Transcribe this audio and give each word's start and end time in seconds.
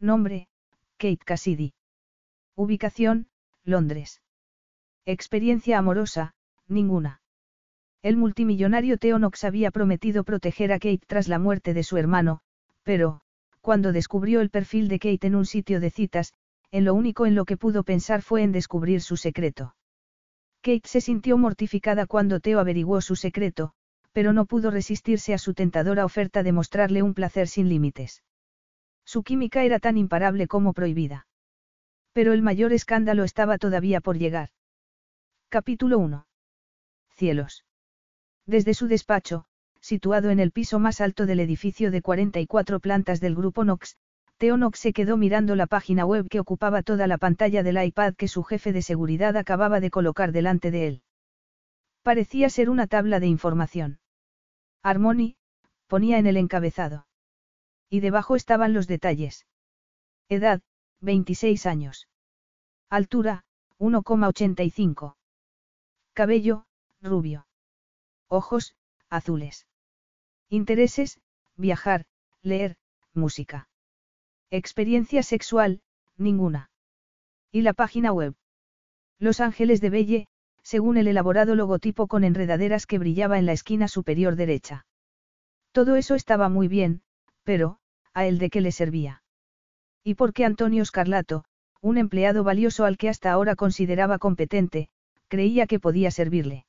Nombre, 0.00 0.48
Kate 0.98 1.24
Cassidy. 1.24 1.72
Ubicación, 2.54 3.28
Londres. 3.64 4.20
Experiencia 5.06 5.78
amorosa, 5.78 6.34
ninguna. 6.68 7.22
El 8.02 8.18
multimillonario 8.18 8.98
Theonox 8.98 9.44
había 9.44 9.70
prometido 9.70 10.22
proteger 10.22 10.72
a 10.72 10.78
Kate 10.78 11.00
tras 11.06 11.28
la 11.28 11.38
muerte 11.38 11.72
de 11.72 11.82
su 11.82 11.96
hermano, 11.96 12.40
pero, 12.82 13.22
cuando 13.62 13.92
descubrió 13.92 14.42
el 14.42 14.50
perfil 14.50 14.88
de 14.88 14.98
Kate 14.98 15.28
en 15.28 15.34
un 15.34 15.46
sitio 15.46 15.80
de 15.80 15.88
citas, 15.88 16.34
en 16.70 16.84
lo 16.84 16.92
único 16.92 17.24
en 17.24 17.34
lo 17.34 17.46
que 17.46 17.56
pudo 17.56 17.82
pensar 17.82 18.20
fue 18.20 18.42
en 18.42 18.52
descubrir 18.52 19.00
su 19.00 19.16
secreto. 19.16 19.76
Kate 20.60 20.88
se 20.88 21.00
sintió 21.00 21.38
mortificada 21.38 22.06
cuando 22.06 22.40
Theo 22.40 22.60
averiguó 22.60 23.00
su 23.00 23.16
secreto, 23.16 23.72
pero 24.12 24.34
no 24.34 24.44
pudo 24.44 24.70
resistirse 24.70 25.32
a 25.32 25.38
su 25.38 25.54
tentadora 25.54 26.04
oferta 26.04 26.42
de 26.42 26.52
mostrarle 26.52 27.02
un 27.02 27.14
placer 27.14 27.48
sin 27.48 27.70
límites. 27.70 28.22
Su 29.06 29.22
química 29.22 29.62
era 29.62 29.78
tan 29.78 29.96
imparable 29.96 30.48
como 30.48 30.72
prohibida. 30.72 31.26
Pero 32.12 32.32
el 32.32 32.42
mayor 32.42 32.72
escándalo 32.72 33.22
estaba 33.24 33.56
todavía 33.56 34.00
por 34.00 34.18
llegar. 34.18 34.50
Capítulo 35.48 35.98
1. 35.98 36.26
Cielos. 37.10 37.64
Desde 38.46 38.74
su 38.74 38.88
despacho, 38.88 39.46
situado 39.80 40.30
en 40.30 40.40
el 40.40 40.50
piso 40.50 40.80
más 40.80 41.00
alto 41.00 41.24
del 41.24 41.40
edificio 41.40 41.90
de 41.90 42.02
44 42.02 42.80
plantas 42.80 43.20
del 43.20 43.36
grupo 43.36 43.64
Nox, 43.64 43.96
Theo 44.38 44.56
Nox 44.56 44.80
se 44.80 44.92
quedó 44.92 45.16
mirando 45.16 45.54
la 45.54 45.66
página 45.66 46.04
web 46.04 46.28
que 46.28 46.40
ocupaba 46.40 46.82
toda 46.82 47.06
la 47.06 47.16
pantalla 47.16 47.62
del 47.62 47.82
iPad 47.82 48.14
que 48.14 48.28
su 48.28 48.42
jefe 48.42 48.72
de 48.72 48.82
seguridad 48.82 49.36
acababa 49.36 49.80
de 49.80 49.90
colocar 49.90 50.32
delante 50.32 50.70
de 50.70 50.88
él. 50.88 51.02
Parecía 52.02 52.50
ser 52.50 52.68
una 52.68 52.86
tabla 52.86 53.20
de 53.20 53.28
información. 53.28 53.98
Harmony, 54.82 55.36
ponía 55.86 56.18
en 56.18 56.26
el 56.26 56.36
encabezado. 56.36 57.06
Y 57.88 58.00
debajo 58.00 58.36
estaban 58.36 58.72
los 58.72 58.86
detalles. 58.86 59.46
Edad, 60.28 60.60
26 61.00 61.66
años. 61.66 62.08
Altura, 62.90 63.44
1,85. 63.78 65.16
Cabello, 66.12 66.66
rubio. 67.00 67.46
Ojos, 68.28 68.74
azules. 69.08 69.66
Intereses, 70.48 71.20
viajar, 71.56 72.06
leer, 72.42 72.76
música. 73.12 73.68
Experiencia 74.50 75.22
sexual, 75.22 75.82
ninguna. 76.16 76.70
Y 77.52 77.62
la 77.62 77.72
página 77.72 78.12
web. 78.12 78.34
Los 79.18 79.40
Ángeles 79.40 79.80
de 79.80 79.90
Belle, 79.90 80.28
según 80.62 80.96
el 80.96 81.08
elaborado 81.08 81.54
logotipo 81.54 82.06
con 82.06 82.24
enredaderas 82.24 82.86
que 82.86 82.98
brillaba 82.98 83.38
en 83.38 83.46
la 83.46 83.52
esquina 83.52 83.88
superior 83.88 84.36
derecha. 84.36 84.86
Todo 85.72 85.96
eso 85.96 86.14
estaba 86.14 86.48
muy 86.48 86.68
bien, 86.68 87.02
pero, 87.46 87.78
¿a 88.12 88.26
él 88.26 88.38
de 88.38 88.50
qué 88.50 88.60
le 88.60 88.72
servía? 88.72 89.22
¿Y 90.02 90.14
por 90.14 90.32
qué 90.32 90.44
Antonio 90.44 90.84
Scarlato, 90.84 91.44
un 91.80 91.96
empleado 91.96 92.42
valioso 92.42 92.84
al 92.84 92.98
que 92.98 93.08
hasta 93.08 93.30
ahora 93.30 93.54
consideraba 93.54 94.18
competente, 94.18 94.88
creía 95.28 95.68
que 95.68 95.78
podía 95.78 96.10
servirle? 96.10 96.66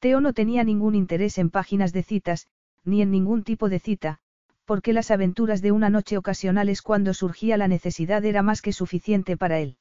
Teo 0.00 0.20
no 0.20 0.32
tenía 0.32 0.64
ningún 0.64 0.96
interés 0.96 1.38
en 1.38 1.48
páginas 1.48 1.92
de 1.92 2.02
citas, 2.02 2.48
ni 2.84 3.02
en 3.02 3.12
ningún 3.12 3.44
tipo 3.44 3.68
de 3.68 3.78
cita, 3.78 4.18
porque 4.64 4.92
las 4.92 5.12
aventuras 5.12 5.62
de 5.62 5.70
una 5.70 5.90
noche 5.90 6.18
ocasionales 6.18 6.82
cuando 6.82 7.14
surgía 7.14 7.56
la 7.56 7.68
necesidad 7.68 8.24
era 8.24 8.42
más 8.42 8.62
que 8.62 8.72
suficiente 8.72 9.36
para 9.36 9.60
él. 9.60 9.78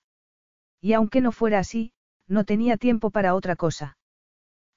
Y 0.80 0.94
aunque 0.94 1.22
no 1.22 1.32
fuera 1.32 1.58
así, 1.58 1.92
no 2.28 2.44
tenía 2.44 2.78
tiempo 2.78 3.10
para 3.10 3.34
otra 3.34 3.56
cosa. 3.56 3.98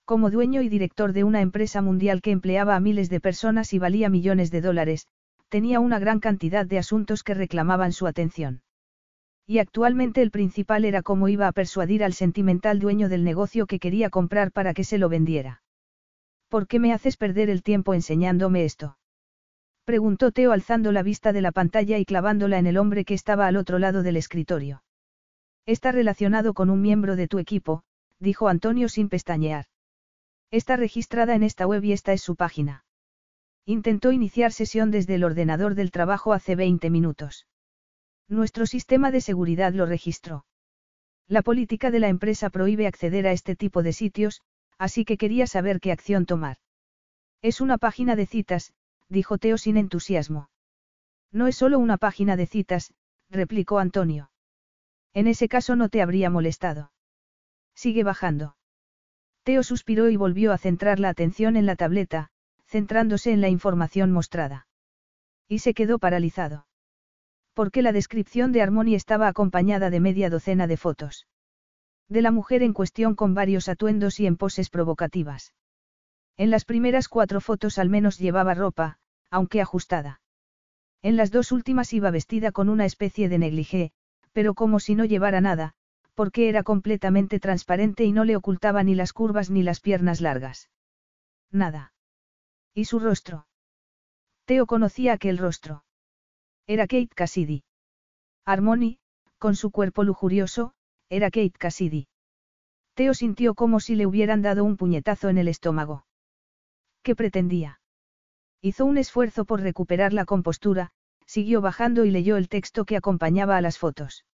Como 0.06 0.30
dueño 0.30 0.62
y 0.62 0.70
director 0.70 1.12
de 1.12 1.24
una 1.24 1.42
empresa 1.42 1.82
mundial 1.82 2.22
que 2.22 2.30
empleaba 2.30 2.74
a 2.74 2.80
miles 2.80 3.10
de 3.10 3.20
personas 3.20 3.74
y 3.74 3.78
valía 3.78 4.08
millones 4.08 4.50
de 4.50 4.60
dólares, 4.62 5.08
tenía 5.48 5.80
una 5.80 5.98
gran 5.98 6.20
cantidad 6.20 6.66
de 6.66 6.78
asuntos 6.78 7.22
que 7.22 7.34
reclamaban 7.34 7.92
su 7.92 8.06
atención. 8.06 8.62
Y 9.46 9.58
actualmente 9.58 10.22
el 10.22 10.30
principal 10.30 10.84
era 10.84 11.02
cómo 11.02 11.28
iba 11.28 11.46
a 11.46 11.52
persuadir 11.52 12.02
al 12.02 12.12
sentimental 12.12 12.80
dueño 12.80 13.08
del 13.08 13.22
negocio 13.22 13.66
que 13.66 13.78
quería 13.78 14.10
comprar 14.10 14.50
para 14.50 14.74
que 14.74 14.82
se 14.82 14.98
lo 14.98 15.08
vendiera. 15.08 15.62
¿Por 16.48 16.66
qué 16.66 16.80
me 16.80 16.92
haces 16.92 17.16
perder 17.16 17.50
el 17.50 17.62
tiempo 17.62 17.94
enseñándome 17.94 18.64
esto? 18.64 18.98
Preguntó 19.84 20.32
Teo 20.32 20.50
alzando 20.50 20.90
la 20.90 21.04
vista 21.04 21.32
de 21.32 21.42
la 21.42 21.52
pantalla 21.52 21.98
y 21.98 22.04
clavándola 22.04 22.58
en 22.58 22.66
el 22.66 22.76
hombre 22.76 23.04
que 23.04 23.14
estaba 23.14 23.46
al 23.46 23.56
otro 23.56 23.78
lado 23.78 24.02
del 24.02 24.16
escritorio. 24.16 24.82
Está 25.64 25.92
relacionado 25.92 26.54
con 26.54 26.70
un 26.70 26.80
miembro 26.80 27.14
de 27.14 27.28
tu 27.28 27.38
equipo, 27.38 27.82
dijo 28.18 28.48
Antonio 28.48 28.88
sin 28.88 29.08
pestañear. 29.08 29.66
Está 30.50 30.76
registrada 30.76 31.34
en 31.34 31.42
esta 31.42 31.66
web 31.66 31.84
y 31.84 31.92
esta 31.92 32.12
es 32.12 32.22
su 32.22 32.34
página. 32.34 32.85
Intentó 33.68 34.12
iniciar 34.12 34.52
sesión 34.52 34.92
desde 34.92 35.16
el 35.16 35.24
ordenador 35.24 35.74
del 35.74 35.90
trabajo 35.90 36.32
hace 36.32 36.54
20 36.54 36.88
minutos. 36.88 37.48
Nuestro 38.28 38.64
sistema 38.64 39.10
de 39.10 39.20
seguridad 39.20 39.72
lo 39.72 39.86
registró. 39.86 40.46
La 41.26 41.42
política 41.42 41.90
de 41.90 41.98
la 41.98 42.08
empresa 42.08 42.48
prohíbe 42.48 42.86
acceder 42.86 43.26
a 43.26 43.32
este 43.32 43.56
tipo 43.56 43.82
de 43.82 43.92
sitios, 43.92 44.40
así 44.78 45.04
que 45.04 45.16
quería 45.16 45.48
saber 45.48 45.80
qué 45.80 45.90
acción 45.90 46.26
tomar. 46.26 46.58
Es 47.42 47.60
una 47.60 47.76
página 47.76 48.14
de 48.14 48.26
citas, 48.26 48.72
dijo 49.08 49.36
Teo 49.36 49.58
sin 49.58 49.76
entusiasmo. 49.76 50.48
No 51.32 51.48
es 51.48 51.56
solo 51.56 51.80
una 51.80 51.96
página 51.96 52.36
de 52.36 52.46
citas, 52.46 52.94
replicó 53.30 53.80
Antonio. 53.80 54.30
En 55.12 55.26
ese 55.26 55.48
caso 55.48 55.74
no 55.74 55.88
te 55.88 56.02
habría 56.02 56.30
molestado. 56.30 56.92
Sigue 57.74 58.04
bajando. 58.04 58.56
Teo 59.42 59.64
suspiró 59.64 60.08
y 60.08 60.16
volvió 60.16 60.52
a 60.52 60.58
centrar 60.58 61.00
la 61.00 61.08
atención 61.08 61.56
en 61.56 61.66
la 61.66 61.74
tableta, 61.74 62.30
centrándose 62.66 63.32
en 63.32 63.40
la 63.40 63.48
información 63.48 64.12
mostrada. 64.12 64.66
Y 65.48 65.60
se 65.60 65.74
quedó 65.74 65.98
paralizado 65.98 66.66
porque 67.56 67.80
la 67.80 67.92
descripción 67.92 68.52
de 68.52 68.60
Harmony 68.60 68.94
estaba 68.94 69.28
acompañada 69.28 69.88
de 69.88 69.98
media 69.98 70.28
docena 70.28 70.66
de 70.66 70.76
fotos. 70.76 71.26
De 72.06 72.20
la 72.20 72.30
mujer 72.30 72.62
en 72.62 72.74
cuestión 72.74 73.14
con 73.14 73.32
varios 73.32 73.70
atuendos 73.70 74.20
y 74.20 74.26
en 74.26 74.36
poses 74.36 74.68
provocativas. 74.68 75.54
En 76.36 76.50
las 76.50 76.66
primeras 76.66 77.08
cuatro 77.08 77.40
fotos 77.40 77.78
al 77.78 77.88
menos 77.88 78.18
llevaba 78.18 78.52
ropa, 78.52 78.98
aunque 79.30 79.62
ajustada. 79.62 80.20
En 81.00 81.16
las 81.16 81.30
dos 81.30 81.50
últimas 81.50 81.94
iba 81.94 82.10
vestida 82.10 82.52
con 82.52 82.68
una 82.68 82.84
especie 82.84 83.30
de 83.30 83.38
negligé, 83.38 83.90
pero 84.34 84.52
como 84.52 84.78
si 84.78 84.94
no 84.94 85.06
llevara 85.06 85.40
nada, 85.40 85.72
porque 86.14 86.50
era 86.50 86.62
completamente 86.62 87.40
transparente 87.40 88.04
y 88.04 88.12
no 88.12 88.26
le 88.26 88.36
ocultaba 88.36 88.82
ni 88.82 88.94
las 88.94 89.14
curvas 89.14 89.48
ni 89.48 89.62
las 89.62 89.80
piernas 89.80 90.20
largas. 90.20 90.68
Nada. 91.50 91.94
¿Y 92.76 92.84
su 92.84 92.98
rostro? 92.98 93.46
Teo 94.44 94.66
conocía 94.66 95.14
aquel 95.14 95.38
rostro. 95.38 95.82
Era 96.66 96.86
Kate 96.86 97.08
Cassidy. 97.08 97.64
Harmony, 98.44 98.98
con 99.38 99.56
su 99.56 99.70
cuerpo 99.70 100.04
lujurioso, 100.04 100.74
era 101.08 101.30
Kate 101.30 101.54
Cassidy. 101.58 102.06
Theo 102.92 103.14
sintió 103.14 103.54
como 103.54 103.80
si 103.80 103.94
le 103.94 104.04
hubieran 104.04 104.42
dado 104.42 104.62
un 104.62 104.76
puñetazo 104.76 105.30
en 105.30 105.38
el 105.38 105.48
estómago. 105.48 106.06
¿Qué 107.02 107.16
pretendía? 107.16 107.80
Hizo 108.60 108.84
un 108.84 108.98
esfuerzo 108.98 109.46
por 109.46 109.62
recuperar 109.62 110.12
la 110.12 110.26
compostura, 110.26 110.90
siguió 111.24 111.62
bajando 111.62 112.04
y 112.04 112.10
leyó 112.10 112.36
el 112.36 112.50
texto 112.50 112.84
que 112.84 112.98
acompañaba 112.98 113.56
a 113.56 113.62
las 113.62 113.78
fotos. 113.78 114.26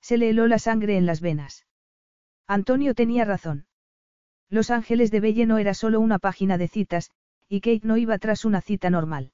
Se 0.00 0.18
le 0.18 0.30
heló 0.30 0.48
la 0.48 0.58
sangre 0.58 0.96
en 0.96 1.06
las 1.06 1.20
venas. 1.20 1.66
Antonio 2.48 2.96
tenía 2.96 3.24
razón. 3.24 3.66
Los 4.48 4.72
Ángeles 4.72 5.12
de 5.12 5.20
Belle 5.20 5.46
no 5.46 5.58
era 5.58 5.72
solo 5.72 6.00
una 6.00 6.18
página 6.18 6.58
de 6.58 6.66
citas, 6.66 7.12
y 7.50 7.60
Kate 7.60 7.80
no 7.82 7.96
iba 7.96 8.16
tras 8.18 8.44
una 8.44 8.60
cita 8.60 8.90
normal. 8.90 9.32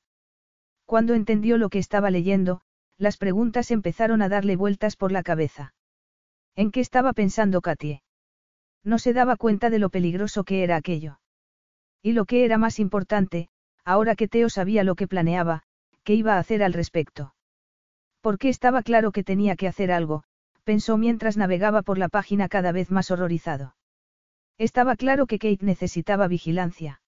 Cuando 0.87 1.13
entendió 1.13 1.59
lo 1.59 1.69
que 1.69 1.79
estaba 1.79 2.11
leyendo, 2.11 2.63
las 2.97 3.19
preguntas 3.19 3.71
empezaron 3.71 4.23
a 4.23 4.31
darle 4.31 4.57
vueltas 4.57 4.97
por 4.97 5.13
la 5.13 5.23
cabeza. 5.23 5.75
¿En 6.55 6.71
qué 6.71 6.81
estaba 6.81 7.13
pensando 7.13 7.61
Katie? 7.61 8.03
No 8.83 8.99
se 8.99 9.13
daba 9.13 9.37
cuenta 9.37 9.69
de 9.69 9.79
lo 9.79 9.91
peligroso 9.91 10.45
que 10.45 10.63
era 10.63 10.77
aquello. 10.77 11.21
Y 12.03 12.13
lo 12.13 12.25
que 12.25 12.47
era 12.47 12.57
más 12.57 12.79
importante, 12.79 13.51
ahora 13.85 14.17
que 14.17 14.29
Teo 14.29 14.49
sabía 14.49 14.83
lo 14.83 14.95
que 14.95 15.07
planeaba, 15.07 15.65
qué 16.03 16.15
iba 16.15 16.37
a 16.37 16.39
hacer 16.39 16.63
al 16.63 16.73
respecto. 16.73 17.35
Porque 18.23 18.49
estaba 18.49 18.83
claro 18.83 19.13
que 19.13 19.25
tenía 19.25 19.57
que 19.57 19.69
hacer 19.69 19.93
algo, 19.93 20.23
pensó 20.65 20.97
mientras 20.97 21.37
navegaba 21.37 21.83
por 21.83 21.99
la 21.99 22.09
página 22.09 22.49
cada 22.49 22.73
vez 22.73 22.91
más 22.91 23.11
horrorizado. 23.11 23.77
Estaba 24.57 24.97
claro 24.97 25.27
que 25.27 25.39
Kate 25.39 25.67
necesitaba 25.67 26.29
vigilancia. 26.29 27.03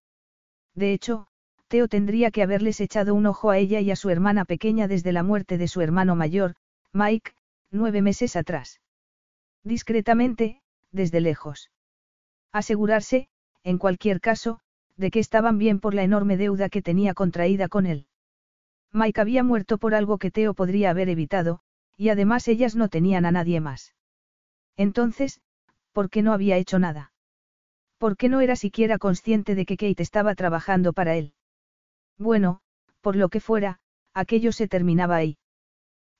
De 0.78 0.92
hecho, 0.92 1.26
Teo 1.66 1.88
tendría 1.88 2.30
que 2.30 2.40
haberles 2.44 2.80
echado 2.80 3.12
un 3.16 3.26
ojo 3.26 3.50
a 3.50 3.58
ella 3.58 3.80
y 3.80 3.90
a 3.90 3.96
su 3.96 4.10
hermana 4.10 4.44
pequeña 4.44 4.86
desde 4.86 5.10
la 5.10 5.24
muerte 5.24 5.58
de 5.58 5.66
su 5.66 5.80
hermano 5.80 6.14
mayor, 6.14 6.54
Mike, 6.92 7.32
nueve 7.72 8.00
meses 8.00 8.36
atrás. 8.36 8.80
Discretamente, 9.64 10.62
desde 10.92 11.20
lejos. 11.20 11.72
Asegurarse, 12.52 13.28
en 13.64 13.78
cualquier 13.78 14.20
caso, 14.20 14.60
de 14.96 15.10
que 15.10 15.18
estaban 15.18 15.58
bien 15.58 15.80
por 15.80 15.94
la 15.94 16.04
enorme 16.04 16.36
deuda 16.36 16.68
que 16.68 16.80
tenía 16.80 17.12
contraída 17.12 17.66
con 17.66 17.84
él. 17.84 18.06
Mike 18.92 19.20
había 19.20 19.42
muerto 19.42 19.78
por 19.78 19.96
algo 19.96 20.18
que 20.18 20.30
Teo 20.30 20.54
podría 20.54 20.90
haber 20.90 21.08
evitado, 21.08 21.58
y 21.96 22.10
además 22.10 22.46
ellas 22.46 22.76
no 22.76 22.88
tenían 22.88 23.26
a 23.26 23.32
nadie 23.32 23.60
más. 23.60 23.96
Entonces, 24.76 25.40
¿por 25.92 26.08
qué 26.08 26.22
no 26.22 26.32
había 26.32 26.56
hecho 26.56 26.78
nada? 26.78 27.10
¿Por 27.98 28.16
qué 28.16 28.28
no 28.28 28.40
era 28.40 28.54
siquiera 28.54 28.96
consciente 28.98 29.54
de 29.54 29.66
que 29.66 29.76
Kate 29.76 30.02
estaba 30.02 30.34
trabajando 30.36 30.92
para 30.92 31.16
él? 31.16 31.32
Bueno, 32.16 32.60
por 33.00 33.16
lo 33.16 33.28
que 33.28 33.40
fuera, 33.40 33.80
aquello 34.14 34.52
se 34.52 34.68
terminaba 34.68 35.16
ahí. 35.16 35.36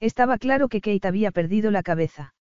Estaba 0.01 0.39
claro 0.39 0.69
que 0.69 0.81
Kate 0.81 1.07
había 1.07 1.31
perdido 1.31 1.71
la 1.71 1.83
cabeza. 1.83 2.35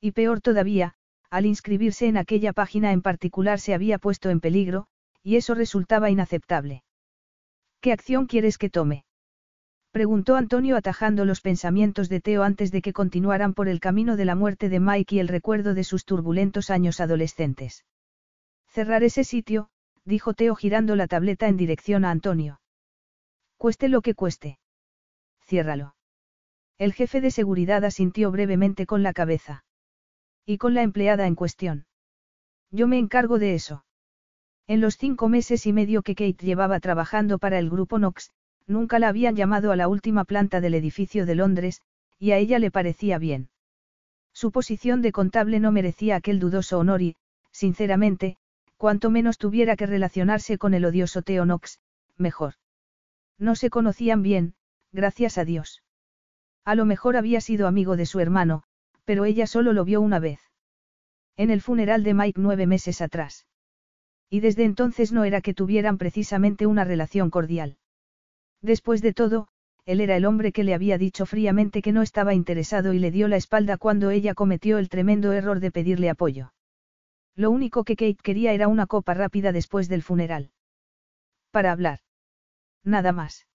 Y 0.00 0.12
peor 0.12 0.40
todavía, 0.40 0.94
al 1.30 1.46
inscribirse 1.46 2.06
en 2.06 2.16
aquella 2.16 2.52
página 2.52 2.92
en 2.92 3.02
particular 3.02 3.60
se 3.60 3.74
había 3.74 3.98
puesto 3.98 4.30
en 4.30 4.40
peligro, 4.40 4.86
y 5.22 5.36
eso 5.36 5.54
resultaba 5.54 6.10
inaceptable. 6.10 6.84
¿Qué 7.80 7.92
acción 7.92 8.26
quieres 8.26 8.56
que 8.56 8.70
tome? 8.70 9.04
Preguntó 9.90 10.36
Antonio 10.36 10.76
atajando 10.76 11.24
los 11.24 11.40
pensamientos 11.40 12.08
de 12.08 12.20
Teo 12.20 12.42
antes 12.42 12.72
de 12.72 12.82
que 12.82 12.92
continuaran 12.92 13.54
por 13.54 13.68
el 13.68 13.80
camino 13.80 14.16
de 14.16 14.24
la 14.24 14.34
muerte 14.34 14.68
de 14.68 14.80
Mike 14.80 15.16
y 15.16 15.18
el 15.18 15.28
recuerdo 15.28 15.74
de 15.74 15.84
sus 15.84 16.04
turbulentos 16.04 16.70
años 16.70 17.00
adolescentes. 17.00 17.84
Cerrar 18.74 19.04
ese 19.04 19.22
sitio, 19.22 19.68
dijo 20.04 20.34
Teo 20.34 20.56
girando 20.56 20.96
la 20.96 21.06
tableta 21.06 21.46
en 21.46 21.56
dirección 21.56 22.04
a 22.04 22.10
Antonio. 22.10 22.60
Cueste 23.56 23.88
lo 23.88 24.02
que 24.02 24.16
cueste. 24.16 24.58
Ciérralo. 25.44 25.94
El 26.76 26.92
jefe 26.92 27.20
de 27.20 27.30
seguridad 27.30 27.84
asintió 27.84 28.32
brevemente 28.32 28.84
con 28.84 29.04
la 29.04 29.12
cabeza. 29.12 29.64
Y 30.44 30.58
con 30.58 30.74
la 30.74 30.82
empleada 30.82 31.28
en 31.28 31.36
cuestión. 31.36 31.86
Yo 32.72 32.88
me 32.88 32.98
encargo 32.98 33.38
de 33.38 33.54
eso. 33.54 33.84
En 34.66 34.80
los 34.80 34.96
cinco 34.96 35.28
meses 35.28 35.66
y 35.66 35.72
medio 35.72 36.02
que 36.02 36.16
Kate 36.16 36.44
llevaba 36.44 36.80
trabajando 36.80 37.38
para 37.38 37.60
el 37.60 37.70
grupo 37.70 37.98
Knox, 37.98 38.32
nunca 38.66 38.98
la 38.98 39.06
habían 39.06 39.36
llamado 39.36 39.70
a 39.70 39.76
la 39.76 39.86
última 39.86 40.24
planta 40.24 40.60
del 40.60 40.74
edificio 40.74 41.26
de 41.26 41.36
Londres, 41.36 41.80
y 42.18 42.32
a 42.32 42.38
ella 42.38 42.58
le 42.58 42.72
parecía 42.72 43.18
bien. 43.18 43.50
Su 44.32 44.50
posición 44.50 45.00
de 45.00 45.12
contable 45.12 45.60
no 45.60 45.70
merecía 45.70 46.16
aquel 46.16 46.40
dudoso 46.40 46.80
honor 46.80 47.02
y, 47.02 47.14
sinceramente, 47.52 48.36
cuanto 48.84 49.08
menos 49.08 49.38
tuviera 49.38 49.76
que 49.76 49.86
relacionarse 49.86 50.58
con 50.58 50.74
el 50.74 50.84
odioso 50.84 51.22
Theo 51.22 51.44
Knox, 51.44 51.80
mejor. 52.18 52.52
No 53.38 53.54
se 53.54 53.70
conocían 53.70 54.20
bien, 54.20 54.56
gracias 54.92 55.38
a 55.38 55.46
Dios. 55.46 55.82
A 56.66 56.74
lo 56.74 56.84
mejor 56.84 57.16
había 57.16 57.40
sido 57.40 57.66
amigo 57.66 57.96
de 57.96 58.04
su 58.04 58.20
hermano, 58.20 58.62
pero 59.06 59.24
ella 59.24 59.46
solo 59.46 59.72
lo 59.72 59.86
vio 59.86 60.02
una 60.02 60.18
vez. 60.18 60.38
En 61.38 61.48
el 61.48 61.62
funeral 61.62 62.02
de 62.02 62.12
Mike 62.12 62.38
nueve 62.38 62.66
meses 62.66 63.00
atrás. 63.00 63.46
Y 64.28 64.40
desde 64.40 64.64
entonces 64.64 65.12
no 65.12 65.24
era 65.24 65.40
que 65.40 65.54
tuvieran 65.54 65.96
precisamente 65.96 66.66
una 66.66 66.84
relación 66.84 67.30
cordial. 67.30 67.78
Después 68.60 69.00
de 69.00 69.14
todo, 69.14 69.48
él 69.86 70.02
era 70.02 70.14
el 70.14 70.26
hombre 70.26 70.52
que 70.52 70.62
le 70.62 70.74
había 70.74 70.98
dicho 70.98 71.24
fríamente 71.24 71.80
que 71.80 71.92
no 71.92 72.02
estaba 72.02 72.34
interesado 72.34 72.92
y 72.92 72.98
le 72.98 73.10
dio 73.10 73.28
la 73.28 73.36
espalda 73.36 73.78
cuando 73.78 74.10
ella 74.10 74.34
cometió 74.34 74.76
el 74.76 74.90
tremendo 74.90 75.32
error 75.32 75.60
de 75.60 75.70
pedirle 75.70 76.10
apoyo. 76.10 76.52
Lo 77.36 77.50
único 77.50 77.84
que 77.84 77.96
Kate 77.96 78.18
quería 78.22 78.52
era 78.52 78.68
una 78.68 78.86
copa 78.86 79.14
rápida 79.14 79.52
después 79.52 79.88
del 79.88 80.02
funeral. 80.02 80.50
Para 81.50 81.72
hablar. 81.72 82.00
Nada 82.84 83.12
más. 83.12 83.46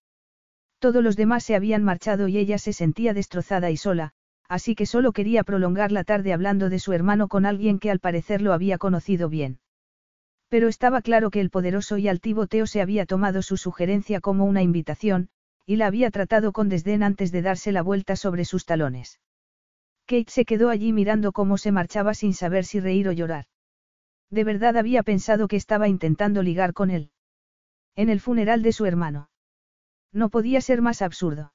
Todos 0.80 1.04
los 1.04 1.16
demás 1.16 1.44
se 1.44 1.56
habían 1.56 1.84
marchado 1.84 2.28
y 2.28 2.38
ella 2.38 2.58
se 2.58 2.74
sentía 2.74 3.14
destrozada 3.14 3.70
y 3.70 3.78
sola, 3.78 4.14
así 4.48 4.76
que 4.76 4.86
solo 4.86 5.12
quería 5.12 5.44
prolongar 5.44 5.92
la 5.92 6.04
tarde 6.04 6.34
hablando 6.34 6.70
de 6.70 6.80
su 6.80 6.94
hermano 6.94 7.28
con 7.28 7.46
alguien 7.46 7.80
que 7.80 7.92
al 7.92 8.00
parecer 8.00 8.42
lo 8.42 8.54
había 8.54 8.78
conocido 8.78 9.30
bien. 9.30 9.60
Pero 10.50 10.68
estaba 10.68 11.02
claro 11.02 11.30
que 11.30 11.42
el 11.42 11.50
poderoso 11.50 11.98
y 11.98 12.08
altivo 12.08 12.48
Teo 12.48 12.66
se 12.66 12.82
había 12.82 13.06
tomado 13.06 13.42
su 13.42 13.56
sugerencia 13.56 14.20
como 14.20 14.46
una 14.46 14.64
invitación, 14.64 15.30
y 15.66 15.76
la 15.76 15.86
había 15.86 16.10
tratado 16.10 16.52
con 16.52 16.68
desdén 16.68 17.04
antes 17.04 17.32
de 17.32 17.44
darse 17.44 17.72
la 17.72 17.84
vuelta 17.84 18.16
sobre 18.16 18.46
sus 18.46 18.66
talones. 18.66 19.20
Kate 20.08 20.32
se 20.32 20.46
quedó 20.46 20.70
allí 20.70 20.92
mirando 20.92 21.32
cómo 21.32 21.60
se 21.60 21.72
marchaba 21.72 22.16
sin 22.16 22.34
saber 22.34 22.66
si 22.66 22.80
reír 22.80 23.08
o 23.08 23.12
llorar. 23.12 23.46
De 24.30 24.44
verdad 24.44 24.78
había 24.78 25.04
pensado 25.04 25.48
que 25.48 25.56
estaba 25.56 25.88
intentando 25.88 26.44
ligar 26.44 26.74
con 26.74 26.92
él. 26.92 27.12
En 27.96 28.10
el 28.10 28.20
funeral 28.20 28.62
de 28.62 28.72
su 28.72 28.86
hermano. 28.86 29.30
No 30.12 30.30
podía 30.30 30.62
ser 30.62 30.82
más 30.82 31.02
absurdo. 31.02 31.54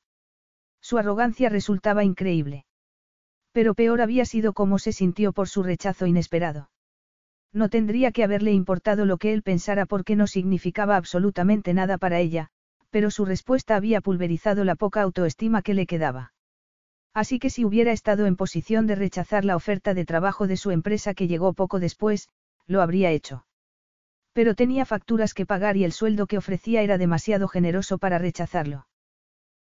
Su 0.81 0.99
arrogancia 0.99 1.49
resultaba 1.49 2.05
increíble. 2.05 2.67
Pero 3.53 3.75
peor 3.75 4.00
había 4.00 4.25
sido 4.25 4.53
cómo 4.53 4.79
se 4.79 4.93
sintió 4.93 5.32
por 5.32 5.49
su 5.49 5.62
rechazo 5.62 6.06
inesperado. 6.06 6.71
No 7.53 7.69
tendría 7.69 8.11
que 8.11 8.25
haberle 8.25 8.53
importado 8.53 9.06
lo 9.06 9.17
que 9.17 9.32
él 9.32 9.43
pensara 9.43 9.87
porque 9.87 10.17
no 10.17 10.26
significaba 10.26 10.97
absolutamente 10.97 11.73
nada 11.73 11.99
para 11.99 12.19
ella, 12.19 12.49
pero 12.91 13.12
su 13.12 13.25
respuesta 13.25 13.76
había 13.76 14.00
pulverizado 14.00 14.65
la 14.65 14.75
poca 14.75 15.03
autoestima 15.03 15.62
que 15.62 15.75
le 15.75 15.87
quedaba. 15.87 16.32
Así 17.15 17.38
que 17.38 17.50
si 17.50 17.65
hubiera 17.65 17.93
estado 17.93 18.26
en 18.26 18.35
posición 18.35 18.88
de 18.88 18.97
rechazar 18.97 19.44
la 19.44 19.55
oferta 19.55 19.94
de 19.94 20.05
trabajo 20.05 20.49
de 20.49 20.56
su 20.56 20.73
empresa 20.73 21.15
que 21.15 21.29
llegó 21.29 21.53
poco 21.53 21.79
después, 21.79 22.29
lo 22.66 22.82
habría 22.82 23.11
hecho. 23.11 23.46
Pero 24.32 24.55
tenía 24.55 24.84
facturas 24.84 25.34
que 25.34 25.46
pagar 25.46 25.76
y 25.76 25.84
el 25.84 25.93
sueldo 25.93 26.26
que 26.26 26.38
ofrecía 26.38 26.82
era 26.82 26.99
demasiado 26.99 27.49
generoso 27.49 27.99
para 27.99 28.19
rechazarlo. 28.19 28.87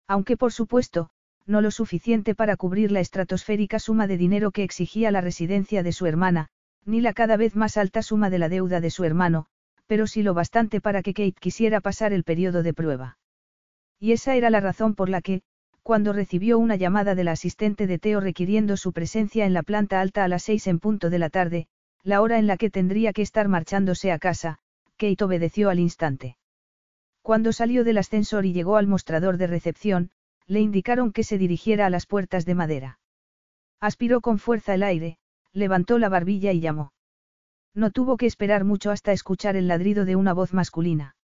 Aunque 0.09 0.37
por 0.37 0.53
supuesto, 0.53 1.11
no 1.47 1.61
lo 1.61 1.71
suficiente 1.71 2.35
para 2.35 2.57
cubrir 2.57 2.93
la 2.93 3.01
estratosférica 3.01 3.79
suma 3.79 4.07
de 4.07 4.17
dinero 4.17 4.51
que 4.51 4.63
exigía 4.63 5.11
la 5.11 5.21
residencia 5.21 5.83
de 5.83 5.93
su 5.93 6.07
hermana, 6.07 6.49
ni 6.85 7.01
la 7.01 7.13
cada 7.13 7.37
vez 7.37 7.57
más 7.57 7.77
alta 7.77 8.03
suma 8.03 8.31
de 8.31 8.39
la 8.39 8.49
deuda 8.49 8.81
de 8.81 8.91
su 8.91 9.05
hermano, 9.05 9.47
pero 9.87 10.07
sí 10.07 10.23
lo 10.23 10.35
bastante 10.35 10.81
para 10.81 11.03
que 11.03 11.15
Kate 11.15 11.37
quisiera 11.39 11.81
pasar 11.81 12.13
el 12.13 12.25
periodo 12.25 12.63
de 12.63 12.75
prueba. 12.75 13.19
Y 13.99 14.13
esa 14.13 14.35
era 14.35 14.51
la 14.51 14.61
razón 14.61 14.95
por 14.95 15.09
la 15.09 15.21
que, 15.21 15.43
cuando 15.83 16.13
recibió 16.13 16.59
una 16.59 16.77
llamada 16.77 17.15
del 17.15 17.29
asistente 17.29 17.87
de 17.87 17.99
Teo 17.99 18.21
requiriendo 18.21 18.77
su 18.77 18.93
presencia 18.93 19.45
en 19.47 19.53
la 19.53 19.63
planta 19.63 20.01
alta 20.01 20.25
a 20.25 20.29
las 20.29 20.45
seis 20.45 20.67
en 20.67 20.79
punto 20.79 21.11
de 21.11 21.19
la 21.19 21.29
tarde, 21.29 21.67
la 22.03 22.21
hora 22.21 22.39
en 22.39 22.47
la 22.47 22.57
que 22.57 22.71
tendría 22.71 23.13
que 23.13 23.23
estar 23.23 23.49
marchándose 23.49 24.13
a 24.13 24.19
casa, 24.19 24.59
Kate 24.97 25.25
obedeció 25.25 25.71
al 25.71 25.79
instante. 25.79 26.37
Cuando 27.23 27.53
salió 27.53 27.85
del 27.85 27.99
ascensor 27.99 28.45
y 28.45 28.53
llegó 28.53 28.77
al 28.77 28.89
mostrador 28.89 29.37
de 29.37 29.47
recepción, 29.47 30.11
le 30.47 30.61
indicaron 30.61 31.13
que 31.13 31.23
se 31.23 31.39
dirigiera 31.39 31.87
a 31.87 31.91
las 31.91 32.07
puertas 32.07 32.45
de 32.45 32.55
madera. 32.55 32.99
Aspiró 33.81 34.21
con 34.21 34.39
fuerza 34.39 34.75
el 34.75 34.83
aire, 34.83 35.19
levantó 35.53 35.99
la 35.99 36.09
barbilla 36.09 36.53
y 36.53 36.61
llamó. 36.61 36.93
No 37.75 37.91
tuvo 37.91 38.17
que 38.17 38.27
esperar 38.27 38.65
mucho 38.65 38.91
hasta 38.91 39.13
escuchar 39.13 39.57
el 39.57 39.69
ladrido 39.69 40.05
de 40.05 40.17
una 40.17 40.33
voz 40.33 40.53
masculina. 40.53 41.17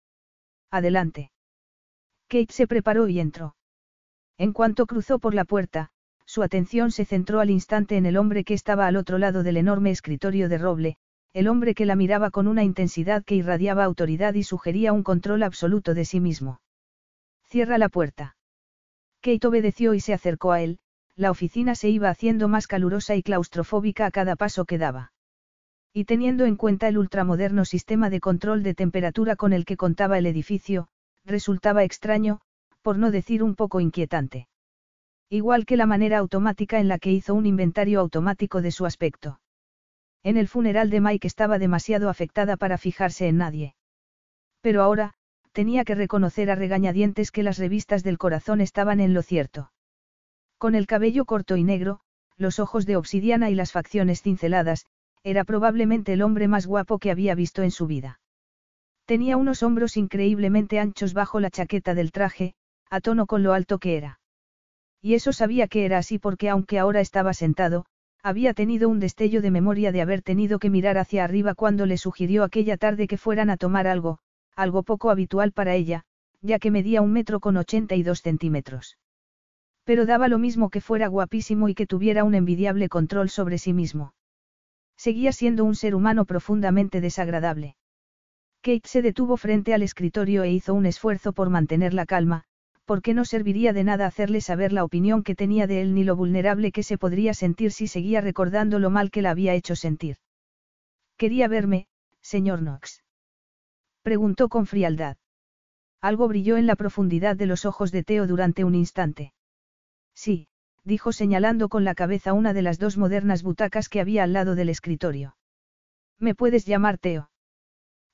Adelante. 0.70 1.30
Kate 2.28 2.52
se 2.52 2.66
preparó 2.66 3.08
y 3.08 3.20
entró. 3.20 3.56
En 4.38 4.52
cuanto 4.52 4.86
cruzó 4.86 5.18
por 5.18 5.34
la 5.34 5.44
puerta, 5.44 5.90
su 6.26 6.42
atención 6.42 6.90
se 6.90 7.04
centró 7.04 7.40
al 7.40 7.50
instante 7.50 7.96
en 7.96 8.04
el 8.04 8.16
hombre 8.16 8.44
que 8.44 8.54
estaba 8.54 8.86
al 8.86 8.96
otro 8.96 9.16
lado 9.16 9.42
del 9.42 9.56
enorme 9.56 9.90
escritorio 9.90 10.48
de 10.48 10.58
roble, 10.58 10.96
el 11.32 11.48
hombre 11.48 11.74
que 11.74 11.86
la 11.86 11.96
miraba 11.96 12.30
con 12.30 12.48
una 12.48 12.64
intensidad 12.64 13.24
que 13.24 13.36
irradiaba 13.36 13.84
autoridad 13.84 14.34
y 14.34 14.42
sugería 14.42 14.92
un 14.92 15.02
control 15.02 15.42
absoluto 15.42 15.94
de 15.94 16.04
sí 16.04 16.20
mismo. 16.20 16.60
Cierra 17.44 17.78
la 17.78 17.88
puerta. 17.88 18.36
Kate 19.20 19.46
obedeció 19.46 19.94
y 19.94 20.00
se 20.00 20.12
acercó 20.12 20.52
a 20.52 20.60
él, 20.60 20.78
la 21.14 21.30
oficina 21.30 21.74
se 21.74 21.88
iba 21.88 22.10
haciendo 22.10 22.48
más 22.48 22.66
calurosa 22.66 23.14
y 23.16 23.22
claustrofóbica 23.22 24.06
a 24.06 24.10
cada 24.10 24.36
paso 24.36 24.64
que 24.64 24.78
daba. 24.78 25.12
Y 25.92 26.04
teniendo 26.04 26.44
en 26.44 26.56
cuenta 26.56 26.88
el 26.88 26.98
ultramoderno 26.98 27.64
sistema 27.64 28.10
de 28.10 28.20
control 28.20 28.62
de 28.62 28.74
temperatura 28.74 29.36
con 29.36 29.52
el 29.52 29.64
que 29.64 29.76
contaba 29.76 30.18
el 30.18 30.26
edificio, 30.26 30.88
resultaba 31.24 31.84
extraño, 31.84 32.40
por 32.82 32.98
no 32.98 33.10
decir 33.10 33.42
un 33.42 33.54
poco 33.54 33.80
inquietante. 33.80 34.48
Igual 35.28 35.66
que 35.66 35.76
la 35.76 35.86
manera 35.86 36.18
automática 36.18 36.78
en 36.78 36.88
la 36.88 36.98
que 36.98 37.10
hizo 37.10 37.34
un 37.34 37.46
inventario 37.46 38.00
automático 38.00 38.62
de 38.62 38.70
su 38.70 38.86
aspecto. 38.86 39.40
En 40.22 40.36
el 40.36 40.48
funeral 40.48 40.90
de 40.90 41.00
Mike 41.00 41.26
estaba 41.26 41.58
demasiado 41.58 42.08
afectada 42.08 42.56
para 42.56 42.78
fijarse 42.78 43.26
en 43.28 43.38
nadie. 43.38 43.74
Pero 44.60 44.82
ahora, 44.82 45.14
tenía 45.52 45.84
que 45.84 45.94
reconocer 45.94 46.50
a 46.50 46.54
regañadientes 46.54 47.30
que 47.30 47.42
las 47.42 47.58
revistas 47.58 48.02
del 48.02 48.18
corazón 48.18 48.60
estaban 48.60 49.00
en 49.00 49.14
lo 49.14 49.22
cierto. 49.22 49.72
Con 50.58 50.74
el 50.74 50.86
cabello 50.86 51.24
corto 51.24 51.56
y 51.56 51.64
negro, 51.64 52.00
los 52.36 52.58
ojos 52.58 52.86
de 52.86 52.96
obsidiana 52.96 53.50
y 53.50 53.54
las 53.54 53.72
facciones 53.72 54.22
cinceladas, 54.22 54.86
era 55.22 55.44
probablemente 55.44 56.12
el 56.12 56.22
hombre 56.22 56.46
más 56.46 56.66
guapo 56.66 56.98
que 56.98 57.10
había 57.10 57.34
visto 57.34 57.62
en 57.62 57.70
su 57.70 57.86
vida. 57.86 58.20
Tenía 59.06 59.36
unos 59.36 59.62
hombros 59.62 59.96
increíblemente 59.96 60.78
anchos 60.78 61.14
bajo 61.14 61.40
la 61.40 61.50
chaqueta 61.50 61.94
del 61.94 62.12
traje, 62.12 62.54
a 62.90 63.00
tono 63.00 63.26
con 63.26 63.42
lo 63.42 63.52
alto 63.52 63.78
que 63.78 63.96
era. 63.96 64.20
Y 65.06 65.14
eso 65.14 65.32
sabía 65.32 65.68
que 65.68 65.84
era 65.84 65.98
así 65.98 66.18
porque 66.18 66.48
aunque 66.48 66.80
ahora 66.80 67.00
estaba 67.00 67.32
sentado, 67.32 67.86
había 68.24 68.54
tenido 68.54 68.88
un 68.88 68.98
destello 68.98 69.40
de 69.40 69.52
memoria 69.52 69.92
de 69.92 70.02
haber 70.02 70.20
tenido 70.20 70.58
que 70.58 70.68
mirar 70.68 70.98
hacia 70.98 71.22
arriba 71.22 71.54
cuando 71.54 71.86
le 71.86 71.96
sugirió 71.96 72.42
aquella 72.42 72.76
tarde 72.76 73.06
que 73.06 73.16
fueran 73.16 73.48
a 73.48 73.56
tomar 73.56 73.86
algo, 73.86 74.18
algo 74.56 74.82
poco 74.82 75.10
habitual 75.10 75.52
para 75.52 75.76
ella, 75.76 76.02
ya 76.42 76.58
que 76.58 76.72
medía 76.72 77.02
un 77.02 77.12
metro 77.12 77.38
con 77.38 77.56
82 77.56 78.20
centímetros. 78.20 78.98
Pero 79.84 80.06
daba 80.06 80.26
lo 80.26 80.38
mismo 80.38 80.70
que 80.70 80.80
fuera 80.80 81.06
guapísimo 81.06 81.68
y 81.68 81.76
que 81.76 81.86
tuviera 81.86 82.24
un 82.24 82.34
envidiable 82.34 82.88
control 82.88 83.30
sobre 83.30 83.58
sí 83.58 83.72
mismo. 83.72 84.12
Seguía 84.96 85.30
siendo 85.30 85.64
un 85.64 85.76
ser 85.76 85.94
humano 85.94 86.24
profundamente 86.24 87.00
desagradable. 87.00 87.76
Kate 88.60 88.88
se 88.88 89.02
detuvo 89.02 89.36
frente 89.36 89.72
al 89.72 89.84
escritorio 89.84 90.42
e 90.42 90.50
hizo 90.50 90.74
un 90.74 90.84
esfuerzo 90.84 91.32
por 91.32 91.48
mantener 91.48 91.94
la 91.94 92.06
calma, 92.06 92.42
porque 92.86 93.14
no 93.14 93.24
serviría 93.24 93.72
de 93.72 93.84
nada 93.84 94.06
hacerle 94.06 94.40
saber 94.40 94.72
la 94.72 94.84
opinión 94.84 95.22
que 95.22 95.34
tenía 95.34 95.66
de 95.66 95.82
él 95.82 95.94
ni 95.94 96.04
lo 96.04 96.16
vulnerable 96.16 96.72
que 96.72 96.82
se 96.82 96.96
podría 96.96 97.34
sentir 97.34 97.72
si 97.72 97.88
seguía 97.88 98.20
recordando 98.20 98.78
lo 98.78 98.90
mal 98.90 99.10
que 99.10 99.22
la 99.22 99.30
había 99.30 99.54
hecho 99.54 99.76
sentir. 99.76 100.16
Quería 101.16 101.48
verme, 101.48 101.88
señor 102.22 102.60
Knox. 102.60 103.02
Preguntó 104.02 104.48
con 104.48 104.66
frialdad. 104.66 105.16
Algo 106.00 106.28
brilló 106.28 106.56
en 106.56 106.66
la 106.66 106.76
profundidad 106.76 107.36
de 107.36 107.46
los 107.46 107.64
ojos 107.64 107.90
de 107.90 108.04
Teo 108.04 108.26
durante 108.28 108.62
un 108.64 108.76
instante. 108.76 109.32
Sí, 110.14 110.48
dijo 110.84 111.10
señalando 111.10 111.68
con 111.68 111.84
la 111.84 111.96
cabeza 111.96 112.32
una 112.32 112.52
de 112.52 112.62
las 112.62 112.78
dos 112.78 112.96
modernas 112.96 113.42
butacas 113.42 113.88
que 113.88 114.00
había 114.00 114.22
al 114.22 114.32
lado 114.32 114.54
del 114.54 114.68
escritorio. 114.68 115.36
Me 116.20 116.36
puedes 116.36 116.64
llamar 116.64 116.98
Teo. 116.98 117.30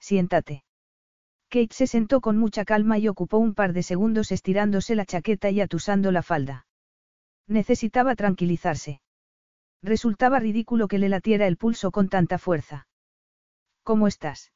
Siéntate. 0.01 0.65
Kate 1.53 1.75
se 1.75 1.87
sentó 1.87 2.23
con 2.23 2.39
mucha 2.39 2.65
calma 2.65 2.99
y 2.99 3.09
ocupó 3.09 3.37
un 3.37 3.53
par 3.53 3.75
de 3.75 3.83
segundos 3.83 4.33
estirándose 4.33 4.95
la 4.95 5.05
chaqueta 5.05 5.51
y 5.51 5.61
atusando 5.61 6.11
la 6.11 6.23
falda. 6.23 6.67
Necesitaba 7.47 8.17
tranquilizarse. 8.17 9.03
Resultaba 9.83 10.41
ridículo 10.41 10.89
que 10.89 10.99
le 10.99 11.11
latiera 11.11 11.47
el 11.47 11.59
pulso 11.59 11.91
con 11.91 12.09
tanta 12.09 12.39
fuerza. 12.39 12.87
¿Cómo 13.83 14.07
estás? 14.07 14.51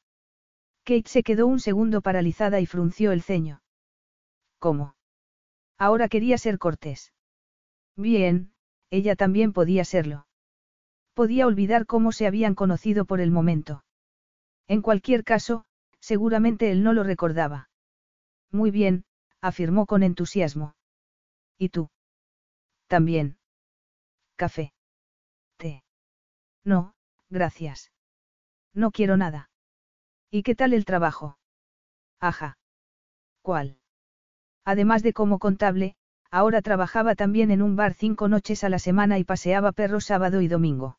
Kate 0.85 1.07
se 1.07 1.23
quedó 1.23 1.47
un 1.47 1.61
segundo 1.61 2.01
paralizada 2.01 2.61
y 2.61 2.67
frunció 2.67 3.13
el 3.13 3.21
ceño. 3.21 3.61
¿Cómo? 4.59 4.95
Ahora 5.77 6.09
quería 6.09 6.39
ser 6.39 6.57
cortés. 6.59 7.13
Bien, 7.95 8.55
ella 8.89 9.17
también 9.17 9.53
podía 9.53 9.85
serlo. 9.85 10.27
Podía 11.13 11.47
olvidar 11.47 11.85
cómo 11.85 12.11
se 12.11 12.27
habían 12.27 12.55
conocido 12.55 13.05
por 13.05 13.21
el 13.21 13.31
momento. 13.31 13.85
En 14.67 14.81
cualquier 14.81 15.25
caso, 15.25 15.66
seguramente 16.07 16.71
él 16.71 16.85
no 16.85 16.93
lo 16.93 17.03
recordaba. 17.03 17.69
Muy 18.53 18.71
bien, 18.71 19.05
afirmó 19.41 19.87
con 19.87 20.05
entusiasmo. 20.05 20.77
¿Y 21.59 21.71
tú? 21.71 21.91
También. 22.87 23.39
Café. 24.37 24.73
Té. 25.57 25.83
No, 26.65 26.95
gracias. 27.29 27.91
No 28.73 28.93
quiero 28.93 29.17
nada. 29.17 29.51
¿Y 30.31 30.45
qué 30.45 30.55
tal 30.55 30.75
el 30.75 30.85
trabajo? 30.85 31.39
Ajá. 32.21 32.57
¿Cuál? 33.43 33.81
Además 34.65 35.03
de 35.03 35.13
como 35.13 35.41
contable, 35.41 35.97
ahora 36.31 36.63
trabajaba 36.63 37.17
también 37.17 37.51
en 37.51 37.63
un 37.63 37.75
bar 37.75 37.95
cinco 37.95 38.29
noches 38.29 38.63
a 38.63 38.69
la 38.69 38.79
semana 38.79 39.19
y 39.19 39.25
paseaba 39.25 39.73
perros 39.73 40.05
sábado 40.05 40.41
y 40.41 40.47
domingo. 40.47 40.99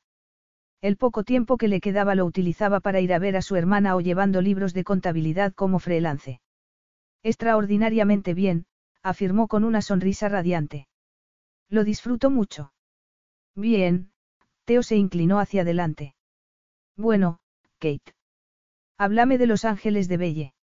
El 0.81 0.96
poco 0.96 1.24
tiempo 1.24 1.57
que 1.57 1.67
le 1.67 1.81
quedaba 1.81 2.13
lo 2.13 2.25
utilizaba 2.25 2.79
para 2.79 3.00
ir 3.00 3.13
a 3.13 3.19
ver 3.19 3.36
a 3.36 3.41
su 3.41 3.55
hermana 3.55 3.96
o 3.96 4.01
llevando 4.01 4.41
libros 4.41 4.74
de 4.74 4.84
contabilidad 4.84 5.53
como 5.53 5.79
freelance. 5.79 6.39
Extraordinariamente 7.24 8.34
bien, 8.34 8.65
afirmó 9.01 9.48
con 9.48 9.63
una 9.63 9.81
sonrisa 9.81 10.29
radiante. 10.29 10.88
Lo 11.69 11.84
disfruto 11.84 12.29
mucho. 12.29 12.74
Bien, 13.55 14.12
Teo 14.65 14.84
se 14.84 14.96
inclinó 14.96 15.39
hacia 15.39 15.63
adelante. 15.63 16.15
Bueno, 16.96 17.39
Kate. 17.79 18.13
Háblame 18.98 19.38
de 19.38 19.48
Los 19.48 19.65
Ángeles 19.65 20.07
de 20.07 20.17
Belle. 20.17 20.53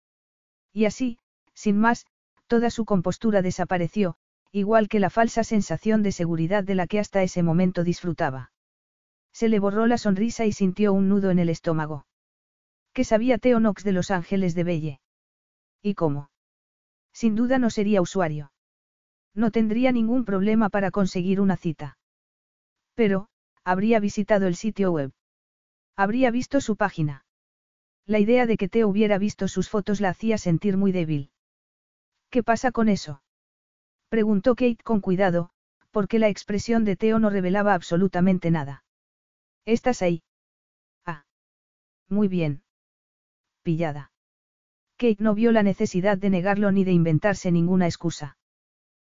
Y 0.72 0.84
así, 0.86 1.18
sin 1.54 1.78
más, 1.78 2.06
toda 2.46 2.70
su 2.70 2.84
compostura 2.84 3.42
desapareció, 3.42 4.16
igual 4.52 4.88
que 4.88 5.00
la 5.00 5.10
falsa 5.10 5.42
sensación 5.42 6.02
de 6.02 6.12
seguridad 6.12 6.62
de 6.62 6.76
la 6.76 6.86
que 6.86 7.00
hasta 7.00 7.22
ese 7.22 7.42
momento 7.42 7.82
disfrutaba. 7.84 8.52
Se 9.34 9.48
le 9.48 9.58
borró 9.58 9.88
la 9.88 9.98
sonrisa 9.98 10.46
y 10.46 10.52
sintió 10.52 10.92
un 10.92 11.08
nudo 11.08 11.30
en 11.30 11.40
el 11.40 11.48
estómago. 11.48 12.06
¿Qué 12.92 13.02
sabía 13.02 13.38
Theo 13.38 13.58
Knox 13.58 13.82
de 13.82 13.90
Los 13.90 14.12
Ángeles 14.12 14.54
de 14.54 14.62
Belle? 14.62 15.00
¿Y 15.82 15.94
cómo? 15.94 16.30
Sin 17.12 17.34
duda 17.34 17.58
no 17.58 17.68
sería 17.68 18.00
usuario. 18.00 18.52
No 19.34 19.50
tendría 19.50 19.90
ningún 19.90 20.24
problema 20.24 20.68
para 20.68 20.92
conseguir 20.92 21.40
una 21.40 21.56
cita. 21.56 21.98
Pero, 22.94 23.26
habría 23.64 23.98
visitado 23.98 24.46
el 24.46 24.54
sitio 24.54 24.92
web. 24.92 25.12
Habría 25.96 26.30
visto 26.30 26.60
su 26.60 26.76
página. 26.76 27.26
La 28.06 28.20
idea 28.20 28.46
de 28.46 28.56
que 28.56 28.68
Teo 28.68 28.86
hubiera 28.86 29.18
visto 29.18 29.48
sus 29.48 29.68
fotos 29.68 30.00
la 30.00 30.10
hacía 30.10 30.38
sentir 30.38 30.76
muy 30.76 30.92
débil. 30.92 31.30
¿Qué 32.30 32.44
pasa 32.44 32.70
con 32.70 32.88
eso? 32.88 33.22
Preguntó 34.08 34.54
Kate 34.54 34.84
con 34.84 35.00
cuidado, 35.00 35.50
porque 35.90 36.20
la 36.20 36.28
expresión 36.28 36.84
de 36.84 36.94
Teo 36.94 37.18
no 37.18 37.30
revelaba 37.30 37.74
absolutamente 37.74 38.52
nada. 38.52 38.84
¿Estás 39.66 40.02
ahí? 40.02 40.22
Ah. 41.06 41.24
Muy 42.08 42.28
bien. 42.28 42.62
Pillada. 43.62 44.12
Kate 44.96 45.16
no 45.20 45.34
vio 45.34 45.52
la 45.52 45.62
necesidad 45.62 46.18
de 46.18 46.30
negarlo 46.30 46.70
ni 46.70 46.84
de 46.84 46.92
inventarse 46.92 47.50
ninguna 47.50 47.86
excusa. 47.86 48.36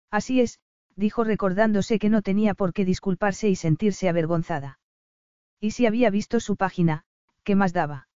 Así 0.09 0.41
es, 0.41 0.59
dijo 0.95 1.23
recordándose 1.23 1.99
que 1.99 2.09
no 2.09 2.21
tenía 2.21 2.53
por 2.55 2.73
qué 2.73 2.85
disculparse 2.85 3.49
y 3.49 3.55
sentirse 3.55 4.09
avergonzada. 4.09 4.79
Y 5.59 5.71
si 5.71 5.85
había 5.85 6.09
visto 6.09 6.39
su 6.39 6.55
página, 6.55 7.05
¿qué 7.43 7.55
más 7.55 7.71
daba? 7.71 8.07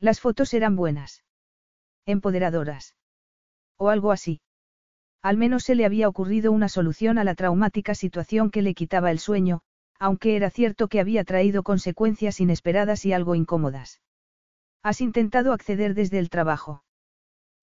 Las 0.00 0.20
fotos 0.20 0.54
eran 0.54 0.74
buenas. 0.74 1.24
Empoderadoras. 2.06 2.96
O 3.76 3.90
algo 3.90 4.10
así. 4.10 4.40
Al 5.22 5.36
menos 5.36 5.64
se 5.64 5.74
le 5.74 5.84
había 5.84 6.08
ocurrido 6.08 6.52
una 6.52 6.68
solución 6.68 7.18
a 7.18 7.24
la 7.24 7.34
traumática 7.34 7.94
situación 7.94 8.50
que 8.50 8.62
le 8.62 8.74
quitaba 8.74 9.10
el 9.10 9.18
sueño, 9.18 9.62
aunque 9.98 10.36
era 10.36 10.50
cierto 10.50 10.88
que 10.88 11.00
había 11.00 11.24
traído 11.24 11.62
consecuencias 11.62 12.40
inesperadas 12.40 13.04
y 13.04 13.12
algo 13.12 13.34
incómodas. 13.34 14.00
Has 14.82 15.00
intentado 15.00 15.52
acceder 15.52 15.94
desde 15.94 16.18
el 16.18 16.30
trabajo. 16.30 16.84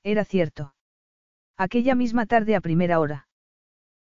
Era 0.03 0.25
cierto. 0.25 0.75
Aquella 1.57 1.95
misma 1.95 2.25
tarde 2.25 2.55
a 2.55 2.61
primera 2.61 2.99
hora. 2.99 3.27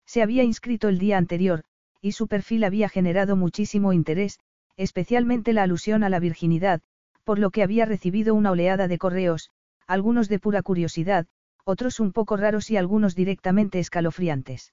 Se 0.07 0.23
había 0.23 0.43
inscrito 0.43 0.89
el 0.89 0.99
día 0.99 1.19
anterior, 1.19 1.65
y 2.01 2.13
su 2.13 2.27
perfil 2.27 2.65
había 2.65 2.89
generado 2.89 3.37
muchísimo 3.37 3.93
interés, 3.93 4.41
especialmente 4.77 5.53
la 5.53 5.63
alusión 5.63 6.03
a 6.03 6.09
la 6.09 6.19
virginidad, 6.19 6.81
por 7.25 7.39
lo 7.39 7.51
que 7.51 7.63
había 7.63 7.85
recibido 7.85 8.35
una 8.35 8.51
oleada 8.51 8.89
de 8.89 8.99
correos, 8.99 9.51
algunos 9.87 10.29
de 10.29 10.39
pura 10.39 10.63
curiosidad, 10.63 11.27
otros 11.65 12.01
un 12.01 12.13
poco 12.13 12.37
raros 12.37 12.71
y 12.71 12.77
algunos 12.77 13.15
directamente 13.15 13.79
escalofriantes. 13.79 14.73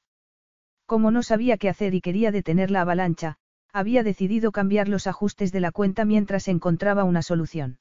Como 0.86 1.12
no 1.12 1.22
sabía 1.22 1.58
qué 1.58 1.70
hacer 1.70 1.94
y 1.94 2.02
quería 2.02 2.32
detener 2.32 2.72
la 2.72 2.82
avalancha, 2.82 3.38
había 3.72 4.04
decidido 4.04 4.52
cambiar 4.52 4.88
los 4.88 5.08
ajustes 5.08 5.52
de 5.52 5.60
la 5.60 5.72
cuenta 5.72 6.06
mientras 6.06 6.48
encontraba 6.48 7.04
una 7.04 7.22
solución. 7.22 7.80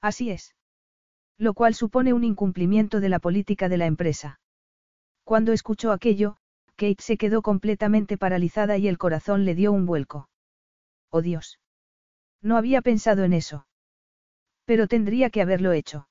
Así 0.00 0.30
es. 0.30 0.54
Lo 1.38 1.54
cual 1.54 1.74
supone 1.74 2.12
un 2.12 2.24
incumplimiento 2.24 3.00
de 3.00 3.08
la 3.08 3.18
política 3.18 3.68
de 3.68 3.78
la 3.78 3.86
empresa. 3.86 4.40
Cuando 5.24 5.52
escuchó 5.52 5.92
aquello, 5.92 6.36
Kate 6.76 7.02
se 7.02 7.16
quedó 7.16 7.42
completamente 7.42 8.16
paralizada 8.16 8.78
y 8.78 8.88
el 8.88 8.98
corazón 8.98 9.44
le 9.44 9.54
dio 9.54 9.72
un 9.72 9.86
vuelco. 9.86 10.28
Oh 11.10 11.22
Dios. 11.22 11.58
No 12.40 12.56
había 12.56 12.82
pensado 12.82 13.24
en 13.24 13.32
eso. 13.32 13.66
Pero 14.64 14.86
tendría 14.86 15.30
que 15.30 15.42
haberlo 15.42 15.72
hecho. 15.72 16.08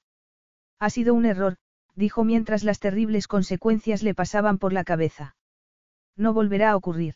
Ha 0.80 0.90
sido 0.90 1.14
un 1.14 1.26
error, 1.26 1.58
dijo 1.96 2.24
mientras 2.24 2.64
las 2.64 2.80
terribles 2.80 3.28
consecuencias 3.28 4.04
le 4.04 4.14
pasaban 4.14 4.58
por 4.58 4.74
la 4.74 4.84
cabeza. 4.84 5.36
No 6.16 6.34
volverá 6.34 6.72
a 6.72 6.76
ocurrir. 6.76 7.16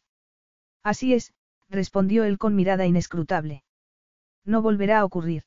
Así 0.84 1.14
es, 1.14 1.34
respondió 1.72 2.24
él 2.24 2.38
con 2.38 2.56
mirada 2.56 2.86
inescrutable. 2.86 3.64
No 4.46 4.62
volverá 4.62 5.00
a 5.00 5.06
ocurrir. 5.06 5.44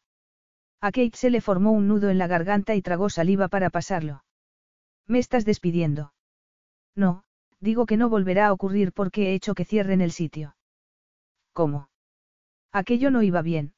A 0.81 0.91
Kate 0.91 1.17
se 1.17 1.31
le 1.31 1.41
formó 1.41 1.73
un 1.73 1.87
nudo 1.87 2.11
en 2.11 2.19
la 2.19 2.27
garganta 2.27 2.75
y 2.75 2.83
tragó 2.83 3.11
saliva 3.11 3.49
para 3.49 3.71
pasarlo. 3.71 4.25
¿Me 5.07 5.19
estás 5.19 5.45
despidiendo? 5.45 6.13
No, 6.97 7.25
digo 7.61 7.87
que 7.87 7.97
no 7.97 8.09
volverá 8.09 8.49
a 8.49 8.53
ocurrir 8.53 8.93
porque 8.93 9.31
he 9.31 9.35
hecho 9.35 9.55
que 9.55 9.65
cierren 9.65 10.01
el 10.01 10.13
sitio. 10.13 10.57
¿Cómo? 11.53 11.89
Aquello 12.73 13.11
no 13.11 13.23
iba 13.23 13.43
bien. 13.43 13.75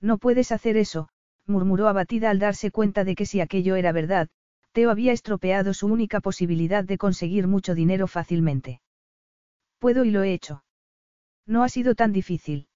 No 0.00 0.18
puedes 0.18 0.52
hacer 0.52 0.76
eso, 0.76 1.08
murmuró 1.46 1.88
abatida 1.88 2.30
al 2.30 2.38
darse 2.38 2.70
cuenta 2.70 3.04
de 3.04 3.14
que 3.14 3.26
si 3.26 3.40
aquello 3.40 3.76
era 3.76 3.92
verdad, 3.92 4.28
Teo 4.72 4.90
había 4.90 5.12
estropeado 5.12 5.74
su 5.74 5.86
única 5.86 6.20
posibilidad 6.20 6.84
de 6.84 6.98
conseguir 6.98 7.46
mucho 7.46 7.74
dinero 7.74 8.06
fácilmente. 8.06 8.80
Puedo 9.78 10.04
y 10.04 10.10
lo 10.10 10.22
he 10.22 10.32
hecho. 10.32 10.62
No 11.48 11.64
ha 11.64 11.68
sido 11.70 11.94
tan 11.94 12.12
difícil. 12.12 12.68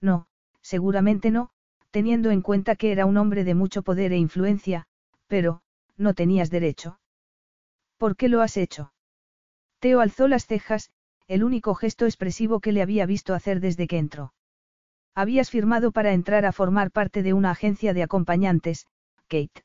No, 0.00 0.28
seguramente 0.62 1.30
no, 1.32 1.50
teniendo 1.90 2.30
en 2.30 2.42
cuenta 2.42 2.76
que 2.76 2.92
era 2.92 3.06
un 3.06 3.16
hombre 3.16 3.42
de 3.42 3.54
mucho 3.54 3.82
poder 3.82 4.12
e 4.12 4.16
influencia, 4.16 4.86
pero, 5.26 5.62
no 5.96 6.14
tenías 6.14 6.48
derecho. 6.48 7.00
¿Por 7.96 8.16
qué 8.16 8.28
lo 8.28 8.40
has 8.40 8.56
hecho? 8.56 8.92
Teo 9.80 10.00
alzó 10.00 10.28
las 10.28 10.46
cejas, 10.46 10.90
el 11.26 11.42
único 11.42 11.74
gesto 11.74 12.04
expresivo 12.06 12.60
que 12.60 12.70
le 12.70 12.82
había 12.82 13.04
visto 13.04 13.34
hacer 13.34 13.58
desde 13.58 13.88
que 13.88 13.98
entró. 13.98 14.32
Habías 15.14 15.50
firmado 15.50 15.90
para 15.90 16.12
entrar 16.12 16.46
a 16.46 16.52
formar 16.52 16.92
parte 16.92 17.24
de 17.24 17.32
una 17.32 17.50
agencia 17.50 17.94
de 17.94 18.04
acompañantes, 18.04 18.86
Kate. 19.26 19.64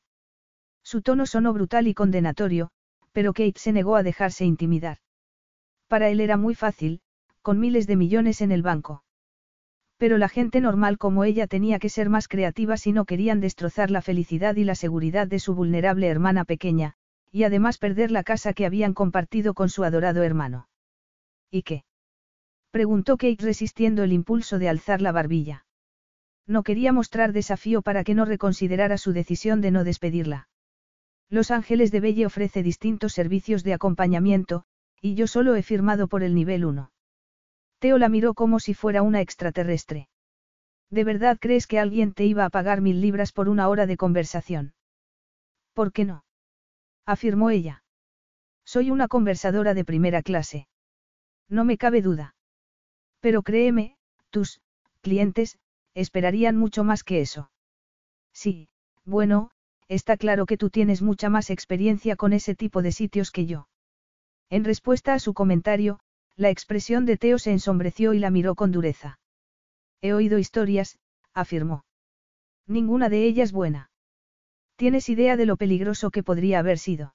Su 0.82 1.00
tono 1.02 1.26
sonó 1.26 1.52
brutal 1.52 1.86
y 1.86 1.94
condenatorio, 1.94 2.70
pero 3.12 3.32
Kate 3.32 3.58
se 3.58 3.72
negó 3.72 3.94
a 3.94 4.02
dejarse 4.02 4.44
intimidar. 4.44 4.98
Para 5.86 6.08
él 6.08 6.20
era 6.20 6.36
muy 6.36 6.56
fácil, 6.56 7.00
con 7.44 7.60
miles 7.60 7.86
de 7.86 7.96
millones 7.96 8.40
en 8.40 8.52
el 8.52 8.62
banco. 8.62 9.04
Pero 9.98 10.16
la 10.16 10.30
gente 10.30 10.62
normal 10.62 10.96
como 10.96 11.24
ella 11.24 11.46
tenía 11.46 11.78
que 11.78 11.90
ser 11.90 12.08
más 12.08 12.26
creativa 12.26 12.78
si 12.78 12.92
no 12.92 13.04
querían 13.04 13.40
destrozar 13.40 13.90
la 13.90 14.00
felicidad 14.00 14.56
y 14.56 14.64
la 14.64 14.74
seguridad 14.74 15.26
de 15.26 15.38
su 15.38 15.54
vulnerable 15.54 16.08
hermana 16.08 16.46
pequeña, 16.46 16.94
y 17.30 17.42
además 17.42 17.76
perder 17.76 18.10
la 18.10 18.22
casa 18.22 18.54
que 18.54 18.64
habían 18.64 18.94
compartido 18.94 19.52
con 19.52 19.68
su 19.68 19.84
adorado 19.84 20.22
hermano. 20.22 20.68
¿Y 21.50 21.64
qué? 21.64 21.84
preguntó 22.70 23.18
Kate 23.18 23.44
resistiendo 23.44 24.04
el 24.04 24.14
impulso 24.14 24.58
de 24.58 24.70
alzar 24.70 25.02
la 25.02 25.12
barbilla. 25.12 25.66
No 26.46 26.62
quería 26.62 26.94
mostrar 26.94 27.34
desafío 27.34 27.82
para 27.82 28.04
que 28.04 28.14
no 28.14 28.24
reconsiderara 28.24 28.96
su 28.96 29.12
decisión 29.12 29.60
de 29.60 29.70
no 29.70 29.84
despedirla. 29.84 30.48
Los 31.28 31.50
Ángeles 31.50 31.92
de 31.92 32.00
Belle 32.00 32.24
ofrece 32.24 32.62
distintos 32.62 33.12
servicios 33.12 33.64
de 33.64 33.74
acompañamiento, 33.74 34.64
y 35.02 35.14
yo 35.14 35.26
solo 35.26 35.56
he 35.56 35.62
firmado 35.62 36.08
por 36.08 36.22
el 36.22 36.34
nivel 36.34 36.64
1. 36.64 36.90
Teo 37.84 37.98
la 37.98 38.08
miró 38.08 38.32
como 38.32 38.60
si 38.60 38.72
fuera 38.72 39.02
una 39.02 39.20
extraterrestre. 39.20 40.08
¿De 40.88 41.04
verdad 41.04 41.36
crees 41.38 41.66
que 41.66 41.78
alguien 41.78 42.14
te 42.14 42.24
iba 42.24 42.46
a 42.46 42.48
pagar 42.48 42.80
mil 42.80 43.02
libras 43.02 43.30
por 43.30 43.50
una 43.50 43.68
hora 43.68 43.84
de 43.84 43.98
conversación? 43.98 44.72
¿Por 45.74 45.92
qué 45.92 46.06
no? 46.06 46.24
afirmó 47.04 47.50
ella. 47.50 47.84
Soy 48.64 48.90
una 48.90 49.06
conversadora 49.06 49.74
de 49.74 49.84
primera 49.84 50.22
clase. 50.22 50.66
No 51.50 51.66
me 51.66 51.76
cabe 51.76 52.00
duda. 52.00 52.36
Pero 53.20 53.42
créeme, 53.42 53.98
tus 54.30 54.62
clientes, 55.02 55.58
esperarían 55.92 56.56
mucho 56.56 56.84
más 56.84 57.04
que 57.04 57.20
eso. 57.20 57.50
Sí, 58.32 58.70
bueno, 59.04 59.50
está 59.88 60.16
claro 60.16 60.46
que 60.46 60.56
tú 60.56 60.70
tienes 60.70 61.02
mucha 61.02 61.28
más 61.28 61.50
experiencia 61.50 62.16
con 62.16 62.32
ese 62.32 62.54
tipo 62.54 62.80
de 62.80 62.92
sitios 62.92 63.30
que 63.30 63.44
yo. 63.44 63.68
En 64.48 64.64
respuesta 64.64 65.12
a 65.12 65.18
su 65.18 65.34
comentario, 65.34 66.00
la 66.36 66.50
expresión 66.50 67.06
de 67.06 67.16
Teo 67.16 67.38
se 67.38 67.52
ensombreció 67.52 68.12
y 68.12 68.18
la 68.18 68.30
miró 68.30 68.54
con 68.54 68.72
dureza. 68.72 69.18
He 70.00 70.12
oído 70.12 70.38
historias, 70.38 70.98
afirmó. 71.32 71.84
Ninguna 72.66 73.08
de 73.08 73.24
ellas 73.24 73.52
buena. 73.52 73.90
¿Tienes 74.76 75.08
idea 75.08 75.36
de 75.36 75.46
lo 75.46 75.56
peligroso 75.56 76.10
que 76.10 76.22
podría 76.22 76.58
haber 76.58 76.78
sido? 76.78 77.14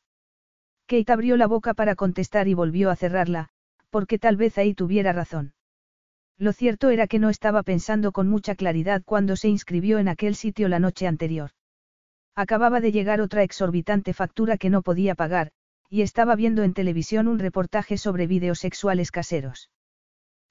Kate 0.88 1.12
abrió 1.12 1.38
la 1.38 1.48
boca 1.48 1.74
para 1.74 1.96
contestar 1.96 2.48
y 2.48 2.54
volvió 2.54 2.90
a 2.90 2.96
cerrarla, 2.96 3.50
porque 3.90 4.18
tal 4.18 4.38
vez 4.38 4.58
ahí 4.58 4.74
tuviera 4.74 5.12
razón. 5.12 5.54
Lo 6.38 6.54
cierto 6.54 6.90
era 6.90 7.08
que 7.08 7.20
no 7.20 7.30
estaba 7.30 7.64
pensando 7.64 8.14
con 8.14 8.30
mucha 8.30 8.56
claridad 8.56 9.04
cuando 9.04 9.36
se 9.36 9.50
inscribió 9.50 10.00
en 10.00 10.08
aquel 10.08 10.36
sitio 10.36 10.70
la 10.70 10.80
noche 10.80 11.06
anterior. 11.06 11.52
Acababa 12.34 12.80
de 12.80 12.94
llegar 12.94 13.20
otra 13.20 13.44
exorbitante 13.44 14.14
factura 14.14 14.58
que 14.58 14.70
no 14.70 14.82
podía 14.82 15.16
pagar, 15.16 15.52
y 15.90 16.04
estaba 16.04 16.36
viendo 16.36 16.64
en 16.64 16.74
televisión 16.74 17.28
un 17.28 17.40
reportaje 17.40 17.98
sobre 17.98 18.28
vídeos 18.28 18.60
sexuales 18.60 19.12
caseros. 19.12 19.70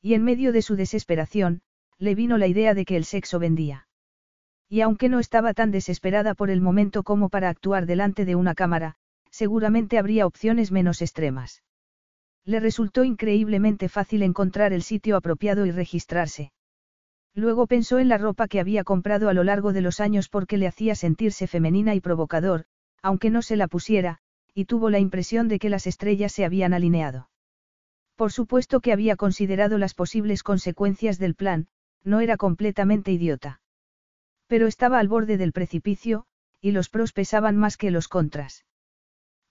Y 0.02 0.14
en 0.14 0.24
medio 0.24 0.52
de 0.52 0.62
su 0.62 0.74
desesperación, 0.74 1.62
le 1.98 2.14
vino 2.14 2.38
la 2.38 2.46
idea 2.46 2.74
de 2.74 2.84
que 2.84 2.96
el 2.96 3.04
sexo 3.04 3.38
vendía. 3.38 3.86
Y 4.68 4.80
aunque 4.80 5.08
no 5.08 5.18
estaba 5.18 5.54
tan 5.54 5.70
desesperada 5.70 6.34
por 6.34 6.50
el 6.50 6.60
momento 6.60 7.02
como 7.02 7.28
para 7.28 7.48
actuar 7.48 7.86
delante 7.86 8.24
de 8.24 8.34
una 8.34 8.54
cámara, 8.54 8.96
seguramente 9.30 9.98
habría 9.98 10.26
opciones 10.26 10.72
menos 10.72 11.00
extremas. 11.02 11.62
Le 12.44 12.60
resultó 12.60 13.04
increíblemente 13.04 13.88
fácil 13.88 14.22
encontrar 14.22 14.72
el 14.72 14.82
sitio 14.82 15.16
apropiado 15.16 15.66
y 15.66 15.70
registrarse. 15.70 16.52
Luego 17.34 17.66
pensó 17.66 17.98
en 17.98 18.08
la 18.08 18.18
ropa 18.18 18.48
que 18.48 18.58
había 18.58 18.84
comprado 18.84 19.28
a 19.28 19.34
lo 19.34 19.44
largo 19.44 19.72
de 19.72 19.80
los 19.80 20.00
años 20.00 20.28
porque 20.28 20.56
le 20.56 20.66
hacía 20.66 20.94
sentirse 20.94 21.46
femenina 21.46 21.94
y 21.94 22.00
provocador, 22.00 22.64
aunque 23.02 23.30
no 23.30 23.42
se 23.42 23.56
la 23.56 23.68
pusiera, 23.68 24.20
y 24.58 24.64
tuvo 24.64 24.90
la 24.90 24.98
impresión 24.98 25.46
de 25.46 25.60
que 25.60 25.68
las 25.68 25.86
estrellas 25.86 26.32
se 26.32 26.44
habían 26.44 26.74
alineado. 26.74 27.30
Por 28.16 28.32
supuesto 28.32 28.80
que 28.80 28.92
había 28.92 29.14
considerado 29.14 29.78
las 29.78 29.94
posibles 29.94 30.42
consecuencias 30.42 31.20
del 31.20 31.36
plan, 31.36 31.68
no 32.02 32.18
era 32.18 32.36
completamente 32.36 33.12
idiota. 33.12 33.60
Pero 34.48 34.66
estaba 34.66 34.98
al 34.98 35.06
borde 35.06 35.36
del 35.36 35.52
precipicio, 35.52 36.24
y 36.60 36.72
los 36.72 36.88
pros 36.88 37.12
pesaban 37.12 37.56
más 37.56 37.76
que 37.76 37.92
los 37.92 38.08
contras. 38.08 38.64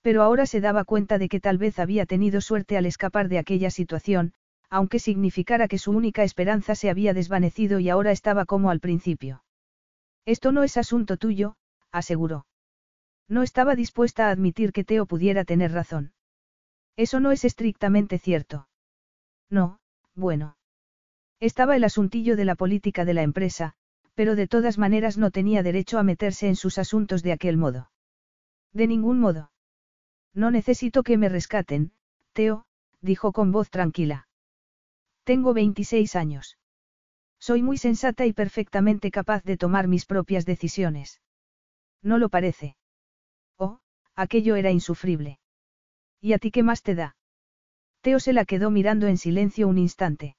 Pero 0.01 0.23
ahora 0.23 0.45
se 0.45 0.59
daba 0.59 0.83
cuenta 0.83 1.17
de 1.17 1.29
que 1.29 1.39
tal 1.39 1.57
vez 1.57 1.79
había 1.79 2.05
tenido 2.05 2.41
suerte 2.41 2.75
al 2.75 2.85
escapar 2.85 3.29
de 3.29 3.39
aquella 3.39 3.71
situación, 3.71 4.33
aunque 4.69 4.99
significara 4.99 5.69
que 5.69 5.77
su 5.77 5.91
única 5.91 6.25
esperanza 6.25 6.75
se 6.75 6.89
había 6.89 7.13
desvanecido 7.13 7.79
y 7.79 7.87
ahora 7.87 8.11
estaba 8.11 8.43
como 8.43 8.71
al 8.71 8.81
principio. 8.81 9.41
Esto 10.25 10.51
no 10.51 10.63
es 10.63 10.75
asunto 10.75 11.15
tuyo, 11.15 11.55
aseguró. 11.93 12.45
No 13.27 13.43
estaba 13.43 13.75
dispuesta 13.75 14.27
a 14.27 14.31
admitir 14.31 14.71
que 14.71 14.83
Teo 14.83 15.05
pudiera 15.05 15.43
tener 15.43 15.71
razón. 15.71 16.13
Eso 16.95 17.19
no 17.19 17.31
es 17.31 17.45
estrictamente 17.45 18.17
cierto. 18.17 18.67
No, 19.49 19.79
bueno. 20.15 20.57
Estaba 21.39 21.75
el 21.75 21.83
asuntillo 21.83 22.35
de 22.35 22.45
la 22.45 22.55
política 22.55 23.05
de 23.05 23.13
la 23.13 23.21
empresa, 23.21 23.73
pero 24.15 24.35
de 24.35 24.47
todas 24.47 24.77
maneras 24.77 25.17
no 25.17 25.29
tenía 25.29 25.61
derecho 25.61 25.99
a 25.99 26.03
meterse 26.03 26.47
en 26.47 26.55
sus 26.55 26.77
asuntos 26.79 27.21
de 27.21 27.33
aquel 27.33 27.57
modo. 27.57 27.91
De 28.73 28.87
ningún 28.87 29.19
modo. 29.19 29.51
No 30.33 30.49
necesito 30.49 31.03
que 31.03 31.17
me 31.17 31.29
rescaten, 31.29 31.91
Teo, 32.33 32.65
dijo 33.01 33.31
con 33.31 33.51
voz 33.51 33.69
tranquila. 33.69 34.27
Tengo 35.23 35.53
26 35.53 36.15
años. 36.15 36.57
Soy 37.39 37.61
muy 37.61 37.77
sensata 37.77 38.25
y 38.25 38.33
perfectamente 38.33 39.11
capaz 39.11 39.43
de 39.43 39.57
tomar 39.57 39.87
mis 39.87 40.05
propias 40.05 40.45
decisiones. 40.45 41.21
No 42.01 42.17
lo 42.17 42.29
parece. 42.29 42.75
Aquello 44.17 44.55
era 44.55 44.71
insufrible. 44.71 45.39
¿Y 46.19 46.33
a 46.33 46.39
ti 46.39 46.49
qué 46.49 46.63
más 46.63 46.81
te 46.81 46.95
da? 46.95 47.15
Teo 48.01 48.19
se 48.19 48.33
la 48.33 48.45
quedó 48.45 48.71
mirando 48.71 49.05
en 49.07 49.17
silencio 49.17 49.67
un 49.67 49.77
instante. 49.77 50.35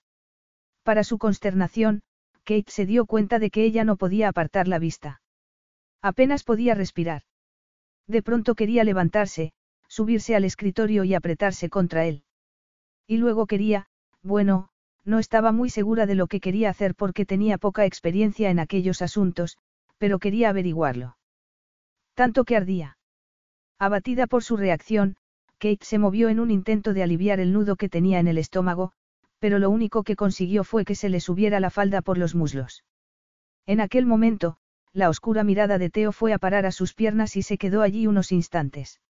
Para 0.83 1.05
su 1.05 1.17
consternación, 1.17 2.03
Kate 2.43 2.71
se 2.71 2.87
dio 2.87 3.07
cuenta 3.07 3.38
de 3.38 3.51
que 3.51 3.62
ella 3.62 3.85
no 3.85 3.97
podía 3.97 4.29
apartar 4.29 4.67
la 4.67 4.81
vista. 4.81 5.23
Apenas 6.03 6.43
podía 6.43 6.75
respirar. 6.75 7.23
De 8.09 8.23
pronto 8.23 8.57
quería 8.57 8.83
levantarse, 8.83 9.53
subirse 9.87 10.35
al 10.35 10.45
escritorio 10.45 11.05
y 11.05 11.14
apretarse 11.14 11.71
contra 11.71 12.05
él. 12.05 12.25
Y 13.07 13.19
luego 13.19 13.47
quería, 13.47 13.87
bueno, 14.23 14.71
no 15.05 15.21
estaba 15.21 15.53
muy 15.53 15.71
segura 15.71 16.07
de 16.07 16.17
lo 16.17 16.27
que 16.27 16.41
quería 16.41 16.71
hacer 16.71 16.97
porque 16.97 17.25
tenía 17.25 17.59
poca 17.59 17.85
experiencia 17.87 18.51
en 18.51 18.59
aquellos 18.59 19.03
asuntos, 19.03 19.57
pero 19.99 20.19
quería 20.19 20.49
averiguarlo. 20.49 21.17
Tanto 22.14 22.45
que 22.45 22.57
ardía. 22.57 22.98
Abatida 23.79 24.27
por 24.27 24.43
su 24.43 24.57
reacción, 24.57 25.17
Kate 25.59 25.85
se 25.85 25.99
movió 25.99 26.29
en 26.29 26.41
un 26.41 26.51
intento 26.51 26.93
de 26.93 27.03
aliviar 27.03 27.38
el 27.41 27.53
nudo 27.53 27.77
que 27.77 27.88
tenía 27.88 28.19
en 28.19 28.29
el 28.29 28.38
estómago, 28.38 28.93
pero 29.38 29.59
lo 29.59 29.71
único 29.71 30.03
que 30.03 30.17
consiguió 30.17 30.64
fue 30.64 30.85
que 30.85 30.95
se 30.95 31.09
le 31.09 31.21
subiera 31.21 31.61
la 31.61 31.71
falda 31.71 32.03
por 32.03 32.19
los 32.19 32.35
muslos. 32.35 32.85
En 33.67 33.81
aquel 33.81 34.07
momento, 34.07 34.57
la 34.93 35.09
oscura 35.09 35.45
mirada 35.45 35.79
de 35.79 35.91
Teo 35.91 36.12
fue 36.12 36.33
a 36.33 36.38
parar 36.38 36.67
a 36.67 36.73
sus 36.73 36.95
piernas 36.95 37.37
y 37.37 37.43
se 37.43 37.59
quedó 37.59 37.83
allí 37.83 38.07
unos 38.07 38.33
instantes. 38.33 39.01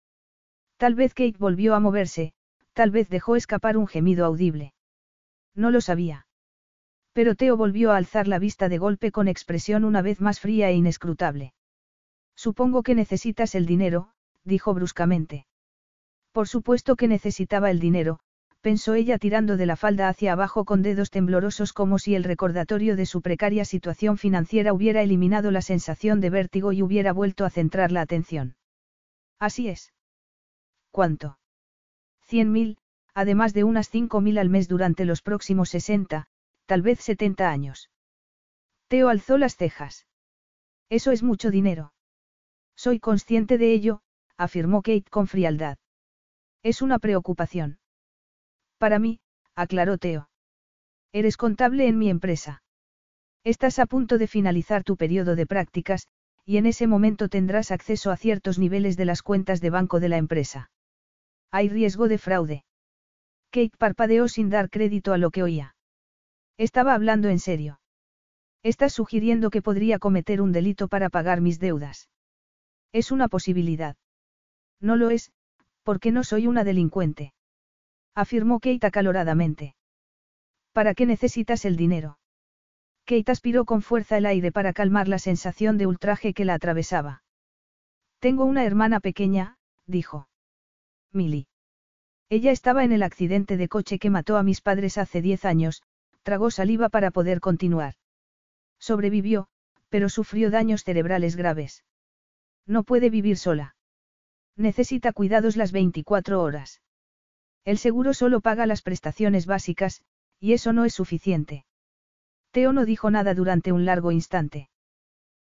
Tal 0.76 0.94
vez 0.94 1.14
Kate 1.14 1.36
volvió 1.38 1.74
a 1.74 1.80
moverse, 1.80 2.32
tal 2.72 2.90
vez 2.90 3.08
dejó 3.08 3.36
escapar 3.36 3.76
un 3.76 3.86
gemido 3.86 4.26
audible. 4.26 4.74
No 5.54 5.70
lo 5.70 5.80
sabía. 5.80 6.26
Pero 7.12 7.34
Teo 7.34 7.56
volvió 7.56 7.92
a 7.92 7.96
alzar 7.96 8.28
la 8.28 8.38
vista 8.38 8.68
de 8.68 8.78
golpe 8.78 9.10
con 9.12 9.28
expresión 9.28 9.84
una 9.84 10.02
vez 10.02 10.20
más 10.20 10.40
fría 10.40 10.68
e 10.70 10.74
inescrutable. 10.74 11.54
Supongo 12.36 12.82
que 12.82 12.94
necesitas 12.94 13.54
el 13.54 13.66
dinero, 13.66 14.10
dijo 14.48 14.74
bruscamente. 14.74 15.46
Por 16.32 16.48
supuesto 16.48 16.96
que 16.96 17.06
necesitaba 17.06 17.70
el 17.70 17.78
dinero, 17.78 18.18
pensó 18.60 18.94
ella 18.94 19.18
tirando 19.18 19.56
de 19.56 19.66
la 19.66 19.76
falda 19.76 20.08
hacia 20.08 20.32
abajo 20.32 20.64
con 20.64 20.82
dedos 20.82 21.10
temblorosos 21.10 21.72
como 21.72 21.98
si 21.98 22.14
el 22.14 22.24
recordatorio 22.24 22.96
de 22.96 23.06
su 23.06 23.22
precaria 23.22 23.64
situación 23.64 24.18
financiera 24.18 24.72
hubiera 24.72 25.02
eliminado 25.02 25.50
la 25.50 25.62
sensación 25.62 26.20
de 26.20 26.30
vértigo 26.30 26.72
y 26.72 26.82
hubiera 26.82 27.12
vuelto 27.12 27.44
a 27.44 27.50
centrar 27.50 27.92
la 27.92 28.00
atención. 28.00 28.56
Así 29.38 29.68
es. 29.68 29.92
¿Cuánto? 30.90 31.38
Cien 32.22 32.50
mil, 32.50 32.78
además 33.14 33.54
de 33.54 33.64
unas 33.64 33.88
cinco 33.88 34.20
mil 34.20 34.38
al 34.38 34.48
mes 34.48 34.68
durante 34.68 35.04
los 35.04 35.22
próximos 35.22 35.68
sesenta, 35.70 36.26
tal 36.66 36.82
vez 36.82 37.00
setenta 37.00 37.50
años. 37.50 37.90
Teo 38.88 39.08
alzó 39.08 39.38
las 39.38 39.56
cejas. 39.56 40.06
Eso 40.90 41.12
es 41.12 41.22
mucho 41.22 41.50
dinero. 41.50 41.92
Soy 42.74 42.98
consciente 43.00 43.58
de 43.58 43.72
ello, 43.72 44.00
afirmó 44.38 44.82
Kate 44.82 45.10
con 45.10 45.26
frialdad. 45.26 45.76
Es 46.62 46.80
una 46.80 46.98
preocupación. 46.98 47.78
Para 48.78 48.98
mí, 48.98 49.20
aclaró 49.54 49.98
Teo. 49.98 50.30
Eres 51.12 51.36
contable 51.36 51.88
en 51.88 51.98
mi 51.98 52.08
empresa. 52.08 52.62
Estás 53.44 53.78
a 53.78 53.86
punto 53.86 54.18
de 54.18 54.26
finalizar 54.26 54.84
tu 54.84 54.96
periodo 54.96 55.36
de 55.36 55.46
prácticas, 55.46 56.06
y 56.44 56.56
en 56.56 56.66
ese 56.66 56.86
momento 56.86 57.28
tendrás 57.28 57.70
acceso 57.70 58.10
a 58.10 58.16
ciertos 58.16 58.58
niveles 58.58 58.96
de 58.96 59.04
las 59.04 59.22
cuentas 59.22 59.60
de 59.60 59.70
banco 59.70 60.00
de 60.00 60.08
la 60.08 60.16
empresa. 60.16 60.70
Hay 61.50 61.68
riesgo 61.68 62.08
de 62.08 62.18
fraude. 62.18 62.64
Kate 63.50 63.76
parpadeó 63.78 64.28
sin 64.28 64.50
dar 64.50 64.70
crédito 64.70 65.12
a 65.12 65.18
lo 65.18 65.30
que 65.30 65.42
oía. 65.42 65.74
Estaba 66.58 66.94
hablando 66.94 67.28
en 67.28 67.38
serio. 67.38 67.80
Estás 68.62 68.92
sugiriendo 68.92 69.50
que 69.50 69.62
podría 69.62 69.98
cometer 69.98 70.40
un 70.40 70.52
delito 70.52 70.88
para 70.88 71.08
pagar 71.08 71.40
mis 71.40 71.58
deudas. 71.58 72.08
Es 72.92 73.10
una 73.10 73.28
posibilidad. 73.28 73.96
No 74.80 74.96
lo 74.96 75.10
es, 75.10 75.32
porque 75.82 76.12
no 76.12 76.24
soy 76.24 76.46
una 76.46 76.64
delincuente. 76.64 77.32
Afirmó 78.14 78.60
Kate 78.60 78.86
acaloradamente. 78.86 79.74
¿Para 80.72 80.94
qué 80.94 81.06
necesitas 81.06 81.64
el 81.64 81.76
dinero? 81.76 82.18
Kate 83.04 83.32
aspiró 83.32 83.64
con 83.64 83.80
fuerza 83.80 84.18
el 84.18 84.26
aire 84.26 84.52
para 84.52 84.72
calmar 84.72 85.08
la 85.08 85.18
sensación 85.18 85.78
de 85.78 85.86
ultraje 85.86 86.34
que 86.34 86.44
la 86.44 86.54
atravesaba. 86.54 87.22
Tengo 88.18 88.44
una 88.44 88.64
hermana 88.64 89.00
pequeña, 89.00 89.56
dijo. 89.86 90.28
Milly. 91.12 91.46
Ella 92.28 92.50
estaba 92.50 92.84
en 92.84 92.92
el 92.92 93.02
accidente 93.02 93.56
de 93.56 93.68
coche 93.68 93.98
que 93.98 94.10
mató 94.10 94.36
a 94.36 94.42
mis 94.42 94.60
padres 94.60 94.98
hace 94.98 95.22
diez 95.22 95.46
años, 95.46 95.82
tragó 96.22 96.50
saliva 96.50 96.90
para 96.90 97.10
poder 97.10 97.40
continuar. 97.40 97.94
Sobrevivió, 98.78 99.48
pero 99.88 100.10
sufrió 100.10 100.50
daños 100.50 100.84
cerebrales 100.84 101.36
graves. 101.36 101.84
No 102.66 102.84
puede 102.84 103.08
vivir 103.08 103.38
sola. 103.38 103.76
Necesita 104.58 105.12
cuidados 105.12 105.56
las 105.56 105.70
24 105.70 106.42
horas. 106.42 106.82
El 107.64 107.78
seguro 107.78 108.12
solo 108.12 108.40
paga 108.40 108.66
las 108.66 108.82
prestaciones 108.82 109.46
básicas, 109.46 110.02
y 110.40 110.52
eso 110.52 110.72
no 110.72 110.84
es 110.84 110.92
suficiente. 110.92 111.64
Teo 112.50 112.72
no 112.72 112.84
dijo 112.84 113.08
nada 113.12 113.34
durante 113.34 113.70
un 113.70 113.84
largo 113.84 114.10
instante. 114.10 114.68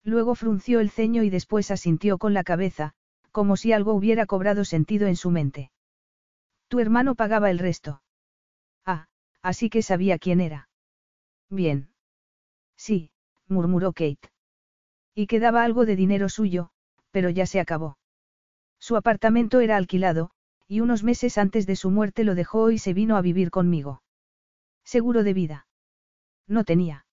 Luego 0.04 0.34
frunció 0.34 0.80
el 0.80 0.89
ceño 0.89 1.24
y 1.24 1.30
después 1.30 1.71
asintió 1.71 2.17
con 2.17 2.34
la 2.34 2.45
cabeza, 2.45 2.93
como 3.32 3.58
si 3.58 3.74
algo 3.74 3.93
hubiera 3.93 4.26
cobrado 4.26 4.63
sentido 4.63 5.08
en 5.08 5.17
su 5.17 5.30
mente. 5.30 5.71
Tu 6.69 6.80
hermano 6.80 7.15
pagaba 7.15 7.52
el 7.52 7.60
resto. 7.60 8.02
Ah, 8.86 9.08
así 9.41 9.69
que 9.69 9.82
sabía 9.82 10.19
quién 10.19 10.39
era. 10.39 10.69
Bien. 11.50 11.89
Sí, 12.78 13.12
murmuró 13.50 13.91
Kate. 13.91 14.32
Y 15.13 15.28
quedaba 15.28 15.65
algo 15.65 15.86
de 15.86 15.97
dinero 15.97 16.30
suyo, 16.30 16.69
pero 17.12 17.30
ya 17.30 17.45
se 17.45 17.60
acabó. 17.60 17.97
Su 18.82 18.98
apartamento 18.98 19.60
era 19.60 19.78
alquilado, 19.78 20.32
y 20.67 20.80
unos 20.80 21.04
meses 21.04 21.38
antes 21.38 21.67
de 21.67 21.76
su 21.76 21.91
muerte 21.91 22.24
lo 22.24 22.34
dejó 22.34 22.72
y 22.72 22.80
se 22.80 22.96
vino 22.96 23.15
a 23.15 23.22
vivir 23.22 23.52
conmigo. 23.52 24.02
Seguro 24.84 25.24
de 25.24 25.34
vida. 25.34 25.67
No 26.48 26.63
tenía. 26.63 27.06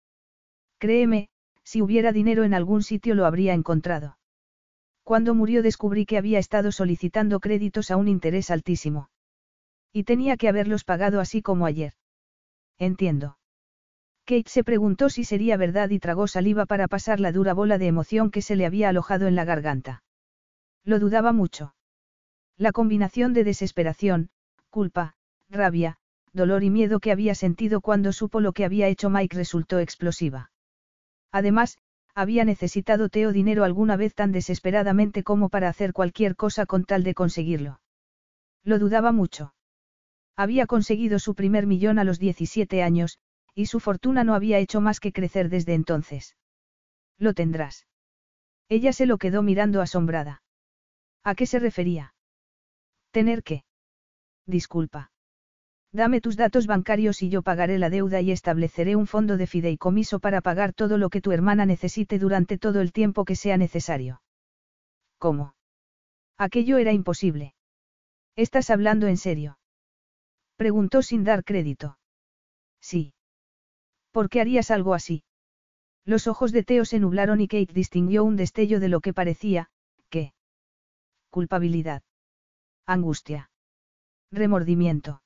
Créeme, 0.79 1.29
si 1.65 1.83
hubiera 1.83 2.13
dinero 2.13 2.45
en 2.45 2.55
algún 2.55 2.83
sitio 2.83 3.15
lo 3.15 3.27
habría 3.27 3.53
encontrado. 3.53 4.17
Cuando 5.05 5.35
murió 5.35 5.63
descubrí 5.63 6.07
que 6.07 6.17
había 6.17 6.39
estado 6.39 6.73
solicitando 6.73 7.39
créditos 7.39 7.91
a 7.91 7.99
un 7.99 8.09
interés 8.09 8.51
altísimo. 8.51 9.11
Y 9.93 10.05
tenía 10.05 10.39
que 10.39 10.49
haberlos 10.49 10.85
pagado 10.85 11.21
así 11.21 11.43
como 11.43 11.67
ayer. 11.67 11.93
Entiendo. 12.79 13.37
Kate 14.25 14.49
se 14.49 14.65
preguntó 14.65 15.11
si 15.11 15.25
sería 15.25 15.59
verdad 15.59 15.91
y 15.91 15.99
tragó 15.99 16.29
saliva 16.29 16.65
para 16.65 16.89
pasar 16.89 17.21
la 17.21 17.33
dura 17.33 17.53
bola 17.53 17.77
de 17.77 17.89
emoción 17.89 18.31
que 18.31 18.41
se 18.41 18.57
le 18.57 18.65
había 18.65 18.89
alojado 18.89 19.27
en 19.27 19.35
la 19.35 19.45
garganta. 19.45 20.03
Lo 20.85 20.99
dudaba 20.99 21.33
mucho. 21.33 21.75
La 22.57 22.73
combinación 22.73 23.35
de 23.35 23.45
desesperación, 23.45 24.31
culpa, 24.71 25.15
rabia, 25.49 25.99
dolor 26.33 26.65
y 26.65 26.71
miedo 26.71 27.01
que 27.01 27.13
había 27.13 27.35
sentido 27.35 27.81
cuando 27.81 28.13
supo 28.13 28.41
lo 28.41 28.53
que 28.53 28.65
había 28.65 28.89
hecho 28.89 29.11
Mike 29.11 29.37
resultó 29.37 29.79
explosiva. 29.79 30.51
Además, 31.31 31.79
había 32.15 32.45
necesitado 32.45 33.09
Teo 33.09 33.33
dinero 33.33 33.65
alguna 33.65 33.97
vez 33.97 34.15
tan 34.15 34.33
desesperadamente 34.33 35.23
como 35.23 35.49
para 35.51 35.69
hacer 35.69 35.93
cualquier 35.93 36.35
cosa 36.35 36.67
con 36.67 36.85
tal 36.85 37.05
de 37.05 37.15
conseguirlo. 37.15 37.81
Lo 38.65 38.79
dudaba 38.79 39.13
mucho. 39.13 39.55
Había 40.37 40.67
conseguido 40.67 41.19
su 41.19 41.35
primer 41.35 41.67
millón 41.67 41.99
a 41.99 42.05
los 42.05 42.19
17 42.19 42.83
años, 42.83 43.19
y 43.55 43.67
su 43.67 43.81
fortuna 43.81 44.25
no 44.25 44.35
había 44.35 44.59
hecho 44.59 44.81
más 44.81 45.01
que 45.01 45.13
crecer 45.13 45.49
desde 45.49 45.75
entonces. 45.75 46.37
Lo 47.19 47.35
tendrás. 47.35 47.87
Ella 48.69 48.93
se 48.93 49.07
lo 49.07 49.19
quedó 49.19 49.43
mirando 49.43 49.81
asombrada. 49.81 50.43
¿A 51.25 51.35
qué 51.35 51.47
se 51.47 51.59
refería? 51.59 52.15
¿Tener 53.11 53.43
qué? 53.43 53.65
Disculpa. 54.47 55.11
Dame 55.93 56.21
tus 56.21 56.37
datos 56.37 56.67
bancarios 56.67 57.23
y 57.23 57.31
yo 57.31 57.43
pagaré 57.43 57.79
la 57.79 57.91
deuda 57.91 58.21
y 58.21 58.31
estableceré 58.31 58.95
un 58.95 59.07
fondo 59.07 59.37
de 59.37 59.47
fideicomiso 59.47 60.21
para 60.21 60.41
pagar 60.43 60.75
todo 60.75 60.99
lo 60.99 61.09
que 61.09 61.21
tu 61.21 61.33
hermana 61.33 61.65
necesite 61.65 62.19
durante 62.19 62.59
todo 62.59 62.81
el 62.81 62.93
tiempo 62.93 63.25
que 63.25 63.37
sea 63.37 63.57
necesario. 63.57 64.23
¿Cómo? 65.19 65.55
Aquello 66.37 66.79
era 66.79 66.93
imposible. 66.93 67.55
¿Estás 68.37 68.71
hablando 68.71 69.07
en 69.07 69.17
serio? 69.17 69.59
Preguntó 70.57 71.03
sin 71.03 71.25
dar 71.25 71.43
crédito. 71.43 71.99
Sí. 72.81 73.15
¿Por 74.13 74.29
qué 74.29 74.41
harías 74.41 74.71
algo 74.71 74.95
así? 74.95 75.25
Los 76.05 76.27
ojos 76.27 76.53
de 76.53 76.63
Teo 76.63 76.85
se 76.85 77.01
nublaron 77.01 77.41
y 77.41 77.49
Kate 77.49 77.73
distinguió 77.73 78.25
un 78.25 78.37
destello 78.37 78.81
de 78.81 78.89
lo 78.89 79.01
que 79.01 79.13
parecía, 79.13 79.71
¿qué? 80.11 80.33
Culpabilidad. 81.31 82.03
Angustia. 82.87 83.51
Remordimiento. 84.33 85.21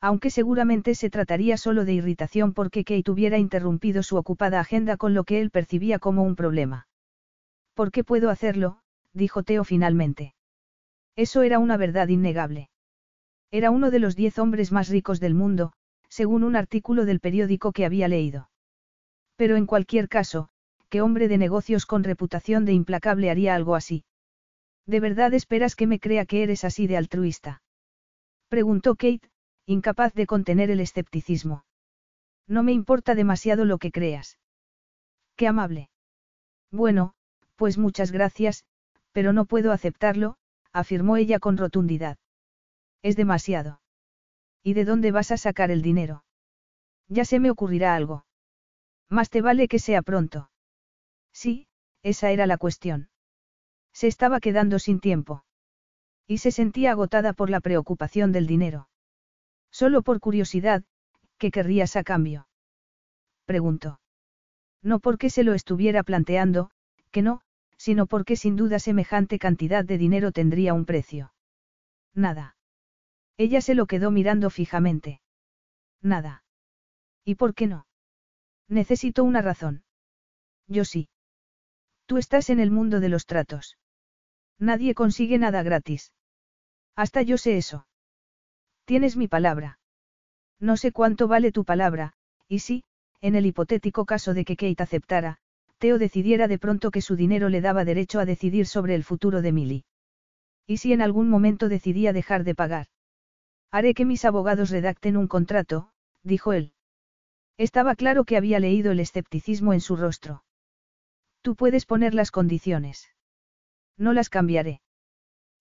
Aunque 0.00 0.28
seguramente 0.28 0.94
se 0.94 1.08
trataría 1.08 1.56
solo 1.56 1.86
de 1.86 1.94
irritación 1.94 2.52
porque 2.52 2.84
Kate 2.84 3.10
hubiera 3.10 3.38
interrumpido 3.38 4.02
su 4.02 4.16
ocupada 4.16 4.60
agenda 4.60 4.98
con 4.98 5.14
lo 5.14 5.24
que 5.24 5.40
él 5.40 5.50
percibía 5.50 5.98
como 5.98 6.24
un 6.24 6.36
problema. 6.36 6.88
¿Por 7.72 7.90
qué 7.90 8.04
puedo 8.04 8.28
hacerlo? 8.28 8.80
dijo 9.14 9.42
Teo 9.42 9.64
finalmente. 9.64 10.34
Eso 11.16 11.42
era 11.42 11.58
una 11.58 11.78
verdad 11.78 12.08
innegable. 12.08 12.68
Era 13.50 13.70
uno 13.70 13.90
de 13.90 14.00
los 14.00 14.16
diez 14.16 14.38
hombres 14.38 14.72
más 14.72 14.88
ricos 14.88 15.20
del 15.20 15.32
mundo, 15.32 15.72
según 16.10 16.44
un 16.44 16.54
artículo 16.54 17.06
del 17.06 17.20
periódico 17.20 17.72
que 17.72 17.86
había 17.86 18.08
leído. 18.08 18.50
Pero 19.36 19.56
en 19.56 19.64
cualquier 19.64 20.08
caso, 20.08 20.50
¿qué 20.90 21.00
hombre 21.00 21.28
de 21.28 21.38
negocios 21.38 21.86
con 21.86 22.04
reputación 22.04 22.66
de 22.66 22.72
implacable 22.72 23.30
haría 23.30 23.54
algo 23.54 23.74
así? 23.74 24.04
¿De 24.86 25.00
verdad 25.00 25.32
esperas 25.34 25.76
que 25.76 25.86
me 25.86 25.98
crea 25.98 26.26
que 26.26 26.42
eres 26.42 26.64
así 26.64 26.86
de 26.86 26.96
altruista? 26.96 27.62
Preguntó 28.48 28.94
Kate, 28.94 29.30
incapaz 29.66 30.12
de 30.14 30.26
contener 30.26 30.70
el 30.70 30.80
escepticismo. 30.80 31.64
No 32.46 32.62
me 32.62 32.72
importa 32.72 33.14
demasiado 33.14 33.64
lo 33.64 33.78
que 33.78 33.90
creas. 33.90 34.38
Qué 35.36 35.46
amable. 35.46 35.90
Bueno, 36.70 37.14
pues 37.56 37.78
muchas 37.78 38.12
gracias, 38.12 38.64
pero 39.12 39.32
no 39.32 39.46
puedo 39.46 39.72
aceptarlo, 39.72 40.36
afirmó 40.72 41.16
ella 41.16 41.38
con 41.38 41.56
rotundidad. 41.56 42.18
Es 43.02 43.16
demasiado. 43.16 43.80
¿Y 44.62 44.74
de 44.74 44.84
dónde 44.84 45.12
vas 45.12 45.30
a 45.30 45.36
sacar 45.36 45.70
el 45.70 45.82
dinero? 45.82 46.24
Ya 47.08 47.24
se 47.24 47.38
me 47.38 47.50
ocurrirá 47.50 47.94
algo. 47.94 48.26
Más 49.08 49.30
te 49.30 49.40
vale 49.40 49.68
que 49.68 49.78
sea 49.78 50.02
pronto. 50.02 50.50
Sí, 51.32 51.68
esa 52.02 52.30
era 52.30 52.46
la 52.46 52.58
cuestión. 52.58 53.08
Se 53.94 54.08
estaba 54.08 54.40
quedando 54.40 54.78
sin 54.78 55.00
tiempo. 55.00 55.44
Y 56.26 56.38
se 56.38 56.50
sentía 56.50 56.90
agotada 56.90 57.32
por 57.32 57.48
la 57.48 57.60
preocupación 57.60 58.32
del 58.32 58.46
dinero. 58.46 58.88
Solo 59.70 60.02
por 60.02 60.20
curiosidad, 60.20 60.82
¿qué 61.38 61.50
querrías 61.50 61.96
a 61.96 62.02
cambio? 62.02 62.48
Preguntó. 63.44 64.00
No 64.82 64.98
porque 64.98 65.30
se 65.30 65.44
lo 65.44 65.54
estuviera 65.54 66.02
planteando, 66.02 66.70
que 67.10 67.22
no, 67.22 67.40
sino 67.76 68.06
porque 68.06 68.36
sin 68.36 68.56
duda 68.56 68.78
semejante 68.78 69.38
cantidad 69.38 69.84
de 69.84 69.98
dinero 69.98 70.32
tendría 70.32 70.74
un 70.74 70.84
precio. 70.84 71.32
Nada. 72.14 72.56
Ella 73.36 73.60
se 73.60 73.74
lo 73.74 73.86
quedó 73.86 74.10
mirando 74.10 74.50
fijamente. 74.50 75.20
Nada. 76.00 76.44
¿Y 77.24 77.36
por 77.36 77.54
qué 77.54 77.66
no? 77.66 77.86
Necesito 78.68 79.24
una 79.24 79.42
razón. 79.42 79.84
Yo 80.66 80.84
sí. 80.84 81.08
Tú 82.06 82.18
estás 82.18 82.50
en 82.50 82.60
el 82.60 82.70
mundo 82.70 83.00
de 83.00 83.08
los 83.08 83.26
tratos. 83.26 83.76
Nadie 84.58 84.94
consigue 84.94 85.38
nada 85.38 85.62
gratis. 85.62 86.12
Hasta 86.96 87.22
yo 87.22 87.38
sé 87.38 87.56
eso. 87.56 87.86
Tienes 88.84 89.16
mi 89.16 89.28
palabra. 89.28 89.78
No 90.60 90.76
sé 90.76 90.92
cuánto 90.92 91.28
vale 91.28 91.52
tu 91.52 91.64
palabra, 91.64 92.14
y 92.48 92.60
si, 92.60 92.84
en 93.20 93.34
el 93.34 93.46
hipotético 93.46 94.04
caso 94.04 94.34
de 94.34 94.44
que 94.44 94.56
Kate 94.56 94.82
aceptara, 94.82 95.38
Theo 95.78 95.98
decidiera 95.98 96.48
de 96.48 96.58
pronto 96.58 96.90
que 96.90 97.00
su 97.00 97.16
dinero 97.16 97.48
le 97.48 97.60
daba 97.60 97.84
derecho 97.84 98.20
a 98.20 98.24
decidir 98.24 98.66
sobre 98.66 98.94
el 98.94 99.04
futuro 99.04 99.42
de 99.42 99.52
Milly. 99.52 99.84
¿Y 100.66 100.78
si 100.78 100.92
en 100.92 101.02
algún 101.02 101.28
momento 101.28 101.68
decidía 101.68 102.12
dejar 102.12 102.44
de 102.44 102.54
pagar? 102.54 102.86
Haré 103.70 103.94
que 103.94 104.04
mis 104.04 104.24
abogados 104.24 104.70
redacten 104.70 105.16
un 105.16 105.26
contrato, 105.26 105.90
dijo 106.22 106.52
él. 106.52 106.72
Estaba 107.58 107.94
claro 107.96 108.24
que 108.24 108.36
había 108.36 108.60
leído 108.60 108.92
el 108.92 109.00
escepticismo 109.00 109.72
en 109.72 109.80
su 109.80 109.96
rostro. 109.96 110.44
Tú 111.42 111.56
puedes 111.56 111.86
poner 111.86 112.14
las 112.14 112.30
condiciones. 112.30 113.13
No 113.96 114.12
las 114.12 114.28
cambiaré. 114.28 114.80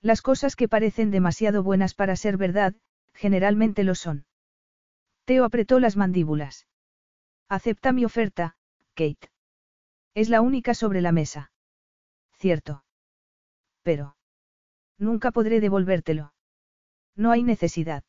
Las 0.01 0.21
cosas 0.21 0.55
que 0.55 0.67
parecen 0.67 1.11
demasiado 1.11 1.63
buenas 1.63 1.93
para 1.93 2.15
ser 2.15 2.37
verdad, 2.37 2.73
generalmente 3.13 3.83
lo 3.83 3.95
son. 3.95 4.25
Teo 5.25 5.45
apretó 5.45 5.79
las 5.79 5.95
mandíbulas. 5.95 6.67
Acepta 7.47 7.91
mi 7.93 8.03
oferta, 8.03 8.57
Kate. 8.95 9.31
Es 10.13 10.29
la 10.29 10.41
única 10.41 10.73
sobre 10.73 11.01
la 11.01 11.11
mesa. 11.11 11.51
Cierto. 12.33 12.83
Pero. 13.83 14.17
Nunca 14.97 15.31
podré 15.31 15.59
devolvértelo. 15.59 16.33
No 17.15 17.31
hay 17.31 17.43
necesidad. 17.43 18.03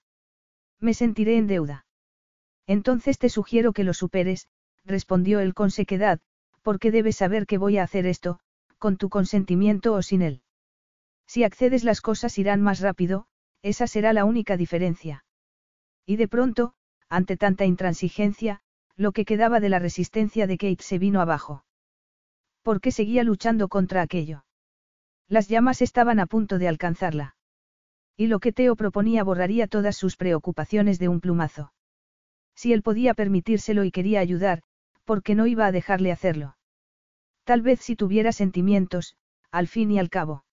Me 0.80 0.94
sentiré 0.94 1.37
en 1.37 1.46
deuda. 1.46 1.87
Entonces 2.66 3.18
te 3.18 3.28
sugiero 3.28 3.72
que 3.72 3.84
lo 3.84 3.94
superes, 3.94 4.48
respondió 4.84 5.40
él 5.40 5.54
con 5.54 5.70
sequedad, 5.70 6.20
porque 6.62 6.90
debes 6.90 7.16
saber 7.16 7.46
que 7.46 7.58
voy 7.58 7.78
a 7.78 7.82
hacer 7.82 8.06
esto, 8.06 8.40
con 8.85 8.99
tu 8.99 9.09
consentimiento 9.09 9.94
o 9.94 10.03
sin 10.03 10.20
él. 10.20 10.42
Si 11.27 11.42
accedes 11.42 11.85
las 11.85 12.03
cosas 12.03 12.37
irán 12.37 12.61
más 12.61 12.81
rápido, 12.81 13.25
esa 13.62 13.87
será 13.87 14.12
la 14.12 14.27
única 14.27 14.59
diferencia. 14.59 15.25
Y 16.05 16.16
de 16.16 16.29
pronto, 16.29 16.75
ante 17.09 17.38
tanta 17.38 17.64
intransigencia, 17.64 18.61
lo 18.94 19.12
que 19.12 19.25
quedaba 19.25 19.59
de 19.59 19.70
la 19.70 19.79
resistencia 19.79 20.47
de 20.47 20.59
Kate 20.59 20.83
se 20.83 20.99
vino 20.99 21.23
abajo. 21.23 21.64
¿Por 22.62 22.83
qué 22.83 22.90
seguía 22.90 23.25
luchando 23.25 23.68
contra 23.68 24.03
aquello? 24.03 24.44
Las 25.29 25.49
llamas 25.49 25.81
estaban 25.81 26.20
a 26.20 26.27
punto 26.27 26.59
de 26.59 26.68
alcanzarla. 26.68 27.37
Y 28.18 28.27
lo 28.27 28.38
que 28.38 28.53
Teo 28.53 28.77
proponía 28.77 29.25
borraría 29.25 29.66
todas 29.66 29.97
sus 29.97 30.18
preocupaciones 30.18 30.99
de 30.99 31.09
un 31.09 31.23
plumazo. 31.23 31.73
Si 32.55 32.75
él 32.75 32.83
podía 32.83 33.14
permitírselo 33.14 33.85
y 33.85 33.90
quería 33.90 34.20
ayudar, 34.20 34.61
¿por 35.07 35.23
qué 35.23 35.35
no 35.35 35.47
iba 35.47 35.64
a 35.64 35.73
dejarle 35.73 36.12
hacerlo? 36.12 36.59
Tal 37.44 37.62
vez 37.62 37.80
si 37.80 37.94
tuviera 37.94 38.33
sentimientos, 38.33 39.16
al 39.50 39.68
fin 39.68 39.90
y 39.90 39.98
al 39.98 40.11
cabo. 40.11 40.44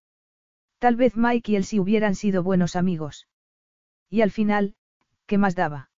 Tal 0.79 0.95
vez 0.95 1.15
Mike 1.15 1.53
y 1.53 1.55
él 1.55 1.63
sí 1.63 1.79
hubieran 1.79 2.15
sido 2.15 2.43
buenos 2.43 2.75
amigos. 2.75 3.27
Y 4.09 4.21
al 4.21 4.31
final, 4.31 4.75
¿qué 5.25 5.37
más 5.37 5.55
daba? 5.55 5.89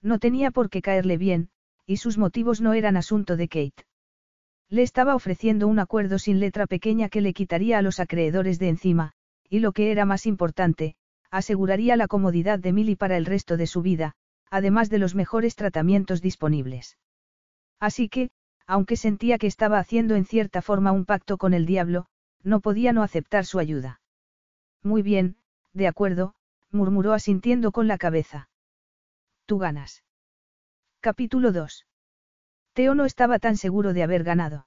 No 0.00 0.18
tenía 0.18 0.50
por 0.50 0.70
qué 0.70 0.82
caerle 0.82 1.16
bien, 1.16 1.50
y 1.86 1.96
sus 1.96 2.18
motivos 2.18 2.60
no 2.60 2.72
eran 2.72 2.96
asunto 2.96 3.36
de 3.36 3.48
Kate. 3.48 3.84
Le 4.68 4.82
estaba 4.82 5.14
ofreciendo 5.14 5.66
un 5.66 5.78
acuerdo 5.78 6.18
sin 6.18 6.40
letra 6.40 6.66
pequeña 6.66 7.08
que 7.08 7.20
le 7.20 7.34
quitaría 7.34 7.78
a 7.78 7.82
los 7.82 8.00
acreedores 8.00 8.58
de 8.58 8.68
encima, 8.68 9.12
y 9.48 9.58
lo 9.58 9.72
que 9.72 9.90
era 9.90 10.04
más 10.04 10.26
importante, 10.26 10.94
aseguraría 11.30 11.96
la 11.96 12.06
comodidad 12.06 12.58
de 12.58 12.72
Milly 12.72 12.96
para 12.96 13.16
el 13.16 13.26
resto 13.26 13.56
de 13.56 13.66
su 13.66 13.82
vida, 13.82 14.14
además 14.50 14.88
de 14.88 14.98
los 14.98 15.14
mejores 15.14 15.56
tratamientos 15.56 16.22
disponibles. 16.22 16.96
Así 17.80 18.08
que, 18.08 18.30
aunque 18.66 18.96
sentía 18.96 19.38
que 19.38 19.46
estaba 19.46 19.78
haciendo 19.78 20.14
en 20.14 20.24
cierta 20.24 20.62
forma 20.62 20.92
un 20.92 21.04
pacto 21.04 21.38
con 21.38 21.54
el 21.54 21.66
diablo, 21.66 22.06
no 22.42 22.60
podía 22.60 22.92
no 22.92 23.02
aceptar 23.02 23.44
su 23.44 23.58
ayuda. 23.58 24.00
Muy 24.82 25.02
bien, 25.02 25.36
de 25.72 25.86
acuerdo, 25.86 26.34
murmuró 26.70 27.12
asintiendo 27.12 27.72
con 27.72 27.86
la 27.86 27.98
cabeza. 27.98 28.48
Tú 29.46 29.58
ganas. 29.58 30.02
Capítulo 31.00 31.52
2. 31.52 31.86
Teo 32.72 32.94
no 32.94 33.04
estaba 33.04 33.38
tan 33.38 33.56
seguro 33.56 33.92
de 33.92 34.02
haber 34.02 34.24
ganado. 34.24 34.66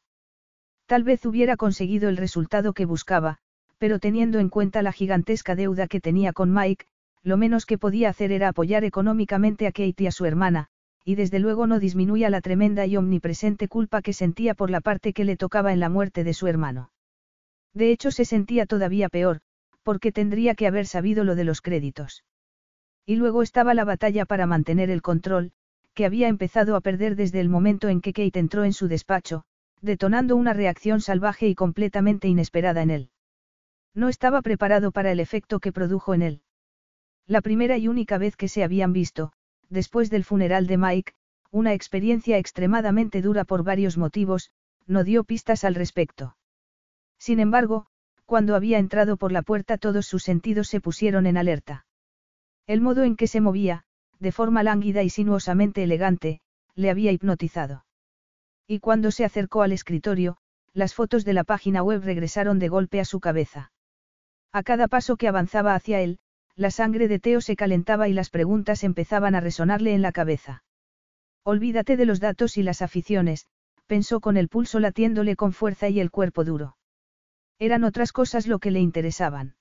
Tal 0.86 1.04
vez 1.04 1.26
hubiera 1.26 1.58
conseguido 1.58 2.10
el 2.10 2.18
resultado 2.18 2.74
que 2.74 2.86
buscaba, 2.86 3.40
pero 3.78 4.00
teniendo 4.00 4.40
en 4.40 4.50
cuenta 4.50 4.82
la 4.82 4.92
gigantesca 4.92 5.56
deuda 5.56 5.88
que 5.88 6.00
tenía 6.00 6.32
con 6.32 6.54
Mike, 6.54 6.86
lo 7.24 7.38
menos 7.38 7.66
que 7.66 7.78
podía 7.78 8.10
hacer 8.10 8.32
era 8.32 8.50
apoyar 8.50 8.84
económicamente 8.84 9.66
a 9.66 9.72
Kate 9.72 10.04
y 10.04 10.08
a 10.08 10.12
su 10.12 10.26
hermana, 10.26 10.70
y 11.06 11.14
desde 11.14 11.38
luego 11.38 11.68
no 11.68 11.80
disminuía 11.80 12.32
la 12.32 12.42
tremenda 12.42 12.88
y 12.88 12.98
omnipresente 12.98 13.68
culpa 13.68 14.02
que 14.02 14.12
sentía 14.12 14.56
por 14.56 14.72
la 14.72 14.82
parte 14.82 15.14
que 15.14 15.24
le 15.24 15.38
tocaba 15.38 15.72
en 15.72 15.80
la 15.80 15.88
muerte 15.88 16.24
de 16.24 16.34
su 16.34 16.48
hermano. 16.48 16.90
De 17.76 17.92
hecho 17.92 18.10
se 18.10 18.26
sentía 18.26 18.66
todavía 18.66 19.08
peor, 19.08 19.42
porque 19.84 20.12
tendría 20.12 20.56
que 20.56 20.66
haber 20.66 20.88
sabido 20.88 21.24
lo 21.24 21.36
de 21.36 21.44
los 21.44 21.62
créditos. 21.62 22.24
Y 23.06 23.18
luego 23.18 23.44
estaba 23.44 23.76
la 23.76 23.86
batalla 23.86 24.26
para 24.26 24.48
mantener 24.48 24.90
el 24.90 25.04
control, 25.04 25.52
que 25.94 26.06
había 26.06 26.28
empezado 26.28 26.76
a 26.76 26.82
perder 26.82 27.16
desde 27.16 27.40
el 27.40 27.50
momento 27.50 27.88
en 27.88 28.02
que 28.02 28.12
Kate 28.12 28.40
entró 28.40 28.64
en 28.64 28.74
su 28.74 28.88
despacho, 28.88 29.44
detonando 29.82 30.36
una 30.36 30.54
reacción 30.54 31.02
salvaje 31.02 31.48
y 31.48 31.54
completamente 31.54 32.28
inesperada 32.28 32.82
en 32.82 32.90
él. 32.90 33.10
No 33.94 34.10
estaba 34.10 34.42
preparado 34.42 34.92
para 34.92 35.12
el 35.12 35.20
efecto 35.20 35.60
que 35.60 35.72
produjo 35.72 36.16
en 36.16 36.24
él. 36.24 36.42
La 37.28 37.42
primera 37.42 37.78
y 37.78 37.88
única 37.88 38.18
vez 38.18 38.36
que 38.36 38.48
se 38.48 38.64
habían 38.64 38.92
visto, 38.92 39.34
después 39.70 40.10
del 40.10 40.24
funeral 40.24 40.68
de 40.68 40.78
Mike, 40.78 41.14
una 41.52 41.74
experiencia 41.74 42.38
extremadamente 42.38 43.22
dura 43.22 43.46
por 43.46 43.64
varios 43.64 43.98
motivos, 43.98 44.52
no 44.88 45.04
dio 45.04 45.24
pistas 45.24 45.64
al 45.64 45.76
respecto. 45.76 46.36
Sin 47.18 47.40
embargo, 47.40 47.88
cuando 48.26 48.56
había 48.56 48.80
entrado 48.80 49.18
por 49.18 49.32
la 49.32 49.42
puerta 49.42 49.78
todos 49.78 50.06
sus 50.06 50.24
sentidos 50.24 50.68
se 50.68 50.82
pusieron 50.82 51.28
en 51.28 51.38
alerta. 51.38 51.86
El 52.68 52.82
modo 52.82 53.04
en 53.04 53.16
que 53.16 53.28
se 53.28 53.42
movía, 53.42 53.84
de 54.20 54.32
forma 54.32 54.64
lánguida 54.64 55.04
y 55.04 55.10
sinuosamente 55.10 55.84
elegante, 55.84 56.42
le 56.74 56.90
había 56.90 57.12
hipnotizado. 57.12 57.86
Y 58.68 58.80
cuando 58.80 59.12
se 59.12 59.26
acercó 59.26 59.62
al 59.62 59.72
escritorio, 59.72 60.38
las 60.74 60.94
fotos 60.94 61.24
de 61.24 61.34
la 61.34 61.44
página 61.44 61.84
web 61.84 62.04
regresaron 62.04 62.60
de 62.60 62.68
golpe 62.68 63.00
a 63.00 63.06
su 63.06 63.20
cabeza. 63.20 63.72
A 64.52 64.64
cada 64.64 64.88
paso 64.88 65.16
que 65.16 65.28
avanzaba 65.28 65.76
hacia 65.76 66.02
él, 66.02 66.18
la 66.56 66.72
sangre 66.72 67.08
de 67.08 67.20
Teo 67.20 67.42
se 67.42 67.56
calentaba 67.56 68.08
y 68.08 68.14
las 68.14 68.30
preguntas 68.30 68.84
empezaban 68.84 69.36
a 69.36 69.42
resonarle 69.42 69.94
en 69.94 70.02
la 70.02 70.12
cabeza. 70.12 70.64
Olvídate 71.44 71.98
de 71.98 72.06
los 72.06 72.20
datos 72.20 72.58
y 72.58 72.64
las 72.64 72.82
aficiones, 72.82 73.46
pensó 73.88 74.20
con 74.20 74.38
el 74.38 74.48
pulso 74.48 74.80
latiéndole 74.80 75.36
con 75.36 75.54
fuerza 75.54 75.90
y 75.90 76.00
el 76.00 76.12
cuerpo 76.12 76.44
duro. 76.44 76.78
Eran 77.60 77.84
otras 77.84 78.12
cosas 78.12 78.48
lo 78.48 78.60
que 78.60 78.72
le 78.72 78.80
interesaban. 78.80 79.56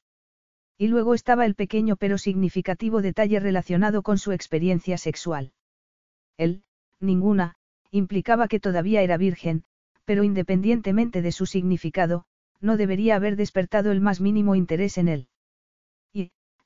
Y 0.78 0.88
luego 0.88 1.14
estaba 1.14 1.46
el 1.46 1.54
pequeño 1.54 1.96
pero 1.96 2.18
significativo 2.18 3.02
detalle 3.02 3.38
relacionado 3.38 4.02
con 4.02 4.18
su 4.18 4.32
experiencia 4.32 4.98
sexual. 4.98 5.52
Él, 6.36 6.62
ninguna, 7.00 7.54
implicaba 7.90 8.48
que 8.48 8.60
todavía 8.60 9.02
era 9.02 9.16
virgen, 9.16 9.64
pero 10.04 10.24
independientemente 10.24 11.22
de 11.22 11.32
su 11.32 11.46
significado, 11.46 12.24
no 12.60 12.76
debería 12.76 13.16
haber 13.16 13.36
despertado 13.36 13.92
el 13.92 14.00
más 14.00 14.20
mínimo 14.20 14.54
interés 14.54 14.98
en 14.98 15.08
él. 15.08 15.28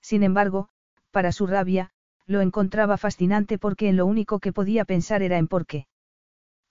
Sin 0.09 0.23
embargo, 0.23 0.71
para 1.11 1.33
su 1.33 1.47
rabia, 1.47 1.91
lo 2.25 2.41
encontraba 2.41 2.97
fascinante 2.97 3.59
porque 3.59 3.91
en 3.91 3.99
lo 3.99 4.07
único 4.07 4.39
que 4.39 4.55
podía 4.55 4.87
pensar 4.87 5.23
era 5.23 5.37
en 5.37 5.49
por 5.49 5.67
qué. 5.67 5.87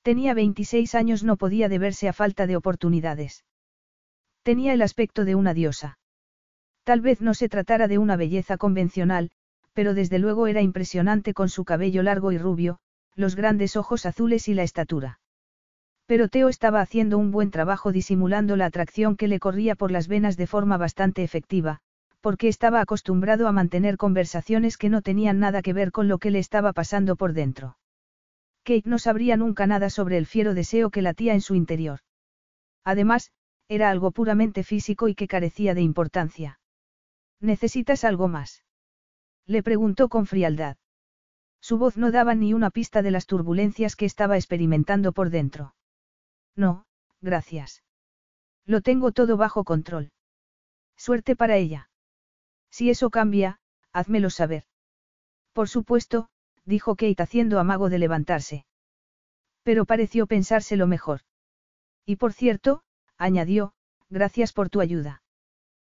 Tenía 0.01 0.33
26 0.33 0.95
años 0.95 1.23
no 1.23 1.37
podía 1.37 1.69
deberse 1.69 2.09
a 2.09 2.13
falta 2.13 2.47
de 2.47 2.55
oportunidades. 2.55 3.45
Tenía 4.41 4.73
el 4.73 4.81
aspecto 4.81 5.23
de 5.23 5.35
una 5.35 5.53
diosa. 5.53 5.99
Tal 6.83 7.01
vez 7.01 7.21
no 7.21 7.35
se 7.35 7.47
tratara 7.47 7.87
de 7.87 7.99
una 7.99 8.15
belleza 8.15 8.57
convencional, 8.57 9.29
pero 9.71 9.93
desde 9.93 10.17
luego 10.17 10.47
era 10.47 10.63
impresionante 10.63 11.35
con 11.35 11.49
su 11.49 11.63
cabello 11.63 12.01
largo 12.01 12.31
y 12.31 12.39
rubio, 12.39 12.79
los 13.13 13.35
grandes 13.35 13.75
ojos 13.75 14.07
azules 14.07 14.47
y 14.47 14.55
la 14.55 14.63
estatura. 14.63 15.19
Pero 16.07 16.27
Teo 16.27 16.49
estaba 16.49 16.81
haciendo 16.81 17.19
un 17.19 17.29
buen 17.29 17.51
trabajo 17.51 17.91
disimulando 17.91 18.55
la 18.55 18.65
atracción 18.65 19.15
que 19.15 19.27
le 19.27 19.39
corría 19.39 19.75
por 19.75 19.91
las 19.91 20.07
venas 20.07 20.37
de 20.37 20.47
forma 20.47 20.77
bastante 20.77 21.21
efectiva, 21.21 21.81
porque 22.27 22.49
estaba 22.49 22.81
acostumbrado 22.81 23.47
a 23.47 23.53
mantener 23.53 23.95
conversaciones 23.95 24.77
que 24.77 24.89
no 24.89 25.01
tenían 25.01 25.39
nada 25.39 25.61
que 25.61 25.71
ver 25.71 25.93
con 25.93 26.09
lo 26.09 26.17
que 26.17 26.29
le 26.29 26.39
estaba 26.39 26.73
pasando 26.73 27.15
por 27.15 27.31
dentro. 27.31 27.77
Kate 28.65 28.83
no 28.83 28.99
sabría 28.99 29.37
nunca 29.37 29.65
nada 29.65 29.89
sobre 29.89 30.17
el 30.17 30.25
fiero 30.25 30.53
deseo 30.53 30.89
que 30.89 31.01
latía 31.01 31.35
en 31.35 31.39
su 31.39 31.55
interior. 31.55 32.01
Además, 32.83 33.31
era 33.69 33.89
algo 33.89 34.11
puramente 34.11 34.65
físico 34.65 35.07
y 35.07 35.15
que 35.15 35.29
carecía 35.29 35.73
de 35.73 35.83
importancia. 35.83 36.59
¿Necesitas 37.39 38.03
algo 38.03 38.27
más? 38.27 38.65
Le 39.45 39.63
preguntó 39.63 40.09
con 40.09 40.25
frialdad. 40.25 40.75
Su 41.61 41.77
voz 41.77 41.95
no 41.95 42.11
daba 42.11 42.35
ni 42.35 42.53
una 42.53 42.71
pista 42.71 43.01
de 43.01 43.11
las 43.11 43.25
turbulencias 43.25 43.95
que 43.95 44.03
estaba 44.03 44.35
experimentando 44.35 45.13
por 45.13 45.29
dentro. 45.29 45.75
No, 46.57 46.87
gracias. 47.21 47.85
Lo 48.65 48.81
tengo 48.81 49.13
todo 49.13 49.37
bajo 49.37 49.63
control. 49.63 50.11
Suerte 50.97 51.37
para 51.37 51.55
ella. 51.55 51.87
Si 52.77 52.91
eso 52.91 53.09
cambia, 53.09 53.57
házmelo 53.91 54.29
saber. 54.29 54.65
Por 55.51 55.67
supuesto, 55.67 56.29
dijo 56.63 56.95
Kate 56.95 57.23
haciendo 57.23 57.59
amago 57.59 57.89
de 57.89 57.97
levantarse. 57.97 58.67
Pero 59.63 59.85
pareció 59.85 60.27
pensárselo 60.27 60.85
mejor. 60.85 61.21
Y 62.05 62.17
por 62.17 62.33
cierto, 62.33 62.83
añadió, 63.17 63.73
gracias 64.11 64.53
por 64.53 64.69
tu 64.69 64.79
ayuda. 64.79 65.23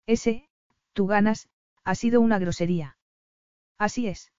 Ese, 0.07 0.49
tú 0.95 1.07
ganas, 1.07 1.51
ha 1.85 1.95
sido 1.95 2.23
una 2.23 2.39
grosería. 2.39 2.97
Así 3.77 4.09
es. 4.09 4.33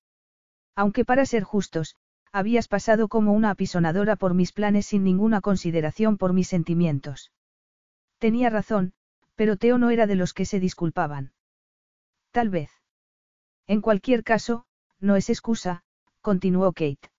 Aunque 0.76 1.06
para 1.06 1.28
ser 1.28 1.44
justos, 1.44 1.96
habías 2.32 2.68
pasado 2.68 3.08
como 3.08 3.34
una 3.34 3.52
apisonadora 3.52 4.16
por 4.16 4.34
mis 4.34 4.52
planes 4.52 4.88
sin 4.88 5.04
ninguna 5.04 5.42
consideración 5.42 6.18
por 6.18 6.34
mis 6.34 6.48
sentimientos. 6.48 7.32
Tenía 8.18 8.50
razón, 8.50 8.94
pero 9.36 9.58
Teo 9.58 9.78
no 9.78 9.92
era 9.92 10.08
de 10.08 10.16
los 10.16 10.34
que 10.34 10.46
se 10.46 10.60
disculpaban. 10.60 11.34
Tal 12.32 12.50
vez. 12.50 12.72
En 13.68 13.82
cualquier 13.82 14.24
caso, 14.24 14.66
no 15.00 15.16
es 15.16 15.30
excusa, 15.30 15.84
continuó 16.22 16.72
Kate. 16.74 17.12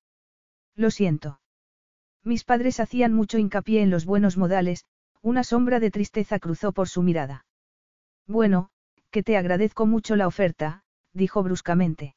Lo 0.74 0.90
siento. 0.90 1.40
Mis 2.24 2.44
padres 2.44 2.80
hacían 2.80 3.12
mucho 3.12 3.38
hincapié 3.38 3.82
en 3.82 3.90
los 3.90 4.04
buenos 4.04 4.36
modales, 4.36 4.86
una 5.20 5.44
sombra 5.44 5.80
de 5.80 5.90
tristeza 5.90 6.38
cruzó 6.38 6.72
por 6.72 6.88
su 6.88 7.02
mirada. 7.02 7.46
Bueno, 8.26 8.70
que 9.10 9.22
te 9.22 9.36
agradezco 9.36 9.86
mucho 9.86 10.16
la 10.16 10.26
oferta, 10.26 10.84
dijo 11.12 11.42
bruscamente. 11.42 12.16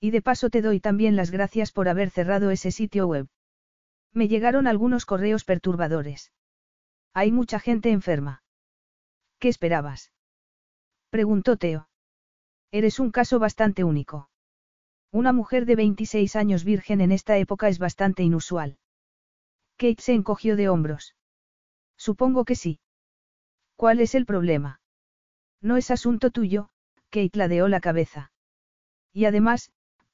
Y 0.00 0.10
de 0.10 0.22
paso 0.22 0.50
te 0.50 0.62
doy 0.62 0.80
también 0.80 1.16
las 1.16 1.30
gracias 1.30 1.72
por 1.72 1.88
haber 1.88 2.10
cerrado 2.10 2.50
ese 2.50 2.70
sitio 2.70 3.06
web. 3.06 3.28
Me 4.12 4.28
llegaron 4.28 4.66
algunos 4.66 5.04
correos 5.04 5.44
perturbadores. 5.44 6.32
Hay 7.12 7.32
mucha 7.32 7.58
gente 7.60 7.90
enferma. 7.90 8.42
¿Qué 9.38 9.48
esperabas? 9.48 10.12
Preguntó 11.10 11.56
Teo. 11.56 11.88
Eres 12.70 12.98
un 12.98 13.10
caso 13.10 13.38
bastante 13.38 13.84
único. 13.84 14.28
Una 15.12 15.32
mujer 15.32 15.66
de 15.66 15.76
26 15.76 16.36
años 16.36 16.64
virgen 16.64 17.00
en 17.00 17.12
esta 17.12 17.38
época 17.38 17.68
es 17.68 17.78
bastante 17.78 18.22
inusual. 18.22 18.78
Kate 19.76 20.02
se 20.02 20.14
encogió 20.14 20.56
de 20.56 20.68
hombros. 20.68 21.14
Supongo 21.96 22.44
que 22.44 22.54
sí. 22.54 22.80
¿Cuál 23.76 24.00
es 24.00 24.14
el 24.14 24.26
problema? 24.26 24.80
No 25.60 25.76
es 25.76 25.90
asunto 25.90 26.30
tuyo, 26.30 26.70
Kate 27.10 27.38
ladeó 27.38 27.68
la 27.68 27.80
cabeza. 27.80 28.32
Y 29.12 29.24
además, 29.24 29.70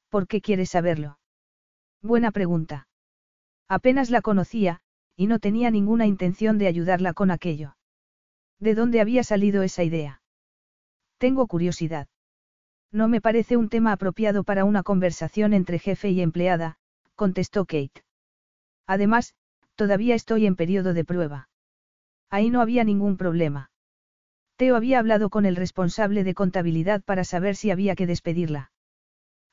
¿por 0.09 0.27
qué 0.27 0.41
quieres 0.41 0.71
saberlo? 0.71 1.19
Buena 2.03 2.31
pregunta. 2.31 2.87
Apenas 3.69 4.11
la 4.11 4.21
conocía, 4.21 4.81
y 5.17 5.27
no 5.27 5.39
tenía 5.39 5.71
ninguna 5.71 6.07
intención 6.07 6.59
de 6.59 6.67
ayudarla 6.67 7.13
con 7.13 7.31
aquello. 7.31 7.77
¿De 8.59 8.75
dónde 8.75 9.01
había 9.01 9.25
salido 9.25 9.63
esa 9.63 9.83
idea? 9.83 10.23
Tengo 11.19 11.47
curiosidad. 11.47 12.09
No 12.93 13.09
me 13.09 13.23
parece 13.23 13.57
un 13.57 13.71
tema 13.71 13.93
apropiado 13.93 14.45
para 14.45 14.67
una 14.67 14.83
conversación 14.83 15.55
entre 15.55 15.79
jefe 15.79 16.11
y 16.11 16.21
empleada, 16.21 16.77
contestó 17.17 17.65
Kate. 17.65 18.05
Además, 18.87 19.35
todavía 19.77 20.15
estoy 20.15 20.47
en 20.47 20.57
periodo 20.57 20.93
de 20.93 21.05
prueba. 21.05 21.49
Ahí 22.29 22.51
no 22.51 22.61
había 22.61 22.85
ningún 22.85 23.17
problema. 23.17 23.71
Teo 24.57 24.77
había 24.77 24.99
hablado 24.99 25.31
con 25.31 25.47
el 25.47 25.57
responsable 25.57 26.23
de 26.23 26.35
contabilidad 26.35 27.03
para 27.03 27.25
saber 27.25 27.57
si 27.57 27.71
había 27.71 27.97
que 27.97 28.07
despedirla. 28.07 28.73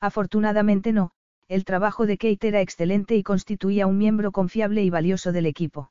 Afortunadamente 0.00 0.92
no, 0.92 1.12
el 1.48 1.64
trabajo 1.64 2.06
de 2.06 2.18
Kate 2.18 2.48
era 2.48 2.60
excelente 2.60 3.16
y 3.16 3.22
constituía 3.22 3.86
un 3.86 3.96
miembro 3.96 4.32
confiable 4.32 4.84
y 4.84 4.90
valioso 4.90 5.32
del 5.32 5.46
equipo. 5.46 5.90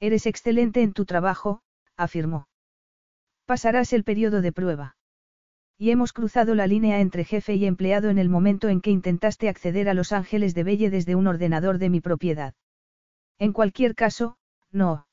Eres 0.00 0.26
excelente 0.26 0.82
en 0.82 0.92
tu 0.92 1.04
trabajo, 1.06 1.62
afirmó. 1.96 2.48
Pasarás 3.46 3.92
el 3.92 4.04
periodo 4.04 4.42
de 4.42 4.52
prueba. 4.52 4.96
Y 5.78 5.90
hemos 5.90 6.12
cruzado 6.12 6.54
la 6.54 6.66
línea 6.66 7.00
entre 7.00 7.24
jefe 7.24 7.54
y 7.54 7.66
empleado 7.66 8.08
en 8.08 8.18
el 8.18 8.30
momento 8.30 8.68
en 8.68 8.80
que 8.80 8.90
intentaste 8.90 9.48
acceder 9.48 9.88
a 9.88 9.94
Los 9.94 10.12
Ángeles 10.12 10.54
de 10.54 10.64
Belle 10.64 10.90
desde 10.90 11.14
un 11.14 11.26
ordenador 11.26 11.78
de 11.78 11.90
mi 11.90 12.00
propiedad. 12.00 12.54
En 13.38 13.52
cualquier 13.52 13.94
caso, 13.94 14.38
no. 14.72 15.06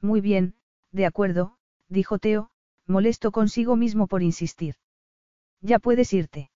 Muy 0.00 0.20
bien, 0.20 0.54
de 0.90 1.06
acuerdo, 1.06 1.56
dijo 1.88 2.18
Teo, 2.18 2.50
molesto 2.86 3.30
consigo 3.30 3.76
mismo 3.76 4.08
por 4.08 4.22
insistir. 4.22 4.74
Ya 5.60 5.78
puedes 5.78 6.12
irte. 6.12 6.50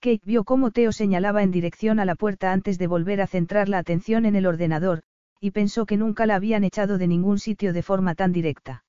Kate 0.00 0.22
vio 0.24 0.44
cómo 0.44 0.72
Teo 0.72 0.92
señalaba 0.92 1.42
en 1.42 1.52
dirección 1.52 2.00
a 2.00 2.04
la 2.04 2.16
puerta 2.16 2.52
antes 2.52 2.78
de 2.78 2.86
volver 2.88 3.20
a 3.20 3.26
centrar 3.26 3.68
la 3.68 3.78
atención 3.78 4.24
en 4.24 4.34
el 4.34 4.46
ordenador, 4.46 5.02
y 5.40 5.52
pensó 5.52 5.86
que 5.86 5.96
nunca 5.96 6.26
la 6.26 6.34
habían 6.34 6.64
echado 6.64 6.98
de 6.98 7.06
ningún 7.06 7.38
sitio 7.38 7.72
de 7.72 7.82
forma 7.82 8.14
tan 8.14 8.32
directa. 8.32 8.84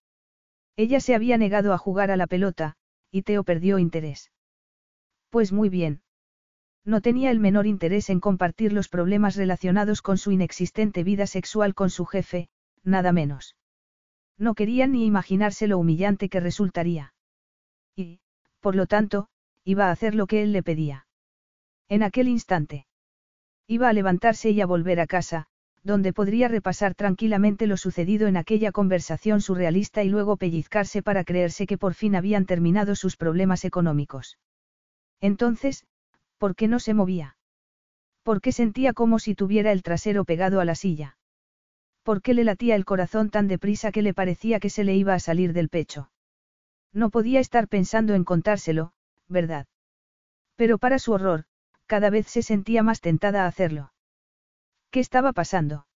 Ella 0.76 1.00
se 1.00 1.13
había 1.13 1.38
negado 1.38 1.74
a 1.74 1.78
jugar 1.78 2.12
a 2.12 2.17
la 2.17 2.28
pelota, 2.28 2.76
y 3.12 3.24
Teo 3.24 3.43
perdió 3.43 3.78
interés. 3.78 4.32
Pues 5.30 5.52
muy 5.52 5.69
bien. 5.69 6.02
No 6.84 7.02
tenía 7.02 7.30
el 7.30 7.39
menor 7.39 7.67
interés 7.67 8.10
en 8.10 8.19
compartir 8.19 8.74
los 8.74 8.89
problemas 8.89 9.36
relacionados 9.36 10.02
con 10.02 10.17
su 10.17 10.32
inexistente 10.32 11.04
vida 11.04 11.28
sexual 11.28 11.76
con 11.76 11.89
su 11.89 12.06
jefe, 12.06 12.50
nada 12.84 13.12
menos. 13.12 13.56
No 14.38 14.56
quería 14.56 14.88
ni 14.88 15.06
imaginarse 15.06 15.67
lo 15.67 15.78
humillante 15.78 16.28
que 16.28 16.39
resultaría. 16.39 17.13
Y, 17.95 18.19
por 18.60 18.76
lo 18.76 18.88
tanto, 18.88 19.28
iba 19.63 19.88
a 19.88 19.91
hacer 19.91 20.15
lo 20.15 20.26
que 20.26 20.41
él 20.41 20.54
le 20.54 20.63
pedía. 20.63 21.06
En 21.88 22.02
aquel 22.02 22.28
instante. 22.28 22.88
Iba 23.67 23.89
a 23.89 23.93
levantarse 23.93 24.50
y 24.50 24.62
a 24.62 24.65
volver 24.65 25.00
a 25.00 25.08
casa, 25.08 25.47
donde 25.83 26.13
podría 26.13 26.47
repasar 26.47 26.93
tranquilamente 26.93 27.65
lo 27.67 27.75
sucedido 27.77 28.27
en 28.27 28.37
aquella 28.37 28.71
conversación 28.71 29.41
surrealista 29.41 30.03
y 30.03 30.09
luego 30.09 30.37
pellizcarse 30.37 31.01
para 31.01 31.23
creerse 31.23 31.65
que 31.65 31.77
por 31.77 31.93
fin 31.93 32.15
habían 32.15 32.45
terminado 32.45 32.95
sus 32.95 33.17
problemas 33.17 33.65
económicos. 33.65 34.37
Entonces, 35.19 35.85
¿por 36.37 36.55
qué 36.55 36.67
no 36.67 36.79
se 36.79 36.93
movía? 36.93 37.37
¿Por 38.23 38.41
qué 38.41 38.51
sentía 38.51 38.93
como 38.93 39.17
si 39.17 39.33
tuviera 39.33 39.71
el 39.71 39.81
trasero 39.81 40.25
pegado 40.25 40.59
a 40.59 40.65
la 40.65 40.75
silla? 40.75 41.17
¿Por 42.03 42.21
qué 42.21 42.33
le 42.33 42.43
latía 42.43 42.75
el 42.75 42.85
corazón 42.85 43.29
tan 43.29 43.47
deprisa 43.47 43.91
que 43.91 44.01
le 44.01 44.13
parecía 44.13 44.59
que 44.59 44.69
se 44.69 44.83
le 44.83 44.95
iba 44.95 45.13
a 45.13 45.19
salir 45.19 45.53
del 45.53 45.69
pecho? 45.69 46.11
No 46.93 47.09
podía 47.09 47.39
estar 47.39 47.67
pensando 47.67 48.13
en 48.13 48.23
contárselo, 48.23 48.93
¿verdad? 49.27 49.65
Pero 50.55 50.77
para 50.77 50.99
su 50.99 51.13
horror, 51.13 51.45
cada 51.85 52.09
vez 52.09 52.27
se 52.27 52.43
sentía 52.43 52.83
más 52.83 53.01
tentada 53.01 53.43
a 53.45 53.47
hacerlo. 53.47 53.91
¿Qué 54.91 54.99
estaba 54.99 55.32
pasando? 55.32 55.88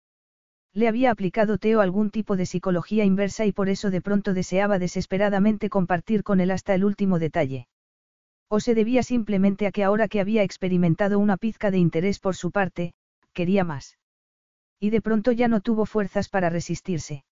Le 0.73 0.87
había 0.87 1.11
aplicado 1.11 1.57
Teo 1.57 1.81
algún 1.81 2.11
tipo 2.11 2.37
de 2.37 2.45
psicología 2.45 3.03
inversa 3.03 3.45
y 3.45 3.51
por 3.51 3.67
eso 3.67 3.91
de 3.91 3.99
pronto 4.01 4.33
deseaba 4.33 4.79
desesperadamente 4.79 5.69
compartir 5.69 6.23
con 6.23 6.39
él 6.39 6.49
hasta 6.49 6.73
el 6.73 6.85
último 6.85 7.19
detalle. 7.19 7.67
O 8.49 8.61
se 8.61 8.73
debía 8.73 9.03
simplemente 9.03 9.67
a 9.67 9.71
que 9.71 9.83
ahora 9.83 10.07
que 10.07 10.21
había 10.21 10.43
experimentado 10.43 11.19
una 11.19 11.35
pizca 11.35 11.71
de 11.71 11.77
interés 11.77 12.19
por 12.19 12.37
su 12.37 12.51
parte, 12.51 12.93
quería 13.33 13.65
más. 13.65 13.97
Y 14.79 14.91
de 14.91 15.01
pronto 15.01 15.33
ya 15.33 15.49
no 15.49 15.59
tuvo 15.59 15.85
fuerzas 15.85 16.29
para 16.29 16.49
resistirse. 16.49 17.25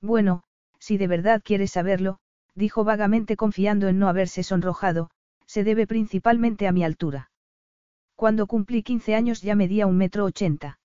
Bueno, 0.00 0.42
si 0.80 0.98
de 0.98 1.06
verdad 1.06 1.40
quieres 1.44 1.70
saberlo, 1.70 2.18
dijo 2.56 2.82
vagamente 2.82 3.36
confiando 3.36 3.86
en 3.86 4.00
no 4.00 4.08
haberse 4.08 4.42
sonrojado, 4.42 5.10
se 5.46 5.62
debe 5.62 5.86
principalmente 5.86 6.66
a 6.66 6.72
mi 6.72 6.82
altura. 6.82 7.30
Cuando 8.16 8.48
cumplí 8.48 8.82
15 8.82 9.14
años 9.14 9.40
ya 9.40 9.54
medía 9.54 9.86
un 9.86 9.96
metro 9.96 10.24
ochenta. 10.24 10.79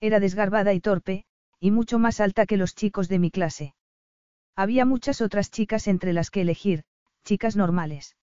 Era 0.00 0.18
desgarbada 0.18 0.72
y 0.72 0.80
torpe, 0.80 1.24
y 1.60 1.70
mucho 1.70 1.98
más 1.98 2.20
alta 2.20 2.46
que 2.46 2.56
los 2.56 2.74
chicos 2.74 3.08
de 3.08 3.18
mi 3.18 3.30
clase. 3.30 3.74
Había 4.56 4.84
muchas 4.84 5.20
otras 5.20 5.50
chicas 5.50 5.88
entre 5.88 6.12
las 6.12 6.30
que 6.30 6.40
elegir, 6.40 6.84
chicas 7.24 7.54
normales. 7.54 8.16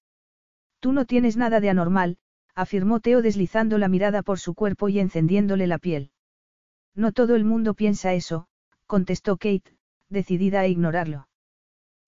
Tú 0.80 0.92
no 0.92 1.06
tienes 1.06 1.38
nada 1.38 1.60
de 1.60 1.70
anormal, 1.70 2.18
afirmó 2.56 3.00
Teo 3.00 3.22
deslizando 3.22 3.78
la 3.78 3.88
mirada 3.88 4.24
por 4.24 4.40
su 4.40 4.56
cuerpo 4.56 4.90
y 4.90 5.00
encendiéndole 5.00 5.68
la 5.68 5.78
piel. 5.78 6.12
No 6.96 7.12
todo 7.12 7.36
el 7.36 7.44
mundo 7.44 7.76
piensa 7.76 8.13
eso, 8.13 8.48
contestó 8.88 9.38
Kate, 9.38 9.78
decidida 10.10 10.62
a 10.62 10.68
ignorarlo. 10.68 11.28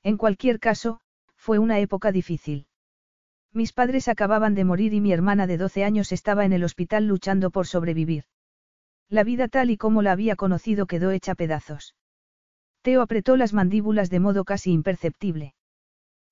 En 0.02 0.18
cualquier 0.18 0.60
caso, 0.60 1.02
fue 1.36 1.60
una 1.60 1.80
época 1.80 2.12
difícil. 2.12 2.66
Mis 3.54 3.74
padres 3.74 4.08
acababan 4.08 4.56
de 4.56 4.64
morir 4.66 4.94
y 4.94 5.02
mi 5.02 5.12
hermana 5.12 5.46
de 5.46 5.58
12 5.58 5.84
años 5.84 6.12
estaba 6.12 6.46
en 6.46 6.54
el 6.54 6.64
hospital 6.64 7.08
luchando 7.08 7.52
por 7.52 7.68
sobrevivir. 7.68 8.26
La 9.10 9.24
vida 9.24 9.48
tal 9.48 9.72
y 9.72 9.78
como 9.78 10.02
la 10.02 10.12
había 10.12 10.36
conocido 10.36 10.86
quedó 10.86 11.12
hecha 11.12 11.34
pedazos. 11.34 11.96
Teo 12.84 13.02
apretó 13.02 13.36
las 13.38 13.54
mandíbulas 13.54 14.10
de 14.10 14.20
modo 14.20 14.46
casi 14.46 14.72
imperceptible. 14.72 15.56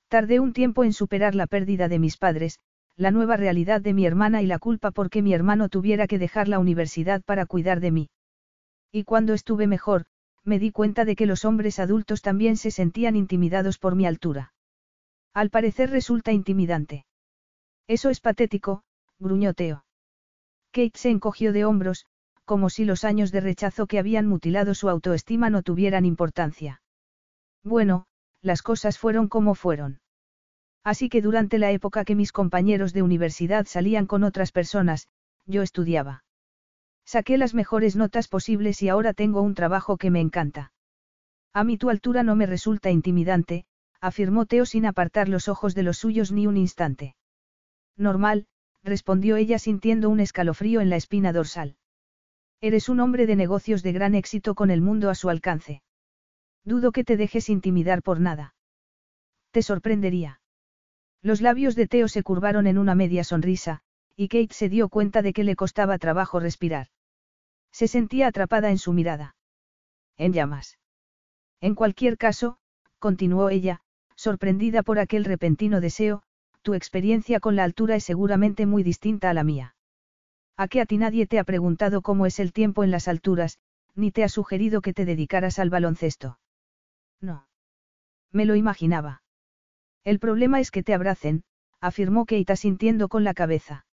Tardé 0.07 0.39
un 0.39 0.53
tiempo 0.53 0.83
en 0.83 0.93
superar 0.93 1.35
la 1.35 1.47
pérdida 1.47 1.87
de 1.87 1.99
mis 1.99 2.17
padres, 2.17 2.59
la 2.95 3.11
nueva 3.11 3.35
realidad 3.35 3.81
de 3.81 3.93
mi 3.93 4.05
hermana 4.05 4.41
y 4.41 4.45
la 4.45 4.59
culpa 4.59 4.91
porque 4.91 5.21
mi 5.21 5.33
hermano 5.33 5.69
tuviera 5.69 6.07
que 6.07 6.19
dejar 6.19 6.47
la 6.47 6.59
universidad 6.59 7.21
para 7.23 7.45
cuidar 7.45 7.79
de 7.79 7.91
mí. 7.91 8.09
Y 8.91 9.03
cuando 9.03 9.33
estuve 9.33 9.67
mejor, 9.67 10.05
me 10.43 10.59
di 10.59 10.71
cuenta 10.71 11.03
de 11.03 11.15
que 11.15 11.25
los 11.25 11.45
hombres 11.45 11.79
adultos 11.79 12.21
también 12.21 12.57
se 12.57 12.71
sentían 12.71 13.15
intimidados 13.15 13.79
por 13.79 13.95
mi 13.95 14.05
altura. 14.05 14.53
Al 15.33 15.49
parecer 15.49 15.89
resulta 15.89 16.31
intimidante. 16.31 17.05
Eso 17.87 18.09
es 18.09 18.21
patético, 18.21 18.83
gruñó 19.19 19.53
Teo. 19.53 19.83
Kate 20.71 20.97
se 20.97 21.09
encogió 21.09 21.53
de 21.53 21.65
hombros, 21.65 22.05
como 22.47 22.69
si 22.69 22.86
los 22.86 23.03
años 23.03 23.33
de 23.33 23.41
rechazo 23.41 23.88
que 23.88 23.99
habían 23.99 24.25
mutilado 24.25 24.73
su 24.73 24.88
autoestima 24.88 25.49
no 25.49 25.63
tuvieran 25.63 26.05
importancia. 26.05 26.81
Bueno, 27.62 28.05
las 28.41 28.62
cosas 28.62 28.97
fueron 28.97 29.27
como 29.27 29.53
fueron. 29.53 29.99
Así 30.81 31.10
que 31.10 31.21
durante 31.21 31.60
la 31.60 31.71
época 31.71 32.05
que 32.05 32.15
mis 32.15 32.31
compañeros 32.31 32.93
de 32.93 33.01
universidad 33.01 33.65
salían 33.65 34.05
con 34.05 34.23
otras 34.23 34.53
personas, 34.53 35.10
yo 35.45 35.62
estudiaba. 35.62 36.23
Saqué 37.05 37.38
las 37.38 37.53
mejores 37.53 37.97
notas 37.97 38.29
posibles 38.29 38.81
y 38.81 38.88
ahora 38.88 39.13
tengo 39.13 39.41
un 39.41 39.53
trabajo 39.53 39.97
que 39.97 40.10
me 40.10 40.21
encanta. 40.21 40.71
A 41.53 41.65
mí 41.65 41.77
tu 41.77 41.89
altura 41.89 42.23
no 42.23 42.38
me 42.38 42.45
resulta 42.45 42.91
intimidante, 42.91 43.65
afirmó 43.99 44.45
Teo 44.45 44.65
sin 44.65 44.86
apartar 44.86 45.27
los 45.27 45.49
ojos 45.49 45.75
de 45.75 45.83
los 45.83 45.97
suyos 45.97 46.31
ni 46.31 46.47
un 46.47 46.55
instante. 46.55 47.17
Normal, 47.97 48.47
respondió 48.83 49.36
ella 49.36 49.60
sintiendo 49.60 50.10
un 50.10 50.21
escalofrío 50.21 50.79
en 50.79 50.89
la 50.89 50.95
espina 50.95 51.33
dorsal. 51.33 51.75
Eres 52.59 52.89
un 52.89 52.99
hombre 52.99 53.27
de 53.27 53.35
negocios 53.35 53.83
de 53.83 53.93
gran 53.93 54.15
éxito 54.15 54.55
con 54.55 54.71
el 54.71 54.81
mundo 54.81 55.09
a 55.09 55.15
su 55.15 55.29
alcance. 55.29 55.83
Dudo 56.63 56.91
que 56.91 57.03
te 57.03 57.15
dejes 57.15 57.49
intimidar 57.49 58.01
por 58.01 58.19
nada. 58.19 58.55
Te 59.51 59.61
sorprendería. 59.61 60.41
Los 61.21 61.41
labios 61.41 61.75
de 61.75 61.87
Teo 61.87 62.08
se 62.08 62.23
curvaron 62.23 62.67
en 62.67 62.77
una 62.77 62.95
media 62.95 63.23
sonrisa, 63.23 63.81
y 64.15 64.27
Kate 64.27 64.53
se 64.53 64.69
dio 64.69 64.89
cuenta 64.89 65.21
de 65.21 65.33
que 65.33 65.43
le 65.43 65.55
costaba 65.55 65.97
trabajo 65.99 66.39
respirar. 66.39 66.87
Se 67.71 67.87
sentía 67.87 68.27
atrapada 68.27 68.71
en 68.71 68.79
su 68.79 68.91
mirada. 68.91 69.35
En 70.17 70.33
llamas. 70.33 70.79
En 71.62 71.75
cualquier 71.75 72.17
caso, 72.17 72.58
continuó 72.97 73.49
ella, 73.49 73.81
sorprendida 74.15 74.81
por 74.81 74.97
aquel 74.97 75.25
repentino 75.25 75.79
deseo, 75.79 76.23
tu 76.63 76.73
experiencia 76.73 77.39
con 77.39 77.55
la 77.55 77.63
altura 77.63 77.95
es 77.95 78.03
seguramente 78.03 78.65
muy 78.65 78.83
distinta 78.83 79.29
a 79.29 79.33
la 79.33 79.43
mía. 79.43 79.77
¿A 80.58 80.67
qué 80.67 80.81
a 80.81 80.87
ti 80.87 80.97
nadie 80.97 81.27
te 81.27 81.37
ha 81.37 81.43
preguntado 81.43 82.01
cómo 82.01 82.25
es 82.25 82.39
el 82.39 82.51
tiempo 82.51 82.83
en 82.83 82.89
las 82.89 83.08
alturas, 83.08 83.60
ni 83.93 84.12
te 84.12 84.23
ha 84.23 84.29
sugerido 84.29 84.81
que 84.81 84.93
te 84.93 85.05
dedicaras 85.05 85.60
al 85.60 85.69
baloncesto? 85.69 86.39
No. 87.21 87.47
Me 88.31 88.45
lo 88.45 88.55
imaginaba. 88.55 89.21
El 90.03 90.19
problema 90.19 90.60
es 90.60 90.71
que 90.71 90.81
te 90.81 90.93
abracen, 90.93 91.43
afirmó 91.79 92.25
Keita 92.25 92.55
sintiendo 92.55 93.08
con 93.08 93.23
la 93.23 93.35
cabeza. 93.35 93.85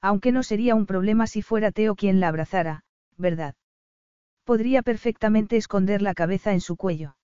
Aunque 0.00 0.32
no 0.32 0.42
sería 0.42 0.74
un 0.74 0.86
problema 0.86 1.26
si 1.26 1.42
fuera 1.42 1.72
Teo 1.72 1.94
quien 1.94 2.20
la 2.20 2.28
abrazara, 2.28 2.84
¿verdad? 3.18 3.54
Podría 4.44 4.82
perfectamente 4.82 5.56
esconder 5.56 6.00
la 6.00 6.14
cabeza 6.14 6.52
en 6.52 6.60
su 6.60 6.76
cuello. 6.76 7.16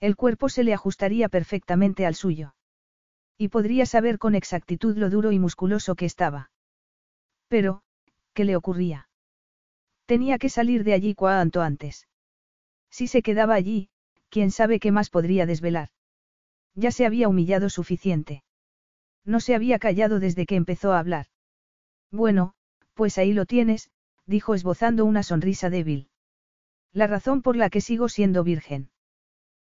El 0.00 0.16
cuerpo 0.16 0.48
se 0.48 0.64
le 0.64 0.72
ajustaría 0.72 1.28
perfectamente 1.28 2.06
al 2.06 2.14
suyo. 2.14 2.54
Y 3.36 3.48
podría 3.48 3.84
saber 3.84 4.18
con 4.18 4.34
exactitud 4.34 4.96
lo 4.96 5.10
duro 5.10 5.30
y 5.30 5.38
musculoso 5.38 5.94
que 5.94 6.06
estaba. 6.06 6.51
Pero, 7.52 7.82
¿qué 8.32 8.46
le 8.46 8.56
ocurría? 8.56 9.10
Tenía 10.06 10.38
que 10.38 10.48
salir 10.48 10.84
de 10.84 10.94
allí 10.94 11.14
cuanto 11.14 11.60
antes. 11.60 12.08
Si 12.88 13.06
se 13.06 13.20
quedaba 13.20 13.52
allí, 13.52 13.90
quién 14.30 14.50
sabe 14.50 14.80
qué 14.80 14.90
más 14.90 15.10
podría 15.10 15.44
desvelar. 15.44 15.90
Ya 16.74 16.90
se 16.92 17.04
había 17.04 17.28
humillado 17.28 17.68
suficiente. 17.68 18.42
No 19.26 19.38
se 19.38 19.54
había 19.54 19.78
callado 19.78 20.18
desde 20.18 20.46
que 20.46 20.56
empezó 20.56 20.94
a 20.94 20.98
hablar. 20.98 21.26
Bueno, 22.10 22.54
pues 22.94 23.18
ahí 23.18 23.34
lo 23.34 23.44
tienes, 23.44 23.90
dijo 24.24 24.54
esbozando 24.54 25.04
una 25.04 25.22
sonrisa 25.22 25.68
débil. 25.68 26.08
La 26.94 27.06
razón 27.06 27.42
por 27.42 27.56
la 27.56 27.68
que 27.68 27.82
sigo 27.82 28.08
siendo 28.08 28.44
virgen. 28.44 28.88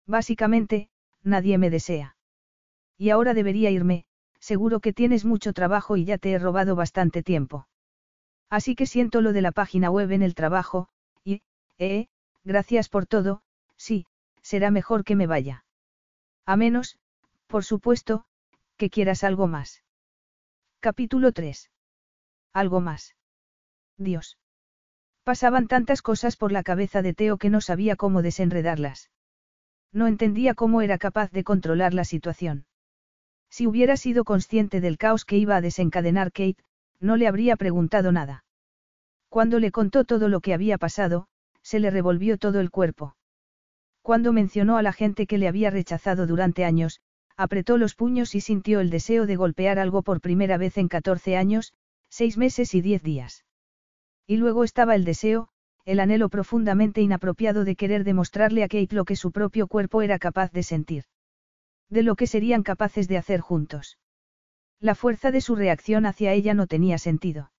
Básicamente, 0.07 0.89
nadie 1.22 1.59
me 1.59 1.68
desea. 1.68 2.16
Y 2.97 3.11
ahora 3.11 3.35
debería 3.35 3.70
irme, 3.70 4.07
seguro 4.41 4.80
que 4.80 4.95
tienes 4.95 5.26
mucho 5.26 5.53
trabajo 5.53 5.99
y 5.99 6.07
ya 6.07 6.16
te 6.16 6.32
he 6.32 6.39
robado 6.39 6.76
bastante 6.76 7.22
tiempo. 7.22 7.68
Así 8.51 8.75
que 8.75 8.87
siento 8.87 9.21
lo 9.21 9.33
de 9.33 9.43
la 9.43 9.53
página 9.53 9.91
web 9.91 10.11
en 10.13 10.23
el 10.23 10.35
trabajo, 10.35 10.89
y, 11.25 11.43
eh, 11.79 12.09
gracias 12.45 12.89
por 12.89 13.07
todo, 13.07 13.43
sí, 13.77 14.07
será 14.43 14.71
mejor 14.71 15.05
que 15.05 15.17
me 15.17 15.27
vaya. 15.27 15.65
A 16.47 16.57
menos, 16.57 16.99
por 17.47 17.65
supuesto, 17.65 18.27
que 18.77 18.91
quieras 18.91 19.25
algo 19.25 19.47
más. 19.47 19.83
Capítulo 20.81 21.33
3. 21.33 21.71
Algo 22.53 22.81
más. 22.81 23.17
Dios. 23.97 24.39
Pasaban 25.23 25.69
tantas 25.69 26.03
cosas 26.03 26.37
por 26.37 26.53
la 26.53 26.63
cabeza 26.63 27.01
de 27.01 27.15
Teo 27.15 27.39
que 27.39 27.49
no 27.49 27.61
sabía 27.63 27.97
cómo 27.97 28.21
desenredarlas. 28.21 29.11
No 29.93 30.07
entendía 30.07 30.55
cómo 30.55 30.83
era 30.83 30.99
capaz 30.99 31.31
de 31.31 31.45
controlar 31.45 31.95
la 31.95 32.05
situación. 32.05 32.67
Si 33.49 33.67
hubiera 33.67 33.97
sido 33.97 34.25
consciente 34.25 34.81
del 34.81 34.99
caos 34.99 35.25
que 35.25 35.39
iba 35.39 35.57
a 35.57 35.61
desencadenar 35.61 36.33
Kate, 36.33 36.63
no 37.01 37.17
le 37.17 37.27
habría 37.27 37.57
preguntado 37.57 38.13
nada. 38.13 38.45
Cuando 39.29 39.59
le 39.59 39.71
contó 39.71 40.05
todo 40.05 40.29
lo 40.29 40.41
que 40.41 40.55
había 40.55 40.79
pasado, 40.79 41.27
se 41.63 41.81
le 41.81 41.91
revolvió 41.91 42.39
todo 42.39 42.61
el 42.61 42.71
cuerpo. 42.71 43.17
Cuando 44.03 44.33
mencionó 44.33 44.77
a 44.77 44.83
la 44.83 44.93
gente 44.93 45.27
que 45.27 45.39
le 45.39 45.49
había 45.49 45.71
rechazado 45.71 46.27
durante 46.27 46.65
años, 46.65 47.01
apretó 47.37 47.79
los 47.79 47.95
puños 47.95 48.35
y 48.35 48.41
sintió 48.41 48.81
el 48.81 48.91
deseo 48.91 49.27
de 49.27 49.37
golpear 49.37 49.79
algo 49.79 50.03
por 50.03 50.21
primera 50.21 50.57
vez 50.57 50.79
en 50.79 50.89
14 50.89 51.37
años, 51.37 51.73
seis 52.09 52.37
meses 52.37 52.75
y 52.75 52.81
diez 52.81 53.03
días. 53.03 53.45
Y 54.27 54.37
luego 54.37 54.63
estaba 54.63 54.95
el 54.95 55.05
deseo, 55.05 55.49
el 55.85 56.01
anhelo 56.01 56.29
profundamente 56.29 57.01
inapropiado 57.01 57.65
de 57.65 57.77
querer 57.77 58.05
demostrarle 58.05 58.63
a 58.63 58.69
Kate 58.69 58.95
lo 58.95 59.05
que 59.05 59.17
su 59.17 59.33
propio 59.33 59.67
cuerpo 59.67 60.03
era 60.03 60.19
capaz 60.19 60.53
de 60.53 60.63
sentir. 60.63 61.05
De 61.91 62.03
lo 62.03 62.15
que 62.15 62.27
serían 62.27 62.63
capaces 62.63 63.09
de 63.09 63.19
hacer 63.19 63.41
juntos. 63.41 63.99
La 64.85 64.95
fuerza 64.95 65.30
de 65.30 65.41
su 65.41 65.57
reacción 65.57 66.05
hacia 66.05 66.35
ella 66.35 66.53
no 66.53 66.66
tenía 66.66 66.99
sentido. 66.99 67.51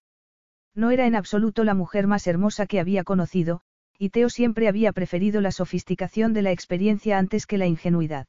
No 0.75 0.91
era 0.91 1.07
en 1.07 1.15
absoluto 1.15 1.63
la 1.63 1.73
mujer 1.73 2.05
más 2.05 2.27
hermosa 2.27 2.67
que 2.67 2.79
había 2.79 3.03
conocido, 3.03 3.61
y 3.97 4.11
Teo 4.11 4.29
siempre 4.29 4.67
había 4.67 4.91
preferido 4.91 5.41
la 5.41 5.51
sofisticación 5.51 6.33
de 6.33 6.43
la 6.43 6.51
experiencia 6.51 7.17
antes 7.17 7.47
que 7.47 7.57
la 7.57 7.65
ingenuidad. 7.65 8.27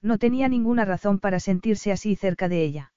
No 0.00 0.16
tenía 0.16 0.48
ninguna 0.48 0.86
razón 0.86 1.18
para 1.18 1.40
sentirse 1.40 1.92
así 1.92 2.16
cerca 2.16 2.48
de 2.48 2.64
ella. 2.64 2.92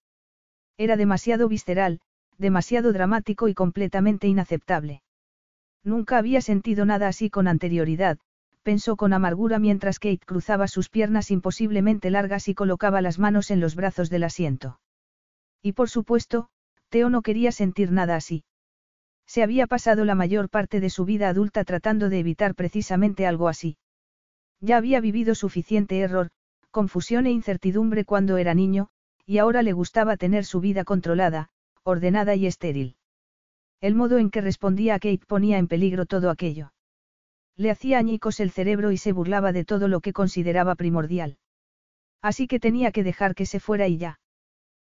Era 0.77 0.95
demasiado 0.95 1.49
visceral, 1.49 1.99
demasiado 2.37 2.93
dramático 2.93 3.49
y 3.49 3.53
completamente 3.53 4.25
inaceptable. 4.25 5.03
Nunca 5.83 6.17
había 6.17 6.39
sentido 6.39 6.85
nada 6.85 7.09
así 7.09 7.29
con 7.29 7.49
anterioridad, 7.49 8.19
pensó 8.63 8.95
con 8.95 9.11
amargura 9.11 9.59
mientras 9.59 9.99
Kate 9.99 10.25
cruzaba 10.25 10.69
sus 10.69 10.87
piernas 10.87 11.29
imposiblemente 11.29 12.09
largas 12.09 12.47
y 12.47 12.55
colocaba 12.55 13.01
las 13.01 13.19
manos 13.19 13.51
en 13.51 13.59
los 13.59 13.75
brazos 13.75 14.09
del 14.09 14.23
asiento. 14.23 14.79
Y 15.61 15.73
por 15.73 15.89
supuesto, 15.89 16.49
Teo 16.89 17.09
no 17.09 17.21
quería 17.21 17.51
sentir 17.51 17.91
nada 17.91 18.15
así. 18.15 18.43
Se 19.27 19.43
había 19.43 19.67
pasado 19.67 20.05
la 20.05 20.15
mayor 20.15 20.49
parte 20.49 20.79
de 20.79 20.89
su 20.89 21.05
vida 21.05 21.29
adulta 21.29 21.63
tratando 21.63 22.09
de 22.09 22.19
evitar 22.19 22.55
precisamente 22.55 23.27
algo 23.27 23.47
así. 23.47 23.77
Ya 24.59 24.77
había 24.77 24.99
vivido 25.01 25.35
suficiente 25.35 25.99
error, 25.99 26.29
confusión 26.71 27.27
e 27.27 27.31
incertidumbre 27.31 28.05
cuando 28.05 28.37
era 28.37 28.53
niño, 28.53 28.89
y 29.25 29.37
ahora 29.37 29.61
le 29.61 29.73
gustaba 29.73 30.17
tener 30.17 30.45
su 30.45 30.59
vida 30.59 30.83
controlada, 30.83 31.49
ordenada 31.83 32.35
y 32.35 32.47
estéril. 32.47 32.95
El 33.81 33.95
modo 33.95 34.17
en 34.17 34.29
que 34.29 34.41
respondía 34.41 34.95
a 34.95 34.99
Kate 34.99 35.25
ponía 35.27 35.57
en 35.57 35.67
peligro 35.67 36.05
todo 36.05 36.29
aquello. 36.29 36.73
Le 37.55 37.71
hacía 37.71 37.99
añicos 37.99 38.39
el 38.39 38.51
cerebro 38.51 38.91
y 38.91 38.97
se 38.97 39.11
burlaba 39.11 39.51
de 39.51 39.65
todo 39.65 39.87
lo 39.87 40.01
que 40.01 40.13
consideraba 40.13 40.75
primordial. 40.75 41.37
Así 42.21 42.47
que 42.47 42.59
tenía 42.59 42.91
que 42.91 43.03
dejar 43.03 43.35
que 43.35 43.45
se 43.45 43.59
fuera 43.59 43.87
y 43.87 43.97
ya. 43.97 44.19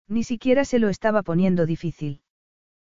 Ni 0.08 0.24
siquiera 0.24 0.64
se 0.64 0.78
lo 0.78 0.88
estaba 0.88 1.22
poniendo 1.22 1.66
difícil. 1.66 2.20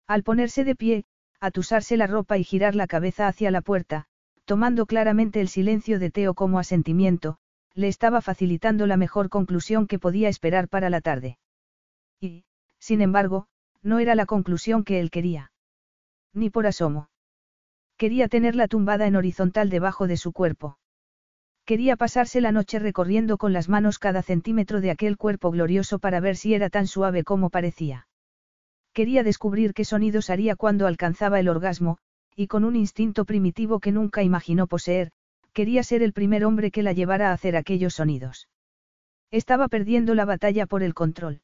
Al 0.06 0.22
ponerse 0.22 0.64
de 0.64 0.74
pie, 0.74 1.04
atusarse 1.40 1.96
la 1.96 2.06
ropa 2.06 2.38
y 2.38 2.44
girar 2.44 2.74
la 2.74 2.86
cabeza 2.86 3.28
hacia 3.28 3.50
la 3.50 3.60
puerta, 3.60 4.06
tomando 4.44 4.86
claramente 4.86 5.40
el 5.40 5.48
silencio 5.48 5.98
de 5.98 6.10
Teo 6.10 6.34
como 6.34 6.58
asentimiento, 6.58 7.38
le 7.74 7.88
estaba 7.88 8.20
facilitando 8.20 8.86
la 8.86 8.96
mejor 8.96 9.28
conclusión 9.28 9.86
que 9.86 9.98
podía 9.98 10.28
esperar 10.28 10.68
para 10.68 10.90
la 10.90 11.00
tarde. 11.00 11.38
Y, 12.20 12.44
sin 12.78 13.02
embargo, 13.02 13.46
no 13.82 13.98
era 13.98 14.14
la 14.14 14.26
conclusión 14.26 14.84
que 14.84 15.00
él 15.00 15.10
quería. 15.10 15.52
Ni 16.32 16.50
por 16.50 16.66
asomo. 16.66 17.10
Quería 17.96 18.28
tenerla 18.28 18.68
tumbada 18.68 19.06
en 19.06 19.16
horizontal 19.16 19.70
debajo 19.70 20.06
de 20.06 20.16
su 20.16 20.32
cuerpo. 20.32 20.78
Quería 21.68 21.96
pasarse 21.96 22.40
la 22.40 22.50
noche 22.50 22.78
recorriendo 22.78 23.36
con 23.36 23.52
las 23.52 23.68
manos 23.68 23.98
cada 23.98 24.22
centímetro 24.22 24.80
de 24.80 24.90
aquel 24.90 25.18
cuerpo 25.18 25.50
glorioso 25.50 25.98
para 25.98 26.18
ver 26.18 26.34
si 26.34 26.54
era 26.54 26.70
tan 26.70 26.86
suave 26.86 27.24
como 27.24 27.50
parecía. 27.50 28.08
Quería 28.94 29.22
descubrir 29.22 29.74
qué 29.74 29.84
sonidos 29.84 30.30
haría 30.30 30.56
cuando 30.56 30.86
alcanzaba 30.86 31.38
el 31.40 31.46
orgasmo, 31.46 31.98
y 32.34 32.46
con 32.46 32.64
un 32.64 32.74
instinto 32.74 33.26
primitivo 33.26 33.80
que 33.80 33.92
nunca 33.92 34.22
imaginó 34.22 34.66
poseer, 34.66 35.10
quería 35.52 35.82
ser 35.82 36.02
el 36.02 36.14
primer 36.14 36.46
hombre 36.46 36.70
que 36.70 36.82
la 36.82 36.94
llevara 36.94 37.28
a 37.28 37.32
hacer 37.34 37.54
aquellos 37.54 37.92
sonidos. 37.92 38.48
Estaba 39.30 39.68
perdiendo 39.68 40.14
la 40.14 40.24
batalla 40.24 40.64
por 40.64 40.82
el 40.82 40.94
control. 40.94 41.42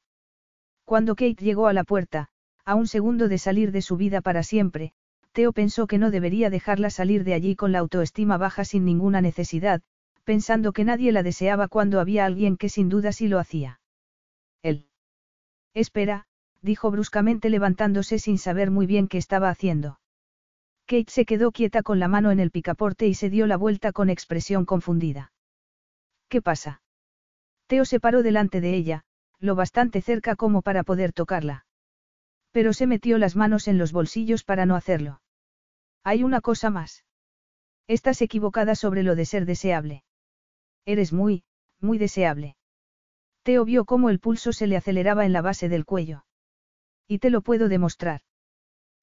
Cuando 0.87 1.17
Kate 1.17 1.45
llegó 1.45 1.67
a 1.67 1.75
la 1.75 1.85
puerta, 1.85 2.31
a 2.65 2.77
un 2.77 2.87
segundo 2.87 3.29
de 3.29 3.37
salir 3.37 3.73
de 3.73 3.83
su 3.83 3.99
vida 3.99 4.23
para 4.23 4.43
siempre, 4.43 4.95
Theo 5.33 5.53
pensó 5.53 5.87
que 5.87 5.99
no 5.99 6.11
debería 6.11 6.49
dejarla 6.49 6.89
salir 6.89 7.25
de 7.25 7.35
allí 7.35 7.57
con 7.57 7.73
la 7.73 7.81
autoestima 7.81 8.39
baja 8.39 8.65
sin 8.65 8.87
ninguna 8.87 9.21
necesidad, 9.21 9.83
pensando 10.25 10.73
que 10.73 10.85
nadie 10.85 11.13
la 11.13 11.23
deseaba 11.23 11.69
cuando 11.69 12.01
había 12.01 12.25
alguien 12.25 12.57
que 12.57 12.69
sin 12.69 12.89
duda 12.89 13.13
sí 13.13 13.29
lo 13.29 13.39
hacía. 13.39 13.81
Él. 14.63 14.89
Espera, 15.75 16.27
dijo 16.63 16.91
bruscamente 16.91 17.51
levantándose 17.51 18.19
sin 18.19 18.39
saber 18.39 18.71
muy 18.71 18.87
bien 18.87 19.07
qué 19.07 19.19
estaba 19.19 19.51
haciendo. 19.51 20.01
Kate 20.87 21.11
se 21.11 21.25
quedó 21.25 21.53
quieta 21.53 21.83
con 21.83 21.99
la 21.99 22.09
mano 22.09 22.31
en 22.31 22.41
el 22.41 22.51
picaporte 22.51 23.07
y 23.07 23.15
se 23.15 23.31
dio 23.31 23.47
la 23.47 23.57
vuelta 23.57 23.93
con 23.93 24.11
expresión 24.11 24.65
confundida. 24.65 25.33
¿Qué 26.29 26.43
pasa? 26.43 26.83
Teo 27.67 27.85
se 27.85 28.01
paró 28.01 28.23
delante 28.23 28.61
de 28.61 28.75
ella, 28.75 29.05
lo 29.39 29.55
bastante 29.55 30.01
cerca 30.01 30.37
como 30.37 30.63
para 30.63 30.83
poder 30.83 31.13
tocarla. 31.13 31.67
Pero 32.51 32.73
se 32.73 32.87
metió 32.87 33.19
las 33.19 33.37
manos 33.37 33.69
en 33.69 33.79
los 33.79 33.93
bolsillos 33.93 34.45
para 34.45 34.67
no 34.67 34.77
hacerlo. 34.77 35.21
Hay 36.03 36.23
una 36.23 36.41
cosa 36.41 36.71
más. 36.71 37.05
Estás 37.87 38.23
equivocada 38.23 38.75
sobre 38.75 39.03
lo 39.03 39.15
de 39.17 39.27
ser 39.27 39.45
deseable. 39.45 40.05
Eres 40.87 41.13
muy, 41.13 41.45
muy 41.81 41.99
deseable. 41.99 42.57
Teo 43.43 43.65
vio 43.65 43.85
cómo 43.85 44.11
el 44.11 44.21
pulso 44.21 44.53
se 44.53 44.67
le 44.67 44.77
aceleraba 44.77 45.27
en 45.27 45.33
la 45.33 45.43
base 45.43 45.69
del 45.69 45.85
cuello. 45.85 46.25
Y 47.07 47.19
te 47.19 47.31
lo 47.31 47.43
puedo 47.43 47.69
demostrar. 47.69 48.23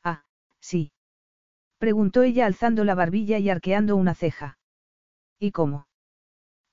Ah, 0.03 0.23
sí. 0.59 0.91
Preguntó 1.77 2.23
ella 2.23 2.45
alzando 2.45 2.83
la 2.83 2.95
barbilla 2.95 3.39
y 3.39 3.49
arqueando 3.49 3.95
una 3.95 4.15
ceja. 4.15 4.57
¿Y 5.39 5.51
cómo? 5.51 5.87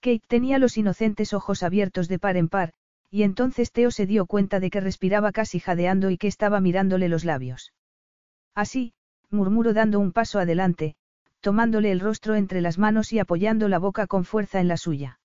Kate 0.00 0.22
tenía 0.26 0.58
los 0.58 0.76
inocentes 0.76 1.32
ojos 1.32 1.62
abiertos 1.62 2.08
de 2.08 2.18
par 2.18 2.36
en 2.36 2.48
par, 2.48 2.72
y 3.10 3.22
entonces 3.22 3.72
Teo 3.72 3.90
se 3.90 4.06
dio 4.06 4.26
cuenta 4.26 4.60
de 4.60 4.70
que 4.70 4.80
respiraba 4.80 5.32
casi 5.32 5.60
jadeando 5.60 6.10
y 6.10 6.18
que 6.18 6.28
estaba 6.28 6.60
mirándole 6.60 7.08
los 7.08 7.24
labios. 7.24 7.72
Así, 8.54 8.92
murmuró 9.30 9.72
dando 9.72 9.98
un 9.98 10.12
paso 10.12 10.38
adelante, 10.38 10.96
tomándole 11.40 11.90
el 11.90 12.00
rostro 12.00 12.34
entre 12.34 12.60
las 12.60 12.78
manos 12.78 13.12
y 13.12 13.18
apoyando 13.18 13.68
la 13.68 13.78
boca 13.78 14.06
con 14.06 14.24
fuerza 14.24 14.60
en 14.60 14.68
la 14.68 14.76
suya. 14.76 15.20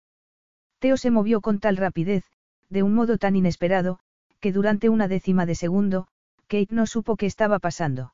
Teo 0.80 0.98
se 0.98 1.12
movió 1.12 1.42
con 1.42 1.60
tal 1.60 1.78
rapidez, 1.78 2.24
de 2.70 2.84
un 2.84 2.94
modo 2.94 3.18
tan 3.18 3.36
inesperado, 3.36 4.00
que 4.40 4.52
durante 4.52 4.90
una 4.90 5.08
décima 5.08 5.46
de 5.46 5.56
segundo, 5.56 6.08
Kate 6.48 6.76
no 6.76 6.86
supo 6.86 7.16
qué 7.16 7.26
estaba 7.26 7.60
pasando. 7.60 8.14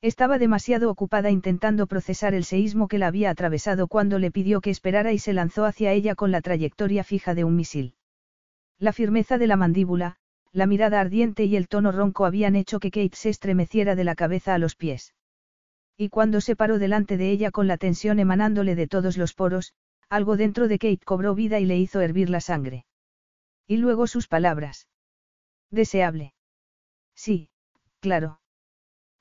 Estaba 0.00 0.38
demasiado 0.38 0.90
ocupada 0.90 1.30
intentando 1.30 1.86
procesar 1.88 2.34
el 2.34 2.44
seísmo 2.44 2.86
que 2.86 2.98
la 2.98 3.08
había 3.08 3.30
atravesado 3.30 3.88
cuando 3.88 4.18
le 4.18 4.30
pidió 4.30 4.60
que 4.60 4.70
esperara 4.70 5.12
y 5.12 5.18
se 5.18 5.32
lanzó 5.32 5.64
hacia 5.64 5.92
ella 5.92 6.14
con 6.14 6.30
la 6.30 6.40
trayectoria 6.40 7.02
fija 7.02 7.34
de 7.34 7.44
un 7.44 7.56
misil. 7.56 7.94
La 8.78 8.92
firmeza 8.92 9.38
de 9.38 9.48
la 9.48 9.56
mandíbula, 9.56 10.16
la 10.52 10.66
mirada 10.66 11.00
ardiente 11.00 11.44
y 11.44 11.56
el 11.56 11.66
tono 11.66 11.90
ronco 11.90 12.26
habían 12.26 12.54
hecho 12.54 12.78
que 12.78 12.92
Kate 12.92 13.16
se 13.16 13.30
estremeciera 13.30 13.96
de 13.96 14.04
la 14.04 14.14
cabeza 14.14 14.54
a 14.54 14.58
los 14.58 14.76
pies. 14.76 15.14
Y 16.00 16.10
cuando 16.10 16.40
se 16.40 16.54
paró 16.54 16.78
delante 16.78 17.16
de 17.16 17.32
ella 17.32 17.50
con 17.50 17.66
la 17.66 17.76
tensión 17.76 18.20
emanándole 18.20 18.76
de 18.76 18.86
todos 18.86 19.16
los 19.16 19.34
poros, 19.34 19.74
algo 20.08 20.36
dentro 20.36 20.68
de 20.68 20.78
Kate 20.78 21.04
cobró 21.04 21.34
vida 21.34 21.58
y 21.58 21.66
le 21.66 21.76
hizo 21.76 22.00
hervir 22.00 22.30
la 22.30 22.40
sangre. 22.40 22.86
Y 23.66 23.78
luego 23.78 24.06
sus 24.06 24.28
palabras. 24.28 24.86
Deseable. 25.72 26.34
Sí, 27.16 27.50
claro. 27.98 28.40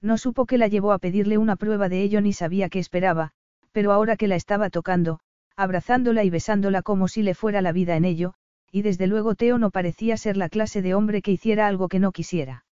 No 0.01 0.19
supo 0.19 0.45
que 0.45 0.59
la 0.59 0.67
llevó 0.67 0.91
a 0.91 0.99
pedirle 0.99 1.39
una 1.39 1.55
prueba 1.55 1.89
de 1.89 2.03
ello 2.03 2.21
ni 2.21 2.31
sabía 2.31 2.69
qué 2.69 2.77
esperaba, 2.77 3.31
pero 3.71 3.91
ahora 3.91 4.15
que 4.15 4.27
la 4.27 4.35
estaba 4.35 4.69
tocando, 4.69 5.19
abrazándola 5.55 6.23
y 6.23 6.29
besándola 6.29 6.83
como 6.83 7.07
si 7.07 7.23
le 7.23 7.33
fuera 7.33 7.63
la 7.63 7.71
vida 7.71 7.95
en 7.95 8.05
ello, 8.05 8.35
y 8.71 8.83
desde 8.83 9.07
luego 9.07 9.33
Teo 9.33 9.57
no 9.57 9.71
parecía 9.71 10.15
ser 10.15 10.37
la 10.37 10.49
clase 10.49 10.83
de 10.83 10.93
hombre 10.93 11.23
que 11.23 11.31
hiciera 11.31 11.65
algo 11.65 11.87
que 11.87 11.97
no 11.97 12.11
quisiera. 12.11 12.65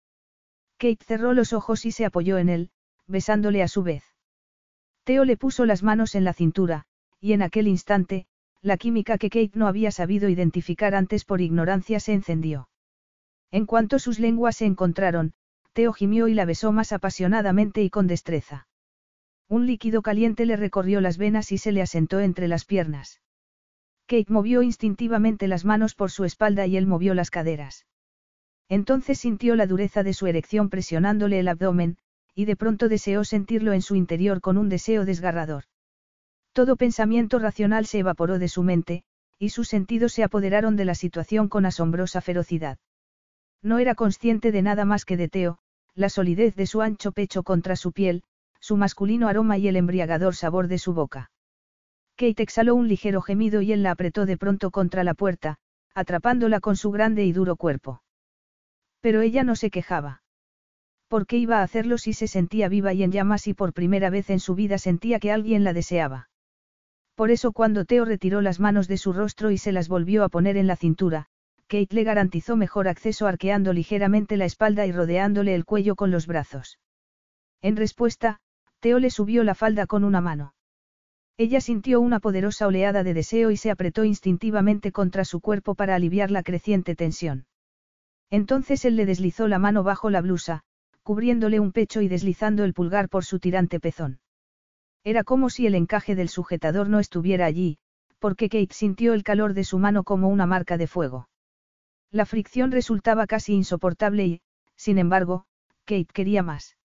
Kate 0.76 1.02
cerró 1.06 1.32
los 1.32 1.54
ojos 1.54 1.86
y 1.86 1.92
se 1.92 2.04
apoyó 2.04 2.36
en 2.36 2.50
él, 2.50 2.70
besándole 3.06 3.62
a 3.62 3.68
su 3.68 3.82
vez. 3.82 4.04
Teo 5.04 5.24
le 5.24 5.36
puso 5.36 5.66
las 5.66 5.82
manos 5.82 6.14
en 6.14 6.24
la 6.24 6.32
cintura, 6.32 6.86
y 7.20 7.32
en 7.32 7.42
aquel 7.42 7.68
instante, 7.68 8.26
la 8.62 8.78
química 8.78 9.18
que 9.18 9.28
Kate 9.28 9.52
no 9.54 9.66
había 9.66 9.90
sabido 9.90 10.28
identificar 10.28 10.94
antes 10.94 11.24
por 11.24 11.40
ignorancia 11.40 12.00
se 12.00 12.14
encendió. 12.14 12.68
En 13.50 13.66
cuanto 13.66 13.98
sus 13.98 14.18
lenguas 14.18 14.56
se 14.56 14.64
encontraron, 14.64 15.34
Teo 15.74 15.92
gimió 15.92 16.28
y 16.28 16.34
la 16.34 16.44
besó 16.44 16.72
más 16.72 16.92
apasionadamente 16.92 17.82
y 17.82 17.90
con 17.90 18.06
destreza. 18.06 18.66
Un 19.48 19.66
líquido 19.66 20.02
caliente 20.02 20.46
le 20.46 20.56
recorrió 20.56 21.00
las 21.00 21.18
venas 21.18 21.52
y 21.52 21.58
se 21.58 21.72
le 21.72 21.82
asentó 21.82 22.20
entre 22.20 22.48
las 22.48 22.64
piernas. 22.64 23.20
Kate 24.06 24.32
movió 24.32 24.62
instintivamente 24.62 25.48
las 25.48 25.64
manos 25.64 25.94
por 25.94 26.10
su 26.10 26.24
espalda 26.24 26.66
y 26.66 26.76
él 26.76 26.86
movió 26.86 27.14
las 27.14 27.30
caderas. 27.30 27.86
Entonces 28.68 29.18
sintió 29.18 29.56
la 29.56 29.66
dureza 29.66 30.02
de 30.02 30.14
su 30.14 30.26
erección 30.26 30.70
presionándole 30.70 31.38
el 31.40 31.48
abdomen, 31.48 31.98
y 32.34 32.44
de 32.44 32.56
pronto 32.56 32.88
deseó 32.88 33.24
sentirlo 33.24 33.72
en 33.72 33.82
su 33.82 33.94
interior 33.94 34.40
con 34.40 34.58
un 34.58 34.68
deseo 34.68 35.04
desgarrador. 35.04 35.64
Todo 36.52 36.76
pensamiento 36.76 37.38
racional 37.38 37.86
se 37.86 38.00
evaporó 38.00 38.38
de 38.38 38.48
su 38.48 38.62
mente, 38.62 39.04
y 39.38 39.50
sus 39.50 39.68
sentidos 39.68 40.12
se 40.12 40.24
apoderaron 40.24 40.76
de 40.76 40.84
la 40.84 40.94
situación 40.94 41.48
con 41.48 41.66
asombrosa 41.66 42.20
ferocidad. 42.20 42.78
No 43.62 43.78
era 43.78 43.94
consciente 43.94 44.52
de 44.52 44.62
nada 44.62 44.84
más 44.84 45.04
que 45.04 45.16
de 45.16 45.28
Teo, 45.28 45.58
la 45.94 46.08
solidez 46.08 46.54
de 46.54 46.66
su 46.66 46.82
ancho 46.82 47.12
pecho 47.12 47.42
contra 47.42 47.76
su 47.76 47.92
piel, 47.92 48.22
su 48.60 48.76
masculino 48.76 49.28
aroma 49.28 49.58
y 49.58 49.68
el 49.68 49.76
embriagador 49.76 50.34
sabor 50.34 50.68
de 50.68 50.78
su 50.78 50.94
boca. 50.94 51.30
Kate 52.16 52.42
exhaló 52.42 52.74
un 52.74 52.88
ligero 52.88 53.20
gemido 53.20 53.60
y 53.60 53.72
él 53.72 53.82
la 53.82 53.92
apretó 53.92 54.26
de 54.26 54.36
pronto 54.36 54.70
contra 54.70 55.04
la 55.04 55.14
puerta, 55.14 55.58
atrapándola 55.94 56.60
con 56.60 56.76
su 56.76 56.90
grande 56.90 57.24
y 57.24 57.32
duro 57.32 57.56
cuerpo. 57.56 58.02
Pero 59.00 59.20
ella 59.20 59.44
no 59.44 59.56
se 59.56 59.70
quejaba. 59.70 60.23
¿Por 61.14 61.28
qué 61.28 61.36
iba 61.36 61.60
a 61.60 61.62
hacerlo 61.62 61.96
si 61.96 62.12
se 62.12 62.26
sentía 62.26 62.68
viva 62.68 62.92
y 62.92 63.04
en 63.04 63.12
llamas 63.12 63.46
y 63.46 63.54
por 63.54 63.72
primera 63.72 64.10
vez 64.10 64.30
en 64.30 64.40
su 64.40 64.56
vida 64.56 64.78
sentía 64.78 65.20
que 65.20 65.30
alguien 65.30 65.62
la 65.62 65.72
deseaba? 65.72 66.28
Por 67.14 67.30
eso 67.30 67.52
cuando 67.52 67.84
Teo 67.84 68.04
retiró 68.04 68.40
las 68.40 68.58
manos 68.58 68.88
de 68.88 68.96
su 68.96 69.12
rostro 69.12 69.52
y 69.52 69.58
se 69.58 69.70
las 69.70 69.86
volvió 69.86 70.24
a 70.24 70.28
poner 70.28 70.56
en 70.56 70.66
la 70.66 70.74
cintura, 70.74 71.26
Kate 71.68 71.94
le 71.94 72.02
garantizó 72.02 72.56
mejor 72.56 72.88
acceso 72.88 73.28
arqueando 73.28 73.72
ligeramente 73.72 74.36
la 74.36 74.44
espalda 74.44 74.86
y 74.86 74.90
rodeándole 74.90 75.54
el 75.54 75.64
cuello 75.64 75.94
con 75.94 76.10
los 76.10 76.26
brazos. 76.26 76.80
En 77.62 77.76
respuesta, 77.76 78.40
Teo 78.80 78.98
le 78.98 79.10
subió 79.10 79.44
la 79.44 79.54
falda 79.54 79.86
con 79.86 80.02
una 80.02 80.20
mano. 80.20 80.56
Ella 81.36 81.60
sintió 81.60 82.00
una 82.00 82.18
poderosa 82.18 82.66
oleada 82.66 83.04
de 83.04 83.14
deseo 83.14 83.52
y 83.52 83.56
se 83.56 83.70
apretó 83.70 84.02
instintivamente 84.02 84.90
contra 84.90 85.24
su 85.24 85.40
cuerpo 85.40 85.76
para 85.76 85.94
aliviar 85.94 86.32
la 86.32 86.42
creciente 86.42 86.96
tensión. 86.96 87.46
Entonces 88.30 88.84
él 88.84 88.96
le 88.96 89.06
deslizó 89.06 89.46
la 89.46 89.60
mano 89.60 89.84
bajo 89.84 90.10
la 90.10 90.20
blusa, 90.20 90.64
cubriéndole 91.04 91.60
un 91.60 91.70
pecho 91.70 92.00
y 92.00 92.08
deslizando 92.08 92.64
el 92.64 92.74
pulgar 92.74 93.08
por 93.08 93.24
su 93.24 93.38
tirante 93.38 93.78
pezón. 93.78 94.18
Era 95.04 95.22
como 95.22 95.50
si 95.50 95.66
el 95.66 95.74
encaje 95.74 96.16
del 96.16 96.30
sujetador 96.30 96.88
no 96.88 96.98
estuviera 96.98 97.44
allí, 97.44 97.78
porque 98.18 98.48
Kate 98.48 98.72
sintió 98.72 99.12
el 99.12 99.22
calor 99.22 99.52
de 99.52 99.64
su 99.64 99.78
mano 99.78 100.02
como 100.02 100.28
una 100.28 100.46
marca 100.46 100.78
de 100.78 100.86
fuego. 100.86 101.28
La 102.10 102.24
fricción 102.24 102.72
resultaba 102.72 103.26
casi 103.26 103.52
insoportable 103.52 104.24
y, 104.24 104.40
sin 104.76 104.98
embargo, 104.98 105.44
Kate 105.84 106.08
quería 106.12 106.42
más. 106.42 106.76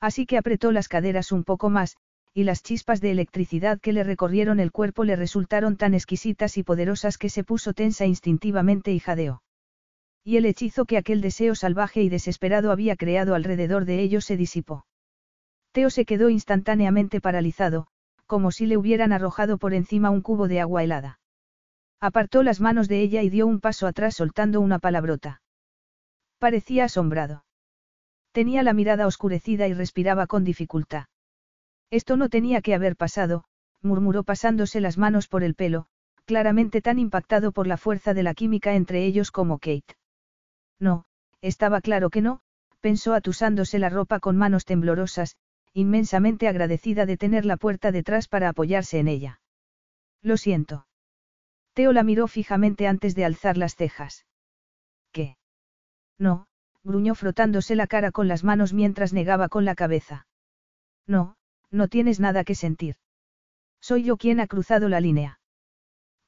Así 0.00 0.26
que 0.26 0.38
apretó 0.38 0.72
las 0.72 0.88
caderas 0.88 1.30
un 1.30 1.44
poco 1.44 1.70
más, 1.70 1.96
y 2.34 2.44
las 2.44 2.62
chispas 2.62 3.00
de 3.00 3.12
electricidad 3.12 3.80
que 3.80 3.92
le 3.92 4.02
recorrieron 4.02 4.60
el 4.60 4.72
cuerpo 4.72 5.04
le 5.04 5.14
resultaron 5.14 5.76
tan 5.76 5.94
exquisitas 5.94 6.58
y 6.58 6.64
poderosas 6.64 7.16
que 7.16 7.30
se 7.30 7.44
puso 7.44 7.72
tensa 7.72 8.04
instintivamente 8.06 8.92
y 8.92 8.98
jadeó. 8.98 9.42
Y 10.28 10.38
el 10.38 10.44
hechizo 10.44 10.86
que 10.86 10.96
aquel 10.96 11.20
deseo 11.20 11.54
salvaje 11.54 12.02
y 12.02 12.08
desesperado 12.08 12.72
había 12.72 12.96
creado 12.96 13.36
alrededor 13.36 13.84
de 13.84 14.00
ellos 14.00 14.24
se 14.24 14.36
disipó. 14.36 14.84
Teo 15.70 15.88
se 15.88 16.04
quedó 16.04 16.30
instantáneamente 16.30 17.20
paralizado, 17.20 17.86
como 18.26 18.50
si 18.50 18.66
le 18.66 18.76
hubieran 18.76 19.12
arrojado 19.12 19.56
por 19.56 19.72
encima 19.72 20.10
un 20.10 20.22
cubo 20.22 20.48
de 20.48 20.58
agua 20.60 20.82
helada. 20.82 21.20
Apartó 22.00 22.42
las 22.42 22.60
manos 22.60 22.88
de 22.88 23.02
ella 23.02 23.22
y 23.22 23.30
dio 23.30 23.46
un 23.46 23.60
paso 23.60 23.86
atrás 23.86 24.16
soltando 24.16 24.60
una 24.60 24.80
palabrota. 24.80 25.42
Parecía 26.40 26.86
asombrado. 26.86 27.44
Tenía 28.32 28.64
la 28.64 28.72
mirada 28.72 29.06
oscurecida 29.06 29.68
y 29.68 29.74
respiraba 29.74 30.26
con 30.26 30.42
dificultad. 30.42 31.04
Esto 31.88 32.16
no 32.16 32.28
tenía 32.30 32.62
que 32.62 32.74
haber 32.74 32.96
pasado, 32.96 33.44
murmuró 33.80 34.24
pasándose 34.24 34.80
las 34.80 34.98
manos 34.98 35.28
por 35.28 35.44
el 35.44 35.54
pelo, 35.54 35.86
claramente 36.24 36.82
tan 36.82 36.98
impactado 36.98 37.52
por 37.52 37.68
la 37.68 37.76
fuerza 37.76 38.12
de 38.12 38.24
la 38.24 38.34
química 38.34 38.74
entre 38.74 39.04
ellos 39.04 39.30
como 39.30 39.60
Kate. 39.60 39.94
No, 40.78 41.04
estaba 41.40 41.80
claro 41.80 42.10
que 42.10 42.20
no, 42.20 42.40
pensó 42.80 43.14
atusándose 43.14 43.78
la 43.78 43.88
ropa 43.88 44.20
con 44.20 44.36
manos 44.36 44.64
temblorosas, 44.64 45.36
inmensamente 45.72 46.48
agradecida 46.48 47.06
de 47.06 47.16
tener 47.16 47.44
la 47.44 47.56
puerta 47.56 47.92
detrás 47.92 48.28
para 48.28 48.48
apoyarse 48.48 48.98
en 48.98 49.08
ella. 49.08 49.40
Lo 50.22 50.36
siento. 50.36 50.86
Teo 51.74 51.92
la 51.92 52.02
miró 52.02 52.26
fijamente 52.28 52.86
antes 52.86 53.14
de 53.14 53.24
alzar 53.24 53.56
las 53.56 53.76
cejas. 53.76 54.24
¿Qué? 55.12 55.36
No, 56.18 56.46
gruñó 56.82 57.14
frotándose 57.14 57.76
la 57.76 57.86
cara 57.86 58.12
con 58.12 58.28
las 58.28 58.44
manos 58.44 58.72
mientras 58.72 59.12
negaba 59.12 59.48
con 59.48 59.64
la 59.64 59.74
cabeza. 59.74 60.26
No, 61.06 61.36
no 61.70 61.88
tienes 61.88 62.20
nada 62.20 62.44
que 62.44 62.54
sentir. 62.54 62.96
Soy 63.80 64.04
yo 64.04 64.16
quien 64.16 64.40
ha 64.40 64.46
cruzado 64.46 64.88
la 64.88 65.00
línea. 65.00 65.40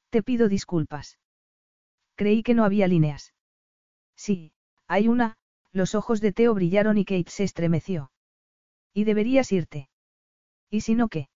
Te 0.09 0.21
pido 0.21 0.49
disculpas. 0.49 1.17
Creí 2.15 2.43
que 2.43 2.53
no 2.53 2.63
había 2.63 2.87
líneas. 2.87 3.33
Sí, 4.19 4.51
hay 4.85 5.07
una, 5.07 5.37
los 5.71 5.95
ojos 5.95 6.19
de 6.19 6.33
Teo 6.33 6.53
brillaron 6.53 6.97
y 6.97 7.05
Kate 7.05 7.31
se 7.31 7.45
estremeció. 7.45 8.11
Y 8.93 9.05
deberías 9.05 9.49
irte. 9.53 9.87
¿Y 10.69 10.81
si 10.81 10.93
no 10.93 11.07
qué? 11.07 11.29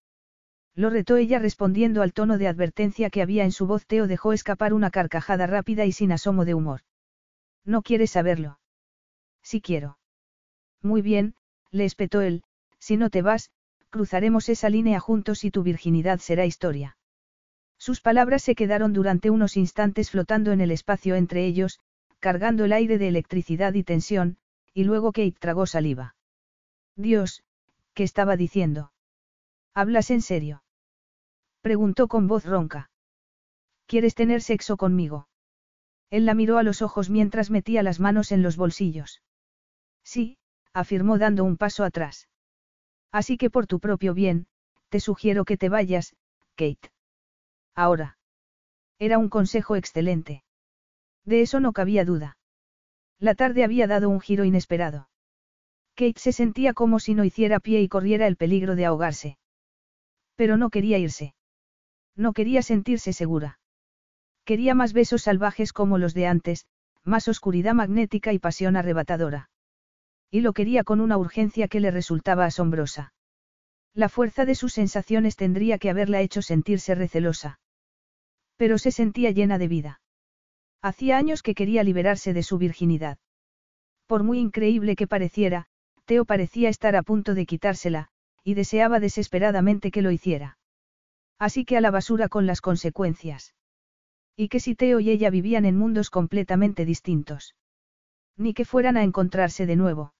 Lo 0.76 0.90
retó 0.90 1.16
ella 1.16 1.40
respondiendo 1.40 2.02
al 2.02 2.12
tono 2.12 2.38
de 2.38 2.50
advertencia 2.50 3.10
que 3.10 3.22
había 3.22 3.46
en 3.46 3.54
su 3.54 3.68
voz. 3.68 3.86
Teo 3.86 4.06
dejó 4.06 4.34
escapar 4.34 4.74
una 4.74 4.92
carcajada 4.92 5.48
rápida 5.48 5.86
y 5.86 5.94
sin 5.94 6.12
asomo 6.12 6.44
de 6.44 6.56
humor. 6.56 6.82
¿No 7.64 7.84
quieres 7.84 8.12
saberlo? 8.12 8.60
Sí 9.42 9.62
quiero. 9.62 9.98
Muy 10.82 11.02
bien, 11.02 11.36
le 11.72 11.86
espetó 11.86 12.20
él, 12.20 12.44
si 12.80 12.98
no 12.98 13.10
te 13.10 13.22
vas, 13.22 13.50
cruzaremos 13.92 14.50
esa 14.50 14.70
línea 14.70 15.00
juntos 15.00 15.46
y 15.46 15.52
tu 15.52 15.64
virginidad 15.64 16.20
será 16.20 16.46
historia. 16.46 16.98
Sus 17.78 18.02
palabras 18.02 18.44
se 18.44 18.56
quedaron 18.56 18.92
durante 18.92 19.30
unos 19.30 19.56
instantes 19.56 20.12
flotando 20.12 20.52
en 20.52 20.60
el 20.60 20.72
espacio 20.72 21.16
entre 21.16 21.46
ellos, 21.46 21.80
cargando 22.24 22.64
el 22.64 22.72
aire 22.72 22.98
de 22.98 23.10
electricidad 23.10 23.74
y 23.74 23.84
tensión, 23.84 24.38
y 24.74 24.86
luego 24.86 25.12
Kate 25.12 25.36
tragó 25.38 25.66
saliva. 25.66 26.16
Dios, 26.96 27.44
¿qué 27.94 28.04
estaba 28.04 28.38
diciendo? 28.38 28.94
¿Hablas 29.74 30.10
en 30.10 30.22
serio? 30.22 30.64
Preguntó 31.60 32.08
con 32.08 32.28
voz 32.28 32.46
ronca. 32.46 32.92
¿Quieres 33.88 34.16
tener 34.16 34.42
sexo 34.42 34.78
conmigo? 34.78 35.28
Él 36.10 36.26
la 36.26 36.34
miró 36.34 36.58
a 36.58 36.64
los 36.64 36.82
ojos 36.82 37.10
mientras 37.10 37.50
metía 37.50 37.84
las 37.84 38.00
manos 38.00 38.32
en 38.32 38.42
los 38.42 38.56
bolsillos. 38.56 39.22
Sí, 40.06 40.38
afirmó 40.72 41.18
dando 41.18 41.44
un 41.44 41.58
paso 41.58 41.84
atrás. 41.84 42.30
Así 43.12 43.36
que 43.36 43.50
por 43.50 43.68
tu 43.68 43.82
propio 43.82 44.14
bien, 44.14 44.48
te 44.88 45.02
sugiero 45.02 45.44
que 45.44 45.58
te 45.58 45.68
vayas, 45.68 46.16
Kate. 46.56 46.90
Ahora. 47.76 48.18
Era 48.98 49.18
un 49.18 49.28
consejo 49.28 49.76
excelente. 49.76 50.43
De 51.26 51.42
eso 51.42 51.60
no 51.60 51.74
cabía 51.74 52.06
duda. 52.06 52.38
La 53.20 53.36
tarde 53.36 53.64
había 53.64 53.88
dado 53.88 54.10
un 54.10 54.20
giro 54.20 54.44
inesperado. 54.44 55.10
Kate 55.96 56.20
se 56.20 56.32
sentía 56.32 56.74
como 56.74 57.00
si 57.00 57.14
no 57.14 57.24
hiciera 57.24 57.60
pie 57.60 57.82
y 57.82 57.88
corriera 57.88 58.28
el 58.28 58.36
peligro 58.36 58.76
de 58.76 58.86
ahogarse. 58.86 59.38
Pero 60.36 60.58
no 60.58 60.70
quería 60.70 60.98
irse. 60.98 61.36
No 62.16 62.34
quería 62.34 62.62
sentirse 62.62 63.14
segura. 63.14 63.60
Quería 64.44 64.76
más 64.76 64.94
besos 64.94 65.24
salvajes 65.24 65.72
como 65.72 65.98
los 65.98 66.14
de 66.14 66.28
antes, 66.28 66.66
más 67.04 67.28
oscuridad 67.28 67.74
magnética 67.74 68.34
y 68.34 68.40
pasión 68.40 68.76
arrebatadora. 68.76 69.50
Y 70.32 70.42
lo 70.42 70.54
quería 70.54 70.84
con 70.84 71.00
una 71.00 71.18
urgencia 71.18 71.68
que 71.68 71.80
le 71.80 71.92
resultaba 71.92 72.46
asombrosa. 72.46 73.14
La 73.94 74.10
fuerza 74.10 74.46
de 74.46 74.56
sus 74.56 74.74
sensaciones 74.74 75.36
tendría 75.36 75.78
que 75.78 75.90
haberla 75.90 76.22
hecho 76.22 76.42
sentirse 76.42 76.96
recelosa. 76.96 77.60
Pero 78.58 78.78
se 78.80 78.92
sentía 78.92 79.32
llena 79.32 79.58
de 79.60 79.68
vida. 79.68 80.02
Hacía 80.84 81.18
años 81.18 81.42
que 81.44 81.56
quería 81.56 81.82
liberarse 81.82 82.34
de 82.34 82.44
su 82.44 82.58
virginidad. 82.58 83.18
Por 84.06 84.24
muy 84.24 84.40
increíble 84.40 84.98
que 84.98 85.08
pareciera, 85.08 85.68
Teo 86.04 86.26
parecía 86.26 86.68
estar 86.68 86.98
a 86.98 87.04
punto 87.04 87.36
de 87.36 87.46
quitársela, 87.46 88.10
y 88.44 88.54
deseaba 88.56 89.00
desesperadamente 89.00 89.92
que 89.92 90.02
lo 90.02 90.12
hiciera. 90.12 90.58
Así 91.40 91.64
que 91.64 91.78
a 91.78 91.82
la 91.82 91.90
basura 91.90 92.28
con 92.28 92.46
las 92.46 92.60
consecuencias. 92.60 93.56
Y 94.36 94.50
que 94.50 94.60
si 94.60 94.76
Teo 94.76 95.00
y 95.00 95.10
ella 95.10 95.30
vivían 95.30 95.64
en 95.64 95.78
mundos 95.78 96.10
completamente 96.10 96.84
distintos. 96.84 97.56
Ni 98.36 98.54
que 98.54 98.66
fueran 98.66 98.98
a 98.98 99.04
encontrarse 99.04 99.66
de 99.66 99.78
nuevo. 99.78 100.14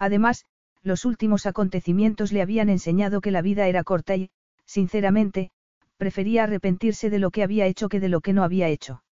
Además, 0.00 0.46
los 0.82 1.04
últimos 1.04 1.46
acontecimientos 1.46 2.32
le 2.32 2.42
habían 2.42 2.70
enseñado 2.70 3.20
que 3.20 3.30
la 3.30 3.40
vida 3.40 3.68
era 3.68 3.84
corta 3.84 4.16
y, 4.16 4.30
sinceramente, 4.64 5.52
prefería 5.96 6.42
arrepentirse 6.42 7.08
de 7.08 7.20
lo 7.20 7.30
que 7.30 7.44
había 7.44 7.66
hecho 7.66 7.88
que 7.88 8.00
de 8.00 8.08
lo 8.08 8.20
que 8.20 8.32
no 8.32 8.42
había 8.42 8.66
hecho. 8.66 9.04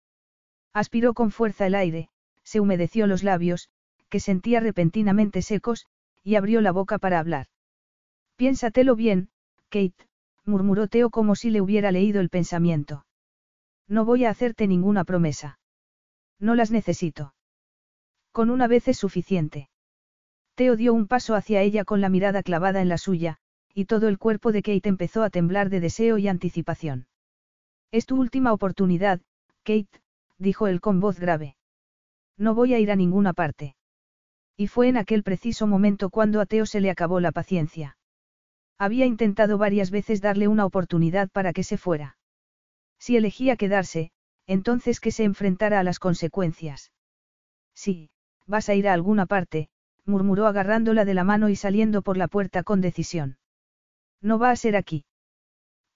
Aspiró 0.74 1.14
con 1.14 1.30
fuerza 1.30 1.66
el 1.66 1.76
aire, 1.76 2.10
se 2.42 2.60
humedeció 2.60 3.06
los 3.06 3.22
labios, 3.22 3.70
que 4.08 4.20
sentía 4.20 4.60
repentinamente 4.60 5.40
secos, 5.40 5.86
y 6.24 6.34
abrió 6.34 6.60
la 6.60 6.72
boca 6.72 6.98
para 6.98 7.20
hablar. 7.20 7.46
Piénsatelo 8.36 8.96
bien, 8.96 9.30
Kate, 9.68 10.08
murmuró 10.44 10.88
Teo 10.88 11.10
como 11.10 11.36
si 11.36 11.50
le 11.50 11.60
hubiera 11.60 11.92
leído 11.92 12.20
el 12.20 12.28
pensamiento. 12.28 13.06
No 13.86 14.04
voy 14.04 14.24
a 14.24 14.30
hacerte 14.30 14.66
ninguna 14.66 15.04
promesa. 15.04 15.58
No 16.40 16.54
las 16.54 16.70
necesito. 16.70 17.34
Con 18.32 18.50
una 18.50 18.66
vez 18.66 18.88
es 18.88 18.98
suficiente. 18.98 19.68
Teo 20.56 20.76
dio 20.76 20.92
un 20.92 21.06
paso 21.06 21.34
hacia 21.36 21.62
ella 21.62 21.84
con 21.84 22.00
la 22.00 22.08
mirada 22.08 22.42
clavada 22.42 22.82
en 22.82 22.88
la 22.88 22.98
suya, 22.98 23.38
y 23.74 23.84
todo 23.84 24.08
el 24.08 24.18
cuerpo 24.18 24.50
de 24.52 24.62
Kate 24.62 24.88
empezó 24.88 25.22
a 25.22 25.30
temblar 25.30 25.70
de 25.70 25.80
deseo 25.80 26.18
y 26.18 26.26
anticipación. 26.26 27.06
Es 27.92 28.06
tu 28.06 28.16
última 28.16 28.52
oportunidad, 28.52 29.20
Kate, 29.62 30.00
dijo 30.38 30.66
él 30.66 30.80
con 30.80 31.00
voz 31.00 31.18
grave. 31.18 31.56
No 32.36 32.54
voy 32.54 32.74
a 32.74 32.78
ir 32.78 32.90
a 32.90 32.96
ninguna 32.96 33.32
parte. 33.32 33.76
Y 34.56 34.68
fue 34.68 34.88
en 34.88 34.96
aquel 34.96 35.22
preciso 35.22 35.66
momento 35.66 36.10
cuando 36.10 36.40
a 36.40 36.46
Teo 36.46 36.66
se 36.66 36.80
le 36.80 36.90
acabó 36.90 37.20
la 37.20 37.32
paciencia. 37.32 37.96
Había 38.78 39.06
intentado 39.06 39.58
varias 39.58 39.90
veces 39.90 40.20
darle 40.20 40.48
una 40.48 40.66
oportunidad 40.66 41.30
para 41.30 41.52
que 41.52 41.62
se 41.62 41.78
fuera. 41.78 42.16
Si 42.98 43.16
elegía 43.16 43.56
quedarse, 43.56 44.10
entonces 44.46 45.00
que 45.00 45.10
se 45.10 45.24
enfrentara 45.24 45.80
a 45.80 45.82
las 45.82 45.98
consecuencias. 45.98 46.92
Sí, 47.74 48.10
vas 48.46 48.68
a 48.68 48.74
ir 48.74 48.88
a 48.88 48.92
alguna 48.92 49.26
parte, 49.26 49.68
murmuró 50.04 50.46
agarrándola 50.46 51.04
de 51.04 51.14
la 51.14 51.24
mano 51.24 51.48
y 51.48 51.56
saliendo 51.56 52.02
por 52.02 52.16
la 52.16 52.28
puerta 52.28 52.62
con 52.62 52.80
decisión. 52.80 53.38
¿No 54.20 54.38
va 54.38 54.50
a 54.50 54.56
ser 54.56 54.76
aquí? 54.76 55.04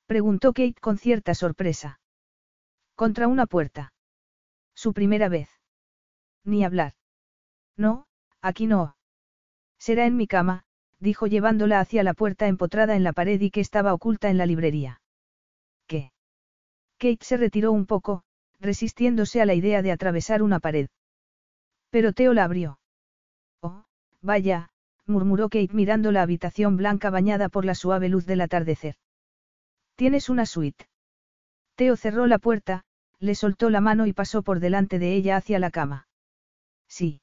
Preguntó 0.06 0.52
Kate 0.52 0.80
con 0.80 0.98
cierta 0.98 1.34
sorpresa. 1.34 2.00
Contra 2.94 3.28
una 3.28 3.46
puerta. 3.46 3.92
Su 4.78 4.92
primera 4.92 5.28
vez. 5.28 5.48
Ni 6.44 6.64
hablar. 6.64 6.94
No, 7.76 8.06
aquí 8.40 8.68
no. 8.68 8.94
Será 9.76 10.06
en 10.06 10.16
mi 10.16 10.28
cama, 10.28 10.62
dijo 11.00 11.26
llevándola 11.26 11.80
hacia 11.80 12.04
la 12.04 12.14
puerta 12.14 12.46
empotrada 12.46 12.94
en 12.94 13.02
la 13.02 13.12
pared 13.12 13.40
y 13.40 13.50
que 13.50 13.58
estaba 13.58 13.92
oculta 13.92 14.30
en 14.30 14.38
la 14.38 14.46
librería. 14.46 15.02
¿Qué? 15.88 16.12
Kate 16.98 17.24
se 17.24 17.36
retiró 17.36 17.72
un 17.72 17.86
poco, 17.86 18.22
resistiéndose 18.60 19.42
a 19.42 19.46
la 19.46 19.54
idea 19.54 19.82
de 19.82 19.90
atravesar 19.90 20.44
una 20.44 20.60
pared. 20.60 20.88
Pero 21.90 22.12
Teo 22.12 22.32
la 22.32 22.44
abrió. 22.44 22.78
Oh, 23.60 23.84
vaya, 24.22 24.68
murmuró 25.06 25.48
Kate 25.48 25.74
mirando 25.74 26.12
la 26.12 26.22
habitación 26.22 26.76
blanca 26.76 27.10
bañada 27.10 27.48
por 27.48 27.64
la 27.64 27.74
suave 27.74 28.08
luz 28.08 28.26
del 28.26 28.42
atardecer. 28.42 28.94
Tienes 29.96 30.28
una 30.28 30.46
suite. 30.46 30.86
Teo 31.74 31.96
cerró 31.96 32.28
la 32.28 32.38
puerta, 32.38 32.84
le 33.20 33.34
soltó 33.34 33.70
la 33.70 33.80
mano 33.80 34.06
y 34.06 34.12
pasó 34.12 34.42
por 34.42 34.60
delante 34.60 34.98
de 34.98 35.14
ella 35.14 35.36
hacia 35.36 35.58
la 35.58 35.70
cama. 35.70 36.08
Sí. 36.88 37.20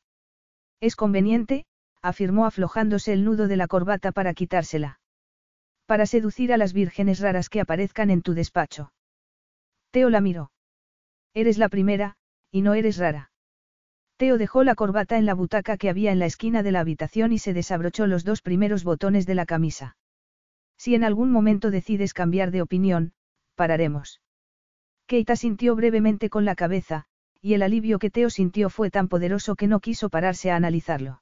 Es 0.82 0.96
conveniente, 0.96 1.66
afirmó 2.02 2.46
aflojándose 2.46 3.14
el 3.14 3.24
nudo 3.24 3.48
de 3.48 3.58
la 3.58 3.68
corbata 3.68 4.12
para 4.12 4.34
quitársela. 4.34 5.00
Para 5.86 6.06
seducir 6.06 6.52
a 6.54 6.58
las 6.58 6.74
vírgenes 6.74 7.20
raras 7.20 7.50
que 7.50 7.62
aparezcan 7.62 8.10
en 8.10 8.22
tu 8.22 8.34
despacho. 8.34 8.92
Teo 9.92 10.10
la 10.10 10.22
miró. 10.22 10.52
Eres 11.34 11.58
la 11.58 11.70
primera, 11.70 12.16
y 12.52 12.62
no 12.62 12.74
eres 12.74 12.98
rara. 12.98 13.32
Teo 14.18 14.38
dejó 14.38 14.64
la 14.64 14.76
corbata 14.76 15.18
en 15.18 15.26
la 15.26 15.34
butaca 15.34 15.78
que 15.78 15.90
había 15.90 16.12
en 16.12 16.20
la 16.20 16.26
esquina 16.26 16.64
de 16.64 16.72
la 16.72 16.80
habitación 16.80 17.34
y 17.34 17.40
se 17.40 17.54
desabrochó 17.54 18.08
los 18.08 18.24
dos 18.24 18.42
primeros 18.42 18.84
botones 18.84 19.26
de 19.26 19.36
la 19.36 19.46
camisa. 19.46 19.98
Si 20.78 20.96
en 20.96 21.04
algún 21.04 21.32
momento 21.32 21.72
decides 21.72 22.14
cambiar 22.14 22.52
de 22.52 22.62
opinión, 22.62 23.14
pararemos. 23.56 24.22
Keita 25.08 25.36
sintió 25.36 25.76
brevemente 25.76 26.30
con 26.30 26.46
la 26.46 26.56
cabeza, 26.56 27.06
y 27.42 27.54
el 27.54 27.62
alivio 27.62 28.00
que 28.00 28.10
Teo 28.10 28.30
sintió 28.30 28.70
fue 28.70 28.90
tan 28.90 29.08
poderoso 29.08 29.56
que 29.56 29.68
no 29.68 29.80
quiso 29.80 30.10
pararse 30.10 30.50
a 30.52 30.56
analizarlo. 30.56 31.22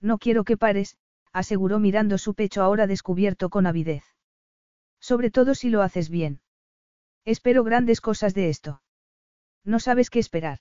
No 0.00 0.18
quiero 0.18 0.44
que 0.44 0.56
pares, 0.56 0.96
aseguró 1.32 1.78
mirando 1.78 2.18
su 2.18 2.34
pecho 2.34 2.62
ahora 2.62 2.86
descubierto 2.86 3.50
con 3.50 3.66
avidez. 3.66 4.04
Sobre 5.00 5.30
todo 5.30 5.54
si 5.54 5.70
lo 5.70 5.82
haces 5.82 6.10
bien. 6.10 6.40
Espero 7.24 7.64
grandes 7.64 8.00
cosas 8.00 8.34
de 8.34 8.50
esto. 8.50 8.82
No 9.64 9.80
sabes 9.80 10.10
qué 10.10 10.18
esperar. 10.18 10.58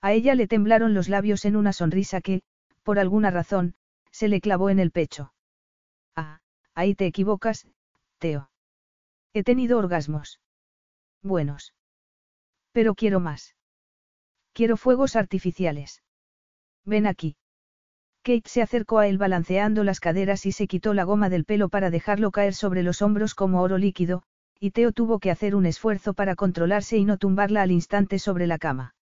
A 0.00 0.12
ella 0.12 0.34
le 0.34 0.46
temblaron 0.46 0.94
los 0.94 1.08
labios 1.08 1.44
en 1.44 1.56
una 1.56 1.72
sonrisa 1.72 2.20
que, 2.20 2.42
por 2.82 2.98
alguna 2.98 3.30
razón, 3.30 3.74
se 4.10 4.28
le 4.28 4.40
clavó 4.40 4.70
en 4.70 4.78
el 4.78 4.90
pecho. 4.90 5.34
Ah, 6.16 6.40
ahí 6.74 6.94
te 6.94 7.06
equivocas, 7.06 7.66
Teo. 8.18 8.50
He 9.34 9.42
tenido 9.42 9.78
orgasmos. 9.78 10.40
Buenos. 11.22 11.74
Pero 12.72 12.94
quiero 12.94 13.20
más. 13.20 13.54
Quiero 14.52 14.76
fuegos 14.76 15.16
artificiales. 15.16 16.02
Ven 16.84 17.06
aquí. 17.06 17.36
Kate 18.22 18.48
se 18.48 18.62
acercó 18.62 18.98
a 18.98 19.06
él 19.06 19.18
balanceando 19.18 19.82
las 19.84 20.00
caderas 20.00 20.44
y 20.44 20.52
se 20.52 20.66
quitó 20.66 20.92
la 20.92 21.04
goma 21.04 21.30
del 21.30 21.44
pelo 21.44 21.68
para 21.68 21.90
dejarlo 21.90 22.30
caer 22.30 22.54
sobre 22.54 22.82
los 22.82 23.00
hombros 23.00 23.34
como 23.34 23.62
oro 23.62 23.78
líquido, 23.78 24.22
y 24.58 24.72
Teo 24.72 24.92
tuvo 24.92 25.18
que 25.18 25.30
hacer 25.30 25.54
un 25.54 25.64
esfuerzo 25.64 26.12
para 26.12 26.36
controlarse 26.36 26.98
y 26.98 27.04
no 27.04 27.16
tumbarla 27.16 27.62
al 27.62 27.70
instante 27.70 28.18
sobre 28.18 28.46
la 28.46 28.58
cama. 28.58 28.94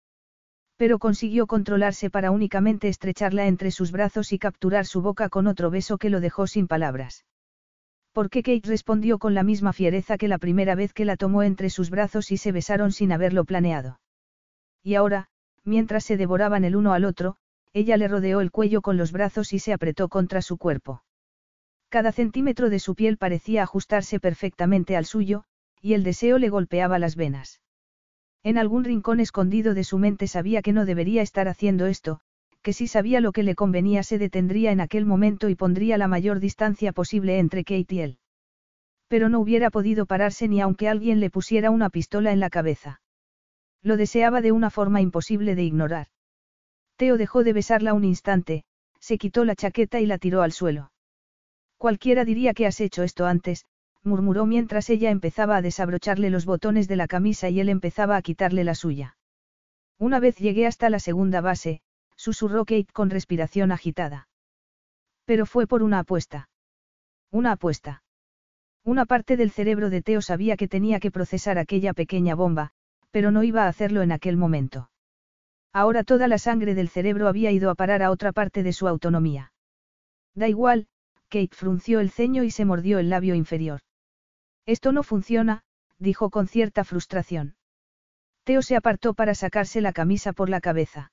Pero 0.76 0.98
consiguió 0.98 1.46
controlarse 1.46 2.10
para 2.10 2.30
únicamente 2.30 2.88
estrecharla 2.88 3.46
entre 3.46 3.70
sus 3.70 3.90
brazos 3.90 4.32
y 4.32 4.38
capturar 4.38 4.84
su 4.84 5.00
boca 5.00 5.30
con 5.30 5.46
otro 5.46 5.70
beso 5.70 5.96
que 5.96 6.10
lo 6.10 6.20
dejó 6.20 6.46
sin 6.46 6.66
palabras. 6.66 7.24
Porque 8.16 8.42
Kate 8.42 8.66
respondió 8.66 9.18
con 9.18 9.34
la 9.34 9.42
misma 9.42 9.74
fiereza 9.74 10.16
que 10.16 10.26
la 10.26 10.38
primera 10.38 10.74
vez 10.74 10.94
que 10.94 11.04
la 11.04 11.18
tomó 11.18 11.42
entre 11.42 11.68
sus 11.68 11.90
brazos 11.90 12.32
y 12.32 12.38
se 12.38 12.50
besaron 12.50 12.90
sin 12.90 13.12
haberlo 13.12 13.44
planeado. 13.44 14.00
Y 14.82 14.94
ahora, 14.94 15.28
mientras 15.64 16.04
se 16.04 16.16
devoraban 16.16 16.64
el 16.64 16.76
uno 16.76 16.94
al 16.94 17.04
otro, 17.04 17.36
ella 17.74 17.98
le 17.98 18.08
rodeó 18.08 18.40
el 18.40 18.50
cuello 18.50 18.80
con 18.80 18.96
los 18.96 19.12
brazos 19.12 19.52
y 19.52 19.58
se 19.58 19.74
apretó 19.74 20.08
contra 20.08 20.40
su 20.40 20.56
cuerpo. 20.56 21.02
Cada 21.90 22.10
centímetro 22.10 22.70
de 22.70 22.78
su 22.78 22.94
piel 22.94 23.18
parecía 23.18 23.62
ajustarse 23.62 24.18
perfectamente 24.18 24.96
al 24.96 25.04
suyo, 25.04 25.44
y 25.82 25.92
el 25.92 26.02
deseo 26.02 26.38
le 26.38 26.48
golpeaba 26.48 26.98
las 26.98 27.16
venas. 27.16 27.60
En 28.42 28.56
algún 28.56 28.84
rincón 28.84 29.20
escondido 29.20 29.74
de 29.74 29.84
su 29.84 29.98
mente 29.98 30.26
sabía 30.26 30.62
que 30.62 30.72
no 30.72 30.86
debería 30.86 31.20
estar 31.20 31.48
haciendo 31.48 31.84
esto, 31.84 32.20
que 32.66 32.72
si 32.72 32.88
sabía 32.88 33.20
lo 33.20 33.30
que 33.30 33.44
le 33.44 33.54
convenía 33.54 34.02
se 34.02 34.18
detendría 34.18 34.72
en 34.72 34.80
aquel 34.80 35.06
momento 35.06 35.48
y 35.48 35.54
pondría 35.54 35.98
la 35.98 36.08
mayor 36.08 36.40
distancia 36.40 36.90
posible 36.92 37.38
entre 37.38 37.62
Kate 37.62 37.94
y 37.94 38.00
él. 38.00 38.18
Pero 39.06 39.28
no 39.28 39.38
hubiera 39.38 39.70
podido 39.70 40.04
pararse 40.04 40.48
ni 40.48 40.60
aunque 40.60 40.88
alguien 40.88 41.20
le 41.20 41.30
pusiera 41.30 41.70
una 41.70 41.90
pistola 41.90 42.32
en 42.32 42.40
la 42.40 42.50
cabeza. 42.50 43.00
Lo 43.84 43.96
deseaba 43.96 44.40
de 44.40 44.50
una 44.50 44.70
forma 44.70 45.00
imposible 45.00 45.54
de 45.54 45.62
ignorar. 45.62 46.08
Teo 46.96 47.16
dejó 47.16 47.44
de 47.44 47.52
besarla 47.52 47.94
un 47.94 48.02
instante, 48.02 48.64
se 48.98 49.16
quitó 49.16 49.44
la 49.44 49.54
chaqueta 49.54 50.00
y 50.00 50.06
la 50.06 50.18
tiró 50.18 50.42
al 50.42 50.50
suelo. 50.50 50.90
Cualquiera 51.78 52.24
diría 52.24 52.52
que 52.52 52.66
has 52.66 52.80
hecho 52.80 53.04
esto 53.04 53.26
antes, 53.26 53.64
murmuró 54.02 54.44
mientras 54.44 54.90
ella 54.90 55.10
empezaba 55.10 55.56
a 55.56 55.62
desabrocharle 55.62 56.30
los 56.30 56.46
botones 56.46 56.88
de 56.88 56.96
la 56.96 57.06
camisa 57.06 57.48
y 57.48 57.60
él 57.60 57.68
empezaba 57.68 58.16
a 58.16 58.22
quitarle 58.22 58.64
la 58.64 58.74
suya. 58.74 59.16
Una 60.00 60.18
vez 60.18 60.36
llegué 60.38 60.66
hasta 60.66 60.90
la 60.90 60.98
segunda 60.98 61.40
base, 61.40 61.80
susurró 62.26 62.64
Kate 62.64 62.92
con 62.92 63.08
respiración 63.08 63.70
agitada. 63.70 64.26
Pero 65.26 65.46
fue 65.46 65.68
por 65.68 65.84
una 65.84 66.00
apuesta. 66.00 66.48
Una 67.30 67.52
apuesta. 67.52 68.02
Una 68.82 69.06
parte 69.06 69.36
del 69.36 69.52
cerebro 69.52 69.90
de 69.90 70.02
Teo 70.02 70.20
sabía 70.20 70.56
que 70.56 70.66
tenía 70.66 70.98
que 70.98 71.12
procesar 71.12 71.56
aquella 71.56 71.92
pequeña 71.92 72.34
bomba, 72.34 72.72
pero 73.12 73.30
no 73.30 73.44
iba 73.44 73.62
a 73.62 73.68
hacerlo 73.68 74.02
en 74.02 74.10
aquel 74.10 74.36
momento. 74.36 74.90
Ahora 75.72 76.02
toda 76.02 76.26
la 76.26 76.38
sangre 76.38 76.74
del 76.74 76.88
cerebro 76.88 77.28
había 77.28 77.52
ido 77.52 77.70
a 77.70 77.76
parar 77.76 78.02
a 78.02 78.10
otra 78.10 78.32
parte 78.32 78.64
de 78.64 78.72
su 78.72 78.88
autonomía. 78.88 79.52
Da 80.34 80.48
igual, 80.48 80.88
Kate 81.28 81.54
frunció 81.54 82.00
el 82.00 82.10
ceño 82.10 82.42
y 82.42 82.50
se 82.50 82.64
mordió 82.64 82.98
el 82.98 83.08
labio 83.08 83.36
inferior. 83.36 83.82
Esto 84.66 84.90
no 84.90 85.04
funciona, 85.04 85.62
dijo 86.00 86.30
con 86.30 86.48
cierta 86.48 86.82
frustración. 86.82 87.54
Teo 88.42 88.62
se 88.62 88.74
apartó 88.74 89.14
para 89.14 89.36
sacarse 89.36 89.80
la 89.80 89.92
camisa 89.92 90.32
por 90.32 90.48
la 90.48 90.60
cabeza. 90.60 91.12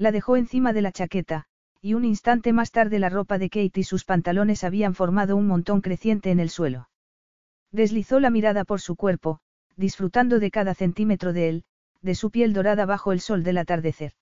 La 0.00 0.12
dejó 0.12 0.38
encima 0.38 0.72
de 0.72 0.80
la 0.80 0.92
chaqueta, 0.92 1.44
y 1.82 1.92
un 1.92 2.06
instante 2.06 2.54
más 2.54 2.70
tarde 2.70 2.98
la 2.98 3.10
ropa 3.10 3.36
de 3.36 3.50
Kate 3.50 3.80
y 3.80 3.84
sus 3.84 4.06
pantalones 4.06 4.64
habían 4.64 4.94
formado 4.94 5.36
un 5.36 5.46
montón 5.46 5.82
creciente 5.82 6.30
en 6.30 6.40
el 6.40 6.48
suelo. 6.48 6.88
Deslizó 7.70 8.18
la 8.18 8.30
mirada 8.30 8.64
por 8.64 8.80
su 8.80 8.96
cuerpo, 8.96 9.40
disfrutando 9.76 10.38
de 10.38 10.50
cada 10.50 10.72
centímetro 10.72 11.34
de 11.34 11.50
él, 11.50 11.64
de 12.00 12.14
su 12.14 12.30
piel 12.30 12.54
dorada 12.54 12.86
bajo 12.86 13.12
el 13.12 13.20
sol 13.20 13.42
del 13.42 13.58
atardecer. 13.58 14.14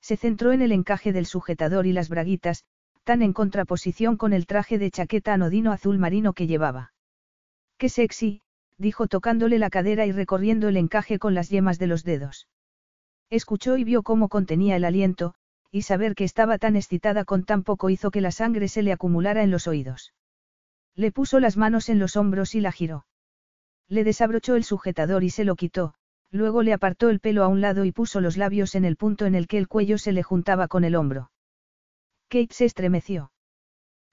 Se 0.00 0.16
centró 0.16 0.52
en 0.52 0.62
el 0.62 0.72
encaje 0.72 1.12
del 1.12 1.26
sujetador 1.26 1.86
y 1.86 1.92
las 1.92 2.08
braguitas, 2.08 2.64
tan 3.04 3.20
en 3.20 3.34
contraposición 3.34 4.16
con 4.16 4.32
el 4.32 4.46
traje 4.46 4.78
de 4.78 4.90
chaqueta 4.90 5.34
anodino 5.34 5.72
azul 5.72 5.98
marino 5.98 6.32
que 6.32 6.46
llevaba. 6.46 6.94
Qué 7.76 7.90
sexy, 7.90 8.40
dijo 8.78 9.06
tocándole 9.06 9.58
la 9.58 9.68
cadera 9.68 10.06
y 10.06 10.12
recorriendo 10.12 10.68
el 10.68 10.78
encaje 10.78 11.18
con 11.18 11.34
las 11.34 11.50
yemas 11.50 11.78
de 11.78 11.88
los 11.88 12.04
dedos. 12.04 12.48
Escuchó 13.30 13.76
y 13.76 13.84
vio 13.84 14.02
cómo 14.02 14.28
contenía 14.28 14.76
el 14.76 14.84
aliento, 14.84 15.34
y 15.70 15.82
saber 15.82 16.14
que 16.14 16.24
estaba 16.24 16.58
tan 16.58 16.76
excitada 16.76 17.24
con 17.24 17.44
tan 17.44 17.62
poco 17.62 17.90
hizo 17.90 18.10
que 18.10 18.20
la 18.20 18.30
sangre 18.30 18.68
se 18.68 18.82
le 18.82 18.92
acumulara 18.92 19.42
en 19.42 19.50
los 19.50 19.66
oídos. 19.66 20.12
Le 20.94 21.10
puso 21.10 21.40
las 21.40 21.56
manos 21.56 21.88
en 21.88 21.98
los 21.98 22.16
hombros 22.16 22.54
y 22.54 22.60
la 22.60 22.70
giró. 22.70 23.06
Le 23.88 24.04
desabrochó 24.04 24.54
el 24.54 24.64
sujetador 24.64 25.24
y 25.24 25.30
se 25.30 25.44
lo 25.44 25.56
quitó, 25.56 25.94
luego 26.30 26.62
le 26.62 26.72
apartó 26.72 27.10
el 27.10 27.20
pelo 27.20 27.42
a 27.42 27.48
un 27.48 27.60
lado 27.60 27.84
y 27.84 27.92
puso 27.92 28.20
los 28.20 28.36
labios 28.36 28.74
en 28.74 28.84
el 28.84 28.96
punto 28.96 29.26
en 29.26 29.34
el 29.34 29.48
que 29.48 29.58
el 29.58 29.68
cuello 29.68 29.98
se 29.98 30.12
le 30.12 30.22
juntaba 30.22 30.68
con 30.68 30.84
el 30.84 30.94
hombro. 30.94 31.30
Kate 32.28 32.54
se 32.54 32.64
estremeció. 32.64 33.32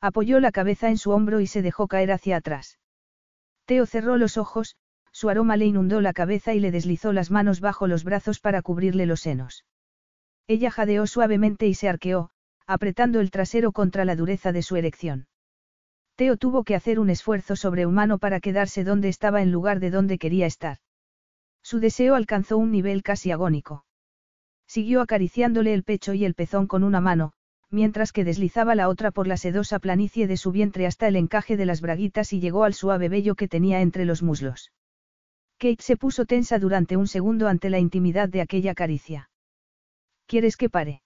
Apoyó 0.01 0.39
la 0.39 0.51
cabeza 0.51 0.89
en 0.89 0.97
su 0.97 1.11
hombro 1.11 1.41
y 1.41 1.47
se 1.47 1.61
dejó 1.61 1.87
caer 1.87 2.11
hacia 2.11 2.37
atrás. 2.37 2.79
Teo 3.65 3.85
cerró 3.85 4.17
los 4.17 4.37
ojos, 4.37 4.75
su 5.21 5.29
aroma 5.29 5.55
le 5.55 5.67
inundó 5.67 6.01
la 6.01 6.13
cabeza 6.13 6.55
y 6.55 6.59
le 6.59 6.71
deslizó 6.71 7.13
las 7.13 7.29
manos 7.29 7.59
bajo 7.59 7.85
los 7.85 8.03
brazos 8.03 8.39
para 8.39 8.63
cubrirle 8.63 9.05
los 9.05 9.21
senos. 9.21 9.65
Ella 10.47 10.71
jadeó 10.71 11.05
suavemente 11.05 11.67
y 11.67 11.75
se 11.75 11.87
arqueó, 11.87 12.31
apretando 12.65 13.19
el 13.19 13.29
trasero 13.29 13.71
contra 13.71 14.03
la 14.03 14.15
dureza 14.15 14.51
de 14.51 14.63
su 14.63 14.77
erección. 14.77 15.27
Teo 16.15 16.37
tuvo 16.37 16.63
que 16.63 16.73
hacer 16.73 16.99
un 16.99 17.11
esfuerzo 17.11 17.55
sobrehumano 17.55 18.17
para 18.17 18.39
quedarse 18.39 18.83
donde 18.83 19.09
estaba 19.09 19.43
en 19.43 19.51
lugar 19.51 19.79
de 19.79 19.91
donde 19.91 20.17
quería 20.17 20.47
estar. 20.47 20.77
Su 21.61 21.79
deseo 21.79 22.15
alcanzó 22.15 22.57
un 22.57 22.71
nivel 22.71 23.03
casi 23.03 23.29
agónico. 23.29 23.85
Siguió 24.65 25.01
acariciándole 25.01 25.75
el 25.75 25.83
pecho 25.83 26.15
y 26.15 26.25
el 26.25 26.33
pezón 26.33 26.65
con 26.65 26.83
una 26.83 26.99
mano, 26.99 27.33
mientras 27.69 28.11
que 28.11 28.23
deslizaba 28.23 28.73
la 28.73 28.89
otra 28.89 29.11
por 29.11 29.27
la 29.27 29.37
sedosa 29.37 29.77
planicie 29.77 30.25
de 30.25 30.37
su 30.37 30.51
vientre 30.51 30.87
hasta 30.87 31.07
el 31.07 31.15
encaje 31.15 31.57
de 31.57 31.67
las 31.67 31.79
braguitas 31.79 32.33
y 32.33 32.39
llegó 32.39 32.63
al 32.63 32.73
suave 32.73 33.07
vello 33.07 33.35
que 33.35 33.47
tenía 33.47 33.81
entre 33.81 34.05
los 34.05 34.23
muslos. 34.23 34.71
Kate 35.61 35.83
se 35.83 35.95
puso 35.95 36.25
tensa 36.25 36.57
durante 36.57 36.97
un 36.97 37.05
segundo 37.05 37.47
ante 37.47 37.69
la 37.69 37.77
intimidad 37.77 38.27
de 38.27 38.41
aquella 38.41 38.73
caricia. 38.73 39.29
¿Quieres 40.25 40.57
que 40.57 40.71
pare? 40.71 41.03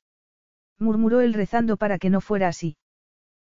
murmuró 0.79 1.19
él 1.19 1.33
rezando 1.33 1.75
para 1.75 1.99
que 1.99 2.09
no 2.09 2.21
fuera 2.21 2.47
así. 2.47 2.77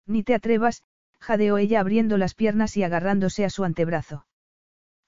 Ni 0.08 0.24
te 0.24 0.34
atrevas, 0.34 0.82
jadeó 1.20 1.58
ella 1.58 1.82
abriendo 1.82 2.18
las 2.18 2.36
piernas 2.36 2.78
y 2.78 2.84
agarrándose 2.84 3.43
a 3.43 3.49
su 3.49 3.66
antebrazo. 3.66 4.26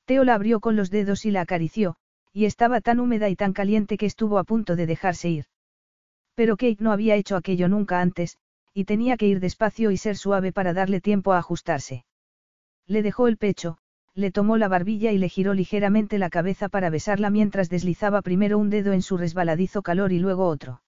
Teo 0.04 0.26
la 0.26 0.34
abrió 0.34 0.60
con 0.60 0.76
los 0.76 0.89
dedos 0.89 1.26
y 1.26 1.32
la 1.32 1.39
acarició, 1.39 1.96
y 2.34 2.43
estaba 2.43 2.82
tan 2.82 3.00
húmeda 3.00 3.30
y 3.30 3.38
tan 3.38 3.54
caliente 3.54 3.98
que 3.98 4.06
estuvo 4.06 4.38
a 4.38 4.43
punto 4.43 4.76
de 4.76 4.88
dejarse 4.88 5.30
ir. 5.30 5.46
Pero 6.34 6.58
Kate 6.58 6.84
no 6.84 6.91
había 6.91 7.16
hecho 7.16 7.38
aquello 7.38 7.70
nunca 7.70 8.02
antes, 8.02 8.38
y 8.74 8.84
tenía 8.84 9.16
que 9.16 9.28
ir 9.28 9.39
despacio 9.39 9.91
y 9.91 9.98
ser 9.98 10.18
suave 10.18 10.52
para 10.52 10.74
darle 10.74 11.00
tiempo 11.00 11.32
a 11.32 11.38
ajustarse. 11.38 12.04
Le 12.86 13.02
dejó 13.02 13.30
el 13.30 13.38
pecho, 13.38 13.78
le 14.16 14.32
tomó 14.32 14.57
la 14.57 14.70
barbilla 14.70 15.11
y 15.11 15.18
le 15.18 15.28
giró 15.28 15.53
ligeramente 15.53 16.18
la 16.18 16.30
cabeza 16.30 16.70
para 16.70 16.89
besarla 16.89 17.30
mientras 17.30 17.70
deslizaba 17.70 18.22
primero 18.22 18.57
un 18.57 18.70
dedo 18.70 18.93
en 18.93 19.01
su 19.01 19.18
resbaladizo 19.18 19.82
calor 19.82 20.13
y 20.13 20.20
luego 20.20 20.47
otro. 20.47 20.82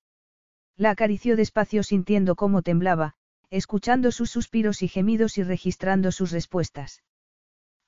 La 0.78 0.91
acarició 0.91 1.36
despacio 1.36 1.84
sintiendo 1.84 2.36
cómo 2.36 2.61
temblaba, 2.61 3.15
escuchando 3.49 4.11
sus 4.11 4.32
suspiros 4.32 4.82
y 4.82 4.88
gemidos 4.88 5.38
y 5.38 5.43
registrando 5.43 6.11
sus 6.13 6.32
respuestas. 6.32 7.03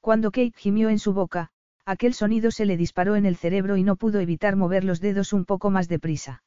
Cuando 0.02 0.32
Kate 0.32 0.54
gimió 0.58 0.90
en 0.90 1.00
su 1.00 1.14
boca, 1.14 1.52
aquel 1.86 2.14
sonido 2.14 2.52
se 2.52 2.66
le 2.66 2.76
disparó 2.76 3.16
en 3.16 3.26
el 3.26 3.38
cerebro 3.38 3.78
y 3.78 3.84
no 3.84 3.96
pudo 3.96 4.20
evitar 4.20 4.58
mover 4.58 4.84
los 4.84 5.00
dedos 5.00 5.32
un 5.32 5.46
poco 5.46 5.70
más 5.70 5.88
deprisa. 5.88 6.44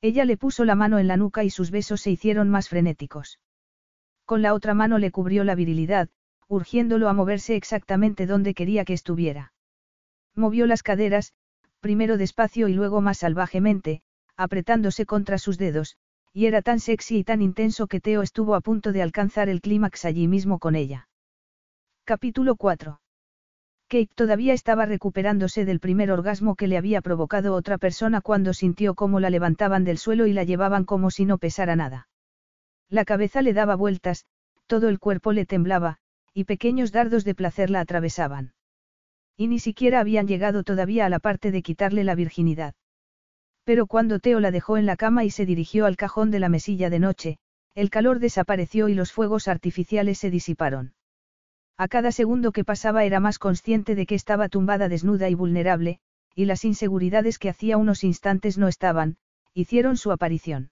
Ella 0.00 0.24
le 0.24 0.36
puso 0.36 0.64
la 0.64 0.74
mano 0.74 0.98
en 0.98 1.08
la 1.08 1.16
nuca 1.16 1.44
y 1.44 1.50
sus 1.50 1.70
besos 1.70 2.00
se 2.00 2.10
hicieron 2.10 2.48
más 2.48 2.68
frenéticos. 2.68 3.40
Con 4.24 4.40
la 4.40 4.54
otra 4.54 4.74
mano 4.74 4.98
le 4.98 5.10
cubrió 5.10 5.44
la 5.44 5.54
virilidad, 5.54 6.08
urgiéndolo 6.48 7.08
a 7.08 7.12
moverse 7.12 7.56
exactamente 7.56 8.26
donde 8.26 8.54
quería 8.54 8.84
que 8.84 8.92
estuviera. 8.92 9.52
Movió 10.34 10.66
las 10.66 10.82
caderas, 10.82 11.32
primero 11.80 12.16
despacio 12.16 12.68
y 12.68 12.74
luego 12.74 13.00
más 13.00 13.18
salvajemente, 13.18 14.02
apretándose 14.36 15.06
contra 15.06 15.38
sus 15.38 15.58
dedos, 15.58 15.96
y 16.32 16.46
era 16.46 16.60
tan 16.60 16.80
sexy 16.80 17.18
y 17.18 17.24
tan 17.24 17.40
intenso 17.40 17.86
que 17.86 18.00
Teo 18.00 18.22
estuvo 18.22 18.54
a 18.54 18.60
punto 18.60 18.92
de 18.92 19.02
alcanzar 19.02 19.48
el 19.48 19.60
clímax 19.60 20.04
allí 20.04 20.28
mismo 20.28 20.58
con 20.58 20.76
ella. 20.76 21.08
Capítulo 22.04 22.56
4. 22.56 23.00
Kate 23.88 24.10
todavía 24.14 24.52
estaba 24.52 24.84
recuperándose 24.84 25.64
del 25.64 25.80
primer 25.80 26.10
orgasmo 26.10 26.56
que 26.56 26.66
le 26.66 26.76
había 26.76 27.00
provocado 27.00 27.54
otra 27.54 27.78
persona 27.78 28.20
cuando 28.20 28.52
sintió 28.52 28.94
cómo 28.94 29.20
la 29.20 29.30
levantaban 29.30 29.84
del 29.84 29.96
suelo 29.96 30.26
y 30.26 30.32
la 30.32 30.44
llevaban 30.44 30.84
como 30.84 31.10
si 31.10 31.24
no 31.24 31.38
pesara 31.38 31.76
nada. 31.76 32.08
La 32.88 33.04
cabeza 33.04 33.42
le 33.42 33.52
daba 33.52 33.76
vueltas, 33.76 34.26
todo 34.66 34.88
el 34.88 34.98
cuerpo 34.98 35.32
le 35.32 35.46
temblaba, 35.46 35.98
y 36.36 36.44
pequeños 36.44 36.92
dardos 36.92 37.24
de 37.24 37.34
placer 37.34 37.70
la 37.70 37.80
atravesaban. 37.80 38.52
Y 39.38 39.46
ni 39.46 39.58
siquiera 39.58 40.00
habían 40.00 40.28
llegado 40.28 40.64
todavía 40.64 41.06
a 41.06 41.08
la 41.08 41.18
parte 41.18 41.50
de 41.50 41.62
quitarle 41.62 42.04
la 42.04 42.14
virginidad. 42.14 42.74
Pero 43.64 43.86
cuando 43.86 44.18
Teo 44.18 44.38
la 44.38 44.50
dejó 44.50 44.76
en 44.76 44.84
la 44.84 44.96
cama 44.96 45.24
y 45.24 45.30
se 45.30 45.46
dirigió 45.46 45.86
al 45.86 45.96
cajón 45.96 46.30
de 46.30 46.38
la 46.38 46.50
mesilla 46.50 46.90
de 46.90 46.98
noche, 46.98 47.38
el 47.74 47.88
calor 47.88 48.18
desapareció 48.18 48.90
y 48.90 48.94
los 48.94 49.12
fuegos 49.12 49.48
artificiales 49.48 50.18
se 50.18 50.30
disiparon. 50.30 50.92
A 51.78 51.88
cada 51.88 52.12
segundo 52.12 52.52
que 52.52 52.64
pasaba 52.64 53.04
era 53.04 53.18
más 53.18 53.38
consciente 53.38 53.94
de 53.94 54.04
que 54.04 54.14
estaba 54.14 54.50
tumbada 54.50 54.90
desnuda 54.90 55.30
y 55.30 55.34
vulnerable, 55.34 56.00
y 56.34 56.44
las 56.44 56.66
inseguridades 56.66 57.38
que 57.38 57.48
hacía 57.48 57.78
unos 57.78 58.04
instantes 58.04 58.58
no 58.58 58.68
estaban, 58.68 59.16
hicieron 59.54 59.96
su 59.96 60.12
aparición. 60.12 60.70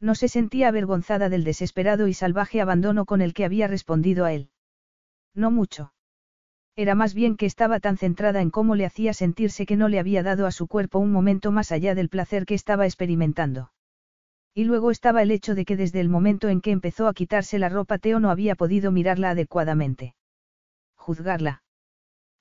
No 0.00 0.16
se 0.16 0.26
sentía 0.26 0.66
avergonzada 0.66 1.28
del 1.28 1.44
desesperado 1.44 2.08
y 2.08 2.14
salvaje 2.14 2.60
abandono 2.60 3.04
con 3.04 3.22
el 3.22 3.32
que 3.32 3.44
había 3.44 3.68
respondido 3.68 4.24
a 4.24 4.32
él. 4.32 4.48
No 5.34 5.50
mucho. 5.50 5.92
Era 6.76 6.94
más 6.94 7.14
bien 7.14 7.36
que 7.36 7.46
estaba 7.46 7.80
tan 7.80 7.98
centrada 7.98 8.40
en 8.40 8.50
cómo 8.50 8.74
le 8.74 8.86
hacía 8.86 9.12
sentirse 9.12 9.66
que 9.66 9.76
no 9.76 9.88
le 9.88 9.98
había 9.98 10.22
dado 10.22 10.46
a 10.46 10.52
su 10.52 10.66
cuerpo 10.66 10.98
un 10.98 11.12
momento 11.12 11.52
más 11.52 11.70
allá 11.70 11.94
del 11.94 12.08
placer 12.08 12.46
que 12.46 12.54
estaba 12.54 12.86
experimentando. 12.86 13.72
Y 14.54 14.64
luego 14.64 14.90
estaba 14.90 15.22
el 15.22 15.30
hecho 15.30 15.54
de 15.54 15.64
que 15.64 15.76
desde 15.76 16.00
el 16.00 16.08
momento 16.08 16.48
en 16.48 16.60
que 16.60 16.70
empezó 16.70 17.08
a 17.08 17.14
quitarse 17.14 17.58
la 17.58 17.68
ropa 17.68 17.98
Teo 17.98 18.20
no 18.20 18.30
había 18.30 18.54
podido 18.54 18.90
mirarla 18.90 19.30
adecuadamente. 19.30 20.14
Juzgarla. 20.96 21.62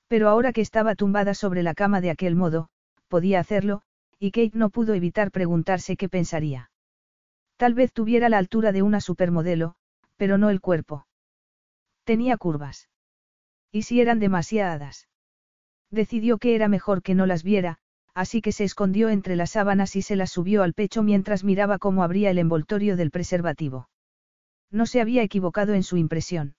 Pero 0.08 0.28
ahora 0.28 0.52
que 0.52 0.62
estaba 0.62 0.96
tumbada 0.96 1.34
sobre 1.34 1.64
la 1.64 1.74
cama 1.74 2.02
de 2.02 2.10
aquel 2.10 2.36
modo, 2.36 2.68
podía 3.08 3.40
hacerlo, 3.40 3.82
y 4.20 4.32
Kate 4.32 4.58
no 4.58 4.70
pudo 4.70 4.94
evitar 4.94 5.32
preguntarse 5.32 5.96
qué 5.96 6.10
pensaría. 6.10 6.70
Tal 7.58 7.74
vez 7.74 7.94
tuviera 7.94 8.28
la 8.28 8.38
altura 8.38 8.72
de 8.72 8.82
una 8.82 9.02
supermodelo, 9.02 9.76
pero 10.18 10.38
no 10.38 10.50
el 10.50 10.62
cuerpo. 10.62 11.06
Tenía 12.04 12.38
curvas. 12.38 12.90
¿Y 13.72 13.84
si 13.84 14.02
eran 14.02 14.20
demasiadas? 14.20 15.08
Decidió 15.90 16.38
que 16.38 16.56
era 16.56 16.68
mejor 16.68 17.02
que 17.04 17.16
no 17.16 17.26
las 17.26 17.44
viera, 17.44 17.78
así 18.14 18.42
que 18.42 18.52
se 18.52 18.64
escondió 18.64 19.10
entre 19.10 19.36
las 19.36 19.52
sábanas 19.52 19.96
y 19.96 20.02
se 20.02 20.16
las 20.16 20.32
subió 20.32 20.64
al 20.64 20.74
pecho 20.74 21.04
mientras 21.04 21.44
miraba 21.44 21.80
cómo 21.80 22.04
abría 22.04 22.30
el 22.32 22.38
envoltorio 22.38 22.98
del 22.98 23.12
preservativo. 23.12 23.90
No 24.70 24.86
se 24.86 25.02
había 25.02 25.24
equivocado 25.24 25.74
en 25.74 25.84
su 25.84 25.98
impresión. 25.98 26.56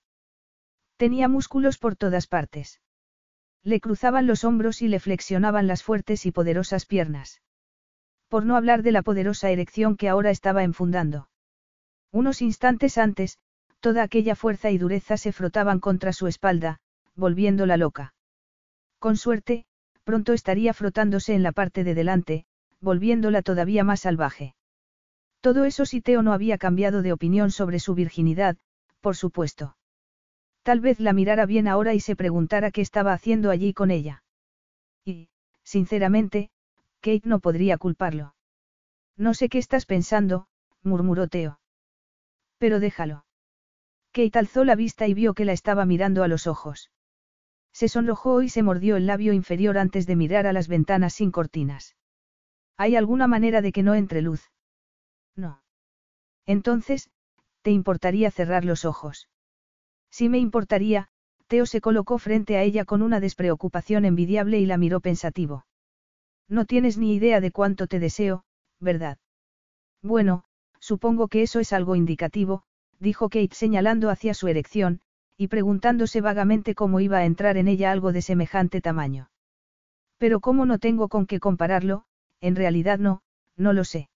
Tenía 0.97 1.27
músculos 1.27 1.77
por 1.77 1.95
todas 1.95 2.27
partes. 2.27 2.79
Le 3.63 3.79
cruzaban 3.79 4.27
los 4.27 4.43
hombros 4.43 4.81
y 4.81 4.87
le 4.87 4.99
flexionaban 4.99 5.67
las 5.67 5.83
fuertes 5.83 6.25
y 6.25 6.31
poderosas 6.31 6.85
piernas. 6.85 7.41
Por 8.27 8.45
no 8.45 8.55
hablar 8.55 8.83
de 8.83 8.91
la 8.91 9.01
poderosa 9.01 9.49
erección 9.49 9.95
que 9.95 10.09
ahora 10.09 10.31
estaba 10.31 10.63
enfundando. 10.63 11.29
Unos 12.11 12.41
instantes 12.41 12.97
antes, 12.97 13.39
toda 13.83 14.01
aquella 14.01 14.33
fuerza 14.33 14.71
y 14.71 14.77
dureza 14.77 15.17
se 15.17 15.33
frotaban 15.33 15.81
contra 15.81 16.13
su 16.13 16.27
espalda, 16.27 16.79
volviéndola 17.15 17.75
loca. 17.75 18.13
Con 18.97 19.17
suerte, 19.17 19.65
pronto 20.05 20.31
estaría 20.31 20.73
frotándose 20.73 21.35
en 21.35 21.43
la 21.43 21.51
parte 21.51 21.83
de 21.83 21.93
delante, 21.93 22.45
volviéndola 22.79 23.41
todavía 23.41 23.83
más 23.83 23.99
salvaje. 23.99 24.55
Todo 25.41 25.65
eso 25.65 25.85
si 25.85 25.99
Teo 25.99 26.21
no 26.23 26.31
había 26.31 26.57
cambiado 26.57 27.01
de 27.01 27.11
opinión 27.11 27.51
sobre 27.51 27.81
su 27.81 27.93
virginidad, 27.93 28.55
por 29.01 29.17
supuesto. 29.17 29.75
Tal 30.63 30.79
vez 30.79 31.01
la 31.01 31.11
mirara 31.11 31.45
bien 31.45 31.67
ahora 31.67 31.93
y 31.93 31.99
se 31.99 32.15
preguntara 32.15 32.71
qué 32.71 32.79
estaba 32.79 33.11
haciendo 33.11 33.49
allí 33.49 33.73
con 33.73 33.91
ella. 33.91 34.23
Y, 35.03 35.27
sinceramente, 35.63 36.51
Kate 37.01 37.27
no 37.27 37.41
podría 37.41 37.77
culparlo. 37.77 38.33
No 39.17 39.33
sé 39.33 39.49
qué 39.49 39.57
estás 39.57 39.85
pensando, 39.85 40.47
murmuró 40.83 41.27
Teo. 41.27 41.59
Pero 42.59 42.79
déjalo. 42.79 43.25
Kate 44.13 44.37
alzó 44.37 44.63
la 44.63 44.75
vista 44.75 45.07
y 45.07 45.13
vio 45.15 45.33
que 45.33 45.43
la 45.43 45.53
estaba 45.53 45.85
mirando 45.85 46.23
a 46.23 46.27
los 46.27 46.45
ojos. 46.45 46.91
Se 47.73 47.87
sonrojó 47.87 48.43
y 48.43 48.49
se 48.49 48.61
mordió 48.61 48.95
el 48.95 49.07
labio 49.07 49.33
inferior 49.33 49.79
antes 49.79 50.05
de 50.05 50.15
mirar 50.15 50.45
a 50.45 50.53
las 50.53 50.67
ventanas 50.67 51.13
sin 51.13 51.31
cortinas. 51.31 51.95
¿Hay 52.77 52.95
alguna 52.95 53.27
manera 53.27 53.61
de 53.61 53.71
que 53.71 53.81
no 53.81 53.95
entre 53.95 54.21
luz? 54.21 54.51
No. 55.35 55.63
Entonces, 56.45 57.09
¿te 57.63 57.71
importaría 57.71 58.29
cerrar 58.29 58.65
los 58.65 58.85
ojos? 58.85 59.29
Sí 60.11 60.29
me 60.29 60.37
importaría, 60.37 61.09
Teo 61.47 61.65
se 61.65 61.81
colocó 61.81 62.19
frente 62.19 62.57
a 62.57 62.61
ella 62.61 62.85
con 62.85 63.01
una 63.01 63.19
despreocupación 63.19 64.05
envidiable 64.05 64.59
y 64.59 64.67
la 64.67 64.77
miró 64.77 65.01
pensativo. 65.01 65.65
No 66.47 66.65
tienes 66.65 66.99
ni 66.99 67.15
idea 67.15 67.41
de 67.41 67.51
cuánto 67.51 67.87
te 67.87 67.99
deseo, 67.99 68.43
¿verdad? 68.79 69.17
Bueno, 70.03 70.43
supongo 70.79 71.29
que 71.29 71.41
eso 71.41 71.59
es 71.59 71.73
algo 71.73 71.95
indicativo, 71.95 72.63
dijo 73.03 73.29
Kate 73.29 73.53
señalando 73.53 74.09
hacia 74.09 74.33
su 74.33 74.47
erección, 74.47 75.01
y 75.37 75.49
preguntándose 75.49 76.21
vagamente 76.21 76.73
cómo 76.73 77.01
iba 77.01 77.17
a 77.17 77.25
entrar 77.25 77.57
en 77.57 77.67
ella 77.67 77.91
algo 77.91 78.13
de 78.13 78.21
semejante 78.21 78.81
tamaño. 78.81 79.29
Pero 80.17 80.39
cómo 80.39 80.65
no 80.65 80.79
tengo 80.79 81.09
con 81.09 81.25
qué 81.27 81.39
compararlo, 81.39 82.05
en 82.39 82.55
realidad 82.55 82.99
no, 82.99 83.21
no 83.57 83.73
lo 83.73 83.83
sé. 83.83 84.09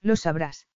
Lo 0.00 0.14
sabrás. 0.14 0.68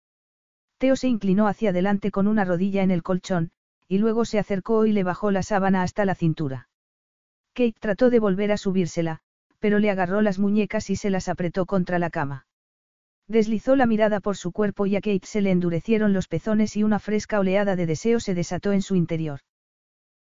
Teo 0.78 0.96
se 0.96 1.06
inclinó 1.06 1.46
hacia 1.46 1.70
adelante 1.70 2.10
con 2.10 2.26
una 2.26 2.44
rodilla 2.44 2.82
en 2.82 2.90
el 2.90 3.02
colchón, 3.02 3.52
y 3.86 3.98
luego 3.98 4.24
se 4.24 4.38
acercó 4.38 4.84
y 4.84 4.92
le 4.92 5.04
bajó 5.04 5.30
la 5.30 5.42
sábana 5.42 5.82
hasta 5.82 6.04
la 6.04 6.16
cintura. 6.16 6.68
Kate 7.54 7.76
trató 7.78 8.10
de 8.10 8.18
volver 8.18 8.50
a 8.50 8.56
subírsela, 8.56 9.20
pero 9.60 9.78
le 9.78 9.90
agarró 9.90 10.22
las 10.22 10.40
muñecas 10.40 10.90
y 10.90 10.96
se 10.96 11.10
las 11.10 11.28
apretó 11.28 11.66
contra 11.66 12.00
la 12.00 12.10
cama. 12.10 12.47
Deslizó 13.28 13.76
la 13.76 13.84
mirada 13.84 14.20
por 14.20 14.38
su 14.38 14.52
cuerpo 14.52 14.86
y 14.86 14.96
a 14.96 15.02
Kate 15.02 15.26
se 15.26 15.42
le 15.42 15.50
endurecieron 15.50 16.14
los 16.14 16.28
pezones 16.28 16.76
y 16.76 16.82
una 16.82 16.98
fresca 16.98 17.38
oleada 17.38 17.76
de 17.76 17.84
deseo 17.84 18.20
se 18.20 18.34
desató 18.34 18.72
en 18.72 18.80
su 18.80 18.96
interior. 18.96 19.40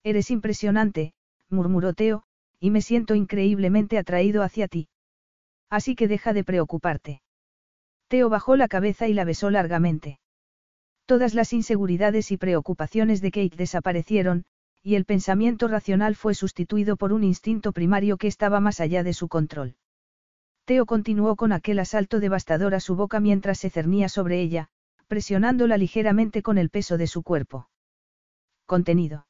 Eres 0.03 0.33
impresionante, 0.33 1.15
murmuró 1.49 1.95
Teo, 1.95 2.25
y 2.59 2.71
me 2.71 2.83
siento 2.83 3.15
increíblemente 3.15 3.97
atraído 3.97 4.43
hacia 4.43 4.67
ti. 4.67 4.89
Así 5.71 5.95
que 5.95 6.09
deja 6.09 6.33
de 6.33 6.43
preocuparte. 6.43 7.23
Teo 8.09 8.29
bajó 8.29 8.57
la 8.57 8.67
cabeza 8.67 9.07
y 9.07 9.15
la 9.15 9.25
besó 9.25 9.51
largamente. 9.51 10.19
Todas 11.07 11.35
las 11.35 11.53
inseguridades 11.53 12.33
y 12.33 12.37
preocupaciones 12.37 13.21
de 13.21 13.31
Kate 13.31 13.57
desaparecieron, 13.57 14.45
y 14.83 14.97
el 14.97 15.05
pensamiento 15.05 15.69
racional 15.69 16.17
fue 16.17 16.35
sustituido 16.35 16.97
por 16.97 17.13
un 17.13 17.23
instinto 17.23 17.73
primario 17.73 18.17
que 18.17 18.27
estaba 18.27 18.59
más 18.59 18.81
allá 18.81 19.05
de 19.05 19.13
su 19.13 19.29
control. 19.29 19.77
Teo 20.67 20.85
continuó 20.85 21.37
con 21.37 21.53
aquel 21.53 21.79
asalto 21.79 22.19
devastador 22.19 22.75
a 22.75 22.81
su 22.81 22.97
boca 22.97 23.21
mientras 23.21 23.59
se 23.59 23.71
cernía 23.71 24.09
sobre 24.09 24.41
ella, 24.41 24.67
presionándola 25.07 25.77
ligeramente 25.77 26.43
con 26.43 26.59
el 26.59 26.71
peso 26.71 26.99
de 26.99 27.07
su 27.07 27.23
cuerpo. 27.23 27.69
Contenido. 28.67 29.29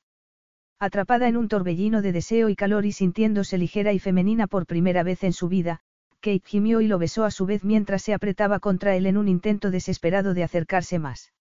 Atrapada 0.78 1.28
en 1.28 1.36
un 1.36 1.48
torbellino 1.48 2.00
de 2.00 2.12
deseo 2.12 2.48
y 2.48 2.56
calor 2.56 2.86
y 2.86 2.92
sintiéndose 2.92 3.58
ligera 3.58 3.92
y 3.92 3.98
femenina 3.98 4.46
por 4.46 4.64
primera 4.64 5.02
vez 5.02 5.24
en 5.24 5.34
su 5.34 5.48
vida, 5.48 5.80
Kate 6.20 6.42
gimió 6.42 6.80
y 6.80 6.86
lo 6.86 6.98
besó 6.98 7.24
a 7.26 7.30
su 7.30 7.44
vez 7.44 7.64
mientras 7.64 8.00
se 8.00 8.14
apretaba 8.14 8.58
contra 8.58 8.96
él 8.96 9.04
en 9.04 9.18
un 9.18 9.28
intento 9.28 9.70
desesperado 9.70 10.32
de 10.32 10.42
acercarse 10.42 10.98
más. 10.98 11.34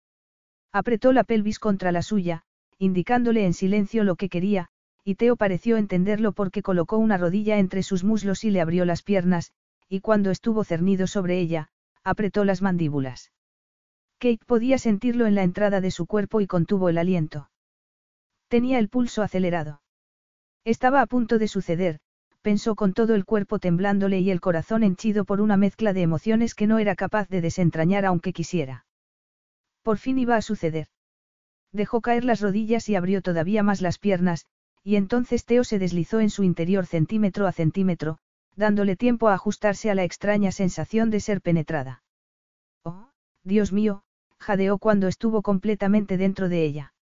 Apretó 0.72 1.12
la 1.12 1.22
pelvis 1.22 1.60
contra 1.60 1.92
la 1.92 2.02
suya, 2.02 2.42
indicándole 2.78 3.46
en 3.46 3.54
silencio 3.54 4.02
lo 4.02 4.16
que 4.16 4.28
quería, 4.28 4.70
y 5.04 5.14
Teo 5.14 5.36
pareció 5.36 5.76
entenderlo 5.76 6.32
porque 6.32 6.62
colocó 6.62 6.98
una 6.98 7.16
rodilla 7.16 7.58
entre 7.58 7.84
sus 7.84 8.02
muslos 8.02 8.42
y 8.42 8.50
le 8.50 8.60
abrió 8.60 8.84
las 8.84 9.04
piernas, 9.04 9.52
y 9.94 10.00
cuando 10.00 10.32
estuvo 10.32 10.64
cernido 10.64 11.06
sobre 11.06 11.38
ella, 11.38 11.68
apretó 12.02 12.44
las 12.44 12.62
mandíbulas. 12.62 13.30
Kate 14.18 14.44
podía 14.44 14.76
sentirlo 14.76 15.26
en 15.26 15.36
la 15.36 15.44
entrada 15.44 15.80
de 15.80 15.92
su 15.92 16.06
cuerpo 16.06 16.40
y 16.40 16.48
contuvo 16.48 16.88
el 16.88 16.98
aliento. 16.98 17.48
Tenía 18.48 18.80
el 18.80 18.88
pulso 18.88 19.22
acelerado. 19.22 19.82
Estaba 20.64 21.00
a 21.00 21.06
punto 21.06 21.38
de 21.38 21.46
suceder, 21.46 22.00
pensó 22.42 22.74
con 22.74 22.92
todo 22.92 23.14
el 23.14 23.24
cuerpo 23.24 23.60
temblándole 23.60 24.18
y 24.18 24.32
el 24.32 24.40
corazón 24.40 24.82
henchido 24.82 25.24
por 25.24 25.40
una 25.40 25.56
mezcla 25.56 25.92
de 25.92 26.02
emociones 26.02 26.56
que 26.56 26.66
no 26.66 26.80
era 26.80 26.96
capaz 26.96 27.28
de 27.28 27.40
desentrañar 27.40 28.04
aunque 28.04 28.32
quisiera. 28.32 28.86
Por 29.82 29.98
fin 29.98 30.18
iba 30.18 30.34
a 30.34 30.42
suceder. 30.42 30.88
Dejó 31.70 32.00
caer 32.00 32.24
las 32.24 32.40
rodillas 32.40 32.88
y 32.88 32.96
abrió 32.96 33.22
todavía 33.22 33.62
más 33.62 33.80
las 33.80 33.98
piernas, 33.98 34.46
y 34.82 34.96
entonces 34.96 35.44
Teo 35.44 35.62
se 35.62 35.78
deslizó 35.78 36.18
en 36.18 36.30
su 36.30 36.42
interior 36.42 36.84
centímetro 36.84 37.46
a 37.46 37.52
centímetro, 37.52 38.18
dándole 38.56 38.96
tiempo 38.96 39.28
a 39.28 39.34
ajustarse 39.34 39.90
a 39.90 39.94
la 39.94 40.04
extraña 40.04 40.52
sensación 40.52 41.10
de 41.10 41.20
ser 41.20 41.40
penetrada. 41.40 42.02
Oh, 42.84 43.10
Dios 43.42 43.72
mío, 43.72 44.04
jadeó 44.38 44.78
cuando 44.78 45.08
estuvo 45.08 45.42
completamente 45.42 46.16
dentro 46.16 46.48
de 46.48 46.64
ella. 46.64 46.94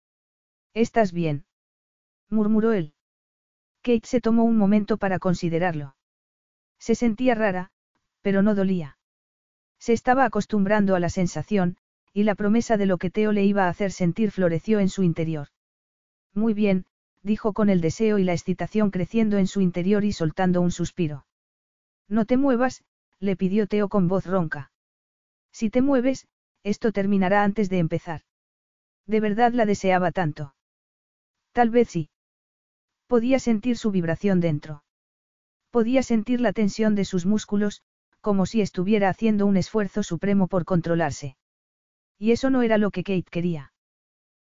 ¿Estás 0.74 1.12
bien? 1.12 1.44
murmuró 2.30 2.72
él. 2.72 2.94
Kate 3.82 4.07
se 4.07 4.20
tomó 4.20 4.44
un 4.44 4.57
momento 4.57 4.96
para 4.96 5.18
considerarlo. 5.18 5.96
Se 6.78 6.94
sentía 6.94 7.34
rara, 7.34 7.70
pero 8.22 8.42
no 8.42 8.55
dolía. 8.55 8.96
Se 9.78 9.92
estaba 9.92 10.24
acostumbrando 10.24 10.94
a 10.94 11.00
la 11.00 11.11
sensación, 11.11 11.76
y 12.14 12.22
la 12.22 12.34
promesa 12.34 12.76
de 12.76 12.86
lo 12.86 12.98
que 12.98 13.11
Teo 13.11 13.32
le 13.32 13.44
iba 13.44 13.64
a 13.64 13.68
hacer 13.68 13.90
sentir 13.90 14.30
floreció 14.30 14.78
en 14.78 14.88
su 14.88 15.03
interior. 15.03 15.48
Muy 16.34 16.55
bien, 16.55 16.86
dijo 17.22 17.53
con 17.53 17.68
el 17.68 17.80
deseo 17.80 18.18
y 18.18 18.24
la 18.24 18.32
excitación 18.32 18.90
creciendo 18.90 19.38
en 19.38 19.46
su 19.46 19.61
interior 19.61 20.05
y 20.05 20.12
soltando 20.12 20.61
un 20.61 20.70
suspiro. 20.70 21.26
No 22.12 22.26
te 22.26 22.36
muevas, 22.36 22.84
le 23.20 23.36
pidió 23.36 23.66
Teo 23.66 23.88
con 23.88 24.06
voz 24.06 24.26
ronca. 24.26 24.70
Si 25.50 25.70
te 25.70 25.80
mueves, 25.80 26.26
esto 26.62 26.92
terminará 26.92 27.42
antes 27.42 27.70
de 27.70 27.78
empezar. 27.78 28.20
De 29.06 29.18
verdad 29.18 29.54
la 29.54 29.64
deseaba 29.64 30.12
tanto. 30.12 30.54
Tal 31.52 31.70
vez 31.70 31.88
sí. 31.88 32.10
Podía 33.06 33.38
sentir 33.38 33.78
su 33.78 33.90
vibración 33.90 34.40
dentro. 34.40 34.84
Podía 35.70 36.02
sentir 36.02 36.42
la 36.42 36.52
tensión 36.52 36.94
de 36.94 37.06
sus 37.06 37.24
músculos, 37.24 37.80
como 38.20 38.44
si 38.44 38.60
estuviera 38.60 39.08
haciendo 39.08 39.46
un 39.46 39.56
esfuerzo 39.56 40.02
supremo 40.02 40.48
por 40.48 40.66
controlarse. 40.66 41.38
Y 42.18 42.32
eso 42.32 42.50
no 42.50 42.60
era 42.60 42.76
lo 42.76 42.90
que 42.90 43.04
Kate 43.04 43.30
quería. 43.30 43.72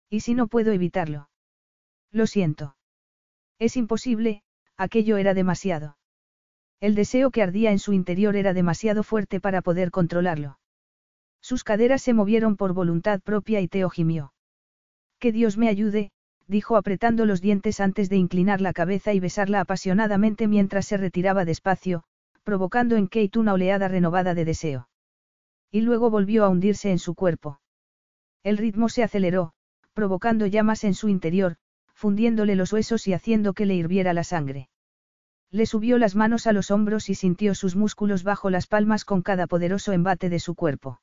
¿Y 0.09 0.21
si 0.21 0.33
no 0.33 0.47
puedo 0.47 0.73
evitarlo? 0.73 1.29
Lo 2.13 2.27
siento. 2.27 2.77
Es 3.59 3.77
imposible, 3.77 4.43
aquello 4.79 5.19
era 5.19 5.35
demasiado. 5.35 5.98
El 6.81 6.95
deseo 6.95 7.31
que 7.31 7.43
ardía 7.43 7.73
en 7.73 7.79
su 7.79 7.93
interior 7.93 8.37
era 8.37 8.55
demasiado 8.55 9.03
fuerte 9.03 9.41
para 9.41 9.63
poder 9.63 9.91
controlarlo. 9.91 10.59
Sus 11.41 11.65
caderas 11.65 12.03
se 12.03 12.15
movieron 12.15 12.57
por 12.57 12.73
voluntad 12.73 13.21
propia 13.21 13.61
y 13.61 13.69
Teo 13.69 13.91
gimió. 13.91 14.33
Que 15.19 15.33
Dios 15.33 15.57
me 15.57 15.69
ayude, 15.69 16.13
dijo 16.47 16.77
apretando 16.77 17.27
los 17.27 17.41
dientes 17.41 17.81
antes 17.81 18.09
de 18.09 18.17
inclinar 18.17 18.61
la 18.61 18.73
cabeza 18.73 19.13
y 19.13 19.21
besarla 19.21 19.61
apasionadamente 19.61 20.47
mientras 20.47 20.87
se 20.87 20.97
retiraba 20.97 21.45
despacio, 21.45 22.05
provocando 22.45 22.97
en 22.97 23.09
Kate 23.09 23.39
una 23.39 23.53
oleada 23.55 23.89
renovada 23.89 24.35
de 24.35 24.45
deseo. 24.45 24.89
Y 25.71 25.83
luego 25.83 26.11
volvió 26.11 26.45
a 26.45 26.49
hundirse 26.49 26.91
en 26.91 26.99
su 26.99 27.15
cuerpo. 27.15 27.61
El 28.43 28.57
ritmo 28.57 28.89
se 28.89 29.03
aceleró, 29.03 29.53
provocando 29.93 30.47
llamas 30.47 30.85
en 30.85 30.95
su 30.95 31.09
interior, 31.09 31.57
fundiéndole 31.93 32.55
los 32.55 32.73
huesos 32.73 33.07
y 33.09 33.13
haciendo 33.13 33.53
que 33.53 33.67
le 33.67 33.75
hirviera 33.75 34.13
la 34.13 34.25
sangre. 34.25 34.69
Le 35.51 35.65
subió 35.65 35.97
las 35.99 36.15
manos 36.15 36.47
a 36.47 36.53
los 36.53 36.71
hombros 36.71 37.09
y 37.09 37.15
sintió 37.15 37.55
sus 37.55 37.75
músculos 37.75 38.23
bajo 38.23 38.51
las 38.51 38.67
palmas 38.67 39.05
con 39.05 39.23
cada 39.23 39.47
poderoso 39.47 39.93
embate 39.93 40.29
de 40.29 40.41
su 40.41 40.55
cuerpo. 40.55 41.01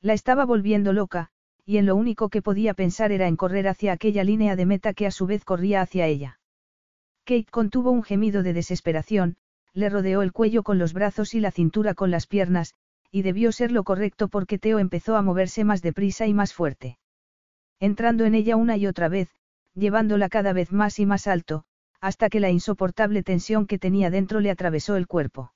La 0.00 0.12
estaba 0.12 0.44
volviendo 0.44 0.92
loca, 0.92 1.30
y 1.64 1.78
en 1.78 1.86
lo 1.86 1.96
único 1.96 2.28
que 2.28 2.42
podía 2.42 2.74
pensar 2.74 3.10
era 3.10 3.26
en 3.26 3.36
correr 3.36 3.66
hacia 3.66 3.92
aquella 3.92 4.22
línea 4.22 4.54
de 4.54 4.66
meta 4.66 4.94
que 4.94 5.06
a 5.06 5.10
su 5.10 5.26
vez 5.26 5.44
corría 5.44 5.80
hacia 5.80 6.06
ella. 6.06 6.38
Kate 7.24 7.50
contuvo 7.50 7.90
un 7.90 8.04
gemido 8.04 8.44
de 8.44 8.52
desesperación, 8.52 9.36
le 9.72 9.88
rodeó 9.88 10.22
el 10.22 10.32
cuello 10.32 10.62
con 10.62 10.78
los 10.78 10.92
brazos 10.92 11.34
y 11.34 11.40
la 11.40 11.50
cintura 11.50 11.94
con 11.94 12.12
las 12.12 12.28
piernas, 12.28 12.74
y 13.10 13.22
debió 13.22 13.50
ser 13.50 13.72
lo 13.72 13.82
correcto 13.82 14.28
porque 14.28 14.58
Teo 14.60 14.78
empezó 14.78 15.16
a 15.16 15.22
moverse 15.22 15.64
más 15.64 15.82
deprisa 15.82 16.26
y 16.26 16.34
más 16.34 16.54
fuerte. 16.54 16.98
Entrando 17.80 18.24
en 18.24 18.36
ella 18.36 18.54
una 18.54 18.76
y 18.76 18.86
otra 18.86 19.08
vez, 19.08 19.28
llevándola 19.74 20.28
cada 20.28 20.52
vez 20.52 20.72
más 20.72 21.00
y 21.00 21.06
más 21.06 21.26
alto, 21.26 21.64
hasta 22.06 22.30
que 22.30 22.38
la 22.38 22.50
insoportable 22.50 23.24
tensión 23.24 23.66
que 23.66 23.80
tenía 23.80 24.10
dentro 24.10 24.38
le 24.38 24.52
atravesó 24.52 24.94
el 24.94 25.08
cuerpo. 25.08 25.52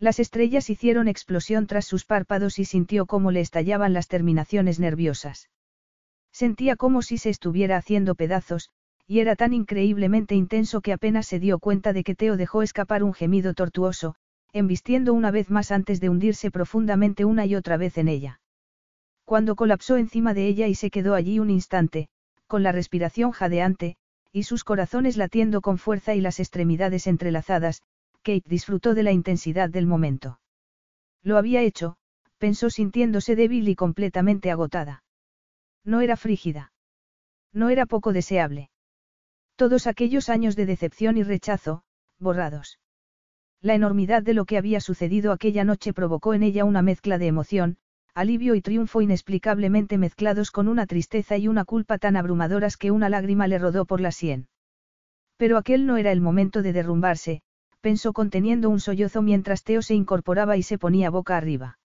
Las 0.00 0.18
estrellas 0.18 0.68
hicieron 0.68 1.06
explosión 1.06 1.68
tras 1.68 1.84
sus 1.84 2.04
párpados 2.04 2.58
y 2.58 2.64
sintió 2.64 3.06
cómo 3.06 3.30
le 3.30 3.38
estallaban 3.38 3.92
las 3.92 4.08
terminaciones 4.08 4.80
nerviosas. 4.80 5.48
Sentía 6.32 6.74
como 6.74 7.02
si 7.02 7.18
se 7.18 7.30
estuviera 7.30 7.76
haciendo 7.76 8.16
pedazos, 8.16 8.70
y 9.06 9.20
era 9.20 9.36
tan 9.36 9.52
increíblemente 9.52 10.34
intenso 10.34 10.80
que 10.80 10.92
apenas 10.92 11.28
se 11.28 11.38
dio 11.38 11.60
cuenta 11.60 11.92
de 11.92 12.02
que 12.02 12.16
Teo 12.16 12.36
dejó 12.36 12.62
escapar 12.62 13.04
un 13.04 13.14
gemido 13.14 13.54
tortuoso, 13.54 14.16
embistiendo 14.52 15.14
una 15.14 15.30
vez 15.30 15.50
más 15.50 15.70
antes 15.70 16.00
de 16.00 16.08
hundirse 16.08 16.50
profundamente 16.50 17.24
una 17.24 17.46
y 17.46 17.54
otra 17.54 17.76
vez 17.76 17.96
en 17.96 18.08
ella. 18.08 18.40
Cuando 19.24 19.54
colapsó 19.54 19.98
encima 19.98 20.34
de 20.34 20.48
ella 20.48 20.66
y 20.66 20.74
se 20.74 20.90
quedó 20.90 21.14
allí 21.14 21.38
un 21.38 21.48
instante, 21.48 22.08
con 22.48 22.64
la 22.64 22.72
respiración 22.72 23.30
jadeante, 23.30 23.98
y 24.32 24.44
sus 24.44 24.64
corazones 24.64 25.16
latiendo 25.16 25.60
con 25.60 25.78
fuerza 25.78 26.14
y 26.14 26.20
las 26.20 26.40
extremidades 26.40 27.06
entrelazadas, 27.06 27.82
Kate 28.22 28.44
disfrutó 28.46 28.94
de 28.94 29.02
la 29.02 29.12
intensidad 29.12 29.70
del 29.70 29.86
momento. 29.86 30.40
Lo 31.22 31.36
había 31.36 31.62
hecho, 31.62 31.96
pensó 32.38 32.70
sintiéndose 32.70 33.36
débil 33.36 33.68
y 33.68 33.74
completamente 33.74 34.50
agotada. 34.50 35.04
No 35.84 36.00
era 36.00 36.16
frígida. 36.16 36.72
No 37.52 37.68
era 37.68 37.86
poco 37.86 38.12
deseable. 38.12 38.70
Todos 39.56 39.86
aquellos 39.86 40.28
años 40.28 40.56
de 40.56 40.66
decepción 40.66 41.16
y 41.16 41.22
rechazo, 41.22 41.82
borrados. 42.18 42.78
La 43.60 43.74
enormidad 43.74 44.22
de 44.22 44.34
lo 44.34 44.46
que 44.46 44.56
había 44.56 44.80
sucedido 44.80 45.32
aquella 45.32 45.64
noche 45.64 45.92
provocó 45.92 46.32
en 46.32 46.42
ella 46.42 46.64
una 46.64 46.80
mezcla 46.80 47.18
de 47.18 47.26
emoción, 47.26 47.76
alivio 48.14 48.54
y 48.54 48.60
triunfo 48.60 49.00
inexplicablemente 49.00 49.98
mezclados 49.98 50.50
con 50.50 50.68
una 50.68 50.86
tristeza 50.86 51.36
y 51.36 51.48
una 51.48 51.64
culpa 51.64 51.98
tan 51.98 52.16
abrumadoras 52.16 52.76
que 52.76 52.90
una 52.90 53.08
lágrima 53.08 53.46
le 53.46 53.58
rodó 53.58 53.84
por 53.84 54.00
la 54.00 54.12
sien. 54.12 54.48
Pero 55.36 55.56
aquel 55.56 55.86
no 55.86 55.96
era 55.96 56.12
el 56.12 56.20
momento 56.20 56.62
de 56.62 56.72
derrumbarse, 56.72 57.42
pensó 57.80 58.12
conteniendo 58.12 58.68
un 58.68 58.80
sollozo 58.80 59.22
mientras 59.22 59.64
Teo 59.64 59.82
se 59.82 59.94
incorporaba 59.94 60.56
y 60.56 60.62
se 60.62 60.78
ponía 60.78 61.10
boca 61.10 61.36
arriba. 61.36 61.78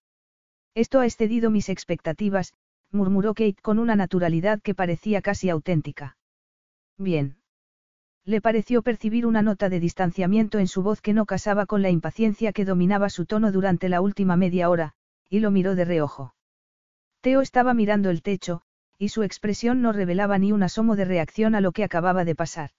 Esto 0.73 0.99
ha 0.99 1.05
excedido 1.05 1.49
mis 1.49 1.69
expectativas, 1.69 2.53
murmuró 2.91 3.33
Kate 3.33 3.61
con 3.61 3.79
una 3.79 3.95
naturalidad 3.95 4.61
que 4.61 4.75
parecía 4.75 5.21
casi 5.21 5.49
auténtica. 5.49 6.17
Bien. 6.97 7.37
Le 8.25 8.41
pareció 8.41 8.81
percibir 8.81 9.25
una 9.25 9.41
nota 9.41 9.69
de 9.69 9.79
distanciamiento 9.79 10.59
en 10.59 10.67
su 10.67 10.81
voz 10.81 11.01
que 11.01 11.13
no 11.13 11.25
casaba 11.25 11.65
con 11.65 11.81
la 11.81 11.91
impaciencia 11.91 12.53
que 12.53 12.65
dominaba 12.65 13.09
su 13.09 13.25
tono 13.25 13.51
durante 13.51 13.87
la 13.87 14.01
última 14.01 14.35
media 14.35 14.69
hora, 14.69 14.95
y 15.29 15.39
lo 15.39 15.51
miró 15.51 15.75
de 15.75 15.85
reojo. 15.85 16.35
Teo 17.21 17.41
estaba 17.41 17.73
mirando 17.73 18.09
el 18.09 18.21
techo, 18.21 18.61
y 18.97 19.09
su 19.09 19.23
expresión 19.23 19.81
no 19.81 19.91
revelaba 19.91 20.37
ni 20.37 20.51
un 20.51 20.63
asomo 20.63 20.95
de 20.95 21.05
reacción 21.05 21.55
a 21.55 21.61
lo 21.61 21.71
que 21.71 21.83
acababa 21.83 22.23
de 22.25 22.35
pasar. 22.35 22.71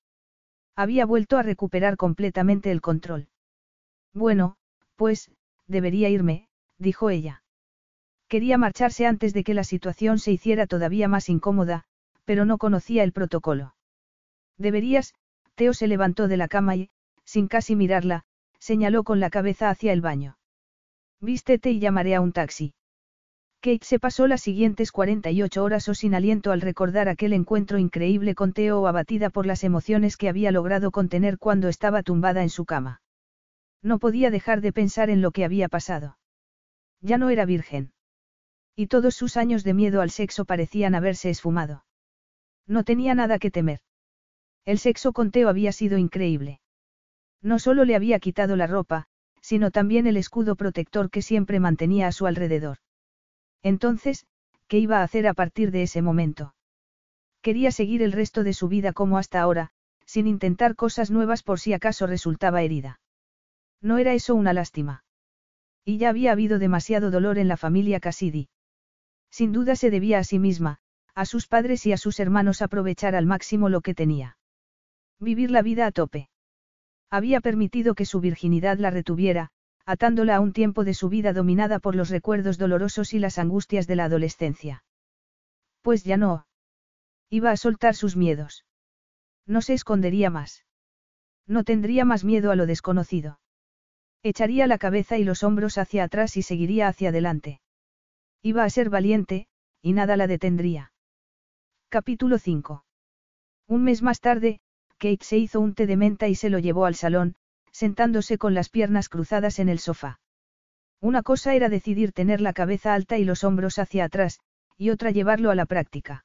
Había 0.75 1.07
vuelto 1.07 1.39
a 1.39 1.43
recuperar 1.43 1.97
completamente 1.97 2.71
el 2.71 2.81
control. 2.81 3.29
Bueno, 4.13 4.57
pues, 4.97 5.31
debería 5.67 6.09
irme, 6.09 6.49
dijo 6.79 7.11
ella. 7.11 7.43
Quería 8.29 8.59
marcharse 8.59 9.07
antes 9.07 9.33
de 9.35 9.45
que 9.45 9.55
la 9.55 9.65
situación 9.65 10.19
se 10.19 10.33
hiciera 10.33 10.67
todavía 10.67 11.09
más 11.09 11.29
incómoda, 11.29 11.85
pero 12.25 12.45
no 12.45 12.59
conocía 12.59 13.05
el 13.05 13.13
protocolo. 13.13 13.75
Deberías, 14.59 15.15
Teo 15.55 15.75
se 15.75 15.87
levantó 15.87 16.29
de 16.29 16.37
la 16.37 16.49
cama 16.49 16.77
y, 16.77 16.91
sin 17.25 17.49
casi 17.49 17.77
mirarla, 17.77 18.25
señaló 18.59 19.05
con 19.05 19.21
la 19.21 19.31
cabeza 19.31 19.71
hacia 19.71 19.93
el 19.93 20.01
baño. 20.01 20.39
Vístete 21.21 21.71
y 21.71 21.81
llamaré 21.81 22.14
a 22.14 22.21
un 22.21 22.33
taxi. 22.33 22.75
Kate 23.61 23.85
se 23.85 23.99
pasó 23.99 24.27
las 24.27 24.43
siguientes 24.43 24.93
48 24.93 25.64
horas 25.64 25.89
o 25.89 25.95
sin 25.95 26.14
aliento 26.14 26.53
al 26.53 26.61
recordar 26.61 27.09
aquel 27.09 27.33
encuentro 27.33 27.79
increíble 27.79 28.35
con 28.35 28.53
Teo 28.53 28.81
o 28.81 28.87
abatida 28.87 29.31
por 29.31 29.47
las 29.47 29.64
emociones 29.64 30.17
que 30.17 30.29
había 30.29 30.53
logrado 30.53 30.91
contener 30.91 31.39
cuando 31.39 31.69
estaba 31.69 32.03
tumbada 32.03 32.43
en 32.43 32.51
su 32.51 32.64
cama. 32.64 33.01
No 33.83 33.99
podía 33.99 34.31
dejar 34.31 34.61
de 34.61 34.73
pensar 34.73 35.11
en 35.11 35.23
lo 35.23 35.31
que 35.31 35.45
había 35.45 35.69
pasado. 35.69 36.19
Ya 37.01 37.19
no 37.19 37.31
era 37.31 37.45
virgen. 37.45 37.93
Y 38.77 38.89
todos 38.89 39.14
sus 39.14 39.37
años 39.37 39.64
de 39.64 39.75
miedo 39.75 40.03
al 40.03 40.11
sexo 40.11 40.45
parecían 40.45 40.95
haberse 40.95 41.31
esfumado. 41.31 41.85
No 42.67 42.85
tenía 42.85 43.14
nada 43.14 43.39
que 43.39 43.51
temer. 43.51 43.81
El 44.64 44.79
sexo 44.79 45.12
con 45.12 45.31
Teo 45.31 45.49
había 45.49 45.73
sido 45.73 45.99
increíble. 45.99 46.61
No 47.41 47.59
solo 47.59 47.85
le 47.85 47.97
había 47.97 48.19
quitado 48.19 48.57
la 48.57 48.67
ropa, 48.67 49.07
sino 49.47 49.71
también 49.71 50.09
el 50.09 50.17
escudo 50.17 50.57
protector 50.57 51.09
que 51.09 51.23
siempre 51.23 51.61
mantenía 51.61 52.09
a 52.09 52.13
su 52.13 52.27
alrededor. 52.27 52.79
Entonces, 53.63 54.27
¿qué 54.67 54.81
iba 54.81 54.99
a 54.99 55.03
hacer 55.05 55.29
a 55.29 55.35
partir 55.35 55.71
de 55.71 55.85
ese 55.85 56.03
momento? 56.03 56.57
Quería 57.43 57.71
seguir 57.71 58.03
el 58.03 58.11
resto 58.11 58.43
de 58.43 58.53
su 58.53 58.67
vida 58.67 58.93
como 58.93 59.19
hasta 59.19 59.41
ahora, 59.41 59.71
sin 60.05 60.27
intentar 60.27 60.75
cosas 60.75 61.13
nuevas 61.13 61.45
por 61.45 61.61
si 61.61 61.75
acaso 61.75 62.09
resultaba 62.09 62.63
herida. 62.63 62.99
No 63.81 63.99
era 63.99 64.15
eso 64.15 64.35
una 64.35 64.53
lástima. 64.53 65.05
Y 65.85 65.99
ya 65.99 66.09
había 66.09 66.33
habido 66.33 66.59
demasiado 66.59 67.13
dolor 67.13 67.39
en 67.39 67.47
la 67.47 67.57
familia 67.57 68.01
Cassidy. 68.01 68.49
Sin 69.31 69.53
duda 69.53 69.77
se 69.77 69.93
debía 69.93 70.19
a 70.19 70.25
sí 70.25 70.41
misma, 70.41 70.79
a 71.15 71.25
sus 71.25 71.47
padres 71.47 71.87
y 71.87 71.93
a 71.93 71.99
sus 71.99 72.19
hermanos 72.19 72.63
aprovechar 72.63 73.15
al 73.15 73.27
máximo 73.27 73.69
lo 73.69 73.81
que 73.81 73.95
tenía. 73.95 74.39
Vivir 75.21 75.53
la 75.53 75.63
vida 75.63 75.87
a 75.87 75.93
tope. 75.93 76.31
Había 77.11 77.41
permitido 77.41 77.95
que 77.95 78.05
su 78.05 78.21
virginidad 78.21 78.79
la 78.79 78.91
retuviera, 78.91 79.51
atándola 79.85 80.37
a 80.37 80.41
un 80.41 80.53
tiempo 80.53 80.85
de 80.85 80.95
su 80.95 81.09
vida 81.09 81.33
dominada 81.33 81.79
por 81.79 81.95
los 81.95 82.11
recuerdos 82.11 82.59
dolorosos 82.59 83.15
y 83.15 83.19
las 83.21 83.39
angustias 83.39 83.87
de 83.87 83.97
la 83.97 84.05
adolescencia. 84.05 84.85
Pues 85.83 86.03
ya 86.03 86.17
no. 86.17 86.47
Iba 87.31 87.53
a 87.53 87.57
soltar 87.57 87.95
sus 87.95 88.17
miedos. 88.17 88.65
No 89.47 89.63
se 89.63 89.75
escondería 89.75 90.31
más. 90.31 90.65
No 91.47 91.63
tendría 91.63 92.05
más 92.05 92.25
miedo 92.25 92.51
a 92.51 92.57
lo 92.57 92.67
desconocido. 92.67 93.39
Echaría 94.25 94.67
la 94.67 94.79
cabeza 94.79 95.19
y 95.19 95.25
los 95.25 95.45
hombros 95.45 95.79
hacia 95.79 96.03
atrás 96.03 96.37
y 96.37 96.43
seguiría 96.43 96.89
hacia 96.89 97.11
adelante. 97.11 97.61
Iba 98.43 98.65
a 98.65 98.71
ser 98.71 98.91
valiente, 98.91 99.47
y 99.81 99.93
nada 99.93 100.17
la 100.17 100.27
detendría. 100.27 100.93
Capítulo 101.89 102.39
5. 102.39 102.85
Un 103.69 103.85
mes 103.85 104.03
más 104.03 104.21
tarde, 104.21 104.61
Kate 104.99 105.25
se 105.25 105.37
hizo 105.39 105.61
un 105.61 105.75
té 105.75 105.87
de 105.87 105.97
menta 105.97 106.29
y 106.29 106.35
se 106.35 106.51
lo 106.51 106.59
llevó 106.59 106.87
al 106.87 106.95
salón, 106.95 107.35
sentándose 107.71 108.39
con 108.39 108.55
las 108.55 108.69
piernas 108.71 109.09
cruzadas 109.09 109.59
en 109.59 109.69
el 109.69 109.79
sofá. 109.79 110.21
Una 111.01 111.23
cosa 111.23 111.55
era 111.55 111.69
decidir 111.69 112.13
tener 112.13 112.41
la 112.41 112.55
cabeza 112.55 112.95
alta 112.95 113.19
y 113.19 113.25
los 113.25 113.45
hombros 113.45 113.79
hacia 113.79 114.05
atrás, 114.05 114.41
y 114.79 114.91
otra 114.91 115.11
llevarlo 115.11 115.51
a 115.51 115.55
la 115.55 115.67
práctica. 115.67 116.25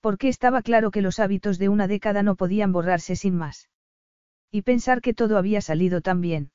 Porque 0.00 0.28
estaba 0.28 0.62
claro 0.62 0.90
que 0.90 1.02
los 1.02 1.20
hábitos 1.20 1.58
de 1.58 1.68
una 1.68 1.86
década 1.86 2.22
no 2.22 2.34
podían 2.34 2.72
borrarse 2.72 3.16
sin 3.16 3.36
más. 3.36 3.68
Y 4.50 4.62
pensar 4.62 5.00
que 5.00 5.14
todo 5.14 5.38
había 5.38 5.60
salido 5.60 6.00
tan 6.00 6.20
bien. 6.20 6.50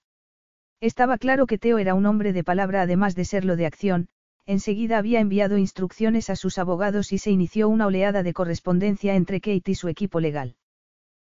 Estaba 0.82 1.18
claro 1.18 1.48
que 1.48 1.58
Teo 1.58 1.78
era 1.78 1.94
un 1.94 2.06
hombre 2.06 2.34
de 2.34 2.44
palabra 2.44 2.82
además 2.82 3.16
de 3.16 3.26
serlo 3.26 3.56
de 3.56 3.66
acción, 3.66 4.10
enseguida 4.46 4.98
había 4.98 5.20
enviado 5.20 5.58
instrucciones 5.58 6.30
a 6.30 6.36
sus 6.36 6.58
abogados 6.58 7.14
y 7.14 7.18
se 7.18 7.32
inició 7.32 7.70
una 7.70 7.86
oleada 7.86 8.24
de 8.24 8.34
correspondencia 8.34 9.16
entre 9.16 9.40
Kate 9.40 9.72
y 9.72 9.76
su 9.76 9.88
equipo 9.88 10.20
legal. 10.20 10.56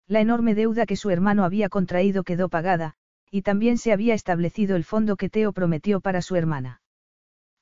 La 0.08 0.20
enorme 0.20 0.54
deuda 0.54 0.86
que 0.86 0.96
su 0.96 1.10
hermano 1.10 1.44
había 1.44 1.68
contraído 1.68 2.24
quedó 2.24 2.48
pagada, 2.48 2.94
y 3.30 3.42
también 3.42 3.76
se 3.76 3.92
había 3.92 4.14
establecido 4.14 4.74
el 4.74 4.84
fondo 4.84 5.16
que 5.16 5.28
Teo 5.28 5.52
prometió 5.52 6.00
para 6.00 6.22
su 6.22 6.34
hermana. 6.34 6.80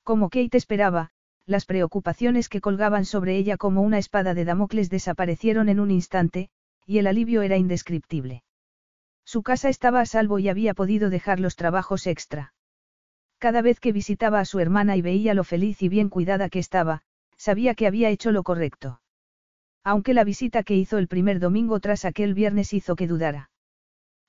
Como 0.05 0.31
Kate 0.31 0.57
esperaba, 0.57 1.11
las 1.45 1.65
preocupaciones 1.65 2.49
que 2.49 2.61
colgaban 2.61 3.05
sobre 3.05 3.37
ella 3.37 3.57
como 3.57 3.83
una 3.83 3.99
espada 3.99 4.33
de 4.33 4.45
Damocles 4.45 4.91
desaparecieron 4.91 5.69
en 5.69 5.81
un 5.81 5.91
instante, 5.91 6.49
y 6.87 6.99
el 6.99 7.09
alivio 7.09 7.43
era 7.43 7.57
indescriptible. 7.57 8.45
Su 9.25 9.43
casa 9.43 9.69
estaba 9.69 10.01
a 10.01 10.07
salvo 10.07 10.39
y 10.39 10.49
había 10.49 10.73
podido 10.73 11.11
dejar 11.11 11.41
los 11.41 11.57
trabajos 11.57 12.07
extra. 12.07 12.55
Cada 13.39 13.61
vez 13.61 13.81
que 13.81 13.91
visitaba 13.91 14.39
a 14.39 14.45
su 14.45 14.61
hermana 14.61 14.97
y 14.97 15.03
veía 15.03 15.35
lo 15.35 15.43
feliz 15.43 15.83
y 15.83 15.89
bien 15.89 16.09
cuidada 16.09 16.49
que 16.49 16.61
estaba, 16.61 17.03
sabía 17.37 17.75
que 17.75 17.89
había 17.89 18.09
hecho 18.09 18.31
lo 18.31 18.45
correcto. 18.45 19.01
Aunque 19.87 20.15
la 20.15 20.25
visita 20.25 20.65
que 20.65 20.75
hizo 20.75 20.99
el 20.99 21.07
primer 21.07 21.39
domingo 21.39 21.79
tras 21.79 22.05
aquel 22.05 22.35
viernes 22.35 22.73
hizo 22.73 22.97
que 22.97 23.07
dudara. 23.07 23.51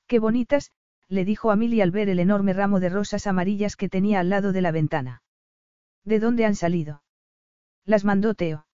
Qué 0.06 0.20
bonitas, 0.20 0.72
le 1.08 1.26
dijo 1.26 1.50
a 1.50 1.56
Milly 1.56 1.82
al 1.82 1.90
ver 1.90 2.10
el 2.10 2.20
enorme 2.20 2.54
ramo 2.54 2.80
de 2.80 2.90
rosas 2.90 3.26
amarillas 3.26 3.76
que 3.76 3.90
tenía 3.90 4.20
al 4.20 4.30
lado 4.30 4.52
de 4.52 4.62
la 4.62 4.72
ventana. 4.72 5.24
¿De 6.04 6.20
dónde 6.20 6.46
han 6.46 6.54
salido? 6.54 7.02
Las 7.86 8.06
mandó 8.06 8.36
Teo. 8.36 8.68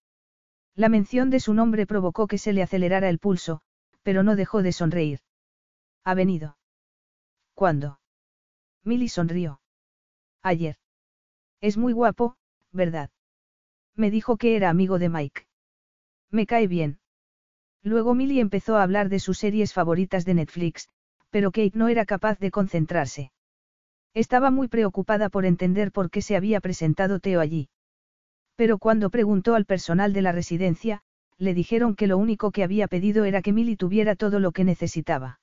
La 0.76 0.90
mención 0.90 1.30
de 1.30 1.40
su 1.40 1.54
nombre 1.54 1.88
provocó 1.88 2.28
que 2.28 2.38
se 2.38 2.52
le 2.52 2.62
acelerara 2.62 3.08
el 3.08 3.18
pulso, 3.18 3.62
pero 4.02 4.22
no 4.24 4.36
dejó 4.36 4.62
de 4.62 4.74
sonreír. 4.74 5.22
¿Ha 6.04 6.16
venido? 6.16 6.58
¿Cuándo? 7.54 8.02
Milly 8.84 9.08
sonrió. 9.08 9.62
Ayer. 10.42 10.76
Es 11.62 11.78
muy 11.78 11.94
guapo, 11.94 12.36
¿verdad? 12.74 13.10
Me 13.96 14.12
dijo 14.12 14.36
que 14.36 14.58
era 14.58 14.70
amigo 14.70 15.00
de 15.00 15.08
Mike. 15.08 15.48
Me 16.34 16.48
cae 16.48 16.68
bien. 16.68 16.98
Luego 17.84 18.16
Millie 18.16 18.42
empezó 18.42 18.76
a 18.76 18.84
hablar 18.84 19.08
de 19.08 19.20
sus 19.20 19.38
series 19.38 19.72
favoritas 19.72 20.26
de 20.26 20.34
Netflix, 20.34 20.90
pero 21.30 21.52
Kate 21.52 21.78
no 21.78 21.90
era 21.90 22.06
capaz 22.06 22.40
de 22.40 22.50
concentrarse. 22.50 23.32
Estaba 24.16 24.50
muy 24.50 24.68
preocupada 24.68 25.30
por 25.30 25.46
entender 25.46 25.92
por 25.92 26.10
qué 26.10 26.24
se 26.24 26.36
había 26.36 26.60
presentado 26.60 27.20
Teo 27.20 27.40
allí. 27.40 27.70
Pero 28.56 28.80
cuando 28.80 29.12
preguntó 29.12 29.54
al 29.54 29.66
personal 29.66 30.12
de 30.12 30.24
la 30.24 30.32
residencia, 30.32 31.04
le 31.38 31.54
dijeron 31.54 31.96
que 31.96 32.08
lo 32.08 32.18
único 32.18 32.50
que 32.50 32.64
había 32.64 32.88
pedido 32.88 33.26
era 33.26 33.44
que 33.44 33.54
Millie 33.54 33.78
tuviera 33.78 34.16
todo 34.16 34.40
lo 34.40 34.52
que 34.54 34.64
necesitaba. 34.64 35.40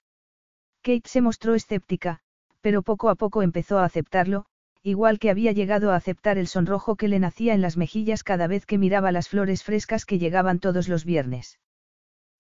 Kate 0.83 1.09
se 1.09 1.21
mostró 1.21 1.55
escéptica, 1.55 2.19
pero 2.61 2.83
poco 2.83 3.11
a 3.11 3.15
poco 3.15 3.43
empezó 3.43 3.79
a 3.79 3.85
aceptarlo, 3.85 4.47
igual 4.83 5.19
que 5.19 5.31
había 5.31 5.53
llegado 5.53 5.93
a 5.93 5.97
aceptar 5.97 6.39
el 6.39 6.47
sonrojo 6.47 6.97
que 6.97 7.09
le 7.09 7.19
nacía 7.19 7.55
en 7.55 7.61
las 7.61 7.77
mejillas 7.77 8.25
cada 8.25 8.47
vez 8.47 8.65
que 8.65 8.79
miraba 8.79 9.13
las 9.13 9.29
flores 9.29 9.63
frescas 9.63 10.07
que 10.07 10.19
llegaban 10.19 10.59
todos 10.59 10.89
los 10.89 11.05
viernes. 11.05 11.59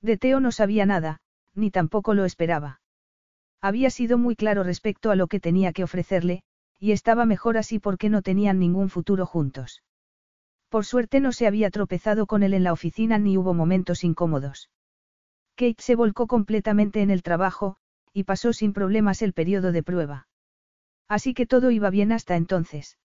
De 0.00 0.16
Teo 0.16 0.40
no 0.40 0.50
sabía 0.50 0.86
nada, 0.86 1.20
ni 1.54 1.70
tampoco 1.70 2.14
lo 2.14 2.24
esperaba. 2.24 2.80
Había 3.60 3.90
sido 3.90 4.16
muy 4.16 4.36
claro 4.36 4.62
respecto 4.62 5.10
a 5.10 5.16
lo 5.16 5.26
que 5.26 5.40
tenía 5.40 5.72
que 5.72 5.84
ofrecerle, 5.84 6.42
y 6.78 6.92
estaba 6.92 7.26
mejor 7.26 7.58
así 7.58 7.78
porque 7.78 8.08
no 8.08 8.22
tenían 8.22 8.58
ningún 8.58 8.88
futuro 8.88 9.26
juntos. 9.26 9.82
Por 10.70 10.86
suerte 10.86 11.20
no 11.20 11.32
se 11.32 11.46
había 11.46 11.70
tropezado 11.70 12.26
con 12.26 12.42
él 12.42 12.54
en 12.54 12.64
la 12.64 12.72
oficina 12.72 13.18
ni 13.18 13.36
hubo 13.36 13.52
momentos 13.52 14.02
incómodos. 14.02 14.70
Kate 15.56 15.82
se 15.82 15.94
volcó 15.94 16.26
completamente 16.26 17.02
en 17.02 17.10
el 17.10 17.22
trabajo, 17.22 17.76
y 18.14 18.24
pasó 18.24 18.54
sin 18.54 18.72
problemas 18.72 19.20
el 19.20 19.34
periodo 19.34 19.72
de 19.72 19.82
prueba. 19.82 20.29
Así 21.10 21.34
que 21.34 21.44
todo 21.44 21.72
iba 21.72 21.90
bien 21.90 22.12
hasta 22.12 22.36
entonces. 22.36 22.96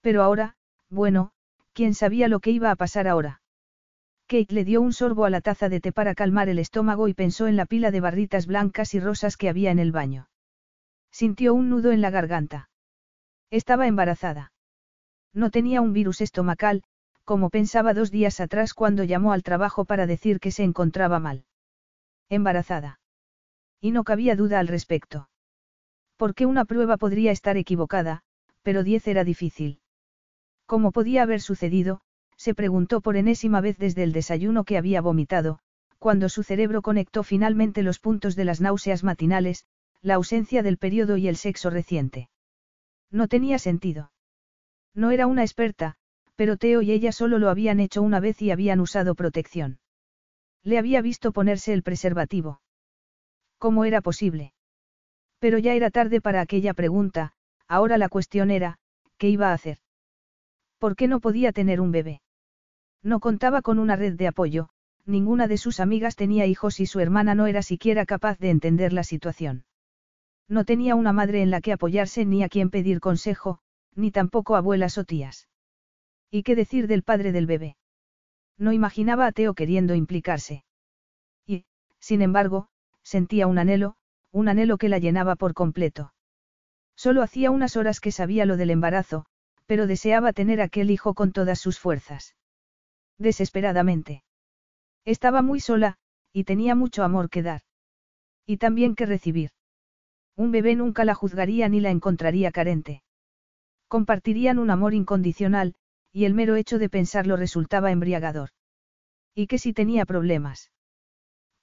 Pero 0.00 0.22
ahora, 0.22 0.54
bueno, 0.88 1.32
¿quién 1.72 1.92
sabía 1.92 2.28
lo 2.28 2.38
que 2.38 2.52
iba 2.52 2.70
a 2.70 2.76
pasar 2.76 3.08
ahora? 3.08 3.42
Kate 4.28 4.54
le 4.54 4.64
dio 4.64 4.80
un 4.80 4.92
sorbo 4.92 5.24
a 5.24 5.30
la 5.30 5.40
taza 5.40 5.68
de 5.68 5.80
té 5.80 5.90
para 5.90 6.14
calmar 6.14 6.48
el 6.48 6.60
estómago 6.60 7.08
y 7.08 7.14
pensó 7.14 7.48
en 7.48 7.56
la 7.56 7.66
pila 7.66 7.90
de 7.90 8.00
barritas 8.00 8.46
blancas 8.46 8.94
y 8.94 9.00
rosas 9.00 9.36
que 9.36 9.48
había 9.48 9.72
en 9.72 9.80
el 9.80 9.90
baño. 9.90 10.28
Sintió 11.10 11.52
un 11.52 11.68
nudo 11.68 11.90
en 11.90 12.00
la 12.00 12.10
garganta. 12.10 12.70
Estaba 13.50 13.88
embarazada. 13.88 14.52
No 15.32 15.50
tenía 15.50 15.80
un 15.80 15.92
virus 15.92 16.20
estomacal, 16.20 16.84
como 17.24 17.50
pensaba 17.50 17.92
dos 17.92 18.12
días 18.12 18.38
atrás 18.38 18.72
cuando 18.72 19.02
llamó 19.02 19.32
al 19.32 19.42
trabajo 19.42 19.84
para 19.84 20.06
decir 20.06 20.38
que 20.38 20.52
se 20.52 20.62
encontraba 20.62 21.18
mal. 21.18 21.44
Embarazada. 22.28 23.00
Y 23.80 23.90
no 23.90 24.04
cabía 24.04 24.36
duda 24.36 24.60
al 24.60 24.68
respecto. 24.68 25.28
Porque 26.16 26.46
una 26.46 26.64
prueba 26.64 26.96
podría 26.96 27.30
estar 27.30 27.56
equivocada, 27.56 28.22
pero 28.62 28.82
diez 28.82 29.06
era 29.06 29.24
difícil. 29.24 29.80
¿Cómo 30.66 30.92
podía 30.92 31.22
haber 31.22 31.40
sucedido? 31.40 32.00
se 32.36 32.54
preguntó 32.54 33.00
por 33.00 33.16
enésima 33.16 33.60
vez 33.60 33.78
desde 33.78 34.02
el 34.02 34.12
desayuno 34.12 34.64
que 34.64 34.76
había 34.76 35.00
vomitado, 35.00 35.58
cuando 35.98 36.28
su 36.28 36.42
cerebro 36.42 36.82
conectó 36.82 37.22
finalmente 37.22 37.82
los 37.82 37.98
puntos 37.98 38.36
de 38.36 38.44
las 38.44 38.60
náuseas 38.60 39.04
matinales, 39.04 39.66
la 40.02 40.14
ausencia 40.14 40.62
del 40.62 40.78
periodo 40.78 41.16
y 41.16 41.28
el 41.28 41.36
sexo 41.36 41.70
reciente. 41.70 42.28
No 43.10 43.28
tenía 43.28 43.58
sentido. 43.58 44.12
No 44.94 45.10
era 45.10 45.26
una 45.26 45.42
experta, 45.42 45.96
pero 46.34 46.56
Teo 46.56 46.82
y 46.82 46.92
ella 46.92 47.12
solo 47.12 47.38
lo 47.38 47.48
habían 47.48 47.80
hecho 47.80 48.02
una 48.02 48.20
vez 48.20 48.40
y 48.42 48.50
habían 48.50 48.80
usado 48.80 49.14
protección. 49.14 49.78
Le 50.62 50.78
había 50.78 51.00
visto 51.00 51.32
ponerse 51.32 51.72
el 51.72 51.82
preservativo. 51.82 52.60
¿Cómo 53.58 53.84
era 53.84 54.00
posible? 54.00 54.52
Pero 55.38 55.58
ya 55.58 55.74
era 55.74 55.90
tarde 55.90 56.20
para 56.20 56.40
aquella 56.40 56.74
pregunta, 56.74 57.32
ahora 57.68 57.98
la 57.98 58.08
cuestión 58.08 58.50
era, 58.50 58.78
¿qué 59.18 59.28
iba 59.28 59.50
a 59.50 59.52
hacer? 59.52 59.78
¿Por 60.78 60.96
qué 60.96 61.08
no 61.08 61.20
podía 61.20 61.52
tener 61.52 61.80
un 61.80 61.92
bebé? 61.92 62.20
No 63.02 63.20
contaba 63.20 63.62
con 63.62 63.78
una 63.78 63.96
red 63.96 64.14
de 64.14 64.28
apoyo, 64.28 64.68
ninguna 65.04 65.46
de 65.46 65.58
sus 65.58 65.80
amigas 65.80 66.16
tenía 66.16 66.46
hijos 66.46 66.80
y 66.80 66.86
su 66.86 67.00
hermana 67.00 67.34
no 67.34 67.46
era 67.46 67.62
siquiera 67.62 68.04
capaz 68.06 68.38
de 68.38 68.50
entender 68.50 68.92
la 68.92 69.04
situación. 69.04 69.64
No 70.48 70.64
tenía 70.64 70.94
una 70.94 71.12
madre 71.12 71.42
en 71.42 71.50
la 71.50 71.60
que 71.60 71.72
apoyarse 71.72 72.24
ni 72.24 72.42
a 72.42 72.48
quien 72.48 72.70
pedir 72.70 73.00
consejo, 73.00 73.60
ni 73.94 74.10
tampoco 74.10 74.56
abuelas 74.56 74.98
o 74.98 75.04
tías. 75.04 75.48
¿Y 76.30 76.42
qué 76.42 76.54
decir 76.54 76.86
del 76.86 77.02
padre 77.02 77.32
del 77.32 77.46
bebé? 77.46 77.76
No 78.58 78.72
imaginaba 78.72 79.26
a 79.26 79.32
Teo 79.32 79.54
queriendo 79.54 79.94
implicarse. 79.94 80.64
Y, 81.46 81.64
sin 81.98 82.22
embargo, 82.22 82.68
sentía 83.02 83.46
un 83.46 83.58
anhelo, 83.58 83.96
un 84.36 84.48
anhelo 84.50 84.76
que 84.76 84.90
la 84.90 84.98
llenaba 84.98 85.34
por 85.34 85.54
completo. 85.54 86.12
Solo 86.94 87.22
hacía 87.22 87.50
unas 87.50 87.78
horas 87.78 88.00
que 88.00 88.12
sabía 88.12 88.44
lo 88.44 88.58
del 88.58 88.68
embarazo, 88.68 89.24
pero 89.64 89.86
deseaba 89.86 90.34
tener 90.34 90.60
aquel 90.60 90.90
hijo 90.90 91.14
con 91.14 91.32
todas 91.32 91.58
sus 91.58 91.78
fuerzas. 91.78 92.36
Desesperadamente. 93.16 94.24
Estaba 95.06 95.40
muy 95.40 95.60
sola, 95.60 95.96
y 96.34 96.44
tenía 96.44 96.74
mucho 96.74 97.02
amor 97.02 97.30
que 97.30 97.42
dar. 97.42 97.62
Y 98.44 98.58
también 98.58 98.94
que 98.94 99.06
recibir. 99.06 99.52
Un 100.36 100.52
bebé 100.52 100.76
nunca 100.76 101.06
la 101.06 101.14
juzgaría 101.14 101.70
ni 101.70 101.80
la 101.80 101.88
encontraría 101.88 102.52
carente. 102.52 103.02
Compartirían 103.88 104.58
un 104.58 104.68
amor 104.68 104.92
incondicional, 104.92 105.74
y 106.12 106.26
el 106.26 106.34
mero 106.34 106.56
hecho 106.56 106.78
de 106.78 106.90
pensarlo 106.90 107.38
resultaba 107.38 107.90
embriagador. 107.90 108.50
¿Y 109.34 109.46
que 109.46 109.56
si 109.56 109.72
tenía 109.72 110.04
problemas? 110.04 110.72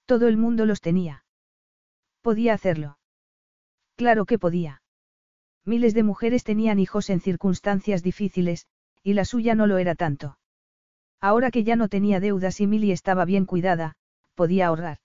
Todo 0.07 0.27
el 0.27 0.37
mundo 0.37 0.65
los 0.65 0.81
tenía. 0.81 1.22
Podía 2.23 2.53
hacerlo. 2.53 2.97
Claro 3.97 4.25
que 4.25 4.39
podía. 4.39 4.81
Miles 5.65 5.93
de 5.93 6.03
mujeres 6.03 6.45
tenían 6.45 6.79
hijos 6.79 7.09
en 7.09 7.19
circunstancias 7.19 8.01
difíciles, 8.01 8.65
y 9.03 9.13
la 9.13 9.25
suya 9.25 9.55
no 9.55 9.67
lo 9.67 9.77
era 9.77 9.93
tanto. 9.93 10.37
Ahora 11.19 11.51
que 11.51 11.65
ya 11.65 11.75
no 11.75 11.89
tenía 11.89 12.21
deudas 12.21 12.61
y 12.61 12.67
Milly 12.67 12.93
estaba 12.93 13.25
bien 13.25 13.45
cuidada, 13.45 13.97
podía 14.35 14.67
ahorrar. 14.67 14.99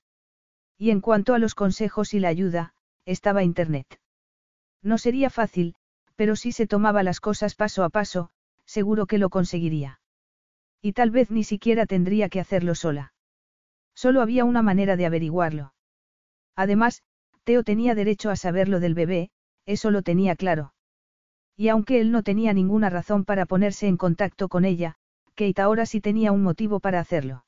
Y 0.76 0.90
en 0.90 1.00
cuanto 1.00 1.34
a 1.34 1.40
los 1.40 1.56
consejos 1.56 2.14
y 2.14 2.20
la 2.20 2.28
ayuda, 2.28 2.72
estaba 3.04 3.42
Internet. 3.42 4.00
No 4.80 4.96
sería 4.96 5.28
fácil, 5.28 5.74
pero 6.14 6.36
si 6.36 6.52
se 6.52 6.68
tomaba 6.68 7.02
las 7.02 7.18
cosas 7.18 7.56
paso 7.56 7.82
a 7.82 7.90
paso, 7.90 8.30
seguro 8.64 9.06
que 9.06 9.18
lo 9.18 9.28
conseguiría. 9.28 10.00
Y 10.80 10.92
tal 10.92 11.10
vez 11.10 11.32
ni 11.32 11.42
siquiera 11.42 11.84
tendría 11.84 12.28
que 12.28 12.38
hacerlo 12.38 12.76
sola. 12.76 13.12
Solo 13.92 14.22
había 14.22 14.44
una 14.44 14.62
manera 14.62 14.96
de 14.96 15.06
averiguarlo. 15.06 15.72
Además, 16.58 17.02
Teo 17.44 17.62
tenía 17.62 17.94
derecho 17.94 18.30
a 18.30 18.36
saber 18.36 18.68
lo 18.68 18.80
del 18.80 18.92
bebé, 18.92 19.30
eso 19.64 19.92
lo 19.92 20.02
tenía 20.02 20.34
claro. 20.34 20.74
Y 21.56 21.68
aunque 21.68 22.00
él 22.00 22.10
no 22.10 22.24
tenía 22.24 22.52
ninguna 22.52 22.90
razón 22.90 23.24
para 23.24 23.46
ponerse 23.46 23.86
en 23.86 23.96
contacto 23.96 24.48
con 24.48 24.64
ella, 24.64 24.96
Kate 25.36 25.62
ahora 25.62 25.86
sí 25.86 26.00
tenía 26.00 26.32
un 26.32 26.42
motivo 26.42 26.80
para 26.80 26.98
hacerlo. 26.98 27.44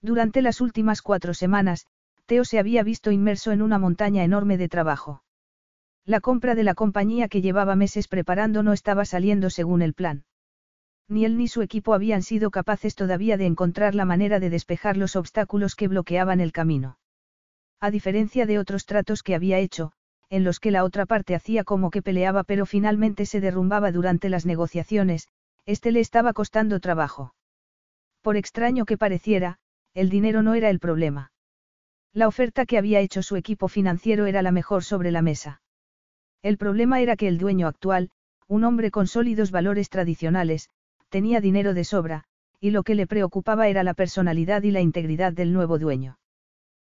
Durante 0.00 0.40
las 0.40 0.62
últimas 0.62 1.02
cuatro 1.02 1.34
semanas, 1.34 1.86
Teo 2.24 2.46
se 2.46 2.58
había 2.58 2.82
visto 2.82 3.10
inmerso 3.10 3.52
en 3.52 3.60
una 3.60 3.78
montaña 3.78 4.24
enorme 4.24 4.56
de 4.56 4.70
trabajo. 4.70 5.22
La 6.06 6.20
compra 6.20 6.54
de 6.54 6.64
la 6.64 6.72
compañía 6.72 7.28
que 7.28 7.42
llevaba 7.42 7.76
meses 7.76 8.08
preparando 8.08 8.62
no 8.62 8.72
estaba 8.72 9.04
saliendo 9.04 9.50
según 9.50 9.82
el 9.82 9.92
plan. 9.92 10.24
Ni 11.06 11.26
él 11.26 11.36
ni 11.36 11.48
su 11.48 11.60
equipo 11.60 11.92
habían 11.92 12.22
sido 12.22 12.50
capaces 12.50 12.94
todavía 12.94 13.36
de 13.36 13.44
encontrar 13.44 13.94
la 13.94 14.06
manera 14.06 14.40
de 14.40 14.48
despejar 14.48 14.96
los 14.96 15.16
obstáculos 15.16 15.74
que 15.74 15.88
bloqueaban 15.88 16.40
el 16.40 16.52
camino. 16.52 16.96
A 17.82 17.90
diferencia 17.90 18.46
de 18.46 18.60
otros 18.60 18.86
tratos 18.86 19.24
que 19.24 19.34
había 19.34 19.58
hecho, 19.58 19.90
en 20.30 20.44
los 20.44 20.60
que 20.60 20.70
la 20.70 20.84
otra 20.84 21.04
parte 21.04 21.34
hacía 21.34 21.64
como 21.64 21.90
que 21.90 22.00
peleaba 22.00 22.44
pero 22.44 22.64
finalmente 22.64 23.26
se 23.26 23.40
derrumbaba 23.40 23.90
durante 23.90 24.28
las 24.28 24.46
negociaciones, 24.46 25.26
este 25.66 25.90
le 25.90 25.98
estaba 25.98 26.32
costando 26.32 26.78
trabajo. 26.78 27.34
Por 28.20 28.36
extraño 28.36 28.84
que 28.84 28.96
pareciera, 28.96 29.58
el 29.94 30.10
dinero 30.10 30.44
no 30.44 30.54
era 30.54 30.70
el 30.70 30.78
problema. 30.78 31.32
La 32.12 32.28
oferta 32.28 32.66
que 32.66 32.78
había 32.78 33.00
hecho 33.00 33.20
su 33.20 33.34
equipo 33.34 33.66
financiero 33.66 34.26
era 34.26 34.42
la 34.42 34.52
mejor 34.52 34.84
sobre 34.84 35.10
la 35.10 35.22
mesa. 35.22 35.60
El 36.40 36.58
problema 36.58 37.00
era 37.00 37.16
que 37.16 37.26
el 37.26 37.36
dueño 37.36 37.66
actual, 37.66 38.10
un 38.46 38.62
hombre 38.62 38.92
con 38.92 39.08
sólidos 39.08 39.50
valores 39.50 39.90
tradicionales, 39.90 40.70
tenía 41.08 41.40
dinero 41.40 41.74
de 41.74 41.82
sobra, 41.82 42.24
y 42.60 42.70
lo 42.70 42.84
que 42.84 42.94
le 42.94 43.08
preocupaba 43.08 43.66
era 43.66 43.82
la 43.82 43.94
personalidad 43.94 44.62
y 44.62 44.70
la 44.70 44.80
integridad 44.80 45.32
del 45.32 45.52
nuevo 45.52 45.80
dueño. 45.80 46.18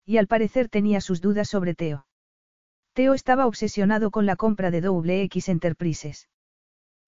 Y 0.06 0.18
al 0.18 0.28
parecer 0.28 0.68
tenía 0.68 1.00
sus 1.00 1.20
dudas 1.20 1.48
sobre 1.48 1.74
Teo. 1.74 2.06
Teo 2.94 3.12
estaba 3.12 3.46
obsesionado 3.46 4.10
con 4.10 4.24
la 4.24 4.36
compra 4.36 4.70
de 4.70 4.80
Double 4.80 5.22
X 5.24 5.48
Enterprises. 5.48 6.28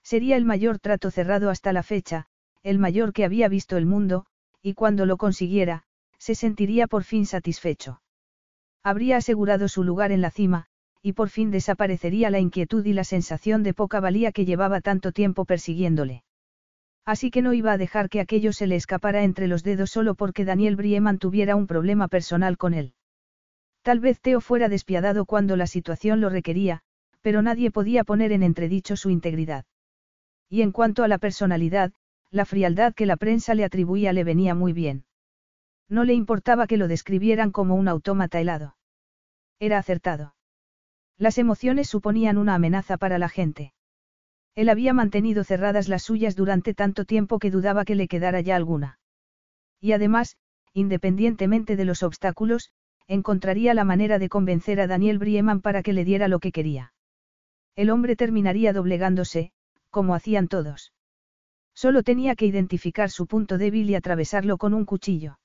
Sería 0.02 0.36
el 0.36 0.44
mayor 0.44 0.80
trato 0.80 1.10
cerrado 1.10 1.48
hasta 1.48 1.72
la 1.72 1.82
fecha, 1.82 2.26
el 2.62 2.78
mayor 2.78 3.12
que 3.12 3.24
había 3.24 3.48
visto 3.48 3.76
el 3.76 3.86
mundo, 3.86 4.26
y 4.60 4.74
cuando 4.74 5.06
lo 5.06 5.16
consiguiera, 5.16 5.84
se 6.18 6.34
sentiría 6.34 6.88
por 6.88 7.04
fin 7.04 7.24
satisfecho. 7.24 8.02
Habría 8.82 9.18
asegurado 9.18 9.68
su 9.68 9.84
lugar 9.84 10.12
en 10.12 10.20
la 10.20 10.30
cima, 10.30 10.66
y 11.00 11.12
por 11.12 11.28
fin 11.30 11.50
desaparecería 11.50 12.30
la 12.30 12.40
inquietud 12.40 12.84
y 12.84 12.92
la 12.92 13.04
sensación 13.04 13.62
de 13.62 13.74
poca 13.74 14.00
valía 14.00 14.32
que 14.32 14.44
llevaba 14.44 14.80
tanto 14.80 15.12
tiempo 15.12 15.44
persiguiéndole. 15.44 16.24
Así 17.08 17.30
que 17.30 17.40
no 17.40 17.54
iba 17.54 17.72
a 17.72 17.78
dejar 17.78 18.10
que 18.10 18.20
aquello 18.20 18.52
se 18.52 18.66
le 18.66 18.76
escapara 18.76 19.22
entre 19.22 19.48
los 19.48 19.62
dedos 19.62 19.88
solo 19.88 20.14
porque 20.14 20.44
Daniel 20.44 20.76
Brieman 20.76 21.16
tuviera 21.18 21.56
un 21.56 21.66
problema 21.66 22.06
personal 22.06 22.58
con 22.58 22.74
él. 22.74 22.92
Tal 23.80 23.98
vez 23.98 24.20
Teo 24.20 24.42
fuera 24.42 24.68
despiadado 24.68 25.24
cuando 25.24 25.56
la 25.56 25.66
situación 25.66 26.20
lo 26.20 26.28
requería, 26.28 26.82
pero 27.22 27.40
nadie 27.40 27.70
podía 27.70 28.04
poner 28.04 28.30
en 28.32 28.42
entredicho 28.42 28.94
su 28.94 29.08
integridad. 29.08 29.64
Y 30.50 30.60
en 30.60 30.70
cuanto 30.70 31.02
a 31.02 31.08
la 31.08 31.16
personalidad, 31.16 31.94
la 32.30 32.44
frialdad 32.44 32.92
que 32.92 33.06
la 33.06 33.16
prensa 33.16 33.54
le 33.54 33.64
atribuía 33.64 34.12
le 34.12 34.24
venía 34.24 34.54
muy 34.54 34.74
bien. 34.74 35.06
No 35.88 36.04
le 36.04 36.12
importaba 36.12 36.66
que 36.66 36.76
lo 36.76 36.88
describieran 36.88 37.52
como 37.52 37.74
un 37.76 37.88
autómata 37.88 38.38
helado. 38.38 38.76
Era 39.58 39.78
acertado. 39.78 40.34
Las 41.16 41.38
emociones 41.38 41.88
suponían 41.88 42.36
una 42.36 42.54
amenaza 42.54 42.98
para 42.98 43.16
la 43.16 43.30
gente. 43.30 43.72
Él 44.58 44.70
había 44.70 44.92
mantenido 44.92 45.44
cerradas 45.44 45.86
las 45.86 46.02
suyas 46.02 46.34
durante 46.34 46.74
tanto 46.74 47.04
tiempo 47.04 47.38
que 47.38 47.52
dudaba 47.52 47.84
que 47.84 47.94
le 47.94 48.08
quedara 48.08 48.40
ya 48.40 48.56
alguna. 48.56 48.98
Y 49.80 49.92
además, 49.92 50.36
independientemente 50.72 51.76
de 51.76 51.84
los 51.84 52.02
obstáculos, 52.02 52.72
encontraría 53.06 53.72
la 53.72 53.84
manera 53.84 54.18
de 54.18 54.28
convencer 54.28 54.80
a 54.80 54.88
Daniel 54.88 55.20
Brieman 55.20 55.60
para 55.60 55.84
que 55.84 55.92
le 55.92 56.04
diera 56.04 56.26
lo 56.26 56.40
que 56.40 56.50
quería. 56.50 56.92
El 57.76 57.88
hombre 57.88 58.16
terminaría 58.16 58.72
doblegándose, 58.72 59.52
como 59.90 60.16
hacían 60.16 60.48
todos. 60.48 60.92
Solo 61.72 62.02
tenía 62.02 62.34
que 62.34 62.46
identificar 62.46 63.10
su 63.10 63.28
punto 63.28 63.58
débil 63.58 63.88
y 63.88 63.94
atravesarlo 63.94 64.58
con 64.58 64.74
un 64.74 64.86
cuchillo. 64.86 65.38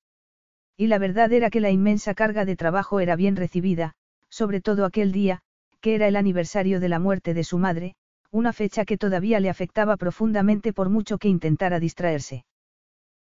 Y 0.75 0.87
la 0.87 0.97
verdad 0.97 1.31
era 1.31 1.51
que 1.51 1.61
la 1.61 1.69
inmensa 1.69 2.15
carga 2.15 2.45
de 2.45 2.55
trabajo 2.55 2.99
era 2.99 3.15
bien 3.15 3.35
recibida, 3.35 3.93
sobre 4.29 4.59
todo 4.59 4.85
aquel 4.85 5.11
día, 5.11 5.41
que 5.81 5.93
era 5.93 6.07
el 6.07 6.15
aniversario 6.15 6.79
de 6.79 6.89
la 6.89 6.97
muerte 6.97 7.35
de 7.35 7.43
su 7.43 7.59
madre, 7.59 7.95
una 8.33 8.51
fecha 8.51 8.83
que 8.83 8.97
todavía 8.97 9.39
le 9.39 9.51
afectaba 9.51 9.95
profundamente 9.95 10.73
por 10.73 10.89
mucho 10.89 11.19
que 11.19 11.27
intentara 11.27 11.79
distraerse. 11.79 12.45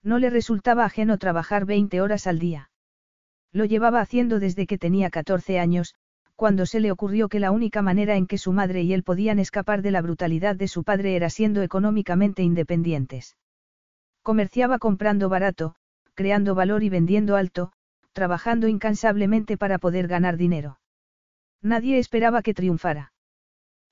No 0.03 0.19
le 0.19 0.29
resultaba 0.29 0.85
ajeno 0.85 1.17
trabajar 1.17 1.65
20 1.65 1.99
horas 1.99 2.27
al 2.27 2.37
día. 2.37 2.69
Lo 3.51 3.65
llevaba 3.65 4.01
haciendo 4.01 4.39
desde 4.39 4.67
que 4.67 4.77
tenía 4.77 5.09
14 5.09 5.59
años, 5.59 5.95
cuando 6.35 6.67
se 6.67 6.79
le 6.79 6.91
ocurrió 6.91 7.27
que 7.27 7.39
la 7.39 7.49
única 7.49 7.81
manera 7.81 8.17
en 8.17 8.27
que 8.27 8.37
su 8.37 8.53
madre 8.53 8.83
y 8.83 8.93
él 8.93 9.01
podían 9.01 9.39
escapar 9.39 9.81
de 9.81 9.89
la 9.89 10.03
brutalidad 10.03 10.55
de 10.55 10.67
su 10.67 10.83
padre 10.83 11.15
era 11.15 11.31
siendo 11.31 11.63
económicamente 11.63 12.43
independientes. 12.43 13.35
Comerciaba 14.21 14.77
comprando 14.77 15.27
barato, 15.27 15.73
creando 16.13 16.53
valor 16.53 16.83
y 16.83 16.89
vendiendo 16.89 17.35
alto, 17.35 17.71
trabajando 18.13 18.67
incansablemente 18.67 19.57
para 19.57 19.79
poder 19.79 20.07
ganar 20.07 20.37
dinero. 20.37 20.79
Nadie 21.63 21.97
esperaba 21.97 22.43
que 22.43 22.53
triunfara. 22.53 23.11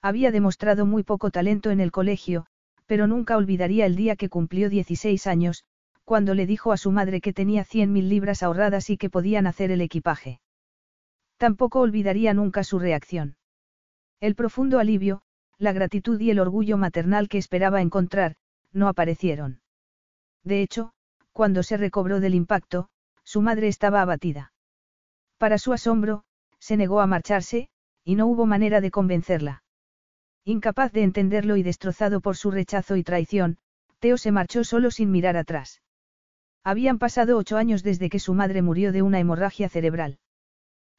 Había 0.02 0.32
demostrado 0.32 0.86
muy 0.86 1.04
poco 1.04 1.32
talento 1.32 1.72
en 1.72 1.80
el 1.80 1.92
colegio, 1.92 2.46
pero 2.86 3.08
nunca 3.08 3.38
olvidaría 3.38 3.86
el 3.86 3.96
día 3.96 4.16
que 4.16 4.30
cumplió 4.30 4.70
16 4.70 5.28
años, 5.28 5.64
cuando 6.04 6.34
le 6.34 6.46
dijo 6.46 6.72
a 6.72 6.78
su 6.78 6.92
madre 6.92 7.20
que 7.20 7.34
tenía 7.34 7.66
100.000 7.66 8.08
libras 8.08 8.44
ahorradas 8.44 8.90
y 8.90 8.98
que 8.98 9.10
podían 9.10 9.48
hacer 9.48 9.72
el 9.72 9.82
equipaje. 9.82 10.40
Tampoco 11.38 11.82
olvidaría 11.82 12.34
nunca 12.34 12.64
su 12.64 12.80
reacción. 12.80 13.36
El 14.20 14.34
profundo 14.36 14.80
alivio, 14.80 15.22
la 15.58 15.74
gratitud 15.74 16.20
y 16.20 16.32
el 16.32 16.40
orgullo 16.40 16.78
maternal 16.78 17.28
que 17.28 17.38
esperaba 17.38 17.82
encontrar, 17.82 18.36
no 18.72 18.88
aparecieron. 18.88 19.62
De 20.44 20.62
hecho, 20.62 20.94
cuando 21.34 21.62
se 21.62 21.78
recobró 21.78 22.20
del 22.20 22.36
impacto, 22.36 22.90
Su 23.24 23.42
madre 23.42 23.68
estaba 23.68 24.02
abatida. 24.02 24.54
Para 25.38 25.58
su 25.58 25.74
asombro, 25.74 26.24
se 26.60 26.78
negó 26.78 27.02
a 27.02 27.08
marcharse, 27.08 27.70
y 28.06 28.16
no 28.16 28.28
hubo 28.28 28.46
manera 28.46 28.80
de 28.80 28.90
convencerla. 28.90 29.64
Incapaz 30.50 30.94
de 30.94 31.04
entenderlo 31.04 31.58
y 31.58 31.62
destrozado 31.62 32.22
por 32.22 32.38
su 32.38 32.52
rechazo 32.52 32.96
y 32.96 33.04
traición, 33.04 33.58
Teo 34.00 34.18
se 34.18 34.32
marchó 34.32 34.64
solo 34.64 34.92
sin 34.92 35.12
mirar 35.12 35.36
atrás. 35.36 35.82
Habían 36.64 37.00
pasado 37.00 37.38
ocho 37.38 37.58
años 37.58 37.84
desde 37.84 38.10
que 38.10 38.20
su 38.20 38.34
madre 38.34 38.62
murió 38.62 38.94
de 38.94 39.02
una 39.02 39.20
hemorragia 39.20 39.68
cerebral. 39.68 40.20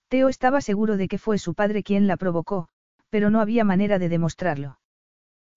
Teo 0.09 0.29
estaba 0.29 0.61
seguro 0.61 0.99
de 0.99 1.09
que 1.09 1.17
fue 1.17 1.39
su 1.39 1.55
padre 1.55 1.83
quien 1.83 2.07
la 2.07 2.19
provocó, 2.19 2.69
pero 3.09 3.31
no 3.31 3.41
había 3.41 3.65
manera 3.65 3.99
de 3.99 4.11
demostrarlo. 4.11 4.81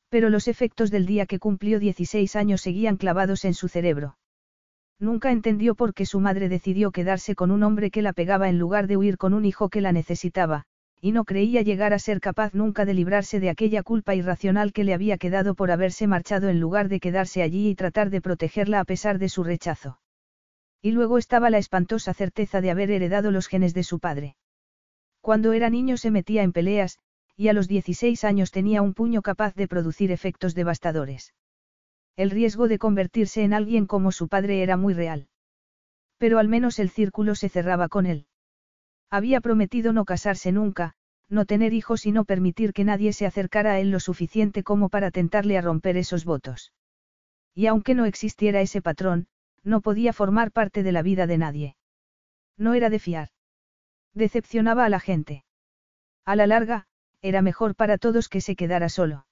Pero 0.07 0.29
los 0.29 0.47
efectos 0.47 0.89
del 0.89 1.05
día 1.05 1.25
que 1.25 1.39
cumplió 1.39 1.77
16 1.77 2.37
años 2.37 2.61
seguían 2.61 2.95
clavados 2.95 3.43
en 3.43 3.53
su 3.53 3.67
cerebro. 3.67 4.17
Nunca 4.99 5.33
entendió 5.33 5.75
por 5.75 5.93
qué 5.93 6.05
su 6.05 6.21
madre 6.21 6.47
decidió 6.47 6.91
quedarse 6.91 7.35
con 7.35 7.51
un 7.51 7.61
hombre 7.61 7.91
que 7.91 8.01
la 8.01 8.13
pegaba 8.13 8.47
en 8.47 8.57
lugar 8.57 8.87
de 8.87 8.95
huir 8.95 9.17
con 9.17 9.33
un 9.33 9.43
hijo 9.43 9.67
que 9.67 9.81
la 9.81 9.91
necesitaba, 9.91 10.63
y 11.01 11.11
no 11.11 11.25
creía 11.25 11.63
llegar 11.63 11.93
a 11.93 11.99
ser 11.99 12.21
capaz 12.21 12.53
nunca 12.53 12.85
de 12.85 12.93
librarse 12.93 13.39
de 13.39 13.49
aquella 13.49 13.81
culpa 13.81 14.13
irracional 14.13 14.71
que 14.71 14.83
le 14.83 14.93
había 14.93 15.17
quedado 15.17 15.55
por 15.55 15.71
haberse 15.71 16.05
marchado 16.05 16.47
en 16.47 16.59
lugar 16.59 16.89
de 16.89 16.99
quedarse 16.99 17.41
allí 17.41 17.69
y 17.69 17.75
tratar 17.75 18.11
de 18.11 18.21
protegerla 18.21 18.79
a 18.79 18.85
pesar 18.85 19.17
de 19.17 19.27
su 19.27 19.43
rechazo. 19.43 19.99
Y 20.79 20.91
luego 20.91 21.17
estaba 21.17 21.49
la 21.49 21.57
espantosa 21.57 22.13
certeza 22.13 22.61
de 22.61 22.69
haber 22.69 22.91
heredado 22.91 23.31
los 23.31 23.47
genes 23.47 23.73
de 23.73 23.83
su 23.83 23.99
padre. 23.99 24.35
Cuando 25.21 25.53
era 25.53 25.71
niño 25.71 25.97
se 25.97 26.11
metía 26.11 26.43
en 26.43 26.51
peleas, 26.51 26.99
y 27.35 27.47
a 27.47 27.53
los 27.53 27.67
16 27.67 28.23
años 28.23 28.51
tenía 28.51 28.83
un 28.83 28.93
puño 28.93 29.23
capaz 29.23 29.55
de 29.55 29.67
producir 29.67 30.11
efectos 30.11 30.53
devastadores. 30.53 31.33
El 32.15 32.29
riesgo 32.29 32.67
de 32.67 32.77
convertirse 32.77 33.43
en 33.43 33.53
alguien 33.53 33.87
como 33.87 34.11
su 34.11 34.27
padre 34.27 34.61
era 34.61 34.77
muy 34.77 34.93
real. 34.93 35.27
Pero 36.19 36.37
al 36.37 36.47
menos 36.47 36.77
el 36.77 36.91
círculo 36.91 37.33
se 37.33 37.49
cerraba 37.49 37.89
con 37.89 38.05
él. 38.05 38.27
Había 39.11 39.41
prometido 39.41 39.91
no 39.91 40.05
casarse 40.05 40.53
nunca, 40.53 40.93
no 41.27 41.45
tener 41.45 41.73
hijos 41.73 42.05
y 42.05 42.13
no 42.13 42.23
permitir 42.23 42.71
que 42.71 42.85
nadie 42.85 43.11
se 43.11 43.25
acercara 43.25 43.73
a 43.73 43.79
él 43.79 43.91
lo 43.91 43.99
suficiente 43.99 44.63
como 44.63 44.87
para 44.87 45.11
tentarle 45.11 45.57
a 45.57 45.61
romper 45.61 45.97
esos 45.97 46.23
votos. 46.23 46.71
Y 47.53 47.67
aunque 47.67 47.93
no 47.93 48.05
existiera 48.05 48.61
ese 48.61 48.81
patrón, 48.81 49.27
no 49.63 49.81
podía 49.81 50.13
formar 50.13 50.51
parte 50.51 50.81
de 50.81 50.93
la 50.93 51.01
vida 51.01 51.27
de 51.27 51.37
nadie. 51.37 51.75
No 52.57 52.73
era 52.73 52.89
de 52.89 52.99
fiar. 52.99 53.29
Decepcionaba 54.13 54.85
a 54.85 54.89
la 54.89 54.99
gente. 54.99 55.43
A 56.25 56.35
la 56.37 56.47
larga, 56.47 56.87
era 57.21 57.41
mejor 57.41 57.75
para 57.75 57.97
todos 57.97 58.29
que 58.29 58.41
se 58.41 58.55
quedara 58.55 58.87
solo. 58.87 59.25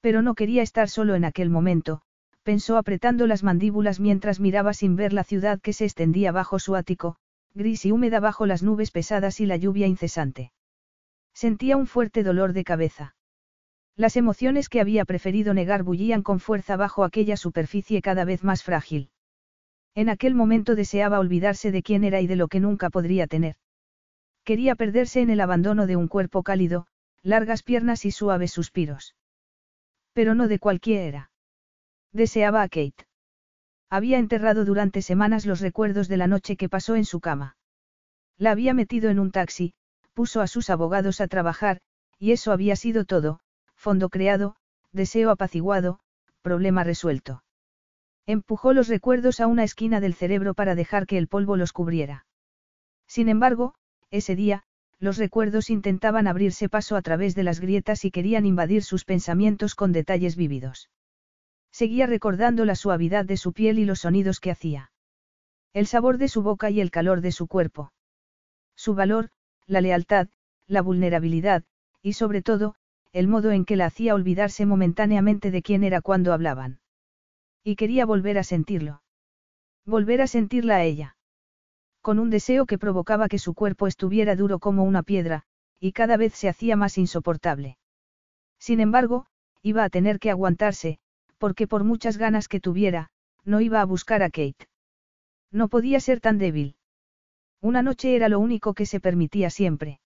Pero 0.00 0.22
no 0.22 0.34
quería 0.34 0.62
estar 0.62 0.88
solo 0.88 1.14
en 1.14 1.24
aquel 1.24 1.50
momento, 1.50 2.02
pensó 2.42 2.76
apretando 2.76 3.26
las 3.26 3.42
mandíbulas 3.42 4.00
mientras 4.00 4.40
miraba 4.40 4.72
sin 4.72 4.96
ver 4.96 5.12
la 5.12 5.24
ciudad 5.24 5.60
que 5.60 5.72
se 5.72 5.84
extendía 5.84 6.32
bajo 6.32 6.58
su 6.58 6.76
ático, 6.76 7.16
gris 7.54 7.84
y 7.84 7.92
húmeda 7.92 8.20
bajo 8.20 8.46
las 8.46 8.62
nubes 8.62 8.90
pesadas 8.90 9.40
y 9.40 9.46
la 9.46 9.56
lluvia 9.56 9.86
incesante. 9.86 10.52
Sentía 11.34 11.76
un 11.76 11.86
fuerte 11.86 12.22
dolor 12.22 12.52
de 12.52 12.64
cabeza. 12.64 13.14
Las 13.96 14.16
emociones 14.16 14.68
que 14.68 14.80
había 14.80 15.04
preferido 15.04 15.54
negar 15.54 15.82
bullían 15.82 16.22
con 16.22 16.38
fuerza 16.38 16.76
bajo 16.76 17.04
aquella 17.04 17.36
superficie 17.36 18.00
cada 18.00 18.24
vez 18.24 18.44
más 18.44 18.62
frágil. 18.62 19.10
En 19.94 20.08
aquel 20.08 20.34
momento 20.34 20.76
deseaba 20.76 21.18
olvidarse 21.18 21.72
de 21.72 21.82
quién 21.82 22.04
era 22.04 22.20
y 22.20 22.28
de 22.28 22.36
lo 22.36 22.46
que 22.46 22.60
nunca 22.60 22.90
podría 22.90 23.26
tener. 23.26 23.56
Quería 24.44 24.76
perderse 24.76 25.20
en 25.20 25.30
el 25.30 25.40
abandono 25.40 25.86
de 25.86 25.96
un 25.96 26.06
cuerpo 26.06 26.44
cálido, 26.44 26.86
largas 27.22 27.64
piernas 27.64 28.04
y 28.04 28.12
suaves 28.12 28.52
suspiros. 28.52 29.16
Pero 30.12 30.36
no 30.36 30.46
de 30.46 30.60
cualquiera. 30.60 31.30
Deseaba 32.12 32.62
a 32.62 32.68
Kate. 32.68 33.07
Había 33.90 34.18
enterrado 34.18 34.64
durante 34.64 35.02
semanas 35.02 35.46
los 35.46 35.60
recuerdos 35.60 36.08
de 36.08 36.18
la 36.18 36.26
noche 36.26 36.56
que 36.56 36.68
pasó 36.68 36.94
en 36.96 37.04
su 37.04 37.20
cama. 37.20 37.56
La 38.36 38.50
había 38.50 38.74
metido 38.74 39.10
en 39.10 39.18
un 39.18 39.30
taxi, 39.30 39.72
puso 40.12 40.40
a 40.40 40.46
sus 40.46 40.68
abogados 40.68 41.20
a 41.20 41.28
trabajar, 41.28 41.80
y 42.18 42.32
eso 42.32 42.52
había 42.52 42.76
sido 42.76 43.04
todo, 43.04 43.40
fondo 43.74 44.10
creado, 44.10 44.56
deseo 44.92 45.30
apaciguado, 45.30 46.00
problema 46.42 46.84
resuelto. 46.84 47.42
Empujó 48.26 48.74
los 48.74 48.88
recuerdos 48.88 49.40
a 49.40 49.46
una 49.46 49.64
esquina 49.64 50.00
del 50.00 50.14
cerebro 50.14 50.52
para 50.52 50.74
dejar 50.74 51.06
que 51.06 51.16
el 51.16 51.28
polvo 51.28 51.56
los 51.56 51.72
cubriera. 51.72 52.26
Sin 53.06 53.28
embargo, 53.28 53.74
ese 54.10 54.36
día, 54.36 54.64
los 54.98 55.16
recuerdos 55.16 55.70
intentaban 55.70 56.26
abrirse 56.26 56.68
paso 56.68 56.96
a 56.96 57.02
través 57.02 57.34
de 57.34 57.44
las 57.44 57.60
grietas 57.60 58.04
y 58.04 58.10
querían 58.10 58.44
invadir 58.44 58.82
sus 58.82 59.04
pensamientos 59.04 59.74
con 59.74 59.92
detalles 59.92 60.36
vívidos. 60.36 60.90
Seguía 61.70 62.06
recordando 62.06 62.64
la 62.64 62.74
suavidad 62.74 63.24
de 63.24 63.36
su 63.36 63.52
piel 63.52 63.78
y 63.78 63.84
los 63.84 64.00
sonidos 64.00 64.40
que 64.40 64.50
hacía. 64.50 64.90
El 65.72 65.86
sabor 65.86 66.18
de 66.18 66.28
su 66.28 66.42
boca 66.42 66.70
y 66.70 66.80
el 66.80 66.90
calor 66.90 67.20
de 67.20 67.32
su 67.32 67.46
cuerpo. 67.46 67.92
Su 68.74 68.94
valor, 68.94 69.30
la 69.66 69.80
lealtad, 69.80 70.28
la 70.66 70.82
vulnerabilidad, 70.82 71.64
y 72.02 72.14
sobre 72.14 72.42
todo, 72.42 72.74
el 73.12 73.28
modo 73.28 73.50
en 73.52 73.64
que 73.64 73.76
la 73.76 73.86
hacía 73.86 74.14
olvidarse 74.14 74.66
momentáneamente 74.66 75.50
de 75.50 75.62
quién 75.62 75.84
era 75.84 76.00
cuando 76.00 76.32
hablaban. 76.32 76.80
Y 77.64 77.76
quería 77.76 78.06
volver 78.06 78.38
a 78.38 78.44
sentirlo. 78.44 79.02
Volver 79.84 80.20
a 80.20 80.26
sentirla 80.26 80.76
a 80.76 80.84
ella. 80.84 81.16
Con 82.00 82.18
un 82.18 82.30
deseo 82.30 82.66
que 82.66 82.78
provocaba 82.78 83.28
que 83.28 83.38
su 83.38 83.54
cuerpo 83.54 83.86
estuviera 83.86 84.36
duro 84.36 84.58
como 84.58 84.84
una 84.84 85.02
piedra, 85.02 85.44
y 85.80 85.92
cada 85.92 86.16
vez 86.16 86.34
se 86.34 86.48
hacía 86.48 86.76
más 86.76 86.98
insoportable. 86.98 87.78
Sin 88.58 88.80
embargo, 88.80 89.26
iba 89.62 89.84
a 89.84 89.90
tener 89.90 90.18
que 90.18 90.30
aguantarse, 90.30 90.98
porque 91.38 91.66
por 91.66 91.84
muchas 91.84 92.18
ganas 92.18 92.48
que 92.48 92.60
tuviera, 92.60 93.08
no 93.44 93.60
iba 93.60 93.80
a 93.80 93.84
buscar 93.84 94.22
a 94.22 94.30
Kate. 94.30 94.68
No 95.50 95.68
podía 95.68 96.00
ser 96.00 96.20
tan 96.20 96.38
débil. 96.38 96.76
Una 97.60 97.82
noche 97.82 98.14
era 98.14 98.28
lo 98.28 98.38
único 98.38 98.74
que 98.74 98.86
se 98.86 99.00
permitía 99.00 99.50
siempre. 99.50 100.00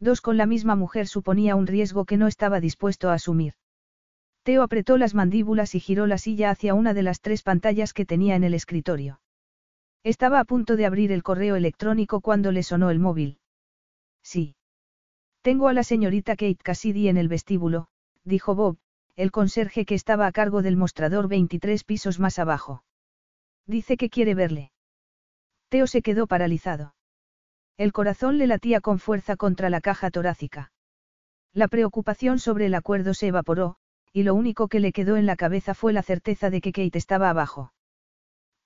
Dos 0.00 0.20
con 0.20 0.36
la 0.36 0.46
misma 0.46 0.74
mujer 0.74 1.06
suponía 1.06 1.56
un 1.56 1.66
riesgo 1.66 2.04
que 2.04 2.16
no 2.16 2.26
estaba 2.26 2.60
dispuesto 2.60 3.08
a 3.08 3.14
asumir. 3.14 3.54
Teo 4.42 4.62
apretó 4.62 4.98
las 4.98 5.14
mandíbulas 5.14 5.74
y 5.74 5.80
giró 5.80 6.06
la 6.06 6.18
silla 6.18 6.50
hacia 6.50 6.74
una 6.74 6.94
de 6.94 7.02
las 7.02 7.20
tres 7.20 7.42
pantallas 7.42 7.92
que 7.92 8.04
tenía 8.04 8.36
en 8.36 8.44
el 8.44 8.54
escritorio. 8.54 9.20
Estaba 10.04 10.38
a 10.38 10.44
punto 10.44 10.76
de 10.76 10.86
abrir 10.86 11.10
el 11.10 11.22
correo 11.22 11.56
electrónico 11.56 12.20
cuando 12.20 12.52
le 12.52 12.62
sonó 12.62 12.90
el 12.90 13.00
móvil. 13.00 13.38
Sí. 14.22 14.54
Tengo 15.42 15.68
a 15.68 15.72
la 15.72 15.82
señorita 15.82 16.32
Kate 16.32 16.58
Cassidy 16.62 17.08
en 17.08 17.16
el 17.16 17.28
vestíbulo, 17.28 17.88
dijo 18.24 18.54
Bob, 18.54 18.76
el 19.16 19.30
conserje 19.32 19.86
que 19.86 19.94
estaba 19.94 20.26
a 20.26 20.32
cargo 20.32 20.60
del 20.60 20.76
mostrador 20.76 21.26
23 21.26 21.84
pisos 21.84 22.20
más 22.20 22.38
abajo. 22.38 22.84
Dice 23.66 23.96
que 23.96 24.10
quiere 24.10 24.34
verle. 24.34 24.72
Teo 25.70 25.86
se 25.86 26.02
quedó 26.02 26.26
paralizado. 26.26 26.94
El 27.78 27.92
corazón 27.92 28.36
le 28.36 28.46
latía 28.46 28.80
con 28.80 28.98
fuerza 28.98 29.36
contra 29.36 29.70
la 29.70 29.80
caja 29.80 30.10
torácica. 30.10 30.70
La 31.52 31.66
preocupación 31.68 32.38
sobre 32.38 32.66
el 32.66 32.74
acuerdo 32.74 33.14
se 33.14 33.28
evaporó, 33.28 33.76
y 34.12 34.22
lo 34.22 34.34
único 34.34 34.68
que 34.68 34.80
le 34.80 34.92
quedó 34.92 35.16
en 35.16 35.24
la 35.24 35.36
cabeza 35.36 35.74
fue 35.74 35.94
la 35.94 36.02
certeza 36.02 36.50
de 36.50 36.60
que 36.60 36.72
Kate 36.72 36.98
estaba 36.98 37.30
abajo. 37.30 37.72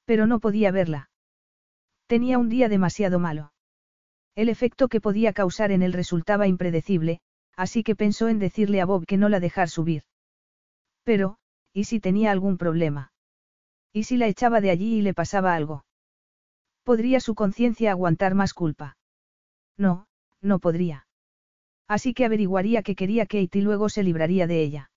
Pero 0.05 0.27
no 0.27 0.41
podía 0.41 0.73
verla. 0.73 1.11
Tenía 2.09 2.39
un 2.39 2.49
día 2.49 2.69
demasiado 2.69 3.21
malo. 3.21 3.53
El 4.35 4.49
efecto 4.49 4.89
que 4.89 5.01
podía 5.01 5.33
causar 5.33 5.71
en 5.71 5.83
él 5.83 5.93
resultaba 5.93 6.49
impredecible, 6.49 7.21
así 7.57 7.85
que 7.85 7.95
pensó 7.95 8.29
en 8.29 8.41
decirle 8.41 8.81
a 8.81 8.87
Bob 8.87 9.07
que 9.07 9.17
no 9.17 9.29
la 9.29 9.39
dejar 9.39 9.69
subir. 9.69 10.03
Pero, 11.05 11.39
¿y 11.73 11.85
si 11.85 12.01
tenía 12.01 12.31
algún 12.31 12.59
problema? 12.59 13.13
¿Y 13.93 14.05
si 14.05 14.17
la 14.17 14.27
echaba 14.27 14.61
de 14.61 14.71
allí 14.71 14.99
y 14.99 15.03
le 15.03 15.15
pasaba 15.15 15.55
algo? 15.55 15.85
¿Podría 16.85 17.21
su 17.21 17.35
conciencia 17.35 17.91
aguantar 17.91 18.35
más 18.35 18.55
culpa? 18.55 18.97
No, 19.77 20.07
no 20.41 20.59
podría. 20.59 21.07
Así 21.89 22.15
que 22.15 22.25
averiguaría 22.25 22.83
que 22.83 22.95
quería 22.95 23.27
Kate 23.27 23.59
y 23.59 23.63
luego 23.63 23.89
se 23.89 24.03
libraría 24.03 24.47
de 24.47 24.63
ella. 24.63 24.91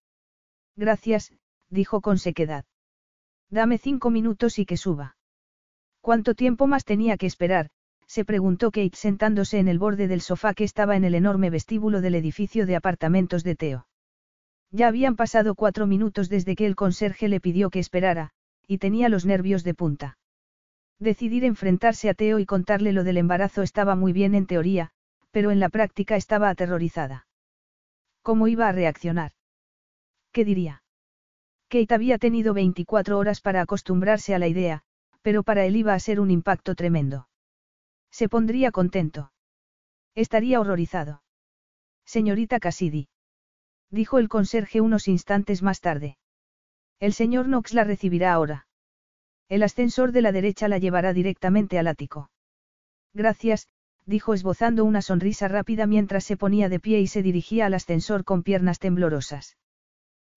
Gracias, 0.76 1.34
dijo 1.70 2.02
con 2.02 2.20
sequedad. 2.20 2.66
Dame 3.50 3.78
cinco 3.78 4.10
minutos 4.10 4.60
y 4.60 4.66
que 4.66 4.78
suba. 4.78 5.16
¿Cuánto 6.02 6.36
tiempo 6.36 6.68
más 6.68 6.86
tenía 6.86 7.18
que 7.18 7.26
esperar? 7.26 7.70
se 8.08 8.26
preguntó 8.26 8.72
Kate 8.72 8.96
sentándose 8.96 9.58
en 9.58 9.68
el 9.68 9.80
borde 9.80 10.08
del 10.08 10.22
sofá 10.22 10.54
que 10.54 10.64
estaba 10.64 10.96
en 10.96 11.04
el 11.04 11.16
enorme 11.16 11.50
vestíbulo 11.50 12.02
del 12.02 12.16
edificio 12.16 12.66
de 12.66 12.76
apartamentos 12.76 13.44
de 13.44 13.56
Teo. 13.56 13.88
Ya 14.74 14.88
habían 14.88 15.16
pasado 15.16 15.54
cuatro 15.54 15.86
minutos 15.86 16.30
desde 16.30 16.56
que 16.56 16.66
el 16.66 16.76
conserje 16.76 17.28
le 17.28 17.40
pidió 17.40 17.70
que 17.70 17.78
esperara, 17.78 18.32
y 18.68 18.80
tenía 18.80 19.08
los 19.08 19.24
nervios 19.24 19.64
de 19.64 19.76
punta. 19.76 20.18
Decidir 20.98 21.46
enfrentarse 21.46 22.10
a 22.10 22.16
Teo 22.16 22.40
y 22.40 22.48
contarle 22.48 22.92
lo 22.92 23.04
del 23.04 23.18
embarazo 23.18 23.62
estaba 23.62 23.96
muy 23.96 24.14
bien 24.14 24.34
en 24.34 24.48
teoría, 24.48 24.90
pero 25.30 25.52
en 25.52 25.60
la 25.60 25.70
práctica 25.70 26.16
estaba 26.16 26.50
aterrorizada. 26.50 27.28
¿Cómo 28.24 28.48
iba 28.48 28.68
a 28.68 28.72
reaccionar? 28.72 29.34
¿Qué 30.32 30.44
diría? 30.44 30.82
Kate 31.70 31.94
había 31.94 32.18
tenido 32.18 32.56
24 32.56 33.20
horas 33.20 33.42
para 33.42 33.62
acostumbrarse 33.62 34.34
a 34.34 34.40
la 34.40 34.48
idea, 34.48 34.82
pero 35.22 35.44
para 35.44 35.66
él 35.66 35.76
iba 35.76 35.94
a 35.94 36.00
ser 36.00 36.20
un 36.20 36.32
impacto 36.32 36.74
tremendo. 36.74 37.28
Se 38.10 38.28
pondría 38.28 38.72
contento. 38.72 39.34
Estaría 40.16 40.60
horrorizado. 40.60 41.22
Señorita 42.06 42.60
Cassidy 42.60 43.08
dijo 43.94 44.18
el 44.18 44.28
conserje 44.28 44.82
unos 44.82 45.08
instantes 45.08 45.62
más 45.62 45.80
tarde. 45.80 46.18
El 47.00 47.14
señor 47.14 47.46
Knox 47.46 47.74
la 47.74 47.84
recibirá 47.84 48.34
ahora. 48.34 48.66
El 49.50 49.62
ascensor 49.62 50.12
de 50.12 50.24
la 50.24 50.32
derecha 50.32 50.68
la 50.68 50.80
llevará 50.80 51.14
directamente 51.14 51.78
al 51.78 51.88
ático. 51.88 52.32
Gracias, 53.14 53.68
dijo 54.08 54.34
esbozando 54.34 54.84
una 54.84 55.04
sonrisa 55.04 55.48
rápida 55.48 55.86
mientras 55.86 56.24
se 56.24 56.38
ponía 56.38 56.70
de 56.70 56.80
pie 56.80 57.02
y 57.02 57.08
se 57.08 57.22
dirigía 57.22 57.68
al 57.68 57.76
ascensor 57.76 58.24
con 58.24 58.42
piernas 58.42 58.80
temblorosas. 58.80 59.58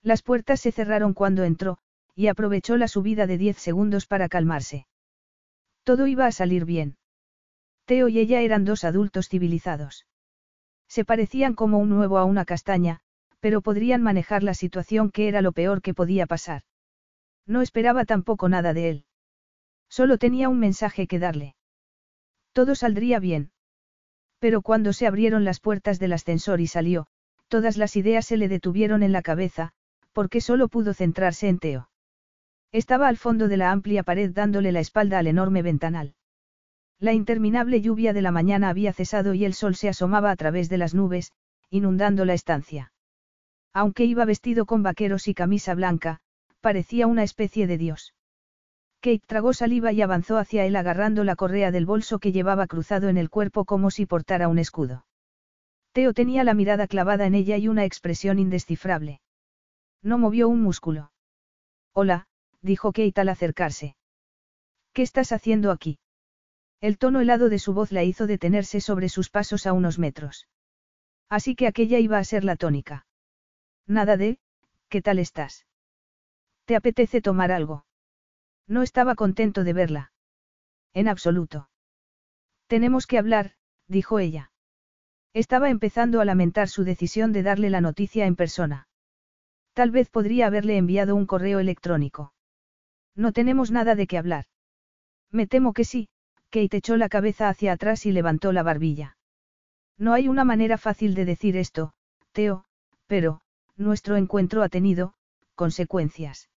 Las 0.03 0.23
puertas 0.23 0.61
se 0.61 0.71
cerraron 0.71 1.15
cuando 1.15 1.43
entró, 1.45 1.79
y 2.15 2.27
aprovechó 2.27 2.77
la 2.77 2.89
subida 2.89 3.27
de 3.27 3.39
diez 3.39 3.57
segundos 3.57 4.07
para 4.07 4.29
calmarse. 4.29 4.87
Todo 5.83 6.07
iba 6.07 6.27
a 6.27 6.33
salir 6.33 6.67
bien. 6.67 6.99
Teo 7.87 8.09
y 8.09 8.19
ella 8.19 8.43
eran 8.43 8.67
dos 8.67 8.85
adultos 8.85 9.29
civilizados. 9.31 10.07
Se 10.89 11.07
parecían 11.07 11.55
como 11.55 11.79
un 11.79 11.89
nuevo 11.89 12.19
a 12.19 12.25
una 12.25 12.45
castaña, 12.45 13.01
pero 13.47 13.61
podrían 13.61 14.03
manejar 14.03 14.43
la 14.43 14.55
situación 14.55 15.13
que 15.13 15.29
era 15.29 15.41
lo 15.41 15.53
peor 15.53 15.81
que 15.81 15.95
podía 15.95 16.27
pasar. 16.27 16.63
No 17.47 17.63
esperaba 17.63 18.05
tampoco 18.05 18.49
nada 18.49 18.75
de 18.75 18.91
él. 18.91 19.05
Solo 19.89 20.19
tenía 20.19 20.49
un 20.49 20.59
mensaje 20.59 21.07
que 21.07 21.21
darle. 21.21 21.55
Todo 22.53 22.75
saldría 22.75 23.21
bien. 23.21 23.53
Pero 24.41 24.63
cuando 24.63 24.93
se 24.93 25.07
abrieron 25.07 25.45
las 25.45 25.61
puertas 25.61 26.01
del 26.01 26.15
ascensor 26.15 26.61
y 26.61 26.67
salió, 26.67 27.07
todas 27.47 27.77
las 27.77 27.95
ideas 27.95 28.27
se 28.27 28.37
le 28.37 28.49
detuvieron 28.49 29.05
en 29.05 29.13
la 29.13 29.23
cabeza, 29.23 29.71
porque 30.13 30.41
solo 30.41 30.67
pudo 30.67 30.93
centrarse 30.93 31.47
en 31.47 31.61
Teo. 31.61 31.89
Estaba 32.73 33.07
al 33.07 33.17
fondo 33.17 33.47
de 33.47 33.59
la 33.59 33.71
amplia 33.71 34.03
pared 34.03 34.33
dándole 34.33 34.73
la 34.73 34.81
espalda 34.81 35.21
al 35.21 35.29
enorme 35.29 35.63
ventanal. 35.63 36.17
La 36.99 37.13
interminable 37.13 37.81
lluvia 37.81 38.13
de 38.13 38.23
la 38.23 38.33
mañana 38.33 38.71
había 38.71 38.93
cesado 38.93 39.35
y 39.35 39.45
el 39.45 39.55
sol 39.55 39.77
se 39.77 39.89
asomaba 39.89 40.33
a 40.33 40.37
través 40.37 40.69
de 40.69 40.79
las 40.79 40.95
nubes, 40.95 41.31
inundando 41.71 42.25
la 42.25 42.35
estancia. 42.35 42.91
Aunque 43.77 44.07
iba 44.07 44.25
vestido 44.25 44.65
con 44.65 44.83
vaqueros 44.83 45.29
y 45.29 45.35
camisa 45.35 45.75
blanca, 45.75 46.21
parecía 46.63 47.07
una 47.07 47.23
especie 47.23 47.67
de 47.67 47.77
dios. 47.77 48.15
Kate 49.03 49.27
tragó 49.27 49.53
saliva 49.53 49.93
y 49.93 50.01
avanzó 50.01 50.39
hacia 50.39 50.65
él 50.65 50.77
agarrando 50.77 51.25
la 51.25 51.37
correa 51.37 51.71
del 51.71 51.85
bolso 51.85 52.19
que 52.19 52.33
llevaba 52.33 52.69
cruzado 52.69 53.11
en 53.11 53.19
el 53.19 53.29
cuerpo 53.29 53.67
como 53.67 53.91
si 53.91 54.07
portara 54.07 54.49
un 54.49 54.59
escudo. 54.59 55.05
Teo 55.93 56.15
tenía 56.15 56.43
la 56.43 56.55
mirada 56.55 56.87
clavada 56.87 57.27
en 57.27 57.35
ella 57.35 57.59
y 57.59 57.69
una 57.69 57.85
expresión 57.85 58.39
indescifrable. 58.39 59.21
No 60.03 60.17
movió 60.17 60.49
un 60.49 60.63
músculo. 60.63 61.13
Hola, 61.93 62.29
dijo 62.63 62.93
Kate 62.93 63.21
al 63.21 63.29
acercarse. 63.29 63.95
¿Qué 64.95 65.03
estás 65.03 65.33
haciendo 65.33 65.71
aquí? 65.71 65.99
El 66.81 66.97
tono 66.97 67.21
helado 67.21 67.51
de 67.51 67.59
su 67.59 67.75
voz 67.75 67.93
la 67.93 68.05
hizo 68.05 68.27
detenerse 68.27 68.81
sobre 68.81 69.11
sus 69.11 69.29
pasos 69.29 69.67
a 69.67 69.75
unos 69.75 69.99
metros. 69.99 70.49
Así 71.29 71.55
que 71.55 71.67
aquella 71.67 71.99
iba 71.99 72.17
a 72.17 72.25
ser 72.25 72.43
la 72.43 72.57
tónica. 72.57 73.06
Nada 73.87 74.17
de, 74.17 74.39
¿qué 74.89 75.01
tal 75.01 75.19
estás? 75.19 75.67
¿Te 76.65 76.75
apetece 76.75 77.21
tomar 77.21 77.53
algo? 77.53 77.87
No 78.67 78.83
estaba 78.83 79.15
contento 79.15 79.63
de 79.63 79.73
verla. 79.73 80.13
En 80.93 81.07
absoluto. 81.07 81.71
Tenemos 82.67 83.07
que 83.07 83.19
hablar, 83.19 83.53
dijo 83.87 84.19
ella. 84.19 84.51
Estaba 85.33 85.71
empezando 85.71 86.21
a 86.21 86.25
lamentar 86.25 86.69
su 86.69 86.83
decisión 86.83 87.33
de 87.33 87.45
darle 87.45 87.71
la 87.71 87.81
noticia 87.81 88.27
en 88.27 88.35
persona. 88.35 88.89
Tal 89.75 89.91
vez 89.91 90.09
podría 90.11 90.47
haberle 90.47 90.79
enviado 90.79 91.15
un 91.15 91.27
correo 91.27 91.61
electrónico. 91.61 92.33
No 93.15 93.33
tenemos 93.33 93.71
nada 93.71 93.95
de 93.95 94.07
qué 94.07 94.19
hablar. 94.19 94.47
Me 95.31 95.47
temo 95.47 95.75
que 95.75 95.85
sí, 95.85 96.09
Kate 96.51 96.79
echó 96.79 96.97
la 96.97 97.09
cabeza 97.09 97.49
hacia 97.49 97.73
atrás 97.73 98.07
y 98.07 98.13
levantó 98.13 98.53
la 98.53 98.63
barbilla. 98.63 99.17
No 99.99 100.13
hay 100.13 100.29
una 100.29 100.45
manera 100.45 100.79
fácil 100.79 101.15
de 101.15 101.25
decir 101.25 101.57
esto, 101.57 101.93
Teo, 102.33 102.65
pero, 103.07 103.43
nuestro 103.77 104.17
encuentro 104.17 104.63
ha 104.63 104.69
tenido, 104.69 105.15
consecuencias. 105.55 106.49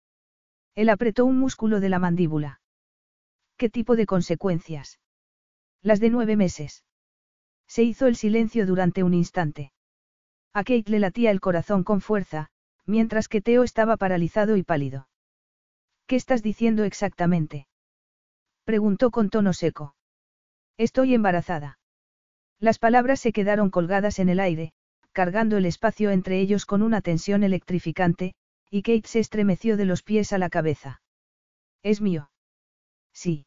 Él 0.75 0.89
apretó 0.89 1.25
un 1.25 1.37
músculo 1.37 1.79
de 1.79 1.89
la 1.89 1.99
mandíbula. 1.99 2.61
¿Qué 3.57 3.69
tipo 3.69 3.95
de 3.95 4.05
consecuencias? 4.05 4.99
Las 5.81 5.99
de 5.99 6.09
nueve 6.09 6.35
meses. 6.35 6.85
Se 7.67 7.83
hizo 7.83 8.07
el 8.07 8.15
silencio 8.15 8.65
durante 8.65 9.03
un 9.03 9.13
instante. 9.13 9.73
A 10.53 10.63
Kate 10.63 10.89
le 10.89 10.99
latía 10.99 11.31
el 11.31 11.41
corazón 11.41 11.83
con 11.83 12.01
fuerza, 12.01 12.49
mientras 12.85 13.27
que 13.27 13.41
Teo 13.41 13.63
estaba 13.63 13.97
paralizado 13.97 14.57
y 14.57 14.63
pálido. 14.63 15.07
¿Qué 16.07 16.15
estás 16.15 16.41
diciendo 16.41 16.83
exactamente? 16.83 17.67
Preguntó 18.63 19.11
con 19.11 19.29
tono 19.29 19.53
seco. 19.53 19.95
Estoy 20.77 21.13
embarazada. 21.13 21.79
Las 22.59 22.79
palabras 22.79 23.19
se 23.19 23.31
quedaron 23.31 23.69
colgadas 23.69 24.19
en 24.19 24.29
el 24.29 24.39
aire, 24.39 24.73
cargando 25.11 25.57
el 25.57 25.65
espacio 25.65 26.11
entre 26.11 26.39
ellos 26.39 26.65
con 26.65 26.81
una 26.81 27.01
tensión 27.01 27.43
electrificante, 27.43 28.33
y 28.69 28.81
Kate 28.83 29.07
se 29.07 29.19
estremeció 29.19 29.77
de 29.77 29.85
los 29.85 30.03
pies 30.03 30.33
a 30.33 30.37
la 30.37 30.49
cabeza. 30.49 31.01
¿Es 31.81 32.01
mío? 32.01 32.29
Sí. 33.13 33.45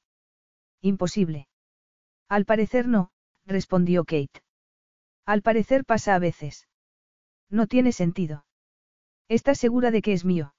Imposible. 0.80 1.48
Al 2.28 2.44
parecer 2.44 2.88
no, 2.88 3.10
respondió 3.46 4.04
Kate. 4.04 4.42
Al 5.24 5.42
parecer 5.42 5.84
pasa 5.84 6.14
a 6.14 6.18
veces. 6.18 6.66
No 7.48 7.66
tiene 7.66 7.92
sentido. 7.92 8.44
¿Estás 9.28 9.58
segura 9.58 9.90
de 9.90 10.02
que 10.02 10.12
es 10.12 10.24
mío? 10.24 10.54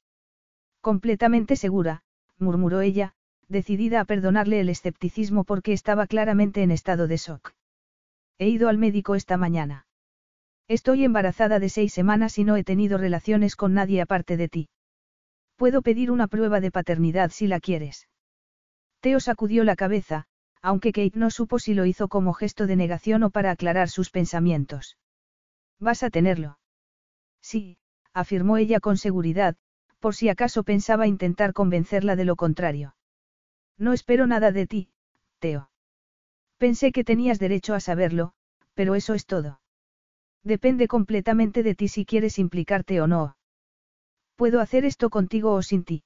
Completamente 0.82 1.56
segura, 1.56 2.04
murmuró 2.38 2.82
ella, 2.82 3.16
decidida 3.48 4.00
a 4.00 4.06
perdonarle 4.06 4.60
el 4.60 4.70
escepticismo 4.70 5.44
porque 5.44 5.74
estaba 5.74 6.08
claramente 6.08 6.64
en 6.64 6.72
estado 6.72 7.08
de 7.08 7.18
shock. 7.18 7.54
He 8.38 8.50
ido 8.50 8.70
al 8.70 8.78
médico 8.78 9.16
esta 9.16 9.38
mañana. 9.38 9.86
Estoy 10.68 11.04
embarazada 11.04 11.60
de 11.60 11.70
seis 11.70 11.94
semanas 11.94 12.38
y 12.38 12.44
no 12.44 12.56
he 12.56 12.64
tenido 12.64 12.98
relaciones 12.98 13.56
con 13.56 13.74
nadie 13.74 14.02
aparte 14.02 14.38
de 14.38 14.48
ti. 14.48 14.70
Puedo 15.58 15.82
pedir 15.82 16.10
una 16.10 16.28
prueba 16.28 16.60
de 16.60 16.72
paternidad 16.72 17.32
si 17.32 17.48
la 17.48 17.60
quieres. 17.60 18.08
Teo 19.02 19.20
sacudió 19.20 19.64
la 19.64 19.76
cabeza, 19.76 20.26
aunque 20.62 20.94
Kate 20.94 21.20
no 21.20 21.30
supo 21.30 21.60
si 21.60 21.74
lo 21.74 21.86
hizo 21.86 22.08
como 22.08 22.34
gesto 22.34 22.68
de 22.68 22.78
negación 22.78 23.24
o 23.24 23.30
para 23.30 23.52
aclarar 23.52 23.90
sus 23.90 24.10
pensamientos. 24.10 24.98
¿Vas 25.80 26.04
a 26.04 26.10
tenerlo? 26.10 26.60
Sí, 27.42 27.78
afirmó 28.14 28.58
ella 28.58 28.80
con 28.80 28.98
seguridad, 28.98 29.58
por 30.00 30.16
si 30.16 30.30
acaso 30.30 30.64
pensaba 30.64 31.08
intentar 31.08 31.52
convencerla 31.52 32.16
de 32.16 32.26
lo 32.26 32.38
contrario. 32.38 32.96
No 33.78 33.92
espero 33.92 34.28
nada 34.28 34.52
de 34.52 34.68
ti, 34.68 34.90
Teo. 35.40 35.70
Pensé 36.58 36.94
que 36.94 37.04
tenías 37.04 37.40
derecho 37.40 37.74
a 37.74 37.82
saberlo, 37.82 38.34
pero 38.74 38.96
eso 38.96 39.14
es 39.14 39.26
todo. 39.26 39.60
Depende 40.44 40.88
completamente 40.88 41.64
de 41.64 41.76
ti 41.76 41.88
si 41.88 42.06
quieres 42.06 42.38
implicarte 42.38 43.00
o 43.02 43.08
no. 43.08 43.38
Puedo 44.36 44.60
hacer 44.60 44.84
esto 44.84 45.10
contigo 45.10 45.54
o 45.54 45.62
sin 45.62 45.84
ti. 45.84 46.04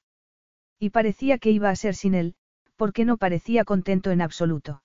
Y 0.80 0.92
parecía 0.92 1.40
que 1.40 1.50
iba 1.50 1.70
a 1.70 1.76
ser 1.76 1.96
sin 1.96 2.14
él, 2.14 2.36
porque 2.76 3.04
no 3.06 3.18
parecía 3.18 3.66
contento 3.66 4.12
en 4.12 4.22
absoluto. 4.22 4.84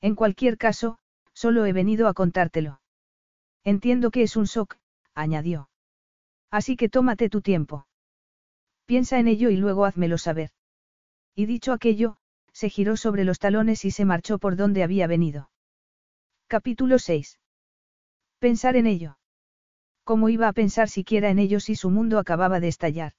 En 0.00 0.14
cualquier 0.14 0.56
caso, 0.56 0.98
solo 1.34 1.66
he 1.66 1.72
venido 1.72 2.08
a 2.08 2.14
contártelo. 2.14 2.80
Entiendo 3.62 4.10
que 4.10 4.22
es 4.22 4.36
un 4.36 4.44
shock, 4.44 4.76
añadió. 5.14 5.68
Así 6.50 6.76
que 6.76 6.88
tómate 6.88 7.28
tu 7.28 7.42
tiempo. 7.42 7.86
Piensa 8.86 9.18
en 9.18 9.28
ello 9.28 9.50
y 9.50 9.56
luego 9.56 9.84
házmelo 9.84 10.18
saber. 10.18 10.50
Y 11.34 11.46
dicho 11.46 11.72
aquello, 11.72 12.16
se 12.52 12.68
giró 12.68 12.96
sobre 12.96 13.24
los 13.24 13.38
talones 13.38 13.84
y 13.84 13.90
se 13.90 14.04
marchó 14.04 14.38
por 14.38 14.56
donde 14.56 14.82
había 14.82 15.06
venido. 15.06 15.50
Capítulo 16.46 16.98
6. 16.98 17.38
Pensar 18.42 18.74
en 18.74 18.88
ello. 18.88 19.18
¿Cómo 20.02 20.28
iba 20.28 20.48
a 20.48 20.52
pensar 20.52 20.88
siquiera 20.88 21.30
en 21.30 21.38
ello 21.38 21.60
si 21.60 21.76
su 21.76 21.90
mundo 21.90 22.18
acababa 22.18 22.58
de 22.58 22.66
estallar? 22.66 23.12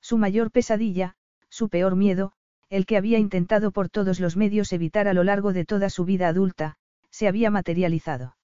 Su 0.00 0.18
mayor 0.18 0.52
pesadilla, 0.52 1.16
su 1.48 1.68
peor 1.68 1.96
miedo, 1.96 2.30
el 2.68 2.86
que 2.86 2.96
había 2.96 3.18
intentado 3.18 3.72
por 3.72 3.88
todos 3.88 4.20
los 4.20 4.36
medios 4.36 4.72
evitar 4.72 5.08
a 5.08 5.14
lo 5.14 5.24
largo 5.24 5.52
de 5.52 5.64
toda 5.64 5.90
su 5.90 6.04
vida 6.04 6.28
adulta, 6.28 6.76
se 7.10 7.26
había 7.26 7.50
materializado. 7.50 8.36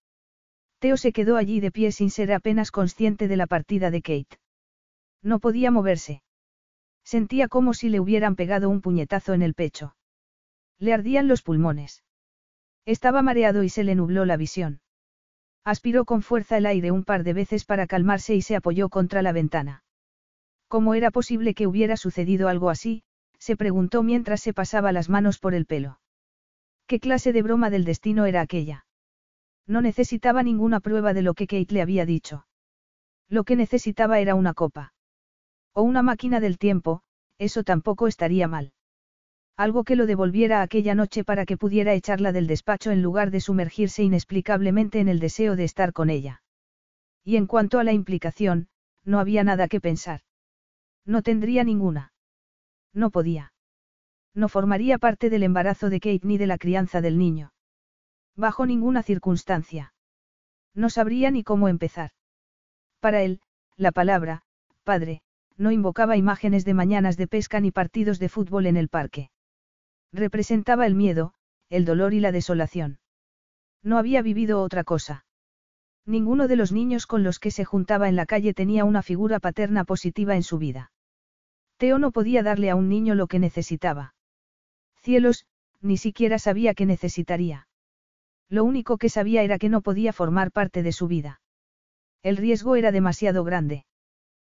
Teo 0.81 0.97
se 0.97 1.13
quedó 1.13 1.37
allí 1.37 1.61
de 1.61 1.71
pie 1.71 1.93
sin 1.93 2.11
ser 2.11 2.33
apenas 2.33 2.73
consciente 2.73 3.29
de 3.29 3.37
la 3.37 3.47
partida 3.47 3.93
de 3.93 4.03
Kate. 4.03 4.41
No 5.23 5.39
podía 5.39 5.71
moverse. 5.71 6.25
Sentía 7.05 7.47
como 7.47 7.75
si 7.75 7.91
le 7.91 8.01
hubieran 8.01 8.35
pegado 8.35 8.71
un 8.71 8.81
puñetazo 8.81 9.35
en 9.35 9.43
el 9.43 9.55
pecho. 9.55 9.95
Le 10.81 10.95
ardían 10.95 11.29
los 11.29 11.43
pulmones. 11.43 12.03
Estaba 12.87 13.23
mareado 13.23 13.63
y 13.63 13.69
se 13.69 13.85
le 13.85 13.95
nubló 13.95 14.25
la 14.25 14.37
visión. 14.37 14.81
Aspiró 15.65 16.05
con 16.05 16.23
fuerza 16.23 16.57
el 16.57 16.67
aire 16.67 16.91
un 16.91 17.05
par 17.05 17.23
de 17.23 17.33
veces 17.35 17.65
para 17.65 17.87
calmarse 17.87 18.35
y 18.35 18.43
se 18.43 18.57
apoyó 18.57 18.89
contra 18.89 19.23
la 19.23 19.33
ventana. 19.33 19.85
¿Cómo 20.69 20.95
era 20.95 21.11
posible 21.11 21.55
que 21.55 21.67
hubiera 21.67 21.97
sucedido 21.97 22.49
algo 22.49 22.71
así? 22.71 23.05
se 23.39 23.57
preguntó 23.57 24.03
mientras 24.03 24.41
se 24.41 24.55
pasaba 24.55 24.93
las 24.93 25.09
manos 25.09 25.39
por 25.39 25.55
el 25.55 25.67
pelo. 25.67 26.01
¿Qué 26.87 27.01
clase 27.01 27.33
de 27.33 27.43
broma 27.43 27.71
del 27.71 27.85
destino 27.85 28.27
era 28.27 28.41
aquella? 28.41 28.87
No 29.67 29.81
necesitaba 29.81 30.43
ninguna 30.43 30.81
prueba 30.81 31.13
de 31.13 31.23
lo 31.23 31.35
que 31.35 31.47
Kate 31.47 31.73
le 31.75 31.83
había 31.83 32.07
dicho. 32.07 32.47
Lo 33.29 33.45
que 33.45 33.57
necesitaba 33.57 34.19
era 34.19 34.35
una 34.35 34.55
copa. 34.55 34.95
O 35.73 35.83
una 35.83 36.03
máquina 36.03 36.41
del 36.41 36.59
tiempo, 36.59 37.03
eso 37.39 37.63
tampoco 37.63 38.09
estaría 38.09 38.49
mal. 38.49 38.73
Algo 39.57 39.85
que 39.85 39.97
lo 39.97 40.07
devolviera 40.07 40.63
aquella 40.63 40.95
noche 40.95 41.25
para 41.25 41.45
que 41.45 41.57
pudiera 41.57 41.95
echarla 41.95 42.33
del 42.33 42.47
despacho 42.47 42.91
en 42.91 43.03
lugar 43.03 43.31
de 43.31 43.41
sumergirse 43.41 44.03
inexplicablemente 44.03 45.01
en 45.01 45.09
el 45.09 45.21
deseo 45.21 45.57
de 45.57 45.65
estar 45.65 45.93
con 45.93 46.11
ella. 46.11 46.43
Y 47.25 47.37
en 47.37 47.47
cuanto 47.47 47.79
a 47.79 47.85
la 47.85 47.93
implicación, 47.93 48.69
no 49.05 49.19
había 49.19 49.45
nada 49.45 49.69
que 49.69 49.81
pensar. 49.81 50.21
No 51.05 51.23
tendría 51.23 51.65
ninguna. 51.65 52.13
No 52.95 53.11
podía. 53.11 53.53
No 54.35 54.49
formaría 54.49 54.99
parte 54.99 55.29
del 55.29 55.43
embarazo 55.43 55.91
de 55.91 56.01
Kate 56.01 56.27
ni 56.27 56.39
de 56.39 56.47
la 56.47 56.59
crianza 56.59 57.01
del 57.01 57.19
niño. 57.19 57.53
Bajo 58.35 58.65
ninguna 58.65 59.03
circunstancia. 59.03 59.93
No 60.75 60.89
sabría 60.89 61.31
ni 61.31 61.43
cómo 61.43 61.69
empezar. 61.69 62.13
Para 63.01 63.23
él, 63.23 63.41
la 63.77 63.93
palabra, 63.93 64.43
padre, 64.85 65.21
no 65.59 65.71
invocaba 65.71 66.17
imágenes 66.17 66.65
de 66.65 66.73
mañanas 66.73 67.17
de 67.19 67.29
pesca 67.29 67.61
ni 67.61 67.71
partidos 67.71 68.19
de 68.19 68.31
fútbol 68.31 68.67
en 68.67 68.79
el 68.79 68.89
parque. 68.89 69.31
Representaba 70.13 70.87
el 70.87 70.95
miedo, 70.95 71.33
el 71.71 71.85
dolor 71.85 72.13
y 72.13 72.21
la 72.21 72.33
desolación. 72.33 72.99
No 73.83 73.99
había 73.99 74.23
vivido 74.23 74.61
otra 74.61 74.85
cosa. 74.85 75.25
Ninguno 76.05 76.49
de 76.49 76.57
los 76.57 76.71
niños 76.71 77.07
con 77.07 77.23
los 77.23 77.39
que 77.39 77.51
se 77.51 77.65
juntaba 77.65 78.09
en 78.09 78.17
la 78.17 78.27
calle 78.27 78.55
tenía 78.55 78.85
una 78.85 79.03
figura 79.03 79.41
paterna 79.41 79.85
positiva 79.85 80.35
en 80.35 80.43
su 80.43 80.59
vida. 80.59 80.93
Teo 81.79 81.99
no 81.99 82.11
podía 82.11 82.43
darle 82.43 82.71
a 82.71 82.77
un 82.77 82.89
niño 82.89 83.15
lo 83.15 83.27
que 83.27 83.39
necesitaba. 83.39 84.15
Cielos, 85.01 85.47
ni 85.81 85.97
siquiera 85.97 86.39
sabía 86.39 86.75
que 86.75 86.87
necesitaría. 86.87 87.67
Lo 88.49 88.65
único 88.65 88.99
que 88.99 89.09
sabía 89.09 89.43
era 89.43 89.59
que 89.59 89.69
no 89.69 89.81
podía 89.81 90.13
formar 90.13 90.53
parte 90.53 90.83
de 90.83 90.93
su 90.93 91.09
vida. 91.09 91.41
El 92.23 92.37
riesgo 92.37 92.77
era 92.77 92.93
demasiado 92.93 93.45
grande. 93.45 93.87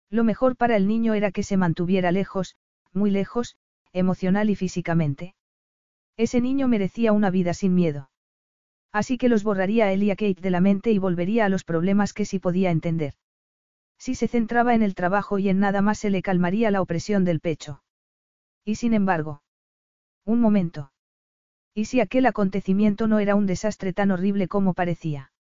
Lo 0.09 0.23
mejor 0.23 0.55
para 0.55 0.75
el 0.75 0.87
niño 0.87 1.13
era 1.13 1.31
que 1.31 1.43
se 1.43 1.57
mantuviera 1.57 2.11
lejos, 2.11 2.55
muy 2.93 3.09
lejos, 3.09 3.55
emocional 3.93 4.49
y 4.49 4.55
físicamente. 4.55 5.33
Ese 6.17 6.41
niño 6.41 6.67
merecía 6.67 7.11
una 7.11 7.29
vida 7.29 7.53
sin 7.53 7.75
miedo. 7.75 8.09
Así 8.91 9.17
que 9.17 9.27
los 9.27 9.43
borraría 9.43 9.91
él 9.91 10.03
y 10.03 10.11
a 10.11 10.15
Kate 10.15 10.41
de 10.41 10.49
la 10.49 10.61
mente 10.61 10.91
y 10.91 10.97
volvería 10.97 11.45
a 11.45 11.49
los 11.49 11.65
problemas 11.65 12.13
que 12.13 12.23
sí 12.25 12.39
podía 12.39 12.71
entender. 12.71 13.15
Si 13.97 14.15
se 14.15 14.27
centraba 14.27 14.75
en 14.75 14.83
el 14.83 14.95
trabajo 14.95 15.39
y 15.39 15.49
en 15.49 15.59
nada 15.59 15.81
más 15.81 15.99
se 15.99 16.09
le 16.09 16.21
calmaría 16.21 16.71
la 16.71 16.81
opresión 16.81 17.25
del 17.25 17.41
pecho. 17.41 17.83
Y 18.63 18.75
sin 18.75 18.93
embargo. 18.93 19.41
Un 20.25 20.39
momento. 20.39 20.91
¿Y 21.73 21.85
si 21.85 21.99
aquel 21.99 22.25
acontecimiento 22.25 23.07
no 23.07 23.19
era 23.19 23.35
un 23.35 23.45
desastre 23.45 23.91
tan 23.91 24.11
horrible 24.11 24.47
como 24.47 24.73
parecía? 24.73 25.33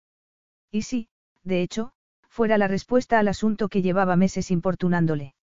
Y 0.71 0.81
si, 0.81 1.09
de 1.43 1.61
hecho, 1.61 1.93
fuera 2.27 2.57
la 2.57 2.67
respuesta 2.67 3.19
al 3.19 3.27
asunto 3.27 3.69
que 3.69 3.83
llevaba 3.83 4.15
meses 4.15 4.49
importunándole. 4.49 5.35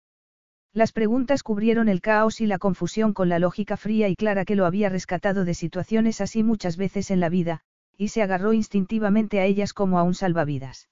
Las 0.72 0.92
preguntas 0.92 1.42
cubrieron 1.42 1.88
el 1.88 2.00
caos 2.00 2.40
y 2.40 2.46
la 2.46 2.58
confusión 2.58 3.12
con 3.12 3.28
la 3.28 3.40
lógica 3.40 3.76
fría 3.76 4.08
y 4.08 4.14
clara 4.14 4.44
que 4.44 4.54
lo 4.54 4.66
había 4.66 4.88
rescatado 4.88 5.44
de 5.44 5.54
situaciones 5.54 6.20
así 6.20 6.44
muchas 6.44 6.76
veces 6.76 7.10
en 7.10 7.18
la 7.18 7.28
vida, 7.28 7.62
y 7.96 8.08
se 8.08 8.22
agarró 8.22 8.52
instintivamente 8.52 9.40
a 9.40 9.46
ellas 9.46 9.72
como 9.72 9.98
a 9.98 10.04
un 10.04 10.14
salvavidas. 10.14 10.88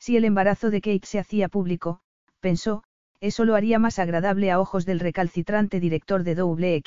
Si 0.00 0.16
el 0.16 0.24
embarazo 0.24 0.70
de 0.70 0.80
Kate 0.80 1.06
se 1.06 1.20
hacía 1.20 1.48
público, 1.48 2.00
pensó, 2.40 2.82
eso 3.20 3.44
lo 3.44 3.54
haría 3.54 3.78
más 3.78 4.00
agradable 4.00 4.50
a 4.50 4.60
ojos 4.60 4.84
del 4.84 4.98
recalcitrante 4.98 5.78
director 5.78 6.24
de 6.24 6.34
Double. 6.34 6.82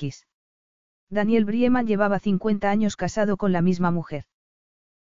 Daniel 1.10 1.46
Brieman 1.46 1.88
llevaba 1.88 2.20
50 2.20 2.70
años 2.70 2.98
casado 2.98 3.38
con 3.38 3.54
la 3.54 3.62
misma 3.62 3.92
mujer. 3.92 4.26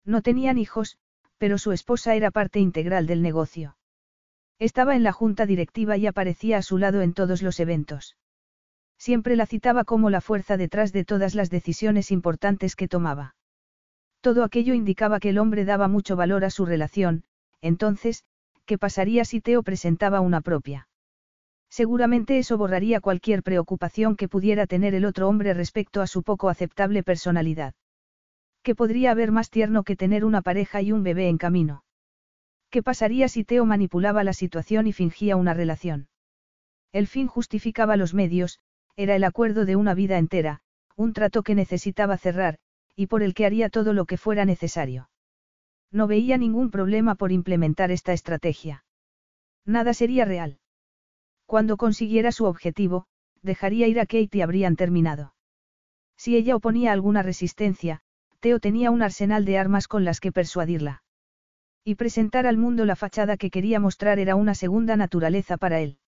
No 0.05 0.21
tenían 0.21 0.57
hijos, 0.57 0.97
pero 1.37 1.57
su 1.57 1.71
esposa 1.71 2.15
era 2.15 2.31
parte 2.31 2.59
integral 2.59 3.07
del 3.07 3.21
negocio. 3.21 3.76
Estaba 4.59 4.95
en 4.95 5.03
la 5.03 5.11
junta 5.11 5.45
directiva 5.45 5.97
y 5.97 6.07
aparecía 6.07 6.57
a 6.57 6.61
su 6.61 6.77
lado 6.77 7.01
en 7.01 7.13
todos 7.13 7.41
los 7.43 7.59
eventos. 7.59 8.17
Siempre 8.97 9.35
la 9.35 9.45
citaba 9.45 9.83
como 9.83 10.09
la 10.09 10.21
fuerza 10.21 10.57
detrás 10.57 10.91
de 10.91 11.05
todas 11.05 11.35
las 11.35 11.51
decisiones 11.51 12.11
importantes 12.11 12.75
que 12.75 12.87
tomaba. 12.87 13.35
Todo 14.21 14.43
aquello 14.43 14.73
indicaba 14.73 15.19
que 15.19 15.29
el 15.29 15.37
hombre 15.37 15.63
daba 15.63 15.87
mucho 15.87 16.15
valor 16.15 16.43
a 16.43 16.49
su 16.49 16.65
relación, 16.65 17.23
entonces, 17.61 18.23
¿qué 18.65 18.79
pasaría 18.79 19.25
si 19.25 19.41
Teo 19.41 19.61
presentaba 19.61 20.21
una 20.21 20.41
propia? 20.41 20.87
Seguramente 21.69 22.39
eso 22.39 22.57
borraría 22.57 22.99
cualquier 22.99 23.43
preocupación 23.43 24.15
que 24.15 24.27
pudiera 24.27 24.65
tener 24.65 24.95
el 24.95 25.05
otro 25.05 25.27
hombre 25.27 25.53
respecto 25.53 26.01
a 26.01 26.07
su 26.07 26.23
poco 26.23 26.49
aceptable 26.49 27.03
personalidad. 27.03 27.75
¿Qué 28.63 28.73
podría 28.73 29.11
haber 29.11 29.31
más 29.31 29.49
tierno 29.49 29.83
que 29.83 29.95
tener 29.95 30.25
una 30.25 30.41
pareja 30.41 30.81
y 30.81 30.91
un 30.91 31.03
bebé 31.03 31.29
en 31.29 31.37
camino? 31.37 31.83
¿Qué 32.69 32.83
pasaría 32.83 33.27
si 33.29 33.43
Teo 33.43 33.65
manipulaba 33.65 34.23
la 34.23 34.33
situación 34.33 34.87
y 34.87 34.93
fingía 34.93 35.35
una 35.35 35.53
relación? 35.53 36.09
El 36.91 37.07
fin 37.07 37.27
justificaba 37.27 37.97
los 37.97 38.13
medios, 38.13 38.59
era 38.95 39.15
el 39.15 39.23
acuerdo 39.23 39.65
de 39.65 39.75
una 39.75 39.93
vida 39.93 40.17
entera, 40.17 40.61
un 40.95 41.13
trato 41.13 41.43
que 41.43 41.55
necesitaba 41.55 42.17
cerrar, 42.17 42.57
y 42.95 43.07
por 43.07 43.23
el 43.23 43.33
que 43.33 43.45
haría 43.45 43.69
todo 43.69 43.93
lo 43.93 44.05
que 44.05 44.17
fuera 44.17 44.43
necesario. 44.43 45.09
No 45.91 46.07
veía 46.07 46.37
ningún 46.37 46.71
problema 46.71 47.15
por 47.15 47.31
implementar 47.31 47.91
esta 47.91 48.13
estrategia. 48.13 48.83
Nada 49.65 49.93
sería 49.93 50.25
real. 50.25 50.59
Cuando 51.45 51.77
consiguiera 51.77 52.31
su 52.31 52.45
objetivo, 52.45 53.05
dejaría 53.41 53.87
ir 53.87 53.99
a 53.99 54.05
Kate 54.05 54.29
y 54.31 54.41
habrían 54.41 54.75
terminado. 54.75 55.33
Si 56.17 56.35
ella 56.35 56.55
oponía 56.55 56.91
alguna 56.91 57.21
resistencia, 57.21 58.01
Theo 58.39 58.59
tenía 58.59 58.91
un 58.91 59.01
arsenal 59.01 59.45
de 59.45 59.57
armas 59.57 59.87
con 59.87 60.03
las 60.03 60.19
que 60.19 60.31
persuadirla. 60.31 61.03
Y 61.87 61.95
presentar 61.95 62.47
al 62.47 62.57
mundo 62.57 62.83
la 62.83 62.97
fachada 62.97 63.37
que 63.37 63.49
quería 63.49 63.79
mostrar 63.79 64.19
era 64.19 64.35
una 64.35 64.55
segunda 64.55 64.97
naturaleza 64.97 65.55
para 65.55 65.79
él. 65.79 65.99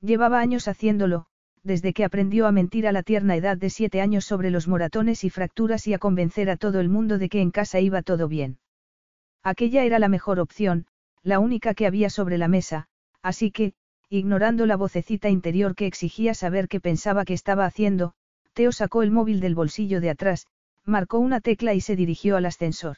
Llevaba 0.00 0.40
años 0.40 0.66
haciéndolo, 0.66 1.26
desde 1.62 1.92
que 1.92 2.06
aprendió 2.06 2.46
a 2.46 2.52
mentir 2.52 2.86
a 2.86 2.92
la 2.92 3.02
tierna 3.02 3.36
edad 3.36 3.58
de 3.58 3.68
siete 3.68 4.00
años 4.00 4.24
sobre 4.24 4.50
los 4.50 4.66
moratones 4.66 5.22
y 5.22 5.28
fracturas 5.28 5.86
y 5.86 5.92
a 5.92 5.98
convencer 5.98 6.48
a 6.48 6.56
todo 6.56 6.80
el 6.80 6.88
mundo 6.88 7.18
de 7.18 7.28
que 7.28 7.42
en 7.42 7.50
casa 7.50 7.80
iba 7.80 8.00
todo 8.00 8.28
bien. 8.28 8.56
Aquella 9.42 9.84
era 9.84 9.98
la 9.98 10.08
mejor 10.08 10.40
opción, 10.40 10.86
la 11.22 11.38
única 11.38 11.74
que 11.74 11.86
había 11.86 12.08
sobre 12.08 12.38
la 12.38 12.48
mesa, 12.48 12.88
así 13.20 13.50
que, 13.50 13.74
Ignorando 14.08 14.64
la 14.64 14.76
vocecita 14.76 15.28
interior 15.28 15.74
que 15.74 15.86
exigía 15.86 16.32
saber 16.32 16.66
qué 16.66 16.80
pensaba 16.80 17.26
que 17.26 17.34
estaba 17.34 17.66
haciendo, 17.66 18.14
Teo 18.54 18.72
sacó 18.72 19.02
el 19.02 19.10
móvil 19.10 19.40
del 19.40 19.54
bolsillo 19.54 20.00
de 20.00 20.08
atrás, 20.08 20.46
marcó 20.86 21.18
una 21.18 21.40
tecla 21.42 21.74
y 21.74 21.82
se 21.82 21.94
dirigió 21.94 22.38
al 22.38 22.46
ascensor. 22.46 22.96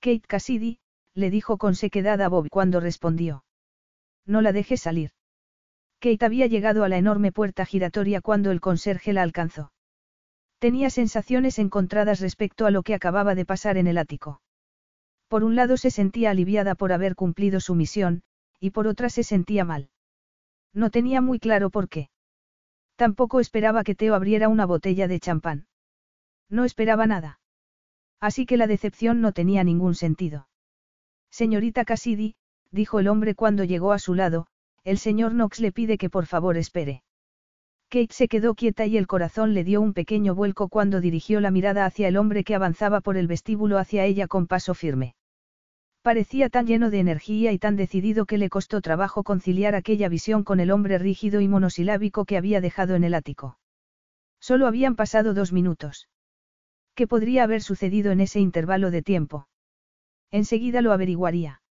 Kate 0.00 0.22
Cassidy, 0.28 0.78
le 1.18 1.30
dijo 1.30 1.58
con 1.58 1.74
sequedad 1.74 2.22
a 2.22 2.28
Bob 2.28 2.48
cuando 2.48 2.78
respondió. 2.78 3.44
No 4.24 4.40
la 4.40 4.52
dejes 4.52 4.82
salir. 4.82 5.10
Kate 5.98 6.24
había 6.24 6.46
llegado 6.46 6.84
a 6.84 6.88
la 6.88 6.96
enorme 6.96 7.32
puerta 7.32 7.66
giratoria 7.66 8.20
cuando 8.20 8.52
el 8.52 8.60
conserje 8.60 9.12
la 9.12 9.22
alcanzó. 9.22 9.72
Tenía 10.60 10.90
sensaciones 10.90 11.58
encontradas 11.58 12.20
respecto 12.20 12.66
a 12.66 12.70
lo 12.70 12.84
que 12.84 12.94
acababa 12.94 13.34
de 13.34 13.44
pasar 13.44 13.78
en 13.78 13.88
el 13.88 13.98
ático. 13.98 14.40
Por 15.26 15.42
un 15.42 15.56
lado 15.56 15.76
se 15.76 15.90
sentía 15.90 16.30
aliviada 16.30 16.76
por 16.76 16.92
haber 16.92 17.16
cumplido 17.16 17.58
su 17.58 17.74
misión, 17.74 18.22
y 18.60 18.70
por 18.70 18.86
otra 18.86 19.10
se 19.10 19.24
sentía 19.24 19.64
mal. 19.64 19.90
No 20.72 20.90
tenía 20.90 21.20
muy 21.20 21.40
claro 21.40 21.70
por 21.70 21.88
qué. 21.88 22.10
Tampoco 22.94 23.40
esperaba 23.40 23.82
que 23.82 23.96
Teo 23.96 24.14
abriera 24.14 24.48
una 24.48 24.66
botella 24.66 25.08
de 25.08 25.18
champán. 25.18 25.66
No 26.48 26.64
esperaba 26.64 27.06
nada. 27.06 27.40
Así 28.20 28.46
que 28.46 28.56
la 28.56 28.68
decepción 28.68 29.20
no 29.20 29.32
tenía 29.32 29.64
ningún 29.64 29.94
sentido. 29.94 30.47
Señorita 31.30 31.84
Cassidy, 31.84 32.34
dijo 32.70 33.00
el 33.00 33.08
hombre 33.08 33.34
cuando 33.34 33.64
llegó 33.64 33.92
a 33.92 33.98
su 33.98 34.14
lado, 34.14 34.46
el 34.84 34.98
señor 34.98 35.32
Knox 35.32 35.60
le 35.60 35.72
pide 35.72 35.98
que 35.98 36.10
por 36.10 36.26
favor 36.26 36.56
espere. 36.56 37.02
Kate 37.90 38.12
se 38.12 38.28
quedó 38.28 38.54
quieta 38.54 38.84
y 38.86 38.98
el 38.98 39.06
corazón 39.06 39.54
le 39.54 39.64
dio 39.64 39.80
un 39.80 39.94
pequeño 39.94 40.34
vuelco 40.34 40.68
cuando 40.68 41.00
dirigió 41.00 41.40
la 41.40 41.50
mirada 41.50 41.86
hacia 41.86 42.08
el 42.08 42.18
hombre 42.18 42.44
que 42.44 42.54
avanzaba 42.54 43.00
por 43.00 43.16
el 43.16 43.26
vestíbulo 43.26 43.78
hacia 43.78 44.04
ella 44.04 44.28
con 44.28 44.46
paso 44.46 44.74
firme. 44.74 45.14
Parecía 46.02 46.48
tan 46.48 46.66
lleno 46.66 46.90
de 46.90 47.00
energía 47.00 47.52
y 47.52 47.58
tan 47.58 47.76
decidido 47.76 48.26
que 48.26 48.38
le 48.38 48.50
costó 48.50 48.80
trabajo 48.80 49.24
conciliar 49.24 49.74
aquella 49.74 50.08
visión 50.08 50.44
con 50.44 50.60
el 50.60 50.70
hombre 50.70 50.98
rígido 50.98 51.40
y 51.40 51.48
monosilábico 51.48 52.24
que 52.24 52.36
había 52.36 52.60
dejado 52.60 52.94
en 52.94 53.04
el 53.04 53.14
ático. 53.14 53.58
Solo 54.40 54.66
habían 54.66 54.94
pasado 54.94 55.34
dos 55.34 55.52
minutos. 55.52 56.08
¿Qué 56.94 57.06
podría 57.06 57.44
haber 57.44 57.62
sucedido 57.62 58.12
en 58.12 58.20
ese 58.20 58.40
intervalo 58.40 58.90
de 58.90 59.02
tiempo? 59.02 59.48
Enseguida 60.30 60.82
lo 60.82 60.92
averiguaría. 60.92 61.62